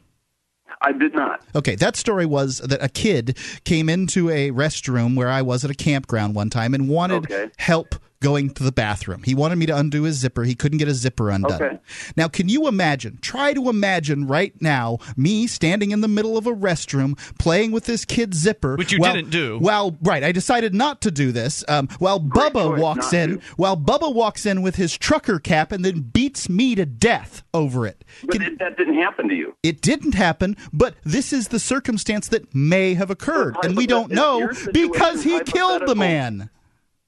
I 0.82 0.92
did 0.92 1.14
not. 1.14 1.40
Okay, 1.54 1.74
that 1.76 1.96
story 1.96 2.26
was 2.26 2.58
that 2.58 2.82
a 2.82 2.88
kid 2.88 3.38
came 3.64 3.88
into 3.88 4.28
a 4.30 4.50
restroom 4.50 5.16
where 5.16 5.30
I 5.30 5.40
was 5.42 5.64
at 5.64 5.70
a 5.70 5.74
campground 5.74 6.34
one 6.34 6.50
time 6.50 6.74
and 6.74 6.88
wanted 6.88 7.26
help 7.56 7.94
going 8.20 8.50
to 8.50 8.62
the 8.62 8.72
bathroom. 8.72 9.22
He 9.22 9.34
wanted 9.34 9.56
me 9.56 9.66
to 9.66 9.76
undo 9.76 10.04
his 10.04 10.16
zipper. 10.16 10.44
He 10.44 10.54
couldn't 10.54 10.78
get 10.78 10.88
his 10.88 10.98
zipper 10.98 11.30
undone. 11.30 11.62
Okay. 11.62 11.78
Now, 12.16 12.28
can 12.28 12.48
you 12.48 12.66
imagine? 12.66 13.18
Try 13.20 13.52
to 13.52 13.68
imagine 13.68 14.26
right 14.26 14.54
now 14.60 14.98
me 15.16 15.46
standing 15.46 15.90
in 15.90 16.00
the 16.00 16.08
middle 16.08 16.36
of 16.36 16.46
a 16.46 16.52
restroom 16.52 17.18
playing 17.38 17.72
with 17.72 17.84
this 17.84 18.04
kid's 18.04 18.38
zipper. 18.38 18.76
Which 18.76 18.92
you 18.92 18.98
while- 18.98 19.14
didn't 19.14 19.30
do. 19.30 19.58
Well, 19.60 19.96
right. 20.02 20.24
I 20.24 20.32
decided 20.32 20.74
not 20.74 21.00
to 21.02 21.10
do 21.10 21.32
this. 21.32 21.64
Um, 21.68 21.88
while 21.98 22.20
Bubba 22.20 22.78
walks 22.78 23.12
not 23.12 23.14
in, 23.14 23.42
while 23.56 23.76
Bubba 23.76 24.12
walks 24.14 24.46
in 24.46 24.62
with 24.62 24.76
his 24.76 24.96
trucker 24.96 25.38
cap 25.38 25.72
and 25.72 25.84
then 25.84 26.00
beats 26.00 26.48
me 26.48 26.74
to 26.74 26.86
death 26.86 27.42
over 27.52 27.86
it. 27.86 28.04
But 28.24 28.42
it, 28.42 28.58
that 28.58 28.76
didn't 28.76 28.94
happen 28.96 29.28
to 29.28 29.34
you. 29.34 29.54
It 29.62 29.80
didn't 29.80 30.14
happen, 30.14 30.56
but 30.72 30.94
this 31.04 31.32
is 31.32 31.48
the 31.48 31.58
circumstance 31.58 32.28
that 32.28 32.54
may 32.54 32.94
have 32.94 33.10
occurred, 33.10 33.56
and 33.62 33.76
we 33.76 33.86
don't 33.86 34.10
know 34.10 34.50
because 34.72 35.22
he 35.22 35.40
killed 35.40 35.86
the 35.86 35.94
man. 35.94 36.50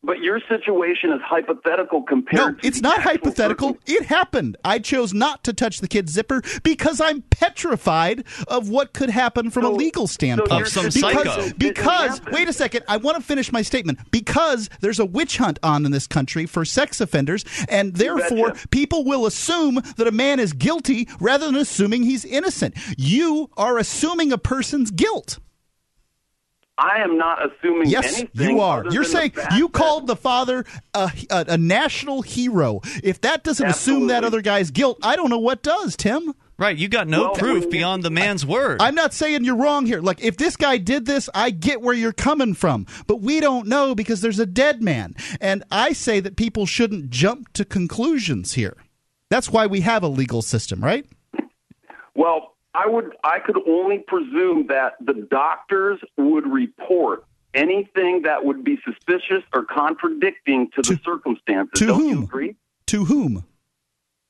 But 0.09 0.23
your 0.23 0.41
situation 0.49 1.13
is 1.13 1.21
hypothetical 1.23 2.03
compared 2.03 2.55
No, 2.55 2.59
to 2.59 2.67
it's 2.67 2.81
not 2.81 3.03
hypothetical. 3.03 3.77
It 3.85 4.07
happened. 4.07 4.57
I 4.65 4.79
chose 4.79 5.13
not 5.13 5.45
to 5.45 5.53
touch 5.53 5.81
the 5.81 5.87
kid's 5.87 6.13
zipper 6.13 6.41
because 6.63 6.99
I'm 6.99 7.21
petrified 7.29 8.25
of 8.49 8.71
what 8.71 8.95
could 8.95 9.11
happen 9.11 9.51
from 9.51 9.67
a 9.67 9.71
legal 9.71 10.07
standpoint. 10.07 10.63
Of 10.63 10.69
some 10.69 10.87
because, 10.87 11.35
psycho. 11.35 11.53
because 11.59 12.23
wait 12.33 12.49
a 12.49 12.55
second, 12.55 12.87
I 12.89 12.97
want 12.97 13.19
to 13.19 13.23
finish 13.23 13.53
my 13.53 13.61
statement. 13.61 13.99
Because 14.11 14.71
there's 14.81 14.99
a 14.99 15.05
witch 15.05 15.37
hunt 15.37 15.59
on 15.63 15.85
in 15.85 15.93
this 15.93 16.07
country 16.07 16.47
for 16.47 16.65
sex 16.65 17.03
offenders, 17.03 17.45
and 17.69 17.95
therefore 17.95 18.55
people 18.71 19.05
will 19.05 19.27
assume 19.27 19.75
that 19.99 20.07
a 20.07 20.11
man 20.11 20.41
is 20.41 20.55
guilty 20.55 21.07
rather 21.21 21.45
than 21.45 21.57
assuming 21.57 22.05
he's 22.05 22.25
innocent. 22.25 22.75
You 22.97 23.51
are 23.59 23.77
assuming 23.77 24.33
a 24.33 24.39
person's 24.39 24.91
guilt. 24.91 25.39
I 26.79 27.01
am 27.03 27.19
not 27.19 27.41
assuming 27.45 27.89
Yes, 27.91 28.19
anything. 28.21 28.51
you 28.51 28.61
are. 28.61 28.85
You're 28.91 29.03
saying 29.05 29.33
fact 29.33 29.55
you 29.55 29.67
that- 29.67 29.73
called 29.73 30.07
the 30.07 30.15
father 30.17 30.65
a, 30.95 31.11
a, 31.29 31.45
a 31.49 31.59
national 31.59 32.23
hero. 32.23 32.81
If 33.03 33.21
that 33.23 33.43
doesn't 33.43 33.67
assume 33.67 34.07
that 34.07 34.23
other 34.25 34.41
guy's 34.41 34.71
guilt, 34.71 34.99
I 35.03 35.17
don't 35.17 35.29
know 35.29 35.39
what 35.39 35.63
does, 35.65 35.97
Tim. 35.97 36.35
Right, 36.57 36.77
you 36.77 36.89
got 36.89 37.07
no 37.07 37.31
proof 37.31 37.71
beyond 37.71 38.03
the 38.03 38.11
man's 38.11 38.45
word. 38.47 38.81
I'm 38.83 38.95
not 38.97 39.15
saying 39.15 39.45
you're 39.45 39.57
wrong 39.57 39.87
here. 39.87 40.01
Like, 40.01 40.23
if 40.25 40.37
this 40.37 40.57
guy 40.57 40.77
did 40.79 41.07
this, 41.07 41.29
I 41.33 41.51
get 41.51 41.83
where 41.83 41.95
you're 41.95 42.13
coming 42.13 42.55
from. 42.55 42.87
But 43.07 43.21
we 43.21 43.39
don't 43.39 43.69
know 43.69 43.95
because 43.95 44.21
there's 44.23 44.41
a 44.41 44.47
dead 44.47 44.83
man. 44.83 45.15
And 45.41 45.63
I 45.71 45.93
say 45.93 46.19
that 46.19 46.37
people 46.37 46.67
shouldn't 46.67 47.11
jump 47.11 47.53
to 47.53 47.65
conclusions 47.65 48.55
here. 48.55 48.77
That's 49.31 49.51
why 49.51 49.67
we 49.67 49.83
have 49.83 50.03
a 50.03 50.09
legal 50.09 50.43
system, 50.43 50.83
right? 50.83 51.07
Well, 52.15 52.55
I 52.85 52.87
would 52.87 53.15
I 53.25 53.39
could 53.41 53.59
only 53.69 53.99
presume 54.07 54.67
that 54.69 54.95
the 55.01 55.27
doctors 55.31 55.99
would 56.17 56.47
report 56.47 57.25
anything 57.55 58.23
that 58.23 58.45
would 58.45 58.63
be 58.63 58.79
suspicious 58.85 59.43
or 59.55 59.65
contradicting 59.65 60.69
to, 60.75 60.83
the 60.83 60.99
circumstances. 61.05 61.79
to 61.81 61.87
Don't 61.87 62.01
whom? 62.01 62.11
you 62.19 62.23
agree? 62.25 62.55
To 62.87 63.05
whom? 63.07 63.45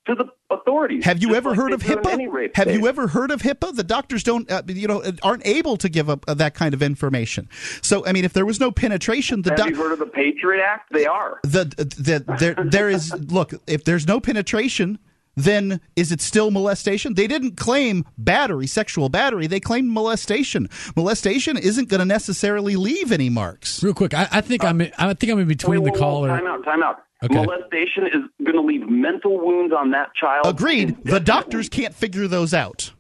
To 0.07 0.15
the 0.15 0.25
authorities. 0.51 1.05
Have 1.05 1.21
you 1.21 1.29
Just 1.29 1.37
ever 1.37 1.51
like 1.51 1.59
heard 1.59 1.73
of 1.73 1.83
HIPAA? 1.83 2.57
Have 2.57 2.67
case. 2.69 2.79
you 2.79 2.87
ever 2.89 3.09
heard 3.09 3.31
of 3.31 3.43
HIPAA? 3.43 3.75
The 3.77 3.85
doctors 3.85 4.23
don't, 4.23 4.51
uh, 4.51 4.63
you 4.67 4.89
know, 4.89 5.03
aren't 5.23 5.47
able 5.47 5.77
to 5.77 5.89
give 5.91 6.09
up 6.09 6.25
uh, 6.27 6.33
that 6.35 6.55
kind 6.55 6.73
of 6.73 6.83
information. 6.83 7.47
So, 7.83 8.07
I 8.07 8.13
mean, 8.13 8.25
if 8.25 8.33
there 8.33 8.47
was 8.47 8.59
no 8.59 8.71
penetration, 8.71 9.43
the 9.43 9.51
Have 9.51 9.59
doc- 9.59 9.69
you 9.71 9.77
heard 9.77 9.93
of 9.93 9.99
the 9.99 10.07
Patriot 10.07 10.63
Act? 10.65 10.91
They 10.93 11.05
are. 11.05 11.41
the 11.43 11.65
the 11.77 12.25
there 12.41 12.55
there 12.65 12.89
is 12.89 13.13
look 13.31 13.53
if 13.67 13.85
there's 13.85 14.07
no 14.07 14.19
penetration 14.21 14.99
then 15.39 15.81
is 15.97 16.13
it 16.13 16.21
still 16.21 16.51
molestation 16.51 17.15
they 17.15 17.27
didn't 17.27 17.57
claim 17.57 18.05
battery 18.17 18.67
sexual 18.67 19.09
battery 19.09 19.47
they 19.47 19.61
claimed 19.61 19.89
molestation 19.89 20.69
molestation 20.97 21.57
isn't 21.57 21.89
going 21.89 22.01
to 22.01 22.05
necessarily 22.05 22.77
leave 22.77 23.13
any 23.13 23.31
marks 23.31 23.83
Real 23.83 23.95
quick, 23.95 24.15
I, 24.15 24.29
I 24.31 24.41
think 24.41 24.65
I'm 24.65 24.81
in, 24.81 24.93
I 24.99 25.15
think 25.15 25.33
I'm 25.33 25.39
in 25.39 25.49
between 25.49 25.83
Wait, 25.83 25.93
the 25.95 25.99
whoa, 25.99 26.07
whoa, 26.07 26.15
caller. 26.15 26.29
Time 26.29 26.47
out, 26.47 26.65
time 26.65 26.83
out. 26.83 26.97
Okay. 27.25 27.35
molestation 27.35 28.05
is 28.07 28.45
going 28.45 28.55
to 28.55 28.61
leave 28.63 28.89
mental 28.89 29.39
wounds 29.45 29.75
on 29.77 29.91
that 29.91 30.15
child. 30.15 30.47
Agreed. 30.47 31.03
The 31.05 31.19
doctors 31.21 31.69
can't 31.69 31.95
figure 31.95 32.29
those 32.29 32.55
out. 32.55 32.93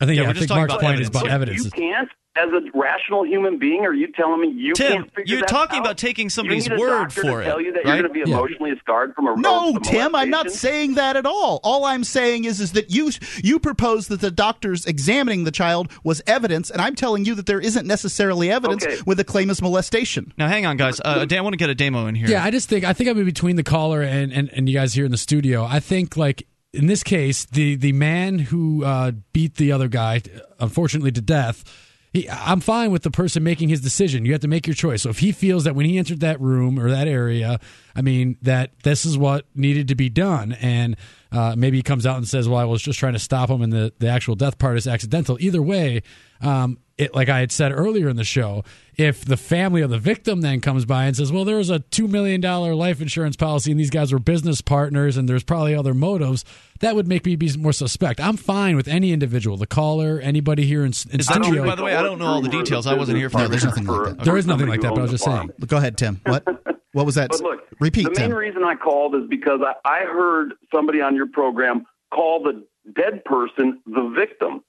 I 0.00 0.06
think 0.06 0.16
Yeah, 0.16 0.22
yeah, 0.22 0.28
we're 0.28 0.30
I 0.30 0.32
just 0.34 0.38
think 0.40 0.48
talking 0.48 0.60
Mark's 0.60 0.72
about 0.74 0.82
point 0.82 1.00
is 1.00 1.08
about 1.08 1.28
evidence. 1.28 1.64
You 1.64 1.70
can't, 1.70 2.08
as 2.36 2.50
a 2.50 2.60
rational 2.78 3.24
human 3.26 3.58
being, 3.58 3.84
are 3.84 3.92
you 3.92 4.12
telling 4.12 4.40
me 4.40 4.48
you 4.56 4.72
Tim, 4.72 4.92
can't 4.92 5.04
figure 5.06 5.10
out 5.10 5.16
what 5.16 5.28
you're 5.28 5.40
that 5.40 5.48
talking 5.48 5.78
out? 5.78 5.86
about 5.86 5.98
taking 5.98 6.30
somebody's 6.30 6.66
you 6.68 6.70
need 6.74 6.76
a 6.76 6.80
word 6.80 7.12
for 7.12 7.22
to 7.22 7.38
it, 7.38 7.44
Tell 7.44 7.60
you 7.60 7.72
that 7.72 7.84
right? 7.84 7.94
you're 7.98 8.08
going 8.08 8.14
to 8.14 8.24
be 8.24 8.30
Yeah. 8.30 8.36
emotionally 8.38 8.74
scarred 8.78 9.12
from 9.16 9.26
a 9.26 9.34
No, 9.36 9.72
from 9.72 9.82
Tim, 9.82 10.14
I'm 10.14 10.30
not 10.30 10.50
saying 10.52 10.94
that 10.94 11.16
at 11.16 11.26
all. 11.26 11.58
All 11.64 11.84
I'm 11.84 12.04
saying 12.04 12.44
is 12.44 12.60
is 12.60 12.72
that 12.72 12.92
you 12.92 13.10
you 13.42 13.58
propose 13.58 14.06
that 14.08 14.20
the 14.20 14.30
doctors 14.30 14.86
examining 14.86 15.44
the 15.44 15.50
child 15.50 15.90
was 16.04 16.22
evidence, 16.28 16.70
and 16.70 16.80
I'm 16.80 16.94
telling 16.94 17.24
you 17.24 17.34
that 17.34 17.46
there 17.46 17.60
isn't 17.60 17.86
necessarily 17.88 18.52
evidence 18.52 18.84
Okay. 18.84 18.98
with 19.04 19.18
the 19.18 19.24
claim 19.24 19.50
is 19.50 19.60
molestation. 19.60 20.32
Now, 20.38 20.46
hang 20.46 20.64
on, 20.64 20.76
guys. 20.76 21.00
Uh, 21.04 21.24
Dan, 21.24 21.40
I 21.40 21.42
want 21.42 21.54
to 21.54 21.66
get 21.66 21.76
Ademo 21.76 22.08
in 22.08 22.14
here. 22.14 22.28
Yeah, 22.28 22.44
I 22.44 22.52
just 22.52 22.68
think 22.68 22.84
I 22.84 22.92
think 22.92 23.10
I'm 23.10 23.18
in 23.18 23.24
between 23.24 23.56
the 23.56 23.64
caller 23.64 24.00
and, 24.02 24.32
and, 24.32 24.48
and 24.52 24.68
you 24.68 24.74
guys 24.74 24.94
here 24.94 25.04
in 25.04 25.10
the 25.10 25.18
studio. 25.18 25.64
I 25.64 25.80
think 25.80 26.16
like 26.16 26.46
in 26.72 26.86
this 26.86 27.02
case, 27.02 27.46
the 27.46 27.74
the 27.74 27.90
man 27.92 28.38
who 28.38 28.84
uh, 28.84 29.10
beat 29.32 29.56
the 29.56 29.72
other 29.72 29.88
guy, 29.88 30.22
unfortunately 30.60 31.10
to 31.12 31.20
death. 31.20 31.64
He, 32.12 32.28
I'm 32.30 32.60
fine 32.60 32.90
with 32.90 33.02
the 33.02 33.10
person 33.10 33.42
making 33.42 33.68
his 33.68 33.80
decision. 33.80 34.24
You 34.24 34.32
have 34.32 34.40
to 34.40 34.48
make 34.48 34.66
your 34.66 34.74
choice. 34.74 35.02
So 35.02 35.10
if 35.10 35.18
he 35.18 35.32
feels 35.32 35.64
that 35.64 35.74
when 35.74 35.84
he 35.86 35.98
entered 35.98 36.20
that 36.20 36.40
room 36.40 36.78
or 36.78 36.90
that 36.90 37.06
area, 37.06 37.60
I 37.94 38.00
mean 38.00 38.38
that 38.42 38.70
this 38.82 39.04
is 39.04 39.18
what 39.18 39.44
needed 39.54 39.88
to 39.88 39.94
be 39.94 40.08
done, 40.08 40.52
and 40.52 40.96
uh, 41.30 41.54
maybe 41.56 41.76
he 41.76 41.82
comes 41.82 42.06
out 42.06 42.16
and 42.16 42.26
says, 42.26 42.48
"Well, 42.48 42.58
I 42.58 42.64
was 42.64 42.80
just 42.80 42.98
trying 42.98 43.12
to 43.12 43.18
stop 43.18 43.50
him," 43.50 43.60
and 43.60 43.72
the 43.72 43.92
the 43.98 44.08
actual 44.08 44.34
death 44.36 44.58
part 44.58 44.78
is 44.78 44.86
accidental. 44.86 45.36
Either 45.40 45.60
way, 45.60 46.02
um, 46.40 46.78
it 46.98 47.14
like 47.14 47.28
I 47.28 47.38
had 47.40 47.52
said 47.52 47.72
earlier 47.72 48.08
in 48.08 48.16
the 48.16 48.24
show, 48.24 48.64
if 48.96 49.24
the 49.24 49.36
family 49.36 49.82
of 49.82 49.90
the 49.90 49.98
victim 49.98 50.40
then 50.40 50.60
comes 50.60 50.84
by 50.84 51.04
and 51.04 51.16
says, 51.16 51.30
"Well, 51.32 51.44
there 51.44 51.56
was 51.56 51.70
a 51.70 51.78
two 51.78 52.08
million 52.08 52.40
dollar 52.40 52.74
life 52.74 53.00
insurance 53.00 53.36
policy, 53.36 53.70
and 53.70 53.78
these 53.78 53.90
guys 53.90 54.12
were 54.12 54.18
business 54.18 54.60
partners, 54.60 55.16
and 55.16 55.28
there's 55.28 55.44
probably 55.44 55.74
other 55.74 55.94
motives," 55.94 56.44
that 56.80 56.96
would 56.96 57.06
make 57.06 57.24
me 57.24 57.36
be 57.36 57.56
more 57.56 57.72
suspect. 57.72 58.20
I'm 58.20 58.36
fine 58.36 58.76
with 58.76 58.88
any 58.88 59.12
individual, 59.12 59.56
the 59.56 59.66
caller, 59.66 60.18
anybody 60.20 60.64
here 60.66 60.80
in, 60.84 60.92
in 61.12 61.22
studio. 61.22 61.64
By 61.64 61.76
the 61.76 61.84
way, 61.84 61.94
I 61.94 62.02
don't 62.02 62.18
know 62.18 62.26
all 62.26 62.42
the 62.42 62.48
details. 62.48 62.86
I 62.86 62.94
wasn't 62.94 63.18
here 63.18 63.30
for 63.30 63.38
No, 63.38 63.44
the 63.44 63.50
there's 63.50 63.64
nothing 63.64 63.86
like 63.86 64.16
that. 64.16 64.24
There 64.24 64.36
is 64.36 64.46
nothing 64.46 64.66
like 64.66 64.80
that, 64.80 64.90
but 64.90 64.98
I 64.98 65.02
was 65.02 65.12
just 65.12 65.24
saying. 65.24 65.50
Go 65.66 65.76
ahead, 65.76 65.96
Tim. 65.96 66.20
What 66.26 66.44
what 66.92 67.06
was 67.06 67.14
that? 67.14 67.30
But 67.30 67.40
look, 67.40 67.60
Repeat, 67.80 68.04
the 68.04 68.20
main 68.20 68.30
Tim. 68.30 68.36
reason 68.36 68.64
I 68.64 68.74
called 68.74 69.14
is 69.14 69.22
because 69.28 69.60
I, 69.64 69.74
I 69.88 70.00
heard 70.00 70.54
somebody 70.74 71.00
on 71.00 71.14
your 71.14 71.28
program 71.28 71.86
call 72.12 72.42
the 72.42 72.66
dead 72.96 73.24
person 73.24 73.80
the 73.86 74.12
victim 74.16 74.62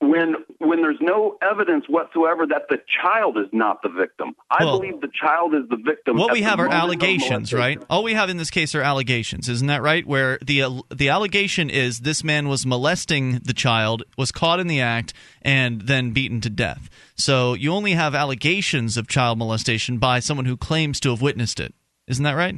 when 0.00 0.34
when 0.58 0.80
there's 0.80 1.00
no 1.00 1.36
evidence 1.42 1.84
whatsoever 1.86 2.46
that 2.46 2.62
the 2.68 2.78
child 3.02 3.36
is 3.36 3.46
not 3.52 3.82
the 3.82 3.90
victim. 3.90 4.34
I 4.50 4.64
Well, 4.64 4.78
believe 4.78 5.00
the 5.00 5.10
child 5.12 5.54
is 5.54 5.68
the 5.68 5.76
victim. 5.76 6.16
What 6.16 6.32
we 6.32 6.42
have 6.42 6.58
are 6.58 6.68
allegations, 6.68 7.52
right? 7.52 7.80
All 7.90 8.02
we 8.02 8.14
have 8.14 8.30
in 8.30 8.38
this 8.38 8.50
case 8.50 8.74
are 8.74 8.80
allegations, 8.80 9.48
isn't 9.48 9.66
that 9.66 9.82
right? 9.82 10.06
Where 10.06 10.38
the 10.44 10.82
the 10.90 11.10
allegation 11.10 11.68
is 11.68 12.00
this 12.00 12.24
man 12.24 12.48
was 12.48 12.64
molesting 12.64 13.40
the 13.44 13.52
child, 13.52 14.02
was 14.16 14.32
caught 14.32 14.58
in 14.58 14.68
the 14.68 14.80
act, 14.80 15.12
and 15.42 15.82
then 15.82 16.12
beaten 16.12 16.40
to 16.40 16.50
death. 16.50 16.88
So 17.14 17.52
you 17.52 17.72
only 17.72 17.92
have 17.92 18.14
allegations 18.14 18.96
of 18.96 19.06
child 19.06 19.38
molestation 19.38 19.98
by 19.98 20.20
someone 20.20 20.46
who 20.46 20.56
claims 20.56 20.98
to 21.00 21.10
have 21.10 21.20
witnessed 21.20 21.60
it. 21.60 21.74
Isn't 22.06 22.24
that 22.24 22.36
right? 22.36 22.56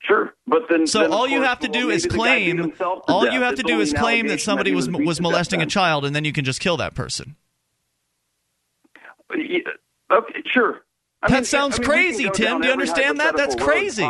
Sure, 0.00 0.34
but 0.52 0.68
then 0.68 0.86
So 0.86 1.00
then, 1.00 1.12
all 1.12 1.26
you 1.26 1.42
have 1.42 1.58
to 1.60 1.68
do 1.68 1.88
is 1.90 2.04
maybe 2.04 2.16
the 2.16 2.18
guy 2.18 2.38
beat 2.38 2.78
claim. 2.78 3.02
All 3.08 3.24
death. 3.24 3.32
you 3.32 3.40
have 3.40 3.52
It's 3.54 3.62
to 3.62 3.66
do 3.66 3.80
is 3.80 3.92
claim 3.92 4.26
that 4.28 4.40
somebody 4.40 4.74
was 4.74 4.88
was 4.90 5.20
molesting 5.20 5.62
a 5.62 5.66
child, 5.66 6.04
and 6.04 6.14
then 6.14 6.24
you 6.24 6.32
can 6.32 6.44
just 6.44 6.60
kill 6.60 6.76
that 6.76 6.94
person. 6.94 7.36
Uh, 9.30 9.36
yeah, 9.38 9.58
Okay, 10.16 10.42
sure. 10.46 10.82
I 11.22 11.28
That 11.28 11.34
mean, 11.36 11.44
sounds 11.44 11.76
I 11.76 11.78
mean, 11.78 11.88
crazy, 11.88 12.30
Tim. 12.34 12.60
Do 12.60 12.66
you 12.66 12.72
understand 12.72 13.18
that? 13.20 13.36
That's 13.36 13.54
crazy. 13.56 14.06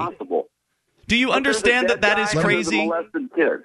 Do 1.06 1.16
you 1.16 1.28
But 1.28 1.36
understand 1.36 1.90
that 1.90 2.00
that 2.00 2.18
is 2.18 2.32
guy 2.34 2.40
and 2.40 2.50
there's 2.50 2.66
crazy? 2.66 2.80
a 2.80 2.86
molested 2.86 3.34
kid. 3.34 3.60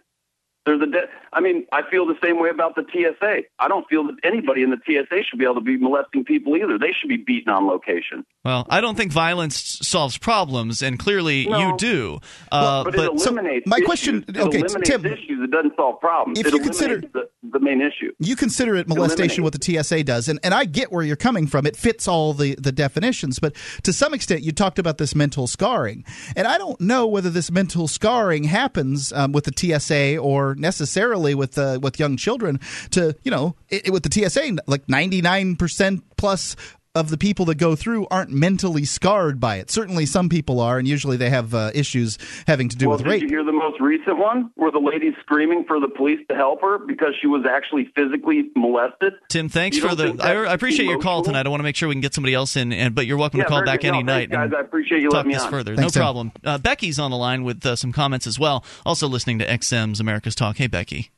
There's 0.65 0.81
a 0.81 0.85
dead. 0.87 1.09
I 1.33 1.41
mean, 1.41 1.65
I 1.71 1.81
feel 1.89 2.05
the 2.05 2.15
same 2.23 2.39
way 2.39 2.49
about 2.49 2.75
the 2.75 2.83
TSA. 2.91 3.41
I 3.59 3.67
don't 3.67 3.87
feel 3.89 4.05
that 4.07 4.15
anybody 4.23 4.63
in 4.63 4.69
the 4.69 4.77
TSA 4.85 5.23
should 5.29 5.39
be 5.39 5.45
able 5.45 5.55
to 5.55 5.61
be 5.61 5.77
molesting 5.77 6.23
people 6.23 6.55
either. 6.55 6.77
They 6.79 6.93
should 6.99 7.09
be 7.09 7.17
beaten 7.17 7.51
on 7.51 7.67
location. 7.67 8.25
Well, 8.45 8.65
I 8.69 8.79
don't 8.81 8.95
think 8.95 9.11
violence 9.11 9.79
solves 9.81 10.17
problems, 10.17 10.81
and 10.81 10.97
clearly 10.97 11.47
No. 11.47 11.59
you 11.59 11.77
do. 11.77 12.19
Uh, 12.51 12.83
but, 12.85 12.95
it 12.95 12.99
eliminates 13.01 13.67
my 13.67 13.81
question- 13.81 14.23
It 14.27 14.37
okay, 14.37 14.59
eliminates 14.59 14.89
Tim, 14.89 15.05
issues. 15.05 15.39
It 15.43 15.51
doesn't 15.51 15.75
solve 15.75 15.99
problems. 15.99 16.39
if 16.39 16.47
it 16.47 16.53
you 16.53 16.59
consider- 16.59 16.93
eliminates 16.93 17.13
the, 17.13 17.29
the 17.51 17.59
main 17.59 17.81
issue. 17.81 18.13
You 18.19 18.35
consider 18.35 18.75
it 18.75 18.87
molestation 18.87 19.41
Eliminate. 19.41 19.43
what 19.43 19.53
the 19.53 19.59
TSA 19.83 20.03
does, 20.03 20.29
and, 20.29 20.39
and 20.43 20.53
I 20.53 20.63
get 20.65 20.91
where 20.91 21.03
you're 21.03 21.15
coming 21.17 21.47
from. 21.47 21.65
It 21.65 21.75
fits 21.75 22.07
all 22.07 22.33
the, 22.33 22.55
the 22.55 22.71
definitions, 22.71 23.39
but 23.39 23.53
to 23.83 23.91
some 23.91 24.13
extent, 24.13 24.43
you 24.43 24.51
talked 24.53 24.79
about 24.79 24.97
this 24.97 25.13
mental 25.13 25.47
scarring, 25.47 26.05
and 26.35 26.47
I 26.47 26.57
don't 26.57 26.79
know 26.79 27.05
whether 27.05 27.29
this 27.29 27.51
mental 27.51 27.87
scarring 27.87 28.45
happens 28.45 29.11
um, 29.11 29.33
with 29.33 29.43
the 29.45 29.53
TSA 29.55 30.17
or 30.17 30.55
necessarily 30.55 31.16
with 31.19 31.57
uh, 31.57 31.79
with 31.81 31.99
young 31.99 32.17
children. 32.17 32.59
To 32.91 33.15
you 33.23 33.31
know, 33.31 33.55
it, 33.69 33.91
with 33.91 34.03
the 34.03 34.29
TSA, 34.29 34.57
like 34.67 34.87
99 34.87 35.55
percent 35.55 36.03
plus 36.17 36.55
of 36.99 37.09
the 37.09 37.17
people 37.17 37.45
that 37.45 37.55
go 37.55 37.75
through 37.75 38.07
aren't 38.09 38.31
mentally 38.31 38.85
scarred 38.85 39.39
by 39.39 39.57
it. 39.57 39.69
Certainly, 39.71 40.07
some 40.07 40.29
people 40.29 40.59
are, 40.59 40.77
and 40.79 40.87
usually 40.87 41.17
they 41.17 41.29
have 41.29 41.53
uh, 41.53 41.71
issues 41.73 42.17
having 42.47 42.69
to 42.69 42.75
do 42.75 42.87
well, 42.89 42.97
with 42.97 43.05
did 43.05 43.11
rape. 43.11 43.21
you 43.23 43.27
hear 43.29 43.43
the 43.43 43.51
most 43.51 43.79
recent 43.79 44.17
one 44.17 44.51
where 44.55 44.71
the 44.71 44.79
lady's 44.79 45.13
screaming 45.21 45.63
for 45.67 45.79
the 45.79 45.87
police 45.87 46.19
to 46.29 46.35
help 46.35 46.61
her 46.61 46.77
because 46.79 47.13
she 47.21 47.27
was 47.27 47.45
actually 47.49 47.89
physically 47.95 48.49
molested? 48.55 49.13
Tim, 49.29 49.49
thanks 49.49 49.77
for 49.77 49.95
the. 49.95 50.17
I, 50.21 50.33
I 50.49 50.53
appreciate 50.53 50.85
your 50.87 50.99
call 50.99 51.21
tonight. 51.21 51.45
I 51.45 51.49
want 51.49 51.59
to 51.59 51.63
make 51.63 51.75
sure 51.75 51.87
we 51.89 51.95
can 51.95 52.01
get 52.01 52.13
somebody 52.13 52.33
else 52.33 52.55
in, 52.55 52.73
and 52.73 52.93
but 52.95 53.05
you're 53.05 53.17
welcome 53.17 53.37
Yeah, 53.39 53.45
to 53.45 53.49
call 53.49 53.63
back 53.63 53.81
good. 53.81 53.87
any 53.89 54.03
No, 54.03 54.13
night. 54.13 54.29
guys. 54.29 54.51
I 54.55 54.61
appreciate 54.61 55.01
you 55.01 55.09
talk 55.09 55.17
letting 55.17 55.29
me 55.29 55.33
this 55.35 55.43
on. 55.43 55.51
further. 55.51 55.75
Thanks, 55.75 55.95
no 55.95 55.99
Tim. 55.99 56.01
problem. 56.01 56.31
Uh, 56.43 56.57
Becky's 56.57 56.99
on 56.99 57.11
the 57.11 57.17
line 57.17 57.43
with 57.43 57.65
uh, 57.65 57.75
some 57.75 57.91
comments 57.91 58.25
as 58.27 58.39
well. 58.39 58.65
Also 58.85 59.07
listening 59.07 59.39
to 59.39 59.45
XM's 59.45 59.99
America's 59.99 60.35
Talk. 60.35 60.57
Hey, 60.57 60.67
Becky. 60.67 61.11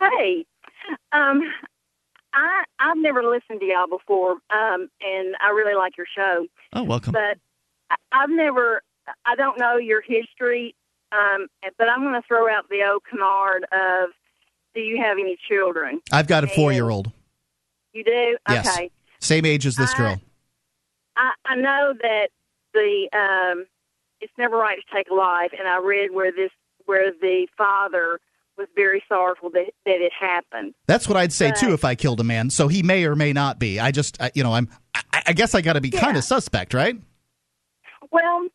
Hey, 0.00 0.44
um, 1.12 1.42
I 2.34 2.64
I've 2.78 2.96
never 2.98 3.22
listened 3.22 3.60
to 3.60 3.66
y'all 3.66 3.86
before, 3.88 4.32
um, 4.50 4.88
and 5.02 5.34
I 5.40 5.50
really 5.50 5.74
like 5.74 5.96
your 5.96 6.06
show. 6.14 6.46
Oh, 6.72 6.82
welcome. 6.84 7.12
But 7.12 7.38
I- 7.90 7.96
I've 8.12 8.30
never, 8.30 8.82
I 9.26 9.34
don't 9.34 9.58
know 9.58 9.76
your 9.76 10.00
history, 10.00 10.74
um, 11.12 11.48
but 11.78 11.88
I'm 11.88 12.02
going 12.02 12.14
to 12.14 12.26
throw 12.26 12.48
out 12.48 12.68
the 12.68 12.84
old 12.84 13.02
canard 13.08 13.64
of, 13.72 14.10
do 14.74 14.80
you 14.80 14.98
have 15.02 15.18
any 15.18 15.36
children? 15.48 16.00
I've 16.12 16.28
got 16.28 16.44
a 16.44 16.46
four 16.46 16.72
year 16.72 16.88
old. 16.90 17.10
You 17.92 18.04
do? 18.04 18.36
Yes. 18.48 18.68
Okay. 18.78 18.90
Same 19.18 19.44
age 19.44 19.66
as 19.66 19.74
this 19.76 19.92
I- 19.94 19.98
girl. 19.98 20.20
I, 21.16 21.32
I 21.44 21.56
know 21.56 21.92
that 22.00 22.28
the 22.72 23.08
um, 23.12 23.66
it's 24.20 24.32
never 24.38 24.56
right 24.56 24.78
to 24.78 24.96
take 24.96 25.10
a 25.10 25.14
life, 25.14 25.50
and 25.58 25.66
I 25.66 25.78
read 25.78 26.12
where 26.12 26.30
this 26.30 26.50
where 26.86 27.10
the 27.20 27.46
father 27.58 28.20
was 28.60 28.68
very 28.76 29.02
sorrowful 29.08 29.50
that 29.50 29.72
that 29.86 30.00
it 30.00 30.12
happened. 30.12 30.74
That's 30.86 31.08
what 31.08 31.16
I'd 31.16 31.32
say 31.32 31.50
But- 31.50 31.58
too 31.60 31.72
if 31.72 31.84
I 31.84 31.94
killed 31.94 32.20
a 32.20 32.24
man. 32.24 32.50
So 32.50 32.68
he 32.68 32.82
may 32.82 33.04
or 33.04 33.16
may 33.16 33.32
not 33.32 33.58
be. 33.58 33.80
I 33.80 33.90
just, 33.90 34.20
I, 34.20 34.30
you 34.34 34.42
know, 34.42 34.52
I'm. 34.54 34.68
I, 34.94 35.22
I 35.28 35.32
guess 35.32 35.54
I 35.54 35.60
got 35.62 35.72
to 35.74 35.80
be 35.80 35.90
kind 35.90 36.16
of 36.16 36.24
suspect, 36.24 36.74
right? 36.74 36.96
Well, 38.12 38.46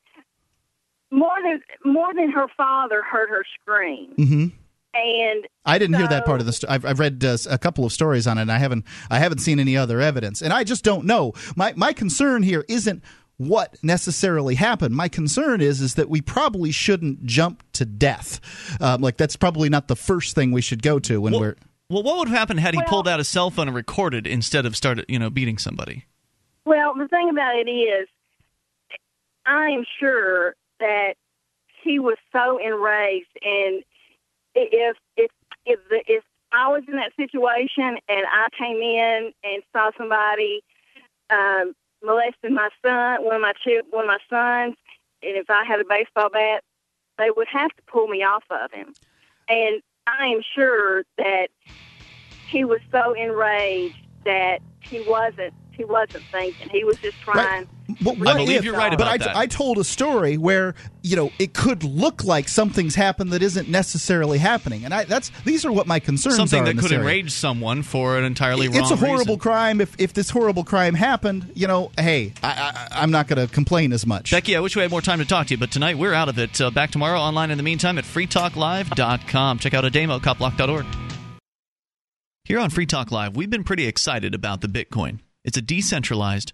more 1.11 1.35
than 1.43 1.61
more 1.93 2.13
than 2.13 2.31
her 2.31 2.47
father 2.57 3.01
heard 3.03 3.29
her 3.29 3.43
scream, 3.61 4.13
Mm-hmm. 4.17 4.47
and 4.95 5.47
I 5.65 5.77
didn't 5.79 5.95
hear 5.97 6.07
that 6.07 6.25
part 6.25 6.39
of 6.39 6.45
the. 6.45 6.53
Sto- 6.53 6.67
I've, 6.69 6.85
I've 6.85 6.99
read 6.99 7.23
uh, 7.23 7.37
a 7.49 7.57
couple 7.57 7.85
of 7.85 7.91
stories 7.93 8.27
on 8.27 8.37
it. 8.37 8.41
and 8.43 8.51
I 8.51 8.57
haven't. 8.57 8.85
I 9.09 9.19
haven't 9.19 9.39
seen 9.39 9.59
any 9.59 9.77
other 9.77 10.01
evidence, 10.01 10.41
and 10.41 10.51
I 10.51 10.63
just 10.63 10.83
don't 10.83 11.05
know. 11.05 11.33
My 11.55 11.73
my 11.75 11.93
concern 11.93 12.43
here 12.43 12.65
isn't 12.67 13.03
what 13.37 13.77
necessarily 13.83 14.55
happened. 14.55 14.95
My 14.95 15.07
concern 15.07 15.61
is 15.61 15.81
is 15.81 15.95
that 15.95 16.09
we 16.09 16.21
probably 16.21 16.71
shouldn't 16.71 17.25
jump 17.25 17.63
to 17.73 17.85
death. 17.85 18.39
Um, 18.81 19.01
like 19.01 19.17
that's 19.17 19.35
probably 19.35 19.69
not 19.69 19.87
the 19.87 19.95
first 19.95 20.35
thing 20.35 20.51
we 20.51 20.61
should 20.61 20.81
go 20.81 20.99
to 20.99 21.21
when 21.21 21.33
we're. 21.33 21.55
Well, 21.89 22.01
what 22.01 22.17
would 22.17 22.29
happen 22.29 22.57
had 22.57 22.73
he 22.73 22.81
pulled 22.87 23.07
out 23.07 23.19
his 23.19 23.29
cell 23.29 23.51
phone 23.51 23.67
and 23.67 23.75
recorded 23.75 24.25
instead 24.25 24.65
of 24.65 24.75
started, 24.75 25.05
you 25.07 25.19
know, 25.19 25.29
beating 25.29 25.59
somebody? 25.59 26.05
Well, 26.65 26.95
the 26.95 27.07
thing 27.07 27.29
about 27.29 27.55
it 27.55 27.69
is, 27.69 28.07
I 29.45 29.67
am 29.67 29.85
sure 29.99 30.55
that 30.79 31.13
he 31.83 31.99
was 31.99 32.17
so 32.31 32.57
enraged, 32.57 33.27
and 33.43 33.83
if 34.55 34.97
if 35.15 35.31
if 35.65 35.79
the, 35.89 36.01
if 36.07 36.23
I 36.51 36.69
was 36.69 36.83
in 36.87 36.95
that 36.95 37.11
situation 37.17 37.99
and 38.07 38.25
I 38.31 38.47
came 38.57 38.77
in 38.77 39.31
and 39.43 39.61
saw 39.71 39.91
somebody 39.97 40.63
um, 41.29 41.75
molesting 42.05 42.53
my 42.53 42.69
son, 42.85 43.23
one 43.23 43.35
of 43.35 43.41
my 43.41 43.53
chi- 43.63 43.81
one 43.89 44.05
of 44.05 44.07
my 44.07 44.19
sons, 44.29 44.75
and 45.23 45.37
if 45.37 45.49
I 45.49 45.63
had 45.65 45.79
a 45.79 45.85
baseball 45.85 46.29
bat, 46.29 46.63
they 47.17 47.29
would 47.35 47.47
have 47.47 47.71
to 47.75 47.81
pull 47.91 48.07
me 48.07 48.23
off 48.23 48.43
of 48.49 48.71
him, 48.71 48.95
and 49.49 49.81
I 50.07 50.27
am 50.27 50.41
sure 50.53 51.03
that 51.17 51.47
he 52.45 52.63
was 52.63 52.79
so 52.91 53.13
enraged 53.13 53.95
that 54.25 54.59
he 54.81 55.01
wasn't 55.01 55.53
He 55.71 55.83
wasn't 55.83 56.23
thinking. 56.31 56.69
He 56.71 56.83
was 56.85 56.97
just 57.01 57.19
trying. 57.21 57.65
But 58.01 58.27
I 58.27 58.33
believe 58.37 58.57
if- 58.59 58.63
you're 58.63 58.75
right 58.75 58.89
but 58.91 59.01
about 59.01 59.07
I, 59.13 59.17
that. 59.17 59.35
I 59.35 59.45
told 59.47 59.77
a 59.77 59.83
story 59.83 60.37
where 60.37 60.75
you 61.03 61.15
know 61.15 61.31
it 61.39 61.53
could 61.53 61.83
look 61.83 62.23
like 62.23 62.47
something's 62.49 62.95
happened 62.95 63.31
that 63.33 63.41
isn't 63.43 63.69
necessarily 63.69 64.37
happening, 64.37 64.85
and 64.85 64.93
I, 64.93 65.03
that's 65.05 65.31
these 65.45 65.65
are 65.65 65.71
what 65.71 65.87
my 65.87 65.99
concerns 65.99 66.35
Something 66.35 66.63
are. 66.63 66.65
Something 66.65 66.75
that 66.77 66.81
could 66.81 66.91
area. 66.91 67.01
enrage 67.01 67.31
someone 67.31 67.83
for 67.83 68.17
an 68.17 68.23
entirely 68.25 68.67
wrong 68.67 68.77
It's 68.77 68.91
a 68.91 68.95
horrible 68.95 69.35
reason. 69.35 69.39
crime. 69.39 69.81
If 69.81 69.95
if 69.99 70.13
this 70.13 70.29
horrible 70.29 70.63
crime 70.63 70.93
happened, 70.95 71.51
you 71.55 71.67
know, 71.67 71.91
hey, 71.97 72.33
I, 72.43 72.49
I, 72.91 73.01
I'm 73.01 73.11
not 73.11 73.27
going 73.27 73.45
to 73.47 73.53
complain 73.53 73.93
as 73.93 74.05
much. 74.05 74.31
Becky, 74.31 74.55
I 74.55 74.59
wish 74.59 74.75
we 74.75 74.81
had 74.81 74.91
more 74.91 75.01
time 75.01 75.19
to 75.19 75.25
talk 75.25 75.47
to 75.47 75.53
you, 75.53 75.57
but 75.57 75.71
tonight 75.71 75.97
we're 75.97 76.13
out 76.13 76.29
of 76.29 76.37
it. 76.39 76.59
Uh, 76.59 76.71
back 76.71 76.91
tomorrow 76.91 77.19
online 77.19 77.51
in 77.51 77.57
the 77.57 77.63
meantime 77.63 77.97
at 77.97 78.03
freetalklive.com. 78.05 79.59
Check 79.59 79.73
out 79.73 79.85
a 79.85 79.89
demo, 79.89 80.19
copblock.org. 80.19 80.85
Here 82.43 82.59
on 82.59 82.69
Free 82.69 82.85
Talk 82.85 83.11
Live, 83.11 83.35
we've 83.35 83.49
been 83.49 83.63
pretty 83.63 83.87
excited 83.87 84.35
about 84.35 84.61
the 84.61 84.67
Bitcoin. 84.67 85.19
It's 85.43 85.57
a 85.57 85.61
decentralized, 85.61 86.53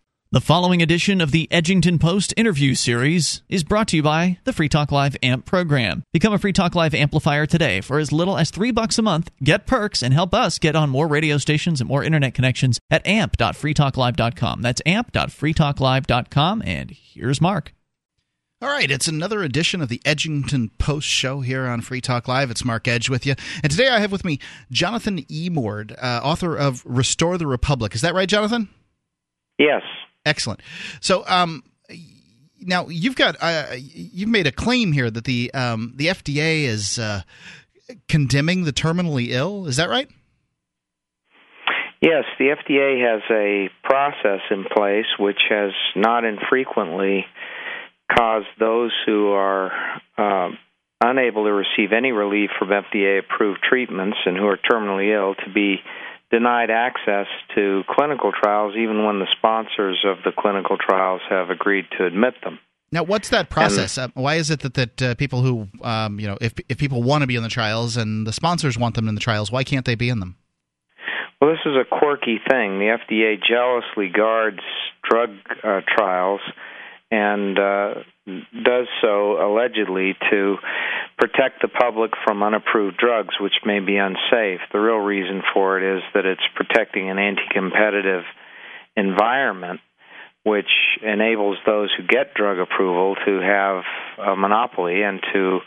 The 0.33 0.39
following 0.39 0.81
edition 0.81 1.19
of 1.19 1.31
the 1.31 1.49
Edgington 1.51 1.99
Post 1.99 2.33
interview 2.37 2.73
series 2.73 3.41
is 3.49 3.65
brought 3.65 3.89
to 3.89 3.97
you 3.97 4.03
by 4.03 4.37
the 4.45 4.53
Free 4.53 4.69
Talk 4.69 4.89
Live 4.89 5.17
AMP 5.21 5.45
program. 5.45 6.03
Become 6.13 6.31
a 6.31 6.37
Free 6.37 6.53
Talk 6.53 6.73
Live 6.73 6.93
amplifier 6.93 7.45
today 7.45 7.81
for 7.81 7.99
as 7.99 8.13
little 8.13 8.37
as 8.37 8.49
3 8.49 8.71
bucks 8.71 8.97
a 8.97 9.01
month. 9.01 9.29
Get 9.43 9.67
perks 9.67 10.01
and 10.01 10.13
help 10.13 10.33
us 10.33 10.57
get 10.57 10.73
on 10.73 10.89
more 10.89 11.09
radio 11.09 11.37
stations 11.37 11.81
and 11.81 11.89
more 11.89 12.01
internet 12.01 12.33
connections 12.33 12.79
at 12.89 13.05
amp.freetalklive.com. 13.05 14.61
That's 14.61 14.81
amp.freetalklive.com 14.85 16.63
and 16.65 16.91
here's 16.91 17.41
Mark. 17.41 17.73
All 18.61 18.69
right, 18.69 18.89
it's 18.89 19.09
another 19.09 19.43
edition 19.43 19.81
of 19.81 19.89
the 19.89 19.99
Edgington 20.05 20.69
Post 20.77 21.09
show 21.09 21.41
here 21.41 21.67
on 21.67 21.81
Free 21.81 21.99
Talk 21.99 22.29
Live. 22.29 22.49
It's 22.49 22.63
Mark 22.63 22.87
Edge 22.87 23.09
with 23.09 23.25
you. 23.25 23.35
And 23.63 23.69
today 23.69 23.89
I 23.89 23.99
have 23.99 24.13
with 24.13 24.23
me 24.23 24.39
Jonathan 24.71 25.23
Emord, 25.23 25.93
uh, 26.01 26.21
author 26.23 26.55
of 26.55 26.83
Restore 26.85 27.37
the 27.37 27.47
Republic. 27.47 27.93
Is 27.93 27.99
that 27.99 28.13
right, 28.13 28.29
Jonathan? 28.29 28.69
Yes. 29.59 29.81
Excellent. 30.25 30.61
So, 30.99 31.23
um, 31.27 31.63
now 32.61 32.87
you've 32.87 33.15
got 33.15 33.35
uh, 33.41 33.65
you've 33.75 34.29
made 34.29 34.47
a 34.47 34.51
claim 34.51 34.91
here 34.91 35.09
that 35.09 35.23
the 35.23 35.53
um, 35.53 35.93
the 35.95 36.07
FDA 36.07 36.63
is 36.63 36.99
uh, 36.99 37.23
condemning 38.07 38.63
the 38.63 38.73
terminally 38.73 39.29
ill. 39.29 39.65
Is 39.67 39.77
that 39.77 39.89
right? 39.89 40.09
Yes, 42.01 42.23
the 42.39 42.45
FDA 42.45 42.99
has 43.05 43.21
a 43.29 43.69
process 43.83 44.41
in 44.49 44.65
place 44.75 45.05
which 45.19 45.39
has 45.49 45.71
not 45.95 46.23
infrequently 46.23 47.25
caused 48.17 48.47
those 48.59 48.91
who 49.05 49.29
are 49.29 49.71
um, 50.17 50.57
unable 50.99 51.45
to 51.45 51.53
receive 51.53 51.93
any 51.95 52.11
relief 52.11 52.49
from 52.57 52.69
FDA 52.69 53.19
approved 53.19 53.59
treatments 53.67 54.17
and 54.25 54.35
who 54.35 54.47
are 54.47 54.57
terminally 54.57 55.15
ill 55.15 55.35
to 55.45 55.53
be 55.53 55.77
denied 56.31 56.69
access 56.69 57.27
to 57.55 57.83
clinical 57.89 58.31
trials 58.31 58.75
even 58.77 59.05
when 59.05 59.19
the 59.19 59.27
sponsors 59.37 60.03
of 60.05 60.17
the 60.23 60.31
clinical 60.31 60.77
trials 60.77 61.21
have 61.29 61.49
agreed 61.49 61.85
to 61.97 62.05
admit 62.05 62.33
them. 62.43 62.59
Now, 62.93 63.03
what's 63.03 63.29
that 63.29 63.49
process? 63.49 63.97
uh, 63.97 64.09
why 64.15 64.35
is 64.35 64.49
it 64.49 64.61
that 64.61 64.73
that 64.73 65.01
uh, 65.01 65.15
people 65.15 65.41
who 65.41 65.67
um, 65.81 66.19
you 66.19 66.27
know 66.27 66.37
if 66.41 66.53
if 66.67 66.77
people 66.77 67.03
want 67.03 67.21
to 67.21 67.27
be 67.27 67.35
in 67.35 67.43
the 67.43 67.49
trials 67.49 67.95
and 67.95 68.27
the 68.27 68.33
sponsors 68.33 68.77
want 68.77 68.95
them 68.95 69.07
in 69.07 69.15
the 69.15 69.21
trials, 69.21 69.51
why 69.51 69.63
can't 69.63 69.85
they 69.85 69.95
be 69.95 70.09
in 70.09 70.19
them? 70.19 70.35
Well, 71.39 71.49
this 71.51 71.59
is 71.65 71.75
a 71.75 71.85
quirky 71.85 72.39
thing. 72.49 72.79
The 72.79 72.97
FDA 73.01 73.35
jealously 73.41 74.09
guards 74.09 74.59
drug 75.09 75.29
uh, 75.63 75.81
trials 75.87 76.41
and 77.09 77.57
uh, 77.57 77.93
does 78.25 78.87
so 79.01 79.41
allegedly 79.41 80.15
to 80.29 80.57
protect 81.17 81.61
the 81.61 81.67
public 81.67 82.11
from 82.23 82.43
unapproved 82.43 82.97
drugs, 82.97 83.35
which 83.39 83.53
may 83.65 83.79
be 83.79 83.97
unsafe. 83.97 84.61
The 84.71 84.79
real 84.79 84.97
reason 84.97 85.41
for 85.53 85.79
it 85.79 85.97
is 85.97 86.03
that 86.13 86.25
it's 86.25 86.41
protecting 86.55 87.09
an 87.09 87.17
anti 87.17 87.47
competitive 87.51 88.23
environment 88.95 89.79
which 90.43 90.69
enables 91.03 91.57
those 91.65 91.89
who 91.95 92.03
get 92.07 92.33
drug 92.33 92.57
approval 92.57 93.15
to 93.25 93.39
have 93.39 93.83
a 94.17 94.35
monopoly 94.35 95.03
and 95.03 95.21
to 95.33 95.59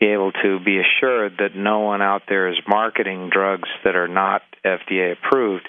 be 0.00 0.06
able 0.06 0.32
to 0.32 0.58
be 0.64 0.80
assured 0.80 1.34
that 1.38 1.54
no 1.54 1.80
one 1.80 2.00
out 2.00 2.22
there 2.28 2.48
is 2.48 2.56
marketing 2.66 3.28
drugs 3.30 3.68
that 3.84 3.94
are 3.94 4.08
not 4.08 4.40
FDA 4.64 5.12
approved. 5.12 5.68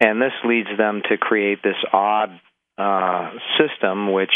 And 0.00 0.20
this 0.20 0.32
leads 0.44 0.68
them 0.78 1.02
to 1.10 1.18
create 1.18 1.62
this 1.62 1.76
odd 1.92 2.40
uh, 2.78 3.30
system 3.58 4.12
which 4.12 4.32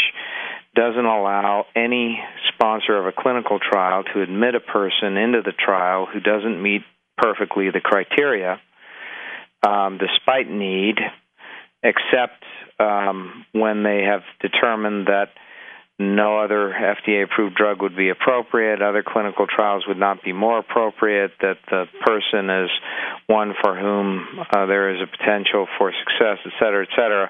doesn't 0.75 1.05
allow 1.05 1.65
any 1.75 2.19
sponsor 2.53 2.97
of 2.97 3.05
a 3.05 3.11
clinical 3.11 3.59
trial 3.59 4.03
to 4.13 4.21
admit 4.21 4.55
a 4.55 4.59
person 4.59 5.17
into 5.17 5.41
the 5.43 5.51
trial 5.51 6.07
who 6.11 6.19
doesn't 6.19 6.61
meet 6.61 6.81
perfectly 7.17 7.69
the 7.71 7.81
criteria, 7.81 8.59
um, 9.67 9.99
despite 9.99 10.49
need, 10.49 10.97
except 11.83 12.43
um, 12.79 13.45
when 13.51 13.83
they 13.83 14.03
have 14.03 14.21
determined 14.41 15.07
that 15.07 15.29
no 15.99 16.39
other 16.39 16.73
FDA 16.73 17.23
approved 17.25 17.55
drug 17.55 17.81
would 17.81 17.95
be 17.95 18.09
appropriate, 18.09 18.81
other 18.81 19.03
clinical 19.05 19.45
trials 19.45 19.83
would 19.87 19.99
not 19.99 20.23
be 20.23 20.33
more 20.33 20.57
appropriate, 20.57 21.31
that 21.41 21.57
the 21.69 21.85
person 22.03 22.49
is 22.49 22.69
one 23.27 23.53
for 23.61 23.77
whom 23.77 24.25
uh, 24.39 24.65
there 24.65 24.95
is 24.95 25.01
a 25.01 25.05
potential 25.05 25.67
for 25.77 25.91
success, 25.91 26.39
et 26.45 26.53
cetera, 26.59 26.83
et 26.83 26.95
cetera, 26.95 27.29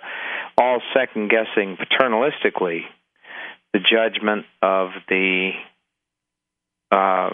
all 0.57 0.80
second 0.93 1.30
guessing 1.30 1.76
paternalistically 1.76 2.84
the 3.73 3.80
judgment 3.80 4.45
of 4.61 4.89
the 5.07 5.52
uh, 6.91 7.30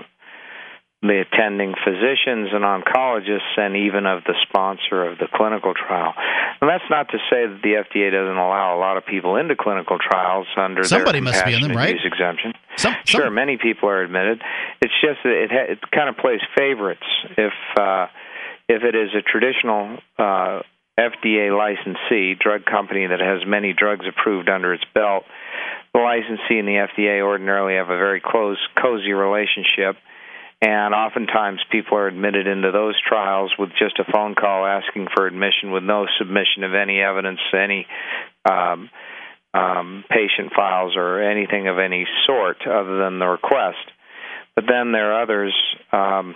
the 1.04 1.22
attending 1.22 1.76
physicians 1.86 2.50
and 2.52 2.66
oncologists, 2.66 3.54
and 3.56 3.76
even 3.76 4.06
of 4.08 4.24
the 4.24 4.34
sponsor 4.50 5.06
of 5.06 5.20
the 5.20 5.28
clinical 5.34 5.74
trial. 5.76 6.14
And 6.60 6.68
that's 6.70 6.84
not 6.90 7.10
to 7.10 7.18
say 7.30 7.46
that 7.46 7.60
the 7.62 7.74
FDA 7.86 8.12
doesn't 8.12 8.36
allow 8.36 8.76
a 8.76 8.80
lot 8.80 8.98
of 8.98 9.06
people 9.06 9.36
into 9.36 9.56
clinical 9.56 10.00
trials 10.00 10.48
under 10.58 10.84
Somebody 10.84 11.20
their 11.20 11.34
must 11.34 11.46
be 11.46 11.54
in 11.54 11.62
them, 11.62 11.78
right? 11.78 11.94
use 11.94 12.04
exemption. 12.04 12.54
Some, 12.78 12.96
Sure, 13.06 13.30
many 13.30 13.58
people 13.58 13.90
are 13.90 14.02
admitted. 14.02 14.42
It's 14.82 14.94
just 15.02 15.20
that 15.24 15.34
it 15.34 15.52
ha- 15.52 15.72
it 15.74 15.80
kind 15.92 16.10
of 16.10 16.18
plays 16.18 16.42
favorites. 16.58 17.06
If 17.38 17.54
uh, 17.80 18.08
if 18.68 18.84
it 18.84 18.96
is 18.96 19.10
a 19.14 19.22
traditional 19.22 19.98
uh, 20.18 20.62
FDA 21.00 21.56
licensee 21.56 22.36
drug 22.40 22.66
company 22.66 23.06
that 23.06 23.20
has 23.20 23.48
many 23.48 23.74
drugs 23.74 24.06
approved 24.08 24.50
under 24.50 24.74
its 24.74 24.84
belt, 24.96 25.24
the 25.98 26.04
licensee 26.04 26.60
and 26.60 26.68
the 26.68 26.86
FDA 26.86 27.22
ordinarily 27.22 27.76
have 27.76 27.90
a 27.90 27.98
very 27.98 28.22
close, 28.24 28.58
cozy 28.80 29.14
relationship. 29.14 29.98
And 30.62 30.94
oftentimes, 30.94 31.60
people 31.72 31.98
are 31.98 32.08
admitted 32.08 32.48
into 32.48 32.72
those 32.72 32.96
trials 33.08 33.52
with 33.58 33.70
just 33.78 34.00
a 34.00 34.12
phone 34.12 34.36
call 34.36 34.66
asking 34.66 35.08
for 35.16 35.28
admission 35.28 35.72
with 35.72 35.84
no 35.84 36.06
submission 36.20 36.64
of 36.64 36.74
any 36.74 37.00
evidence, 37.00 37.40
any 37.54 37.86
um, 38.50 38.90
um, 39.54 40.04
patient 40.10 40.54
files, 40.56 40.94
or 40.96 41.22
anything 41.22 41.68
of 41.68 41.78
any 41.78 42.06
sort 42.26 42.58
other 42.68 42.98
than 43.00 43.20
the 43.20 43.28
request. 43.28 43.86
But 44.56 44.66
then 44.68 44.92
there 44.92 45.14
are 45.14 45.24
others, 45.24 45.54
um, 45.92 46.36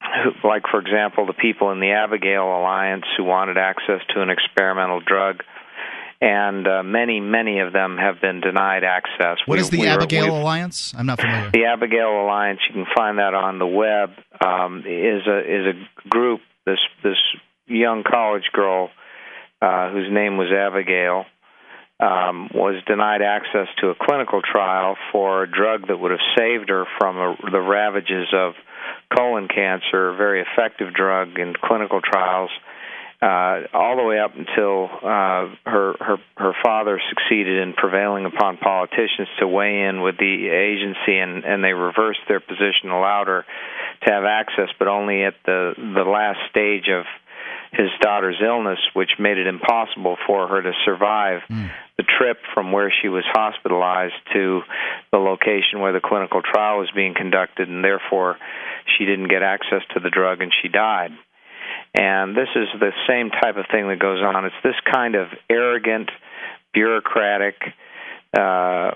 who, 0.00 0.48
like, 0.48 0.64
for 0.70 0.80
example, 0.80 1.26
the 1.26 1.32
people 1.32 1.72
in 1.72 1.80
the 1.80 1.92
Abigail 1.92 2.44
Alliance 2.44 3.04
who 3.16 3.24
wanted 3.24 3.56
access 3.56 4.00
to 4.14 4.20
an 4.20 4.28
experimental 4.28 5.00
drug. 5.00 5.42
And 6.20 6.66
uh, 6.66 6.82
many, 6.82 7.20
many 7.20 7.60
of 7.60 7.74
them 7.74 7.98
have 7.98 8.20
been 8.22 8.40
denied 8.40 8.84
access. 8.84 9.36
What 9.44 9.56
We- 9.56 9.60
is 9.60 9.70
the 9.70 9.80
we 9.80 9.86
Abigail 9.86 10.34
Alliance? 10.34 10.94
I'm 10.96 11.06
not 11.06 11.20
familiar. 11.20 11.50
the 11.50 11.64
Abigail 11.66 12.08
Alliance, 12.22 12.60
you 12.68 12.72
can 12.74 12.86
find 12.96 13.18
that 13.18 13.34
on 13.34 13.58
the 13.58 13.66
web. 13.66 14.10
Um, 14.42 14.80
is 14.86 15.26
a 15.26 15.38
is 15.40 15.74
a 15.74 16.08
group. 16.08 16.40
This 16.64 16.78
this 17.02 17.18
young 17.66 18.02
college 18.02 18.50
girl 18.52 18.90
uh, 19.60 19.90
whose 19.90 20.10
name 20.10 20.36
was 20.36 20.48
Abigail 20.52 21.24
um, 22.00 22.48
was 22.54 22.82
denied 22.86 23.22
access 23.22 23.68
to 23.80 23.88
a 23.88 23.94
clinical 23.94 24.40
trial 24.42 24.96
for 25.12 25.42
a 25.42 25.50
drug 25.50 25.88
that 25.88 25.98
would 25.98 26.10
have 26.10 26.20
saved 26.36 26.68
her 26.68 26.84
from 26.98 27.16
a, 27.16 27.36
the 27.50 27.60
ravages 27.60 28.28
of 28.34 28.54
colon 29.14 29.48
cancer. 29.48 30.10
A 30.10 30.16
very 30.16 30.42
effective 30.42 30.92
drug 30.94 31.38
in 31.38 31.54
clinical 31.62 32.00
trials. 32.00 32.50
Uh, 33.22 33.62
all 33.72 33.96
the 33.96 34.02
way 34.02 34.18
up 34.20 34.32
until 34.36 34.90
uh, 34.92 35.48
her 35.64 35.94
her 36.00 36.16
her 36.36 36.52
father 36.62 37.00
succeeded 37.08 37.62
in 37.62 37.72
prevailing 37.72 38.26
upon 38.26 38.58
politicians 38.58 39.26
to 39.40 39.48
weigh 39.48 39.88
in 39.88 40.02
with 40.02 40.18
the 40.18 40.48
agency, 40.48 41.16
and 41.16 41.42
and 41.44 41.64
they 41.64 41.72
reversed 41.72 42.20
their 42.28 42.40
position, 42.40 42.90
allowed 42.90 43.26
her 43.28 43.46
to 44.04 44.12
have 44.12 44.24
access, 44.24 44.68
but 44.78 44.86
only 44.86 45.24
at 45.24 45.34
the 45.46 45.72
the 45.76 46.04
last 46.04 46.40
stage 46.50 46.88
of 46.92 47.06
his 47.72 47.88
daughter's 48.02 48.36
illness, 48.44 48.78
which 48.92 49.10
made 49.18 49.38
it 49.38 49.46
impossible 49.46 50.16
for 50.26 50.46
her 50.48 50.60
to 50.60 50.72
survive 50.84 51.40
the 51.96 52.04
trip 52.18 52.38
from 52.52 52.70
where 52.72 52.92
she 53.02 53.08
was 53.08 53.24
hospitalized 53.32 54.14
to 54.34 54.60
the 55.10 55.18
location 55.18 55.80
where 55.80 55.92
the 55.92 56.00
clinical 56.00 56.42
trial 56.42 56.78
was 56.78 56.90
being 56.94 57.14
conducted, 57.14 57.68
and 57.68 57.82
therefore 57.82 58.36
she 58.96 59.06
didn't 59.06 59.28
get 59.28 59.42
access 59.42 59.80
to 59.94 60.00
the 60.00 60.10
drug 60.10 60.42
and 60.42 60.52
she 60.62 60.68
died. 60.68 61.12
And 61.96 62.36
this 62.36 62.48
is 62.54 62.68
the 62.78 62.92
same 63.08 63.30
type 63.30 63.56
of 63.56 63.64
thing 63.72 63.88
that 63.88 63.98
goes 63.98 64.20
on. 64.20 64.44
It's 64.44 64.62
this 64.62 64.76
kind 64.92 65.14
of 65.14 65.28
arrogant, 65.48 66.10
bureaucratic, 66.74 67.56
uh, 68.36 68.90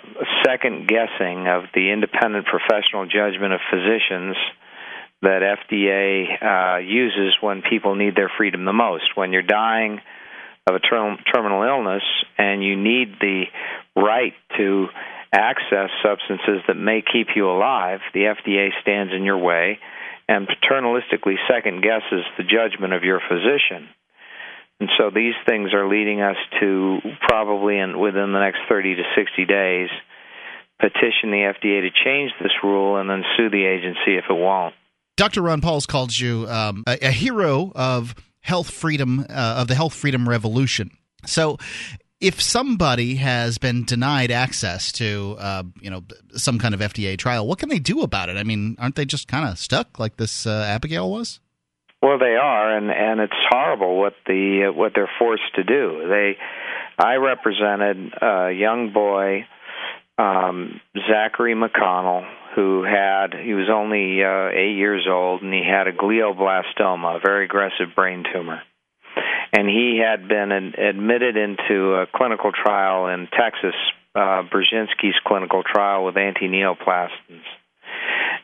second 0.45 0.87
guessing 0.87 1.49
of 1.49 1.65
the 1.75 1.91
independent 1.91 2.45
professional 2.45 3.07
judgment 3.07 3.55
of 3.55 3.61
physicians 3.71 4.37
that 5.23 5.41
FDA 5.41 6.77
uh, 6.77 6.79
uses 6.79 7.35
when 7.41 7.63
people 7.63 7.95
need 7.95 8.17
their 8.17 8.31
freedom 8.37 8.67
the 8.67 8.73
most. 8.73 9.17
When 9.17 9.33
you're 9.33 9.43
dying 9.43 10.01
of 10.67 10.75
a 10.75 10.81
term, 10.81 11.19
terminal 11.33 11.63
illness 11.63 12.03
and 12.37 12.63
you 12.63 12.77
need 12.77 13.17
the 13.19 13.45
right 13.97 14.35
to 14.59 14.89
access 15.33 15.89
substances 16.05 16.63
that 16.69 16.77
may 16.77 17.03
keep 17.03 17.29
you 17.35 17.49
alive, 17.49 18.01
the 18.13 18.35
FDA 18.35 18.71
stands 18.83 19.13
in 19.15 19.25
your 19.25 19.39
way 19.39 19.79
and 20.31 20.47
paternalistically 20.47 21.35
second 21.51 21.83
guesses 21.83 22.25
the 22.39 22.45
judgment 22.45 22.93
of 22.93 23.03
your 23.03 23.21
physician. 23.29 23.89
And 24.79 24.89
so 24.97 25.11
these 25.13 25.35
things 25.47 25.75
are 25.75 25.89
leading 25.89 26.23
us 26.23 26.37
to 26.61 26.99
probably 27.21 27.79
in, 27.79 27.99
within 27.99 28.33
the 28.33 28.39
next 28.39 28.61
30 28.69 28.95
to 28.95 29.03
60 29.17 29.45
days 29.45 29.89
petition 30.79 31.31
the 31.33 31.53
FDA 31.53 31.83
to 31.83 31.91
change 32.05 32.31
this 32.41 32.53
rule 32.63 32.97
and 32.97 33.11
then 33.11 33.23
sue 33.37 33.51
the 33.51 33.67
agency 33.67 34.17
if 34.17 34.25
it 34.31 34.35
won't. 34.35 34.75
Dr. 35.17 35.43
Ron 35.43 35.61
Paul's 35.61 35.85
called 35.85 36.17
you 36.17 36.47
um, 36.49 36.85
a, 36.87 37.09
a, 37.09 37.11
hero 37.11 37.73
of 37.75 38.15
health 38.41 38.71
freedom, 38.71 39.27
uh, 39.29 39.57
of 39.59 39.69
the 39.69 39.75
health 39.75 39.93
freedom 39.93 40.27
revolution. 40.27 40.91
So, 41.27 41.59
if 42.21 42.41
somebody 42.41 43.15
has 43.17 43.57
been 43.59 43.85
denied 43.85 44.31
access 44.31 44.93
to, 44.93 45.37
uh, 45.39 45.63
you 45.81 45.91
know, 45.91 46.05
some 46.33 46.59
kind 46.59 46.75
of 46.75 46.81
FDA 46.81 47.17
trial, 47.17 47.47
what 47.47 47.59
can 47.59 47.71
they 47.71 47.79
do 47.79 48.03
about 48.03 48.29
it? 48.29 48.37
I 48.37 48.45
mean, 48.45 48.77
aren't 48.79 48.95
they 48.95 49.07
just 49.07 49.27
kind 49.27 49.49
of 49.49 49.59
stuck 49.59 49.99
like 49.99 50.17
this 50.17 50.47
uh, 50.47 50.65
Abigail 50.69 51.11
was? 51.11 51.41
Well, 52.03 52.19
they 52.19 52.37
are, 52.37 52.77
and 52.77 52.91
and 52.91 53.21
it's 53.21 53.33
horrible 53.51 53.99
what 53.99 54.15
the 54.27 54.73
what 54.75 54.93
they're 54.95 55.11
forced 55.19 55.55
to 55.57 55.65
do. 55.65 56.09
They, 56.09 56.39
I 56.99 57.17
represented 57.17 58.15
a 58.23 58.53
young 58.53 58.93
boy, 58.95 59.45
um, 60.17 60.81
Zachary 61.11 61.55
McConnell, 61.55 62.27
who 62.55 62.85
had 62.85 63.35
he 63.35 63.53
was 63.53 63.69
only 63.71 64.25
uh, 64.25 64.49
eight 64.49 64.77
years 64.77 65.07
old, 65.11 65.43
and 65.43 65.53
he 65.53 65.63
had 65.63 65.89
a 65.89 65.93
glioblastoma, 65.93 67.17
a 67.17 67.21
very 67.23 67.45
aggressive 67.45 67.95
brain 67.95 68.25
tumor, 68.33 68.63
and 69.53 69.69
he 69.69 70.01
had 70.05 70.29
been 70.29 70.53
an, 70.53 70.75
admitted 70.79 71.37
into 71.37 71.95
a 71.95 72.07
clinical 72.07 72.53
trial 72.53 73.09
in 73.09 73.29
Texas, 73.29 73.75
uh, 74.15 74.43
Burzynski's 74.53 75.19
clinical 75.27 75.63
trial 75.63 76.05
with 76.05 76.17
anti-neoplastons, 76.17 77.45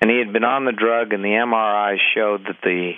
and 0.01 0.11
he 0.11 0.19
had 0.19 0.33
been 0.33 0.45
on 0.45 0.65
the 0.65 0.73
drug, 0.73 1.13
and 1.13 1.25
the 1.25 1.29
MRI 1.29 1.97
showed 2.15 2.45
that 2.45 2.59
the 2.63 2.93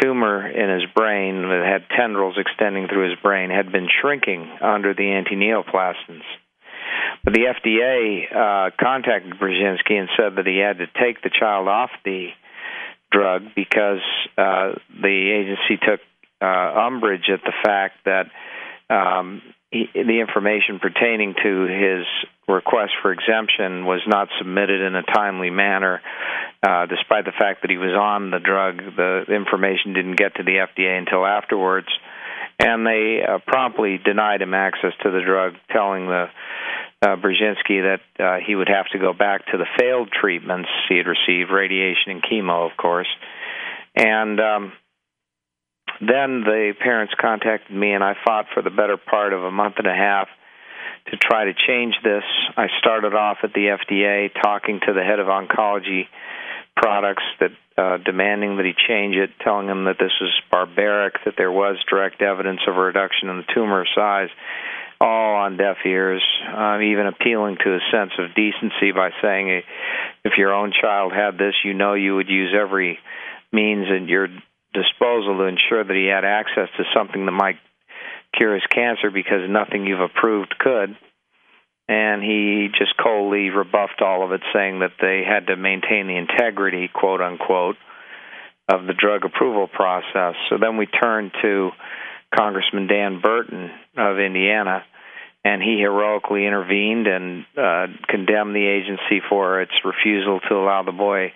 tumor 0.00 0.48
in 0.48 0.80
his 0.80 0.88
brain 0.94 1.42
that 1.42 1.64
had 1.64 1.96
tendrils 1.96 2.36
extending 2.38 2.88
through 2.88 3.10
his 3.10 3.18
brain 3.20 3.50
had 3.50 3.70
been 3.70 3.88
shrinking 4.00 4.50
under 4.60 4.94
the 4.94 5.12
anti-neoplastons. 5.12 6.24
But 7.24 7.34
the 7.34 7.54
FDA 7.54 8.24
uh, 8.34 8.70
contacted 8.80 9.38
Burzynski 9.38 9.92
and 9.92 10.08
said 10.16 10.36
that 10.36 10.46
he 10.46 10.58
had 10.58 10.78
to 10.78 10.86
take 10.86 11.22
the 11.22 11.30
child 11.30 11.68
off 11.68 11.90
the 12.04 12.28
drug 13.10 13.42
because 13.54 14.00
uh, 14.38 14.72
the 15.00 15.30
agency 15.30 15.76
took 15.86 16.00
umbrage 16.46 17.28
at 17.32 17.40
the 17.44 17.52
fact 17.64 18.04
that 18.04 18.26
um, 18.90 19.42
he, 19.70 19.88
the 19.94 20.20
information 20.20 20.78
pertaining 20.78 21.34
to 21.42 21.66
his 21.66 22.06
request 22.46 22.92
for 23.00 23.12
exemption 23.12 23.86
was 23.86 24.00
not 24.06 24.28
submitted 24.38 24.80
in 24.80 24.94
a 24.94 25.02
timely 25.02 25.50
manner. 25.50 26.00
Uh, 26.62 26.86
despite 26.86 27.24
the 27.24 27.32
fact 27.38 27.62
that 27.62 27.70
he 27.70 27.78
was 27.78 27.96
on 27.98 28.30
the 28.30 28.38
drug, 28.38 28.78
the 28.96 29.24
information 29.28 29.94
didn't 29.94 30.16
get 30.16 30.34
to 30.36 30.42
the 30.42 30.66
FDA 30.66 30.98
until 30.98 31.26
afterwards, 31.26 31.88
and 32.58 32.86
they 32.86 33.22
uh, 33.26 33.38
promptly 33.46 33.98
denied 33.98 34.42
him 34.42 34.54
access 34.54 34.92
to 35.02 35.10
the 35.10 35.22
drug, 35.24 35.54
telling 35.70 36.06
the 36.06 36.26
uh, 37.00 37.16
Burzynski 37.16 37.96
that 37.96 38.00
uh, 38.22 38.36
he 38.46 38.54
would 38.54 38.68
have 38.68 38.86
to 38.92 38.98
go 38.98 39.12
back 39.12 39.46
to 39.46 39.58
the 39.58 39.66
failed 39.78 40.10
treatments 40.12 40.68
he 40.88 40.98
had 40.98 41.06
received, 41.06 41.50
radiation 41.50 42.12
and 42.12 42.22
chemo, 42.22 42.70
of 42.70 42.76
course. 42.76 43.08
And 43.96 44.38
um, 44.40 44.72
then 46.02 46.42
the 46.42 46.74
parents 46.80 47.14
contacted 47.20 47.74
me, 47.74 47.92
and 47.92 48.02
I 48.02 48.14
fought 48.24 48.46
for 48.52 48.62
the 48.62 48.70
better 48.70 48.96
part 48.96 49.32
of 49.32 49.44
a 49.44 49.50
month 49.52 49.76
and 49.78 49.86
a 49.86 49.94
half 49.94 50.28
to 51.10 51.16
try 51.16 51.44
to 51.44 51.52
change 51.54 51.94
this. 52.02 52.24
I 52.56 52.66
started 52.80 53.14
off 53.14 53.38
at 53.44 53.52
the 53.52 53.76
FDA 53.78 54.30
talking 54.42 54.80
to 54.86 54.92
the 54.92 55.02
head 55.02 55.20
of 55.20 55.28
oncology 55.28 56.08
products 56.76 57.22
that 57.38 57.50
uh, 57.78 57.98
demanding 57.98 58.56
that 58.56 58.66
he 58.66 58.72
change 58.88 59.14
it, 59.14 59.30
telling 59.44 59.68
him 59.68 59.84
that 59.84 59.96
this 59.98 60.12
was 60.20 60.32
barbaric, 60.50 61.14
that 61.24 61.34
there 61.38 61.52
was 61.52 61.76
direct 61.88 62.20
evidence 62.20 62.60
of 62.66 62.76
a 62.76 62.80
reduction 62.80 63.28
in 63.28 63.38
the 63.38 63.54
tumor 63.54 63.86
size 63.94 64.28
all 65.00 65.34
on 65.34 65.56
deaf 65.56 65.78
ears, 65.84 66.22
um, 66.54 66.80
even 66.80 67.06
appealing 67.06 67.56
to 67.64 67.74
a 67.74 67.80
sense 67.90 68.12
of 68.18 68.34
decency 68.36 68.92
by 68.92 69.10
saying 69.20 69.62
if 70.24 70.32
your 70.38 70.54
own 70.54 70.72
child 70.80 71.12
had 71.12 71.36
this, 71.36 71.54
you 71.64 71.74
know 71.74 71.94
you 71.94 72.14
would 72.14 72.28
use 72.28 72.54
every 72.56 73.00
means 73.52 73.86
at 73.90 74.08
your 74.08 74.28
disposal 74.72 75.38
to 75.38 75.44
ensure 75.44 75.84
that 75.84 75.96
he 75.96 76.06
had 76.06 76.24
access 76.24 76.68
to 76.76 76.84
something 76.94 77.24
that 77.26 77.32
might 77.32 77.58
cure 78.36 78.54
his 78.54 78.66
cancer 78.70 79.10
because 79.10 79.48
nothing 79.48 79.86
you've 79.86 80.00
approved 80.00 80.54
could. 80.58 80.96
And 81.88 82.22
he 82.22 82.68
just 82.78 82.96
coldly 82.96 83.50
rebuffed 83.50 84.00
all 84.00 84.24
of 84.24 84.32
it, 84.32 84.40
saying 84.54 84.80
that 84.80 84.92
they 85.00 85.22
had 85.26 85.48
to 85.48 85.56
maintain 85.56 86.06
the 86.06 86.16
integrity, 86.16 86.88
quote 86.88 87.20
unquote, 87.20 87.76
of 88.68 88.86
the 88.86 88.94
drug 88.94 89.24
approval 89.24 89.66
process. 89.66 90.34
So 90.48 90.56
then 90.58 90.76
we 90.76 90.86
turned 90.86 91.32
to 91.42 91.70
Congressman 92.34 92.86
Dan 92.86 93.20
Burton 93.20 93.70
of 93.96 94.18
Indiana, 94.18 94.84
and 95.44 95.60
he 95.60 95.76
heroically 95.76 96.46
intervened 96.46 97.06
and 97.06 97.44
uh, 97.58 97.86
condemned 98.08 98.54
the 98.54 98.66
agency 98.66 99.20
for 99.28 99.60
its 99.60 99.72
refusal 99.84 100.40
to 100.48 100.54
allow 100.54 100.82
the 100.84 100.92
boy 100.92 101.32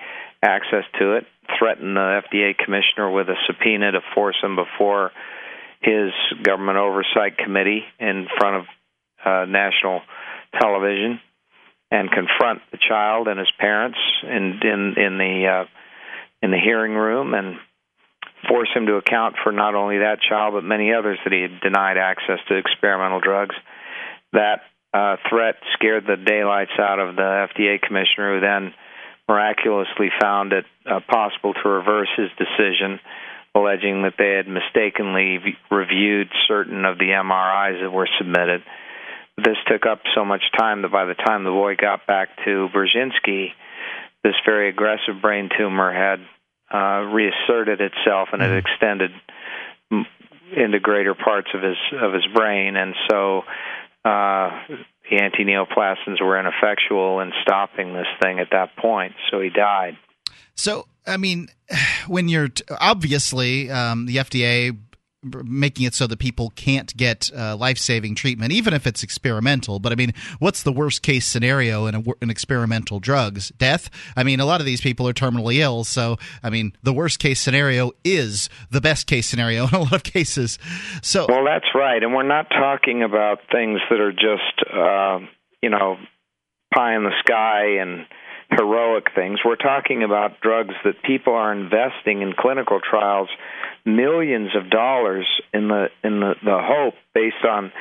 access 0.46 0.84
to 0.98 1.16
it, 1.16 1.26
threatened 1.58 1.96
the 1.96 2.22
FDA 2.30 2.56
commissioner 2.56 3.10
with 3.10 3.28
a 3.28 3.36
subpoena 3.46 3.92
to 3.92 4.00
force 4.14 4.36
him 4.42 4.56
before 4.56 5.10
his 5.80 6.12
government 6.42 6.78
oversight 6.78 7.36
committee 7.38 7.82
in 7.98 8.26
front 8.38 8.56
of 8.56 8.64
uh, 9.24 9.44
national 9.46 10.02
television 10.60 11.20
and 11.90 12.10
confront 12.10 12.62
the 12.72 12.78
child 12.78 13.28
and 13.28 13.38
his 13.38 13.50
parents 13.58 13.98
in 14.22 14.60
in 14.62 14.94
in 14.96 15.18
the 15.18 15.46
uh, 15.46 15.64
in 16.42 16.50
the 16.50 16.58
hearing 16.58 16.92
room 16.92 17.34
and 17.34 17.56
force 18.48 18.68
him 18.74 18.86
to 18.86 18.94
account 18.94 19.36
for 19.42 19.52
not 19.52 19.74
only 19.74 19.98
that 19.98 20.18
child 20.28 20.54
but 20.54 20.64
many 20.64 20.92
others 20.92 21.18
that 21.24 21.32
he 21.32 21.42
had 21.42 21.60
denied 21.60 21.96
access 21.96 22.38
to 22.48 22.56
experimental 22.56 23.20
drugs. 23.20 23.54
That 24.32 24.62
uh, 24.92 25.16
threat 25.28 25.56
scared 25.74 26.04
the 26.06 26.16
daylights 26.16 26.72
out 26.78 26.98
of 26.98 27.16
the 27.16 27.48
FDA 27.54 27.80
commissioner, 27.80 28.34
who 28.34 28.40
then 28.40 28.74
miraculously 29.28 30.08
found 30.20 30.52
it 30.52 30.64
uh, 30.88 31.00
possible 31.08 31.54
to 31.54 31.68
reverse 31.68 32.08
his 32.16 32.30
decision, 32.38 33.00
alleging 33.54 34.02
that 34.02 34.14
they 34.18 34.32
had 34.36 34.46
mistakenly 34.48 35.38
v- 35.38 35.58
reviewed 35.70 36.28
certain 36.46 36.84
of 36.84 36.98
the 36.98 37.10
MRIs 37.10 37.82
that 37.82 37.90
were 37.90 38.08
submitted. 38.18 38.62
This 39.36 39.56
took 39.66 39.84
up 39.84 40.00
so 40.14 40.24
much 40.24 40.42
time 40.56 40.82
that 40.82 40.92
by 40.92 41.04
the 41.04 41.14
time 41.14 41.44
the 41.44 41.50
boy 41.50 41.76
got 41.76 42.06
back 42.06 42.28
to 42.44 42.68
Burzynski, 42.74 43.48
this 44.22 44.34
very 44.44 44.68
aggressive 44.68 45.20
brain 45.20 45.50
tumor 45.56 45.92
had 45.92 46.20
uh, 46.72 47.02
reasserted 47.12 47.80
itself 47.80 48.30
and 48.32 48.42
had 48.42 48.56
extended 48.56 49.10
into 50.54 50.80
greater 50.80 51.14
parts 51.14 51.48
of 51.54 51.62
his 51.62 51.76
of 52.00 52.12
his 52.12 52.26
brain, 52.34 52.76
and 52.76 52.94
so 53.10 53.42
uh, 54.06 54.50
the 55.10 55.16
anti-neoplastons 55.20 56.20
were 56.20 56.38
ineffectual 56.38 57.20
in 57.20 57.32
stopping 57.42 57.92
this 57.92 58.06
thing 58.22 58.38
at 58.38 58.48
that 58.52 58.76
point, 58.76 59.14
so 59.30 59.40
he 59.40 59.50
died. 59.50 59.96
So, 60.54 60.86
I 61.06 61.16
mean, 61.16 61.48
when 62.06 62.28
you're 62.28 62.48
t- 62.48 62.64
obviously 62.80 63.70
um, 63.70 64.06
the 64.06 64.16
FDA 64.16 64.76
making 65.44 65.86
it 65.86 65.94
so 65.94 66.06
that 66.06 66.18
people 66.18 66.50
can't 66.56 66.96
get 66.96 67.30
uh, 67.36 67.56
life-saving 67.56 68.14
treatment, 68.14 68.52
even 68.52 68.74
if 68.74 68.86
it's 68.86 69.02
experimental. 69.02 69.78
But 69.78 69.92
I 69.92 69.94
mean, 69.94 70.12
what's 70.38 70.62
the 70.62 70.72
worst-case 70.72 71.26
scenario 71.26 71.86
in, 71.86 71.94
a, 71.94 72.02
in 72.20 72.30
experimental 72.30 73.00
drugs? 73.00 73.52
Death. 73.58 73.90
I 74.16 74.22
mean, 74.22 74.40
a 74.40 74.46
lot 74.46 74.60
of 74.60 74.66
these 74.66 74.80
people 74.80 75.08
are 75.08 75.12
terminally 75.12 75.56
ill, 75.56 75.84
so 75.84 76.16
I 76.42 76.50
mean, 76.50 76.72
the 76.82 76.92
worst-case 76.92 77.40
scenario 77.40 77.92
is 78.04 78.48
the 78.70 78.80
best-case 78.80 79.26
scenario 79.26 79.66
in 79.66 79.74
a 79.74 79.80
lot 79.80 79.92
of 79.92 80.02
cases. 80.02 80.58
So, 81.02 81.26
well, 81.28 81.44
that's 81.44 81.74
right, 81.74 82.02
and 82.02 82.14
we're 82.14 82.22
not 82.22 82.48
talking 82.50 83.02
about 83.02 83.38
things 83.50 83.80
that 83.90 84.00
are 84.00 84.12
just 84.12 84.72
uh, 84.72 85.26
you 85.62 85.70
know 85.70 85.96
pie 86.74 86.96
in 86.96 87.04
the 87.04 87.12
sky 87.20 87.80
and 87.80 88.06
heroic 88.50 89.06
things. 89.14 89.40
We're 89.44 89.56
talking 89.56 90.02
about 90.02 90.40
drugs 90.40 90.74
that 90.84 91.02
people 91.02 91.34
are 91.34 91.52
investing 91.52 92.22
in 92.22 92.32
clinical 92.38 92.80
trials 92.80 93.28
millions 93.86 94.50
of 94.56 94.68
dollars 94.68 95.26
in 95.54 95.68
the 95.68 95.86
in 96.02 96.20
the, 96.20 96.34
the 96.44 96.58
hope 96.60 96.94
based 97.14 97.44
on 97.48 97.72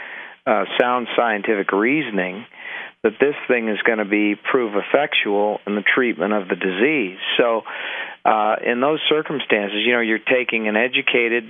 uh, 0.45 0.65
sound 0.80 1.07
scientific 1.18 1.72
reasoning 1.72 2.45
that 3.03 3.14
this 3.19 3.36
thing 3.48 3.68
is 3.69 3.77
going 3.86 3.98
to 3.98 4.06
be 4.06 4.36
prove 4.36 4.73
effectual 4.76 5.60
in 5.68 5.76
the 5.76 5.84
treatment 5.84 6.34
of 6.34 6.48
the 6.48 6.56
disease. 6.56 7.18
So, 7.38 7.61
uh, 8.23 8.56
in 8.65 8.82
those 8.82 8.99
circumstances, 9.10 9.77
you 9.86 9.94
know, 9.94 10.02
you're 10.02 10.18
taking 10.19 10.68
an 10.68 10.76
educated 10.76 11.44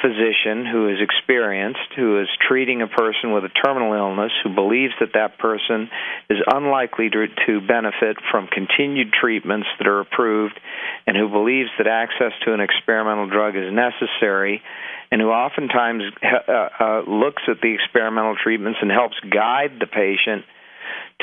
physician 0.00 0.64
who 0.66 0.88
is 0.88 0.98
experienced, 1.00 1.92
who 1.94 2.20
is 2.20 2.28
treating 2.48 2.82
a 2.82 2.88
person 2.88 3.32
with 3.32 3.44
a 3.44 3.50
terminal 3.50 3.92
illness, 3.92 4.32
who 4.42 4.54
believes 4.54 4.94
that 5.00 5.12
that 5.14 5.38
person 5.38 5.90
is 6.30 6.38
unlikely 6.46 7.10
to, 7.10 7.26
to 7.46 7.60
benefit 7.60 8.16
from 8.30 8.48
continued 8.48 9.12
treatments 9.12 9.68
that 9.78 9.86
are 9.86 10.00
approved, 10.00 10.58
and 11.06 11.16
who 11.16 11.28
believes 11.28 11.70
that 11.78 11.86
access 11.86 12.32
to 12.44 12.54
an 12.54 12.60
experimental 12.60 13.28
drug 13.28 13.54
is 13.54 13.70
necessary, 13.72 14.62
and 15.10 15.20
who 15.20 15.28
oftentimes 15.28 16.02
uh, 16.22 16.52
uh, 16.52 17.02
looks 17.06 17.42
at 17.46 17.60
the 17.60 17.74
experimental 17.74 18.34
treatments 18.42 18.78
and 18.80 18.90
helps 18.90 19.16
guide 19.20 19.78
the 19.78 19.86
patient 19.86 20.44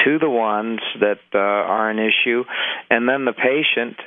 to 0.06 0.20
the 0.20 0.30
ones 0.30 0.80
that 1.02 1.20
uh, 1.34 1.38
are 1.38 1.90
an 1.90 2.00
issue, 2.00 2.44
and 2.90 3.10
then 3.10 3.26
the 3.26 3.34
patient 3.34 3.98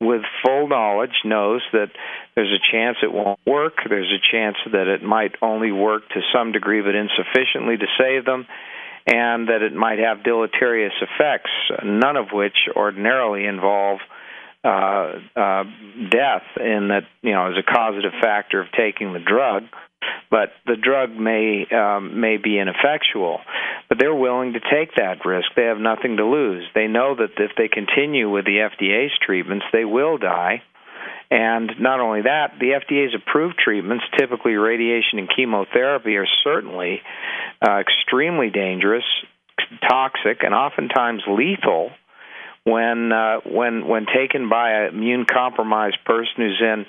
with 0.00 0.22
full 0.44 0.68
knowledge 0.68 1.22
knows 1.24 1.60
that 1.72 1.90
there's 2.34 2.52
a 2.52 2.72
chance 2.72 2.98
it 3.02 3.12
won't 3.12 3.40
work, 3.46 3.74
there's 3.88 4.12
a 4.12 4.22
chance 4.32 4.56
that 4.72 4.86
it 4.86 5.02
might 5.02 5.32
only 5.42 5.72
work 5.72 6.08
to 6.10 6.20
some 6.32 6.52
degree 6.52 6.82
but 6.82 6.94
insufficiently 6.94 7.76
to 7.76 7.86
save 7.98 8.24
them, 8.24 8.46
and 9.06 9.48
that 9.48 9.62
it 9.62 9.74
might 9.74 9.98
have 9.98 10.22
deleterious 10.22 10.92
effects, 11.00 11.50
none 11.84 12.16
of 12.16 12.26
which 12.32 12.56
ordinarily 12.76 13.46
involve 13.46 13.98
uh, 14.64 15.18
uh, 15.36 15.64
death 16.10 16.42
in 16.56 16.88
that 16.88 17.04
you 17.22 17.32
know 17.32 17.46
as 17.46 17.54
a 17.56 17.62
causative 17.62 18.12
factor 18.20 18.60
of 18.60 18.66
taking 18.76 19.12
the 19.12 19.20
drug 19.20 19.62
but 20.30 20.50
the 20.66 20.76
drug 20.76 21.10
may 21.10 21.66
um, 21.70 22.20
may 22.20 22.36
be 22.36 22.58
ineffectual. 22.58 23.40
But 23.88 23.98
they're 23.98 24.14
willing 24.14 24.52
to 24.52 24.60
take 24.60 24.94
that 24.96 25.24
risk. 25.24 25.48
They 25.56 25.64
have 25.64 25.78
nothing 25.78 26.18
to 26.18 26.26
lose. 26.26 26.64
They 26.74 26.86
know 26.86 27.14
that 27.16 27.30
if 27.38 27.52
they 27.56 27.68
continue 27.68 28.30
with 28.30 28.44
the 28.44 28.68
FDA's 28.68 29.12
treatments, 29.24 29.64
they 29.72 29.84
will 29.84 30.18
die. 30.18 30.62
And 31.30 31.70
not 31.78 32.00
only 32.00 32.22
that, 32.22 32.52
the 32.58 32.72
FDA's 32.72 33.14
approved 33.14 33.58
treatments, 33.58 34.04
typically 34.18 34.54
radiation 34.54 35.18
and 35.18 35.28
chemotherapy, 35.34 36.16
are 36.16 36.26
certainly 36.42 37.02
uh, 37.66 37.80
extremely 37.80 38.50
dangerous, 38.50 39.04
toxic, 39.88 40.42
and 40.42 40.54
oftentimes 40.54 41.22
lethal 41.28 41.90
when 42.64 43.12
uh, 43.12 43.40
when 43.44 43.86
when 43.86 44.06
taken 44.06 44.48
by 44.48 44.72
an 44.72 44.94
immune 44.94 45.26
compromised 45.30 45.98
person 46.04 46.34
who's 46.36 46.60
in 46.60 46.86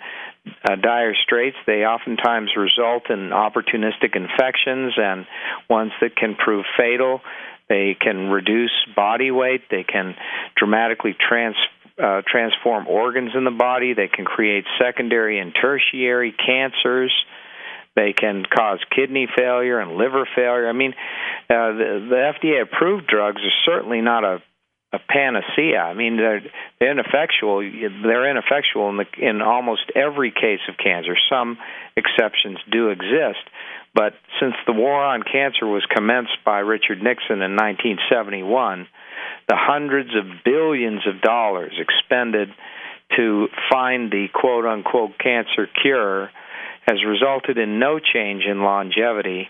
uh, 0.64 0.76
dire 0.76 1.14
straits, 1.24 1.58
they 1.66 1.84
oftentimes 1.86 2.52
result 2.56 3.10
in 3.10 3.30
opportunistic 3.30 4.16
infections 4.16 4.94
and 4.98 5.26
ones 5.70 5.92
that 6.02 6.16
can 6.16 6.36
prove 6.36 6.66
fatal. 6.78 7.22
They 7.68 7.96
can 8.00 8.30
reduce 8.30 8.72
body 8.96 9.32
weight. 9.32 9.70
They 9.70 9.84
can 9.84 10.16
dramatically 10.56 11.16
trans, 11.20 11.56
uh, 12.02 12.22
transform 12.28 12.88
organs 12.88 13.32
in 13.36 13.44
the 13.44 13.52
body. 13.52 13.94
They 13.94 14.08
can 14.08 14.26
create 14.26 14.66
secondary 14.82 15.40
and 15.40 15.54
tertiary 15.54 16.34
cancers. 16.34 17.14
They 17.96 18.14
can 18.14 18.46
cause 18.46 18.80
kidney 18.96 19.28
failure 19.36 19.80
and 19.80 19.98
liver 19.98 20.28
failure. 20.36 20.70
I 20.70 20.74
mean, 20.74 20.94
uh, 21.50 21.74
the, 21.74 22.08
the 22.10 22.34
FDA 22.40 22.62
approved 22.62 23.08
drugs 23.08 23.42
are 23.42 23.66
certainly 23.66 24.02
not 24.02 24.24
a 24.24 24.42
a 24.92 25.00
panacea. 25.00 25.78
I 25.78 25.94
mean, 25.94 26.18
they're, 26.18 26.42
ineffectual. 26.82 27.60
They're 27.60 28.30
ineffectual 28.30 28.90
in, 28.90 28.98
the, 28.98 29.06
in 29.18 29.42
almost 29.42 29.92
every 29.96 30.32
case 30.32 30.62
of 30.68 30.78
cancer. 30.78 31.16
Some 31.30 31.58
exceptions 31.96 32.58
do 32.72 32.90
exist, 32.90 33.44
but 33.94 34.14
since 34.40 34.56
the 34.66 34.74
war 34.74 35.04
on 35.04 35.24
cancer 35.24 35.68
was 35.68 35.86
commenced 35.94 36.38
by 36.46 36.60
Richard 36.60 37.02
Nixon 37.04 37.42
in 37.42 37.56
1971, 37.56 38.88
the 39.48 39.56
hundreds 39.58 40.10
of 40.16 40.26
billions 40.46 41.02
of 41.08 41.22
dollars 41.22 41.74
expended 41.78 42.50
to 43.18 43.48
find 43.72 44.12
the 44.12 44.28
quote 44.34 44.66
unquote 44.66 45.18
cancer 45.20 45.68
cure 45.82 46.30
has 46.88 47.04
resulted 47.06 47.58
in 47.58 47.80
no 47.80 48.00
change 48.00 48.44
in 48.50 48.62
longevity 48.62 49.48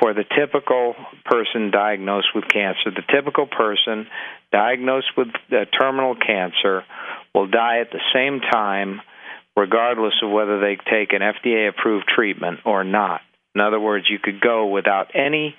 for 0.00 0.14
the 0.14 0.24
typical 0.24 0.94
person 1.24 1.70
diagnosed 1.70 2.28
with 2.34 2.44
cancer. 2.48 2.90
The 2.90 3.06
typical 3.12 3.46
person 3.46 4.06
diagnosed 4.52 5.12
with 5.16 5.28
uh, 5.52 5.64
terminal 5.78 6.14
cancer 6.14 6.84
will 7.34 7.46
die 7.46 7.80
at 7.80 7.90
the 7.90 8.00
same 8.14 8.40
time, 8.40 9.00
regardless 9.56 10.14
of 10.22 10.30
whether 10.30 10.60
they 10.60 10.76
take 10.76 11.12
an 11.12 11.22
FDA 11.22 11.68
approved 11.68 12.06
treatment 12.08 12.60
or 12.64 12.84
not. 12.84 13.20
In 13.54 13.60
other 13.60 13.80
words, 13.80 14.06
you 14.08 14.18
could 14.18 14.40
go 14.40 14.66
without 14.66 15.10
any 15.14 15.56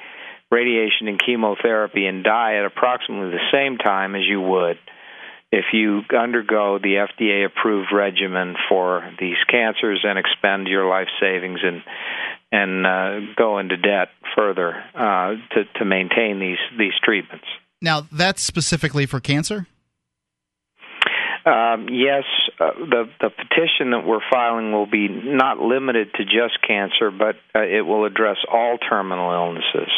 radiation 0.50 1.08
and 1.08 1.20
chemotherapy 1.24 2.06
and 2.06 2.24
die 2.24 2.56
at 2.58 2.66
approximately 2.66 3.32
the 3.32 3.52
same 3.52 3.78
time 3.78 4.16
as 4.16 4.24
you 4.28 4.42
would 4.42 4.78
if 5.52 5.66
you 5.74 6.02
undergo 6.18 6.80
the 6.80 7.06
FDA 7.06 7.46
approved 7.46 7.90
regimen 7.94 8.56
for 8.70 9.10
these 9.20 9.36
cancers 9.50 10.04
and 10.04 10.18
expend 10.18 10.68
your 10.68 10.88
life 10.88 11.10
savings 11.20 11.60
and 11.64 11.84
and 12.54 12.86
uh, 12.86 13.34
go 13.38 13.60
into 13.60 13.78
debt 13.78 14.10
further 14.36 14.74
uh, 14.96 15.36
to 15.54 15.64
to 15.80 15.86
maintain 15.86 16.40
these 16.40 16.60
these 16.78 16.94
treatments. 17.04 17.46
Now, 17.82 18.08
that's 18.12 18.42
specifically 18.42 19.06
for 19.06 19.20
cancer. 19.20 19.68
Um, 21.44 21.88
yes, 21.90 22.24
uh, 22.60 22.70
the 22.78 23.10
the 23.20 23.30
petition 23.32 23.92
that 23.92 24.06
we're 24.06 24.22
filing 24.32 24.72
will 24.72 24.86
be 24.86 25.08
not 25.10 25.58
limited 25.58 26.14
to 26.14 26.24
just 26.24 26.62
cancer, 26.68 27.10
but 27.10 27.36
uh, 27.56 27.64
it 27.64 27.82
will 27.82 28.06
address 28.06 28.38
all 28.52 28.78
terminal 28.78 29.32
illnesses. 29.32 29.92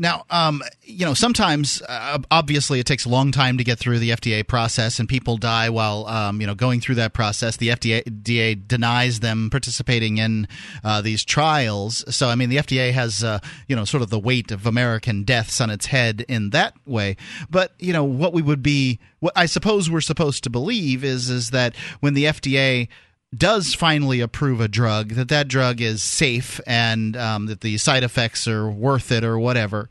Now, 0.00 0.24
um, 0.30 0.62
you 0.84 1.04
know, 1.04 1.12
sometimes 1.12 1.82
uh, 1.82 2.18
obviously 2.30 2.78
it 2.78 2.86
takes 2.86 3.04
a 3.04 3.08
long 3.08 3.32
time 3.32 3.58
to 3.58 3.64
get 3.64 3.80
through 3.80 3.98
the 3.98 4.10
FDA 4.10 4.46
process, 4.46 5.00
and 5.00 5.08
people 5.08 5.36
die 5.36 5.70
while 5.70 6.06
um, 6.06 6.40
you 6.40 6.46
know 6.46 6.54
going 6.54 6.80
through 6.80 6.94
that 6.96 7.12
process. 7.12 7.56
The 7.56 7.68
FDA, 7.70 8.68
denies 8.68 9.20
them 9.20 9.50
participating 9.50 10.18
in 10.18 10.46
uh, 10.84 11.00
these 11.00 11.24
trials. 11.24 12.04
So, 12.14 12.28
I 12.28 12.36
mean, 12.36 12.48
the 12.48 12.58
FDA 12.58 12.92
has 12.92 13.24
uh, 13.24 13.40
you 13.66 13.74
know 13.74 13.84
sort 13.84 14.04
of 14.04 14.10
the 14.10 14.20
weight 14.20 14.52
of 14.52 14.66
American 14.66 15.24
deaths 15.24 15.60
on 15.60 15.68
its 15.68 15.86
head 15.86 16.24
in 16.28 16.50
that 16.50 16.74
way. 16.86 17.16
But 17.50 17.72
you 17.80 17.92
know, 17.92 18.04
what 18.04 18.32
we 18.32 18.40
would 18.40 18.62
be, 18.62 19.00
what 19.18 19.32
I 19.34 19.46
suppose 19.46 19.90
we're 19.90 20.00
supposed 20.00 20.44
to 20.44 20.50
believe 20.50 21.02
is 21.02 21.28
is 21.28 21.50
that 21.50 21.74
when 21.98 22.14
the 22.14 22.24
FDA 22.24 22.88
does 23.36 23.74
finally 23.74 24.20
approve 24.20 24.60
a 24.60 24.68
drug, 24.68 25.10
that 25.10 25.28
that 25.28 25.48
drug 25.48 25.80
is 25.80 26.02
safe 26.02 26.60
and 26.66 27.16
um, 27.16 27.46
that 27.46 27.60
the 27.60 27.76
side 27.78 28.02
effects 28.02 28.48
are 28.48 28.70
worth 28.70 29.12
it 29.12 29.24
or 29.24 29.38
whatever. 29.38 29.88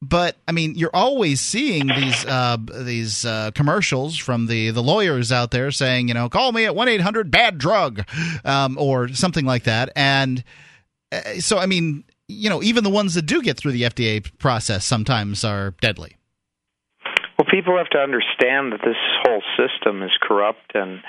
But 0.00 0.36
I 0.48 0.52
mean, 0.52 0.74
you're 0.74 0.94
always 0.94 1.40
seeing 1.40 1.86
these 1.86 2.26
uh, 2.26 2.56
these 2.82 3.24
uh, 3.24 3.52
commercials 3.54 4.16
from 4.16 4.46
the 4.46 4.70
the 4.70 4.82
lawyers 4.82 5.30
out 5.30 5.52
there 5.52 5.70
saying, 5.70 6.08
you 6.08 6.14
know, 6.14 6.28
call 6.28 6.50
me 6.50 6.64
at 6.64 6.74
one 6.74 6.88
eight 6.88 7.00
hundred 7.00 7.30
bad 7.30 7.56
drug, 7.56 8.04
um, 8.44 8.76
or 8.78 9.08
something 9.08 9.44
like 9.44 9.62
that. 9.64 9.90
And 9.94 10.42
uh, 11.12 11.20
so, 11.38 11.58
I 11.58 11.66
mean, 11.66 12.02
you 12.26 12.50
know, 12.50 12.62
even 12.64 12.82
the 12.82 12.90
ones 12.90 13.14
that 13.14 13.26
do 13.26 13.42
get 13.42 13.56
through 13.56 13.72
the 13.72 13.82
FDA 13.82 14.28
process 14.38 14.84
sometimes 14.84 15.44
are 15.44 15.74
deadly. 15.80 16.16
Well, 17.38 17.46
people 17.48 17.76
have 17.76 17.90
to 17.90 17.98
understand 17.98 18.72
that 18.72 18.80
this 18.84 18.96
whole 19.22 19.42
system 19.56 20.02
is 20.02 20.10
corrupt 20.20 20.74
and 20.74 21.00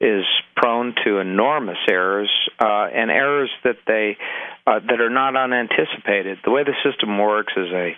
is 0.00 0.24
prone 0.56 0.94
to 1.04 1.18
enormous 1.18 1.78
errors 1.88 2.30
uh, 2.58 2.86
and 2.92 3.10
errors 3.10 3.50
that 3.62 3.76
they 3.86 4.16
uh, 4.66 4.80
that 4.80 5.00
are 5.00 5.10
not 5.10 5.36
unanticipated. 5.36 6.38
The 6.44 6.50
way 6.50 6.64
the 6.64 6.74
system 6.84 7.18
works 7.18 7.52
is 7.56 7.70
a 7.72 7.96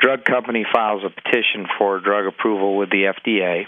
drug 0.00 0.24
company 0.24 0.64
files 0.72 1.02
a 1.04 1.10
petition 1.10 1.66
for 1.78 2.00
drug 2.00 2.26
approval 2.26 2.76
with 2.76 2.90
the 2.90 3.12
FDA. 3.12 3.66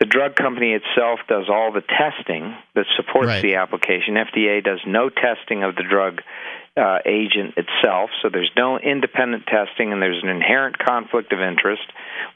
The 0.00 0.06
drug 0.06 0.36
company 0.36 0.72
itself 0.72 1.20
does 1.28 1.48
all 1.48 1.72
the 1.72 1.82
testing 1.82 2.54
that 2.74 2.86
supports 2.96 3.28
right. 3.28 3.42
the 3.42 3.56
application. 3.56 4.14
FDA 4.14 4.62
does 4.62 4.80
no 4.86 5.08
testing 5.08 5.64
of 5.64 5.74
the 5.74 5.82
drug 5.82 6.20
uh, 6.78 6.98
agent 7.04 7.54
itself, 7.56 8.10
so 8.22 8.28
there's 8.30 8.50
no 8.56 8.78
independent 8.78 9.46
testing, 9.46 9.92
and 9.92 10.00
there's 10.00 10.22
an 10.22 10.28
inherent 10.28 10.78
conflict 10.78 11.32
of 11.32 11.40
interest 11.40 11.82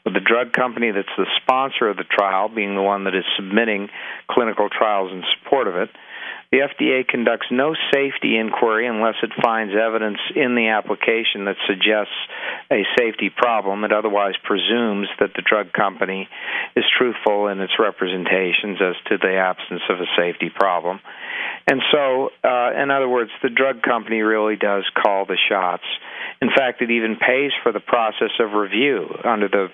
with 0.03 0.13
the 0.13 0.19
drug 0.19 0.51
company 0.51 0.91
that's 0.91 1.07
the 1.17 1.25
sponsor 1.41 1.87
of 1.87 1.97
the 1.97 2.03
trial 2.03 2.49
being 2.49 2.75
the 2.75 2.81
one 2.81 3.05
that 3.05 3.15
is 3.15 3.23
submitting 3.37 3.89
clinical 4.29 4.69
trials 4.69 5.11
in 5.11 5.23
support 5.39 5.67
of 5.67 5.75
it. 5.75 5.89
The 6.53 6.69
FDA 6.69 7.07
conducts 7.07 7.47
no 7.49 7.73
safety 7.91 8.37
inquiry 8.37 8.85
unless 8.85 9.15
it 9.23 9.31
finds 9.41 9.73
evidence 9.73 10.19
in 10.35 10.53
the 10.53 10.67
application 10.67 11.45
that 11.45 11.55
suggests 11.65 12.13
a 12.69 12.85
safety 12.95 13.31
problem. 13.35 13.83
It 13.83 13.91
otherwise 13.91 14.35
presumes 14.43 15.07
that 15.19 15.33
the 15.35 15.41
drug 15.41 15.73
company 15.73 16.29
is 16.75 16.85
truthful 16.95 17.47
in 17.47 17.59
its 17.59 17.73
representations 17.79 18.77
as 18.85 18.93
to 19.09 19.17
the 19.17 19.33
absence 19.33 19.81
of 19.89 19.97
a 19.97 20.05
safety 20.15 20.51
problem. 20.53 20.99
And 21.65 21.81
so, 21.91 22.29
uh, 22.43 22.69
in 22.77 22.91
other 22.91 23.09
words, 23.09 23.31
the 23.41 23.49
drug 23.49 23.81
company 23.81 24.21
really 24.21 24.55
does 24.55 24.85
call 24.93 25.25
the 25.25 25.39
shots. 25.49 25.89
In 26.39 26.49
fact, 26.55 26.83
it 26.83 26.91
even 26.91 27.15
pays 27.15 27.49
for 27.63 27.71
the 27.71 27.79
process 27.79 28.37
of 28.39 28.53
review 28.53 29.09
under 29.23 29.47
the 29.47 29.69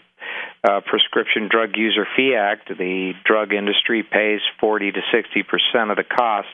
uh, 0.64 0.82
Prescription 0.86 1.48
Drug 1.50 1.72
User 1.76 2.06
Fee 2.16 2.36
Act, 2.36 2.70
the 2.70 3.14
drug 3.26 3.54
industry 3.54 4.04
pays 4.04 4.42
40 4.60 4.92
to 4.92 5.02
60 5.14 5.44
percent 5.44 5.92
of 5.92 5.98
the 5.98 6.04
cost 6.04 6.50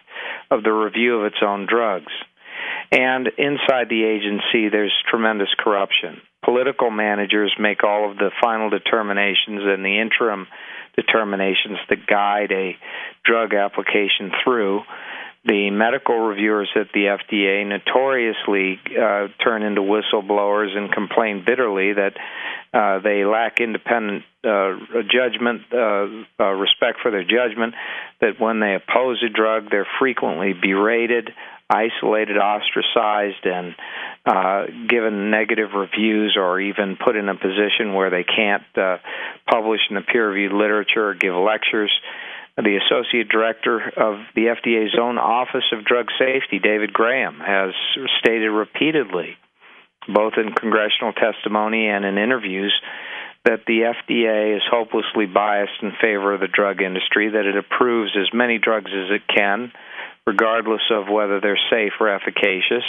of 0.51 0.63
the 0.63 0.71
review 0.71 1.19
of 1.19 1.25
its 1.25 1.41
own 1.41 1.67
drugs. 1.69 2.11
And 2.91 3.27
inside 3.37 3.89
the 3.89 4.03
agency, 4.03 4.69
there's 4.69 4.93
tremendous 5.09 5.49
corruption. 5.57 6.21
Political 6.43 6.91
managers 6.91 7.53
make 7.59 7.83
all 7.83 8.11
of 8.11 8.17
the 8.17 8.29
final 8.41 8.69
determinations 8.69 9.61
and 9.65 9.83
the 9.83 9.99
interim 9.99 10.47
determinations 10.95 11.77
that 11.89 12.07
guide 12.07 12.51
a 12.51 12.77
drug 13.25 13.53
application 13.53 14.31
through. 14.43 14.81
The 15.45 15.69
medical 15.69 16.17
reviewers 16.17 16.69
at 16.75 16.87
the 16.91 17.05
FDA 17.05 17.67
notoriously 17.67 18.79
uh, 18.89 19.27
turn 19.43 19.61
into 19.61 19.81
whistleblowers 19.81 20.75
and 20.75 20.91
complain 20.91 21.43
bitterly 21.45 21.93
that 21.93 22.13
uh, 22.73 22.99
they 22.99 23.25
lack 23.25 23.59
independent 23.59 24.23
uh, 24.43 24.73
judgment, 25.07 25.61
uh, 25.71 26.07
uh, 26.39 26.51
respect 26.51 26.99
for 27.01 27.11
their 27.11 27.23
judgment, 27.23 27.75
that 28.21 28.39
when 28.39 28.59
they 28.59 28.75
oppose 28.75 29.23
a 29.23 29.29
drug, 29.29 29.69
they're 29.69 29.87
frequently 29.99 30.53
berated, 30.53 31.29
isolated, 31.69 32.37
ostracized, 32.37 33.45
and 33.45 33.75
uh, 34.25 34.65
given 34.89 35.29
negative 35.29 35.69
reviews 35.75 36.35
or 36.39 36.59
even 36.59 36.97
put 36.97 37.15
in 37.15 37.29
a 37.29 37.35
position 37.35 37.93
where 37.93 38.09
they 38.09 38.23
can't 38.23 38.63
publish 39.47 39.81
in 39.89 39.95
the 39.95 40.01
peer 40.01 40.27
reviewed 40.27 40.53
literature 40.53 41.09
or 41.09 41.13
give 41.13 41.35
lectures. 41.35 41.91
The 42.57 42.79
associate 42.79 43.27
director 43.27 43.81
of 43.97 44.19
the 44.33 44.47
FDA's 44.47 44.95
own 44.99 45.17
Office 45.17 45.65
of 45.73 45.83
Drug 45.83 46.07
Safety, 46.17 46.57
David 46.59 46.93
Graham, 46.93 47.39
has 47.45 47.73
stated 48.19 48.49
repeatedly, 48.49 49.35
both 50.07 50.33
in 50.37 50.53
congressional 50.53 51.11
testimony 51.11 51.89
and 51.89 52.05
in 52.05 52.17
interviews, 52.17 52.73
that 53.43 53.65
the 53.67 53.91
FDA 53.91 54.55
is 54.55 54.63
hopelessly 54.71 55.25
biased 55.25 55.83
in 55.83 55.91
favor 56.01 56.33
of 56.33 56.39
the 56.39 56.47
drug 56.47 56.81
industry, 56.81 57.29
that 57.29 57.45
it 57.45 57.57
approves 57.57 58.15
as 58.17 58.33
many 58.33 58.57
drugs 58.57 58.89
as 58.89 59.11
it 59.11 59.27
can, 59.27 59.73
regardless 60.25 60.81
of 60.91 61.09
whether 61.09 61.41
they're 61.41 61.59
safe 61.69 61.91
or 61.99 62.07
efficacious, 62.07 62.87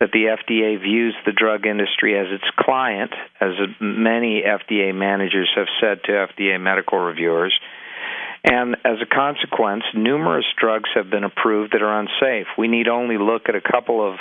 that 0.00 0.10
the 0.12 0.26
FDA 0.26 0.80
views 0.80 1.14
the 1.24 1.32
drug 1.32 1.66
industry 1.66 2.18
as 2.18 2.26
its 2.30 2.50
client, 2.58 3.12
as 3.40 3.54
many 3.80 4.42
FDA 4.42 4.92
managers 4.92 5.50
have 5.54 5.68
said 5.80 6.02
to 6.04 6.26
FDA 6.26 6.60
medical 6.60 6.98
reviewers 6.98 7.56
and 8.44 8.76
as 8.84 8.98
a 9.02 9.06
consequence, 9.06 9.84
numerous 9.94 10.44
drugs 10.60 10.88
have 10.94 11.10
been 11.10 11.24
approved 11.24 11.72
that 11.72 11.82
are 11.82 12.00
unsafe. 12.00 12.46
We 12.56 12.68
need 12.68 12.88
only 12.88 13.18
look 13.18 13.48
at 13.48 13.54
a 13.54 13.60
couple 13.60 14.06
of 14.06 14.18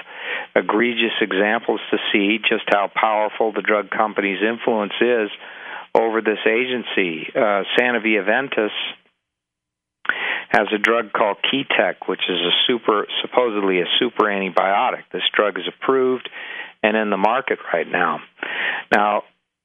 egregious 0.55 1.13
examples 1.21 1.79
to 1.91 1.97
see 2.11 2.39
just 2.39 2.63
how 2.67 2.89
powerful 2.93 3.53
the 3.53 3.61
drug 3.61 3.89
company's 3.89 4.39
influence 4.41 4.93
is 4.99 5.29
over 5.93 6.21
this 6.21 6.39
agency. 6.45 7.29
Uh, 7.35 7.63
Sanofi 7.77 8.17
Aventis 8.17 8.73
has 10.49 10.67
a 10.73 10.77
drug 10.77 11.11
called 11.11 11.37
Ketek, 11.43 12.07
which 12.07 12.21
is 12.29 12.39
a 12.39 12.51
super, 12.65 13.05
supposedly 13.21 13.81
a 13.81 13.85
super 13.99 14.25
antibiotic. 14.25 15.03
This 15.11 15.23
drug 15.35 15.59
is 15.59 15.65
approved 15.67 16.29
and 16.83 16.95
in 16.95 17.09
the 17.09 17.17
market 17.17 17.59
right 17.73 17.87
now. 17.87 18.19
Now, 18.93 19.23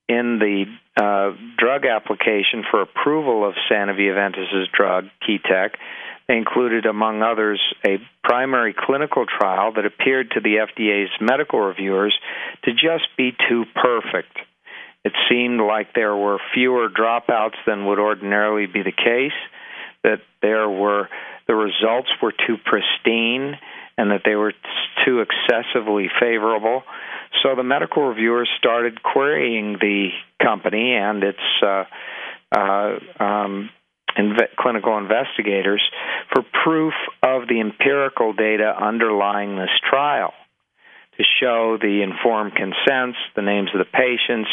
in 0.08 0.39
the 0.39 0.64
uh, 1.00 1.36
drug 1.58 1.84
application 1.86 2.64
for 2.70 2.82
approval 2.82 3.48
of 3.48 3.55
Sanofi 3.70 4.08
Aventis' 4.10 4.70
drug, 4.72 5.06
Ketek, 5.26 5.74
they 6.28 6.36
included, 6.36 6.86
among 6.86 7.22
others, 7.22 7.60
a 7.86 7.98
primary 8.22 8.74
clinical 8.78 9.26
trial 9.26 9.72
that 9.74 9.86
appeared 9.86 10.31
to 10.32 10.40
the 10.40 10.56
FDA's 10.56 11.10
medical 11.20 11.60
reviewers 11.60 12.16
to 12.64 12.72
just 12.72 13.08
be 13.16 13.32
too 13.48 13.64
perfect. 13.74 14.36
It 15.05 15.12
seemed 15.28 15.60
like 15.60 15.94
there 15.94 16.14
were 16.16 16.39
fewer 16.55 16.89
dropouts 16.89 17.56
than 17.66 17.86
would 17.86 17.98
ordinarily 17.98 18.66
be 18.66 18.82
the 18.82 18.92
case, 18.92 19.36
that 20.05 20.20
there 20.40 20.68
were 20.68 21.08
the 21.48 21.55
results 21.55 22.08
were 22.22 22.32
too 22.32 22.56
pristine, 22.64 23.58
and 24.02 24.10
that 24.10 24.22
they 24.24 24.34
were 24.34 24.52
too 25.05 25.20
excessively 25.20 26.10
favorable. 26.20 26.82
So 27.40 27.55
the 27.55 27.62
medical 27.62 28.02
reviewers 28.02 28.50
started 28.58 29.00
querying 29.00 29.76
the 29.81 30.08
company 30.42 30.94
and 30.94 31.22
its 31.22 31.39
uh, 31.62 31.84
uh, 32.50 32.98
um, 33.22 33.70
clinical 34.58 34.98
investigators 34.98 35.81
for 36.32 36.42
proof 36.64 36.94
of 37.22 37.47
the 37.47 37.60
empirical 37.60 38.32
data 38.32 38.74
underlying 38.76 39.55
this 39.56 39.70
trial 39.89 40.34
to 41.16 41.24
show 41.41 41.78
the 41.81 42.02
informed 42.02 42.55
consents, 42.55 43.18
the 43.36 43.42
names 43.42 43.68
of 43.74 43.78
the 43.78 43.84
patients, 43.84 44.49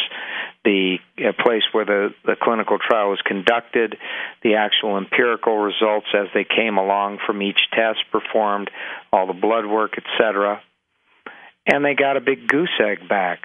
the 0.65 0.97
uh, 1.17 1.31
place 1.41 1.63
where 1.71 1.85
the, 1.85 2.09
the 2.25 2.35
clinical 2.41 2.77
trial 2.77 3.09
was 3.09 3.21
conducted, 3.25 3.97
the 4.43 4.55
actual 4.55 4.97
empirical 4.97 5.57
results 5.57 6.07
as 6.13 6.27
they 6.33 6.43
came 6.43 6.77
along 6.77 7.19
from 7.25 7.41
each 7.41 7.61
test 7.73 7.99
performed, 8.11 8.69
all 9.13 9.25
the 9.25 9.33
blood 9.33 9.65
work, 9.65 9.93
etc 9.97 10.61
and 11.71 11.85
they 11.85 11.93
got 11.93 12.17
a 12.17 12.21
big 12.21 12.47
goose 12.47 12.69
egg 12.81 13.07
back. 13.07 13.43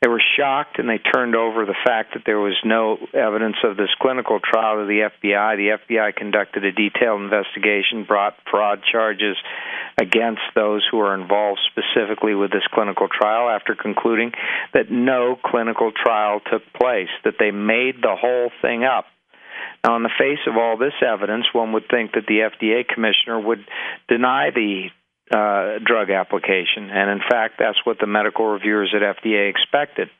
They 0.00 0.08
were 0.08 0.22
shocked 0.38 0.78
and 0.78 0.88
they 0.88 0.96
turned 0.96 1.36
over 1.36 1.66
the 1.66 1.76
fact 1.84 2.14
that 2.14 2.22
there 2.24 2.40
was 2.40 2.56
no 2.64 2.96
evidence 3.12 3.56
of 3.62 3.76
this 3.76 3.90
clinical 4.00 4.40
trial 4.40 4.76
to 4.76 4.86
the 4.86 5.10
FBI. 5.12 5.56
The 5.56 5.94
FBI 5.94 6.16
conducted 6.16 6.64
a 6.64 6.72
detailed 6.72 7.20
investigation, 7.20 8.04
brought 8.04 8.36
fraud 8.50 8.80
charges 8.90 9.36
against 10.00 10.40
those 10.54 10.86
who 10.90 11.00
are 11.00 11.14
involved 11.14 11.60
specifically 11.70 12.34
with 12.34 12.50
this 12.50 12.66
clinical 12.72 13.08
trial 13.08 13.50
after 13.50 13.74
concluding 13.74 14.32
that 14.72 14.90
no 14.90 15.36
clinical 15.44 15.92
trial 15.92 16.40
took 16.50 16.62
place, 16.72 17.10
that 17.24 17.34
they 17.38 17.50
made 17.50 17.96
the 18.00 18.16
whole 18.18 18.50
thing 18.62 18.84
up. 18.84 19.04
Now, 19.84 19.96
in 19.96 20.02
the 20.02 20.10
face 20.18 20.40
of 20.46 20.56
all 20.56 20.78
this 20.78 20.96
evidence, 21.06 21.44
one 21.52 21.72
would 21.72 21.88
think 21.90 22.12
that 22.12 22.26
the 22.26 22.48
FDA 22.48 22.88
commissioner 22.88 23.38
would 23.38 23.66
deny 24.08 24.50
the 24.50 24.88
uh, 25.30 25.78
drug 25.84 26.10
application. 26.10 26.90
And 26.90 27.10
in 27.10 27.20
fact, 27.28 27.54
that's 27.58 27.78
what 27.84 27.98
the 28.00 28.06
medical 28.06 28.46
reviewers 28.46 28.94
at 28.94 29.02
FDA 29.02 29.48
expected. 29.48 30.10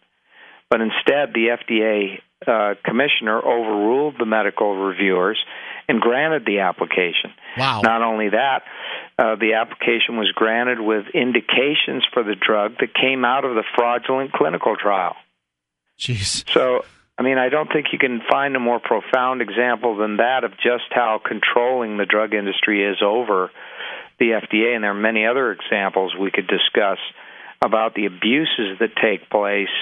But 0.69 0.81
instead, 0.81 1.35
the 1.35 1.57
FDA 1.59 2.21
uh, 2.47 2.75
commissioner 2.85 3.39
overruled 3.39 4.15
the 4.19 4.25
medical 4.25 4.77
reviewers 4.77 5.39
and 5.89 6.01
granted 6.01 6.45
the 6.47 6.61
application. 6.61 7.33
Wow. 7.59 7.81
Not 7.83 8.03
only 8.03 8.29
that, 8.29 8.63
uh, 9.19 9.35
the 9.35 9.55
application 9.55 10.17
was 10.17 10.31
granted 10.33 10.81
with 10.81 11.07
indications 11.13 12.07
for 12.15 12.23
the 12.23 12.37
drug 12.37 12.79
that 12.79 12.95
came 12.95 13.25
out 13.25 13.45
of 13.45 13.57
the 13.57 13.65
fraudulent 13.75 14.33
clinical 14.33 14.77
trial. 14.77 15.17
Jeez. 15.99 16.49
So, 16.51 16.85
I 17.19 17.23
mean, 17.23 17.37
I 17.37 17.49
don't 17.49 17.71
think 17.71 17.89
you 17.93 17.99
can 17.99 18.23
find 18.31 18.55
a 18.55 18.61
more 18.61 18.79
profound 18.79 19.43
example 19.43 19.97
than 19.97 20.19
that 20.19 20.45
of 20.45 20.53
just 20.53 20.85
how 20.91 21.21
controlling 21.23 21.99
the 21.99 22.07
drug 22.07 22.33
industry 22.33 22.85
is 22.85 23.03
over 23.03 23.51
the 24.21 24.39
FDA, 24.39 24.75
and 24.75 24.85
there 24.85 24.93
are 24.93 24.95
many 24.95 25.27
other 25.27 25.51
examples 25.51 26.15
we 26.15 26.31
could 26.31 26.47
discuss 26.47 26.99
about 27.65 27.95
the 27.95 28.07
abuses 28.07 28.79
that 28.79 28.95
take 29.03 29.29
place 29.29 29.75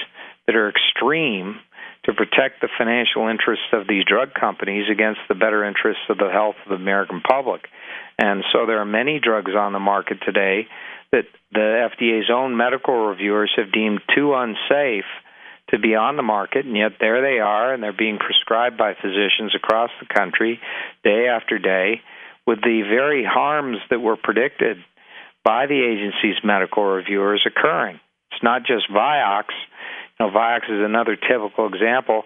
that 0.46 0.56
are 0.56 0.70
extreme 0.70 1.60
to 2.04 2.14
protect 2.14 2.60
the 2.62 2.68
financial 2.78 3.28
interests 3.28 3.66
of 3.72 3.86
these 3.86 4.04
drug 4.04 4.32
companies 4.32 4.86
against 4.90 5.20
the 5.28 5.34
better 5.34 5.64
interests 5.64 6.02
of 6.08 6.16
the 6.16 6.30
health 6.32 6.56
of 6.64 6.70
the 6.70 6.76
American 6.76 7.20
public. 7.20 7.68
And 8.18 8.42
so 8.52 8.64
there 8.66 8.78
are 8.78 8.86
many 8.86 9.20
drugs 9.20 9.52
on 9.56 9.72
the 9.72 9.78
market 9.78 10.18
today 10.24 10.66
that 11.12 11.26
the 11.52 11.88
FDA's 11.92 12.30
own 12.32 12.56
medical 12.56 12.94
reviewers 12.94 13.52
have 13.56 13.72
deemed 13.72 14.00
too 14.14 14.34
unsafe 14.34 15.08
to 15.70 15.78
be 15.78 15.94
on 15.94 16.16
the 16.16 16.22
market, 16.22 16.64
and 16.64 16.76
yet 16.76 16.92
there 16.98 17.20
they 17.20 17.40
are, 17.40 17.74
and 17.74 17.82
they're 17.82 17.92
being 17.92 18.18
prescribed 18.18 18.78
by 18.78 18.94
physicians 18.94 19.54
across 19.54 19.90
the 20.00 20.06
country 20.12 20.60
day 21.04 21.26
after 21.28 21.58
day 21.58 22.00
with 22.48 22.62
the 22.62 22.80
very 22.88 23.22
harms 23.28 23.76
that 23.90 24.00
were 24.00 24.16
predicted 24.16 24.78
by 25.44 25.66
the 25.66 25.84
agency's 25.84 26.42
medical 26.42 26.82
reviewers 26.82 27.46
occurring. 27.46 28.00
It's 28.32 28.42
not 28.42 28.62
just 28.64 28.90
Vioxx. 28.90 29.52
You 30.18 30.26
know, 30.26 30.32
Vioxx 30.32 30.64
is 30.64 30.82
another 30.82 31.14
typical 31.14 31.68
example. 31.68 32.22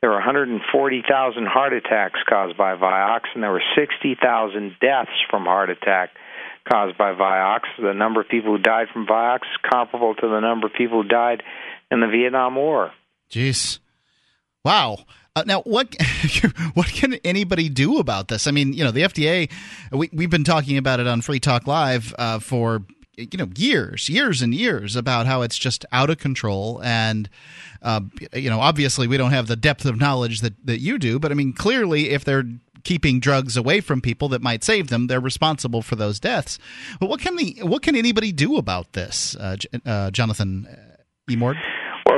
There 0.00 0.08
were 0.08 0.16
140,000 0.16 1.46
heart 1.46 1.74
attacks 1.74 2.18
caused 2.26 2.56
by 2.56 2.76
Vioxx, 2.76 3.24
and 3.34 3.42
there 3.42 3.52
were 3.52 3.62
60,000 3.76 4.76
deaths 4.80 5.10
from 5.28 5.44
heart 5.44 5.68
attack 5.68 6.10
caused 6.66 6.96
by 6.96 7.12
Vioxx. 7.12 7.64
The 7.78 7.92
number 7.92 8.22
of 8.22 8.28
people 8.28 8.56
who 8.56 8.62
died 8.62 8.86
from 8.90 9.06
Vioxx 9.06 9.42
is 9.42 9.70
comparable 9.70 10.14
to 10.14 10.28
the 10.28 10.40
number 10.40 10.68
of 10.68 10.72
people 10.72 11.02
who 11.02 11.08
died 11.08 11.42
in 11.90 12.00
the 12.00 12.06
Vietnam 12.06 12.54
War. 12.54 12.90
Jeez. 13.30 13.80
Wow. 14.64 15.04
Uh, 15.38 15.44
now, 15.46 15.60
what 15.62 15.94
what 16.74 16.88
can 16.88 17.14
anybody 17.24 17.68
do 17.68 17.98
about 17.98 18.26
this? 18.26 18.48
I 18.48 18.50
mean, 18.50 18.72
you 18.72 18.82
know, 18.82 18.90
the 18.90 19.02
FDA. 19.02 19.50
We, 19.92 20.10
we've 20.12 20.30
been 20.30 20.44
talking 20.44 20.76
about 20.76 20.98
it 20.98 21.06
on 21.06 21.20
Free 21.20 21.38
Talk 21.38 21.68
Live 21.68 22.12
uh, 22.18 22.40
for 22.40 22.82
you 23.16 23.38
know 23.38 23.48
years, 23.56 24.08
years 24.08 24.42
and 24.42 24.52
years 24.52 24.96
about 24.96 25.26
how 25.26 25.42
it's 25.42 25.56
just 25.56 25.84
out 25.92 26.10
of 26.10 26.18
control, 26.18 26.80
and 26.82 27.28
uh, 27.82 28.00
you 28.32 28.50
know, 28.50 28.58
obviously, 28.58 29.06
we 29.06 29.16
don't 29.16 29.30
have 29.30 29.46
the 29.46 29.54
depth 29.54 29.84
of 29.84 30.00
knowledge 30.00 30.40
that 30.40 30.54
that 30.66 30.80
you 30.80 30.98
do. 30.98 31.20
But 31.20 31.30
I 31.30 31.34
mean, 31.34 31.52
clearly, 31.52 32.10
if 32.10 32.24
they're 32.24 32.44
keeping 32.82 33.20
drugs 33.20 33.56
away 33.56 33.80
from 33.80 34.00
people 34.00 34.28
that 34.30 34.42
might 34.42 34.64
save 34.64 34.88
them, 34.88 35.06
they're 35.06 35.20
responsible 35.20 35.82
for 35.82 35.94
those 35.94 36.18
deaths. 36.18 36.58
But 36.98 37.08
what 37.08 37.20
can 37.20 37.36
the 37.36 37.58
what 37.62 37.82
can 37.82 37.94
anybody 37.94 38.32
do 38.32 38.56
about 38.56 38.92
this, 38.92 39.36
uh, 39.36 39.56
uh 39.86 40.10
Jonathan 40.10 40.66
uh, 40.66 41.32
Emord? 41.32 41.54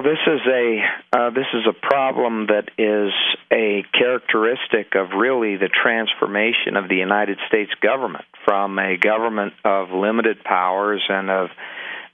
Well, 0.01 0.15
this 0.15 0.35
is 0.35 0.41
a 0.47 0.79
uh, 1.13 1.31
this 1.31 1.47
is 1.53 1.67
a 1.69 1.75
problem 1.75 2.47
that 2.47 2.71
is 2.79 3.13
a 3.53 3.85
characteristic 3.93 4.95
of 4.95 5.11
really 5.11 5.57
the 5.57 5.69
transformation 5.69 6.77
of 6.77 6.89
the 6.89 6.97
United 6.97 7.37
States 7.49 7.71
government 7.83 8.25
from 8.47 8.79
a 8.79 8.97
government 8.97 9.53
of 9.63 9.91
limited 9.91 10.43
powers 10.43 11.03
and 11.07 11.29
of 11.29 11.49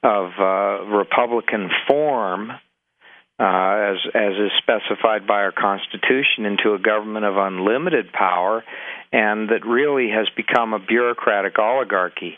of 0.02 0.30
uh, 0.36 0.96
Republican 0.96 1.70
form, 1.86 2.50
uh, 2.50 3.44
as 3.86 3.96
as 4.14 4.32
is 4.34 4.52
specified 4.58 5.26
by 5.26 5.40
our 5.42 5.52
Constitution, 5.52 6.44
into 6.44 6.74
a 6.74 6.78
government 6.78 7.24
of 7.24 7.36
unlimited 7.36 8.12
power, 8.12 8.64
and 9.12 9.48
that 9.50 9.64
really 9.66 10.08
has 10.10 10.28
become 10.36 10.72
a 10.74 10.78
bureaucratic 10.78 11.58
oligarchy. 11.58 12.36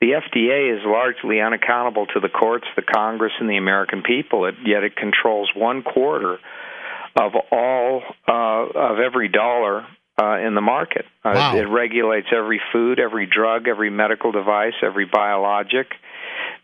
The 0.00 0.12
FDA 0.12 0.76
is 0.76 0.82
largely 0.84 1.40
unaccountable 1.40 2.06
to 2.14 2.20
the 2.20 2.28
courts, 2.28 2.66
the 2.76 2.82
Congress, 2.82 3.32
and 3.40 3.48
the 3.48 3.56
American 3.56 4.02
people. 4.02 4.46
It, 4.46 4.54
yet 4.64 4.82
it 4.84 4.96
controls 4.96 5.50
one 5.54 5.82
quarter 5.82 6.38
of 7.16 7.32
all 7.50 8.02
uh, 8.28 8.66
of 8.92 8.98
every 8.98 9.28
dollar 9.28 9.86
uh, 10.20 10.38
in 10.38 10.54
the 10.54 10.60
market. 10.60 11.06
Uh, 11.24 11.32
Wow. 11.34 11.56
It 11.56 11.68
regulates 11.68 12.28
every 12.36 12.60
food, 12.72 13.00
every 13.00 13.26
drug, 13.26 13.66
every 13.68 13.90
medical 13.90 14.32
device, 14.32 14.74
every 14.82 15.06
biologic. 15.06 15.88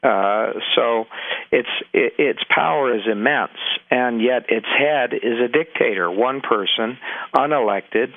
Uh, 0.03 0.53
so 0.75 1.05
its 1.53 1.69
its 1.93 2.41
power 2.49 2.95
is 2.95 3.03
immense, 3.11 3.59
and 3.91 4.23
yet 4.23 4.47
its 4.49 4.67
head 4.67 5.13
is 5.13 5.39
a 5.45 5.49
dictator, 5.49 6.11
one 6.11 6.41
person, 6.41 6.97
unelected, 7.35 8.09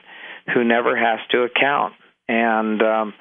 who 0.53 0.63
never 0.63 0.95
has 0.95 1.19
to 1.31 1.43
account. 1.43 1.93
And 2.29 2.81
um, 2.81 3.13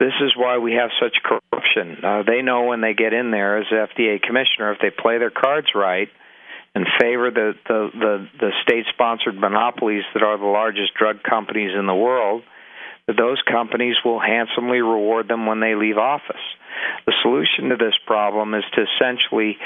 this 0.00 0.14
is 0.22 0.32
why 0.36 0.56
we 0.56 0.72
have 0.72 0.90
such 0.98 1.16
corruption. 1.22 2.02
Uh, 2.02 2.22
they 2.26 2.40
know 2.40 2.64
when 2.64 2.80
they 2.80 2.94
get 2.94 3.12
in 3.12 3.30
there 3.30 3.58
as 3.58 3.66
FDA 3.66 4.22
commissioner, 4.22 4.72
if 4.72 4.78
they 4.80 4.90
play 4.90 5.18
their 5.18 5.30
cards 5.30 5.68
right 5.74 6.08
and 6.74 6.86
favor 6.98 7.30
the 7.30 7.52
the 7.66 7.90
the, 7.92 8.28
the 8.40 8.50
state-sponsored 8.62 9.34
monopolies 9.34 10.04
that 10.14 10.22
are 10.22 10.38
the 10.38 10.46
largest 10.46 10.94
drug 10.94 11.22
companies 11.22 11.72
in 11.78 11.86
the 11.86 11.94
world, 11.94 12.42
those 13.16 13.40
companies 13.50 13.96
will 14.04 14.20
handsomely 14.20 14.80
reward 14.80 15.28
them 15.28 15.46
when 15.46 15.60
they 15.60 15.74
leave 15.74 15.96
office. 15.96 16.36
The 17.06 17.14
solution 17.22 17.70
to 17.70 17.76
this 17.76 17.94
problem 18.06 18.54
is 18.54 18.64
to 18.74 18.84
essentially 18.84 19.56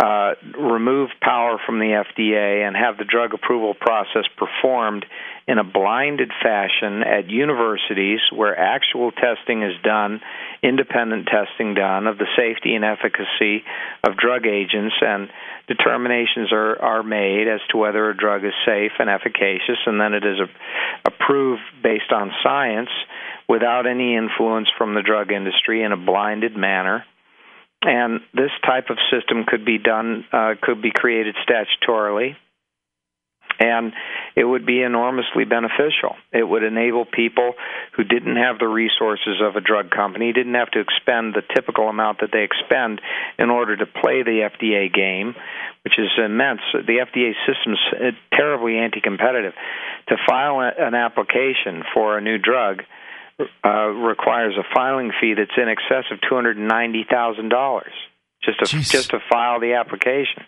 uh, 0.00 0.32
remove 0.58 1.10
power 1.20 1.60
from 1.66 1.78
the 1.78 2.02
FDA 2.16 2.66
and 2.66 2.74
have 2.74 2.96
the 2.96 3.04
drug 3.04 3.34
approval 3.34 3.74
process 3.74 4.24
performed 4.38 5.04
in 5.46 5.58
a 5.58 5.64
blinded 5.64 6.30
fashion 6.42 7.02
at 7.02 7.28
universities 7.28 8.20
where 8.34 8.56
actual 8.56 9.12
testing 9.12 9.62
is 9.62 9.74
done, 9.82 10.20
independent 10.62 11.26
testing 11.26 11.74
done 11.74 12.06
of 12.06 12.16
the 12.16 12.26
safety 12.34 12.74
and 12.74 12.84
efficacy 12.84 13.62
of 14.02 14.16
drug 14.16 14.46
agents, 14.46 14.94
and 15.02 15.28
determinations 15.68 16.50
are, 16.50 16.80
are 16.80 17.02
made 17.02 17.46
as 17.46 17.60
to 17.70 17.76
whether 17.76 18.08
a 18.08 18.16
drug 18.16 18.44
is 18.44 18.54
safe 18.64 18.92
and 18.98 19.10
efficacious, 19.10 19.78
and 19.84 20.00
then 20.00 20.14
it 20.14 20.24
is 20.24 20.38
a, 20.40 20.48
approved 21.08 21.62
based 21.82 22.10
on 22.10 22.30
science 22.42 22.90
without 23.48 23.86
any 23.86 24.16
influence 24.16 24.68
from 24.78 24.94
the 24.94 25.02
drug 25.02 25.30
industry 25.30 25.82
in 25.82 25.92
a 25.92 25.96
blinded 25.96 26.56
manner. 26.56 27.04
And 27.82 28.20
this 28.34 28.50
type 28.64 28.90
of 28.90 28.98
system 29.10 29.44
could 29.46 29.64
be 29.64 29.78
done, 29.78 30.24
uh, 30.32 30.54
could 30.60 30.82
be 30.82 30.90
created 30.94 31.34
statutorily, 31.48 32.36
and 33.60 33.92
it 34.36 34.44
would 34.44 34.64
be 34.64 34.82
enormously 34.82 35.44
beneficial. 35.44 36.16
It 36.32 36.42
would 36.42 36.62
enable 36.62 37.04
people 37.04 37.52
who 37.96 38.04
didn't 38.04 38.36
have 38.36 38.58
the 38.58 38.66
resources 38.66 39.40
of 39.42 39.56
a 39.56 39.60
drug 39.60 39.90
company, 39.90 40.32
didn't 40.32 40.54
have 40.54 40.70
to 40.72 40.80
expend 40.80 41.34
the 41.34 41.42
typical 41.54 41.88
amount 41.88 42.20
that 42.20 42.30
they 42.32 42.42
expend 42.42 43.00
in 43.38 43.50
order 43.50 43.76
to 43.76 43.86
play 43.86 44.22
the 44.22 44.48
FDA 44.48 44.92
game, 44.92 45.34
which 45.84 45.98
is 45.98 46.08
immense. 46.16 46.60
The 46.72 47.04
FDA 47.04 47.32
system 47.46 47.74
is 48.00 48.14
terribly 48.32 48.78
anti 48.78 49.00
competitive. 49.00 49.52
To 50.08 50.16
file 50.26 50.60
an 50.60 50.94
application 50.94 51.82
for 51.92 52.16
a 52.16 52.20
new 52.20 52.38
drug, 52.38 52.82
uh, 53.64 53.88
requires 53.88 54.54
a 54.58 54.64
filing 54.74 55.12
fee 55.20 55.34
that's 55.34 55.50
in 55.56 55.68
excess 55.68 56.04
of 56.10 56.20
two 56.20 56.34
hundred 56.34 56.58
ninety 56.58 57.04
thousand 57.10 57.48
dollars 57.48 57.92
just 58.42 58.58
to 58.60 58.66
just 58.66 59.10
to 59.10 59.18
file 59.30 59.60
the 59.60 59.74
application. 59.74 60.44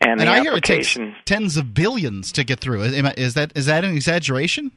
And, 0.00 0.12
And 0.12 0.20
the 0.20 0.26
I 0.28 0.40
hear 0.40 0.54
it 0.54 0.64
takes 0.64 0.98
tens 1.24 1.56
of 1.56 1.74
billions 1.74 2.32
to 2.32 2.44
get 2.44 2.60
through. 2.60 2.82
Is, 2.82 3.34
that 3.34 3.52
is 3.56 3.66
that 3.66 3.84
an 3.84 3.94
exaggeration? 3.94 4.72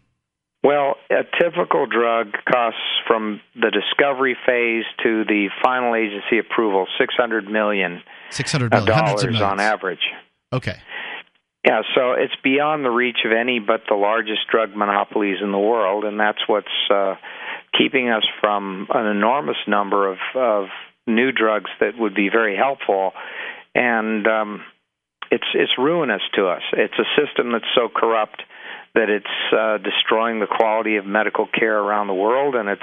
well, 0.63 0.95
a 1.11 1.23
typical 1.39 1.85
drug 1.85 2.33
costs 2.51 2.79
from 3.07 3.39
the 3.55 3.69
discovery 3.69 4.35
phase 4.45 4.83
to 5.03 5.23
the 5.25 5.49
final 5.63 5.95
agency 5.95 6.39
approval 6.39 6.87
six 6.97 7.13
hundred 7.15 7.47
million 7.47 8.01
Six 8.31 8.51
hundred 8.51 8.71
million, 8.71 8.87
dollars 8.87 9.41
on 9.41 9.59
average. 9.59 10.11
Okay. 10.51 10.77
Yeah, 11.65 11.81
so 11.95 12.11
it's 12.11 12.35
beyond 12.43 12.85
the 12.85 12.91
reach 12.91 13.17
of 13.25 13.31
any 13.31 13.59
but 13.59 13.81
the 13.89 13.95
largest 13.95 14.41
drug 14.51 14.75
monopolies 14.75 15.37
in 15.41 15.51
the 15.51 15.57
world, 15.57 16.03
and 16.03 16.19
that's 16.19 16.47
what's 16.47 16.67
uh, 16.93 17.15
keeping 17.75 18.09
us 18.09 18.23
from 18.39 18.87
an 18.93 19.07
enormous 19.07 19.57
number 19.67 20.11
of, 20.11 20.17
of 20.35 20.65
new 21.07 21.31
drugs 21.31 21.71
that 21.79 21.97
would 21.97 22.13
be 22.13 22.29
very 22.29 22.55
helpful. 22.55 23.13
And 23.73 24.27
um, 24.27 24.61
it's 25.31 25.47
it's 25.55 25.71
ruinous 25.77 26.21
to 26.35 26.47
us. 26.47 26.61
It's 26.73 26.93
a 26.99 27.09
system 27.19 27.51
that's 27.51 27.65
so 27.73 27.89
corrupt 27.93 28.43
that 28.93 29.09
it's 29.09 29.25
uh, 29.51 29.77
destroying 29.79 30.39
the 30.39 30.47
quality 30.47 30.97
of 30.97 31.05
medical 31.05 31.47
care 31.47 31.77
around 31.79 32.07
the 32.07 32.13
world, 32.13 32.55
and 32.55 32.69
it's 32.69 32.81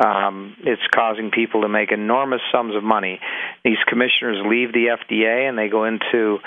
um, 0.00 0.56
it's 0.60 0.82
causing 0.94 1.30
people 1.30 1.62
to 1.62 1.68
make 1.68 1.90
enormous 1.90 2.40
sums 2.52 2.76
of 2.76 2.84
money. 2.84 3.20
These 3.64 3.78
commissioners 3.88 4.38
leave 4.46 4.72
the 4.72 4.96
FDA 4.96 5.48
and 5.48 5.58
they 5.58 5.68
go 5.68 5.84
into 5.84 6.38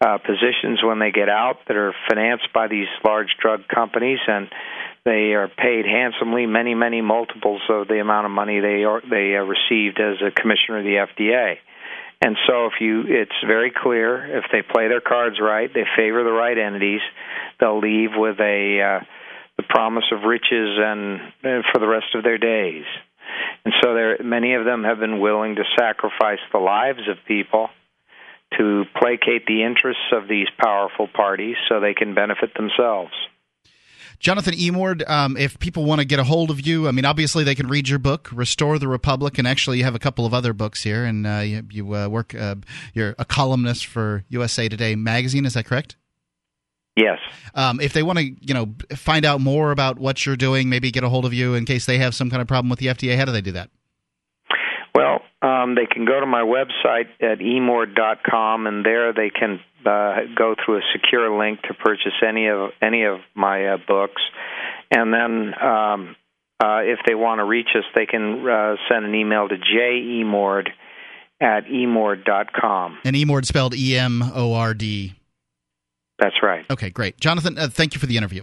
uh, 0.00 0.18
positions 0.18 0.82
when 0.82 0.98
they 0.98 1.12
get 1.12 1.28
out 1.28 1.58
that 1.68 1.76
are 1.76 1.94
financed 2.08 2.52
by 2.52 2.66
these 2.68 2.88
large 3.04 3.28
drug 3.40 3.68
companies, 3.68 4.18
and 4.26 4.48
they 5.04 5.34
are 5.34 5.48
paid 5.48 5.86
handsomely, 5.86 6.46
many 6.46 6.74
many 6.74 7.00
multiples 7.00 7.62
of 7.68 7.86
the 7.86 8.00
amount 8.00 8.26
of 8.26 8.32
money 8.32 8.60
they 8.60 8.84
are, 8.84 9.00
they 9.08 9.36
uh, 9.36 9.42
received 9.42 10.00
as 10.00 10.16
a 10.20 10.32
commissioner 10.32 10.78
of 10.78 10.84
the 10.84 11.06
FDA. 11.24 11.56
And 12.22 12.36
so, 12.48 12.66
if 12.66 12.80
you, 12.80 13.04
it's 13.06 13.36
very 13.46 13.70
clear 13.70 14.38
if 14.38 14.44
they 14.50 14.62
play 14.62 14.88
their 14.88 15.02
cards 15.02 15.36
right, 15.40 15.72
they 15.72 15.84
favor 15.96 16.24
the 16.24 16.32
right 16.32 16.56
entities, 16.56 17.02
they'll 17.60 17.78
leave 17.78 18.10
with 18.16 18.40
a 18.40 18.80
uh, 18.80 19.04
the 19.56 19.64
promise 19.68 20.04
of 20.12 20.22
riches 20.22 20.78
and 20.78 21.20
uh, 21.44 21.62
for 21.72 21.78
the 21.80 21.88
rest 21.88 22.14
of 22.14 22.22
their 22.22 22.38
days. 22.38 22.84
And 23.64 23.74
so, 23.82 23.94
there 23.94 24.18
many 24.22 24.54
of 24.54 24.64
them 24.64 24.84
have 24.84 24.98
been 24.98 25.20
willing 25.20 25.56
to 25.56 25.64
sacrifice 25.78 26.38
the 26.52 26.58
lives 26.58 27.08
of 27.10 27.16
people 27.26 27.68
to 28.58 28.84
placate 28.98 29.46
the 29.46 29.64
interests 29.64 30.12
of 30.12 30.28
these 30.28 30.46
powerful 30.58 31.08
parties 31.08 31.56
so 31.68 31.80
they 31.80 31.94
can 31.94 32.14
benefit 32.14 32.54
themselves. 32.54 33.12
Jonathan 34.18 34.54
Emord, 34.54 35.08
um, 35.10 35.36
if 35.36 35.58
people 35.58 35.84
want 35.84 36.00
to 36.00 36.04
get 36.06 36.18
a 36.18 36.24
hold 36.24 36.50
of 36.50 36.66
you, 36.66 36.88
I 36.88 36.90
mean, 36.90 37.04
obviously 37.04 37.44
they 37.44 37.54
can 37.54 37.68
read 37.68 37.88
your 37.88 37.98
book, 37.98 38.30
Restore 38.32 38.78
the 38.78 38.88
Republic, 38.88 39.38
and 39.38 39.46
actually 39.46 39.78
you 39.78 39.84
have 39.84 39.94
a 39.94 39.98
couple 39.98 40.24
of 40.24 40.32
other 40.32 40.52
books 40.52 40.82
here, 40.82 41.04
and 41.04 41.26
uh, 41.26 41.40
you, 41.44 41.62
you 41.70 41.94
uh, 41.94 42.08
work, 42.08 42.34
uh, 42.34 42.54
you're 42.94 43.14
a 43.18 43.24
columnist 43.24 43.84
for 43.86 44.24
USA 44.28 44.68
Today 44.68 44.94
magazine. 44.94 45.44
Is 45.44 45.54
that 45.54 45.66
correct? 45.66 45.96
Yes. 46.96 47.18
Um, 47.54 47.78
if 47.78 47.92
they 47.92 48.02
want 48.02 48.18
to, 48.18 48.24
you 48.24 48.54
know, 48.54 48.74
find 48.96 49.24
out 49.24 49.40
more 49.40 49.70
about 49.70 49.98
what 49.98 50.24
you're 50.24 50.36
doing, 50.36 50.70
maybe 50.70 50.90
get 50.90 51.04
a 51.04 51.08
hold 51.08 51.26
of 51.26 51.34
you 51.34 51.54
in 51.54 51.66
case 51.66 51.84
they 51.84 51.98
have 51.98 52.14
some 52.14 52.30
kind 52.30 52.40
of 52.40 52.48
problem 52.48 52.70
with 52.70 52.78
the 52.78 52.86
FDA. 52.86 53.16
How 53.16 53.26
do 53.26 53.32
they 53.32 53.42
do 53.42 53.52
that? 53.52 53.70
Well, 54.94 55.20
um, 55.42 55.74
they 55.74 55.84
can 55.84 56.06
go 56.06 56.18
to 56.18 56.26
my 56.26 56.40
website 56.40 57.08
at 57.20 57.38
emord.com, 57.38 58.66
and 58.66 58.84
there 58.84 59.12
they 59.12 59.28
can 59.28 59.60
uh, 59.84 60.20
go 60.34 60.54
through 60.64 60.78
a 60.78 60.82
secure 60.94 61.38
link 61.38 61.60
to 61.62 61.74
purchase 61.74 62.14
any 62.26 62.48
of 62.48 62.70
any 62.80 63.04
of 63.04 63.18
my 63.34 63.74
uh, 63.74 63.76
books. 63.86 64.22
And 64.90 65.12
then, 65.12 65.52
um, 65.62 66.16
uh, 66.58 66.80
if 66.80 67.00
they 67.06 67.14
want 67.14 67.40
to 67.40 67.44
reach 67.44 67.68
us, 67.76 67.84
they 67.94 68.06
can 68.06 68.48
uh, 68.48 68.76
send 68.90 69.04
an 69.04 69.14
email 69.14 69.48
to 69.48 69.56
jemord 69.56 70.68
at 71.40 71.66
emord.com. 71.66 72.98
And 73.04 73.14
Emord 73.14 73.44
spelled 73.44 73.74
E 73.74 73.98
M 73.98 74.22
O 74.34 74.54
R 74.54 74.72
D. 74.72 75.14
That's 76.18 76.36
right. 76.42 76.64
Okay, 76.70 76.90
great. 76.90 77.20
Jonathan, 77.20 77.58
uh, 77.58 77.68
thank 77.68 77.94
you 77.94 78.00
for 78.00 78.06
the 78.06 78.16
interview. 78.16 78.42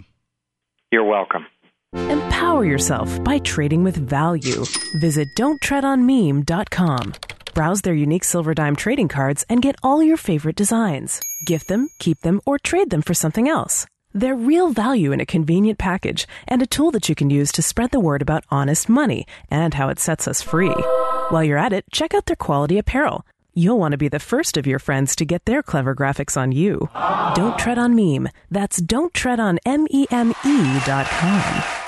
You're 0.92 1.06
welcome. 1.06 1.45
Empower 1.93 2.66
yourself 2.66 3.24
by 3.24 3.40
trading 3.40 3.84
with 3.84 3.98
value. 3.98 4.64
Visit 5.00 5.27
don'ttreadonmeme.com. 5.38 7.14
Browse 7.53 7.82
their 7.82 7.93
unique 7.93 8.24
silver 8.24 8.53
dime 8.53 8.76
trading 8.76 9.08
cards 9.08 9.45
and 9.48 9.61
get 9.61 9.76
all 9.84 10.02
your 10.02 10.18
favorite 10.18 10.56
designs. 10.56 11.19
Gift 11.45 11.68
them, 11.68 11.90
keep 12.00 12.19
them, 12.22 12.42
or 12.45 12.58
trade 12.58 12.90
them 12.90 13.03
for 13.03 13.14
something 13.14 13.48
else. 13.48 13.85
They're 14.16 14.35
real 14.35 14.69
value 14.69 15.11
in 15.11 15.19
a 15.19 15.26
convenient 15.26 15.80
package 15.80 16.27
and 16.48 16.61
a 16.61 16.68
tool 16.68 16.92
that 16.92 17.10
you 17.10 17.16
can 17.16 17.30
use 17.30 17.52
to 17.53 17.61
spread 17.61 17.92
the 17.92 18.00
word 18.00 18.22
about 18.22 18.43
honest 18.50 18.88
money 18.90 19.26
and 19.50 19.74
how 19.74 19.90
it 19.90 20.00
sets 20.00 20.27
us 20.27 20.42
free. 20.42 20.74
While 21.30 21.43
you're 21.43 21.58
at 21.58 21.74
it, 21.74 21.85
check 21.92 22.14
out 22.14 22.27
their 22.27 22.35
quality 22.35 22.77
apparel. 22.77 23.26
You'll 23.56 23.77
want 23.77 23.91
to 23.91 23.99
be 23.99 24.07
the 24.09 24.19
first 24.19 24.57
of 24.57 24.65
your 24.65 24.80
friends 24.80 25.15
to 25.15 25.25
get 25.25 25.45
their 25.45 25.61
clever 25.61 25.93
graphics 25.93 26.35
on 26.35 26.51
you. 26.51 26.90
Don't 27.35 27.57
tread 27.59 27.77
on 27.77 27.93
meme. 27.95 28.30
That's 28.49 28.82
don't 28.82 29.14
tread 29.14 29.40
on 29.40 29.59
M 29.64 29.85
E 29.91 30.07
M 30.09 30.32
E 30.43 30.80
dot 30.85 31.06
com. 31.06 31.83